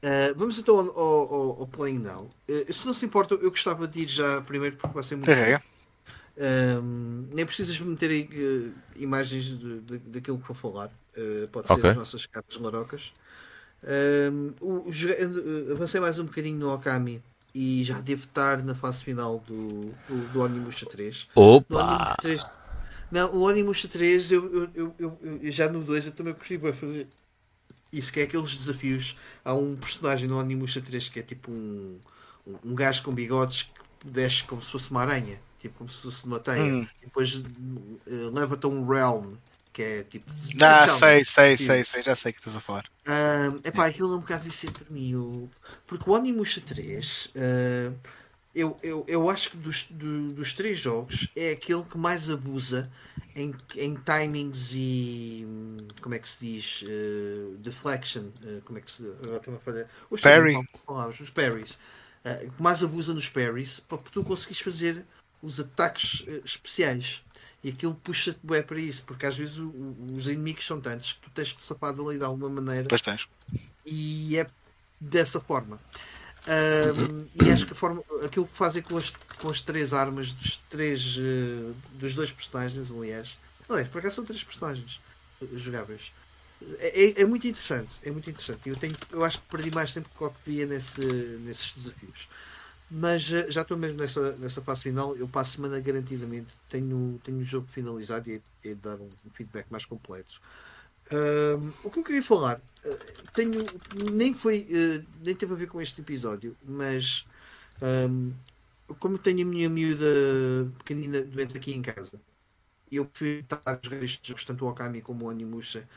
Eh, 0.01 0.33
vamos 0.35 0.57
então 0.57 0.79
ao, 0.79 0.87
ao, 0.97 1.33
ao- 1.33 1.59
ao 1.61 1.67
Playing 1.67 1.99
Now. 1.99 2.29
Eh, 2.47 2.71
se 2.71 2.85
não 2.87 2.93
se 2.93 3.05
importa, 3.05 3.35
eu 3.35 3.49
gostava 3.49 3.85
de 3.87 4.01
ir 4.01 4.07
já 4.07 4.41
primeiro 4.41 4.77
porque 4.77 4.93
vai 4.93 5.03
ser 5.03 5.15
muito. 5.15 5.25
Carrega. 5.27 5.61
Um, 6.37 7.27
nem 7.33 7.45
precisas 7.45 7.77
meter 7.81 8.09
aí 8.09 8.29
eh, 8.31 8.71
imagens 8.95 9.43
de, 9.45 9.79
de- 9.81 9.97
daquilo 9.99 10.39
que 10.39 10.47
vou 10.47 10.55
falar. 10.55 10.89
Pode 11.51 11.67
ser 11.67 11.73
Ok. 11.73 11.89
as 11.89 11.97
nossas 11.97 12.25
cartas 12.25 12.57
larocas. 12.61 13.11
Um, 13.83 14.53
o- 14.61 14.91
joga- 14.91 15.15
eh, 15.15 15.71
avancei 15.71 16.01
mais 16.01 16.19
um 16.19 16.25
bocadinho 16.25 16.57
no 16.59 16.73
Okami 16.73 17.21
e 17.55 17.83
já 17.83 17.99
devo 18.01 18.25
estar 18.25 18.61
na 18.63 18.75
fase 18.75 19.03
final 19.03 19.39
do, 19.47 19.85
do, 20.07 20.27
do 20.33 20.41
Onimusha 20.41 20.85
3. 20.85 21.27
No 21.35 21.41
Opa! 21.41 21.75
Onimusha 21.83 22.15
3 22.21 22.45
não, 23.11 23.31
o 23.33 23.41
Onimusha 23.41 23.87
3 23.87 24.31
eu, 24.31 24.53
eu, 24.53 24.69
eu, 24.75 24.95
eu- 24.99 25.39
eu- 25.43 25.51
já 25.51 25.67
no 25.71 25.83
2 25.83 26.05
eu 26.05 26.11
também 26.11 26.33
prefiro 26.33 26.61
bué 26.61 26.73
fazer 26.73 27.07
isso 27.91 28.13
que 28.13 28.19
é 28.19 28.23
aqueles 28.23 28.53
desafios. 28.55 29.15
Há 29.43 29.53
um 29.53 29.75
personagem 29.75 30.27
no 30.27 30.37
Onimusha 30.37 30.79
3 30.81 31.09
que 31.09 31.19
é 31.19 31.23
tipo 31.23 31.49
um, 31.51 31.97
um, 32.45 32.55
um 32.65 32.75
gajo 32.75 33.01
com 33.03 33.11
bigodes 33.13 33.63
que 33.99 34.07
desce 34.07 34.43
como 34.43 34.61
se 34.61 34.71
fosse 34.71 34.91
uma 34.91 35.01
aranha, 35.01 35.39
tipo 35.59 35.77
como 35.77 35.89
se 35.89 36.01
fosse 36.01 36.25
uma 36.25 36.39
teia, 36.39 36.61
Hum. 36.71 36.87
e 37.01 37.05
depois 37.05 37.43
eh, 38.07 38.29
leva-te 38.31 38.65
a 38.65 38.69
um 38.69 38.85
realm 38.85 39.33
que 39.79 39.83
é 39.83 40.03
tipo. 40.03 40.29
Ah, 40.61 40.89
sei, 40.89 41.23
sei, 41.23 41.55
Sim. 41.57 41.65
sei, 41.65 41.85
sei, 41.85 42.03
já 42.03 42.13
sei 42.13 42.31
o 42.31 42.33
que 42.33 42.39
estás 42.41 42.55
a 42.57 42.59
falar. 42.59 42.83
Ah, 43.05 43.47
epá, 43.63 43.85
aquilo 43.85 44.11
é 44.13 44.17
um 44.17 44.19
bocado 44.19 44.43
viciante 44.43 44.77
para 44.83 44.93
mim. 44.93 45.11
eu- 45.13 45.49
Porque 45.87 46.09
o 46.09 46.13
Onimusha 46.13 46.59
3, 46.59 47.29
ah, 47.33 47.93
eu, 48.53 48.75
eu, 48.83 49.05
eu 49.07 49.29
acho 49.29 49.51
que 49.51 49.57
dos, 49.57 49.83
do- 49.89 50.33
dos 50.33 50.51
três 50.51 50.77
jogos 50.77 51.29
é 51.33 51.51
aquele 51.51 51.83
que 51.83 51.97
mais 51.97 52.29
abusa 52.29 52.91
em, 53.33 53.55
em 53.77 53.95
timings 53.95 54.71
e. 54.75 55.47
Como 56.01 56.13
é 56.13 56.19
que 56.19 56.27
se 56.27 56.39
diz? 56.45 56.83
ah, 56.85 57.55
deflection. 57.59 58.25
ah, 58.43 58.59
como 58.65 58.79
é 58.79 58.81
que 58.81 58.91
se. 58.91 59.03
Agora 59.23 59.37
estou 59.37 59.55
a 59.55 59.59
falhar. 59.59 59.87
Os 60.09 60.19
Parry. 60.19 60.55
palavras, 60.85 61.19
os 61.21 61.29
parries. 61.29 61.77
Ah, 62.25 62.35
que 62.35 62.61
mais 62.61 62.83
abusa 62.83 63.13
nos 63.13 63.29
parries 63.29 63.79
para 63.79 63.97
tu 63.99 64.25
conseguires 64.25 64.59
fazer 64.59 65.05
os 65.41 65.57
ataques 65.57 66.25
ah, 66.27 66.41
especiais. 66.43 67.21
E 67.63 67.69
aquilo 67.69 67.93
puxa-te 67.95 68.39
bué 68.41 68.61
para 68.61 68.79
isso, 68.79 69.03
porque 69.03 69.25
às 69.25 69.35
vezes 69.35 69.57
o- 69.57 69.67
o- 69.67 70.13
os 70.15 70.27
inimigos 70.27 70.65
são 70.65 70.79
tantos 70.79 71.13
que 71.13 71.21
tu 71.21 71.29
tens 71.31 71.51
que 71.51 71.61
safar 71.61 71.93
dali 71.93 72.17
de 72.17 72.23
alguma 72.23 72.49
maneira 72.49 72.83
Depois 72.83 73.01
tens. 73.01 73.27
e 73.85 74.37
é 74.37 74.47
dessa 74.99 75.39
forma. 75.41 75.79
Ahm, 76.47 77.27
e 77.35 77.51
acho 77.51 77.65
que 77.65 77.73
a 77.73 77.75
forma, 77.75 78.03
aquilo 78.23 78.47
que 78.47 78.57
fazem 78.57 78.81
com 78.81 78.97
as, 78.97 79.11
com 79.39 79.49
as 79.49 79.61
três 79.61 79.93
armas 79.93 80.31
dos 80.31 80.57
três 80.69 81.17
eh, 81.19 81.73
dos 81.93 82.15
dois 82.15 82.31
personagens, 82.31 82.91
aliás, 82.91 83.37
aliás, 83.67 83.87
por 83.89 83.99
acaso 83.99 84.15
são 84.15 84.25
três 84.25 84.43
personagens 84.43 84.99
eh, 85.41 85.45
jogáveis. 85.57 86.11
É, 86.79 87.03
é- 87.03 87.21
é 87.21 87.25
muito 87.25 87.45
interessante, 87.47 87.95
é 88.03 88.11
muito 88.11 88.29
interessante. 88.29 88.67
Eu, 88.69 88.75
tenho, 88.75 88.95
eu 89.11 89.23
acho 89.23 89.39
que 89.39 89.47
perdi 89.47 89.71
mais 89.71 89.93
tempo 89.93 90.09
que 90.17 90.23
o 90.23 90.29
que 90.29 90.49
via 90.49 90.65
nesse, 90.65 91.01
nesses 91.01 91.73
desafios. 91.73 92.27
Mas 92.91 93.31
eh, 93.31 93.51
já 93.51 93.61
estou 93.61 93.77
mesmo 93.77 93.97
nessa, 93.99 94.33
nessa 94.37 94.61
fase 94.61 94.83
final. 94.83 95.15
Eu 95.15 95.27
passo 95.27 95.53
semana 95.53 95.79
garantidamente. 95.79 96.47
Tenho, 96.69 97.19
tenho 97.23 97.39
o 97.39 97.43
jogo 97.43 97.67
finalizado 97.67 98.29
e 98.29 98.41
é, 98.65 98.69
é 98.69 98.75
dar 98.75 98.99
um 98.99 99.09
feedback 99.33 99.67
mais 99.69 99.85
completo. 99.85 100.39
O 101.83 101.89
que 101.89 101.99
eu 101.99 102.03
queria 102.03 102.23
falar 102.23 102.61
eh, 102.83 102.97
tenho 103.33 103.65
nem 104.13 104.33
foi 104.33 104.67
eh, 104.71 105.03
nem 105.23 105.35
teve 105.35 105.53
a 105.53 105.55
ver 105.55 105.67
com 105.67 105.81
este 105.81 106.01
episódio 106.01 106.55
mas 106.63 107.25
ahm, 107.81 108.31
como 108.99 109.17
tenho 109.17 109.41
a 109.43 109.49
minha 109.49 109.69
miúda 109.69 110.05
pequenina 110.79 111.21
doente 111.23 111.57
aqui 111.57 111.73
em 111.73 111.81
casa 111.81 112.21
eu 112.91 113.05
prefiro 113.05 113.41
estar 113.41 113.61
a 113.65 113.79
jogar 113.81 114.03
estes 114.03 114.27
jogos 114.27 114.45
tanto 114.45 114.65
o 114.65 114.69
Okami 114.69 115.01
como 115.01 115.25
o 115.25 115.29
Animusha 115.29 115.87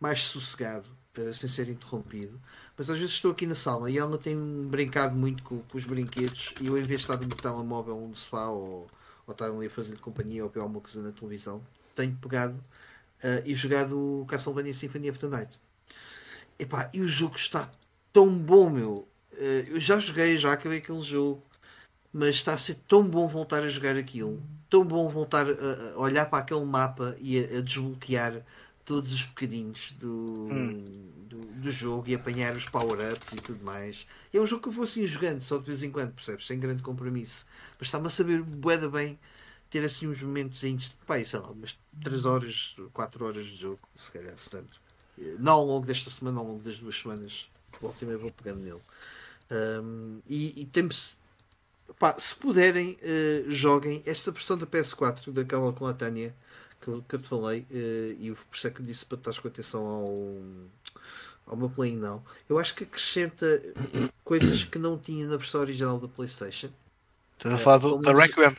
mais 0.00 0.26
sossegado 0.26 0.88
eh, 1.18 1.32
sem 1.32 1.48
ser 1.48 1.68
interrompido 1.68 2.40
mas 2.76 2.88
às 2.90 2.98
vezes 2.98 3.14
estou 3.14 3.32
aqui 3.32 3.46
na 3.46 3.54
sala 3.54 3.90
e 3.90 3.98
ela 3.98 4.18
tem 4.18 4.36
brincado 4.68 5.14
muito 5.14 5.42
com, 5.42 5.60
com 5.62 5.78
os 5.78 5.84
brinquedos 5.86 6.54
e 6.60 6.66
eu 6.66 6.78
em 6.78 6.82
vez 6.84 7.00
de 7.00 7.06
estar 7.06 7.16
no 7.20 7.28
telemóvel 7.28 7.96
no 8.08 8.16
sofá 8.16 8.48
ou, 8.48 8.88
ou 9.26 9.32
estar 9.32 9.46
ali 9.46 9.66
a 9.66 9.70
fazer 9.70 9.98
companhia 9.98 10.44
ou 10.44 10.50
ver 10.50 10.60
alguma 10.60 10.80
coisa 10.80 11.02
na 11.02 11.12
televisão 11.12 11.62
tenho 11.94 12.16
pegado 12.16 12.62
eh, 13.22 13.42
e 13.46 13.54
jogado 13.54 14.24
Castlevania 14.28 14.74
Symphony 14.74 15.10
of 15.10 15.18
the 15.18 15.28
Night 15.28 15.58
Epá, 16.58 16.90
e 16.92 17.00
o 17.00 17.08
jogo 17.08 17.36
está 17.36 17.70
tão 18.12 18.28
bom, 18.28 18.68
meu. 18.68 19.08
Eh, 19.32 19.64
eu 19.68 19.80
já 19.80 19.98
joguei, 19.98 20.38
já 20.38 20.52
acabei 20.52 20.78
aquele 20.78 21.00
jogo. 21.00 21.42
mas 22.12 22.36
está 22.36 22.54
a 22.54 22.58
ser 22.58 22.76
tão 22.88 23.04
bom 23.08 23.28
voltar 23.28 23.62
a 23.62 23.68
jogar 23.68 23.96
aquilo, 23.96 24.42
tão 24.70 24.84
bom 24.86 25.08
voltar 25.10 25.46
a, 25.48 25.94
a 25.94 25.98
olhar 26.00 26.26
para 26.26 26.40
aquele 26.40 26.64
mapa 26.64 27.16
e 27.20 27.38
a, 27.38 27.58
a 27.58 27.62
desbloquear 27.62 28.44
todos 28.90 29.12
os 29.12 29.22
bocadinhos 29.22 29.94
do, 30.00 30.48
hum. 30.50 30.84
do, 31.28 31.38
do, 31.38 31.70
jogo 31.70 32.08
e 32.08 32.14
apanhar 32.16 32.56
os 32.56 32.68
power-ups 32.68 33.30
e 33.34 33.36
tudo 33.36 33.64
mais. 33.64 34.04
É 34.34 34.40
um 34.40 34.44
jogo 34.44 34.64
que 34.64 34.68
eu 34.68 34.72
vou 34.72 34.82
assim 34.82 35.06
jogando 35.06 35.40
só 35.42 35.58
de 35.58 35.64
vez 35.64 35.84
em 35.84 35.92
quando, 35.92 36.12
percebes? 36.12 36.44
Sem 36.44 36.58
grande 36.58 36.82
compromisso. 36.82 37.46
Mas 37.78 37.86
está-me 37.86 38.08
a 38.08 38.10
saber 38.10 38.42
boeda 38.42 38.90
bem 38.90 39.16
ter 39.70 39.84
assim 39.84 40.08
uns 40.08 40.20
momentos 40.20 40.64
em 40.64 40.76
pá, 41.06 41.24
sei 41.24 41.38
lá, 41.38 41.50
umas 41.50 41.78
3 42.02 42.24
horas, 42.24 42.74
4 42.92 43.24
horas 43.24 43.46
de 43.46 43.54
jogo, 43.54 43.78
se 43.94 44.10
calhar, 44.10 44.36
se 44.36 44.50
tanto. 44.50 44.80
Não 45.38 45.52
ao 45.52 45.64
longo 45.64 45.86
desta 45.86 46.10
semana, 46.10 46.40
ao 46.40 46.46
longo 46.46 46.62
das 46.64 46.80
duas 46.80 46.98
semanas, 46.98 47.48
volta 47.80 48.04
e 48.04 48.16
vou 48.16 48.32
pegando 48.32 48.60
nele. 48.60 48.80
Um, 49.52 50.18
e, 50.28 50.62
e 50.62 50.64
temos 50.64 51.16
pá, 51.96 52.16
se 52.18 52.34
puderem, 52.34 52.98
uh, 53.02 53.48
joguem 53.52 54.02
esta 54.04 54.32
versão 54.32 54.58
da 54.58 54.66
PS4, 54.66 55.30
daquela 55.30 55.72
com 55.72 55.86
a 55.86 55.94
Tânia 55.94 56.34
que 56.80 56.88
eu, 56.88 57.04
que 57.08 57.14
eu 57.14 57.22
te 57.22 57.28
falei, 57.28 57.66
uh, 57.70 58.16
e 58.18 58.32
por 58.32 58.56
isso 58.56 58.66
é 58.66 58.70
que 58.70 58.82
disse 58.82 59.04
para 59.04 59.18
estar 59.18 59.40
com 59.40 59.48
atenção 59.48 59.84
ao, 59.84 60.14
ao 61.46 61.56
meu 61.56 61.68
Play 61.68 61.96
não. 61.96 62.22
Eu 62.48 62.58
acho 62.58 62.74
que 62.74 62.84
acrescenta 62.84 63.62
coisas 64.24 64.64
que 64.64 64.78
não 64.78 64.96
tinha 64.98 65.26
na 65.26 65.36
versão 65.36 65.60
original 65.60 65.98
da 65.98 66.08
PlayStation. 66.08 66.70
Estás 67.36 67.54
a 67.54 67.58
falar 67.58 67.78
do, 67.78 67.96
da 67.98 68.12
Requiem? 68.12 68.54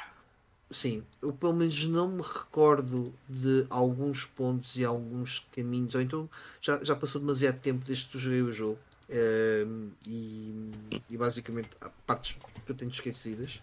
Sim, 0.72 1.04
eu 1.22 1.34
pelo 1.34 1.54
menos 1.54 1.86
não 1.86 2.08
me 2.08 2.22
recordo 2.22 3.14
de 3.28 3.66
alguns 3.70 4.24
pontos 4.24 4.78
e 4.78 4.86
alguns 4.86 5.46
caminhos, 5.54 5.96
ou 5.96 6.02
então 6.02 6.30
já, 6.62 6.82
já 6.82 6.96
passou 6.96 7.20
demasiado 7.20 7.60
tempo 7.60 7.84
desde 7.86 8.06
que 8.06 8.18
joguei 8.18 8.42
o 8.42 8.52
jogo. 8.54 8.80
Uh, 9.10 9.92
e, 10.08 10.72
e, 11.10 11.18
basicamente 11.18 11.70
há 11.82 11.90
partes 12.08 12.38
que 12.66 12.72
eu 12.72 12.76
tenho 12.76 12.90
esquecidas. 12.90 13.62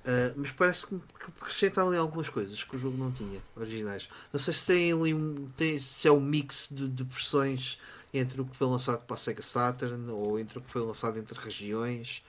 Uh, 0.00 0.32
mas 0.34 0.50
parece 0.52 0.86
que, 0.86 0.98
acrescenta 1.40 1.82
ali 1.82 1.96
algumas 1.96 2.30
coisas 2.30 2.64
que 2.64 2.74
o 2.74 2.78
jogo 2.78 2.96
não 2.96 3.12
tinha, 3.12 3.38
originais. 3.54 4.08
Não 4.32 4.40
sei 4.40 4.54
se 4.54 4.66
tem 4.66 4.92
ali 4.92 5.12
um, 5.12 5.48
tem, 5.56 5.78
se 5.78 6.08
é 6.08 6.12
um 6.12 6.20
mix 6.20 6.68
de, 6.70 6.88
de 6.88 7.04
versões 7.04 7.78
entre 8.12 8.40
o 8.40 8.46
que 8.46 8.56
foi 8.56 8.66
lançado 8.66 9.04
para 9.04 9.14
a 9.14 9.18
Sega 9.18 9.42
Saturn 9.42 10.10
ou 10.10 10.38
entre 10.38 10.58
o 10.58 10.62
que 10.62 10.70
foi 10.70 10.82
lançado 10.82 11.18
entre 11.18 11.38
regiões. 11.38 12.24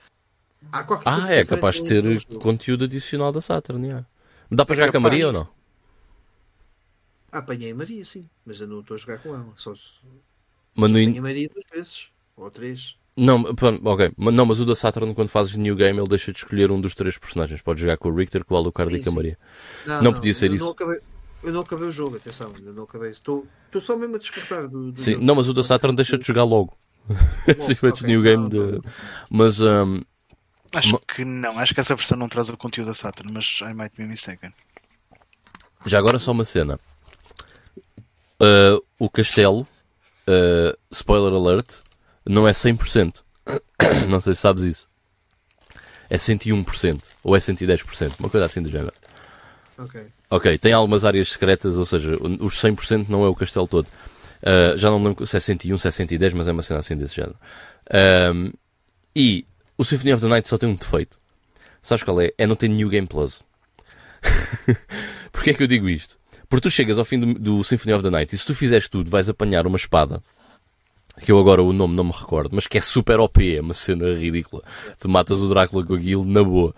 ah, 1.04 1.32
é 1.32 1.44
capaz 1.44 1.76
de 1.76 1.88
ter 1.88 2.24
conteúdo 2.38 2.84
adicional 2.84 3.32
da 3.32 3.40
Saturn. 3.40 3.84
Yeah. 3.84 4.06
Dá 4.50 4.66
para 4.66 4.74
é 4.74 4.76
jogar 4.76 4.92
com 4.92 4.98
a 4.98 5.00
Maria 5.00 5.28
ou 5.28 5.32
não? 5.32 5.48
Ah, 7.32 7.38
apanhei 7.38 7.72
a 7.72 7.74
Maria, 7.74 8.04
sim, 8.04 8.28
mas 8.44 8.60
eu 8.60 8.68
não 8.68 8.80
estou 8.80 8.94
a 8.94 8.98
jogar 8.98 9.18
com 9.18 9.30
ela. 9.34 9.52
Só 9.56 9.74
se... 9.74 10.06
Mas 10.74 10.92
no 10.92 10.98
apanhei 10.98 11.18
a 11.18 11.22
Maria 11.22 11.48
duas 11.48 11.64
vezes 11.72 12.10
ou 12.36 12.50
três. 12.50 12.96
Não, 13.16 13.44
ok, 13.84 14.12
não, 14.16 14.46
mas 14.46 14.58
o 14.58 14.64
da 14.64 14.74
Saturn, 14.74 15.14
quando 15.14 15.28
fazes 15.28 15.54
New 15.56 15.76
Game, 15.76 15.98
ele 15.98 16.08
deixa 16.08 16.32
de 16.32 16.38
escolher 16.38 16.70
um 16.70 16.80
dos 16.80 16.94
três 16.94 17.18
personagens. 17.18 17.60
Podes 17.60 17.82
jogar 17.82 17.98
com 17.98 18.08
o 18.08 18.14
Richter, 18.14 18.42
com 18.42 18.54
o 18.54 18.56
Alucard 18.56 18.92
sim, 18.92 19.00
e 19.00 19.04
com 19.04 19.10
a 19.10 19.12
Maria. 19.12 19.38
Não, 19.86 19.94
não, 19.96 20.02
não 20.04 20.12
podia 20.14 20.32
ser 20.32 20.50
isso. 20.50 20.64
Não 20.64 20.72
acabei, 20.72 20.98
eu 21.42 21.52
não 21.52 21.60
acabei 21.60 21.88
o 21.88 21.92
jogo, 21.92 22.16
atenção, 22.16 22.52
ainda 22.56 22.72
não 22.72 22.84
acabei. 22.84 23.10
Estou, 23.10 23.46
estou 23.66 23.82
só 23.82 23.96
mesmo 23.96 24.16
a 24.16 24.18
despertar 24.18 24.66
do, 24.66 24.92
do 24.92 25.00
Sim, 25.00 25.12
jogo. 25.12 25.24
não, 25.24 25.34
mas 25.34 25.48
o 25.48 25.52
da 25.52 25.62
Saturn 25.62 25.94
deixa 25.94 26.16
de 26.16 26.26
jogar 26.26 26.44
logo. 26.44 26.74
Simplesmente 27.60 28.04
okay. 28.04 28.08
New 28.08 28.22
Game 28.22 28.48
de. 28.48 28.80
Mas. 29.28 29.60
Um, 29.60 30.00
acho 30.74 30.98
que 31.00 31.24
não, 31.24 31.58
acho 31.58 31.74
que 31.74 31.80
essa 31.80 31.94
versão 31.94 32.16
não 32.16 32.28
traz 32.28 32.48
o 32.48 32.56
conteúdo 32.56 32.88
da 32.88 32.94
Saturn, 32.94 33.30
mas 33.32 33.60
I 33.60 33.74
might 33.74 33.94
be 33.96 34.06
mistaken. 34.06 34.52
Já 35.84 35.98
agora 35.98 36.18
só 36.18 36.32
uma 36.32 36.44
cena. 36.44 36.78
Uh, 38.40 38.82
o 38.98 39.10
castelo, 39.10 39.66
uh, 40.28 40.76
spoiler 40.90 41.32
alert, 41.34 41.80
não 42.26 42.46
é 42.46 42.52
100%. 42.52 43.22
não 44.08 44.20
sei 44.20 44.34
se 44.34 44.40
sabes 44.40 44.62
isso. 44.62 44.88
É 46.08 46.16
101% 46.16 47.02
ou 47.24 47.34
é 47.34 47.38
110%, 47.38 48.14
uma 48.18 48.28
coisa 48.28 48.46
assim 48.46 48.60
do 48.60 48.70
género. 48.70 48.92
Ok. 49.78 50.06
Ok, 50.30 50.58
tem 50.58 50.72
algumas 50.72 51.04
áreas 51.04 51.32
secretas, 51.32 51.78
ou 51.78 51.84
seja, 51.84 52.16
os 52.40 52.54
100% 52.54 53.06
não 53.08 53.24
é 53.24 53.28
o 53.28 53.34
castelo 53.34 53.66
todo. 53.66 53.86
Uh, 54.42 54.76
já 54.76 54.90
não 54.90 54.98
me 54.98 55.08
lembro 55.08 55.26
se 55.26 55.36
é 55.36 55.40
101, 55.40 55.78
se 55.78 55.88
é 55.88 55.90
110, 55.90 56.32
mas 56.32 56.48
é 56.48 56.52
uma 56.52 56.62
cena 56.62 56.80
assim 56.80 56.96
desse 56.96 57.16
género. 57.16 57.36
Um, 58.34 58.52
e 59.14 59.44
o 59.76 59.84
Symphony 59.84 60.14
of 60.14 60.22
the 60.22 60.28
Night 60.28 60.48
só 60.48 60.58
tem 60.58 60.68
um 60.68 60.74
defeito. 60.74 61.18
Sabes 61.82 62.02
qual 62.02 62.20
é? 62.20 62.32
É 62.38 62.46
não 62.46 62.56
ter 62.56 62.68
New 62.68 62.88
Game 62.88 63.06
Plus. 63.06 63.42
Porquê 65.32 65.50
é 65.50 65.54
que 65.54 65.62
eu 65.62 65.66
digo 65.66 65.88
isto? 65.88 66.16
Porque 66.48 66.62
tu 66.62 66.70
chegas 66.70 66.98
ao 66.98 67.04
fim 67.04 67.18
do, 67.18 67.34
do 67.34 67.64
Symphony 67.64 67.94
of 67.94 68.02
the 68.02 68.10
Night 68.10 68.34
e 68.34 68.38
se 68.38 68.46
tu 68.46 68.54
fizeres 68.54 68.88
tudo, 68.88 69.10
vais 69.10 69.28
apanhar 69.28 69.66
uma 69.66 69.76
espada 69.76 70.22
que 71.20 71.30
eu 71.30 71.38
agora 71.38 71.62
o 71.62 71.72
nome 71.72 71.94
não 71.94 72.04
me 72.04 72.12
recordo, 72.12 72.50
mas 72.54 72.66
que 72.66 72.78
é 72.78 72.80
super 72.80 73.20
OP, 73.20 73.56
é 73.56 73.60
uma 73.60 73.74
cena 73.74 74.14
ridícula. 74.14 74.62
Tu 74.98 75.08
matas 75.08 75.40
o 75.40 75.48
Drácula 75.48 75.84
com 75.84 75.94
aquilo 75.94 76.24
na 76.24 76.42
boa. 76.42 76.74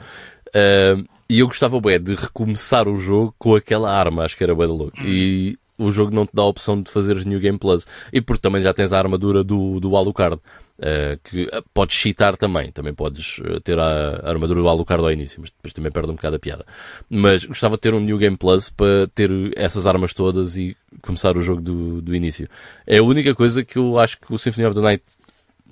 Uh, 0.49 1.05
e 1.29 1.41
eu 1.41 1.47
gostava 1.47 1.81
bem 1.81 2.01
de 2.01 2.15
recomeçar 2.15 2.89
o 2.89 2.99
jogo 2.99 3.35
com 3.39 3.55
aquela 3.55 3.91
arma, 3.91 4.25
acho 4.25 4.37
que 4.37 4.45
era 4.45 4.55
bem 4.55 4.67
louco. 4.67 5.01
E 5.03 5.59
o 5.79 5.91
jogo 5.91 6.15
não 6.15 6.27
te 6.27 6.31
dá 6.35 6.43
a 6.43 6.47
opção 6.47 6.81
de 6.81 6.91
fazeres 6.91 7.25
New 7.25 7.41
Game 7.41 7.59
Plus. 7.59 7.87
E 8.13 8.21
porque 8.21 8.41
também 8.41 8.63
já 8.63 8.73
tens 8.73 8.93
a 8.93 8.99
armadura 8.99 9.43
do, 9.43 9.81
do 9.81 9.97
Alucard. 9.97 10.41
Uh, 10.77 11.17
que 11.23 11.45
uh, 11.45 11.63
podes 11.73 11.95
cheatar 11.97 12.37
também, 12.37 12.73
também 12.73 12.93
podes 12.93 13.39
uh, 13.39 13.61
ter 13.61 13.79
a, 13.79 14.21
a, 14.25 14.29
armadura 14.29 14.61
do 14.61 14.69
Alucard 14.69 15.05
ao 15.05 15.13
início, 15.13 15.41
mas 15.41 15.51
depois 15.51 15.73
também 15.73 15.93
perde 15.93 16.11
um 16.11 16.17
bocado 16.17 16.35
a 16.35 16.39
piada. 16.41 16.67
Mas 17.09 17.45
gostava 17.45 17.77
de 17.77 17.83
ter 17.83 17.95
um 17.95 18.01
New 18.01 18.19
Game 18.19 18.37
Plus 18.37 18.71
para 18.71 19.07
ter 19.15 19.31
essas 19.55 19.87
armas 19.87 20.13
todas 20.13 20.57
e 20.57 20.77
começar 21.01 21.37
o 21.37 21.43
jogo 21.43 21.63
do, 21.63 22.03
do 22.03 22.13
início. 22.13 22.49
É 22.89 22.99
a 22.99 23.05
única 23.05 23.37
coisa 23.37 23.65
que 23.65 23.79
eu 23.79 24.01
acho 24.01 24.19
que 24.19 24.35
o 24.35 24.37
Symphony 24.37 24.67
of 24.67 24.75
the 24.75 24.83
Night 24.83 25.05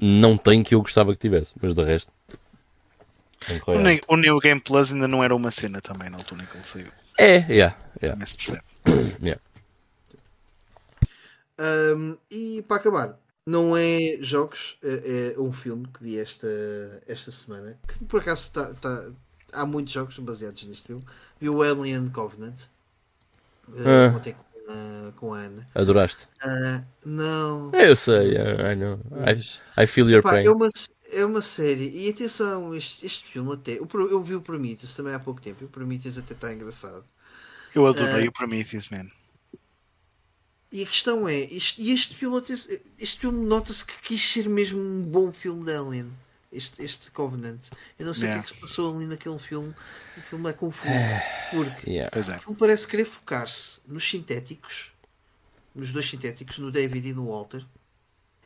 não 0.01 0.37
tem 0.37 0.63
que 0.63 0.73
eu 0.73 0.81
gostava 0.81 1.13
que 1.13 1.19
tivesse, 1.19 1.53
mas 1.61 1.75
de 1.75 1.83
resto. 1.83 2.13
O 3.67 3.79
New, 3.79 4.01
o 4.07 4.17
New 4.17 4.39
Game 4.39 4.61
Plus 4.61 4.93
ainda 4.93 5.09
não 5.09 5.23
era 5.25 5.35
uma 5.35 5.51
cena 5.51 5.81
também 5.81 6.09
na 6.11 6.17
altura 6.17 6.45
em 6.45 6.47
que 6.47 6.57
ele 6.57 6.65
saiu. 6.65 6.93
É, 7.19 7.45
yeah, 7.53 7.77
yeah. 8.01 8.25
se 8.25 8.37
percebe. 8.37 8.63
yeah. 9.21 9.41
Um, 11.59 12.17
e 12.31 12.63
para 12.63 12.77
acabar, 12.79 13.19
não 13.47 13.77
é 13.77 14.19
jogos, 14.21 14.79
é, 14.83 15.35
é, 15.37 15.41
um 15.41 15.53
filme 15.53 15.87
que 15.89 16.03
vi 16.03 16.19
esta, 16.19 16.49
esta 17.07 17.31
semana. 17.31 17.79
Que 17.87 18.05
por 18.05 18.21
acaso 18.21 18.43
está, 18.43 18.71
está, 18.71 19.11
há 19.53 19.67
muitos 19.67 19.93
jogos 19.93 20.19
baseados 20.19 20.65
neste 20.65 20.87
filme. 20.87 21.03
Vi 21.41 21.49
o 21.49 21.63
Alien 21.63 22.09
Covenant. 22.11 22.63
Uh, 23.69 24.17
ontem 24.17 24.35
com, 24.35 24.73
uh, 24.73 25.13
com 25.13 25.35
a 25.35 25.39
Ana. 25.39 25.67
Adoraste? 25.75 26.29
Uh, 26.45 26.85
não. 27.05 27.71
Eu 27.73 27.97
sei, 27.97 28.35
I 28.37 28.75
know. 28.77 29.01
I, 29.27 29.83
I 29.83 29.87
feel 29.87 30.11
your 30.11 30.23
pain. 30.23 30.45
É 30.45 30.51
uma, 30.51 30.69
é 31.13 31.25
uma 31.25 31.43
série. 31.43 31.91
E 31.95 32.11
atenção, 32.11 32.75
este, 32.75 33.07
este 33.07 33.31
filme 33.31 33.53
até. 33.53 33.79
Eu, 33.79 33.89
eu 34.11 34.23
vi 34.23 34.35
o 34.35 34.43
Prometheus 34.43 34.95
também 34.95 35.15
há 35.15 35.19
pouco 35.19 35.41
tempo. 35.41 35.65
O 35.65 35.69
Prometheus 35.69 36.19
até 36.19 36.35
está 36.35 36.53
engraçado. 36.53 37.05
Eu 37.75 37.87
adorei 37.87 38.29
o 38.29 38.33
Prometheus, 38.33 38.91
man. 38.91 39.07
E 40.73 40.83
a 40.83 40.87
questão 40.87 41.29
é, 41.29 41.39
este, 41.39 41.91
este 41.93 42.17
filme, 42.17 42.43
este 42.99 43.21
filme 43.21 43.45
nota-se 43.45 43.85
que 43.85 43.93
quis 44.01 44.33
ser 44.33 44.49
mesmo 44.49 44.81
um 44.81 45.03
bom 45.03 45.31
filme 45.31 45.67
de 45.67 45.77
Alien. 45.77 46.11
Este, 46.51 46.83
este 46.83 47.11
Covenant. 47.11 47.61
Eu 47.99 48.07
não 48.07 48.15
sei 48.15 48.25
yeah. 48.25 48.41
o 48.41 48.45
que 48.45 48.51
é 48.51 48.53
que 48.53 48.59
se 48.59 48.67
passou 48.67 48.97
ali 48.97 49.07
naquele 49.07 49.39
filme. 49.39 49.75
O 50.17 50.21
filme 50.23 50.49
é 50.49 50.53
confuso. 50.55 50.89
Porque 51.53 51.91
yeah. 51.91 52.11
o 52.19 52.41
filme 52.41 52.59
parece 52.59 52.89
querer 52.89 53.05
focar-se 53.05 53.81
nos 53.87 54.09
sintéticos, 54.09 54.93
nos 55.75 55.93
dois 55.93 56.09
sintéticos, 56.09 56.59
no 56.59 56.73
David 56.73 57.07
e 57.07 57.13
no 57.13 57.29
Walter. 57.29 57.65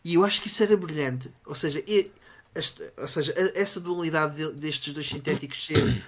E 0.02 0.14
eu 0.14 0.24
acho 0.24 0.42
que 0.42 0.48
isso 0.48 0.62
era 0.62 0.76
brilhante. 0.76 1.32
Ou 1.44 1.54
seja, 1.54 1.82
e, 1.86 2.10
esta, 2.56 2.92
ou 2.96 3.08
seja 3.08 3.34
essa 3.54 3.80
dualidade 3.80 4.52
destes 4.52 4.92
dois 4.92 5.08
sintéticos 5.08 5.64
ser 5.64 6.04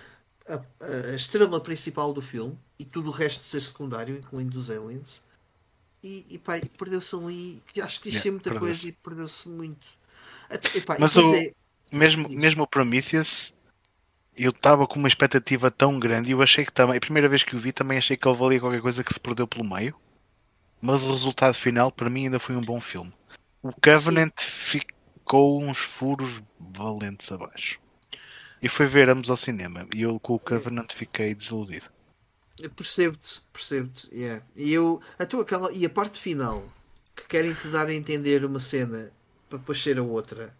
a, 0.48 0.60
a, 0.84 1.14
estrela 1.14 1.60
principal 1.60 2.12
do 2.12 2.22
filme 2.22 2.58
e 2.76 2.84
tudo 2.84 3.08
o 3.08 3.12
resto 3.12 3.44
ser 3.44 3.60
secundário, 3.60 4.16
incluindo 4.16 4.58
os 4.58 4.68
aliens 4.68 5.22
e, 6.02 6.27
e 6.31 6.39
perdeu-se 6.39 7.15
ali. 7.15 7.62
Acho 7.83 8.01
que 8.01 8.09
isto 8.09 8.28
é 8.28 8.31
muita 8.31 8.59
coisa 8.59 8.89
e 8.89 8.93
perdeu-se 8.93 9.49
muito. 9.49 9.86
Pá, 10.86 10.97
Mas 10.99 11.17
o, 11.17 11.35
é... 11.35 11.52
mesmo, 11.93 12.28
mesmo 12.28 12.62
o 12.62 12.67
Prometheus, 12.67 13.55
eu 14.36 14.51
estava 14.51 14.86
com 14.86 14.99
uma 14.99 15.09
expectativa 15.09 15.70
tão 15.70 15.99
grande 15.99 16.31
e 16.31 16.33
eu 16.33 16.41
achei 16.41 16.65
que 16.65 16.73
também, 16.73 16.97
a 16.97 17.01
primeira 17.01 17.28
vez 17.28 17.43
que 17.43 17.57
o 17.57 17.59
vi, 17.59 17.73
também 17.73 17.99
achei 17.99 18.17
que 18.17 18.27
ele 18.27 18.36
valia 18.36 18.60
qualquer 18.60 18.81
coisa 18.81 19.05
que 19.05 19.12
se 19.12 19.20
perdeu 19.20 19.47
pelo 19.47 19.68
meio. 19.68 19.94
Mas 20.81 21.02
o 21.02 21.10
resultado 21.10 21.55
final, 21.55 21.91
para 21.91 22.09
mim, 22.09 22.25
ainda 22.25 22.39
foi 22.39 22.55
um 22.55 22.60
bom 22.60 22.81
filme. 22.81 23.12
O 23.60 23.73
Covenant 23.73 24.33
Sim. 24.39 24.47
ficou 24.47 25.60
uns 25.62 25.78
furos 25.78 26.41
valentes 26.59 27.31
abaixo. 27.33 27.81
E 28.62 28.68
foi 28.68 28.86
ver 28.86 29.10
ambos 29.10 29.28
ao 29.28 29.36
cinema. 29.36 29.86
E 29.94 30.02
eu 30.02 30.18
com 30.20 30.35
o 30.35 30.39
Covenant 30.39 30.93
fiquei 30.93 31.35
desiludido. 31.35 31.91
Percebo-te, 32.74 33.40
percebo-te. 33.52 34.08
Yeah. 34.12 34.44
E 34.56 34.72
eu, 34.72 35.00
a 35.18 35.24
tua, 35.24 35.42
aquela, 35.42 35.72
e 35.72 35.86
a 35.86 35.90
parte 35.90 36.18
final 36.18 36.64
que 37.14 37.26
querem 37.26 37.54
te 37.54 37.68
dar 37.68 37.86
a 37.86 37.94
entender 37.94 38.44
uma 38.44 38.60
cena 38.60 39.12
para 39.48 39.58
depois 39.58 39.82
ser 39.82 39.98
a 39.98 40.02
outra. 40.02 40.54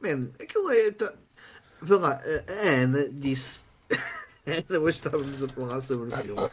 Man, 0.00 0.30
aquilo 0.40 0.70
é. 0.70 0.90
Tá... 0.92 1.12
Vê 1.80 1.94
lá, 1.96 2.20
a, 2.20 2.68
Ana 2.82 3.08
disse. 3.10 3.60
Ana, 4.46 4.80
hoje 4.80 4.98
estávamos 4.98 5.42
a 5.42 5.48
falar 5.48 5.82
sobre 5.82 6.14
o 6.14 6.16
filme. 6.16 6.50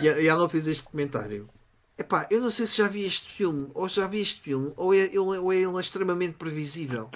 E, 0.00 0.06
e 0.22 0.26
ela 0.26 0.48
fez 0.48 0.66
este 0.66 0.84
comentário. 0.84 1.48
Epá, 1.96 2.26
eu 2.28 2.40
não 2.40 2.50
sei 2.50 2.66
se 2.66 2.76
já 2.76 2.88
vi 2.88 3.06
este 3.06 3.30
filme, 3.30 3.70
ou 3.72 3.88
já 3.88 4.08
vi 4.08 4.20
este 4.20 4.40
filme, 4.40 4.72
ou 4.76 4.92
é 4.92 4.98
ele, 4.98 5.18
ou 5.18 5.52
é 5.52 5.56
ele 5.58 5.80
extremamente 5.80 6.34
previsível. 6.34 7.08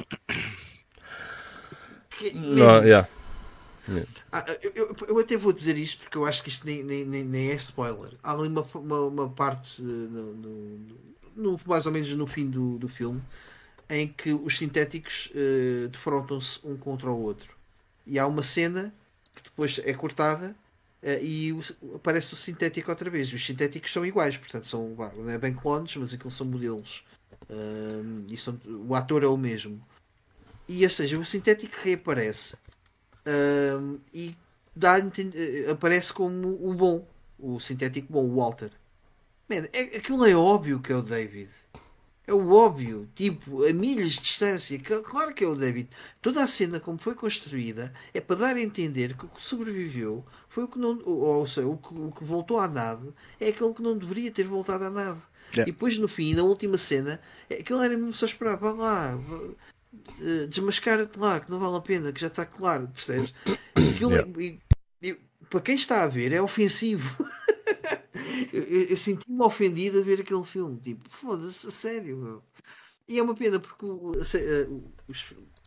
Que, 2.10 2.32
não, 2.32 2.84
yeah. 2.84 3.08
Ah, 4.30 4.44
eu, 4.62 4.72
eu, 4.74 4.96
eu 5.08 5.18
até 5.18 5.36
vou 5.36 5.52
dizer 5.52 5.76
isto 5.78 6.02
porque 6.02 6.18
eu 6.18 6.26
acho 6.26 6.42
que 6.42 6.48
isto 6.48 6.66
nem, 6.66 6.82
nem, 6.82 7.04
nem, 7.04 7.50
é 7.50 7.54
spoiler. 7.54 8.12
Há 8.22 8.32
ali 8.32 8.48
uma, 8.48 8.66
uma, 8.74 9.00
uma 9.00 9.28
parte 9.28 9.80
uh, 9.80 9.84
no, 9.84 10.34
no, 10.34 10.78
no, 11.36 11.60
mais 11.66 11.86
ou 11.86 11.92
menos 11.92 12.12
no 12.12 12.26
fim 12.26 12.48
do, 12.50 12.78
do 12.78 12.88
filme 12.88 13.22
em 13.90 14.06
que 14.06 14.32
os 14.32 14.58
sintéticos 14.58 15.30
uh, 15.34 15.88
defrontam-se 15.88 16.60
um 16.62 16.76
contra 16.76 17.10
o 17.10 17.22
outro. 17.22 17.56
E 18.06 18.18
há 18.18 18.26
uma 18.26 18.42
cena 18.42 18.92
que 19.34 19.42
depois 19.42 19.80
é 19.84 19.94
cortada 19.94 20.54
uh, 21.02 21.24
e 21.24 21.52
o, 21.52 21.60
aparece 21.94 22.34
o 22.34 22.36
sintético 22.36 22.90
outra 22.90 23.08
vez. 23.08 23.32
Os 23.32 23.44
sintéticos 23.44 23.92
são 23.92 24.04
iguais, 24.04 24.36
portanto, 24.36 24.66
são, 24.66 24.94
não 25.16 25.30
é 25.30 25.38
bem 25.38 25.54
clones, 25.54 25.96
mas 25.96 26.12
aquilo 26.12 26.30
são 26.30 26.46
modelos. 26.46 27.04
Uh, 27.48 28.24
e 28.28 28.36
são, 28.36 28.60
o 28.66 28.94
ator 28.94 29.22
é 29.22 29.26
o 29.26 29.36
mesmo. 29.36 29.80
E 30.68 30.84
ou 30.84 30.90
seja, 30.90 31.18
o 31.18 31.24
sintético 31.24 31.74
reaparece 31.82 32.56
e 34.12 34.34
dá, 34.74 34.96
aparece 35.70 36.12
como 36.12 36.48
o 36.62 36.74
bom, 36.74 37.06
o 37.38 37.60
sintético 37.60 38.12
bom, 38.12 38.24
o 38.26 38.36
Walter. 38.36 38.70
Man, 39.48 39.66
é, 39.72 39.96
aquilo 39.96 40.24
é 40.26 40.34
óbvio 40.34 40.80
que 40.80 40.92
é 40.92 40.96
o 40.96 41.02
David. 41.02 41.50
É 42.26 42.32
o 42.34 42.52
óbvio, 42.52 43.08
tipo, 43.14 43.64
a 43.64 43.72
milhas 43.72 44.12
de 44.12 44.20
distância. 44.20 44.78
Claro 44.78 45.32
que 45.32 45.42
é 45.42 45.48
o 45.48 45.54
David. 45.54 45.88
Toda 46.20 46.44
a 46.44 46.46
cena, 46.46 46.78
como 46.78 46.98
foi 46.98 47.14
construída, 47.14 47.90
é 48.12 48.20
para 48.20 48.36
dar 48.36 48.56
a 48.56 48.60
entender 48.60 49.16
que 49.16 49.24
o 49.24 49.28
que 49.28 49.42
sobreviveu 49.42 50.22
foi 50.50 50.64
o 50.64 50.68
que 50.68 50.78
não. 50.78 51.00
Ou, 51.06 51.20
ou 51.20 51.46
seja, 51.46 51.66
o 51.66 51.78
que, 51.78 51.94
o 51.94 52.12
que 52.12 52.24
voltou 52.24 52.58
à 52.58 52.68
nave 52.68 53.14
é 53.40 53.48
aquele 53.48 53.72
que 53.72 53.80
não 53.80 53.96
deveria 53.96 54.30
ter 54.30 54.44
voltado 54.44 54.84
à 54.84 54.90
nave. 54.90 55.22
Yeah. 55.52 55.70
E 55.70 55.72
depois, 55.72 55.96
no 55.96 56.06
fim, 56.06 56.34
na 56.34 56.42
última 56.42 56.76
cena, 56.76 57.18
é, 57.48 57.54
aquilo 57.54 57.80
era 57.80 57.96
mesmo 57.96 58.12
só 58.12 58.26
esperar, 58.26 58.56
vá 58.58 58.72
lá, 58.72 59.18
uh, 59.92 60.46
desmascara-te 60.48 61.18
lá, 61.18 61.40
que 61.40 61.50
não 61.50 61.58
vale 61.58 61.76
a 61.76 61.80
pena, 61.80 62.12
que 62.12 62.20
já 62.20 62.28
está 62.28 62.44
claro, 62.44 62.88
percebes? 62.88 63.34
Aquilo, 63.74 64.12
yeah. 64.12 64.32
e, 64.40 64.60
e, 65.02 65.14
para 65.48 65.60
quem 65.60 65.74
está 65.74 66.04
a 66.04 66.08
ver, 66.08 66.32
é 66.32 66.40
ofensivo. 66.40 67.26
eu, 68.52 68.62
eu 68.62 68.96
senti-me 68.96 69.42
ofendido 69.42 70.00
a 70.00 70.02
ver 70.02 70.20
aquele 70.20 70.44
filme. 70.44 70.78
Tipo, 70.80 71.08
foda-se, 71.08 71.66
a 71.66 71.70
sério, 71.70 72.16
meu. 72.16 72.42
E 73.08 73.18
é 73.18 73.22
uma 73.22 73.34
pena 73.34 73.58
porque 73.58 73.86
o, 73.86 74.12
a, 74.12 74.24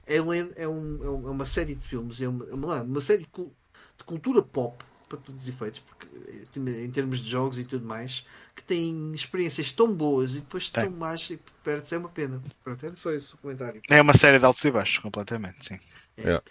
Alien 0.08 0.52
é, 0.56 0.68
um, 0.68 1.04
é, 1.04 1.10
uma 1.10 1.46
série 1.46 1.76
de 1.76 1.88
filmes, 1.88 2.22
é 2.22 2.28
uma, 2.28 2.46
é 2.46 2.54
uma, 2.54 2.82
uma 2.84 3.02
série 3.02 3.24
de 3.24 4.04
cultura 4.06 4.42
pop, 4.42 4.84
para 5.08 5.18
todos 5.18 5.42
os 5.42 5.48
efeitos, 5.48 5.82
porque 5.82 6.08
eh, 6.28 6.84
em 6.84 6.90
termos 6.90 7.20
de 7.20 7.30
jogos 7.30 7.60
e 7.60 7.66
tudo 7.66 7.86
mais, 7.86 8.26
que 8.62 8.68
tem 8.68 9.12
experiências 9.14 9.72
tão 9.72 9.94
boas 9.94 10.34
e 10.34 10.36
depois 10.36 10.70
tão 10.70 10.90
más 10.92 11.30
e 11.30 11.40
perde-se. 11.64 11.96
É 11.96 11.98
uma 11.98 12.10
pena. 12.10 12.42
Pronto, 12.64 12.86
era 12.86 12.96
só 12.96 13.12
esse 13.12 13.34
o 13.34 13.38
comentário. 13.38 13.82
É 13.90 14.02
uma 14.02 14.14
série 14.14 14.38
de 14.38 14.46
altos 14.46 14.64
e 14.64 14.72
baixos, 14.72 15.00
completamente, 15.00 15.68
sim. 15.68 15.80
É. 16.18 16.42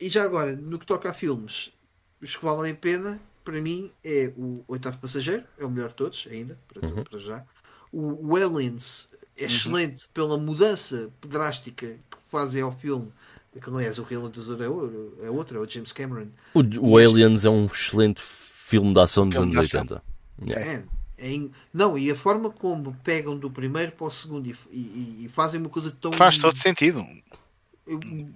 E 0.00 0.08
já 0.08 0.22
agora, 0.22 0.54
no 0.54 0.78
que 0.78 0.86
toca 0.86 1.10
a 1.10 1.14
filmes, 1.14 1.72
os 2.22 2.36
que 2.36 2.44
valem 2.44 2.72
a 2.72 2.76
pena 2.76 3.20
para 3.44 3.60
mim 3.60 3.90
é 4.04 4.32
o 4.36 4.62
Oitavo 4.68 4.98
Passageiro, 4.98 5.44
é 5.58 5.64
o 5.64 5.70
melhor 5.70 5.88
de 5.88 5.96
todos, 5.96 6.28
ainda, 6.30 6.56
para, 6.72 6.86
uhum. 6.86 7.04
para 7.04 7.18
já. 7.18 7.44
O, 7.92 8.28
o 8.28 8.36
Aliens 8.36 9.08
é 9.36 9.42
uhum. 9.42 9.46
excelente 9.48 10.08
pela 10.14 10.38
mudança 10.38 11.10
drástica 11.26 11.88
que 11.88 12.16
fazem 12.30 12.62
ao 12.62 12.72
filme. 12.78 13.10
Que, 13.60 13.68
aliás, 13.68 13.98
o 13.98 14.04
realizador 14.04 14.62
é, 15.20 15.26
é 15.26 15.30
outro, 15.30 15.58
é 15.58 15.60
o 15.60 15.68
James 15.68 15.92
Cameron. 15.92 16.28
O, 16.54 16.60
o 16.92 16.96
Aliens 16.96 17.44
é 17.44 17.50
um 17.50 17.66
excelente 17.66 18.22
filme 18.22 18.94
de 18.94 19.00
ação 19.00 19.28
dos 19.28 19.36
anos 19.36 19.56
80. 19.56 20.02
Yeah. 20.46 20.70
É, 20.70 20.84
é 21.20 21.50
não, 21.72 21.98
e 21.98 22.10
a 22.10 22.16
forma 22.16 22.50
como 22.50 22.96
pegam 23.04 23.36
do 23.36 23.50
primeiro 23.50 23.92
para 23.92 24.06
o 24.06 24.10
segundo 24.10 24.46
e, 24.46 24.56
e, 24.72 25.24
e 25.26 25.28
fazem 25.28 25.60
uma 25.60 25.68
coisa 25.68 25.90
tão. 25.90 26.12
Faz 26.12 26.38
todo 26.38 26.56
sentido. 26.56 27.04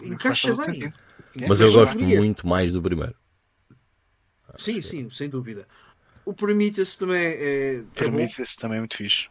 Encaixa 0.03 0.55
bem. 0.55 0.65
Sentido. 0.67 0.95
Mas 1.49 1.61
eu 1.61 1.73
gosto 1.73 1.99
muito 1.99 2.47
mais 2.47 2.73
do 2.73 2.83
primeiro. 2.83 3.15
Sim, 4.57 4.83
sim, 4.83 5.09
sem 5.11 5.29
dúvida. 5.29 5.67
O 6.25 6.33
Prometheus 6.33 6.97
também 6.97 7.17
é. 7.17 7.77
é 7.77 7.83
Prometheus 7.95 8.55
também 8.55 8.77
é 8.77 8.81
muito 8.81 8.97
fixe. 8.97 9.29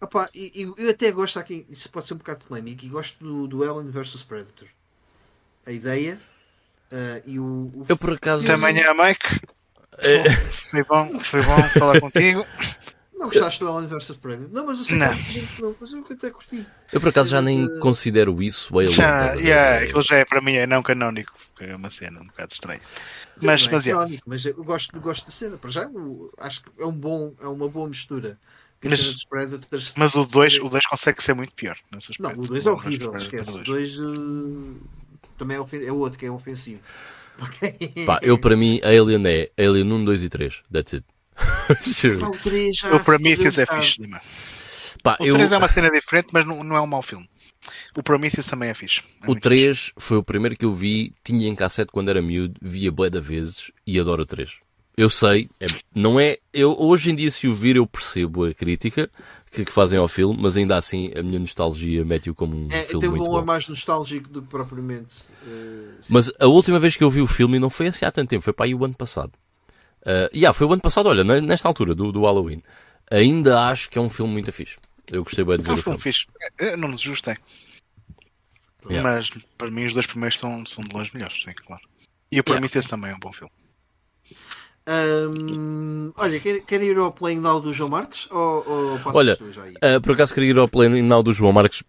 Opa, 0.00 0.28
e, 0.34 0.68
eu 0.76 0.90
até 0.90 1.10
gosto 1.10 1.38
aqui, 1.38 1.66
isso 1.70 1.88
pode 1.88 2.06
ser 2.06 2.14
um 2.14 2.18
bocado 2.18 2.44
polémico, 2.44 2.84
e 2.84 2.88
gosto 2.88 3.18
do, 3.18 3.46
do 3.46 3.62
Alien 3.62 3.90
vs 3.90 4.22
Predator. 4.22 4.68
A 5.66 5.72
ideia 5.72 6.20
uh, 6.92 7.22
e 7.26 7.38
o, 7.38 7.70
o, 7.74 7.86
Eu 7.88 7.96
por 7.96 8.12
acaso. 8.12 8.46
Também 8.46 8.78
é 8.78 8.92
Mike. 8.92 9.55
É... 9.98 10.30
Foi, 10.30 10.84
bom, 10.84 11.20
foi 11.20 11.42
bom 11.42 11.62
falar 11.70 12.00
contigo. 12.00 12.46
Não 13.14 13.28
gostaste 13.28 13.60
do 13.60 13.72
Alien 13.72 13.88
vs 13.88 14.16
Predator? 14.16 14.50
Não, 14.52 14.66
mas 14.66 14.78
eu 14.78 14.84
sei 14.84 14.98
não. 14.98 15.16
Que, 15.16 15.62
não, 15.62 15.76
mas 15.80 15.92
eu 15.92 16.06
até 16.10 16.30
curti. 16.30 16.66
Eu 16.92 17.00
por 17.00 17.08
acaso 17.08 17.30
já 17.30 17.40
nem 17.40 17.66
de... 17.66 17.78
considero 17.80 18.42
isso 18.42 18.78
Alien. 18.78 18.92
Já, 18.92 19.32
yeah, 19.34 19.84
aquilo 19.84 20.02
já 20.02 20.16
é 20.16 20.24
para 20.24 20.40
mim 20.40 20.54
é 20.54 20.66
não 20.66 20.82
canónico, 20.82 21.32
é 21.60 21.74
uma 21.74 21.88
cena 21.88 22.20
um 22.20 22.26
bocado 22.26 22.52
estranha. 22.52 22.80
Mas, 23.42 23.66
é 23.66 23.70
mas, 23.70 23.86
é 23.86 23.90
canónico, 23.90 24.22
mas 24.26 24.44
eu 24.44 24.64
gosto, 24.64 25.00
gosto 25.00 25.26
da 25.26 25.32
cena. 25.32 25.56
Para 25.56 25.70
já, 25.70 25.88
acho 26.38 26.62
que 26.62 26.70
é, 26.78 26.86
um 26.86 26.92
bom, 26.92 27.34
é 27.40 27.46
uma 27.46 27.68
boa 27.68 27.88
mistura. 27.88 28.38
Mas, 28.84 29.94
mas 29.96 30.14
o 30.14 30.24
2 30.24 30.60
o 30.60 30.68
dois 30.68 30.86
consegue 30.86 31.22
ser 31.22 31.34
muito 31.34 31.52
pior. 31.54 31.76
Não, 32.20 32.30
o 32.32 32.46
2 32.46 32.66
é 32.66 32.70
horrível, 32.70 33.16
esquece. 33.16 33.58
O 33.58 33.64
2 33.64 33.98
uh, 33.98 34.76
também 35.38 35.56
é, 35.56 35.86
é 35.86 35.92
o 35.92 35.96
outro 35.96 36.18
que 36.18 36.26
é 36.26 36.30
ofensivo. 36.30 36.80
Pá, 38.06 38.20
eu 38.22 38.38
para 38.38 38.56
mim, 38.56 38.80
Alien 38.82 39.22
é 39.26 39.50
Alien 39.58 39.92
1, 39.92 40.04
2 40.04 40.24
e 40.24 40.28
3. 40.28 40.62
That's 40.72 40.94
it. 40.94 41.06
o 42.92 43.00
Prometheus 43.00 43.58
é 43.58 43.66
fixe, 43.66 44.00
Pá, 45.02 45.14
o 45.14 45.24
3 45.24 45.50
eu... 45.50 45.54
é 45.54 45.58
uma 45.58 45.68
cena 45.68 45.90
diferente, 45.90 46.28
mas 46.32 46.46
não, 46.46 46.64
não 46.64 46.76
é 46.76 46.80
um 46.80 46.86
mau 46.86 47.02
filme. 47.02 47.28
O 47.96 48.02
Prometheus 48.02 48.46
também 48.46 48.70
é 48.70 48.74
fixe. 48.74 49.02
É 49.22 49.30
o 49.30 49.34
3 49.34 49.78
fixe. 49.78 49.92
foi 49.98 50.16
o 50.16 50.22
primeiro 50.22 50.56
que 50.56 50.64
eu 50.64 50.74
vi, 50.74 51.12
tinha 51.22 51.48
em 51.48 51.54
cassete 51.54 51.92
quando 51.92 52.08
era 52.08 52.22
miúdo, 52.22 52.54
via 52.62 52.90
bué 52.90 53.10
da 53.10 53.20
vezes 53.20 53.70
e 53.86 54.00
adoro 54.00 54.22
o 54.22 54.26
3. 54.26 54.50
Eu 54.96 55.10
sei, 55.10 55.50
é, 55.60 55.66
não 55.94 56.18
é. 56.18 56.38
Eu, 56.54 56.74
hoje 56.78 57.10
em 57.10 57.14
dia, 57.14 57.30
se 57.30 57.46
o 57.46 57.54
vir, 57.54 57.76
eu 57.76 57.86
percebo 57.86 58.46
a 58.46 58.54
crítica 58.54 59.10
que, 59.56 59.64
que 59.64 59.72
fazem 59.72 59.98
ao 59.98 60.06
filme, 60.06 60.36
mas 60.38 60.54
ainda 60.54 60.76
assim 60.76 61.10
a 61.16 61.22
minha 61.22 61.38
nostalgia 61.38 62.04
mete-o 62.04 62.34
como 62.34 62.54
um 62.54 62.68
é, 62.70 62.82
filme 62.82 63.00
tem 63.00 63.08
um 63.08 63.24
valor 63.24 63.42
mais 63.42 63.66
nostálgico 63.66 64.28
do 64.28 64.42
que 64.42 64.48
propriamente. 64.48 65.30
Uh, 65.42 65.94
mas 66.10 66.30
a 66.38 66.46
última 66.46 66.78
vez 66.78 66.94
que 66.94 67.02
eu 67.02 67.08
vi 67.08 67.22
o 67.22 67.26
filme, 67.26 67.56
e 67.56 67.60
não 67.60 67.70
foi 67.70 67.86
assim 67.86 68.04
há 68.04 68.12
tanto 68.12 68.28
tempo, 68.28 68.42
foi 68.42 68.52
para 68.52 68.66
aí 68.66 68.74
o 68.74 68.84
ano 68.84 68.94
passado. 68.94 69.32
Uh, 70.02 70.28
yeah, 70.34 70.52
foi 70.52 70.66
o 70.66 70.72
ano 70.72 70.82
passado, 70.82 71.08
olha, 71.08 71.24
nesta 71.24 71.66
altura 71.66 71.94
do, 71.94 72.12
do 72.12 72.22
Halloween. 72.22 72.62
Ainda 73.10 73.66
acho 73.68 73.88
que 73.88 73.98
é 73.98 74.00
um 74.00 74.10
filme 74.10 74.30
muito 74.30 74.52
fixe. 74.52 74.76
Eu 75.06 75.24
gostei 75.24 75.42
bem 75.42 75.56
de 75.56 75.62
ver 75.62 75.70
é 75.70 75.72
um 75.72 75.76
o 75.76 75.82
filme. 75.82 76.00
Fixe. 76.00 76.26
Eu 76.58 76.76
não 76.76 76.88
me 76.88 76.96
desgostei. 76.96 77.36
Yeah. 78.90 79.10
Mas 79.10 79.30
para 79.56 79.70
mim 79.70 79.86
os 79.86 79.94
dois 79.94 80.06
primeiros 80.06 80.38
são, 80.38 80.66
são 80.66 80.84
de 80.84 80.94
longe 80.94 81.10
melhores, 81.14 81.42
sim, 81.42 81.52
claro. 81.52 81.82
E 82.30 82.38
o 82.38 82.44
Prometheus 82.44 82.84
yeah. 82.84 82.90
também 82.90 83.10
é 83.10 83.14
um 83.14 83.18
bom 83.18 83.32
filme. 83.32 83.50
Um, 84.88 86.12
olha, 86.16 86.38
quer, 86.38 86.60
quer 86.60 86.82
ir 86.82 86.96
ao 86.96 87.10
Playing 87.10 87.40
Now 87.40 87.60
do 87.60 87.72
João 87.72 87.90
Marques? 87.90 88.28
Ou, 88.30 88.64
ou 88.66 89.00
olha, 89.06 89.36
uh, 89.36 90.00
por 90.00 90.12
acaso 90.12 90.32
queria 90.32 90.50
ir 90.50 90.58
ao 90.58 90.68
Playing 90.68 91.02
Now 91.02 91.22
do 91.22 91.32
João 91.32 91.52
Marques 91.52 91.82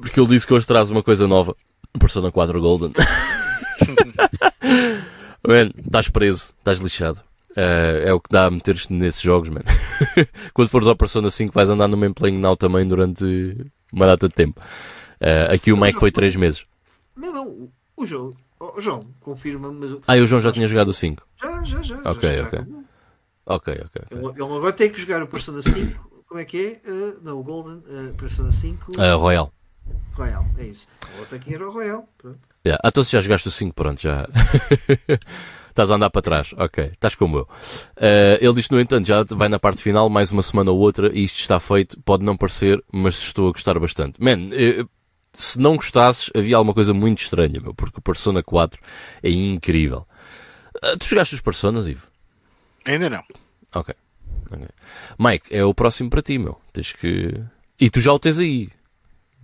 porque 0.00 0.20
ele 0.20 0.28
disse 0.28 0.46
que 0.46 0.54
hoje 0.54 0.66
traz 0.66 0.90
uma 0.90 1.02
coisa 1.02 1.26
nova. 1.26 1.56
Persona 1.98 2.30
4 2.30 2.60
Golden. 2.60 2.92
Man, 5.46 5.70
estás 5.84 6.08
preso, 6.08 6.54
estás 6.58 6.78
lixado. 6.78 7.20
Uh, 7.50 8.02
é 8.04 8.12
o 8.12 8.18
que 8.18 8.30
dá 8.30 8.46
a 8.46 8.50
meter-te 8.50 8.92
nesses 8.92 9.20
jogos, 9.20 9.48
mano. 9.48 9.64
Quando 10.52 10.68
fores 10.68 10.88
ao 10.88 10.96
Persona 10.96 11.30
5 11.30 11.52
vais 11.54 11.70
andar 11.70 11.86
no 11.86 11.96
main 11.96 12.12
playing 12.12 12.38
now 12.38 12.56
também 12.56 12.86
durante 12.86 13.56
uma 13.92 14.06
data 14.06 14.28
de 14.28 14.34
tempo. 14.34 14.60
Uh, 15.20 15.54
aqui 15.54 15.72
o 15.72 15.76
Mike 15.76 16.00
foi 16.00 16.10
3 16.10 16.34
meses. 16.36 16.64
Não, 17.16 17.32
não, 17.32 17.68
o 17.96 18.06
jogo. 18.06 18.36
O 18.76 18.80
João, 18.80 19.06
confirma 19.20 19.72
mas 19.72 19.98
Ah, 20.06 20.14
o 20.14 20.26
João 20.26 20.40
já 20.40 20.52
tinha 20.52 20.66
jogado 20.66 20.88
o 20.88 20.92
5. 20.92 21.26
Já, 21.40 21.64
já, 21.64 21.82
já. 21.82 21.96
Ok, 22.04 22.36
já 22.36 22.42
ok. 22.44 22.60
Ok, 23.46 23.80
ok. 23.84 24.02
Ele, 24.10 24.26
ele, 24.26 24.42
agora 24.42 24.72
tem 24.72 24.90
que 24.90 25.00
jogar 25.00 25.22
o 25.22 25.26
Persona 25.26 25.62
5. 25.62 26.24
Como 26.26 26.40
é 26.40 26.44
que 26.44 26.80
é? 26.84 26.90
Uh, 26.90 27.18
não, 27.22 27.38
o 27.38 27.42
Golden. 27.42 27.82
Uh, 27.86 28.14
Persona 28.14 28.50
5. 28.50 28.92
Uh, 28.92 29.16
Royal. 29.18 29.52
Royal, 30.14 30.46
é 30.58 30.64
isso. 30.64 30.88
O 31.16 31.20
outro 31.20 31.36
aqui 31.36 31.54
era 31.54 31.68
o 31.68 31.70
Royal. 31.70 32.08
Pronto. 32.16 32.38
Yeah. 32.66 32.80
Ah, 32.82 32.88
então 32.88 33.04
se 33.04 33.12
já 33.12 33.20
jogaste 33.20 33.48
o 33.48 33.50
5, 33.50 33.74
pronto, 33.74 34.00
já. 34.00 34.26
Estás 35.68 35.90
a 35.90 35.96
andar 35.96 36.08
para 36.08 36.22
trás, 36.22 36.54
ok, 36.56 36.84
estás 36.92 37.16
como 37.16 37.38
eu. 37.38 37.42
Uh, 37.96 38.38
ele 38.40 38.54
diz, 38.54 38.70
no 38.70 38.80
entanto, 38.80 39.08
já 39.08 39.24
vai 39.24 39.48
na 39.48 39.58
parte 39.58 39.82
final, 39.82 40.08
mais 40.08 40.30
uma 40.30 40.40
semana 40.40 40.70
ou 40.70 40.78
outra, 40.78 41.10
e 41.12 41.24
isto 41.24 41.40
está 41.40 41.58
feito, 41.58 42.00
pode 42.04 42.24
não 42.24 42.36
parecer, 42.36 42.80
mas 42.92 43.16
estou 43.16 43.48
a 43.48 43.50
gostar 43.50 43.76
bastante. 43.80 44.22
Man, 44.22 44.50
uh, 44.54 44.88
se 45.34 45.58
não 45.58 45.76
gostasses, 45.76 46.30
havia 46.34 46.56
alguma 46.56 46.72
coisa 46.72 46.94
muito 46.94 47.20
estranha, 47.20 47.60
meu, 47.60 47.74
porque 47.74 47.98
o 47.98 48.02
Persona 48.02 48.42
4 48.42 48.80
é 49.22 49.30
incrível. 49.30 50.06
Uh, 50.76 50.96
tu 50.98 51.06
jogaste 51.06 51.34
os 51.34 51.40
Personas, 51.40 51.88
Ivo? 51.88 52.06
Ainda 52.86 53.10
não. 53.10 53.22
Ok. 53.74 53.94
okay. 54.50 54.68
Mike, 55.18 55.54
é 55.54 55.64
o 55.64 55.74
próximo 55.74 56.08
para 56.08 56.22
ti, 56.22 56.38
meu. 56.38 56.60
Tens 56.72 56.92
que. 56.92 57.34
E 57.80 57.90
tu 57.90 58.00
já 58.00 58.12
o 58.12 58.18
tens 58.18 58.38
aí. 58.38 58.70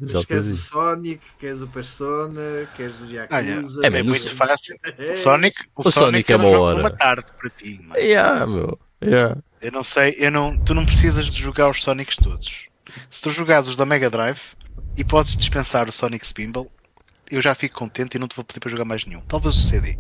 Já 0.03 0.25
queres 0.25 0.47
o 0.47 0.57
Sonic, 0.57 1.21
queres 1.39 1.61
o 1.61 1.67
Persona, 1.67 2.67
queres 2.75 3.01
o 3.01 3.07
Yakuza. 3.07 3.81
Ah, 3.83 3.87
é, 3.87 3.99
é 3.99 4.03
muito 4.03 4.35
fácil. 4.35 4.75
O 5.13 5.15
Sonic, 5.15 5.61
o, 5.77 5.81
o 5.81 5.93
Sonic, 5.93 5.93
Sonic 5.93 6.33
é 6.33 6.37
uma 6.37 6.59
hora. 6.59 6.81
uma 6.81 6.91
tarde 6.91 7.27
para 7.39 7.51
ti. 7.51 7.79
Mano. 7.83 8.01
Yeah, 8.01 8.47
meu. 8.47 8.79
Yeah. 9.03 9.37
Eu 9.61 9.73
não 9.73 9.83
sei, 9.83 10.15
eu 10.19 10.31
não, 10.31 10.57
tu 10.57 10.73
não 10.73 10.87
precisas 10.87 11.27
de 11.27 11.39
jogar 11.39 11.69
os 11.69 11.83
Sonics 11.83 12.17
todos. 12.17 12.69
Se 13.11 13.21
tu 13.21 13.31
jogares 13.31 13.69
os 13.69 13.77
da 13.77 13.85
Mega 13.85 14.09
Drive 14.09 14.41
e 15.01 15.05
podes 15.05 15.35
dispensar 15.35 15.89
o 15.89 15.93
Sonic 15.93 16.27
Spinball, 16.27 16.71
eu 17.31 17.41
já 17.41 17.55
fico 17.55 17.75
contente 17.75 18.17
e 18.17 18.19
não 18.19 18.29
te 18.29 18.37
vou 18.37 18.45
pedir 18.45 18.61
para 18.61 18.71
jogar 18.71 18.85
mais 18.85 19.07
nenhum. 19.07 19.23
Talvez 19.23 19.55
o 19.55 19.59
CD. 19.59 19.97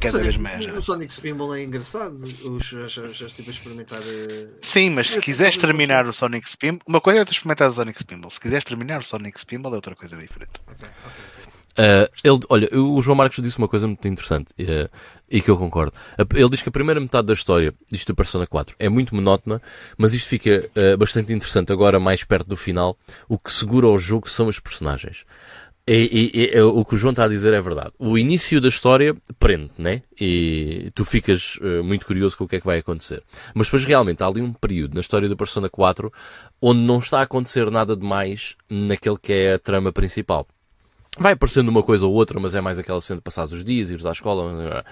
cada 0.00 0.20
vez 0.20 0.36
mais. 0.36 0.66
O 0.72 0.82
Sonic 0.82 1.14
Spinball 1.14 1.54
é 1.54 1.62
engraçado. 1.62 2.20
Já, 2.60 2.88
já, 2.88 3.08
já 3.08 3.26
estive 3.26 3.48
a 3.48 3.52
experimentar. 3.52 4.00
Uh... 4.00 4.58
Sim, 4.60 4.90
mas 4.90 5.10
se 5.10 5.20
quiseres 5.20 5.56
terminar 5.56 6.04
o 6.04 6.12
Sonic 6.12 6.50
Spinball, 6.50 6.80
uma 6.88 7.00
coisa 7.00 7.20
é 7.20 7.24
tu 7.24 7.30
experimentar 7.30 7.70
o 7.70 7.72
Sonic 7.72 7.96
Spinball. 8.00 8.30
Se 8.30 8.40
quiseres 8.40 8.64
terminar 8.64 9.00
o 9.00 9.04
Sonic 9.04 9.38
Spinball 9.38 9.72
é 9.74 9.76
outra 9.76 9.94
coisa 9.94 10.16
diferente. 10.16 10.50
Okay, 10.66 10.88
okay. 10.88 11.28
Uh, 11.78 12.10
ele, 12.24 12.40
olha, 12.48 12.68
o 12.76 13.00
João 13.00 13.14
Marcos 13.14 13.40
disse 13.40 13.56
uma 13.58 13.68
coisa 13.68 13.86
muito 13.86 14.08
interessante 14.08 14.52
uh, 14.58 14.90
e 15.30 15.40
que 15.40 15.50
eu 15.50 15.56
concordo. 15.56 15.92
Ele 16.34 16.48
diz 16.48 16.62
que 16.62 16.68
a 16.68 16.72
primeira 16.72 17.00
metade 17.00 17.26
da 17.26 17.34
história, 17.34 17.74
isto 17.92 18.12
do 18.12 18.16
Persona 18.16 18.46
4, 18.46 18.76
é 18.78 18.88
muito 18.88 19.14
monótona, 19.14 19.60
mas 19.96 20.14
isto 20.14 20.28
fica 20.28 20.68
uh, 20.76 20.96
bastante 20.96 21.32
interessante 21.32 21.72
agora, 21.72 22.00
mais 22.00 22.24
perto 22.24 22.48
do 22.48 22.56
final. 22.56 22.96
O 23.28 23.38
que 23.38 23.52
segura 23.52 23.86
o 23.86 23.98
jogo 23.98 24.28
são 24.28 24.46
os 24.46 24.58
personagens. 24.58 25.24
E, 25.90 26.30
e, 26.34 26.54
e, 26.54 26.60
o 26.60 26.84
que 26.84 26.96
o 26.96 26.98
João 26.98 27.12
está 27.12 27.24
a 27.24 27.28
dizer 27.28 27.54
é 27.54 27.60
verdade. 27.62 27.92
O 27.98 28.18
início 28.18 28.60
da 28.60 28.68
história 28.68 29.16
prende, 29.38 29.70
né? 29.78 30.02
E 30.20 30.92
tu 30.94 31.02
ficas 31.02 31.58
muito 31.82 32.04
curioso 32.04 32.36
com 32.36 32.44
o 32.44 32.48
que 32.48 32.56
é 32.56 32.60
que 32.60 32.66
vai 32.66 32.80
acontecer. 32.80 33.22
Mas 33.54 33.68
depois 33.68 33.86
realmente 33.86 34.22
há 34.22 34.26
ali 34.26 34.42
um 34.42 34.52
período 34.52 34.94
na 34.94 35.00
história 35.00 35.30
do 35.30 35.36
Persona 35.36 35.70
4 35.70 36.12
onde 36.60 36.80
não 36.80 36.98
está 36.98 37.20
a 37.20 37.22
acontecer 37.22 37.70
nada 37.70 37.96
de 37.96 38.04
mais 38.04 38.54
naquele 38.68 39.16
que 39.16 39.32
é 39.32 39.54
a 39.54 39.58
trama 39.58 39.90
principal. 39.90 40.46
Vai 41.18 41.32
aparecendo 41.32 41.68
uma 41.68 41.82
coisa 41.82 42.06
ou 42.06 42.12
outra, 42.12 42.38
mas 42.38 42.54
é 42.54 42.60
mais 42.60 42.78
aquela 42.78 43.00
cena 43.00 43.18
de 43.18 43.24
passar 43.24 43.44
os 43.44 43.64
dias, 43.64 43.90
ires 43.90 44.06
à 44.06 44.12
escola. 44.12 44.52
Mas 44.52 44.84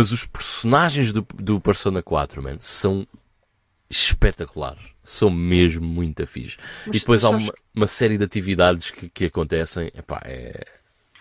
os 0.00 0.24
personagens 0.24 1.12
do, 1.12 1.26
do 1.34 1.60
Persona 1.60 2.02
4, 2.02 2.42
man, 2.42 2.56
são 2.60 3.06
espetaculares. 3.90 4.82
São 5.04 5.28
mesmo 5.28 5.84
muito 5.84 6.26
fixe. 6.26 6.56
Mas, 6.86 6.96
e 6.96 7.00
depois 7.00 7.24
há 7.24 7.30
uma, 7.30 7.52
uma, 7.74 7.86
série 7.86 8.16
de 8.16 8.24
atividades 8.24 8.90
que, 8.90 9.08
que 9.08 9.24
acontecem. 9.26 9.90
Epá, 9.94 10.22
é, 10.24 10.64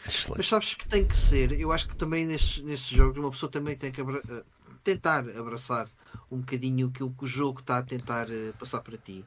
Excelente. 0.08 0.38
Mas 0.38 0.48
sabes 0.48 0.74
que 0.74 0.88
tem 0.88 1.06
que 1.06 1.16
ser, 1.16 1.52
eu 1.60 1.72
acho 1.72 1.88
que 1.88 1.96
também 1.96 2.26
nestes, 2.26 2.64
nestes 2.64 2.90
jogos 2.90 3.18
uma 3.18 3.30
pessoa 3.30 3.52
também 3.52 3.76
tem 3.76 3.92
que 3.92 4.02
abra 4.02 4.22
eh, 4.30 4.44
tentar 4.84 5.20
abraçar 5.38 5.88
um 6.30 6.40
bocadinho 6.40 6.88
aquilo 6.88 7.14
que 7.14 7.24
o 7.24 7.28
jogo 7.28 7.60
está 7.60 7.78
a 7.78 7.84
tentar 7.84 8.28
uh, 8.30 8.54
passar 8.58 8.82
para 8.82 8.98
ti. 8.98 9.24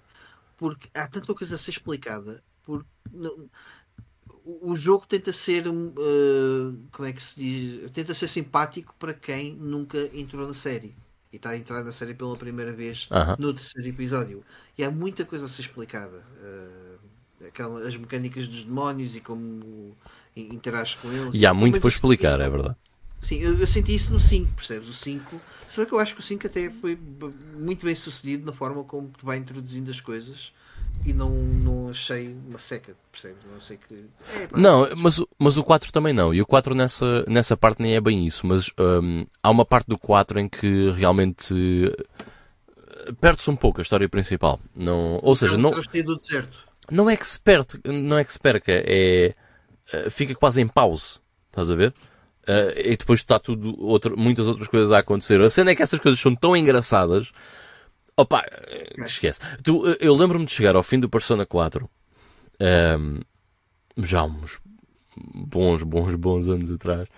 Porque 0.56 0.88
há 0.94 1.06
tanta 1.06 1.32
coisa 1.34 1.54
a 1.54 1.58
ser 1.58 1.70
explicada. 1.72 2.42
Porque 2.64 2.88
não, 3.12 3.48
o 4.44 4.76
jogo 4.76 5.06
tenta 5.06 5.32
ser 5.32 5.66
uh, 5.66 6.78
como 6.92 7.08
é 7.08 7.12
que 7.12 7.22
se 7.22 7.36
diz? 7.36 7.90
Tenta 7.92 8.12
ser 8.12 8.28
simpático 8.28 8.94
para 8.98 9.14
quem 9.14 9.54
nunca 9.54 9.98
entrou 10.12 10.46
na 10.46 10.54
série. 10.54 10.94
E 11.32 11.36
está 11.36 11.50
a 11.50 11.56
entrar 11.56 11.82
na 11.82 11.90
série 11.90 12.14
pela 12.14 12.36
primeira 12.36 12.72
vez 12.72 13.08
uh 13.10 13.14
-huh. 13.14 13.38
no 13.38 13.54
terceiro 13.54 13.88
episódio. 13.88 14.44
E 14.78 14.84
há 14.84 14.90
muita 14.90 15.24
coisa 15.24 15.46
a 15.46 15.48
ser 15.48 15.62
explicada. 15.62 16.22
Uh, 16.40 17.46
aquela, 17.46 17.86
as 17.86 17.96
mecânicas 17.96 18.46
dos 18.46 18.64
demónios 18.64 19.16
e 19.16 19.20
como 19.20 19.96
interages 20.36 20.94
com 20.94 21.10
eles. 21.10 21.30
E 21.32 21.46
há 21.46 21.54
muito 21.54 21.80
para 21.80 21.88
explicar 21.88 22.40
é 22.40 22.48
verdade. 22.48 22.76
Sim, 23.20 23.38
eu, 23.38 23.58
eu, 23.58 23.66
senti 23.66 23.94
isso 23.94 24.12
no 24.12 24.20
5, 24.20 24.52
percebes? 24.54 24.86
O 24.86 24.92
5, 24.92 25.40
se 25.66 25.80
bem 25.80 25.86
que 25.86 25.94
eu 25.94 25.98
acho 25.98 26.14
que 26.14 26.20
o 26.20 26.22
5 26.22 26.46
até 26.46 26.68
foi 26.68 26.98
muito 27.54 27.86
bem 27.86 27.94
sucedido 27.94 28.44
na 28.44 28.52
forma 28.52 28.84
como 28.84 29.08
tu 29.08 29.24
vai 29.24 29.38
introduzindo 29.38 29.90
as 29.90 29.98
coisas 29.98 30.52
e 31.04 31.12
não, 31.12 31.30
não 31.30 31.88
achei 31.90 32.34
uma 32.48 32.58
seca, 32.58 32.96
percebes? 33.12 33.44
Não 33.52 33.60
sei 33.60 33.76
que. 33.76 34.04
É, 34.34 34.46
pá, 34.46 34.58
não, 34.58 34.88
mas, 34.96 35.20
mas 35.38 35.56
o 35.58 35.64
4 35.64 35.92
também 35.92 36.12
não. 36.12 36.32
E 36.32 36.40
o 36.40 36.46
4 36.46 36.74
nessa, 36.74 37.24
nessa 37.28 37.56
parte 37.56 37.82
nem 37.82 37.94
é 37.94 38.00
bem 38.00 38.24
isso. 38.24 38.46
Mas 38.46 38.70
um, 38.78 39.26
há 39.42 39.50
uma 39.50 39.64
parte 39.64 39.86
do 39.86 39.98
4 39.98 40.40
em 40.40 40.48
que 40.48 40.90
realmente 40.90 41.54
uh, 41.54 43.14
perde-se 43.20 43.50
um 43.50 43.56
pouco 43.56 43.80
a 43.80 43.82
história 43.82 44.08
principal. 44.08 44.58
Não, 44.74 45.20
ou 45.22 45.34
seja, 45.34 45.58
não. 45.58 45.70
Não 46.90 47.08
é 47.08 47.16
que 47.16 47.26
se 47.26 47.38
perde, 47.38 47.80
não 47.84 48.18
é 48.18 48.24
que 48.24 48.32
se 48.32 48.38
perca, 48.38 48.72
é. 48.72 49.34
Uh, 49.92 50.10
fica 50.10 50.34
quase 50.34 50.60
em 50.60 50.66
pause. 50.66 51.20
Estás 51.50 51.70
a 51.70 51.74
ver? 51.74 51.94
Uh, 52.48 52.76
e 52.76 52.96
depois 52.96 53.20
está 53.20 53.38
tudo, 53.38 53.74
outra, 53.82 54.14
muitas 54.16 54.46
outras 54.46 54.68
coisas 54.68 54.90
a 54.92 54.98
acontecer. 54.98 55.40
A 55.40 55.48
cena 55.48 55.70
é 55.70 55.74
que 55.74 55.82
essas 55.82 56.00
coisas 56.00 56.20
são 56.20 56.34
tão 56.34 56.56
engraçadas 56.56 57.30
Opa, 58.16 58.44
esquece. 58.98 59.40
Tu, 59.62 59.84
eu 60.00 60.14
lembro-me 60.14 60.46
de 60.46 60.52
chegar 60.52 60.76
ao 60.76 60.82
fim 60.82 61.00
do 61.00 61.08
Persona 61.08 61.44
4, 61.44 61.84
um, 61.84 62.64
ehm, 62.64 63.20
já 63.98 64.22
uns 64.22 64.60
bons, 65.16 65.82
bons, 65.82 66.14
bons 66.14 66.48
anos 66.48 66.70
atrás. 66.70 67.08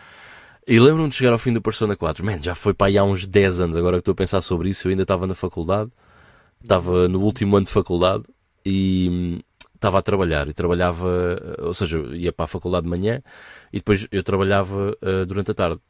E 0.67 0.81
lembro-me 0.81 1.09
de 1.11 1.17
chegar 1.17 1.33
ao 1.33 1.39
fim 1.39 1.53
do 1.53 1.63
Persona 1.63 1.95
4. 1.97 2.25
Man, 2.25 2.43
já 2.43 2.55
foi 2.55 2.75
para 2.75 2.89
aí 2.89 2.99
há 2.99 3.05
uns 3.05 3.27
10 3.27 3.61
anos. 3.61 3.77
Agora 3.77 3.97
que 3.97 4.01
estou 4.01 4.13
a 4.13 4.17
pensar 4.17 4.43
sobre 4.43 4.71
isso, 4.71 4.89
eu 4.89 4.91
ainda 4.91 5.03
estava 5.03 5.27
na 5.27 5.35
faculdade. 5.35 5.91
Estava 6.63 7.07
no 7.09 7.21
último 7.21 7.57
ano 7.57 7.67
de 7.67 7.73
faculdade 7.73 8.25
e 8.65 9.09
hum, 9.09 9.39
estava 9.75 9.99
a 9.99 10.03
trabalhar. 10.03 10.49
E 10.49 10.53
trabalhava, 10.53 11.07
ou 11.61 11.73
seja, 11.73 11.99
ia 12.15 12.33
para 12.33 12.47
a 12.47 12.49
faculdade 12.49 12.85
de 12.85 12.91
manhã 12.91 13.23
e 13.73 13.79
depois 13.79 14.09
eu 14.11 14.25
trabalhava 14.25 14.97
uh, 15.03 15.27
durante 15.27 15.53
a 15.53 15.55
tarde. 15.55 15.81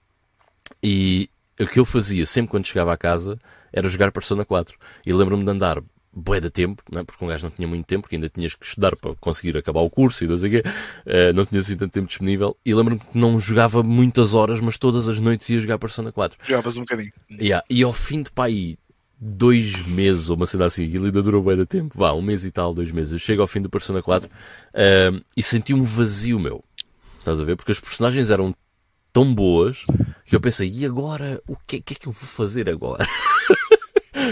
E 0.83 1.31
o 1.59 1.67
que 1.67 1.81
eu 1.81 1.85
fazia 1.85 2.27
sempre 2.27 2.51
quando 2.51 2.67
chegava 2.67 2.93
à 2.93 2.97
casa 2.99 3.39
era 3.77 3.89
jogar 3.89 4.11
Persona 4.11 4.45
4. 4.45 4.77
E 5.05 5.13
lembro-me 5.13 5.45
de 5.45 5.51
andar 5.51 5.83
bué 6.17 6.41
de 6.41 6.49
tempo, 6.49 6.83
é? 6.93 7.05
porque 7.05 7.23
um 7.23 7.29
gajo 7.29 7.45
não 7.45 7.51
tinha 7.51 7.69
muito 7.69 7.85
tempo, 7.85 8.03
porque 8.03 8.17
ainda 8.17 8.31
tinhas 8.31 8.55
que 8.55 8.65
estudar 8.65 8.97
para 8.97 9.15
conseguir 9.17 9.55
acabar 9.55 9.83
o 9.83 9.91
curso 9.91 10.25
e 10.25 10.27
não 10.27 10.39
sei 10.39 10.49
o 10.49 10.53
quê, 10.53 10.69
uh, 10.69 11.33
não 11.35 11.45
tinha 11.45 11.61
assim 11.61 11.77
tanto 11.77 11.93
tempo 11.93 12.09
disponível, 12.09 12.57
e 12.65 12.75
lembro-me 12.75 12.99
que 12.99 13.19
não 13.19 13.39
jogava 13.39 13.83
muitas 13.83 14.33
horas, 14.33 14.59
mas 14.59 14.79
todas 14.79 15.07
as 15.07 15.21
noites 15.21 15.49
ia 15.51 15.61
jogar 15.61 15.79
Persona 15.79 16.11
4. 16.11 16.39
Jogavas 16.43 16.79
um 16.79 16.81
bocadinho. 16.81 17.13
Yeah. 17.31 17.63
E 17.69 17.83
ao 17.83 17.93
fim 17.93 18.23
de 18.23 18.31
pá 18.31 18.47
aí, 18.47 18.79
dois 19.21 19.87
meses, 19.87 20.31
ou 20.31 20.37
uma 20.37 20.47
cena 20.47 20.65
assim, 20.65 20.87
aquilo 20.87 21.05
ainda 21.05 21.23
durou 21.23 21.43
bué 21.43 21.55
de 21.55 21.67
tempo, 21.67 21.99
vá, 21.99 22.15
um 22.15 22.23
mês 22.23 22.47
e 22.47 22.51
tal, 22.51 22.73
dois 22.73 22.91
meses, 22.91 23.13
eu 23.13 23.19
chego 23.19 23.43
ao 23.43 23.49
fim 23.49 23.61
do 23.61 23.69
Persona 23.69 24.03
4 24.03 24.27
uh, 24.27 24.33
eh, 24.73 25.21
e 25.37 25.43
senti 25.43 25.75
um 25.75 25.83
vazio 25.83 26.39
meu, 26.39 26.65
estás 27.19 27.39
a 27.43 27.45
ver? 27.45 27.57
Porque 27.57 27.73
as 27.73 27.81
personagens 27.81 28.31
eram 28.31 28.55
tão 29.13 29.35
boas 29.35 29.85
que 30.25 30.35
eu 30.35 30.41
pensei, 30.41 30.71
e 30.71 30.87
agora? 30.87 31.43
O 31.47 31.57
que, 31.57 31.79
que 31.81 31.93
é 31.93 31.97
que 31.97 32.07
eu 32.07 32.13
vou 32.13 32.29
fazer 32.29 32.71
agora? 32.71 33.07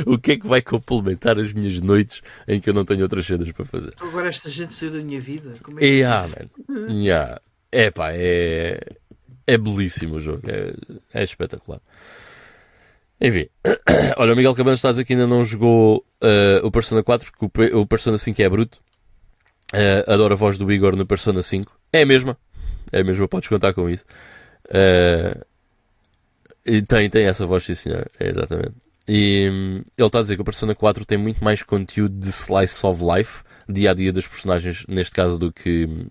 o 0.06 0.18
que 0.18 0.32
é 0.32 0.36
que 0.38 0.46
vai 0.46 0.62
complementar 0.62 1.38
as 1.38 1.52
minhas 1.52 1.80
noites 1.80 2.22
em 2.46 2.60
que 2.60 2.70
eu 2.70 2.74
não 2.74 2.84
tenho 2.84 3.02
outras 3.02 3.26
cenas 3.26 3.50
para 3.52 3.64
fazer? 3.64 3.92
Agora 3.98 4.28
esta 4.28 4.50
gente 4.50 4.74
saiu 4.74 4.92
da 4.92 5.02
minha 5.02 5.20
vida. 5.20 5.56
Como 5.62 5.78
é 5.78 5.80
que 5.80 5.86
yeah, 5.86 6.26
man. 6.68 6.92
Yeah. 6.92 7.40
É 7.70 7.90
pá, 7.90 8.12
é, 8.12 8.78
é 9.46 9.58
belíssimo 9.58 10.16
o 10.16 10.20
jogo. 10.20 10.42
É, 10.46 10.74
é 11.12 11.24
espetacular. 11.24 11.80
Enfim, 13.20 13.48
olha, 14.16 14.32
o 14.32 14.36
Miguel 14.36 14.54
Cabanas 14.54 14.78
estás 14.78 14.98
aqui 14.98 15.14
ainda 15.14 15.26
não 15.26 15.42
jogou 15.42 16.04
uh, 16.22 16.66
o 16.66 16.70
Persona 16.70 17.02
4 17.02 17.32
porque 17.32 17.74
o, 17.74 17.80
o 17.80 17.86
Persona 17.86 18.18
5 18.18 18.40
é 18.40 18.48
bruto. 18.48 18.80
Uh, 19.72 20.10
adoro 20.10 20.34
a 20.34 20.36
voz 20.36 20.58
do 20.58 20.70
Igor 20.70 20.94
no 20.94 21.06
Persona 21.06 21.42
5. 21.42 21.76
É 21.92 22.02
a 22.02 22.06
mesma. 22.06 22.36
É 22.92 23.00
a 23.00 23.04
mesma, 23.04 23.26
podes 23.26 23.48
contar 23.48 23.72
com 23.72 23.88
isso. 23.88 24.04
Uh, 24.66 25.44
e 26.64 26.80
tem, 26.82 27.10
tem 27.10 27.26
essa 27.26 27.46
voz, 27.46 27.64
sim 27.64 27.74
senhor. 27.74 28.10
É, 28.18 28.28
exatamente. 28.28 28.72
E 29.06 29.48
hum, 29.50 29.82
ele 29.96 30.06
está 30.06 30.18
a 30.18 30.22
dizer 30.22 30.36
que 30.36 30.42
o 30.42 30.44
Persona 30.44 30.74
4 30.74 31.04
tem 31.04 31.18
muito 31.18 31.42
mais 31.44 31.62
conteúdo 31.62 32.18
de 32.18 32.28
slice 32.28 32.84
of 32.86 33.02
life, 33.04 33.42
dia 33.68 33.90
a 33.90 33.94
dia 33.94 34.12
dos 34.12 34.26
personagens, 34.26 34.84
neste 34.88 35.14
caso, 35.14 35.38
do 35.38 35.52
que 35.52 35.86
hum, 35.86 36.06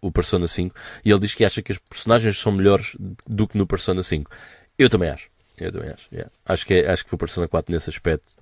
o 0.00 0.10
Persona 0.10 0.46
5. 0.46 0.74
E 1.04 1.10
ele 1.10 1.20
diz 1.20 1.34
que 1.34 1.44
acha 1.44 1.62
que 1.62 1.72
os 1.72 1.78
personagens 1.78 2.38
são 2.38 2.52
melhores 2.52 2.96
do 3.26 3.46
que 3.46 3.58
no 3.58 3.66
Persona 3.66 4.02
5. 4.02 4.30
Eu 4.78 4.88
também 4.88 5.10
acho. 5.10 5.28
Eu 5.58 5.70
também 5.70 5.90
acho. 5.90 6.08
Yeah. 6.10 6.32
Acho, 6.46 6.66
que 6.66 6.74
é, 6.74 6.90
acho 6.90 7.04
que 7.04 7.14
o 7.14 7.18
Persona 7.18 7.46
4 7.46 7.72
nesse 7.72 7.90
aspecto 7.90 8.34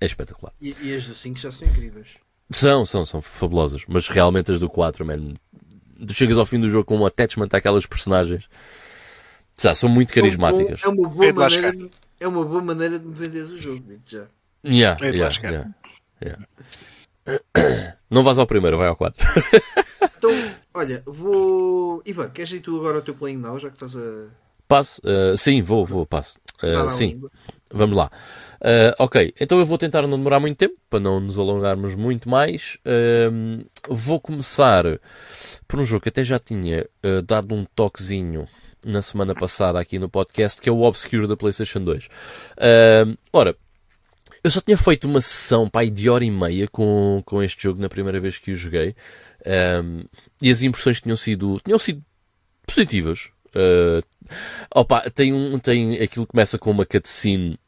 é 0.00 0.06
espetacular. 0.06 0.52
E, 0.60 0.74
e 0.80 0.94
as 0.94 1.04
do 1.04 1.14
5 1.14 1.38
já 1.38 1.50
são 1.50 1.66
incríveis. 1.66 2.10
São, 2.50 2.86
são, 2.86 3.04
são 3.04 3.20
fabulosas. 3.20 3.82
Mas 3.88 4.08
realmente 4.08 4.52
as 4.52 4.60
do 4.60 4.70
4, 4.70 5.04
man, 5.04 5.34
tu 6.06 6.14
chegas 6.14 6.38
ao 6.38 6.46
fim 6.46 6.60
do 6.60 6.68
jogo 6.68 6.84
com 6.84 6.98
um 6.98 7.06
attachment 7.06 7.48
àquelas 7.52 7.86
personagens. 7.86 8.48
Já, 9.60 9.74
são 9.74 9.88
muito 9.88 10.12
carismáticas. 10.12 10.80
É 10.84 10.88
uma 10.88 11.08
boa, 11.08 11.26
é 11.26 11.32
maneira, 11.32 11.72
de, 11.72 11.90
é 12.20 12.28
uma 12.28 12.44
boa 12.44 12.62
maneira 12.62 12.98
de 12.98 13.06
me 13.06 13.14
venderes 13.14 13.50
o 13.50 13.58
jogo, 13.58 13.84
já. 14.06 14.26
Yeah, 14.64 14.98
é 15.06 15.10
yeah, 15.10 15.34
yeah, 15.42 15.70
yeah. 16.22 17.96
Não 18.10 18.22
vais 18.22 18.38
ao 18.38 18.46
primeiro, 18.46 18.78
vai 18.78 18.88
ao 18.88 18.96
4. 18.96 19.24
então, 20.16 20.30
olha, 20.74 21.02
vou. 21.06 22.02
Ivan, 22.04 22.30
queres 22.30 22.52
ir 22.52 22.60
tu 22.60 22.76
agora 22.78 22.96
ao 22.96 23.02
teu 23.02 23.14
playing 23.14 23.36
now, 23.36 23.58
já 23.58 23.68
que 23.68 23.76
estás 23.76 23.94
a. 23.96 24.28
Passo? 24.66 25.00
Uh, 25.02 25.36
sim, 25.36 25.62
vou, 25.62 25.84
vou, 25.84 26.04
passo. 26.04 26.38
Uh, 26.62 26.90
sim, 26.90 27.22
vamos 27.72 27.96
lá. 27.96 28.10
Uh, 28.60 28.92
ok, 28.98 29.32
então 29.40 29.58
eu 29.60 29.64
vou 29.64 29.78
tentar 29.78 30.02
não 30.02 30.18
demorar 30.18 30.40
muito 30.40 30.56
tempo, 30.56 30.74
para 30.90 30.98
não 30.98 31.20
nos 31.20 31.38
alongarmos 31.38 31.94
muito 31.94 32.28
mais. 32.28 32.76
Uh, 32.84 33.64
vou 33.88 34.20
começar 34.20 34.84
por 35.66 35.78
um 35.78 35.84
jogo 35.84 36.02
que 36.02 36.08
até 36.08 36.24
já 36.24 36.38
tinha 36.38 36.86
uh, 37.06 37.22
dado 37.22 37.54
um 37.54 37.64
toquezinho 37.64 38.48
na 38.84 39.02
semana 39.02 39.34
passada 39.34 39.78
aqui 39.78 39.98
no 39.98 40.08
podcast, 40.08 40.60
que 40.60 40.68
é 40.68 40.72
o 40.72 40.82
Obscure 40.82 41.26
da 41.26 41.36
PlayStation 41.36 41.80
2. 41.80 42.08
ora, 43.32 43.56
eu 44.42 44.50
só 44.50 44.60
tinha 44.60 44.78
feito 44.78 45.08
uma 45.08 45.20
sessão 45.20 45.68
pai, 45.68 45.90
de 45.90 46.08
hora 46.08 46.24
e 46.24 46.30
meia 46.30 46.68
com, 46.68 47.22
com 47.24 47.42
este 47.42 47.62
jogo 47.62 47.80
na 47.80 47.88
primeira 47.88 48.20
vez 48.20 48.38
que 48.38 48.52
o 48.52 48.56
joguei. 48.56 48.94
e 50.40 50.50
as 50.50 50.62
impressões 50.62 51.00
tinham 51.00 51.16
sido, 51.16 51.60
tinham 51.64 51.78
sido 51.78 52.02
positivas. 52.66 53.30
Uh, 53.48 54.04
opa, 54.74 55.08
tem 55.10 55.32
um, 55.32 55.58
tem, 55.58 55.98
aquilo 56.00 56.26
começa 56.26 56.58
com 56.58 56.70
uma 56.70 56.84
cutscene 56.84 57.58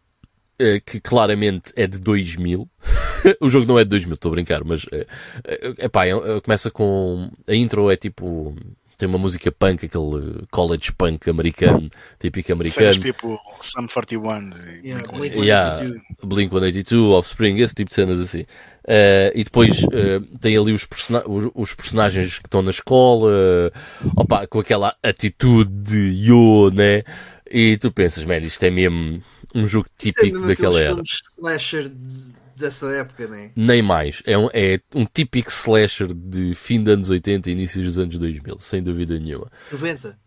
eh, 0.59 0.79
que 0.79 1.01
claramente 1.01 1.73
é 1.75 1.87
de 1.87 1.99
2000. 1.99 2.69
o 3.41 3.49
jogo 3.49 3.67
não 3.67 3.79
é 3.79 3.85
de 3.85 3.91
2000, 3.91 4.15
estou 4.15 4.31
a 4.31 4.35
brincar, 4.35 4.63
mas 4.63 4.85
é, 4.93 5.07
é, 5.45 5.87
é, 5.87 6.41
começa 6.43 6.71
com. 6.71 7.31
A 7.49 7.55
intro 7.55 7.91
é 7.91 7.97
tipo 7.97 8.55
tem 9.01 9.09
uma 9.09 9.19
música 9.19 9.51
punk, 9.51 9.87
aquele 9.87 10.45
college 10.51 10.93
punk 10.93 11.29
americano, 11.29 11.91
típico 12.21 12.53
americano. 12.53 12.95
Cenas 12.95 13.01
tipo 13.01 13.41
Sum 13.61 13.87
41 13.89 14.51
e 14.83 14.89
Yeah, 14.89 15.09
Blink-182. 15.09 15.45
Yeah, 15.45 15.81
Blink 16.25 16.51
182, 16.51 17.03
Offspring, 17.13 17.59
esse 17.59 17.75
tipo 17.75 17.89
de 17.89 17.95
cenas 17.95 18.21
assim. 18.21 18.45
Eh, 18.87 19.33
e 19.35 19.45
depois 19.45 19.83
eh, 19.93 20.21
tem 20.41 20.57
ali 20.57 20.73
os, 20.73 20.85
persona- 20.85 21.23
os- 21.27 21.51
os 21.55 21.75
personagens 21.75 22.39
que 22.39 22.47
estão 22.47 22.63
na 22.63 22.71
escola, 22.71 23.73
opa, 24.17 24.47
com 24.47 24.61
aquela 24.61 24.95
atitude 25.03 25.71
de 25.71 26.27
yo, 26.27 26.71
né? 26.71 27.03
E 27.51 27.77
tu 27.79 27.91
pensas, 27.91 28.25
man, 28.25 28.39
isto 28.39 28.63
é 28.65 28.71
mesmo 28.71 29.21
um 29.55 29.67
jogo 29.67 29.89
é 29.99 30.03
típico 30.05 30.35
mesmo 30.35 30.47
daquela 30.47 30.81
era. 30.81 31.03
slasher 31.03 31.89
de- 31.89 32.40
dessa 32.61 32.87
época, 32.95 33.27
né? 33.27 33.51
Nem 33.57 33.83
mais. 33.83 34.23
É 34.25 34.39
um, 34.39 34.49
é 34.53 34.81
um 34.95 35.05
típico 35.05 35.51
slasher 35.51 36.13
de 36.15 36.55
fim 36.55 36.83
dos 36.83 36.95
anos 36.95 37.11
80 37.11 37.49
e 37.49 37.53
inícios 37.53 37.85
dos 37.85 37.99
anos 37.99 38.17
2000, 38.19 38.59
sem 38.61 38.83
dúvida 38.83 39.19
nenhuma. 39.19 39.51
90. 39.73 40.19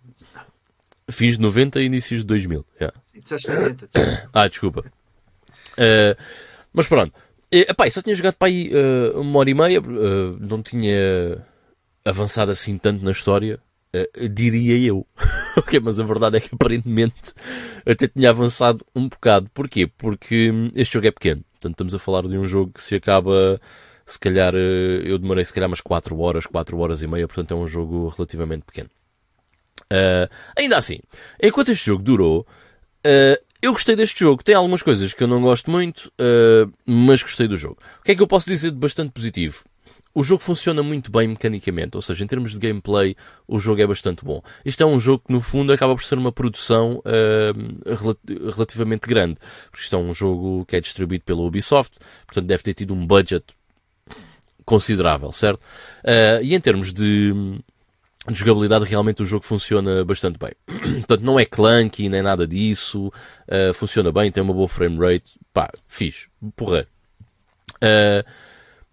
Fins 1.12 1.38
de 1.38 1.42
90 1.42 1.82
e 1.82 1.86
inícios 1.86 2.22
de 2.22 2.28
2000. 2.28 2.66
yeah. 2.80 2.98
Disseste 3.14 3.48
90. 3.48 3.90
Ah, 4.34 4.48
desculpa. 4.48 4.84
Eh, 5.78 6.16
mas 6.74 6.88
pronto. 6.88 7.14
E, 7.52 7.68
epá, 7.70 7.90
só 7.90 8.02
tinha 8.02 8.16
jogado 8.16 8.34
para 8.36 8.48
aí 8.48 8.70
eh, 8.74 9.12
uma 9.16 9.40
hora 9.40 9.50
e 9.50 9.53
meia, 9.53 9.78
eh, 9.78 10.38
não 10.40 10.64
tinha 10.64 11.45
avançado 12.03 12.52
assim 12.52 12.78
tanto 12.80 13.03
na 13.06 13.12
história, 13.12 13.60
eh, 13.94 14.28
diria 14.28 14.76
eu. 14.78 15.06
ok, 15.56 15.80
mas 15.80 16.00
a 16.00 16.03
verdade 16.03 16.38
é 16.38 16.40
que 16.40 16.50
aparentemente 16.53 17.34
até 17.86 18.08
tinha 18.08 18.32
avançado 18.32 18.84
um 18.95 19.08
bocado. 19.08 19.50
Porquê? 19.53 19.86
Porque 19.86 20.50
hum, 20.52 20.72
este 20.76 20.94
jogo 20.95 21.08
é 21.08 21.12
pequeno. 21.12 21.44
Portanto, 21.64 21.75
estamos 21.75 21.93
a 21.95 22.00
falar 22.00 22.27
de 22.27 22.38
um 22.38 22.45
jogo 22.45 22.74
que 22.74 22.83
se 22.83 22.95
acaba, 22.95 23.59
se 24.06 24.19
calhar, 24.19 24.53
eh, 24.53 25.01
eu 25.06 25.17
demorei 25.17 25.45
se 25.45 25.53
calhar 25.53 25.69
umas 25.69 25.82
4 25.82 26.19
horas, 26.19 26.45
4 26.45 26.77
horas 26.77 27.01
e 27.01 27.08
meia, 27.08 27.27
portanto 27.27 27.53
é 27.53 27.58
um 27.58 27.66
jogo 27.66 28.09
relativamente 28.09 28.64
pequeno. 28.64 28.90
Eh, 29.90 30.30
ainda 30.58 30.77
assim, 30.77 31.00
enquanto 31.42 31.72
este 31.72 31.85
jogo 31.85 32.03
durou, 32.03 32.45
Uh, 33.06 33.35
eu 33.61 33.74
gostei 33.74 33.95
deste 33.95 34.22
jogo. 34.22 34.43
Tem 34.43 34.56
algumas 34.56 34.82
coisas 34.82 35.14
que 35.14 35.24
eu 35.24 35.27
não 35.27 35.42
gosto 35.42 35.69
muito, 35.69 36.11
uh, 36.19 36.72
mas 36.85 37.22
gostei 37.22 37.48
do 37.48 37.58
jogo. 37.58 37.77
O 38.00 38.03
que 38.03 38.14
é 38.14 38.16
que 38.16 38.22
eu 38.22 38.27
posso 38.27 38.48
dizer 38.48 38.72
de 38.72 38.77
bastante 38.77 39.11
positivo? 39.11 39.64
O 40.16 40.24
jogo 40.24 40.43
funciona 40.43 40.83
muito 40.83 41.11
bem 41.11 41.27
mecanicamente, 41.27 41.95
ou 41.98 42.01
seja, 42.01 42.24
em 42.24 42.27
termos 42.27 42.51
de 42.51 42.59
gameplay, 42.59 43.16
o 43.48 43.58
jogo 43.58 43.82
é 43.82 43.88
bastante 43.88 44.24
bom. 44.24 44.43
Isto 44.64 44.83
é 44.83 44.85
um 44.85 45.00
jogo 45.00 45.24
que, 45.25 45.33
no 45.33 45.42
fundo, 45.42 45.74
acaba 45.74 45.95
por 45.95 46.03
ser 46.03 46.19
uma 46.19 46.32
produção 46.32 47.00
uh, 47.00 47.95
rel- 47.95 48.51
relativamente 48.51 49.08
grande, 49.08 49.38
porque 49.72 49.83
isto 49.83 49.95
é 49.95 49.98
um 50.00 50.14
jogo 50.14 50.66
que 50.67 50.75
é 50.75 50.80
distribuído 50.82 51.24
pela 51.24 51.42
Ubisoft, 51.42 51.98
portanto, 52.27 52.45
deve 52.45 52.61
ter 52.61 52.75
tido 52.75 52.93
um 52.93 53.08
budget 53.08 53.43
considerável, 54.66 55.32
certo? 55.32 55.64
Uh, 56.03 56.43
e 56.43 56.53
em 56.53 56.59
termos 56.61 56.93
de, 56.93 57.33
de 58.30 58.35
jogabilidade, 58.35 58.85
realmente 58.85 59.24
o 59.24 59.25
jogo 59.25 59.45
funciona 59.45 60.06
bastante 60.06 60.38
bem. 60.38 60.51
Portanto, 61.01 61.22
não 61.22 61.40
é 61.40 61.45
clunky 61.45 62.08
nem 62.08 62.22
nada 62.22 62.45
disso. 62.45 63.08
uh, 63.08 63.74
funciona 63.74 64.11
bem, 64.11 64.32
tem 64.32 64.43
uma 64.43 64.53
boa 64.53 64.67
frame 64.67 65.00
rate. 65.00 65.33
Pá, 65.51 65.72
fixe. 65.88 66.27
Porra. 66.56 66.88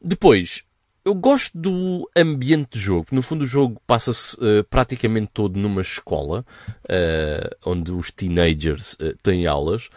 Depois, 0.02 0.64
eu 1.04 1.14
gosto 1.14 1.56
do 1.56 2.08
ambiente 2.16 2.70
de 2.72 2.78
jogo. 2.78 3.06
No 3.10 3.22
fundo, 3.22 3.42
o 3.42 3.46
jogo 3.46 3.80
passa-se 3.86 4.36
uh, 4.36 4.64
praticamente 4.68 5.30
todo 5.32 5.58
numa 5.58 5.80
escola, 5.80 6.44
uh, 6.84 7.56
onde 7.64 7.92
os 7.92 8.10
teenagers 8.10 8.94
uh, 8.94 9.16
têm 9.22 9.46
aulas. 9.46 9.88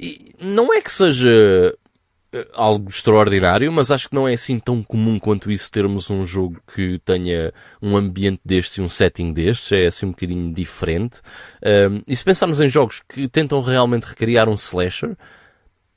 E 0.00 0.34
não 0.40 0.72
é 0.72 0.80
que 0.80 0.90
seja 0.90 1.76
algo 2.54 2.88
extraordinário, 2.88 3.70
mas 3.70 3.90
acho 3.90 4.08
que 4.08 4.14
não 4.14 4.26
é 4.26 4.32
assim 4.32 4.58
tão 4.58 4.82
comum 4.82 5.18
quanto 5.18 5.50
isso 5.50 5.70
termos 5.70 6.10
um 6.10 6.24
jogo 6.24 6.60
que 6.74 6.98
tenha 7.04 7.52
um 7.82 7.96
ambiente 7.96 8.40
destes 8.44 8.78
e 8.78 8.82
um 8.82 8.88
setting 8.88 9.32
destes, 9.32 9.70
é 9.72 9.86
assim 9.86 10.06
um 10.06 10.10
bocadinho 10.10 10.52
diferente. 10.52 11.20
E 12.06 12.16
se 12.16 12.24
pensarmos 12.24 12.60
em 12.60 12.68
jogos 12.68 13.02
que 13.06 13.28
tentam 13.28 13.60
realmente 13.60 14.04
recriar 14.04 14.48
um 14.48 14.54
slasher, 14.54 15.16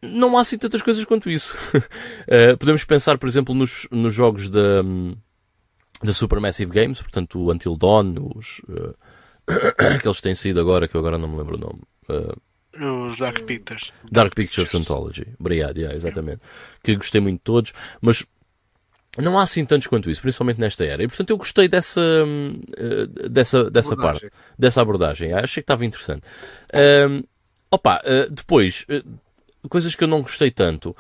não 0.04 0.38
há 0.38 0.42
assim 0.42 0.58
tantas 0.58 0.82
coisas 0.82 1.04
quanto 1.06 1.30
isso. 1.30 1.58
Uh, 1.76 2.58
podemos 2.60 2.84
pensar, 2.84 3.18
por 3.18 3.28
exemplo, 3.28 3.56
nos, 3.56 3.88
nos 3.92 4.14
jogos 4.14 4.50
da, 4.50 4.82
da 6.04 6.14
Supermassive 6.14 6.72
Games, 6.72 7.02
portanto, 7.02 7.40
o 7.40 7.52
Until 7.52 7.76
Dawn, 7.78 8.16
os, 8.36 8.60
uh, 8.70 8.94
aqueles 9.78 10.18
que 10.18 10.24
têm 10.24 10.36
saído 10.36 10.60
agora, 10.60 10.88
que 10.88 10.96
eu 10.96 11.00
agora 11.00 11.18
não 11.18 11.28
me 11.28 11.38
lembro 11.38 11.56
o 11.56 11.60
nome. 11.60 11.82
Uh, 12.10 13.08
Os 13.08 13.18
Dark 13.18 13.42
Pictures. 13.44 13.92
Dark 14.12 14.36
Pictures 14.36 14.74
Anthology. 14.76 15.28
Obrigado, 15.40 15.78
yeah, 15.78 15.96
exatamente. 15.96 16.42
Que 16.84 16.96
gostei 16.96 17.22
muito 17.22 17.38
de 17.40 17.44
todos, 17.44 17.74
mas 18.02 18.26
não 19.18 19.38
há 19.38 19.44
assim 19.44 19.64
tantos 19.64 19.88
quanto 19.88 20.10
isso, 20.10 20.22
principalmente 20.22 20.60
nesta 20.60 20.84
era. 20.84 21.04
E 21.04 21.08
portanto 21.08 21.30
eu 21.30 21.38
gostei 21.38 21.68
dessa, 21.68 22.02
eh, 22.02 23.30
dessa, 23.30 23.70
dessa 23.70 23.94
Abordagem. 23.94 24.22
parte, 24.22 24.36
dessa 24.58 24.82
abordagem. 24.82 25.34
Ah, 25.34 25.42
Achei 25.42 25.62
que 25.62 25.66
estava 25.66 25.86
interessante. 25.86 26.24
Hum, 26.74 27.22
opa, 27.70 28.02
eh, 28.04 28.28
depois, 28.32 28.86
eh, 28.90 29.04
coisas 29.70 29.96
que 29.96 30.04
eu 30.04 30.08
não 30.08 30.22
gostei 30.22 30.52
tanto. 30.52 30.96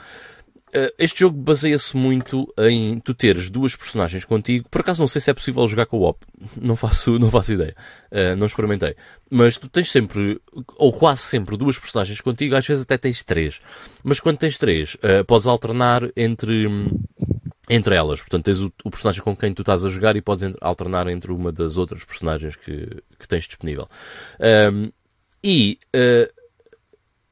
Uh, 0.76 0.90
este 0.98 1.20
jogo 1.20 1.38
baseia-se 1.38 1.96
muito 1.96 2.52
em 2.58 3.00
tu 3.00 3.14
teres 3.14 3.48
duas 3.50 3.76
personagens 3.76 4.26
contigo. 4.26 4.68
Por 4.70 4.82
acaso 4.82 5.02
não 5.02 5.08
sei 5.08 5.22
se 5.22 5.30
é 5.30 5.34
possível 5.34 5.68
jogar 5.68 5.86
com 5.86 5.98
o 6.00 6.04
op. 6.04 6.26
Não 6.60 6.76
faço, 6.76 7.20
não 7.20 7.30
faço 7.30 7.54
ideia. 7.54 7.76
Uh, 8.12 8.36
não 8.36 8.48
experimentei. 8.48 8.96
Mas 9.30 9.56
tu 9.58 9.70
tens 9.70 9.92
sempre, 9.92 10.42
ou 10.76 10.92
quase 10.92 11.22
sempre, 11.22 11.58
duas 11.58 11.78
personagens 11.78 12.20
contigo. 12.22 12.56
Às 12.56 12.66
vezes 12.66 12.82
até 12.84 12.98
tens 12.98 13.24
três. 13.24 13.62
Mas 14.04 14.20
quando 14.20 14.38
tens 14.40 14.58
três, 14.58 14.96
uh, 14.96 15.24
podes 15.28 15.46
alternar 15.46 16.10
entre, 16.18 16.66
entre 17.70 17.94
elas. 17.96 18.20
Portanto, 18.22 18.44
tens 18.46 18.60
o, 18.60 18.74
o 18.84 18.90
personagem 18.90 19.22
com 19.22 19.36
quem 19.36 19.54
tu 19.54 19.62
estás 19.62 19.86
a 19.86 19.90
jogar 19.92 20.16
e 20.16 20.22
podes 20.22 20.44
ent- 20.44 20.58
alternar 20.60 21.08
entre 21.08 21.32
uma 21.32 21.52
das 21.52 21.78
outras 21.78 22.04
personagens 22.04 22.56
que, 22.56 22.88
que 23.20 23.28
tens 23.28 23.46
disponível. 23.46 23.88
Um, 24.74 24.92
e 25.44 25.78
uh, 25.96 26.43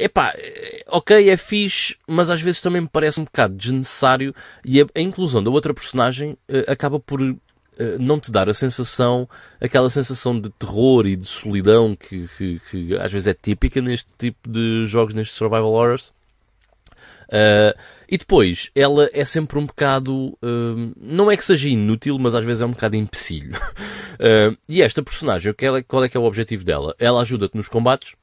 epá, 0.03 0.33
eh, 0.37 0.83
ok, 0.87 1.29
é 1.29 1.37
fixe, 1.37 1.95
mas 2.07 2.29
às 2.29 2.41
vezes 2.41 2.61
também 2.61 2.81
me 2.81 2.89
parece 2.89 3.19
um 3.19 3.23
bocado 3.23 3.55
desnecessário 3.55 4.33
e 4.65 4.81
a, 4.81 4.85
a 4.95 5.01
inclusão 5.01 5.43
da 5.43 5.49
outra 5.49 5.73
personagem 5.73 6.37
eh, 6.47 6.65
acaba 6.67 6.99
por 6.99 7.21
eh, 7.21 7.97
não 7.99 8.19
te 8.19 8.31
dar 8.31 8.49
a 8.49 8.53
sensação, 8.53 9.27
aquela 9.59 9.89
sensação 9.89 10.39
de 10.39 10.49
terror 10.51 11.05
e 11.07 11.15
de 11.15 11.25
solidão 11.27 11.95
que, 11.95 12.27
que- 12.37 12.61
que 12.69 12.95
às 12.97 13.11
vezes 13.11 13.27
é 13.27 13.33
típica 13.33 13.81
neste 13.81 14.09
tipo 14.17 14.49
de 14.49 14.85
jogos, 14.85 15.13
nestes 15.13 15.37
survival 15.37 15.71
horrors. 15.71 16.11
Uh, 17.29 17.71
e 18.09 18.17
depois, 18.17 18.69
ela 18.75 19.09
é 19.13 19.23
sempre 19.23 19.57
um 19.57 19.65
bocado. 19.65 20.37
uh, 20.43 20.93
não 20.97 21.31
é 21.31 21.37
que 21.37 21.45
seja 21.45 21.69
inútil, 21.69 22.19
mas 22.19 22.35
às 22.35 22.43
vezes 22.43 22.61
é 22.61 22.65
um 22.65 22.71
bocado 22.71 22.97
empecilho. 22.97 23.55
Uh, 24.19 24.57
e 24.67 24.81
esta 24.81 25.01
personagem, 25.01 25.53
que 25.53 25.65
ela- 25.65 25.81
qual 25.81 26.03
é 26.03 26.09
que 26.09 26.17
é 26.17 26.19
o 26.19 26.25
objetivo 26.25 26.65
dela? 26.65 26.93
Ela 26.99 27.21
ajuda-te 27.21 27.55
nos 27.55 27.69
combates, 27.69 28.13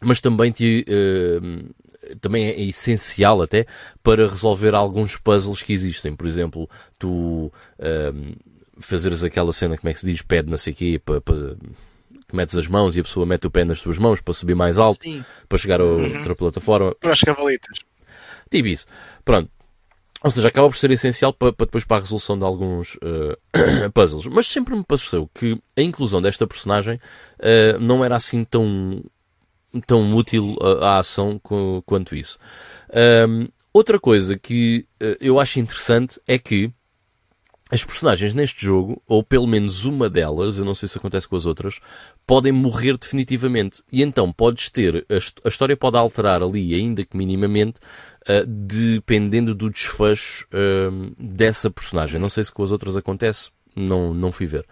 mas 0.00 0.20
também, 0.20 0.50
te, 0.52 0.84
uh, 0.88 2.16
também 2.20 2.46
é 2.46 2.60
essencial 2.62 3.42
até 3.42 3.66
para 4.02 4.28
resolver 4.28 4.74
alguns 4.74 5.16
puzzles 5.16 5.62
que 5.62 5.72
existem. 5.72 6.14
Por 6.14 6.26
exemplo, 6.26 6.68
tu 6.98 7.52
uh, 7.78 8.36
fazeres 8.80 9.22
aquela 9.22 9.52
cena, 9.52 9.76
como 9.76 9.90
é 9.90 9.92
que 9.92 10.00
se 10.00 10.06
diz, 10.06 10.22
pé 10.22 10.42
de 10.42 10.50
não 10.50 10.58
sei 10.58 10.72
o 10.72 10.76
quê, 10.76 11.00
para. 11.04 11.20
para 11.20 11.56
que 12.28 12.36
metes 12.36 12.56
as 12.56 12.68
mãos 12.68 12.94
e 12.96 13.00
a 13.00 13.02
pessoa 13.02 13.26
mete 13.26 13.48
o 13.48 13.50
pé 13.50 13.64
nas 13.64 13.80
tuas 13.80 13.98
mãos 13.98 14.20
para 14.20 14.32
subir 14.32 14.54
mais 14.54 14.78
alto, 14.78 15.02
Sim. 15.02 15.24
para 15.48 15.58
chegar 15.58 15.80
a 15.80 15.84
outra 15.84 16.34
plataforma. 16.36 16.94
Para 16.94 17.12
as 17.12 17.20
cavalitas. 17.20 17.80
Tipo 18.48 18.68
isso. 18.68 18.86
Pronto. 19.24 19.50
Ou 20.22 20.30
seja, 20.30 20.48
acaba 20.48 20.68
por 20.68 20.76
ser 20.76 20.90
essencial 20.90 21.32
para, 21.32 21.52
para 21.52 21.66
depois 21.66 21.84
para 21.84 21.96
a 21.96 22.00
resolução 22.00 22.38
de 22.38 22.44
alguns 22.44 22.98
eh, 23.02 23.88
puzzles. 23.94 24.26
Mas 24.26 24.46
sempre 24.46 24.76
me 24.76 24.84
pareceu 24.84 25.28
que 25.34 25.60
a 25.76 25.82
inclusão 25.82 26.20
desta 26.20 26.46
personagem 26.46 27.00
eh, 27.38 27.76
não 27.78 28.04
era 28.04 28.16
assim 28.16 28.44
tão, 28.44 29.02
tão 29.86 30.14
útil 30.14 30.56
à, 30.82 30.98
ação 30.98 31.40
quanto 31.86 32.14
isso. 32.16 32.38
Ahm, 32.92 33.48
outra 33.72 33.98
coisa 34.00 34.38
que 34.38 34.86
eh, 35.00 35.16
eu 35.20 35.38
acho 35.38 35.60
interessante 35.60 36.20
é 36.26 36.38
que 36.38 36.70
as 37.70 37.84
personagens 37.84 38.34
neste 38.34 38.64
jogo, 38.66 39.00
ou 39.06 39.22
pelo 39.22 39.46
menos 39.46 39.84
uma 39.84 40.10
delas, 40.10 40.58
eu 40.58 40.64
não 40.64 40.74
sei 40.74 40.88
se 40.88 40.98
acontece 40.98 41.28
com 41.28 41.36
as 41.36 41.46
outras, 41.46 41.78
podem 42.26 42.50
morrer 42.50 42.98
definitivamente. 42.98 43.82
E 43.92 44.02
então 44.02 44.32
podes 44.32 44.68
ter, 44.70 45.06
a, 45.08 45.14
hist- 45.16 45.38
a 45.44 45.48
história 45.48 45.76
pode 45.76 45.96
alterar 45.96 46.42
ali, 46.42 46.74
ainda 46.74 47.04
que 47.04 47.16
minimamente, 47.16 47.78
ah, 48.26 48.42
dependendo 48.44 49.54
do 49.54 49.70
desfecho 49.70 50.48
ah, 50.52 50.90
dessa 51.16 51.70
personagem. 51.70 52.20
Não 52.20 52.28
sei 52.28 52.42
se 52.44 52.50
com 52.52 52.64
as 52.64 52.72
outras 52.72 52.96
acontece, 52.96 53.50
não, 53.76 54.12
não 54.12 54.32
fui 54.32 54.46
ver. 54.46 54.66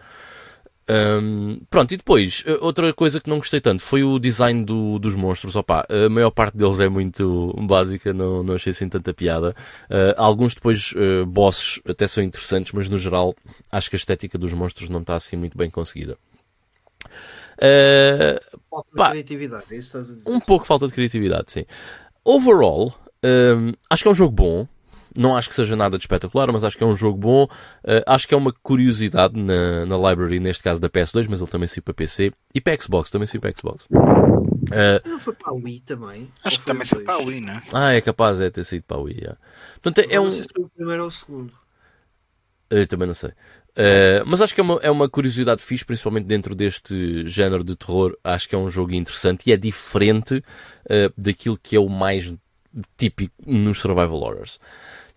Ahm, 0.90 1.58
pronto, 1.68 1.92
e 1.92 1.98
depois, 1.98 2.42
eh, 2.46 2.56
outra 2.62 2.92
coisa 2.94 3.20
que 3.20 3.28
não 3.28 3.36
gostei 3.36 3.60
tanto 3.60 3.82
foi 3.82 4.02
o 4.02 4.18
design 4.18 4.64
do- 4.64 4.98
dos 4.98 5.14
monstros. 5.14 5.54
Opa, 5.54 5.86
a 5.88 6.08
maior 6.08 6.30
parte 6.30 6.56
deles 6.56 6.80
é 6.80 6.88
muito 6.88 7.52
básica, 7.66 8.12
não, 8.14 8.42
não 8.42 8.54
achei 8.54 8.70
assim 8.70 8.88
tanta 8.88 9.12
piada. 9.12 9.54
Ah, 9.90 10.14
alguns 10.16 10.54
depois, 10.54 10.94
eh, 10.96 11.24
bosses, 11.26 11.80
até 11.86 12.08
são 12.08 12.22
interessantes, 12.24 12.72
mas 12.72 12.88
no 12.88 12.96
geral, 12.96 13.34
acho 13.70 13.90
que 13.90 13.96
a 13.96 13.98
estética 13.98 14.38
dos 14.38 14.54
monstros 14.54 14.88
não 14.88 15.00
está 15.02 15.14
assim 15.16 15.36
muito 15.36 15.58
bem 15.58 15.70
conseguida. 15.70 16.16
De 17.60 18.40
Pá. 18.96 19.10
criatividade, 19.10 19.64
é 19.70 19.76
isso 19.76 19.90
que 19.90 19.98
estás 19.98 20.10
a 20.10 20.14
dizer. 20.14 20.30
um 20.30 20.40
pouco 20.40 20.64
falta 20.64 20.86
de 20.86 20.92
criatividade, 20.94 21.50
sim. 21.50 21.64
Overall, 22.24 22.94
hum, 23.24 23.72
acho 23.90 24.02
que 24.02 24.08
é 24.08 24.12
um 24.12 24.14
jogo 24.14 24.32
bom. 24.32 24.68
Não 25.16 25.36
acho 25.36 25.48
que 25.48 25.54
seja 25.54 25.76
nada 25.76 25.96
de 25.96 26.04
espetacular, 26.04 26.52
mas 26.52 26.64
acho 26.64 26.76
que 26.76 26.84
é 26.84 26.86
um 26.86 26.96
jogo 26.96 27.18
bom. 27.18 27.44
Uh, 27.44 28.02
acho 28.06 28.26
que 28.26 28.34
é 28.34 28.36
uma 28.36 28.52
curiosidade 28.52 29.40
na, 29.40 29.86
na 29.86 29.96
library, 30.10 30.40
neste 30.40 30.62
caso 30.62 30.80
da 30.80 30.88
PS2, 30.88 31.26
mas 31.28 31.40
ele 31.40 31.50
também 31.50 31.68
saiu 31.68 31.82
para 31.82 31.94
PC 31.94 32.32
e 32.54 32.60
para 32.60 32.80
Xbox, 32.80 33.10
também 33.10 33.26
saiu 33.26 33.40
para 33.40 33.52
Xbox. 33.52 33.84
Uh, 33.84 35.08
não 35.08 35.18
foi 35.20 35.34
para 35.34 35.52
a 35.52 35.54
Wii 35.54 35.80
também? 35.80 36.30
Acho 36.44 36.60
que 36.60 36.66
também 36.66 36.84
saiu 36.84 37.04
para 37.04 37.14
a 37.14 37.18
Wii, 37.18 37.40
né? 37.40 37.62
Ah, 37.72 37.92
é 37.92 38.00
capaz 38.00 38.38
de 38.38 38.50
ter 38.50 38.64
saído 38.64 38.84
para 38.84 38.96
a 38.98 39.00
Wii. 39.00 39.16
Yeah. 39.16 39.38
Portanto, 39.82 40.06
é, 40.06 40.14
é 40.14 40.20
um... 40.20 40.24
Não 40.24 40.32
sei 40.32 40.42
se 40.42 40.48
foi 40.54 40.64
o 40.64 40.68
primeiro 40.68 41.02
ou 41.02 41.08
o 41.08 41.12
segundo. 41.12 41.52
Eu 42.70 42.86
também 42.86 43.06
não 43.06 43.14
sei. 43.14 43.30
Uh, 43.78 44.26
mas 44.26 44.40
acho 44.40 44.54
que 44.54 44.60
é 44.60 44.64
uma, 44.64 44.80
é 44.82 44.90
uma 44.90 45.08
curiosidade 45.08 45.62
fixe, 45.62 45.84
principalmente 45.84 46.26
dentro 46.26 46.54
deste 46.54 47.26
género 47.28 47.62
de 47.62 47.76
terror. 47.76 48.16
Acho 48.24 48.48
que 48.48 48.54
é 48.54 48.58
um 48.58 48.68
jogo 48.68 48.92
interessante 48.92 49.48
e 49.48 49.52
é 49.52 49.56
diferente 49.56 50.36
uh, 50.36 51.12
daquilo 51.16 51.56
que 51.56 51.76
é 51.76 51.80
o 51.80 51.88
mais 51.88 52.34
típico 52.96 53.34
nos 53.46 53.78
survival 53.78 54.20
horrors. 54.20 54.58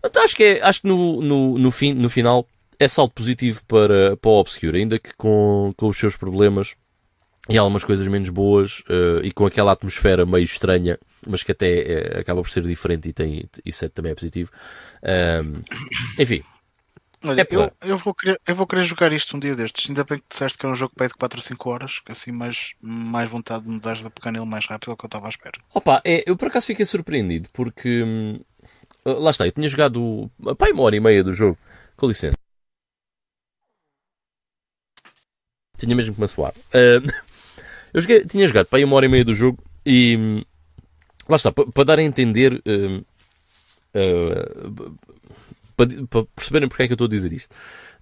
Então, 0.04 0.24
acho 0.24 0.36
que, 0.36 0.44
é, 0.44 0.62
acho 0.62 0.82
que 0.82 0.88
no, 0.88 1.20
no, 1.20 1.58
no, 1.58 1.70
fim, 1.70 1.92
no 1.94 2.10
final 2.10 2.46
é 2.78 2.88
salto 2.88 3.14
positivo 3.14 3.62
para, 3.66 4.16
para 4.16 4.30
o 4.30 4.40
Obscure, 4.40 4.78
ainda 4.78 4.98
que 4.98 5.14
com, 5.14 5.72
com 5.76 5.88
os 5.88 5.96
seus 5.96 6.16
problemas 6.16 6.74
e 7.48 7.58
algumas 7.58 7.84
coisas 7.84 8.06
menos 8.06 8.30
boas 8.30 8.80
uh, 8.80 9.20
e 9.22 9.32
com 9.32 9.46
aquela 9.46 9.72
atmosfera 9.72 10.24
meio 10.24 10.44
estranha, 10.44 10.98
mas 11.26 11.42
que 11.42 11.52
até 11.52 12.18
acaba 12.18 12.40
por 12.40 12.48
ser 12.48 12.62
diferente 12.62 13.08
e 13.08 13.12
tem, 13.12 13.44
isso 13.64 13.84
é, 13.84 13.88
também 13.88 14.12
é 14.12 14.14
positivo. 14.14 14.50
enfim, 16.18 16.42
Olha, 17.24 17.40
é 17.40 17.46
eu, 17.50 17.72
eu, 17.82 17.98
vou 17.98 18.14
querer, 18.14 18.40
eu 18.46 18.54
vou 18.54 18.66
querer 18.66 18.84
jogar 18.84 19.12
isto 19.12 19.36
um 19.36 19.40
dia 19.40 19.54
destes. 19.54 19.88
Ainda 19.88 20.04
bem 20.04 20.18
que 20.18 20.24
disseste 20.28 20.58
que 20.58 20.66
é 20.66 20.68
um 20.68 20.74
jogo 20.74 20.90
que 20.90 20.96
pede 20.96 21.14
4 21.14 21.38
ou 21.38 21.42
5 21.42 21.70
horas, 21.70 22.00
que 22.00 22.10
assim 22.10 22.32
mais, 22.32 22.72
mais 22.80 23.30
vontade 23.30 23.64
de 23.64 23.70
me 23.70 23.78
dar 23.78 23.96
de 23.96 24.10
pegar 24.10 24.32
nele 24.32 24.46
mais 24.46 24.66
rápido 24.66 24.90
do 24.90 24.96
que 24.96 25.04
eu 25.04 25.08
estava 25.08 25.26
à 25.26 25.28
espera. 25.28 25.58
Opa, 25.72 26.02
é, 26.04 26.24
eu 26.26 26.36
por 26.36 26.48
acaso 26.48 26.66
fiquei 26.66 26.84
surpreendido 26.84 27.48
porque 27.52 28.02
hum, 28.02 28.40
lá 29.04 29.30
está, 29.30 29.46
eu 29.46 29.52
tinha 29.52 29.68
jogado 29.68 30.30
pá, 30.56 30.68
uma 30.70 30.82
hora 30.82 30.96
e 30.96 31.00
meia 31.00 31.24
do 31.24 31.32
jogo. 31.32 31.58
Com 31.96 32.08
licença. 32.08 32.36
Tinha 35.76 35.96
mesmo 35.96 36.14
que 36.14 36.20
me 36.20 36.28
suar. 36.28 36.52
Uh, 36.68 37.06
eu 37.92 38.00
joguei, 38.00 38.24
tinha 38.24 38.46
jogado 38.46 38.66
pá, 38.66 38.78
uma 38.78 38.96
hora 38.96 39.06
e 39.06 39.08
meia 39.08 39.24
do 39.24 39.34
jogo 39.34 39.62
e 39.84 40.44
lá 41.28 41.36
está, 41.36 41.52
para 41.52 41.84
dar 41.84 41.98
a 41.98 42.02
entender. 42.02 42.54
Uh, 42.66 43.04
uh, 43.94 44.98
para, 45.76 46.24
perceberem 46.36 46.68
porque 46.68 46.84
é 46.84 46.86
que 46.86 46.92
eu 46.92 46.94
estou 46.94 47.06
a 47.06 47.10
dizer 47.10 47.32
isto. 47.32 47.54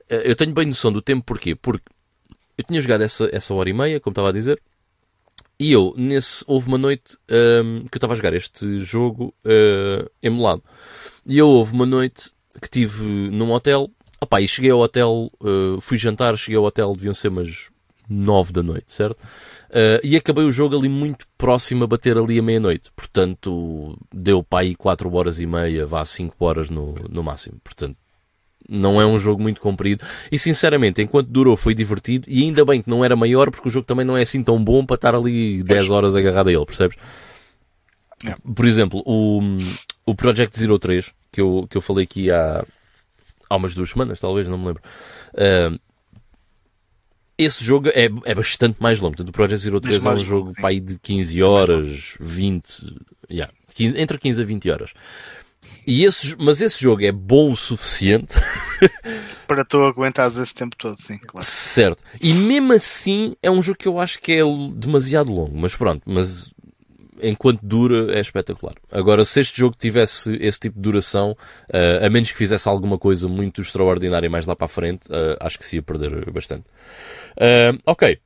Eu 0.09 0.35
tenho 0.35 0.53
bem 0.53 0.67
noção 0.67 0.93
do 0.93 1.01
tempo, 1.01 1.25
porquê? 1.25 1.55
Porque 1.55 1.85
eu 2.59 2.65
tinha 2.65 2.81
jogado 2.81 3.03
essa, 3.03 3.29
essa 3.33 3.55
hora 3.55 3.70
e 3.70 3.73
meia, 3.73 4.01
como 4.01 4.12
estava 4.12 4.29
a 4.29 4.33
dizer, 4.33 4.61
e 5.61 5.73
eu, 5.73 5.93
nesse, 5.95 6.43
houve 6.47 6.69
uma 6.69 6.79
noite 6.79 7.19
um, 7.31 7.81
que 7.81 7.97
eu 7.97 7.99
estava 7.99 8.15
a 8.15 8.17
jogar 8.17 8.33
este 8.33 8.79
jogo 8.79 9.35
uh, 9.45 10.11
emulado. 10.23 10.63
E 11.27 11.37
eu 11.37 11.47
houve 11.47 11.75
uma 11.75 11.85
noite 11.85 12.31
que 12.63 12.71
tive 12.71 13.05
num 13.05 13.53
hotel, 13.53 13.91
opá, 14.19 14.41
e 14.41 14.49
cheguei 14.49 14.71
ao 14.71 14.81
hotel, 14.81 15.31
uh, 15.39 15.79
fui 15.83 15.99
jantar, 15.99 16.35
cheguei 16.39 16.57
ao 16.57 16.65
hotel, 16.65 16.95
deviam 16.95 17.13
ser 17.13 17.29
umas 17.29 17.69
nove 18.09 18.55
da 18.55 18.63
noite, 18.63 18.87
certo? 18.89 19.21
Uh, 19.69 20.01
e 20.03 20.17
acabei 20.17 20.45
o 20.45 20.51
jogo 20.51 20.79
ali 20.79 20.89
muito 20.89 21.27
próximo 21.37 21.85
a 21.85 21.87
bater 21.87 22.17
ali 22.17 22.39
a 22.39 22.43
meia-noite. 22.43 22.91
Portanto, 22.97 23.99
deu 24.11 24.43
para 24.43 24.61
aí 24.61 24.75
4 24.75 25.15
horas 25.15 25.41
e 25.41 25.47
meia, 25.47 25.85
vá 25.85 26.03
5 26.03 26.43
horas 26.43 26.71
no, 26.71 26.95
no 27.11 27.23
máximo. 27.23 27.61
Portanto, 27.63 27.99
não 28.70 29.00
é 29.00 29.07
um 29.07 29.18
jogo 29.18 29.42
muito 29.42 29.60
comprido. 29.60 30.05
E 30.31 30.39
sinceramente, 30.39 31.02
enquanto 31.02 31.26
durou, 31.28 31.57
foi 31.57 31.74
divertido. 31.74 32.26
E 32.28 32.42
ainda 32.44 32.65
bem 32.65 32.81
que 32.81 32.89
não 32.89 33.05
era 33.05 33.16
maior, 33.16 33.50
porque 33.50 33.68
o 33.68 33.70
jogo 33.70 33.86
também 33.86 34.07
não 34.07 34.16
é 34.16 34.23
assim 34.23 34.42
tão 34.42 34.62
bom 34.62 34.86
para 34.86 34.94
estar 34.94 35.15
ali 35.15 35.62
10 35.65 35.90
horas 35.90 36.15
agarrado 36.15 36.49
a 36.49 36.52
ele, 36.52 36.65
percebes? 36.65 36.97
Por 38.55 38.66
exemplo, 38.66 39.02
o, 39.05 39.40
o 40.07 40.15
Project 40.15 40.58
Zero 40.58 40.78
3, 40.78 41.10
que 41.32 41.40
eu, 41.40 41.66
que 41.68 41.76
eu 41.76 41.81
falei 41.81 42.05
aqui 42.05 42.31
há, 42.31 42.65
há 43.49 43.57
umas 43.57 43.74
duas 43.74 43.90
semanas, 43.90 44.20
talvez, 44.20 44.47
não 44.47 44.58
me 44.58 44.66
lembro. 44.66 44.82
Uh, 45.34 45.78
esse 47.36 47.65
jogo 47.65 47.89
é, 47.89 48.10
é 48.24 48.34
bastante 48.34 48.81
mais 48.81 49.00
longo. 49.00 49.16
Portanto, 49.16 49.31
o 49.31 49.32
Project 49.32 49.65
Zero 49.65 49.81
3 49.81 50.05
é 50.05 50.10
um 50.10 50.18
jogo 50.20 50.52
pai, 50.60 50.78
de 50.78 50.99
15 50.99 51.42
horas, 51.42 52.15
20, 52.20 52.99
yeah, 53.31 53.52
15, 53.74 53.99
entre 53.99 54.18
15 54.18 54.42
a 54.42 54.44
20 54.44 54.70
horas. 54.70 54.92
E 55.87 56.05
esse, 56.05 56.37
mas 56.39 56.61
esse 56.61 56.81
jogo 56.81 57.03
é 57.05 57.13
bom 57.13 57.51
o 57.51 57.57
suficiente 57.57 58.37
para 59.47 59.65
tu 59.65 59.83
aguentares 59.83 60.37
esse 60.37 60.55
tempo 60.55 60.77
todo, 60.77 60.97
sim, 61.01 61.19
claro. 61.19 61.45
Certo. 61.45 62.03
E 62.21 62.33
mesmo 62.33 62.73
assim 62.73 63.35
é 63.43 63.51
um 63.51 63.61
jogo 63.61 63.79
que 63.79 63.89
eu 63.89 63.99
acho 63.99 64.21
que 64.21 64.33
é 64.33 64.43
demasiado 64.75 65.33
longo, 65.33 65.57
mas 65.57 65.75
pronto, 65.75 66.03
mas 66.07 66.53
enquanto 67.23 67.61
dura 67.63 68.17
é 68.17 68.21
espetacular. 68.21 68.75
Agora, 68.91 69.25
se 69.25 69.41
este 69.41 69.59
jogo 69.59 69.77
tivesse 69.79 70.35
esse 70.41 70.59
tipo 70.59 70.77
de 70.77 70.83
duração, 70.83 71.33
uh, 71.33 72.05
a 72.05 72.11
menos 72.11 72.31
que 72.31 72.39
fizesse 72.39 72.69
alguma 72.69 72.99
coisa 72.99 73.29
muito 73.29 73.61
extraordinária 73.61 74.29
mais 74.31 74.47
lá 74.47 74.57
para 74.57 74.67
a 74.67 74.69
frente, 74.69 75.09
uh, 75.09 75.37
acho 75.41 75.59
que 75.59 75.65
se 75.65 75.77
ia 75.77 75.83
perder 75.83 76.31
bastante. 76.31 76.65
Uh, 77.37 77.79
ok. 77.87 78.19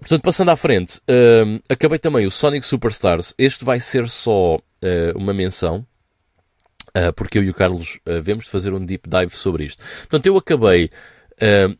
Portanto, 0.00 0.22
passando 0.22 0.50
à 0.50 0.56
frente, 0.56 1.00
acabei 1.70 1.98
também 1.98 2.26
o 2.26 2.30
Sonic 2.30 2.66
Superstars. 2.66 3.32
Este 3.38 3.64
vai 3.64 3.80
ser 3.80 4.06
só 4.10 4.58
uma 5.14 5.32
menção, 5.32 5.86
porque 7.14 7.38
eu 7.38 7.44
e 7.44 7.50
o 7.50 7.54
Carlos 7.54 7.98
vemos 8.22 8.44
de 8.44 8.50
fazer 8.50 8.72
um 8.72 8.84
deep 8.84 9.08
dive 9.08 9.36
sobre 9.36 9.64
isto. 9.64 9.82
Portanto, 10.00 10.26
eu 10.26 10.36
acabei 10.36 10.90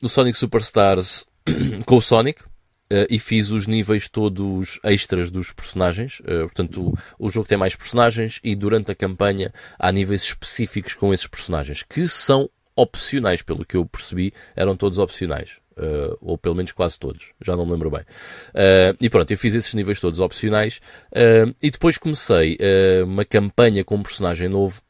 o 0.02 0.08
Sonic 0.08 0.36
Superstars 0.36 1.26
com 1.86 1.96
o 1.96 2.02
Sonic, 2.02 2.42
Uh, 2.86 3.02
e 3.10 3.18
fiz 3.18 3.50
os 3.50 3.66
níveis 3.66 4.06
todos 4.06 4.78
extras 4.84 5.28
dos 5.28 5.50
personagens. 5.50 6.20
Uh, 6.20 6.42
portanto, 6.42 6.94
o, 7.18 7.26
o, 7.26 7.28
jogo 7.28 7.48
tem 7.48 7.58
mais 7.58 7.74
personagens 7.74 8.38
e 8.44 8.54
durante 8.54 8.92
a 8.92 8.94
campanha 8.94 9.52
há 9.76 9.90
níveis 9.90 10.22
específicos 10.22 10.94
com 10.94 11.12
esses 11.12 11.26
personagens 11.26 11.82
que 11.82 12.06
são 12.06 12.48
opcionais, 12.76 13.42
pelo 13.42 13.64
que 13.64 13.76
eu 13.76 13.84
percebi, 13.84 14.32
eram 14.54 14.76
todos 14.76 14.98
opcionais. 14.98 15.56
Uh, 15.76 16.16
ou 16.20 16.38
pelo 16.38 16.54
menos 16.54 16.70
quase 16.70 16.96
todos, 16.96 17.32
já 17.44 17.56
não 17.56 17.66
me 17.66 17.72
lembro 17.72 17.90
bem. 17.90 18.02
E 19.00 19.10
pronto, 19.10 19.30
eu 19.30 19.36
fiz 19.36 19.54
esses 19.54 19.74
níveis 19.74 20.00
todos 20.00 20.20
opcionais 20.20 20.80
e 21.60 21.70
depois 21.70 21.98
comecei 21.98 22.56
uma 23.04 23.26
campanha 23.26 23.84
com 23.84 23.96
um 23.96 24.02
personagem 24.02 24.48
novo 24.48 24.80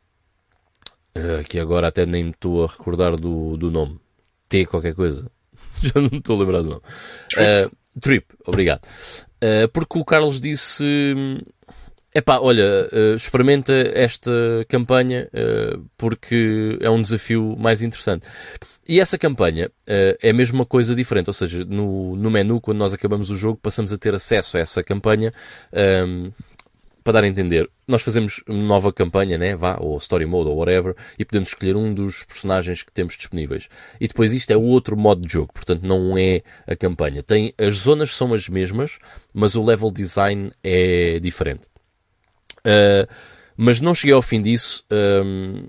que 1.48 1.58
agora 1.58 1.88
até 1.88 2.06
nem 2.06 2.24
me 2.24 2.30
estou 2.30 2.64
a 2.64 2.68
recordar 2.68 3.16
do, 3.16 3.56
do 3.56 3.70
nome. 3.70 3.98
T 4.48 4.66
qualquer 4.66 4.94
coisa. 4.94 5.30
já 5.82 6.00
não 6.00 6.18
estou 6.18 6.36
a 6.36 6.40
lembrar 6.40 6.62
do 6.62 6.70
nome. 6.70 6.82
Trip, 7.28 7.76
Trip 8.00 8.26
obrigado. 8.46 8.80
porque 9.72 9.98
o 9.98 10.04
Carlos 10.04 10.40
disse 10.40 10.84
Epá, 12.16 12.38
olha, 12.38 12.88
uh, 12.90 13.14
experimenta 13.14 13.74
esta 13.92 14.32
campanha 14.70 15.28
uh, 15.34 15.84
porque 15.98 16.78
é 16.80 16.88
um 16.88 17.02
desafio 17.02 17.54
mais 17.58 17.82
interessante. 17.82 18.26
E 18.88 18.98
essa 18.98 19.18
campanha 19.18 19.66
uh, 19.66 20.16
é 20.22 20.32
mesmo 20.32 20.58
uma 20.58 20.64
coisa 20.64 20.94
diferente, 20.94 21.26
ou 21.26 21.34
seja, 21.34 21.62
no, 21.66 22.16
no 22.16 22.30
menu, 22.30 22.58
quando 22.58 22.78
nós 22.78 22.94
acabamos 22.94 23.28
o 23.28 23.36
jogo, 23.36 23.58
passamos 23.62 23.92
a 23.92 23.98
ter 23.98 24.14
acesso 24.14 24.56
a 24.56 24.60
essa 24.60 24.82
campanha. 24.82 25.30
Para 27.06 27.12
dar 27.12 27.22
a 27.24 27.28
entender, 27.28 27.70
nós 27.86 28.02
fazemos 28.02 28.42
nova 28.48 28.92
campanha, 28.92 29.38
né? 29.38 29.54
Vá, 29.54 29.76
ou 29.78 29.96
Story 29.98 30.26
Mode, 30.26 30.50
ou 30.50 30.56
whatever, 30.56 30.96
e 31.16 31.24
podemos 31.24 31.50
escolher 31.50 31.76
um 31.76 31.94
dos 31.94 32.24
personagens 32.24 32.82
que 32.82 32.90
temos 32.90 33.16
disponíveis. 33.16 33.68
E 34.00 34.08
depois 34.08 34.32
isto 34.32 34.50
é 34.50 34.56
outro 34.56 34.96
modo 34.96 35.24
de 35.24 35.32
jogo, 35.32 35.52
portanto 35.52 35.84
não 35.84 36.18
é 36.18 36.42
a 36.66 36.74
campanha. 36.74 37.22
Tem, 37.22 37.54
as 37.56 37.76
zonas 37.76 38.12
são 38.12 38.34
as 38.34 38.48
mesmas, 38.48 38.98
mas 39.32 39.54
o 39.54 39.62
level 39.62 39.88
design 39.92 40.50
é 40.64 41.20
diferente. 41.20 41.60
Uh, 42.66 43.06
mas 43.56 43.80
não 43.80 43.94
cheguei 43.94 44.12
ao 44.12 44.20
fim 44.20 44.42
disso 44.42 44.84
um, 44.90 45.64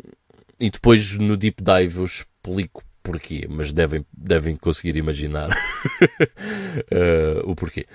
e 0.60 0.72
depois 0.72 1.18
no 1.18 1.38
deep 1.38 1.62
dive 1.62 2.00
eu 2.00 2.06
explico 2.06 2.84
porquê, 3.08 3.48
mas 3.50 3.72
devem, 3.72 4.06
devem 4.11 4.56
conseguir 4.58 4.98
imaginar 4.98 5.50
uh, 5.50 7.48
o 7.50 7.56
porquê. 7.56 7.86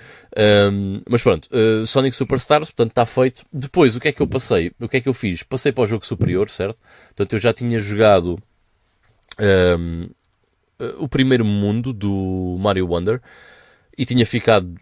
Um, 0.71 0.99
mas 1.07 1.21
pronto, 1.21 1.47
uh, 1.51 1.85
Sonic 1.85 2.15
Superstars, 2.15 2.71
portanto 2.71 2.89
está 2.89 3.05
feito. 3.05 3.45
Depois, 3.53 3.95
o 3.95 3.99
que 3.99 4.07
é 4.07 4.11
que 4.11 4.21
eu 4.21 4.27
passei? 4.27 4.71
O 4.79 4.89
que 4.89 4.97
é 4.97 5.01
que 5.01 5.07
eu 5.07 5.13
fiz? 5.13 5.43
Passei 5.43 5.71
para 5.71 5.83
o 5.83 5.87
jogo 5.87 6.05
superior, 6.05 6.49
certo? 6.49 6.79
Portanto, 7.09 7.33
eu 7.33 7.39
já 7.39 7.53
tinha 7.53 7.79
jogado 7.79 8.41
um, 9.39 10.09
o 10.97 11.07
primeiro 11.07 11.45
mundo 11.45 11.93
do 11.93 12.57
Mario 12.59 12.87
Wonder 12.87 13.21
e 13.95 14.05
tinha 14.05 14.25
ficado 14.25 14.75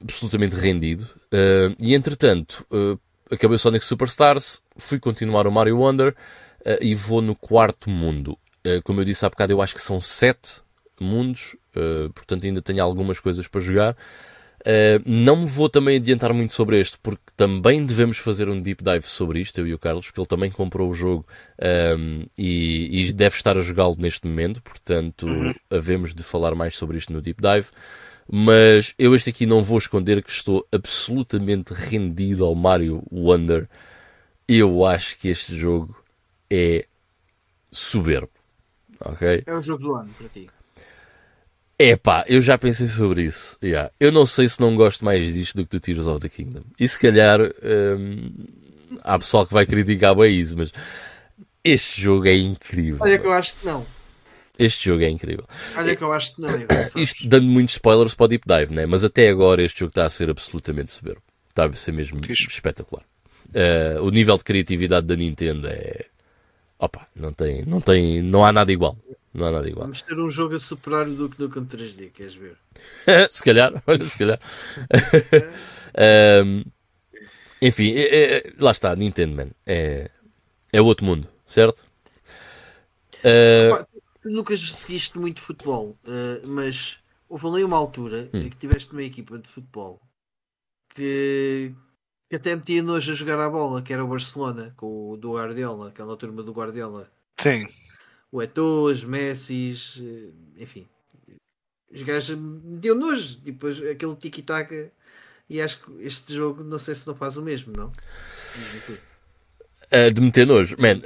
absolutamente 0.00 0.56
rendido. 0.56 1.04
Uh, 1.32 1.74
e 1.78 1.94
entretanto, 1.94 2.66
uh, 2.72 2.98
acabei 3.30 3.54
o 3.54 3.58
Sonic 3.58 3.84
Superstars, 3.84 4.60
fui 4.76 4.98
continuar 4.98 5.46
o 5.46 5.52
Mario 5.52 5.78
Wonder 5.78 6.14
uh, 6.60 6.78
e 6.80 6.94
vou 6.94 7.22
no 7.22 7.36
quarto 7.36 7.88
mundo. 7.88 8.36
Uh, 8.66 8.82
como 8.82 9.00
eu 9.00 9.04
disse 9.04 9.24
há 9.24 9.30
bocado, 9.30 9.52
eu 9.52 9.60
acho 9.60 9.74
que 9.74 9.80
são 9.80 10.00
sete 10.00 10.60
mundos, 11.00 11.56
uh, 11.76 12.10
portanto 12.12 12.46
ainda 12.46 12.62
tenho 12.62 12.82
algumas 12.82 13.18
coisas 13.18 13.48
para 13.48 13.60
jogar. 13.60 13.96
não 15.04 15.38
me 15.38 15.46
vou 15.46 15.68
também 15.68 15.96
adiantar 15.96 16.32
muito 16.32 16.54
sobre 16.54 16.78
este, 16.78 16.98
porque 17.02 17.22
também 17.36 17.84
devemos 17.84 18.18
fazer 18.18 18.48
um 18.48 18.62
deep 18.62 18.82
dive 18.84 19.06
sobre 19.06 19.40
isto, 19.40 19.58
eu 19.58 19.66
e 19.66 19.74
o 19.74 19.78
Carlos, 19.78 20.06
porque 20.06 20.20
ele 20.20 20.26
também 20.26 20.50
comprou 20.50 20.88
o 20.88 20.94
jogo 20.94 21.26
um, 21.60 21.64
ehm, 21.66 22.26
e, 22.38 23.08
e, 23.08 23.12
deve 23.12 23.34
estar 23.34 23.58
a 23.58 23.60
jogá-lo 23.60 23.96
neste 23.98 24.26
momento, 24.26 24.62
portanto 24.62 25.26
uhum. 25.26 25.52
havemos 25.68 26.14
de 26.14 26.22
falar 26.22 26.54
mais 26.54 26.76
sobre 26.76 26.98
isto 26.98 27.12
no 27.12 27.20
deep 27.20 27.42
dive. 27.42 27.68
Mas 28.30 28.94
eu 28.98 29.14
este 29.14 29.30
aqui 29.30 29.46
não 29.46 29.62
vou 29.62 29.78
esconder 29.78 30.22
que 30.22 30.30
estou 30.30 30.66
absolutamente 30.72 31.74
rendido 31.74 32.44
ao 32.44 32.54
Mario 32.54 33.02
Wonder. 33.10 33.68
Eu 34.46 34.84
acho 34.84 35.18
que 35.18 35.28
este 35.28 35.56
jogo 35.56 35.96
é 36.50 36.86
soberbo. 37.70 38.30
Ok? 39.04 39.42
É 39.46 39.54
o 39.54 39.62
jogo 39.62 39.82
do 39.82 39.94
ano 39.94 40.10
para 40.18 40.28
ti. 40.28 40.48
É 41.78 41.96
pá, 41.96 42.24
eu 42.28 42.40
já 42.40 42.56
pensei 42.56 42.86
sobre 42.86 43.24
isso. 43.24 43.56
Yeah. 43.62 43.90
Eu 43.98 44.12
não 44.12 44.24
sei 44.24 44.48
se 44.48 44.60
não 44.60 44.74
gosto 44.76 45.04
mais 45.04 45.34
disto 45.34 45.56
do 45.56 45.66
que 45.66 45.76
do 45.76 45.80
Tears 45.80 46.06
of 46.06 46.20
the 46.20 46.28
Kingdom. 46.28 46.62
E 46.78 46.86
se 46.86 46.98
calhar 46.98 47.40
hum, 47.40 48.32
há 49.02 49.18
pessoal 49.18 49.46
que 49.46 49.52
vai 49.52 49.66
criticar 49.66 50.14
bem 50.14 50.38
isso, 50.38 50.56
mas 50.56 50.72
este 51.64 52.02
jogo 52.02 52.28
é 52.28 52.36
incrível. 52.36 53.00
Olha 53.00 53.18
que 53.18 53.26
eu 53.26 53.32
acho 53.32 53.56
que 53.56 53.66
não. 53.66 53.86
Este 54.58 54.84
jogo 54.90 55.02
é 55.02 55.08
incrível. 55.08 55.44
Olha 55.76 55.96
que 55.96 56.02
eu 56.02 56.12
acho 56.12 56.34
que 56.36 56.40
não. 56.40 56.50
Isto 56.94 57.26
dando 57.26 57.46
muitos 57.46 57.74
spoilers 57.74 58.14
para 58.14 58.24
o 58.24 58.28
Deep 58.28 58.46
Dive, 58.46 58.74
né? 58.74 58.86
mas 58.86 59.02
até 59.02 59.28
agora 59.28 59.62
este 59.62 59.80
jogo 59.80 59.90
está 59.90 60.04
a 60.04 60.10
ser 60.10 60.30
absolutamente 60.30 60.92
soberbo. 60.92 61.22
Está 61.48 61.66
a 61.66 61.72
ser 61.72 61.92
mesmo 61.92 62.18
Fixe. 62.24 62.46
espetacular. 62.46 63.04
Uh, 63.48 64.02
o 64.02 64.10
nível 64.10 64.36
de 64.38 64.44
criatividade 64.44 65.06
da 65.06 65.16
Nintendo 65.16 65.68
é. 65.68 66.06
Opa, 66.82 67.06
não 67.14 67.32
tem, 67.32 67.64
não 67.64 67.80
tem, 67.80 68.20
não 68.20 68.44
há 68.44 68.50
nada 68.50 68.72
igual. 68.72 68.98
Não 69.32 69.46
há 69.46 69.52
nada 69.52 69.68
igual. 69.68 69.84
Vamos 69.84 70.02
ter 70.02 70.18
um 70.18 70.28
jogo 70.28 70.56
a 70.56 70.58
superar 70.58 71.06
o 71.06 71.14
Duke 71.14 71.40
Nukem 71.40 71.64
3D, 71.64 72.10
queres 72.10 72.34
ver? 72.34 72.56
se 73.30 73.44
calhar, 73.44 73.80
olha, 73.86 74.04
se 74.04 74.18
calhar. 74.18 74.40
um, 76.44 76.64
enfim, 77.62 77.92
é, 77.94 78.38
é, 78.38 78.52
lá 78.58 78.72
está, 78.72 78.96
Nintendo, 78.96 79.36
man. 79.36 79.50
É, 79.64 80.10
é 80.72 80.82
outro 80.82 81.06
mundo, 81.06 81.28
certo? 81.46 81.84
Uh, 83.18 83.70
Pá, 83.70 83.86
tu 84.20 84.28
nunca 84.28 84.56
seguiste 84.56 85.16
muito 85.20 85.40
futebol, 85.40 85.96
uh, 86.04 86.44
mas 86.48 86.98
houve 87.28 87.46
ali 87.46 87.62
uma 87.62 87.76
altura 87.76 88.28
Hum. 88.34 88.40
em 88.40 88.50
que 88.50 88.56
tiveste 88.56 88.90
uma 88.90 89.04
equipa 89.04 89.38
de 89.38 89.48
futebol 89.48 90.00
que, 90.96 91.72
que 92.32 92.36
até 92.36 92.56
metia 92.56 92.82
nojo 92.82 93.12
a 93.12 93.14
jogar 93.14 93.38
a 93.38 93.50
bola, 93.50 93.82
que 93.82 93.92
era 93.92 94.02
o 94.02 94.08
Barcelona, 94.08 94.72
com 94.78 95.10
o 95.10 95.16
do 95.18 95.34
Guardiola, 95.34 95.88
aquela 95.90 96.16
turma 96.16 96.42
do 96.42 96.50
Guardiola. 96.50 97.06
Sim. 97.38 97.66
O 98.30 98.40
Eto'o, 98.40 98.90
os 98.90 99.04
Messis, 99.04 100.00
eh, 100.02 100.30
enfim. 100.62 100.88
Os 101.92 102.00
gajos 102.00 102.38
metiam 102.38 102.96
nojo, 102.96 103.38
tipo 103.44 103.66
aquele 103.68 104.16
tiki-taka. 104.16 104.90
E 105.46 105.60
acho 105.60 105.82
que 105.82 105.92
este 106.02 106.32
jogo, 106.34 106.64
não 106.64 106.78
sei 106.78 106.94
se 106.94 107.06
não 107.06 107.14
faz 107.14 107.36
o 107.36 107.42
mesmo, 107.42 107.74
não? 107.76 107.92
Uh, 109.92 110.10
de 110.10 110.20
meter 110.22 110.46
nojo, 110.46 110.74
man. 110.80 111.02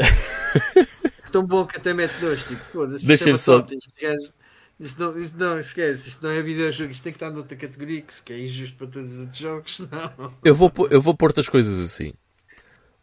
Tão 1.32 1.44
bom 1.44 1.66
que 1.66 1.76
até 1.76 1.92
mete 1.92 2.22
nojo, 2.22 2.46
tipo, 2.46 2.62
foda-se, 2.66 3.04
Deixa-me 3.04 3.36
só- 3.36 3.66
gajo- 4.00 4.32
isto 4.78 5.00
não, 5.00 5.18
isto 5.18 5.38
não, 5.38 5.58
esquece, 5.58 6.08
isto 6.08 6.22
não 6.22 6.30
é 6.30 6.42
videojogo, 6.42 6.90
isto 6.90 7.02
tem 7.02 7.12
que 7.12 7.16
estar 7.16 7.30
noutra 7.30 7.56
categoria, 7.56 8.02
que 8.02 8.12
se 8.14 8.22
que 8.22 8.32
é 8.32 8.38
injusto 8.44 8.76
para 8.76 8.86
todos 8.86 9.12
os 9.12 9.18
outros 9.20 9.38
jogos, 9.38 9.78
não. 9.90 10.34
Eu 10.44 10.54
vou, 10.54 10.70
pôr- 10.70 10.92
eu 10.92 11.00
vou 11.00 11.14
pôr-te 11.14 11.40
as 11.40 11.48
coisas 11.48 11.78
assim. 11.84 12.12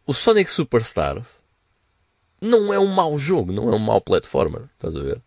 O 0.05 0.13
Sonic 0.13 0.49
Superstars 0.51 1.41
não 2.41 2.73
é 2.73 2.79
um 2.79 2.87
mau 2.87 3.17
jogo, 3.17 3.51
não 3.51 3.69
é 3.71 3.75
um 3.75 3.79
mau 3.79 4.01
platformer, 4.01 4.63
estás 4.73 4.95
a 4.95 5.01
ver? 5.01 5.21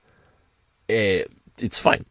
É. 0.88 1.26
It's 1.60 1.78
fine. 1.80 2.04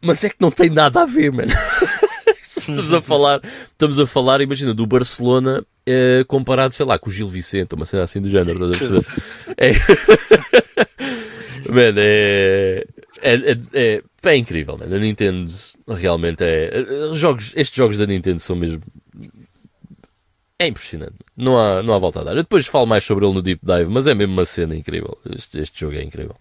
Mas 0.00 0.24
é 0.24 0.28
que 0.30 0.36
não 0.40 0.50
tem 0.50 0.70
nada 0.70 1.02
a 1.02 1.06
ver, 1.06 1.30
mano. 1.30 1.52
estamos 2.42 2.92
a 2.92 3.00
falar, 3.00 3.40
estamos 3.70 3.98
a 3.98 4.06
falar, 4.06 4.40
imagina, 4.40 4.72
do 4.72 4.86
Barcelona 4.86 5.64
eh, 5.86 6.24
comparado, 6.26 6.72
sei 6.74 6.86
lá, 6.86 6.98
com 6.98 7.10
o 7.10 7.12
Gil 7.12 7.28
Vicente, 7.28 7.74
uma 7.74 7.84
cena 7.86 8.02
assim 8.04 8.20
do 8.20 8.30
género, 8.30 8.70
estás 8.70 8.92
a 8.92 9.02
perceber? 9.02 9.22
É. 9.58 9.72
Mano, 11.70 11.98
é. 12.00 12.86
É, 13.26 13.34
é, 13.36 13.56
é, 13.72 14.02
é 14.22 14.36
incrível, 14.36 14.76
mano. 14.76 14.94
A 14.94 14.98
Nintendo 14.98 15.50
realmente 15.88 16.44
é. 16.44 16.70
eh, 16.78 17.14
Jogos, 17.14 17.54
estes 17.56 17.74
jogos 17.74 17.96
da 17.96 18.06
Nintendo 18.06 18.38
são 18.38 18.54
mesmo. 18.54 18.82
É 20.58 20.66
impressionante. 20.66 21.14
Não 21.36 21.58
há, 21.58 21.82
não 21.82 21.94
há 21.94 21.98
volta 21.98 22.20
a 22.20 22.24
dar. 22.24 22.30
Eu 22.32 22.42
depois 22.42 22.66
falo 22.66 22.86
mais 22.86 23.02
sobre 23.02 23.24
ele 23.24 23.34
no 23.34 23.40
Deep 23.42 23.60
Dive, 23.64 23.90
mas 23.90 24.06
é 24.06 24.14
mesmo 24.14 24.34
uma 24.34 24.44
cena 24.44 24.76
incrível. 24.76 25.16
Este, 25.34 25.58
este 25.58 25.80
jogo 25.80 25.96
é 25.96 26.02
incrível. 26.02 26.36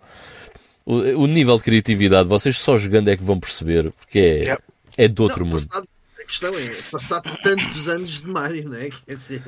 O, 0.86 0.95
o 1.24 1.28
nível 1.28 1.56
de 1.58 1.64
criatividade, 1.64 2.28
vocês 2.28 2.58
só 2.58 2.78
jogando 2.78 3.08
é 3.08 3.16
que 3.16 3.24
vão 3.24 3.40
perceber, 3.40 3.90
porque 3.94 4.20
é, 4.45 4.58
é 4.98 5.08
de 5.08 5.22
outro 5.22 5.45
Não, 5.45 5.52
mundo. 5.53 5.66
passado- 5.68 5.88
a 6.20 6.26
questão 6.26 6.53
é, 6.58 6.76
passar 6.92 7.22
tantos 7.22 7.88
anos 7.88 8.22
de 8.22 8.28
Mario, 8.28 8.70
não 8.70 8.78
é? 8.78 8.90
Quer 9.08 9.16
dizer, 9.16 9.42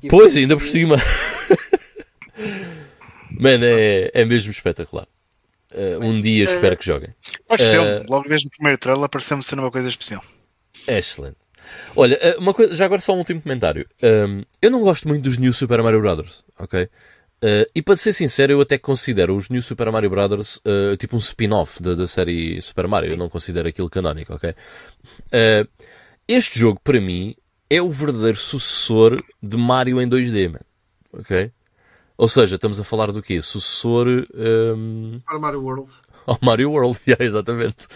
tive- 0.00 0.08
Pois, 0.08 0.36
ainda 0.36 0.56
por 0.56 0.66
cima. 0.66 0.96
Mano, 3.38 3.64
é, 3.64 4.10
é 4.14 4.24
mesmo 4.24 4.50
espetacular. 4.50 5.06
Eh, 5.74 5.98
um 6.00 6.20
dia 6.20 6.44
espero 6.44 6.76
que 6.76 6.86
joguem. 6.86 7.14
Pareceu-me. 7.48 7.88
Eh, 7.88 8.04
Logo 8.08 8.28
desde 8.28 8.46
o 8.46 8.50
primeiro 8.50 8.78
trailer 8.78 9.08
pareceu-me 9.08 9.42
ser 9.42 9.58
uma 9.58 9.70
coisa 9.70 9.88
especial. 9.88 10.22
É 10.86 10.98
excelente. 10.98 11.36
Olha, 11.96 12.14
eh, 12.20 12.36
uma 12.38 12.52
coisa, 12.54 12.76
já 12.76 12.84
agora 12.84 13.00
só 13.00 13.14
um 13.14 13.18
último 13.18 13.40
comentário. 13.40 13.86
Um, 14.02 14.42
eu 14.60 14.70
não 14.70 14.80
gosto 14.82 15.08
muito 15.08 15.22
dos 15.22 15.38
New 15.38 15.52
Super 15.52 15.82
Mario 15.82 16.00
Brothers, 16.00 16.44
ok? 16.58 16.88
Eh, 17.42 17.68
e 17.74 17.82
para 17.82 17.96
ser 17.96 18.12
sincero, 18.12 18.52
eu 18.52 18.60
até 18.60 18.78
considero 18.78 19.34
os 19.36 19.48
New 19.50 19.60
Super 19.62 19.90
Mario 19.90 20.10
Brothers 20.10 20.60
eh, 20.64 20.96
tipo 20.96 21.16
um 21.16 21.18
spin-off 21.18 21.82
da, 21.82 21.94
da 21.94 22.06
série 22.06 22.60
Super 22.62 22.86
Mario. 22.86 23.10
Eu 23.12 23.16
não 23.16 23.28
considero 23.28 23.68
aquilo 23.68 23.90
canónico, 23.90 24.34
ok? 24.34 24.54
Eh, 25.32 25.66
este 26.28 26.58
jogo, 26.58 26.80
para 26.82 27.00
mim, 27.00 27.34
é 27.68 27.82
o 27.82 27.90
verdadeiro 27.90 28.38
sucessor 28.38 29.22
de 29.42 29.56
Mario 29.56 30.00
em 30.00 30.08
2D, 30.08 30.48
man. 30.50 30.60
ok? 31.12 31.50
Ou 32.16 32.28
seja, 32.28 32.54
estamos 32.56 32.78
a 32.78 32.84
falar 32.84 33.10
do 33.12 33.22
quê? 33.22 33.42
Sucessor 33.42 34.06
ehm, 34.34 35.18
Para 35.26 35.38
Mario 35.38 35.62
World. 35.62 35.90
ao 36.26 36.38
Mario 36.40 36.70
World, 36.70 36.98
yeah, 37.06 37.24
exatamente. 37.24 37.86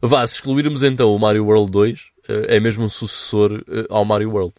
Vá, 0.00 0.26
se 0.26 0.34
excluirmos 0.34 0.82
então 0.82 1.14
o 1.14 1.18
Mario 1.18 1.44
World 1.46 1.70
2, 1.72 2.10
eh, 2.28 2.56
é 2.56 2.60
mesmo 2.60 2.84
um 2.84 2.88
sucessor 2.88 3.64
eh, 3.68 3.86
ao 3.90 4.04
Mario 4.04 4.30
World. 4.30 4.54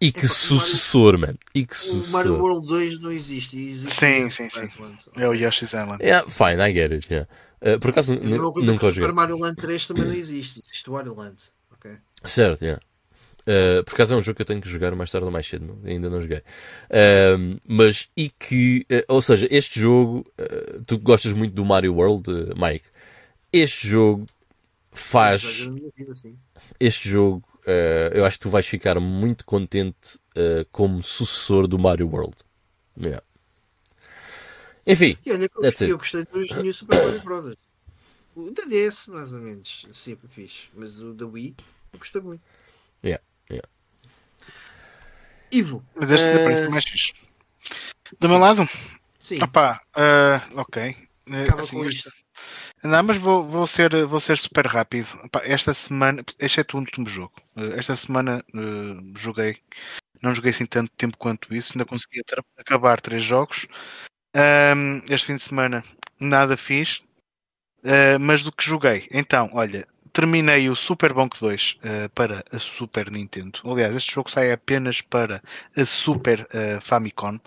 E 0.00 0.10
que 0.12 0.20
É, 0.20 0.22
o 0.22 0.28
Mario- 0.28 0.34
sucessor, 0.34 1.18
man. 1.18 1.34
E 1.54 1.64
que 1.64 1.74
O 1.74 1.86
Mario 1.86 2.02
sucessor. 2.02 2.40
World 2.40 2.66
2 2.66 3.00
não 3.00 3.10
existe. 3.12 3.56
existe 3.58 3.94
Sim, 3.94 4.24
o 4.24 4.30
sim, 4.30 4.50
sim. 4.50 4.64
Island. 4.66 4.98
É 5.16 5.28
o 5.28 5.32
Yoshi's 5.32 5.72
Island. 5.72 6.02
Yeah, 6.02 6.28
fine, 6.28 6.60
I 6.60 6.72
get 6.72 6.92
it. 6.92 7.06
Yeah. 7.10 7.28
Eh, 7.60 7.78
por 7.78 7.90
acaso 7.90 8.12
É 8.12 8.16
a 8.16 8.20
nu- 8.20 8.28
mesma 8.30 8.52
coisa 8.52 8.72
nunca 8.72 8.80
que 8.80 8.86
o 8.86 8.88
o 8.88 8.92
Super 8.92 9.02
joguei. 9.06 9.14
Mario 9.14 9.38
Land 9.38 9.56
3 9.56 9.86
também 9.86 10.04
não 10.04 10.12
existe. 10.12 10.58
Existe 10.58 10.90
o 10.90 10.92
Wario 10.92 11.14
Land. 11.14 11.36
ok? 11.72 11.92
Certo, 12.24 12.62
yeah. 12.62 12.82
Eh, 13.46 13.82
por 13.82 13.94
acaso 13.94 14.14
é 14.14 14.16
um 14.16 14.22
jogo 14.22 14.36
que 14.36 14.42
eu 14.42 14.46
tenho 14.46 14.60
que 14.60 14.68
jogar 14.68 14.94
mais 14.96 15.10
tarde 15.10 15.26
ou 15.26 15.30
mais 15.32 15.46
cedo, 15.46 15.66
não- 15.66 15.88
ainda 15.90 16.08
não 16.08 16.20
joguei. 16.20 16.42
Ehm, 16.90 17.58
mas 17.66 18.08
e 18.16 18.30
que, 18.30 18.86
eh, 18.88 19.04
ou 19.08 19.20
seja, 19.20 19.46
este 19.50 19.80
jogo, 19.80 20.24
tu 20.86 20.98
gostas 20.98 21.32
muito 21.32 21.54
do 21.54 21.64
Mario 21.64 21.94
World, 21.94 22.30
Mike? 22.56 22.86
Este 23.52 23.88
jogo 23.88 24.26
faz. 24.92 25.42
Este 26.78 27.08
jogo, 27.08 27.42
eu 28.12 28.24
acho 28.24 28.38
que 28.38 28.42
tu 28.42 28.50
vais 28.50 28.66
ficar 28.66 28.98
muito 29.00 29.44
contente 29.44 30.18
como 30.72 31.02
sucessor 31.02 31.66
do 31.66 31.78
Mario 31.78 32.08
World. 32.08 32.36
Yeah. 33.00 33.22
Enfim, 34.86 35.16
E 35.24 35.32
olha, 35.32 35.44
eu, 35.44 35.62
gostei, 35.62 35.90
eu 35.92 35.98
gostei 35.98 36.24
dos 36.24 36.52
New 36.52 36.72
Super 36.72 37.02
Mario 37.02 37.20
Brothers. 37.22 37.58
O 38.36 38.50
da 38.50 38.64
DS, 38.64 39.10
mais 39.10 39.32
ou 39.32 39.40
menos, 39.40 39.86
sempre 39.92 40.28
fixe. 40.28 40.68
Mas 40.74 41.00
o 41.00 41.12
da 41.14 41.26
Wii, 41.26 41.54
eu 41.92 41.98
gostei 41.98 42.20
muito. 42.20 42.42
Yeah. 43.02 43.18
Ivo. 45.54 45.84
Mas 45.94 46.10
este 46.10 46.28
eh, 46.28 46.44
parece 46.44 46.68
mais 46.68 46.84
fixe. 46.84 47.12
Do 48.20 48.28
meu 48.28 48.38
lado, 48.38 48.68
Sim, 49.18 49.42
opá, 49.42 49.80
ah, 49.94 50.42
ok. 50.56 50.96
Eh, 51.30 51.42
acaba 51.44 51.62
assim, 51.62 51.76
com 51.76 51.84
isto. 51.86 52.10
Não, 52.82 53.02
mas 53.02 53.16
vou, 53.16 53.48
vou, 53.48 53.66
ser, 53.66 54.04
vou 54.04 54.20
ser 54.20 54.36
super 54.36 54.66
rápido. 54.66 55.08
Esta 55.42 55.72
semana, 55.72 56.22
exceto 56.38 56.76
o 56.76 56.80
último 56.80 57.08
jogo, 57.08 57.32
eh, 57.56 57.78
esta 57.78 57.96
semana 57.96 58.44
eh, 58.54 59.18
joguei, 59.18 59.56
não 60.22 60.34
joguei 60.34 60.50
assim 60.50 60.66
tanto 60.66 60.90
tempo 60.96 61.16
quanto 61.16 61.54
isso, 61.54 61.72
ainda 61.74 61.86
consegui 61.86 62.20
acabar 62.58 63.00
três 63.00 63.22
jogos. 63.24 63.66
Ahm, 64.34 65.00
este 65.08 65.28
fim 65.28 65.36
de 65.36 65.42
semana 65.42 65.82
nada 66.20 66.56
fiz, 66.56 67.00
eh, 67.84 68.18
mas 68.18 68.42
do 68.42 68.52
que 68.52 68.64
joguei, 68.64 69.08
então, 69.10 69.48
olha, 69.54 69.86
terminei 70.14 70.70
o 70.70 70.76
Super 70.76 71.12
Bonk 71.12 71.38
2 71.38 71.78
eh, 71.82 72.08
para 72.14 72.42
a 72.50 72.58
Super 72.58 73.10
Nintendo. 73.10 73.58
Aliás, 73.64 73.94
este 73.94 74.14
jogo 74.14 74.30
sai 74.30 74.50
apenas 74.52 75.02
para 75.02 75.42
a 75.76 75.84
Super 75.84 76.46
eh, 76.52 76.78
Famicom. 76.80 77.38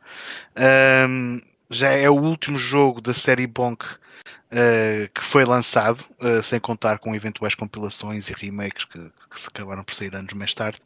Ahm, 0.55 1.39
já 1.69 1.89
é 1.89 2.09
o 2.09 2.13
último 2.15 2.57
jogo 2.59 3.01
da 3.01 3.13
série 3.13 3.45
Bonk 3.47 3.83
uh, 3.85 5.09
que 5.13 5.21
foi 5.21 5.43
lançado, 5.43 6.01
uh, 6.21 6.41
sem 6.41 6.59
contar 6.59 6.97
com 6.99 7.13
eventuais 7.13 7.55
compilações 7.55 8.29
e 8.29 8.33
remakes 8.33 8.85
que, 8.85 8.99
que 9.29 9.39
se 9.39 9.47
acabaram 9.49 9.83
por 9.83 9.93
sair 9.93 10.15
anos 10.15 10.33
mais 10.33 10.53
tarde. 10.53 10.79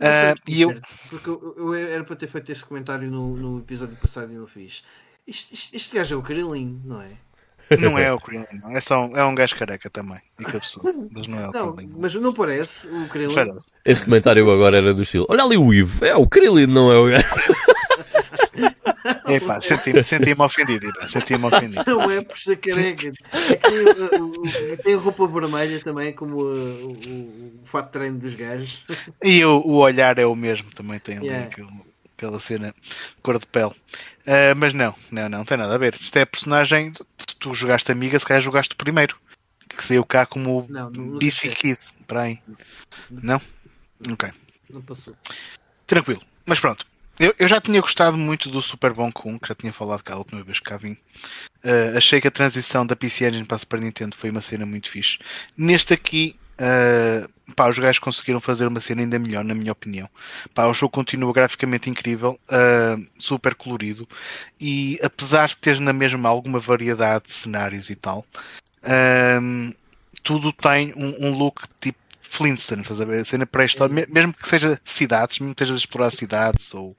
Sei, 0.00 0.54
e 0.54 0.62
eu- 0.62 0.78
Porque 1.10 1.28
eu, 1.28 1.54
eu 1.58 1.74
era 1.74 2.04
para 2.04 2.14
ter 2.16 2.28
feito 2.28 2.52
esse 2.52 2.64
comentário 2.64 3.10
no, 3.10 3.36
no 3.36 3.58
episódio 3.58 3.96
passado 3.96 4.32
e 4.32 4.36
não 4.36 4.46
fiz. 4.46 4.84
Isto- 5.26 5.54
isto- 5.54 5.74
este 5.76 5.96
gajo 5.96 6.14
é 6.14 6.18
o 6.18 6.22
Krillin, 6.22 6.80
não 6.84 7.00
é? 7.02 7.10
Não 7.80 7.98
é 7.98 8.12
o 8.14 8.20
Krillin, 8.20 8.44
não. 8.62 8.70
É, 8.76 8.80
só, 8.80 9.04
um- 9.06 9.16
é 9.16 9.24
um 9.24 9.34
gajo 9.34 9.56
careca 9.56 9.88
também. 9.90 10.18
E 10.40 10.44
que 10.44 10.56
absurdo. 10.56 11.08
Mas 11.12 11.26
não 11.26 11.38
é 11.40 11.48
o 11.48 11.52
Não, 11.52 11.72
Krillin. 11.74 11.92
mas 11.98 12.14
não 12.14 12.32
parece 12.32 12.88
o 12.88 13.08
Krillin. 13.08 13.34
Parece. 13.34 13.66
esse 13.84 14.04
comentário 14.04 14.50
agora 14.50 14.76
era 14.78 14.92
do 14.94 15.02
estilo: 15.02 15.26
Olha 15.28 15.44
ali 15.44 15.56
o 15.56 15.72
Ivo, 15.72 16.04
é 16.04 16.14
o 16.14 16.26
Krillin, 16.26 16.66
não 16.66 16.90
é 16.92 16.98
o 16.98 17.06
gajo. 17.10 17.26
Epá, 19.26 19.60
senti-me 19.60 20.04
senti 20.04 20.32
ofendido. 20.40 20.86
Epá, 20.88 21.08
Senti-me 21.08 21.46
ofendido. 21.46 21.82
Não 21.86 22.10
é 22.10 22.22
por 22.22 22.38
ser 22.38 22.56
careca. 22.56 23.10
É 23.32 23.54
tem, 23.56 23.78
uh, 23.80 24.24
o- 24.24 24.30
o- 24.30 24.76
tem 24.82 24.94
roupa 24.94 25.26
vermelha 25.26 25.80
também, 25.80 26.12
como 26.12 26.42
uh, 26.42 26.54
o, 26.54 26.88
o, 26.92 27.60
o 27.62 27.66
fato 27.66 27.86
de 27.86 27.92
treino 27.92 28.18
dos 28.18 28.34
gajos. 28.34 28.84
E 29.24 29.44
o, 29.44 29.60
o 29.64 29.76
olhar 29.78 30.18
é 30.18 30.26
o 30.26 30.34
mesmo, 30.34 30.70
também 30.74 30.98
tem 30.98 31.16
ali 31.16 31.26
Yeah. 31.28 31.46
aquele, 31.46 31.68
aquela 32.22 32.38
cena 32.38 32.74
cor 33.22 33.38
de 33.38 33.46
pele. 33.46 33.70
Uh, 33.70 34.54
mas 34.56 34.72
não, 34.72 34.94
não, 35.10 35.28
não 35.28 35.44
tem 35.44 35.56
nada 35.58 35.74
a 35.74 35.78
ver. 35.78 35.96
Isto 36.00 36.16
é 36.16 36.22
a 36.22 36.26
personagem. 36.26 36.92
Tu, 36.92 37.36
tu 37.38 37.54
jogaste 37.54 37.90
amiga, 37.90 38.18
se 38.18 38.24
calhar 38.24 38.40
jogaste 38.40 38.76
primeiro. 38.76 39.18
Que 39.68 39.82
saiu 39.82 40.04
cá 40.04 40.24
como 40.26 40.66
Não, 40.68 40.90
não 40.90 41.18
BC 41.18 41.32
sei. 41.32 41.54
Kid. 41.54 41.78
Para 42.06 42.22
aí. 42.22 42.38
Não? 43.10 43.40
Ok. 44.12 44.30
Não 44.70 44.82
passou. 44.82 45.16
Tranquilo. 45.86 46.22
Mas 46.46 46.60
pronto. 46.60 46.86
Eu, 47.22 47.32
eu 47.38 47.46
já 47.46 47.60
tinha 47.60 47.80
gostado 47.80 48.18
muito 48.18 48.50
do 48.50 48.60
Super 48.60 48.92
Bonk 48.92 49.20
1, 49.24 49.38
que 49.38 49.46
já 49.46 49.54
tinha 49.54 49.72
falado 49.72 50.02
cá 50.02 50.14
a 50.14 50.18
última 50.18 50.42
vez 50.42 50.58
que 50.58 50.64
cá 50.64 50.76
vim. 50.76 50.94
Uh, 51.64 51.96
achei 51.96 52.20
que 52.20 52.26
a 52.26 52.32
transição 52.32 52.84
da 52.84 52.96
PC 52.96 53.28
Engine 53.28 53.44
para 53.44 53.54
a 53.54 53.58
Super 53.60 53.80
Nintendo 53.80 54.16
foi 54.16 54.28
uma 54.28 54.40
cena 54.40 54.66
muito 54.66 54.90
fixe. 54.90 55.20
Neste 55.56 55.94
aqui, 55.94 56.34
uh, 56.54 57.52
pá, 57.54 57.70
os 57.70 57.78
gajos 57.78 58.00
conseguiram 58.00 58.40
fazer 58.40 58.66
uma 58.66 58.80
cena 58.80 59.02
ainda 59.02 59.20
melhor, 59.20 59.44
na 59.44 59.54
minha 59.54 59.70
opinião. 59.70 60.10
Pá, 60.52 60.66
o 60.66 60.74
jogo 60.74 60.90
continua 60.90 61.32
graficamente 61.32 61.88
incrível, 61.88 62.40
uh, 62.48 63.06
super 63.20 63.54
colorido, 63.54 64.08
e 64.60 64.98
apesar 65.00 65.50
de 65.50 65.58
ter 65.58 65.78
na 65.78 65.92
mesma 65.92 66.28
alguma 66.28 66.58
variedade 66.58 67.26
de 67.28 67.34
cenários 67.34 67.88
e 67.88 67.94
tal, 67.94 68.26
tudo 70.24 70.52
tem 70.52 70.92
um, 70.96 71.28
um 71.28 71.38
look 71.38 71.62
tipo 71.80 72.01
Flintstones, 72.32 72.84
estás 72.86 73.00
a 73.00 73.04
ver? 73.04 73.20
A 73.20 73.24
cena 73.24 73.44
pré-história, 73.46 73.94
me- 73.94 74.06
mesmo 74.06 74.32
que 74.32 74.48
seja 74.48 74.80
cidades, 74.84 75.38
mesmo 75.38 75.54
que 75.54 75.62
estejas 75.62 75.76
a 75.76 75.78
explorar 75.84 76.10
cidades 76.10 76.72
ou, 76.72 76.96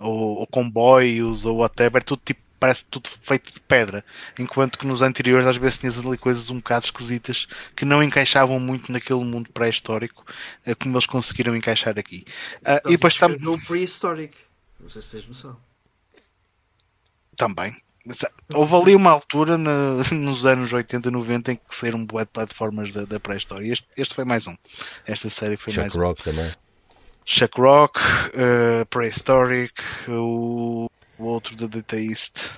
ou, 0.00 0.38
ou 0.40 0.46
comboios 0.48 1.44
ou 1.44 1.58
whatever, 1.58 2.02
tudo 2.02 2.20
tipo, 2.24 2.40
parece 2.58 2.84
tudo 2.86 3.08
feito 3.08 3.52
de 3.52 3.60
pedra. 3.60 4.04
Enquanto 4.36 4.76
que 4.78 4.86
nos 4.86 5.00
anteriores 5.00 5.46
às 5.46 5.56
vezes 5.56 5.78
tinhas 5.78 5.98
ali 6.04 6.18
coisas 6.18 6.50
um 6.50 6.56
bocado 6.56 6.86
esquisitas 6.86 7.46
que 7.76 7.84
não 7.84 8.02
encaixavam 8.02 8.58
muito 8.58 8.90
naquele 8.90 9.24
mundo 9.24 9.48
pré-histórico, 9.52 10.24
eh, 10.66 10.74
como 10.74 10.96
eles 10.96 11.06
conseguiram 11.06 11.54
encaixar 11.54 11.96
aqui. 11.96 12.24
Ah, 12.64 12.80
e 12.86 12.92
depois 12.92 13.16
tam 13.16 13.28
No 13.38 13.60
prehistoric. 13.64 14.36
Não 14.80 14.88
sei 14.88 15.02
se 15.02 15.10
tens 15.12 15.26
noção. 15.28 15.56
também. 17.36 17.72
Ah, 18.08 18.28
Houve 18.54 18.74
ali 18.76 18.94
uma 18.94 19.10
altura 19.10 19.56
na- 19.56 20.02
nos 20.12 20.44
anos 20.44 20.72
80, 20.72 21.10
90 21.10 21.52
em 21.52 21.56
que 21.56 21.74
saíram 21.74 22.04
bué 22.04 22.24
de 22.24 22.30
plataformas 22.30 22.92
da, 22.92 23.04
da 23.04 23.18
pré-história. 23.18 23.72
Este, 23.72 23.86
este 23.96 24.14
foi 24.14 24.24
mais 24.24 24.46
um. 24.46 24.54
Esta 25.06 25.30
série 25.30 25.56
foi 25.56 25.72
mais 25.74 25.92
Chuck 25.92 25.98
um. 25.98 26.06
Rock 26.06 26.22
também. 26.22 26.50
Chuck 27.26 27.58
Rock, 27.58 27.98
uh, 28.00 28.84
Prehistoric, 28.90 29.72
o, 30.08 30.90
o 31.18 31.24
outro 31.24 31.56
da 31.56 31.66
Data 31.66 31.96
East. 31.96 32.50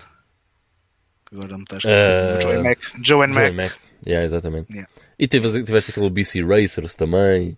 Agora 1.32 1.56
me 1.56 1.62
está 1.62 1.76
a 1.76 1.78
esquecer. 1.78 2.48
Eh, 2.48 2.56
and 2.56 2.62
Mac. 2.62 2.78
Joe 3.02 3.26
Mac. 3.26 3.54
Mac. 3.54 3.72
Yeah, 4.06 4.24
exatamente. 4.24 4.72
Yeah. 4.72 4.90
E 5.18 5.26
tiveste, 5.28 5.62
tiveste 5.64 5.90
aquele 5.92 6.10
BC 6.10 6.42
Racers 6.42 6.94
também. 6.96 7.56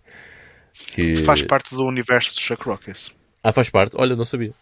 Que... 0.73 1.17
Faz 1.17 1.43
parte 1.43 1.75
do 1.75 1.85
universo 1.85 2.33
do 2.35 2.39
Chuck 2.41 2.63
Rock. 2.63 2.89
Esse. 2.91 3.11
Ah, 3.43 3.51
faz 3.53 3.69
parte? 3.69 3.95
Olha, 3.97 4.15
não 4.15 4.25
sabia. 4.25 4.53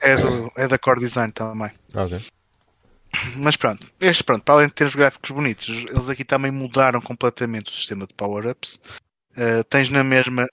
É, 0.00 0.16
do, 0.16 0.50
é 0.56 0.66
da 0.68 0.78
Core 0.78 1.00
Design 1.00 1.32
também. 1.32 1.70
Ah, 1.92 2.04
ok. 2.04 2.20
Mas 3.36 3.56
pronto, 3.56 3.90
este 4.00 4.24
pronto, 4.24 4.42
para 4.44 4.54
além 4.54 4.66
de 4.68 4.74
ter 4.74 4.86
os 4.86 4.94
gráficos 4.94 5.30
bonitos, 5.30 5.68
eles 5.68 6.08
aqui 6.08 6.24
também 6.24 6.50
mudaram 6.50 7.00
completamente 7.00 7.70
o 7.70 7.74
sistema 7.74 8.06
de 8.06 8.14
power-ups. 8.14 8.80
Uh, 9.36 9.64
tens 9.68 9.90
na 9.90 10.04
mesma 10.04 10.46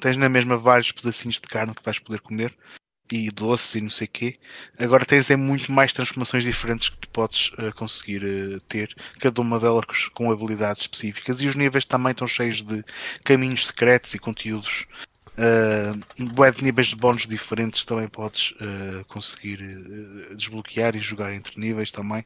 tens 0.00 0.16
na 0.16 0.28
mesma 0.28 0.56
vários 0.56 0.92
pedacinhos 0.92 1.40
de 1.40 1.48
carne 1.48 1.74
que 1.74 1.82
vais 1.82 1.98
poder 1.98 2.20
comer 2.20 2.56
e 3.10 3.30
doces 3.30 3.74
e 3.74 3.80
não 3.80 3.90
sei 3.90 4.06
o 4.06 4.10
quê. 4.10 4.38
Agora 4.78 5.04
tens 5.04 5.30
é 5.30 5.36
muito 5.36 5.72
mais 5.72 5.92
transformações 5.92 6.44
diferentes 6.44 6.88
que 6.88 6.98
tu 6.98 7.08
podes 7.08 7.50
uh, 7.52 7.72
conseguir 7.74 8.22
uh, 8.22 8.60
ter, 8.62 8.94
cada 9.18 9.40
uma 9.40 9.58
delas 9.58 10.08
com 10.12 10.30
habilidades 10.30 10.82
específicas 10.82 11.40
e 11.40 11.46
os 11.46 11.56
níveis 11.56 11.84
também 11.84 12.12
estão 12.12 12.26
cheios 12.28 12.62
de 12.62 12.84
caminhos 13.24 13.66
secretos 13.66 14.14
e 14.14 14.18
conteúdos. 14.18 14.86
Uh, 15.38 16.24
bué 16.32 16.50
de 16.50 16.64
níveis 16.64 16.88
de 16.88 16.96
bónus 16.96 17.24
diferentes 17.24 17.84
também 17.84 18.08
podes 18.08 18.50
uh, 18.60 19.04
conseguir 19.06 19.60
uh, 19.62 20.34
desbloquear 20.34 20.96
e 20.96 20.98
jogar 20.98 21.32
entre 21.32 21.60
níveis 21.60 21.92
também. 21.92 22.24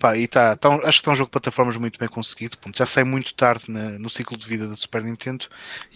Pá, 0.00 0.16
e 0.16 0.26
tá, 0.26 0.56
tá 0.56 0.68
um- 0.68 0.80
acho 0.84 0.98
que 0.98 1.02
está 1.02 1.12
um 1.12 1.16
jogo 1.16 1.28
de 1.28 1.32
plataformas 1.32 1.76
muito 1.76 2.00
bem 2.00 2.08
conseguido. 2.08 2.56
Já 2.74 2.84
sai 2.84 3.04
muito 3.04 3.32
tarde 3.34 3.70
na- 3.70 3.90
no 3.98 4.10
ciclo 4.10 4.36
de 4.36 4.44
vida 4.44 4.66
da 4.66 4.74
Super 4.74 5.04
Nintendo 5.04 5.46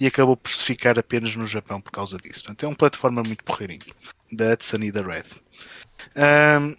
e 0.01 0.07
acabou 0.07 0.37
por 0.37 0.53
se 0.55 0.63
ficar 0.63 0.97
apenas 0.97 1.35
no 1.35 1.47
Japão 1.49 1.81
por 1.81 1.91
causa 1.91 2.17
disso. 2.17 2.45
Portanto, 2.45 2.63
é 2.63 2.69
uma 2.69 2.77
plataforma 2.77 3.25
muito 3.27 3.43
porreirinho 3.43 3.81
da 4.31 4.53
Hudson 4.53 4.77
e 4.83 4.93
da 4.93 5.03
Red. 5.03 5.25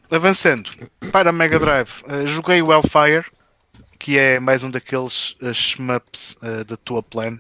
Avançando 0.10 0.70
para 1.12 1.30
a 1.30 1.34
Mega 1.34 1.60
Drive, 1.60 1.90
uh, 2.04 2.26
joguei 2.26 2.62
o 2.62 2.72
Hellfire, 2.72 3.26
que 4.00 4.18
é 4.18 4.40
mais 4.40 4.64
um 4.64 4.72
daqueles 4.72 5.32
uh, 5.42 5.54
shmups 5.54 6.38
uh, 6.42 6.64
da 6.64 6.78
tua 6.78 7.04
plan. 7.04 7.38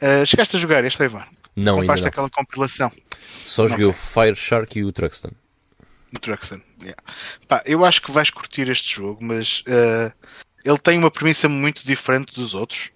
Uh, 0.00 0.24
chegaste 0.24 0.56
a 0.56 0.58
jogar 0.58 0.82
este, 0.84 1.02
Ivan? 1.04 1.24
Não, 1.56 1.80
ainda 1.80 1.96
não. 1.96 2.06
aquela 2.06 2.30
compilação. 2.30 2.92
Só 3.18 3.66
joguei 3.66 3.86
o 3.86 3.92
Fire 3.92 4.36
Shark 4.36 4.78
e 4.78 4.84
o 4.84 4.92
Truxton. 4.92 5.30
O 6.14 6.18
Truxton, 6.18 6.60
yeah. 6.82 7.02
Pá, 7.48 7.62
eu 7.64 7.84
acho 7.84 8.02
que 8.02 8.12
vais 8.12 8.30
curtir 8.30 8.68
este 8.70 8.94
jogo, 8.94 9.24
mas 9.24 9.64
eh, 9.66 10.12
ele 10.64 10.78
tem 10.78 10.98
uma 10.98 11.10
premissa 11.10 11.48
muito 11.48 11.86
diferente 11.86 12.34
dos 12.34 12.54
outros. 12.54 12.90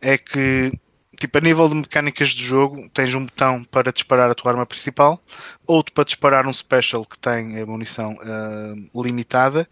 É 0.00 0.16
que, 0.16 0.70
tipo, 1.18 1.38
a 1.38 1.40
nível 1.40 1.68
de 1.68 1.74
mecânicas 1.74 2.30
de 2.30 2.44
jogo, 2.44 2.88
tens 2.90 3.14
um 3.14 3.24
botão 3.24 3.64
para 3.64 3.92
disparar 3.92 4.30
a 4.30 4.34
tua 4.34 4.52
arma 4.52 4.66
principal, 4.66 5.22
outro 5.66 5.92
para 5.92 6.04
disparar 6.04 6.46
um 6.46 6.52
special 6.52 7.04
que 7.04 7.18
tem 7.18 7.60
a 7.60 7.66
munição 7.66 8.16
eh, 8.22 8.74
limitada, 8.94 9.68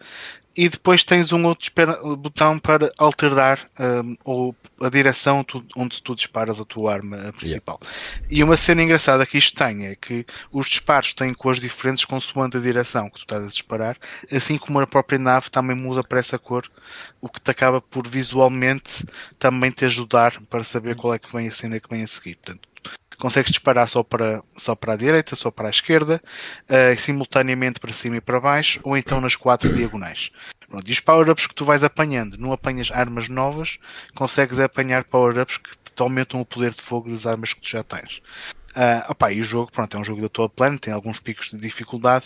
e 0.55 0.69
depois 0.69 1.03
tens 1.03 1.31
um 1.31 1.45
outro 1.45 1.71
botão 2.17 2.59
para 2.59 2.91
alterar 2.97 3.59
eh, 3.79 4.01
ou 4.23 4.55
a 4.81 4.89
direção 4.89 5.43
tu- 5.43 5.65
onde 5.75 6.01
tu 6.01 6.13
disparas 6.15 6.59
a 6.59 6.65
tua 6.65 6.93
arma 6.93 7.17
principal. 7.37 7.79
E 8.29 8.43
uma 8.43 8.55
cena 8.55 8.83
engraçada 8.83 9.25
que 9.25 9.37
isto 9.37 9.57
tem 9.57 9.87
é 9.87 9.95
que 9.95 10.25
os 10.51 10.67
disparos 10.67 11.13
têm 11.13 11.33
cores 11.33 11.61
diferentes 11.61 12.05
consoante 12.05 12.57
a 12.57 12.59
direção 12.59 13.09
que 13.09 13.15
tu 13.15 13.21
estás 13.21 13.43
a 13.43 13.47
disparar, 13.47 13.97
assim 14.31 14.57
como 14.57 14.79
a 14.79 14.85
própria 14.87 15.17
nave 15.17 15.49
também 15.49 15.75
muda 15.75 16.03
para 16.03 16.19
essa 16.19 16.37
cor, 16.37 16.69
o 17.19 17.27
que 17.29 17.41
te 17.41 17.49
acaba 17.49 17.81
por 17.81 18.07
visualmente 18.07 19.05
também 19.39 19.71
te 19.71 19.85
ajudar 19.85 20.39
para 20.49 20.63
saber 20.63 20.95
qual 20.95 21.13
é 21.13 21.19
que 21.19 21.31
vem 21.35 21.47
a 21.47 21.51
cena 21.51 21.79
que 21.79 21.89
vem 21.89 22.03
a 22.03 22.07
seguir. 22.07 22.35
Portanto, 22.35 22.67
consegues 23.23 23.51
disparar 23.51 23.87
só 23.87 24.03
para, 24.03 24.43
só 24.57 24.75
para 24.75 24.91
a 24.91 24.97
direita, 24.97 25.33
só 25.33 25.49
para 25.49 25.69
a 25.69 25.71
esquerda, 25.71 26.21
eh, 26.67 26.93
simultaneamente 26.97 27.79
para 27.79 27.93
cima 27.93 28.17
e 28.17 28.21
para 28.21 28.37
baixo, 28.37 28.81
ou 28.83 28.97
então 28.97 29.21
nas 29.21 29.33
quatro 29.33 29.73
diagonais. 29.73 30.29
Pronto, 30.67 30.85
e 30.85 30.91
os 30.91 30.99
power-ups 30.99 31.47
que 31.47 31.55
tu 31.55 31.63
vais 31.63 31.85
apanhando, 31.85 32.37
não 32.37 32.51
apanhas 32.51 32.91
armas 32.91 33.29
novas, 33.29 33.79
consegues 34.13 34.59
apanhar 34.59 35.05
power-ups 35.05 35.55
que 35.55 35.69
te 35.95 36.01
aumentam 36.01 36.41
o 36.41 36.45
poder 36.45 36.71
de 36.71 36.81
fogo 36.81 37.09
das 37.09 37.25
armas 37.25 37.53
que 37.53 37.61
tu 37.61 37.69
já 37.69 37.81
tens. 37.81 38.21
Ah, 38.75 39.05
opá, 39.09 39.31
e 39.31 39.39
o 39.39 39.43
jogo, 39.43 39.71
pronto, 39.71 39.95
é 39.95 39.99
um 39.99 40.03
jogo 40.03 40.19
da 40.21 40.27
tua 40.27 40.49
plano, 40.49 40.79
tem 40.79 40.91
alguns 40.91 41.19
picos 41.19 41.51
de 41.51 41.57
dificuldade. 41.57 42.25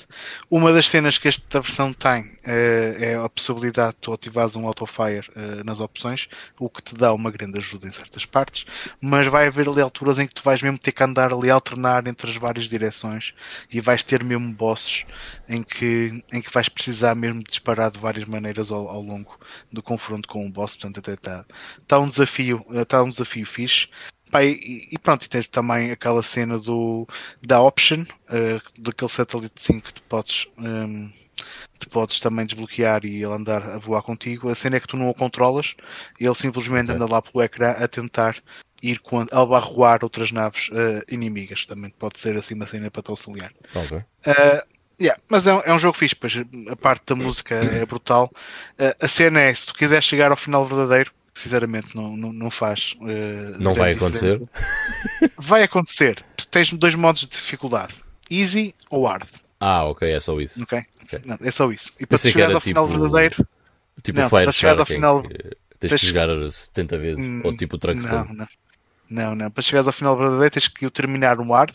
Uma 0.50 0.72
das 0.72 0.88
cenas 0.88 1.18
que 1.18 1.28
esta 1.28 1.60
versão 1.60 1.92
tem 1.92 2.32
eh, 2.46 2.96
é 3.00 3.16
a 3.16 3.28
possibilidade 3.28 3.96
de 3.96 3.98
tu 4.02 4.14
ativares 4.14 4.56
um 4.56 4.66
autofire 4.66 5.30
eh, 5.36 5.64
nas 5.66 5.82
opções, 5.82 6.30
o 6.58 6.70
que 6.70 6.82
te 6.82 6.96
dá 6.96 7.14
uma 7.14 7.30
grande 7.32 7.58
ajuda 7.58 7.88
em 7.88 7.92
certas 7.92 8.26
partes, 8.26 8.66
mas 9.02 9.28
vai 9.28 9.48
haver 9.48 9.68
ali 9.68 9.82
alturas 9.82 10.20
em 10.20 10.28
que 10.28 10.36
tu 10.36 10.42
vais 10.42 10.62
mesmo 10.62 10.78
ter 10.78 10.94
que 10.94 11.04
andar 11.04 11.34
ali 11.34 11.50
a 11.52 11.54
alternar 11.54 12.08
entre 12.08 12.32
as 12.32 12.38
várias 12.38 12.70
direções 12.70 13.34
e 13.74 13.82
vais 13.82 14.04
ter 14.04 14.24
mesmo 14.24 14.54
bosses 14.54 15.06
em 15.50 15.62
que, 15.62 16.24
em 16.32 16.42
que 16.42 16.54
vais 16.54 16.70
precisar 16.70 17.14
mesmo 17.14 17.40
de 17.44 17.50
disparar 17.50 17.92
de 17.92 18.00
várias 18.00 18.26
maneiras 18.26 18.72
ao, 18.72 18.88
ao 18.88 19.02
longo 19.02 19.38
do 19.72 19.84
confronto 19.84 20.28
com 20.30 20.46
o 20.48 20.52
boss, 20.52 20.76
portanto 20.78 21.00
até 21.00 21.14
está 21.14 21.46
tá 21.86 22.00
um 22.00 22.08
desafio, 22.08 22.64
está 22.72 23.04
um 23.04 23.10
desafio 23.10 23.46
fixe. 23.46 23.88
Pá, 24.32 24.44
e, 24.44 24.88
e 24.92 24.98
pronto, 25.00 25.26
e 25.26 25.30
tens 25.30 25.48
também 25.48 25.92
aquela 25.92 26.22
cena 26.22 26.60
do, 26.60 27.08
da 27.42 27.62
option, 27.62 28.04
eh, 28.30 28.60
daquele 28.80 29.10
satélite 29.12 29.62
5 29.62 29.88
que 29.88 29.94
tu 29.94 30.04
podes, 30.04 30.48
ehm, 30.60 31.10
tu 31.80 31.90
podes 31.90 32.20
também 32.20 32.46
desbloquear 32.46 33.06
e 33.06 33.16
ele 33.24 33.34
andar 33.34 33.64
a 33.64 33.78
voar 33.78 34.02
contigo. 34.02 34.50
A 34.50 34.56
cena 34.56 34.78
é 34.78 34.80
que 34.80 34.88
tu 34.88 34.98
não 34.98 35.10
o 35.10 35.14
controlas, 35.14 35.76
ele 36.20 36.36
simplesmente 36.36 36.92
anda 36.92 37.06
lá 37.10 37.22
pelo 37.22 37.44
ecrã 37.44 37.72
a 37.72 37.88
tentar 37.88 38.36
ir 38.84 39.00
com, 39.00 39.26
a 39.32 39.42
abarroar 39.42 40.00
outras 40.04 40.32
naves 40.32 40.70
eh, 40.74 41.04
inimigas. 41.10 41.66
Também 41.66 41.90
pode 41.92 42.20
ser 42.20 42.36
assim 42.38 42.54
uma 42.54 42.66
cena 42.66 42.92
para 42.92 43.02
te 43.04 43.10
auxiliar. 43.12 43.52
Ok. 43.74 43.98
Uh, 43.98 44.62
yeah, 45.02 45.20
mas 45.30 45.48
é, 45.48 45.54
um- 45.54 45.62
é 45.66 45.74
um 45.74 45.80
jogo 45.80 45.98
fixe, 45.98 46.16
pois 46.16 46.34
a 46.70 46.76
parte 46.76 47.06
da 47.08 47.16
música 47.16 47.56
é 47.56 47.86
brutal. 47.86 48.30
Uh, 48.80 48.94
a 49.00 49.08
cena 49.08 49.40
é, 49.42 49.54
se 49.54 49.68
tu 49.68 49.74
quiseres 49.74 50.04
chegar 50.06 50.32
ao 50.32 50.38
final 50.38 50.66
verdadeiro, 50.66 51.12
sinceramente 51.40 51.96
não, 51.96 52.16
não, 52.18 52.34
não 52.34 52.50
faz. 52.52 52.96
uh, 53.02 53.60
Não 53.60 53.74
vai 53.74 53.94
grande 53.94 54.18
acontecer. 54.18 54.40
diferença. 54.40 55.34
Vai 55.38 55.64
acontecer. 55.64 56.24
Tu 56.36 56.48
tens 56.48 56.72
dois 56.74 56.96
modos 56.96 57.22
de 57.22 57.28
dificuldade: 57.28 57.94
easy 58.30 58.74
ou 58.90 59.06
hard. 59.06 59.28
Ah, 59.60 59.86
ok, 59.86 60.10
é 60.12 60.20
só 60.20 60.40
isso. 60.40 60.62
ok? 60.62 60.82
Ok. 61.04 61.20
Não, 61.26 61.38
é 61.42 61.52
só 61.52 61.72
isso. 61.72 61.92
E 62.00 62.06
para 62.06 62.18
Pensei 62.18 62.32
que 62.32 62.34
chegares 62.34 62.56
ao 62.56 62.62
final 62.62 62.88
tipo- 62.88 63.00
verdadeiro, 63.00 63.48
Tipo 64.04 64.20
Não, 64.20 64.30
Fire 64.30 64.44
para 64.44 64.52
chegares 64.52 64.80
ao 64.80 64.86
final- 64.86 65.24
que 65.24 65.58
tens 65.80 65.94
que 66.00 66.06
jogar 66.08 66.28
70 66.52 66.98
vezes. 67.00 67.20
Hum, 67.26 67.42
Ou 67.44 67.58
tipo 67.58 67.76
o 67.76 67.80
Truxton. 67.80 68.08
não, 68.10 68.26
não. 68.34 68.48
Não, 69.10 69.36
não. 69.36 69.50
Para 69.52 69.64
chegares 69.64 69.88
ao 69.88 69.94
final 69.94 70.16
verdadeiro, 70.18 70.52
tens 70.52 70.68
que 70.68 70.86
o 70.86 70.92
terminar 70.92 71.40
um 71.40 71.52
hard, 71.52 71.74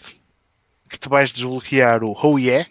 que 0.89 0.99
te 0.99 1.09
vais 1.09 1.33
desbloquear 1.33 2.05
o 2.05 2.17
Oh 2.23 2.39
Yeah, 2.39 2.69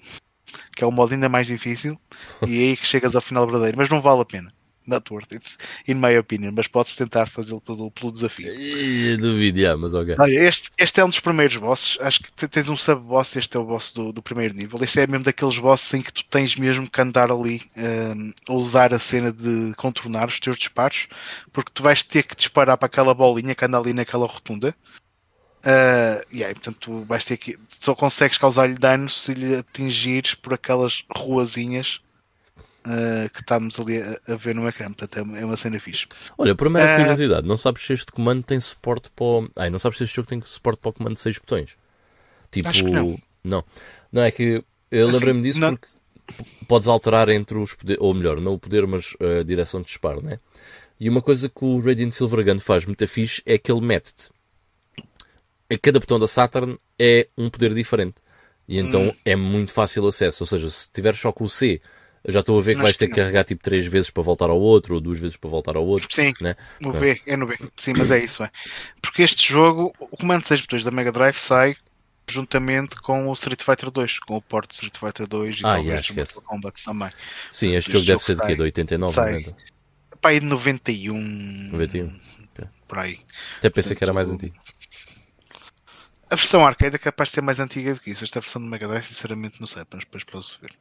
que 0.76 0.84
é 0.84 0.88
o 0.88 0.92
modo 0.92 1.14
ainda 1.14 1.28
mais 1.28 1.48
difícil, 1.48 2.00
e 2.48 2.58
é 2.58 2.70
aí 2.70 2.78
que 2.78 2.86
chegas 2.88 3.14
ao 3.16 3.22
final 3.22 3.46
verdadeiro. 3.46 3.78
Mas 3.78 3.90
não 3.90 4.02
vale 4.02 4.22
a 4.22 4.26
pena. 4.26 4.54
Not 4.92 5.12
worth 5.12 5.32
it, 5.34 5.58
in 5.88 5.96
my 5.96 6.18
opinion, 6.18 6.52
mas 6.56 6.68
podes 6.68 6.96
tentar 6.96 7.28
fazê-lo 7.28 7.62
pelo, 7.62 7.90
pelo 7.92 8.12
desafio. 8.12 8.54
Ih, 8.54 9.18
Duvido, 9.18 9.60
yeah, 9.60 9.78
mas 9.80 9.94
ok. 9.94 10.16
Olha, 10.20 10.48
este, 10.48 10.70
este 10.78 11.00
é 11.00 11.06
um 11.06 11.10
dos 11.10 11.20
primeiros 11.20 11.58
bosses. 11.58 11.98
Acho 12.02 12.22
que 12.24 12.32
te- 12.34 12.48
tens 12.48 12.70
um 12.70 12.78
sub-boss. 12.78 13.36
Este 13.36 13.58
é 13.58 13.60
o 13.60 13.66
boss 13.66 13.92
do, 13.92 14.12
do 14.12 14.22
primeiro 14.22 14.54
nível. 14.54 14.84
Este 14.84 15.00
é 15.02 15.08
mesmo 15.08 15.26
daqueles 15.26 15.58
bosses 15.58 15.94
em 15.94 16.02
que 16.02 16.14
tu 16.14 16.24
tens 16.26 16.56
mesmo 16.56 16.90
que 16.90 17.02
andar 17.02 17.32
ali 17.32 17.62
hum, 17.78 18.32
a 18.48 18.54
usar 18.54 18.94
a 18.94 19.00
cena 19.00 19.32
de 19.32 19.74
contornar 19.78 20.28
os 20.28 20.40
teus 20.40 20.58
disparos, 20.58 21.08
porque 21.52 21.72
tu 21.74 21.82
vais 21.84 22.04
ter 22.04 22.24
que 22.24 22.36
disparar 22.36 22.78
para 22.78 22.86
aquela 22.88 23.14
bolinha 23.14 23.56
que 23.56 23.66
anda 23.66 23.78
ali 23.78 23.94
naquela 23.94 24.28
rotunda. 24.28 24.76
Ah, 25.64 26.24
e 26.32 26.44
aí, 26.44 26.54
portanto, 26.54 26.80
tu 26.80 27.04
vais 27.06 27.24
ter 27.26 27.38
que. 27.38 27.58
Só 27.68 27.94
consegues 27.96 28.38
causar-lhe 28.38 28.76
dano 28.76 29.10
se 29.10 29.34
lhe 29.34 29.56
atingires 29.56 30.34
por 30.36 30.54
aquelas 30.54 31.04
ruazinhas 31.16 32.02
ah, 32.86 33.30
que 33.34 33.40
estamos 33.42 33.80
ali 33.80 34.02
a, 34.02 34.20
a 34.28 34.36
ver 34.36 34.56
no 34.56 34.68
ecrã. 34.68 34.88
Portanto, 34.88 35.18
é 35.18 35.22
uma, 35.22 35.40
é 35.40 35.46
uma 35.46 35.58
cena 35.58 35.80
fixe. 35.80 36.08
Olha, 36.38 36.56
por 36.56 36.70
mera 36.70 36.96
Ah. 36.96 36.98
curiosidade, 37.00 37.48
não 37.48 37.58
sabes 37.58 37.84
se 37.86 37.94
este 37.94 38.12
comando 38.12 38.44
tem 38.44 38.60
suporte 38.60 39.10
para 39.16 39.24
o... 39.26 39.50
Ai, 39.56 39.70
não 39.70 39.80
sabes 39.80 39.98
se 39.98 40.04
este 40.06 40.16
jogo 40.16 40.28
tem 40.30 40.42
suporte 40.46 40.80
para 40.80 40.90
o 40.90 40.94
comando 40.94 41.16
de 41.16 41.22
6 41.22 41.38
botões? 41.40 41.72
Tipo... 42.52 42.68
Acho 42.70 42.84
que 42.86 42.92
não. 42.92 43.18
Não, 43.44 43.64
Não, 44.12 44.22
é 44.22 44.30
que 44.32 44.64
eu 44.92 45.08
Assim, 45.08 45.14
lembrei-me 45.18 45.42
disso 45.42 45.60
não- 45.60 45.72
porque 45.76 45.88
podes 46.68 46.88
alterar 46.88 47.28
entre 47.30 47.58
os 47.58 47.74
poderes, 47.74 48.02
ou 48.02 48.14
melhor, 48.14 48.40
não 48.40 48.54
o 48.54 48.60
poder, 48.60 48.86
mas 48.88 49.16
a 49.40 49.44
direção 49.44 49.82
de 49.82 49.88
disparo, 49.88 50.22
né? 50.22 50.40
E 51.00 51.10
uma 51.10 51.22
coisa 51.22 51.50
que 51.50 51.66
o 51.66 51.80
Radiant 51.80 52.12
Silvergun 52.12 52.60
faz 52.60 52.86
muito 52.86 53.08
fixe 53.08 53.42
é 53.46 53.58
que 53.58 53.72
ele 53.72 53.82
mete-te. 53.82 54.30
A 55.70 55.78
cada 55.78 56.00
botão 56.00 56.20
da 56.20 56.28
Saturn 56.28 56.78
é 57.00 57.28
um 57.38 57.50
poder 57.50 57.74
diferente. 57.74 58.16
E 58.68 58.78
então 58.78 59.02
Hum. 59.08 59.14
é 59.26 59.36
muito 59.36 59.72
fácil 59.72 60.06
acesso. 60.08 60.44
Ou 60.44 60.48
seja, 60.48 60.70
se 60.70 60.90
tiveres 60.92 61.20
só 61.20 61.32
com 61.32 61.46
o 61.46 61.50
C, 61.50 61.82
eu 62.24 62.32
já 62.32 62.40
estou 62.42 62.58
a 62.58 62.62
ver 62.62 62.76
que 62.76 62.82
vais 62.82 62.98
ter 62.98 63.08
que 63.08 63.16
carregar 63.16 63.44
tipo 63.44 63.64
3 63.64 63.86
vezes 63.88 64.10
para 64.10 64.22
voltar 64.24 64.50
ao 64.50 64.60
outro, 64.60 64.96
ou 64.96 65.02
duas 65.02 65.20
vezes 65.20 65.38
para 65.38 65.50
voltar 65.50 65.76
ao 65.76 65.86
outro. 65.86 66.08
Sim, 66.14 66.32
Né? 66.42 66.56
no 66.80 66.92
B, 66.94 67.20
é 67.26 67.36
no 67.36 67.48
B. 67.48 67.58
Sim, 67.76 67.94
mas 67.98 68.12
é 68.12 68.24
isso, 68.24 68.44
é. 68.44 68.50
Porque 69.02 69.24
este 69.24 69.52
jogo, 69.52 69.94
o 70.00 70.18
comando 70.18 70.42
de 70.42 70.48
6 70.48 70.62
botões 70.62 70.84
da 70.84 70.92
Mega 70.92 71.12
Drive 71.12 71.38
sai 71.38 71.76
juntamente 72.30 72.96
com 73.02 73.28
o 73.28 73.34
Street 73.34 73.62
Fighter 73.64 73.92
2, 73.92 74.20
com 74.20 74.36
o 74.38 74.42
porte 74.42 74.70
de 74.70 74.76
Street 74.76 74.98
Fighter 74.98 75.28
2 75.28 75.56
e 75.56 75.60
Ah, 75.60 75.74
talvez 75.76 76.08
yeah. 76.08 76.16
Mortal 76.16 76.42
Kombat 76.44 76.84
também. 76.86 77.10
Sim, 77.52 77.76
este 77.76 77.78
Este 77.90 77.92
jogo 77.92 78.06
deve 78.06 78.12
jogo 78.14 78.24
ser 78.24 78.36
de 78.36 78.42
quê? 78.48 78.56
De 78.56 78.62
89, 78.62 79.14
sai. 79.14 79.34
90? 79.34 79.58
Pá, 80.22 80.30
aí 80.30 80.40
de 80.40 80.46
91, 80.46 81.18
91. 81.72 82.20
por 82.88 83.00
aí. 83.00 83.20
Até 83.58 83.70
pensei 83.72 83.96
que 83.96 84.04
era 84.04 84.14
mais 84.14 84.28
Portanto, 84.30 84.52
antigo. 84.52 84.64
A 86.30 86.36
versão 86.36 86.66
arcade 86.66 86.96
é 86.96 87.00
capaz 87.00 87.30
de 87.30 87.36
ser 87.36 87.42
mais 87.42 87.60
antiga 87.60 87.94
do 87.94 88.00
que 88.00 88.12
isso. 88.12 88.24
Esta 88.24 88.40
versão 88.40 88.62
do 88.62 88.68
Mega 88.70 88.88
Drive, 88.88 89.06
sinceramente, 89.08 89.60
não 89.60 89.68
sei, 89.68 89.84
mas 89.92 90.02
depois 90.06 90.24
posso 90.24 90.60
ver. 90.62 90.72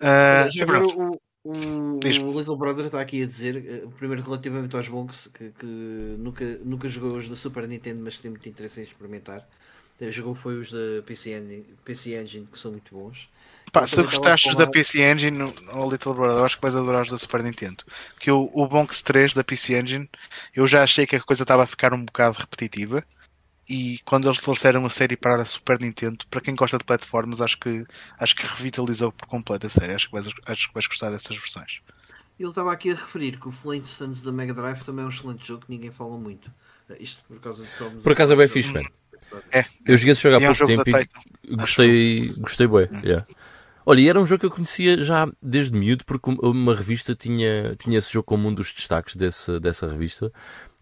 Ah, 0.00 0.48
Já 0.50 0.62
agora 0.64 0.84
o, 0.86 1.12
o, 1.44 1.52
o 1.98 2.38
Little 2.38 2.56
Brother 2.56 2.86
está 2.86 3.00
aqui 3.00 3.22
a 3.22 3.26
dizer, 3.26 3.56
eh, 3.66 3.86
primeiro 3.96 4.22
relativamente 4.22 4.76
aos 4.76 4.88
bonks, 4.88 5.28
que, 5.28 5.50
que 5.52 5.66
nunca, 5.66 6.44
nunca 6.64 6.88
jogou 6.88 7.16
os 7.16 7.28
da 7.28 7.36
Super 7.36 7.66
Nintendo, 7.68 8.02
mas 8.02 8.16
tem 8.16 8.30
muito 8.30 8.48
interesse 8.48 8.80
em 8.80 8.84
experimentar. 8.84 9.46
Jogou 10.00 10.34
foi 10.34 10.58
os 10.58 10.70
da 10.70 11.02
PC 11.06 11.30
Engine, 11.38 11.64
PC 11.84 12.14
Engine 12.20 12.46
que 12.46 12.58
são 12.58 12.72
muito 12.72 12.94
bons. 12.94 13.30
Pá, 13.72 13.86
se 13.86 14.02
gostaste 14.02 14.54
da 14.56 14.66
PC 14.66 15.02
Engine, 15.02 15.42
o 15.42 15.90
Little 15.90 16.14
Brother, 16.14 16.44
acho 16.44 16.56
que 16.56 16.62
vais 16.62 16.76
adorar 16.76 17.02
os 17.02 17.10
da 17.10 17.18
Super 17.18 17.42
Nintendo. 17.42 17.84
Que 18.18 18.30
o, 18.30 18.50
o 18.52 18.66
Bonks 18.66 19.02
3 19.02 19.34
da 19.34 19.44
PC 19.44 19.78
Engine, 19.78 20.08
eu 20.54 20.66
já 20.66 20.82
achei 20.82 21.06
que 21.06 21.16
a 21.16 21.20
coisa 21.20 21.42
estava 21.42 21.64
a 21.64 21.66
ficar 21.66 21.92
um 21.94 22.04
bocado 22.04 22.38
repetitiva. 22.38 23.04
E 23.68 23.98
quando 24.04 24.28
eles 24.28 24.40
trouxeram 24.40 24.86
a 24.86 24.90
série 24.90 25.16
para 25.16 25.42
a 25.42 25.44
Super 25.44 25.80
Nintendo, 25.80 26.24
para 26.30 26.40
quem 26.40 26.54
gosta 26.54 26.78
de 26.78 26.84
plataformas, 26.84 27.40
acho 27.40 27.58
que, 27.58 27.84
acho 28.18 28.36
que 28.36 28.46
revitalizou 28.46 29.10
por 29.10 29.26
completo 29.26 29.66
a 29.66 29.70
série. 29.70 29.92
Acho 29.94 30.06
que 30.06 30.12
vais, 30.12 30.28
acho 30.46 30.68
que 30.68 30.74
vais 30.74 30.86
gostar 30.86 31.10
dessas 31.10 31.36
versões. 31.36 31.80
Ele 32.38 32.48
estava 32.48 32.72
aqui 32.72 32.90
a 32.92 32.94
referir 32.94 33.40
que 33.40 33.48
o 33.48 33.52
Flintstones 33.52 34.22
da 34.22 34.30
Mega 34.30 34.54
Drive 34.54 34.84
também 34.84 35.04
é 35.04 35.08
um 35.08 35.10
excelente 35.10 35.46
jogo 35.46 35.64
que 35.66 35.70
ninguém 35.72 35.90
fala 35.90 36.16
muito. 36.16 36.50
Eh, 36.90 36.96
Isto 37.00 37.24
por 37.26 37.40
causa 37.40 37.64
de 37.64 37.68
como- 37.78 38.00
Por 38.00 38.12
acaso 38.12 38.34
é 38.34 38.36
bem 38.36 38.46
fixe, 38.48 38.72
man. 38.72 38.82
É, 39.50 39.64
Eu 39.84 39.96
joguei 39.96 40.12
esse 40.12 40.22
jogo 40.22 40.36
há 40.36 40.40
é 40.42 40.50
um 40.50 40.54
pouco 40.54 40.84
tempo 40.84 41.08
e 41.42 41.56
gostei, 41.56 42.32
gostei 42.38 42.66
bem. 42.68 42.88
yeah. 43.02 43.26
Olha, 43.84 44.00
e 44.00 44.08
era 44.08 44.20
um 44.20 44.26
jogo 44.26 44.40
que 44.40 44.46
eu 44.46 44.50
conhecia 44.50 44.98
já 44.98 45.28
desde 45.40 45.76
miúdo, 45.78 46.04
porque 46.04 46.28
uma 46.42 46.74
revista 46.74 47.14
tinha, 47.14 47.74
tinha 47.76 47.98
esse 47.98 48.12
jogo 48.12 48.24
como 48.24 48.48
um 48.48 48.54
dos 48.54 48.72
destaques 48.72 49.14
desse, 49.16 49.58
dessa 49.60 49.88
revista. 49.88 50.32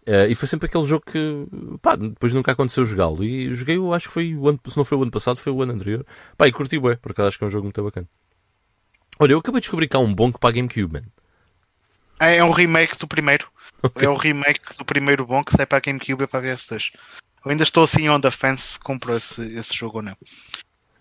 Eh, 0.05 0.27
e 0.29 0.35
foi 0.35 0.47
sempre 0.47 0.67
aquele 0.67 0.85
jogo 0.85 1.03
que, 1.05 1.47
pá, 1.81 1.95
depois 1.95 2.31
nunca 2.31 2.51
aconteceu 2.51 2.85
jogá-lo. 2.85 3.23
E 3.23 3.53
joguei, 3.53 3.77
eu 3.77 3.93
acho 3.93 4.07
que 4.07 4.13
foi 4.13 4.35
o 4.35 4.47
ano, 4.47 4.59
se 4.67 4.77
não 4.77 4.85
foi 4.85 4.97
o 4.97 5.01
ano 5.01 5.11
passado, 5.11 5.37
foi 5.37 5.51
o 5.51 5.61
ano 5.61 5.73
anterior. 5.73 6.05
Pá, 6.37 6.47
e 6.47 6.51
curti 6.51 6.79
bem, 6.79 6.95
porque 6.97 7.21
acho 7.21 7.37
que 7.37 7.43
é 7.43 7.47
um 7.47 7.51
jogo 7.51 7.63
muito 7.63 7.83
bacana. 7.83 8.07
Olha, 9.19 9.31
eu 9.31 9.39
acabei 9.39 9.59
de 9.59 9.63
descobrir 9.63 9.87
que 9.87 9.95
há 9.95 9.99
um 9.99 10.13
bonk 10.13 10.37
para 10.39 10.49
a 10.49 10.53
GameCube, 10.53 10.93
man. 10.93 11.03
É, 12.19 12.37
é 12.37 12.43
um 12.43 12.51
remake 12.51 12.97
do 12.97 13.07
primeiro. 13.07 13.47
É 13.95 14.07
o 14.07 14.15
remake 14.15 14.75
do 14.77 14.85
primeiro 14.85 15.25
bom 15.25 15.43
que 15.43 15.55
sai 15.55 15.65
para 15.65 15.77
a 15.77 15.81
GameCube 15.81 16.23
e 16.23 16.27
para 16.27 16.39
a 16.39 16.55
PS2. 16.55 16.91
Eu 17.43 17.51
ainda 17.51 17.63
estou 17.63 17.83
assim 17.83 18.09
on 18.09 18.19
the 18.19 18.31
fence 18.31 18.73
se 18.73 18.79
compro 18.79 19.15
esse, 19.15 19.41
esse 19.53 19.75
jogo 19.75 19.97
ou 19.97 20.03
não. 20.03 20.17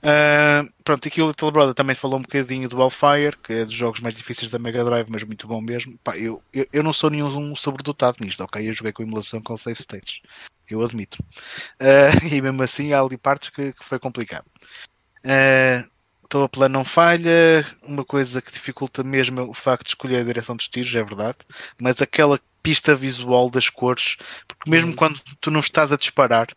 Ah, 0.06 0.62
pronto, 0.84 1.08
aqui 1.08 1.22
o 1.22 1.28
Little 1.28 1.50
Brother 1.50 1.74
também 1.74 1.94
falou 1.96 2.18
um 2.18 2.22
bocadinho 2.22 2.68
do 2.68 2.80
Hellfire, 2.80 3.38
que 3.42 3.52
é 3.54 3.64
dos 3.64 3.72
jogos 3.74 4.00
mais 4.00 4.14
difíceis 4.14 4.50
da 4.50 4.58
Mega 4.58 4.84
Drive, 4.84 5.08
mas 5.08 5.24
muito 5.24 5.46
bom 5.48 5.60
mesmo. 5.62 5.98
Pá, 6.04 6.16
eu, 6.16 6.42
eu, 6.52 6.66
eu 6.72 6.82
não 6.82 6.92
sou 6.92 7.08
nenhum 7.08 7.56
sobredotado 7.56 8.18
nisto, 8.22 8.42
ok? 8.44 8.68
Eu 8.68 8.74
joguei 8.74 8.92
com 8.92 9.02
emulação 9.02 9.40
com 9.40 9.56
save 9.56 9.80
states, 9.80 10.20
eu 10.68 10.82
admito. 10.82 11.16
Ah, 11.80 12.10
e 12.30 12.40
mesmo 12.42 12.62
assim 12.62 12.92
há 12.92 13.00
ali 13.00 13.16
partes 13.16 13.48
que, 13.50 13.72
que 13.72 13.84
foi 13.84 13.98
complicado. 13.98 14.44
Ah, 15.24 15.84
Estou 16.24 16.42
a 16.42 16.48
plano 16.48 16.72
não 16.72 16.84
falha, 16.84 17.64
uma 17.84 18.04
coisa 18.04 18.42
que 18.42 18.50
dificulta 18.50 19.04
mesmo 19.04 19.38
é 19.40 19.44
o 19.44 19.54
facto 19.54 19.84
de 19.84 19.90
escolher 19.90 20.20
a 20.20 20.24
direção 20.24 20.56
dos 20.56 20.66
tiros, 20.68 20.92
é 20.94 21.04
verdade, 21.04 21.38
mas 21.80 22.02
aquela 22.02 22.40
pista 22.62 22.94
visual 22.96 23.48
das 23.48 23.68
cores, 23.68 24.16
porque 24.48 24.68
mesmo 24.68 24.90
Uhum. 24.90 24.96
quando 24.96 25.20
tu 25.40 25.50
não 25.50 25.60
estás 25.60 25.92
a 25.92 25.96
disparar, 25.96 26.48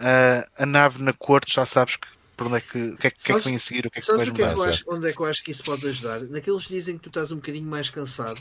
ah, 0.00 0.44
a 0.56 0.66
nave 0.66 1.02
na 1.02 1.12
cor, 1.12 1.44
tu 1.44 1.52
já 1.52 1.64
sabes 1.64 1.96
que, 1.96 2.08
por 2.42 2.46
onde 2.48 2.58
é 2.58 2.60
que, 2.60 2.78
o 2.90 2.98
que 2.98 3.06
é, 3.06 3.10
que- 3.10 3.18
o 3.20 3.24
que 3.24 3.32
é 3.32 3.34
que 3.36 3.44
vem 3.44 3.56
a 3.56 3.58
seguir, 3.58 3.86
o 3.86 3.90
que 3.90 3.98
é 3.98 4.02
que 4.02 4.08
vais 4.16 4.16
que 4.16 4.22
é 4.22 4.26
que 4.26 4.30
mudar. 4.32 4.52
eu 4.52 4.58
mudar, 4.58 4.70
acho, 4.70 4.84
onde 4.88 5.08
é 5.08 5.12
que 5.12 5.20
eu 5.20 5.26
acho 5.26 5.44
que 5.44 5.50
isso 5.50 5.64
pode 5.64 5.86
ajudar? 5.88 6.20
Naqueles 6.28 6.62
dizem 6.64 6.96
que 6.96 7.02
tu 7.04 7.08
estás 7.08 7.32
um 7.32 7.36
bocadinho 7.36 7.66
mais 7.68 7.90
cansado. 7.90 8.40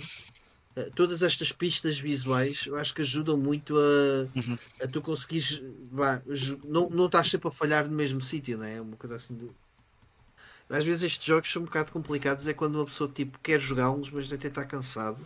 eh, 0.76 0.90
Todas 0.96 1.22
estas 1.24 1.52
pistas 1.52 2.00
visuais 2.00 2.66
eu 2.68 2.76
acho 2.78 2.94
que 2.94 3.02
ajudam 3.02 3.38
muito 3.38 3.78
a, 3.78 4.28
Uhum. 4.36 4.58
a 4.84 4.88
tu 4.88 5.02
conseguires 5.02 5.62
vá, 5.92 6.22
não, 6.66 6.90
não 6.90 7.06
estás 7.08 7.30
sempre 7.30 7.50
a 7.50 7.52
falhar 7.52 7.88
no 7.90 7.96
mesmo 7.96 8.22
sítio, 8.22 8.58
não 8.58 8.66
é? 8.66 8.82
Uma 8.82 8.98
coisa 8.98 9.16
assim 9.18 9.36
do... 9.36 9.54
Às 10.70 10.86
vezes 10.86 11.04
estes 11.04 11.26
jogos 11.26 11.52
são 11.52 11.62
um 11.64 11.66
bocado 11.66 11.92
complicados, 11.92 12.48
é 12.48 12.54
quando 12.54 12.76
uma 12.76 12.86
pessoa 12.86 13.12
tipo, 13.12 13.38
quer 13.40 13.60
jogá-los, 13.60 14.10
mas 14.12 14.32
até 14.32 14.48
está 14.48 14.64
cansado 14.66 15.18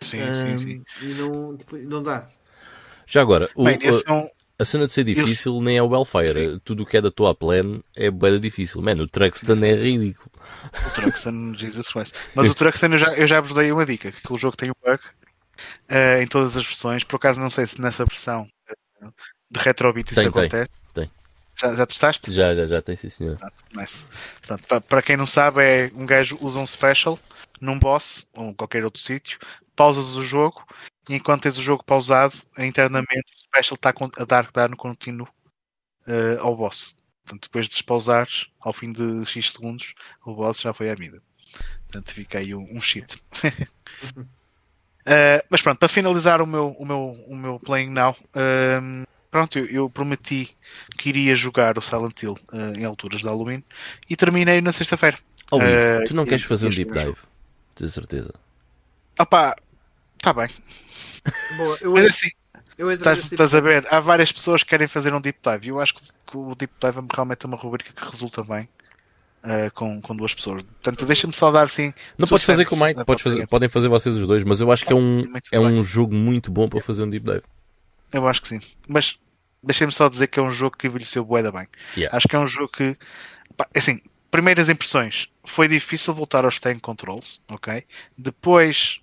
Sim, 0.00 0.18
Ahm, 0.20 0.56
sim, 0.56 0.56
sim. 0.56 0.84
e 1.00 1.14
não, 1.14 1.56
tipo, 1.56 1.76
não 1.78 2.02
dá. 2.02 2.26
Já 3.06 3.20
agora, 3.22 3.50
o- 3.54 3.64
Bem, 3.64 3.78
esse 3.82 4.04
é 4.08 4.12
um, 4.12 4.28
a 4.58 4.64
cena 4.64 4.86
de 4.86 4.92
ser 4.92 5.04
difícil 5.04 5.60
nem 5.60 5.76
é 5.76 5.82
o 5.82 5.94
Hellfire. 5.94 6.32
Sim. 6.32 6.60
Tudo 6.64 6.82
o 6.82 6.86
que 6.86 6.96
é 6.96 7.00
da 7.00 7.10
tua 7.10 7.34
plan 7.34 7.80
é 7.94 8.10
bem 8.10 8.40
difícil. 8.40 8.82
Mano, 8.82 9.04
o 9.04 9.08
Truxton 9.08 9.64
é 9.64 9.74
ridículo. 9.74 10.30
o 10.86 10.90
Truxton, 10.90 11.54
Jesus 11.56 11.88
Christ. 11.88 12.14
Mas 12.34 12.48
o 12.48 12.54
Truxton 12.54 12.86
eu 12.86 12.98
já, 12.98 13.14
eu 13.16 13.26
já 13.26 13.40
vos 13.40 13.52
dei 13.52 13.70
uma 13.70 13.86
dica, 13.86 14.10
que 14.10 14.18
aquele 14.18 14.38
jogo 14.38 14.56
tem 14.56 14.70
um 14.70 14.74
bug 14.84 15.00
eh, 15.88 16.22
em 16.22 16.26
todas 16.26 16.56
as 16.56 16.64
versões. 16.64 17.04
Por 17.04 17.16
acaso 17.16 17.40
não 17.40 17.50
sei 17.50 17.66
se 17.66 17.80
nessa 17.80 18.04
versão 18.04 18.48
eh, 18.68 19.08
de 19.50 19.60
Retrobit 19.60 20.10
isso 20.10 20.20
Tem, 20.20 20.32
tem, 20.32 20.42
acontece. 20.42 20.70
tem. 20.92 21.10
Já, 21.60 21.74
já 21.74 21.86
testaste? 21.86 22.32
Já, 22.32 22.54
já, 22.54 22.66
já 22.66 22.82
tem 22.82 22.96
sim, 22.96 23.10
senhor. 23.10 23.36
Nice. 23.74 24.06
Para 24.88 25.02
quem 25.02 25.16
não 25.16 25.26
sabe, 25.26 25.62
é 25.62 25.90
um 25.94 26.06
gajo 26.06 26.36
usa 26.40 26.58
um 26.58 26.66
special 26.66 27.18
num 27.60 27.78
boss 27.78 28.26
ou 28.34 28.50
em 28.50 28.54
qualquer 28.54 28.84
outro 28.84 29.02
sítio, 29.02 29.38
pausas 29.78 30.16
o 30.16 30.22
jogo 30.24 30.66
e 31.08 31.14
enquanto 31.14 31.42
tens 31.42 31.56
o 31.56 31.62
jogo 31.62 31.84
pausado, 31.84 32.34
internamente 32.58 33.32
o 33.32 33.40
special 33.40 33.76
está 33.76 33.94
a 34.18 34.24
dar 34.24 34.50
dano 34.50 34.76
contínuo 34.76 35.28
eh, 36.08 36.36
ao 36.40 36.56
boss. 36.56 36.96
Portanto, 37.22 37.44
depois 37.44 37.66
de 37.66 37.72
despausares, 37.72 38.48
ao 38.60 38.72
fim 38.72 38.92
de 38.92 39.24
X 39.24 39.52
segundos, 39.52 39.94
o 40.26 40.34
boss 40.34 40.60
já 40.60 40.74
foi 40.74 40.90
à 40.90 40.96
vida. 40.96 41.22
Portanto, 41.82 42.12
fica 42.12 42.38
aí 42.38 42.54
um, 42.54 42.76
um 42.76 42.80
cheat. 42.80 43.22
Eh, 45.10 45.42
mas 45.48 45.62
pronto, 45.62 45.78
para 45.78 45.88
finalizar 45.88 46.42
o 46.42 46.46
meu, 46.46 46.76
o 46.78 46.84
meu, 46.84 47.16
o 47.28 47.34
meu 47.34 47.58
playing 47.58 47.88
now, 47.88 48.14
ehm, 48.34 49.04
pronto, 49.30 49.58
eu, 49.58 49.64
eu 49.66 49.88
prometi 49.88 50.54
que 50.98 51.08
iria 51.08 51.34
jogar 51.34 51.78
o 51.78 51.80
Silent 51.80 52.22
Hill 52.22 52.36
eh, 52.52 52.72
em 52.76 52.84
alturas 52.84 53.22
de 53.22 53.26
Halloween 53.26 53.64
e 54.10 54.14
terminei 54.14 54.60
na 54.60 54.70
sexta-feira. 54.70 55.16
Oh, 55.50 55.62
Eh, 55.62 56.04
tu 56.04 56.14
não 56.14 56.26
queres 56.26 56.44
fazer 56.44 56.66
um 56.66 56.70
deep 56.70 56.90
é 56.90 57.06
dive? 57.06 57.16
Tenho 57.74 57.90
certeza. 57.90 58.34
Opá, 59.18 59.56
está 60.18 60.32
bem. 60.32 60.48
Boa, 61.56 61.78
eu, 61.80 61.92
Mas 61.92 62.06
assim, 62.06 62.30
eu 62.76 62.90
entro 62.90 63.00
estás, 63.00 63.32
estás 63.32 63.54
a 63.54 63.60
ver, 63.60 63.86
há 63.90 64.00
várias 64.00 64.30
pessoas 64.30 64.62
que 64.62 64.70
querem 64.70 64.86
fazer 64.86 65.12
um 65.12 65.20
deep 65.20 65.38
dive. 65.42 65.68
Eu 65.68 65.80
acho 65.80 65.94
que, 65.94 66.36
o 66.36 66.54
deep 66.54 66.72
dive 66.80 67.00
realmente 67.12 67.44
é 67.44 67.48
uma 67.48 67.56
rubrica 67.56 67.92
que 67.92 68.10
resulta 68.10 68.42
bem 68.42 68.68
eh, 69.42 69.70
com, 69.70 70.00
com 70.00 70.16
duas 70.16 70.34
pessoas. 70.34 70.62
Portanto, 70.62 71.06
deixa-me 71.06 71.32
só 71.32 71.50
dar 71.50 71.64
assim. 71.64 71.92
Não 72.16 72.28
podes 72.28 72.44
fazer 72.44 72.64
com 72.64 72.76
o 72.76 72.84
Mike, 72.84 73.04
podes 73.04 73.22
fazer, 73.22 73.46
podem 73.46 73.68
fazer 73.68 73.88
vocês 73.88 74.16
os 74.16 74.26
dois, 74.26 74.44
mas 74.44 74.60
eu 74.60 74.70
acho 74.70 74.84
que 74.84 74.92
é 74.92 74.96
um, 74.96 75.26
Muito 75.26 75.48
é 75.50 75.58
um 75.58 75.82
jogo 75.82 76.14
muito 76.14 76.50
bom 76.50 76.68
para 76.68 76.80
fazer 76.80 77.04
um 77.04 77.10
deep 77.10 77.24
dive. 77.24 77.42
Eu 78.12 78.26
acho 78.26 78.42
que 78.42 78.48
sim. 78.48 78.60
Mas 78.86 79.18
deixem-me 79.62 79.92
só 79.92 80.08
dizer 80.08 80.28
que 80.28 80.38
é 80.38 80.42
um 80.42 80.52
jogo 80.52 80.76
que 80.76 80.86
envelheceu 80.86 81.24
bué 81.24 81.42
da 81.42 81.50
bem. 81.50 81.66
Yeah. 81.96 82.16
Acho 82.16 82.28
que 82.28 82.36
é 82.36 82.38
um 82.38 82.46
jogo 82.46 82.68
que, 82.68 82.96
pá, 83.56 83.66
assim, 83.76 84.00
primeiras 84.30 84.68
impressões, 84.68 85.28
foi 85.44 85.68
difícil 85.68 86.14
voltar 86.14 86.44
aos 86.44 86.60
tank 86.60 86.80
controls, 86.80 87.40
ok? 87.48 87.84
Depois 88.16 89.00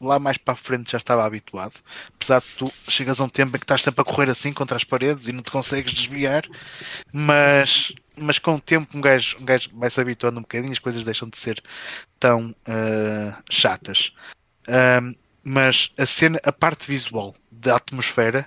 lá 0.00 0.18
mais 0.18 0.36
para 0.36 0.54
a 0.54 0.56
frente 0.56 0.92
já 0.92 0.98
estava 0.98 1.24
habituado. 1.24 1.74
Apesar 2.14 2.40
de 2.40 2.46
tu 2.58 2.72
chegas 2.88 3.20
a 3.20 3.24
um 3.24 3.28
tempo 3.28 3.56
em 3.56 3.58
que 3.58 3.64
estás 3.64 3.82
sempre 3.82 4.00
a 4.00 4.04
correr 4.04 4.30
assim 4.30 4.52
contra 4.52 4.76
as 4.76 4.84
paredes 4.84 5.28
e 5.28 5.32
não 5.32 5.42
te 5.42 5.50
consegues 5.50 5.92
desviar, 5.92 6.44
mas, 7.12 7.92
mas 8.18 8.38
com 8.38 8.54
o 8.54 8.60
tempo 8.60 8.96
um 8.96 9.00
gajo, 9.00 9.36
um 9.40 9.44
gajo 9.44 9.70
vai 9.74 9.90
se 9.90 10.00
habituando 10.00 10.38
um 10.38 10.42
bocadinho, 10.42 10.72
as 10.72 10.78
coisas 10.78 11.04
deixam 11.04 11.28
de 11.28 11.38
ser 11.38 11.62
tão 12.18 12.50
uh, 12.50 13.42
chatas. 13.50 14.12
Um, 14.68 15.14
mas 15.42 15.92
a 15.96 16.04
cena, 16.04 16.40
a 16.42 16.52
parte 16.52 16.86
visual 16.88 17.34
da 17.50 17.76
atmosfera 17.76 18.46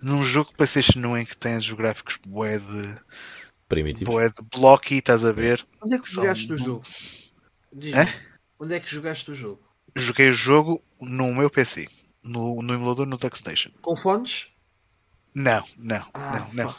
num 0.00 0.24
jogo 0.24 0.52
PlayStation 0.56 0.98
1 0.98 1.18
em 1.18 1.24
que 1.26 1.36
tens 1.36 1.64
os 1.64 1.72
gráficos 1.74 2.18
bué 2.26 2.58
de 2.58 2.96
Primitivos. 3.68 4.12
bué 4.12 4.28
de 4.30 4.42
blocky, 4.50 4.96
estás 4.96 5.24
a 5.24 5.32
ver? 5.32 5.64
Onde 5.84 5.94
é 5.94 5.98
que 5.98 6.08
São- 6.08 6.22
jogaste 6.24 6.52
o 6.52 6.58
jogo? 6.58 6.82
Diz-me. 7.72 8.00
É? 8.02 8.14
Onde 8.58 8.74
é 8.74 8.80
que 8.80 8.90
jogaste 8.90 9.30
o 9.30 9.34
jogo? 9.34 9.62
Joguei 9.94 10.28
o 10.28 10.32
jogo 10.32 10.82
no 11.00 11.34
meu 11.34 11.50
PC, 11.50 11.86
no, 12.24 12.62
no 12.62 12.72
emulador 12.74 13.06
no 13.06 13.16
DuckStation. 13.16 13.70
Com 13.82 13.96
fones? 13.96 14.48
Não, 15.34 15.64
não, 15.78 16.04
Ah, 16.14 16.46
não, 16.52 16.64
não. 16.66 16.74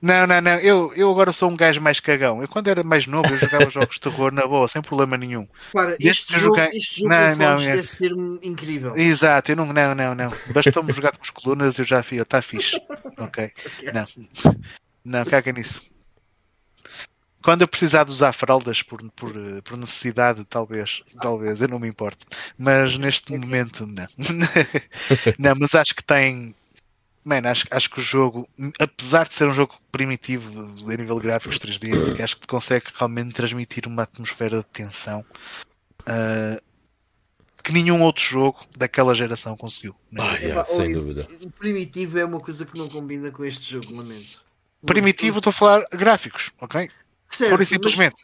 Não, 0.00 0.26
não, 0.26 0.40
não. 0.40 0.58
Eu, 0.58 0.92
eu 0.94 1.08
agora 1.12 1.30
sou 1.32 1.48
um 1.48 1.56
gajo 1.56 1.80
mais 1.80 2.00
cagão. 2.00 2.42
Eu 2.42 2.48
quando 2.48 2.66
era 2.66 2.82
mais 2.82 3.06
novo 3.06 3.28
eu 3.28 3.38
jogava 3.38 3.68
jogos 3.70 3.94
de 3.94 4.00
terror 4.00 4.32
na 4.32 4.44
boa, 4.46 4.66
sem 4.66 4.82
problema 4.82 5.16
nenhum. 5.16 5.46
Para, 5.72 5.96
este 6.00 6.34
eu 6.34 6.40
jogo, 6.40 6.56
joguei- 6.56 6.76
este 6.78 7.00
jogo 7.02 7.08
Não, 7.14 7.36
não, 7.36 7.60
é- 7.60 7.76
deve 7.76 7.88
ser 7.88 8.12
incrível. 8.42 8.96
Exato, 8.96 9.52
eu 9.52 9.56
não, 9.56 9.66
não, 9.72 9.94
não, 9.94 10.14
não. 10.14 10.28
Bastou-me 10.52 10.90
jogar 10.92 11.16
com 11.16 11.22
as 11.22 11.30
colunas 11.30 11.78
eu 11.78 11.84
já 11.84 12.02
fui, 12.02 12.18
está 12.20 12.42
fixe. 12.42 12.76
Ok. 13.18 13.52
Não. 13.94 14.06
Não, 15.04 15.24
caga 15.24 15.52
nisso. 15.52 15.82
Quando 17.42 17.62
eu 17.62 17.68
precisar 17.68 18.04
de 18.04 18.12
usar 18.12 18.32
fraldas 18.32 18.82
por, 18.82 19.02
por, 19.12 19.30
eh, 19.30 19.60
por 19.62 19.76
necessidade, 19.76 20.44
talvez, 20.44 21.02
talvez, 21.20 21.60
eu 21.60 21.68
não 21.68 21.78
me 21.78 21.88
importo. 21.88 22.26
Mas 22.56 22.96
neste 22.96 23.36
momento, 23.36 23.86
não. 23.86 24.06
não, 25.38 25.54
mas 25.58 25.74
acho 25.74 25.94
que 25.94 26.04
tem. 26.04 26.54
Mano, 27.24 27.48
acho, 27.48 27.66
acho 27.70 27.88
que 27.88 28.00
o 28.00 28.02
jogo, 28.02 28.48
apesar 28.80 29.28
de 29.28 29.34
ser 29.34 29.46
um 29.46 29.52
jogo 29.52 29.74
primitivo 29.92 30.74
a 30.90 30.96
nível 30.96 31.20
de 31.20 31.26
gráficos 31.26 31.58
3D, 31.58 31.96
assim, 31.96 32.14
que 32.14 32.22
acho 32.22 32.36
que 32.36 32.46
consegue 32.48 32.86
realmente 32.96 33.32
transmitir 33.32 33.86
uma 33.86 34.02
atmosfera 34.02 34.58
de 34.58 34.64
tensão 34.64 35.24
ah, 36.06 36.60
que 37.62 37.72
nenhum 37.72 38.02
outro 38.02 38.22
jogo 38.22 38.60
daquela 38.76 39.14
geração 39.14 39.56
conseguiu. 39.56 39.94
né? 40.10 40.22
Ah, 40.22 40.36
yeah, 40.36 40.64
sem 40.64 40.86
olha, 40.86 40.94
dúvida. 40.94 41.28
O 41.42 41.50
primitivo 41.50 42.18
é 42.18 42.24
uma 42.24 42.40
coisa 42.40 42.66
que 42.66 42.76
não 42.76 42.88
combina 42.88 43.30
com 43.30 43.44
este 43.44 43.70
jogo, 43.70 43.94
lamento. 43.94 44.42
Primitivo, 44.84 45.38
estou 45.38 45.50
a 45.50 45.54
falar 45.54 45.86
gráficos, 45.92 46.50
ok? 46.60 46.90
Certo, 47.36 47.62
e 47.62 47.66
mas, 47.66 47.68
simplesmente. 47.68 48.16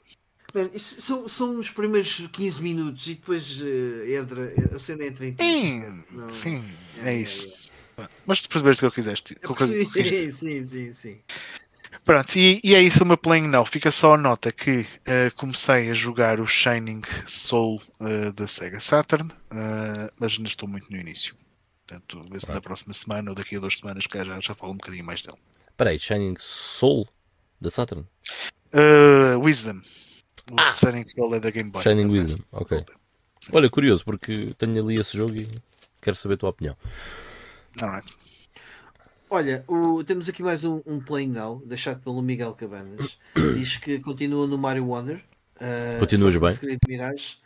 isso 0.75 1.01
são, 1.03 1.29
são 1.29 1.59
os 1.59 1.71
primeiros 1.71 2.27
15 2.33 2.63
minutos 2.63 3.07
e 3.07 3.15
depois 3.15 3.61
eh, 3.63 4.17
entra, 4.17 4.53
a 4.75 4.79
cena 4.79 5.05
entra 5.05 5.27
em 5.27 5.33
ti. 5.33 5.45
Sim, 5.45 6.05
Não- 6.11 6.27
sim, 6.29 6.65
é, 6.97 7.11
é 7.11 7.15
é, 7.15 7.21
isso. 7.23 7.47
é. 8.01 8.09
Mas 8.27 8.41
tu 8.41 8.49
percebeste 8.49 8.85
o 8.85 8.91
que 8.91 8.93
eu 8.93 8.95
quiseste. 8.95 9.37
Eu 9.43 9.51
o 9.51 9.55
que 9.55 9.63
eu- 9.63 9.67
o 9.69 9.71
que 9.71 9.83
eu 9.85 9.91
quis 9.91 10.03
dizer. 10.05 10.31
percebi, 10.31 10.33
sim, 10.33 10.67
sim, 10.67 10.93
sim. 10.93 11.21
Pronto, 12.05 12.37
e, 12.37 12.61
e 12.65 12.75
é 12.75 12.83
isso 12.83 13.05
o 13.05 13.07
meu 13.07 13.17
playing 13.17 13.49
now. 13.49 13.65
Fica 13.65 13.91
só 13.91 14.15
a 14.15 14.19
nota 14.19 14.53
que 14.53 14.87
eh, 15.07 15.31
comecei 15.37 15.91
a 15.91 15.95
jogar 15.95 16.41
o 16.41 16.47
Shining 16.47 17.03
Soul 17.27 17.81
eh, 18.01 18.33
da 18.33 18.47
Sega 18.47 18.81
Saturn, 18.81 19.31
eh, 19.51 20.11
mas 20.19 20.33
ainda 20.33 20.49
estou 20.49 20.69
muito 20.69 20.91
no 20.91 20.99
início. 20.99 21.35
Portanto, 21.87 22.25
ver 22.31 22.41
se 22.41 22.49
na 22.49 22.61
próxima 22.61 22.93
semana 22.95 23.31
ou 23.31 23.35
daqui 23.35 23.57
a 23.57 23.61
duas 23.61 23.77
semanas 23.79 24.07
que 24.07 24.19
já, 24.25 24.41
já 24.41 24.55
falo 24.55 24.73
um 24.73 24.77
bocadinho 24.77 25.05
mais 25.05 25.23
dele. 25.23 25.39
Espera 25.71 25.91
aí, 25.91 25.99
Shining 25.99 26.37
Soul 26.39 27.09
da 27.61 27.71
Saturn? 27.71 28.07
Eh, 28.73 29.37
Wisdom. 29.43 29.81
O 30.51 30.75
Shining 30.75 31.05
Soul 31.05 31.35
é 31.35 31.41
da 31.41 31.51
Game 31.51 31.71
Boy. 31.71 31.83
Shining. 31.83 32.11
Wisdom, 32.11 32.43
ok. 32.53 32.85
Olha, 33.53 33.69
curioso, 33.71 34.05
porque 34.05 34.55
tenho 34.59 34.83
ali 34.83 34.99
esse 34.99 35.17
jogo 35.17 35.35
e 35.35 35.47
quero 36.01 36.17
saber 36.17 36.35
a 36.35 36.39
tua 36.39 36.51
opinião. 36.51 36.77
Alright. 37.81 38.11
Olha, 39.31 39.63
o- 39.69 40.03
temos 40.05 40.29
aqui 40.29 40.43
mais 40.43 40.65
um, 40.65 40.81
um 40.87 41.01
Playing 41.01 41.29
Now, 41.33 41.63
deixado 41.67 42.01
pelo 42.03 42.23
Miguel 42.23 42.55
Cabanas. 42.55 43.19
Diz 43.57 43.77
que 43.77 43.99
continua 44.01 44.47
no 44.47 44.57
Mario 44.57 44.87
Wonder. 44.87 45.23
Uh, 45.57 45.99
Continuas 45.99 46.37
bem? 46.37 46.79
Mirage, 46.89 47.37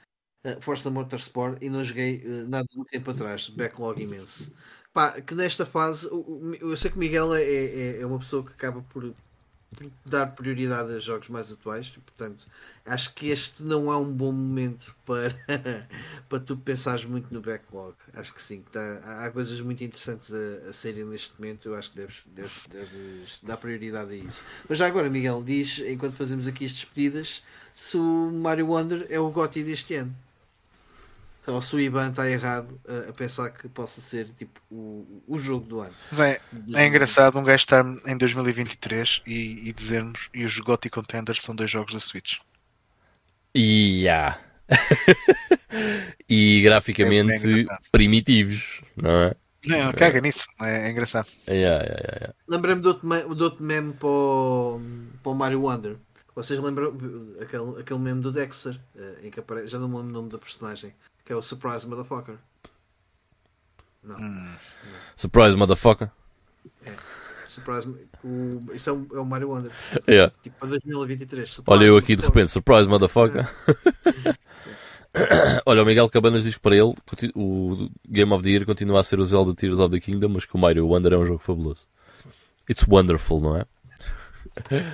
uh, 0.45 0.61
Forza 0.61 0.91
Motorsport 0.91 1.61
e 1.63 1.69
não 1.69 1.83
joguei 1.83 2.23
uh, 2.25 2.49
nada 2.49 2.67
do 2.73 2.85
tempo 2.85 3.11
atrás. 3.11 3.49
Backlog 3.49 4.01
imenso. 4.01 4.53
Pá, 4.93 5.21
que 5.21 5.35
nesta 5.35 5.65
fase, 5.67 6.07
o- 6.09 6.21
o- 6.21 6.55
eu 6.61 6.77
sei 6.77 6.91
que 6.91 6.97
o 6.97 7.01
Miguel 7.01 7.35
é, 7.35 7.43
é, 7.43 8.01
é 8.03 8.07
uma 8.07 8.19
pessoa 8.19 8.45
que 8.45 8.53
acaba 8.53 8.83
por 8.83 9.13
dar 10.05 10.27
prioridade 10.27 10.93
a 10.95 10.99
jogos 10.99 11.29
mais 11.29 11.51
atuais, 11.51 11.89
portanto, 11.89 12.47
acho 12.85 13.15
que 13.15 13.29
este 13.29 13.63
não 13.63 13.93
é 13.93 13.97
um 13.97 14.13
bom 14.13 14.33
momento 14.33 14.95
para, 15.05 15.35
para 16.29 16.41
tu 16.41 16.57
pensares 16.57 17.05
muito 17.05 17.33
no 17.33 17.41
backlog. 17.41 17.95
Acho 18.15 18.35
que 18.35 18.43
sim, 18.43 18.63
que 18.63 18.71
tá, 18.71 19.25
há 19.25 19.31
coisas 19.31 19.61
muito 19.61 19.83
interessantes 19.83 20.33
a, 20.33 20.69
a 20.69 20.73
serem 20.73 21.05
neste 21.05 21.33
momento. 21.39 21.69
Eu 21.69 21.75
acho 21.75 21.91
que 21.91 21.97
deves, 21.97 22.29
deves, 22.35 22.67
deves 22.69 23.41
dar 23.43 23.57
prioridade 23.57 24.13
a 24.13 24.17
isso. 24.17 24.45
Mas 24.69 24.79
já 24.79 24.87
agora, 24.87 25.09
Miguel, 25.09 25.43
diz, 25.45 25.79
enquanto 25.79 26.15
fazemos 26.15 26.47
aqui 26.47 26.65
as 26.65 26.73
despedidas, 26.73 27.43
se 27.75 27.97
o 27.97 28.31
Mario 28.33 28.69
Wonder 28.69 29.07
é 29.09 29.19
o 29.19 29.31
GOTY 29.31 29.65
deste 29.65 29.95
ano. 29.95 30.15
Ou 31.47 31.61
se 31.61 31.75
o 31.75 31.81
Iban 31.81 32.11
está 32.11 32.29
errado 32.29 32.81
a, 32.87 33.11
a 33.11 33.13
pensar 33.13 33.51
que 33.51 33.69
possa 33.69 34.01
ser 34.01 34.29
tipo 34.31 34.61
o, 34.71 35.23
o 35.27 35.39
jogo 35.39 35.67
do 35.67 35.81
ano. 35.81 35.95
Mas 36.11 36.21
é, 36.21 36.41
é 36.75 36.87
engraçado 36.87 37.39
um 37.39 37.43
gajo 37.43 37.63
estar 37.63 37.85
em 38.07 38.17
2023 38.17 39.23
e, 39.27 39.69
e 39.69 39.73
dizermos 39.73 40.29
e 40.33 40.45
os 40.45 40.57
GOTY 40.59 40.89
Contenders 40.89 41.43
são 41.43 41.55
dois 41.55 41.71
jogos 41.71 41.93
da 41.93 42.01
Switch. 42.01 42.39
E 43.55 44.03
yeah. 44.03 44.41
e 46.29 46.61
É 46.61 46.63
graficamente 46.63 47.27
bem 47.27 47.37
engraçado. 47.37 47.83
primitivos, 47.91 48.81
não 48.97 49.11
é? 49.11 49.37
Não, 49.65 49.93
caga 49.93 50.21
nisso, 50.21 50.47
é, 50.61 50.89
é 50.89 50.91
engraçado. 50.91 51.29
Yeah, 51.47 51.85
yeah, 51.85 52.01
yeah, 52.01 52.19
yeah. 52.21 52.35
Lembrei-me 52.49 52.85
outro, 52.87 53.09
de 53.35 53.43
outro 53.43 53.65
meme 53.65 53.93
para 53.93 54.09
o, 54.09 54.81
para 55.23 55.33
o 55.33 55.35
Mario 55.35 55.63
Wonder. 55.63 55.97
Vocês 56.35 56.59
lembram 56.59 56.97
aquele, 57.41 57.81
aquele 57.81 57.99
meme 58.01 58.23
do 58.23 58.33
Dexter, 58.33 58.81
eh, 58.97 59.19
em 59.25 59.31
que 59.31 59.39
aparece, 59.39 59.69
já 59.69 59.79
não 59.79 59.89
me 59.89 59.97
lembro 59.97 60.11
o 60.11 60.13
nome 60.15 60.31
da 60.31 60.39
personagem, 60.39 60.95
que 61.33 61.35
é 61.35 61.37
o 61.37 61.43
Surprise 61.43 61.87
Motherfucker. 61.87 62.37
Não, 64.05 64.17
Surprise, 65.17 65.57
motherfucker. 65.57 66.11
Surprise, 67.47 67.89
o, 68.25 68.61
isso 68.75 68.91
é 68.91 68.93
o, 68.93 69.07
é 69.15 69.21
o 69.21 69.25
Mario 69.25 69.51
Wonder, 69.51 69.71
Yeah. 70.09 70.35
tipo 70.43 70.59
para 70.59 70.69
2023. 70.69 71.49
Surprise 71.49 71.79
Olha 71.79 71.87
eu 71.87 71.97
aqui 71.97 72.17
de 72.17 72.23
repente, 72.23 72.51
surprise, 72.51 72.89
motherfucker. 72.89 73.49
Olha, 75.65 75.83
o 75.83 75.87
Miguel 75.87 76.11
Cabanas 76.11 76.45
diz 76.45 76.55
que 76.55 76.61
para 76.61 76.77
ele 76.77 76.95
o 77.35 77.89
Game 78.09 78.33
of 78.33 78.43
the 78.43 78.51
Year 78.51 78.67
continua 78.67 79.01
a 79.01 79.05
ser 79.05 79.21
o 79.21 79.25
Zelda 79.25 79.55
Tears 79.55 79.79
of 79.79 79.95
the 79.95 80.01
Kingdom, 80.01 80.31
mas 80.31 80.45
que 80.45 80.55
o 80.55 80.59
Mario 80.59 80.89
Wonder 80.89 81.13
é 81.13 81.19
um 81.19 81.27
jogo 81.27 81.39
fabuloso. 81.39 81.87
It's 82.69 82.85
wonderful, 82.89 83.41
não 83.41 83.57
é? 83.57 83.67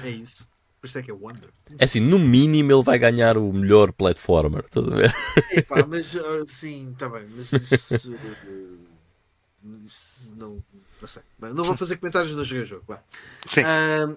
É 0.05 0.10
isso. 0.10 0.47
Por 0.81 0.86
isso 0.86 0.98
é 0.98 1.02
que 1.02 1.10
é 1.10 1.15
Wonder. 1.15 1.50
É 1.76 1.84
assim, 1.84 2.00
no 2.00 2.18
mínimo 2.18 2.73
ele 2.73 2.82
vai 2.82 2.98
ganhar 2.98 3.36
o 3.36 3.52
melhor 3.52 3.92
platformer, 3.92 4.65
estás 4.65 4.86
a 4.86 4.94
ver? 4.94 5.15
Epá, 5.50 5.84
mas 5.84 6.16
ah, 6.16 6.47
sim, 6.47 6.92
está 6.92 7.08
bem, 7.08 7.24
mas 7.34 7.52
isso, 7.52 8.15
eh, 8.15 9.78
isso 9.84 10.34
não, 10.36 10.62
não 11.00 11.08
sei. 11.08 11.23
Bem, 11.39 11.52
não 11.52 11.65
vou 11.65 11.76
fazer 11.76 11.97
comentários, 11.97 12.34
não 12.34 12.44
joguei 12.44 12.62
o 12.62 12.66
jogo. 12.66 12.84
vá. 12.86 13.02
Sim. 13.48 13.62
Ah, 13.62 14.15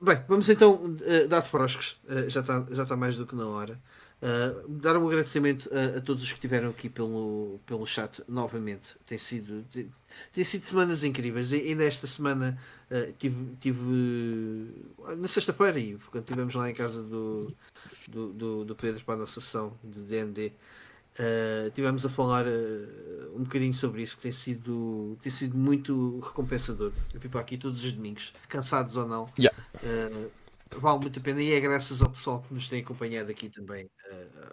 bem, 0.00 0.18
vamos 0.26 0.48
então 0.48 0.74
uh, 0.74 1.28
dar 1.28 1.42
froscos, 1.42 1.96
uh, 2.04 2.28
já 2.28 2.40
está 2.40 2.66
já 2.70 2.84
tá 2.84 2.96
mais 2.96 3.16
do 3.16 3.26
que 3.26 3.36
na 3.36 3.46
hora. 3.46 3.80
Uh, 4.20 4.68
dar 4.68 4.96
um 4.96 5.06
agradecimento 5.06 5.70
a, 5.72 5.98
a 5.98 6.00
todos 6.00 6.24
os 6.24 6.28
que 6.30 6.38
estiveram 6.38 6.70
aqui 6.70 6.88
pelo, 6.88 7.60
pelo 7.64 7.86
chat 7.86 8.20
novamente. 8.26 8.96
Tem 9.06 9.16
sido, 9.16 9.64
tem, 9.70 9.88
tem 10.32 10.44
sido 10.44 10.64
semanas 10.64 11.04
incríveis. 11.04 11.52
E 11.52 11.56
ainda 11.56 11.84
esta 11.84 12.06
semana 12.06 12.58
uh, 12.90 13.12
tive, 13.18 13.56
tive 13.60 13.80
uh, 13.80 15.16
na 15.16 15.28
sexta-feira, 15.28 15.80
quando 16.10 16.24
estivemos 16.24 16.54
lá 16.54 16.70
em 16.70 16.74
casa 16.74 17.02
do, 17.02 17.54
do, 18.08 18.32
do, 18.32 18.64
do 18.64 18.76
Pedro 18.76 19.04
para 19.04 19.14
a 19.14 19.18
nossa 19.18 19.40
sessão 19.40 19.76
de 19.82 20.02
DND. 20.02 20.52
Uh, 21.18 21.68
tivemos 21.72 22.06
a 22.06 22.08
falar 22.08 22.46
uh, 22.46 23.34
um 23.34 23.42
bocadinho 23.42 23.74
sobre 23.74 24.02
isso 24.02 24.16
que 24.16 24.22
tem 24.22 24.30
sido, 24.30 25.16
tem 25.20 25.32
sido 25.32 25.56
muito 25.56 26.20
recompensador. 26.20 26.92
Eu 27.12 27.20
fico 27.20 27.36
aqui 27.38 27.58
todos 27.58 27.82
os 27.82 27.92
domingos, 27.92 28.32
cansados 28.48 28.94
ou 28.94 29.04
não. 29.04 29.28
Yeah. 29.36 29.56
Uh, 29.82 30.30
vale 30.78 31.00
muito 31.00 31.18
a 31.18 31.22
pena 31.22 31.42
e 31.42 31.52
é 31.52 31.58
graças 31.58 32.00
ao 32.00 32.10
pessoal 32.10 32.40
que 32.46 32.54
nos 32.54 32.68
tem 32.68 32.82
acompanhado 32.82 33.32
aqui 33.32 33.48
também 33.48 33.90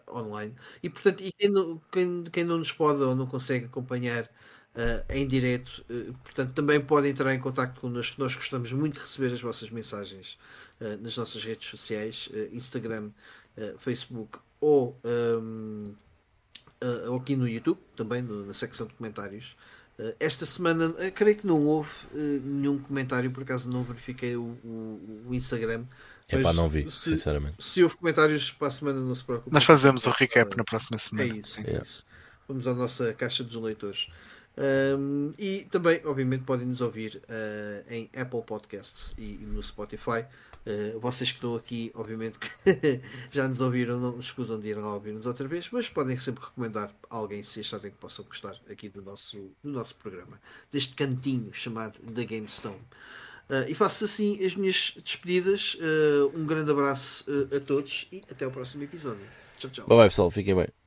online. 0.09 0.55
E 0.81 0.89
portanto, 0.89 1.21
e 1.21 1.31
quem, 1.33 1.51
não, 1.51 1.79
quem, 1.91 2.23
quem 2.23 2.43
não 2.43 2.57
nos 2.57 2.71
pode 2.71 2.99
ou 3.03 3.15
não 3.15 3.27
consegue 3.27 3.65
acompanhar 3.65 4.27
uh, 4.75 5.05
em 5.09 5.27
direto, 5.27 5.85
uh, 5.89 6.13
portanto, 6.23 6.53
também 6.53 6.79
pode 6.79 7.07
entrar 7.07 7.33
em 7.33 7.39
contato 7.39 7.79
connosco. 7.79 8.15
Nós 8.19 8.35
gostamos 8.35 8.71
muito 8.73 8.95
de 8.95 8.99
receber 9.01 9.33
as 9.33 9.41
vossas 9.41 9.69
mensagens 9.69 10.37
uh, 10.79 11.01
nas 11.01 11.17
nossas 11.17 11.43
redes 11.43 11.67
sociais, 11.69 12.29
Instagram, 12.51 13.11
Facebook 13.79 14.37
ou. 14.59 14.99
Um, 15.03 15.93
uh, 16.83 17.15
aqui 17.15 17.35
no 17.35 17.47
YouTube, 17.47 17.79
também 17.95 18.21
no, 18.21 18.45
na 18.45 18.53
secção 18.53 18.87
de 18.87 18.93
comentários. 18.93 19.55
Uh, 19.97 20.13
esta 20.19 20.45
semana, 20.45 20.87
uh, 20.87 21.11
creio 21.13 21.37
que 21.37 21.47
não 21.47 21.65
houve 21.65 21.89
nenhum 22.13 22.79
comentário, 22.79 23.31
por 23.31 23.43
acaso 23.43 23.69
não 23.69 23.83
verifiquei 23.83 24.35
o, 24.35 24.43
o, 24.63 25.25
o 25.27 25.33
Instagram. 25.33 25.85
É 26.27 26.41
pá, 26.41 26.53
não 26.53 26.67
vi, 26.67 26.89
se, 26.89 27.11
sinceramente. 27.11 27.63
Se 27.63 27.83
houve 27.83 27.95
comentários 27.97 28.51
para 28.51 28.67
a 28.67 28.71
semana, 28.71 28.99
não 28.99 29.13
se 29.13 29.23
preocupe. 29.23 29.53
Nós 29.53 29.63
fazemos 29.63 30.05
o 30.07 30.09
recap 30.09 30.57
na 30.57 30.63
próxima 30.63 30.95
É 30.95 30.99
semana. 30.99 31.37
isso, 31.37 31.53
Sim. 31.53 31.63
é 31.67 31.81
isso. 31.81 32.05
vamos 32.47 32.65
à 32.67 32.73
nossa 32.73 33.13
caixa 33.13 33.43
dos 33.43 33.55
leitores. 33.55 34.07
Um, 34.57 35.33
e 35.37 35.65
também, 35.65 36.01
obviamente, 36.05 36.43
podem 36.43 36.65
nos 36.65 36.81
ouvir 36.81 37.21
uh, 37.23 37.93
em 37.93 38.09
Apple 38.15 38.41
Podcasts 38.41 39.13
e, 39.17 39.35
e 39.35 39.45
no 39.45 39.61
Spotify. 39.61 40.25
Uh, 40.65 40.99
vocês 40.99 41.29
que 41.29 41.37
estão 41.37 41.55
aqui, 41.55 41.91
obviamente, 41.93 42.39
que 42.39 42.49
já 43.31 43.47
nos 43.47 43.61
ouviram, 43.61 43.99
não 43.99 44.19
escusam 44.19 44.59
de 44.59 44.69
ir 44.69 44.75
lá 44.75 44.93
ouvir-nos 44.93 45.25
outra 45.25 45.47
vez, 45.47 45.69
mas 45.71 45.89
podem 45.89 46.17
sempre 46.17 46.43
recomendar 46.43 46.91
a 47.09 47.15
alguém 47.15 47.43
se 47.43 47.59
acharem 47.59 47.91
que 47.91 47.97
possam 47.97 48.25
gostar 48.25 48.55
aqui 48.69 48.89
do 48.89 49.01
nosso, 49.01 49.37
do 49.63 49.69
nosso 49.69 49.95
programa, 49.95 50.39
deste 50.71 50.95
cantinho 50.95 51.53
chamado 51.53 51.99
The 51.99 52.23
Game 52.23 52.47
Stone. 52.47 52.81
Uh, 53.47 53.69
e 53.69 53.75
faço 53.75 54.05
assim 54.05 54.43
as 54.43 54.55
minhas 54.55 54.97
despedidas. 55.03 55.77
um 56.33 56.45
grande 56.45 56.71
abraço 56.71 57.25
a 57.55 57.59
todos 57.59 58.07
e 58.11 58.23
até 58.31 58.47
o 58.47 58.51
próximo 58.51 58.83
episódio. 58.83 59.21
Tchau, 59.59 59.69
tchau. 59.69 59.87
Bye 59.87 59.97
bye, 59.97 60.07
pessoal. 60.07 60.31
Fiquem 60.31 60.55
bem. 60.55 60.84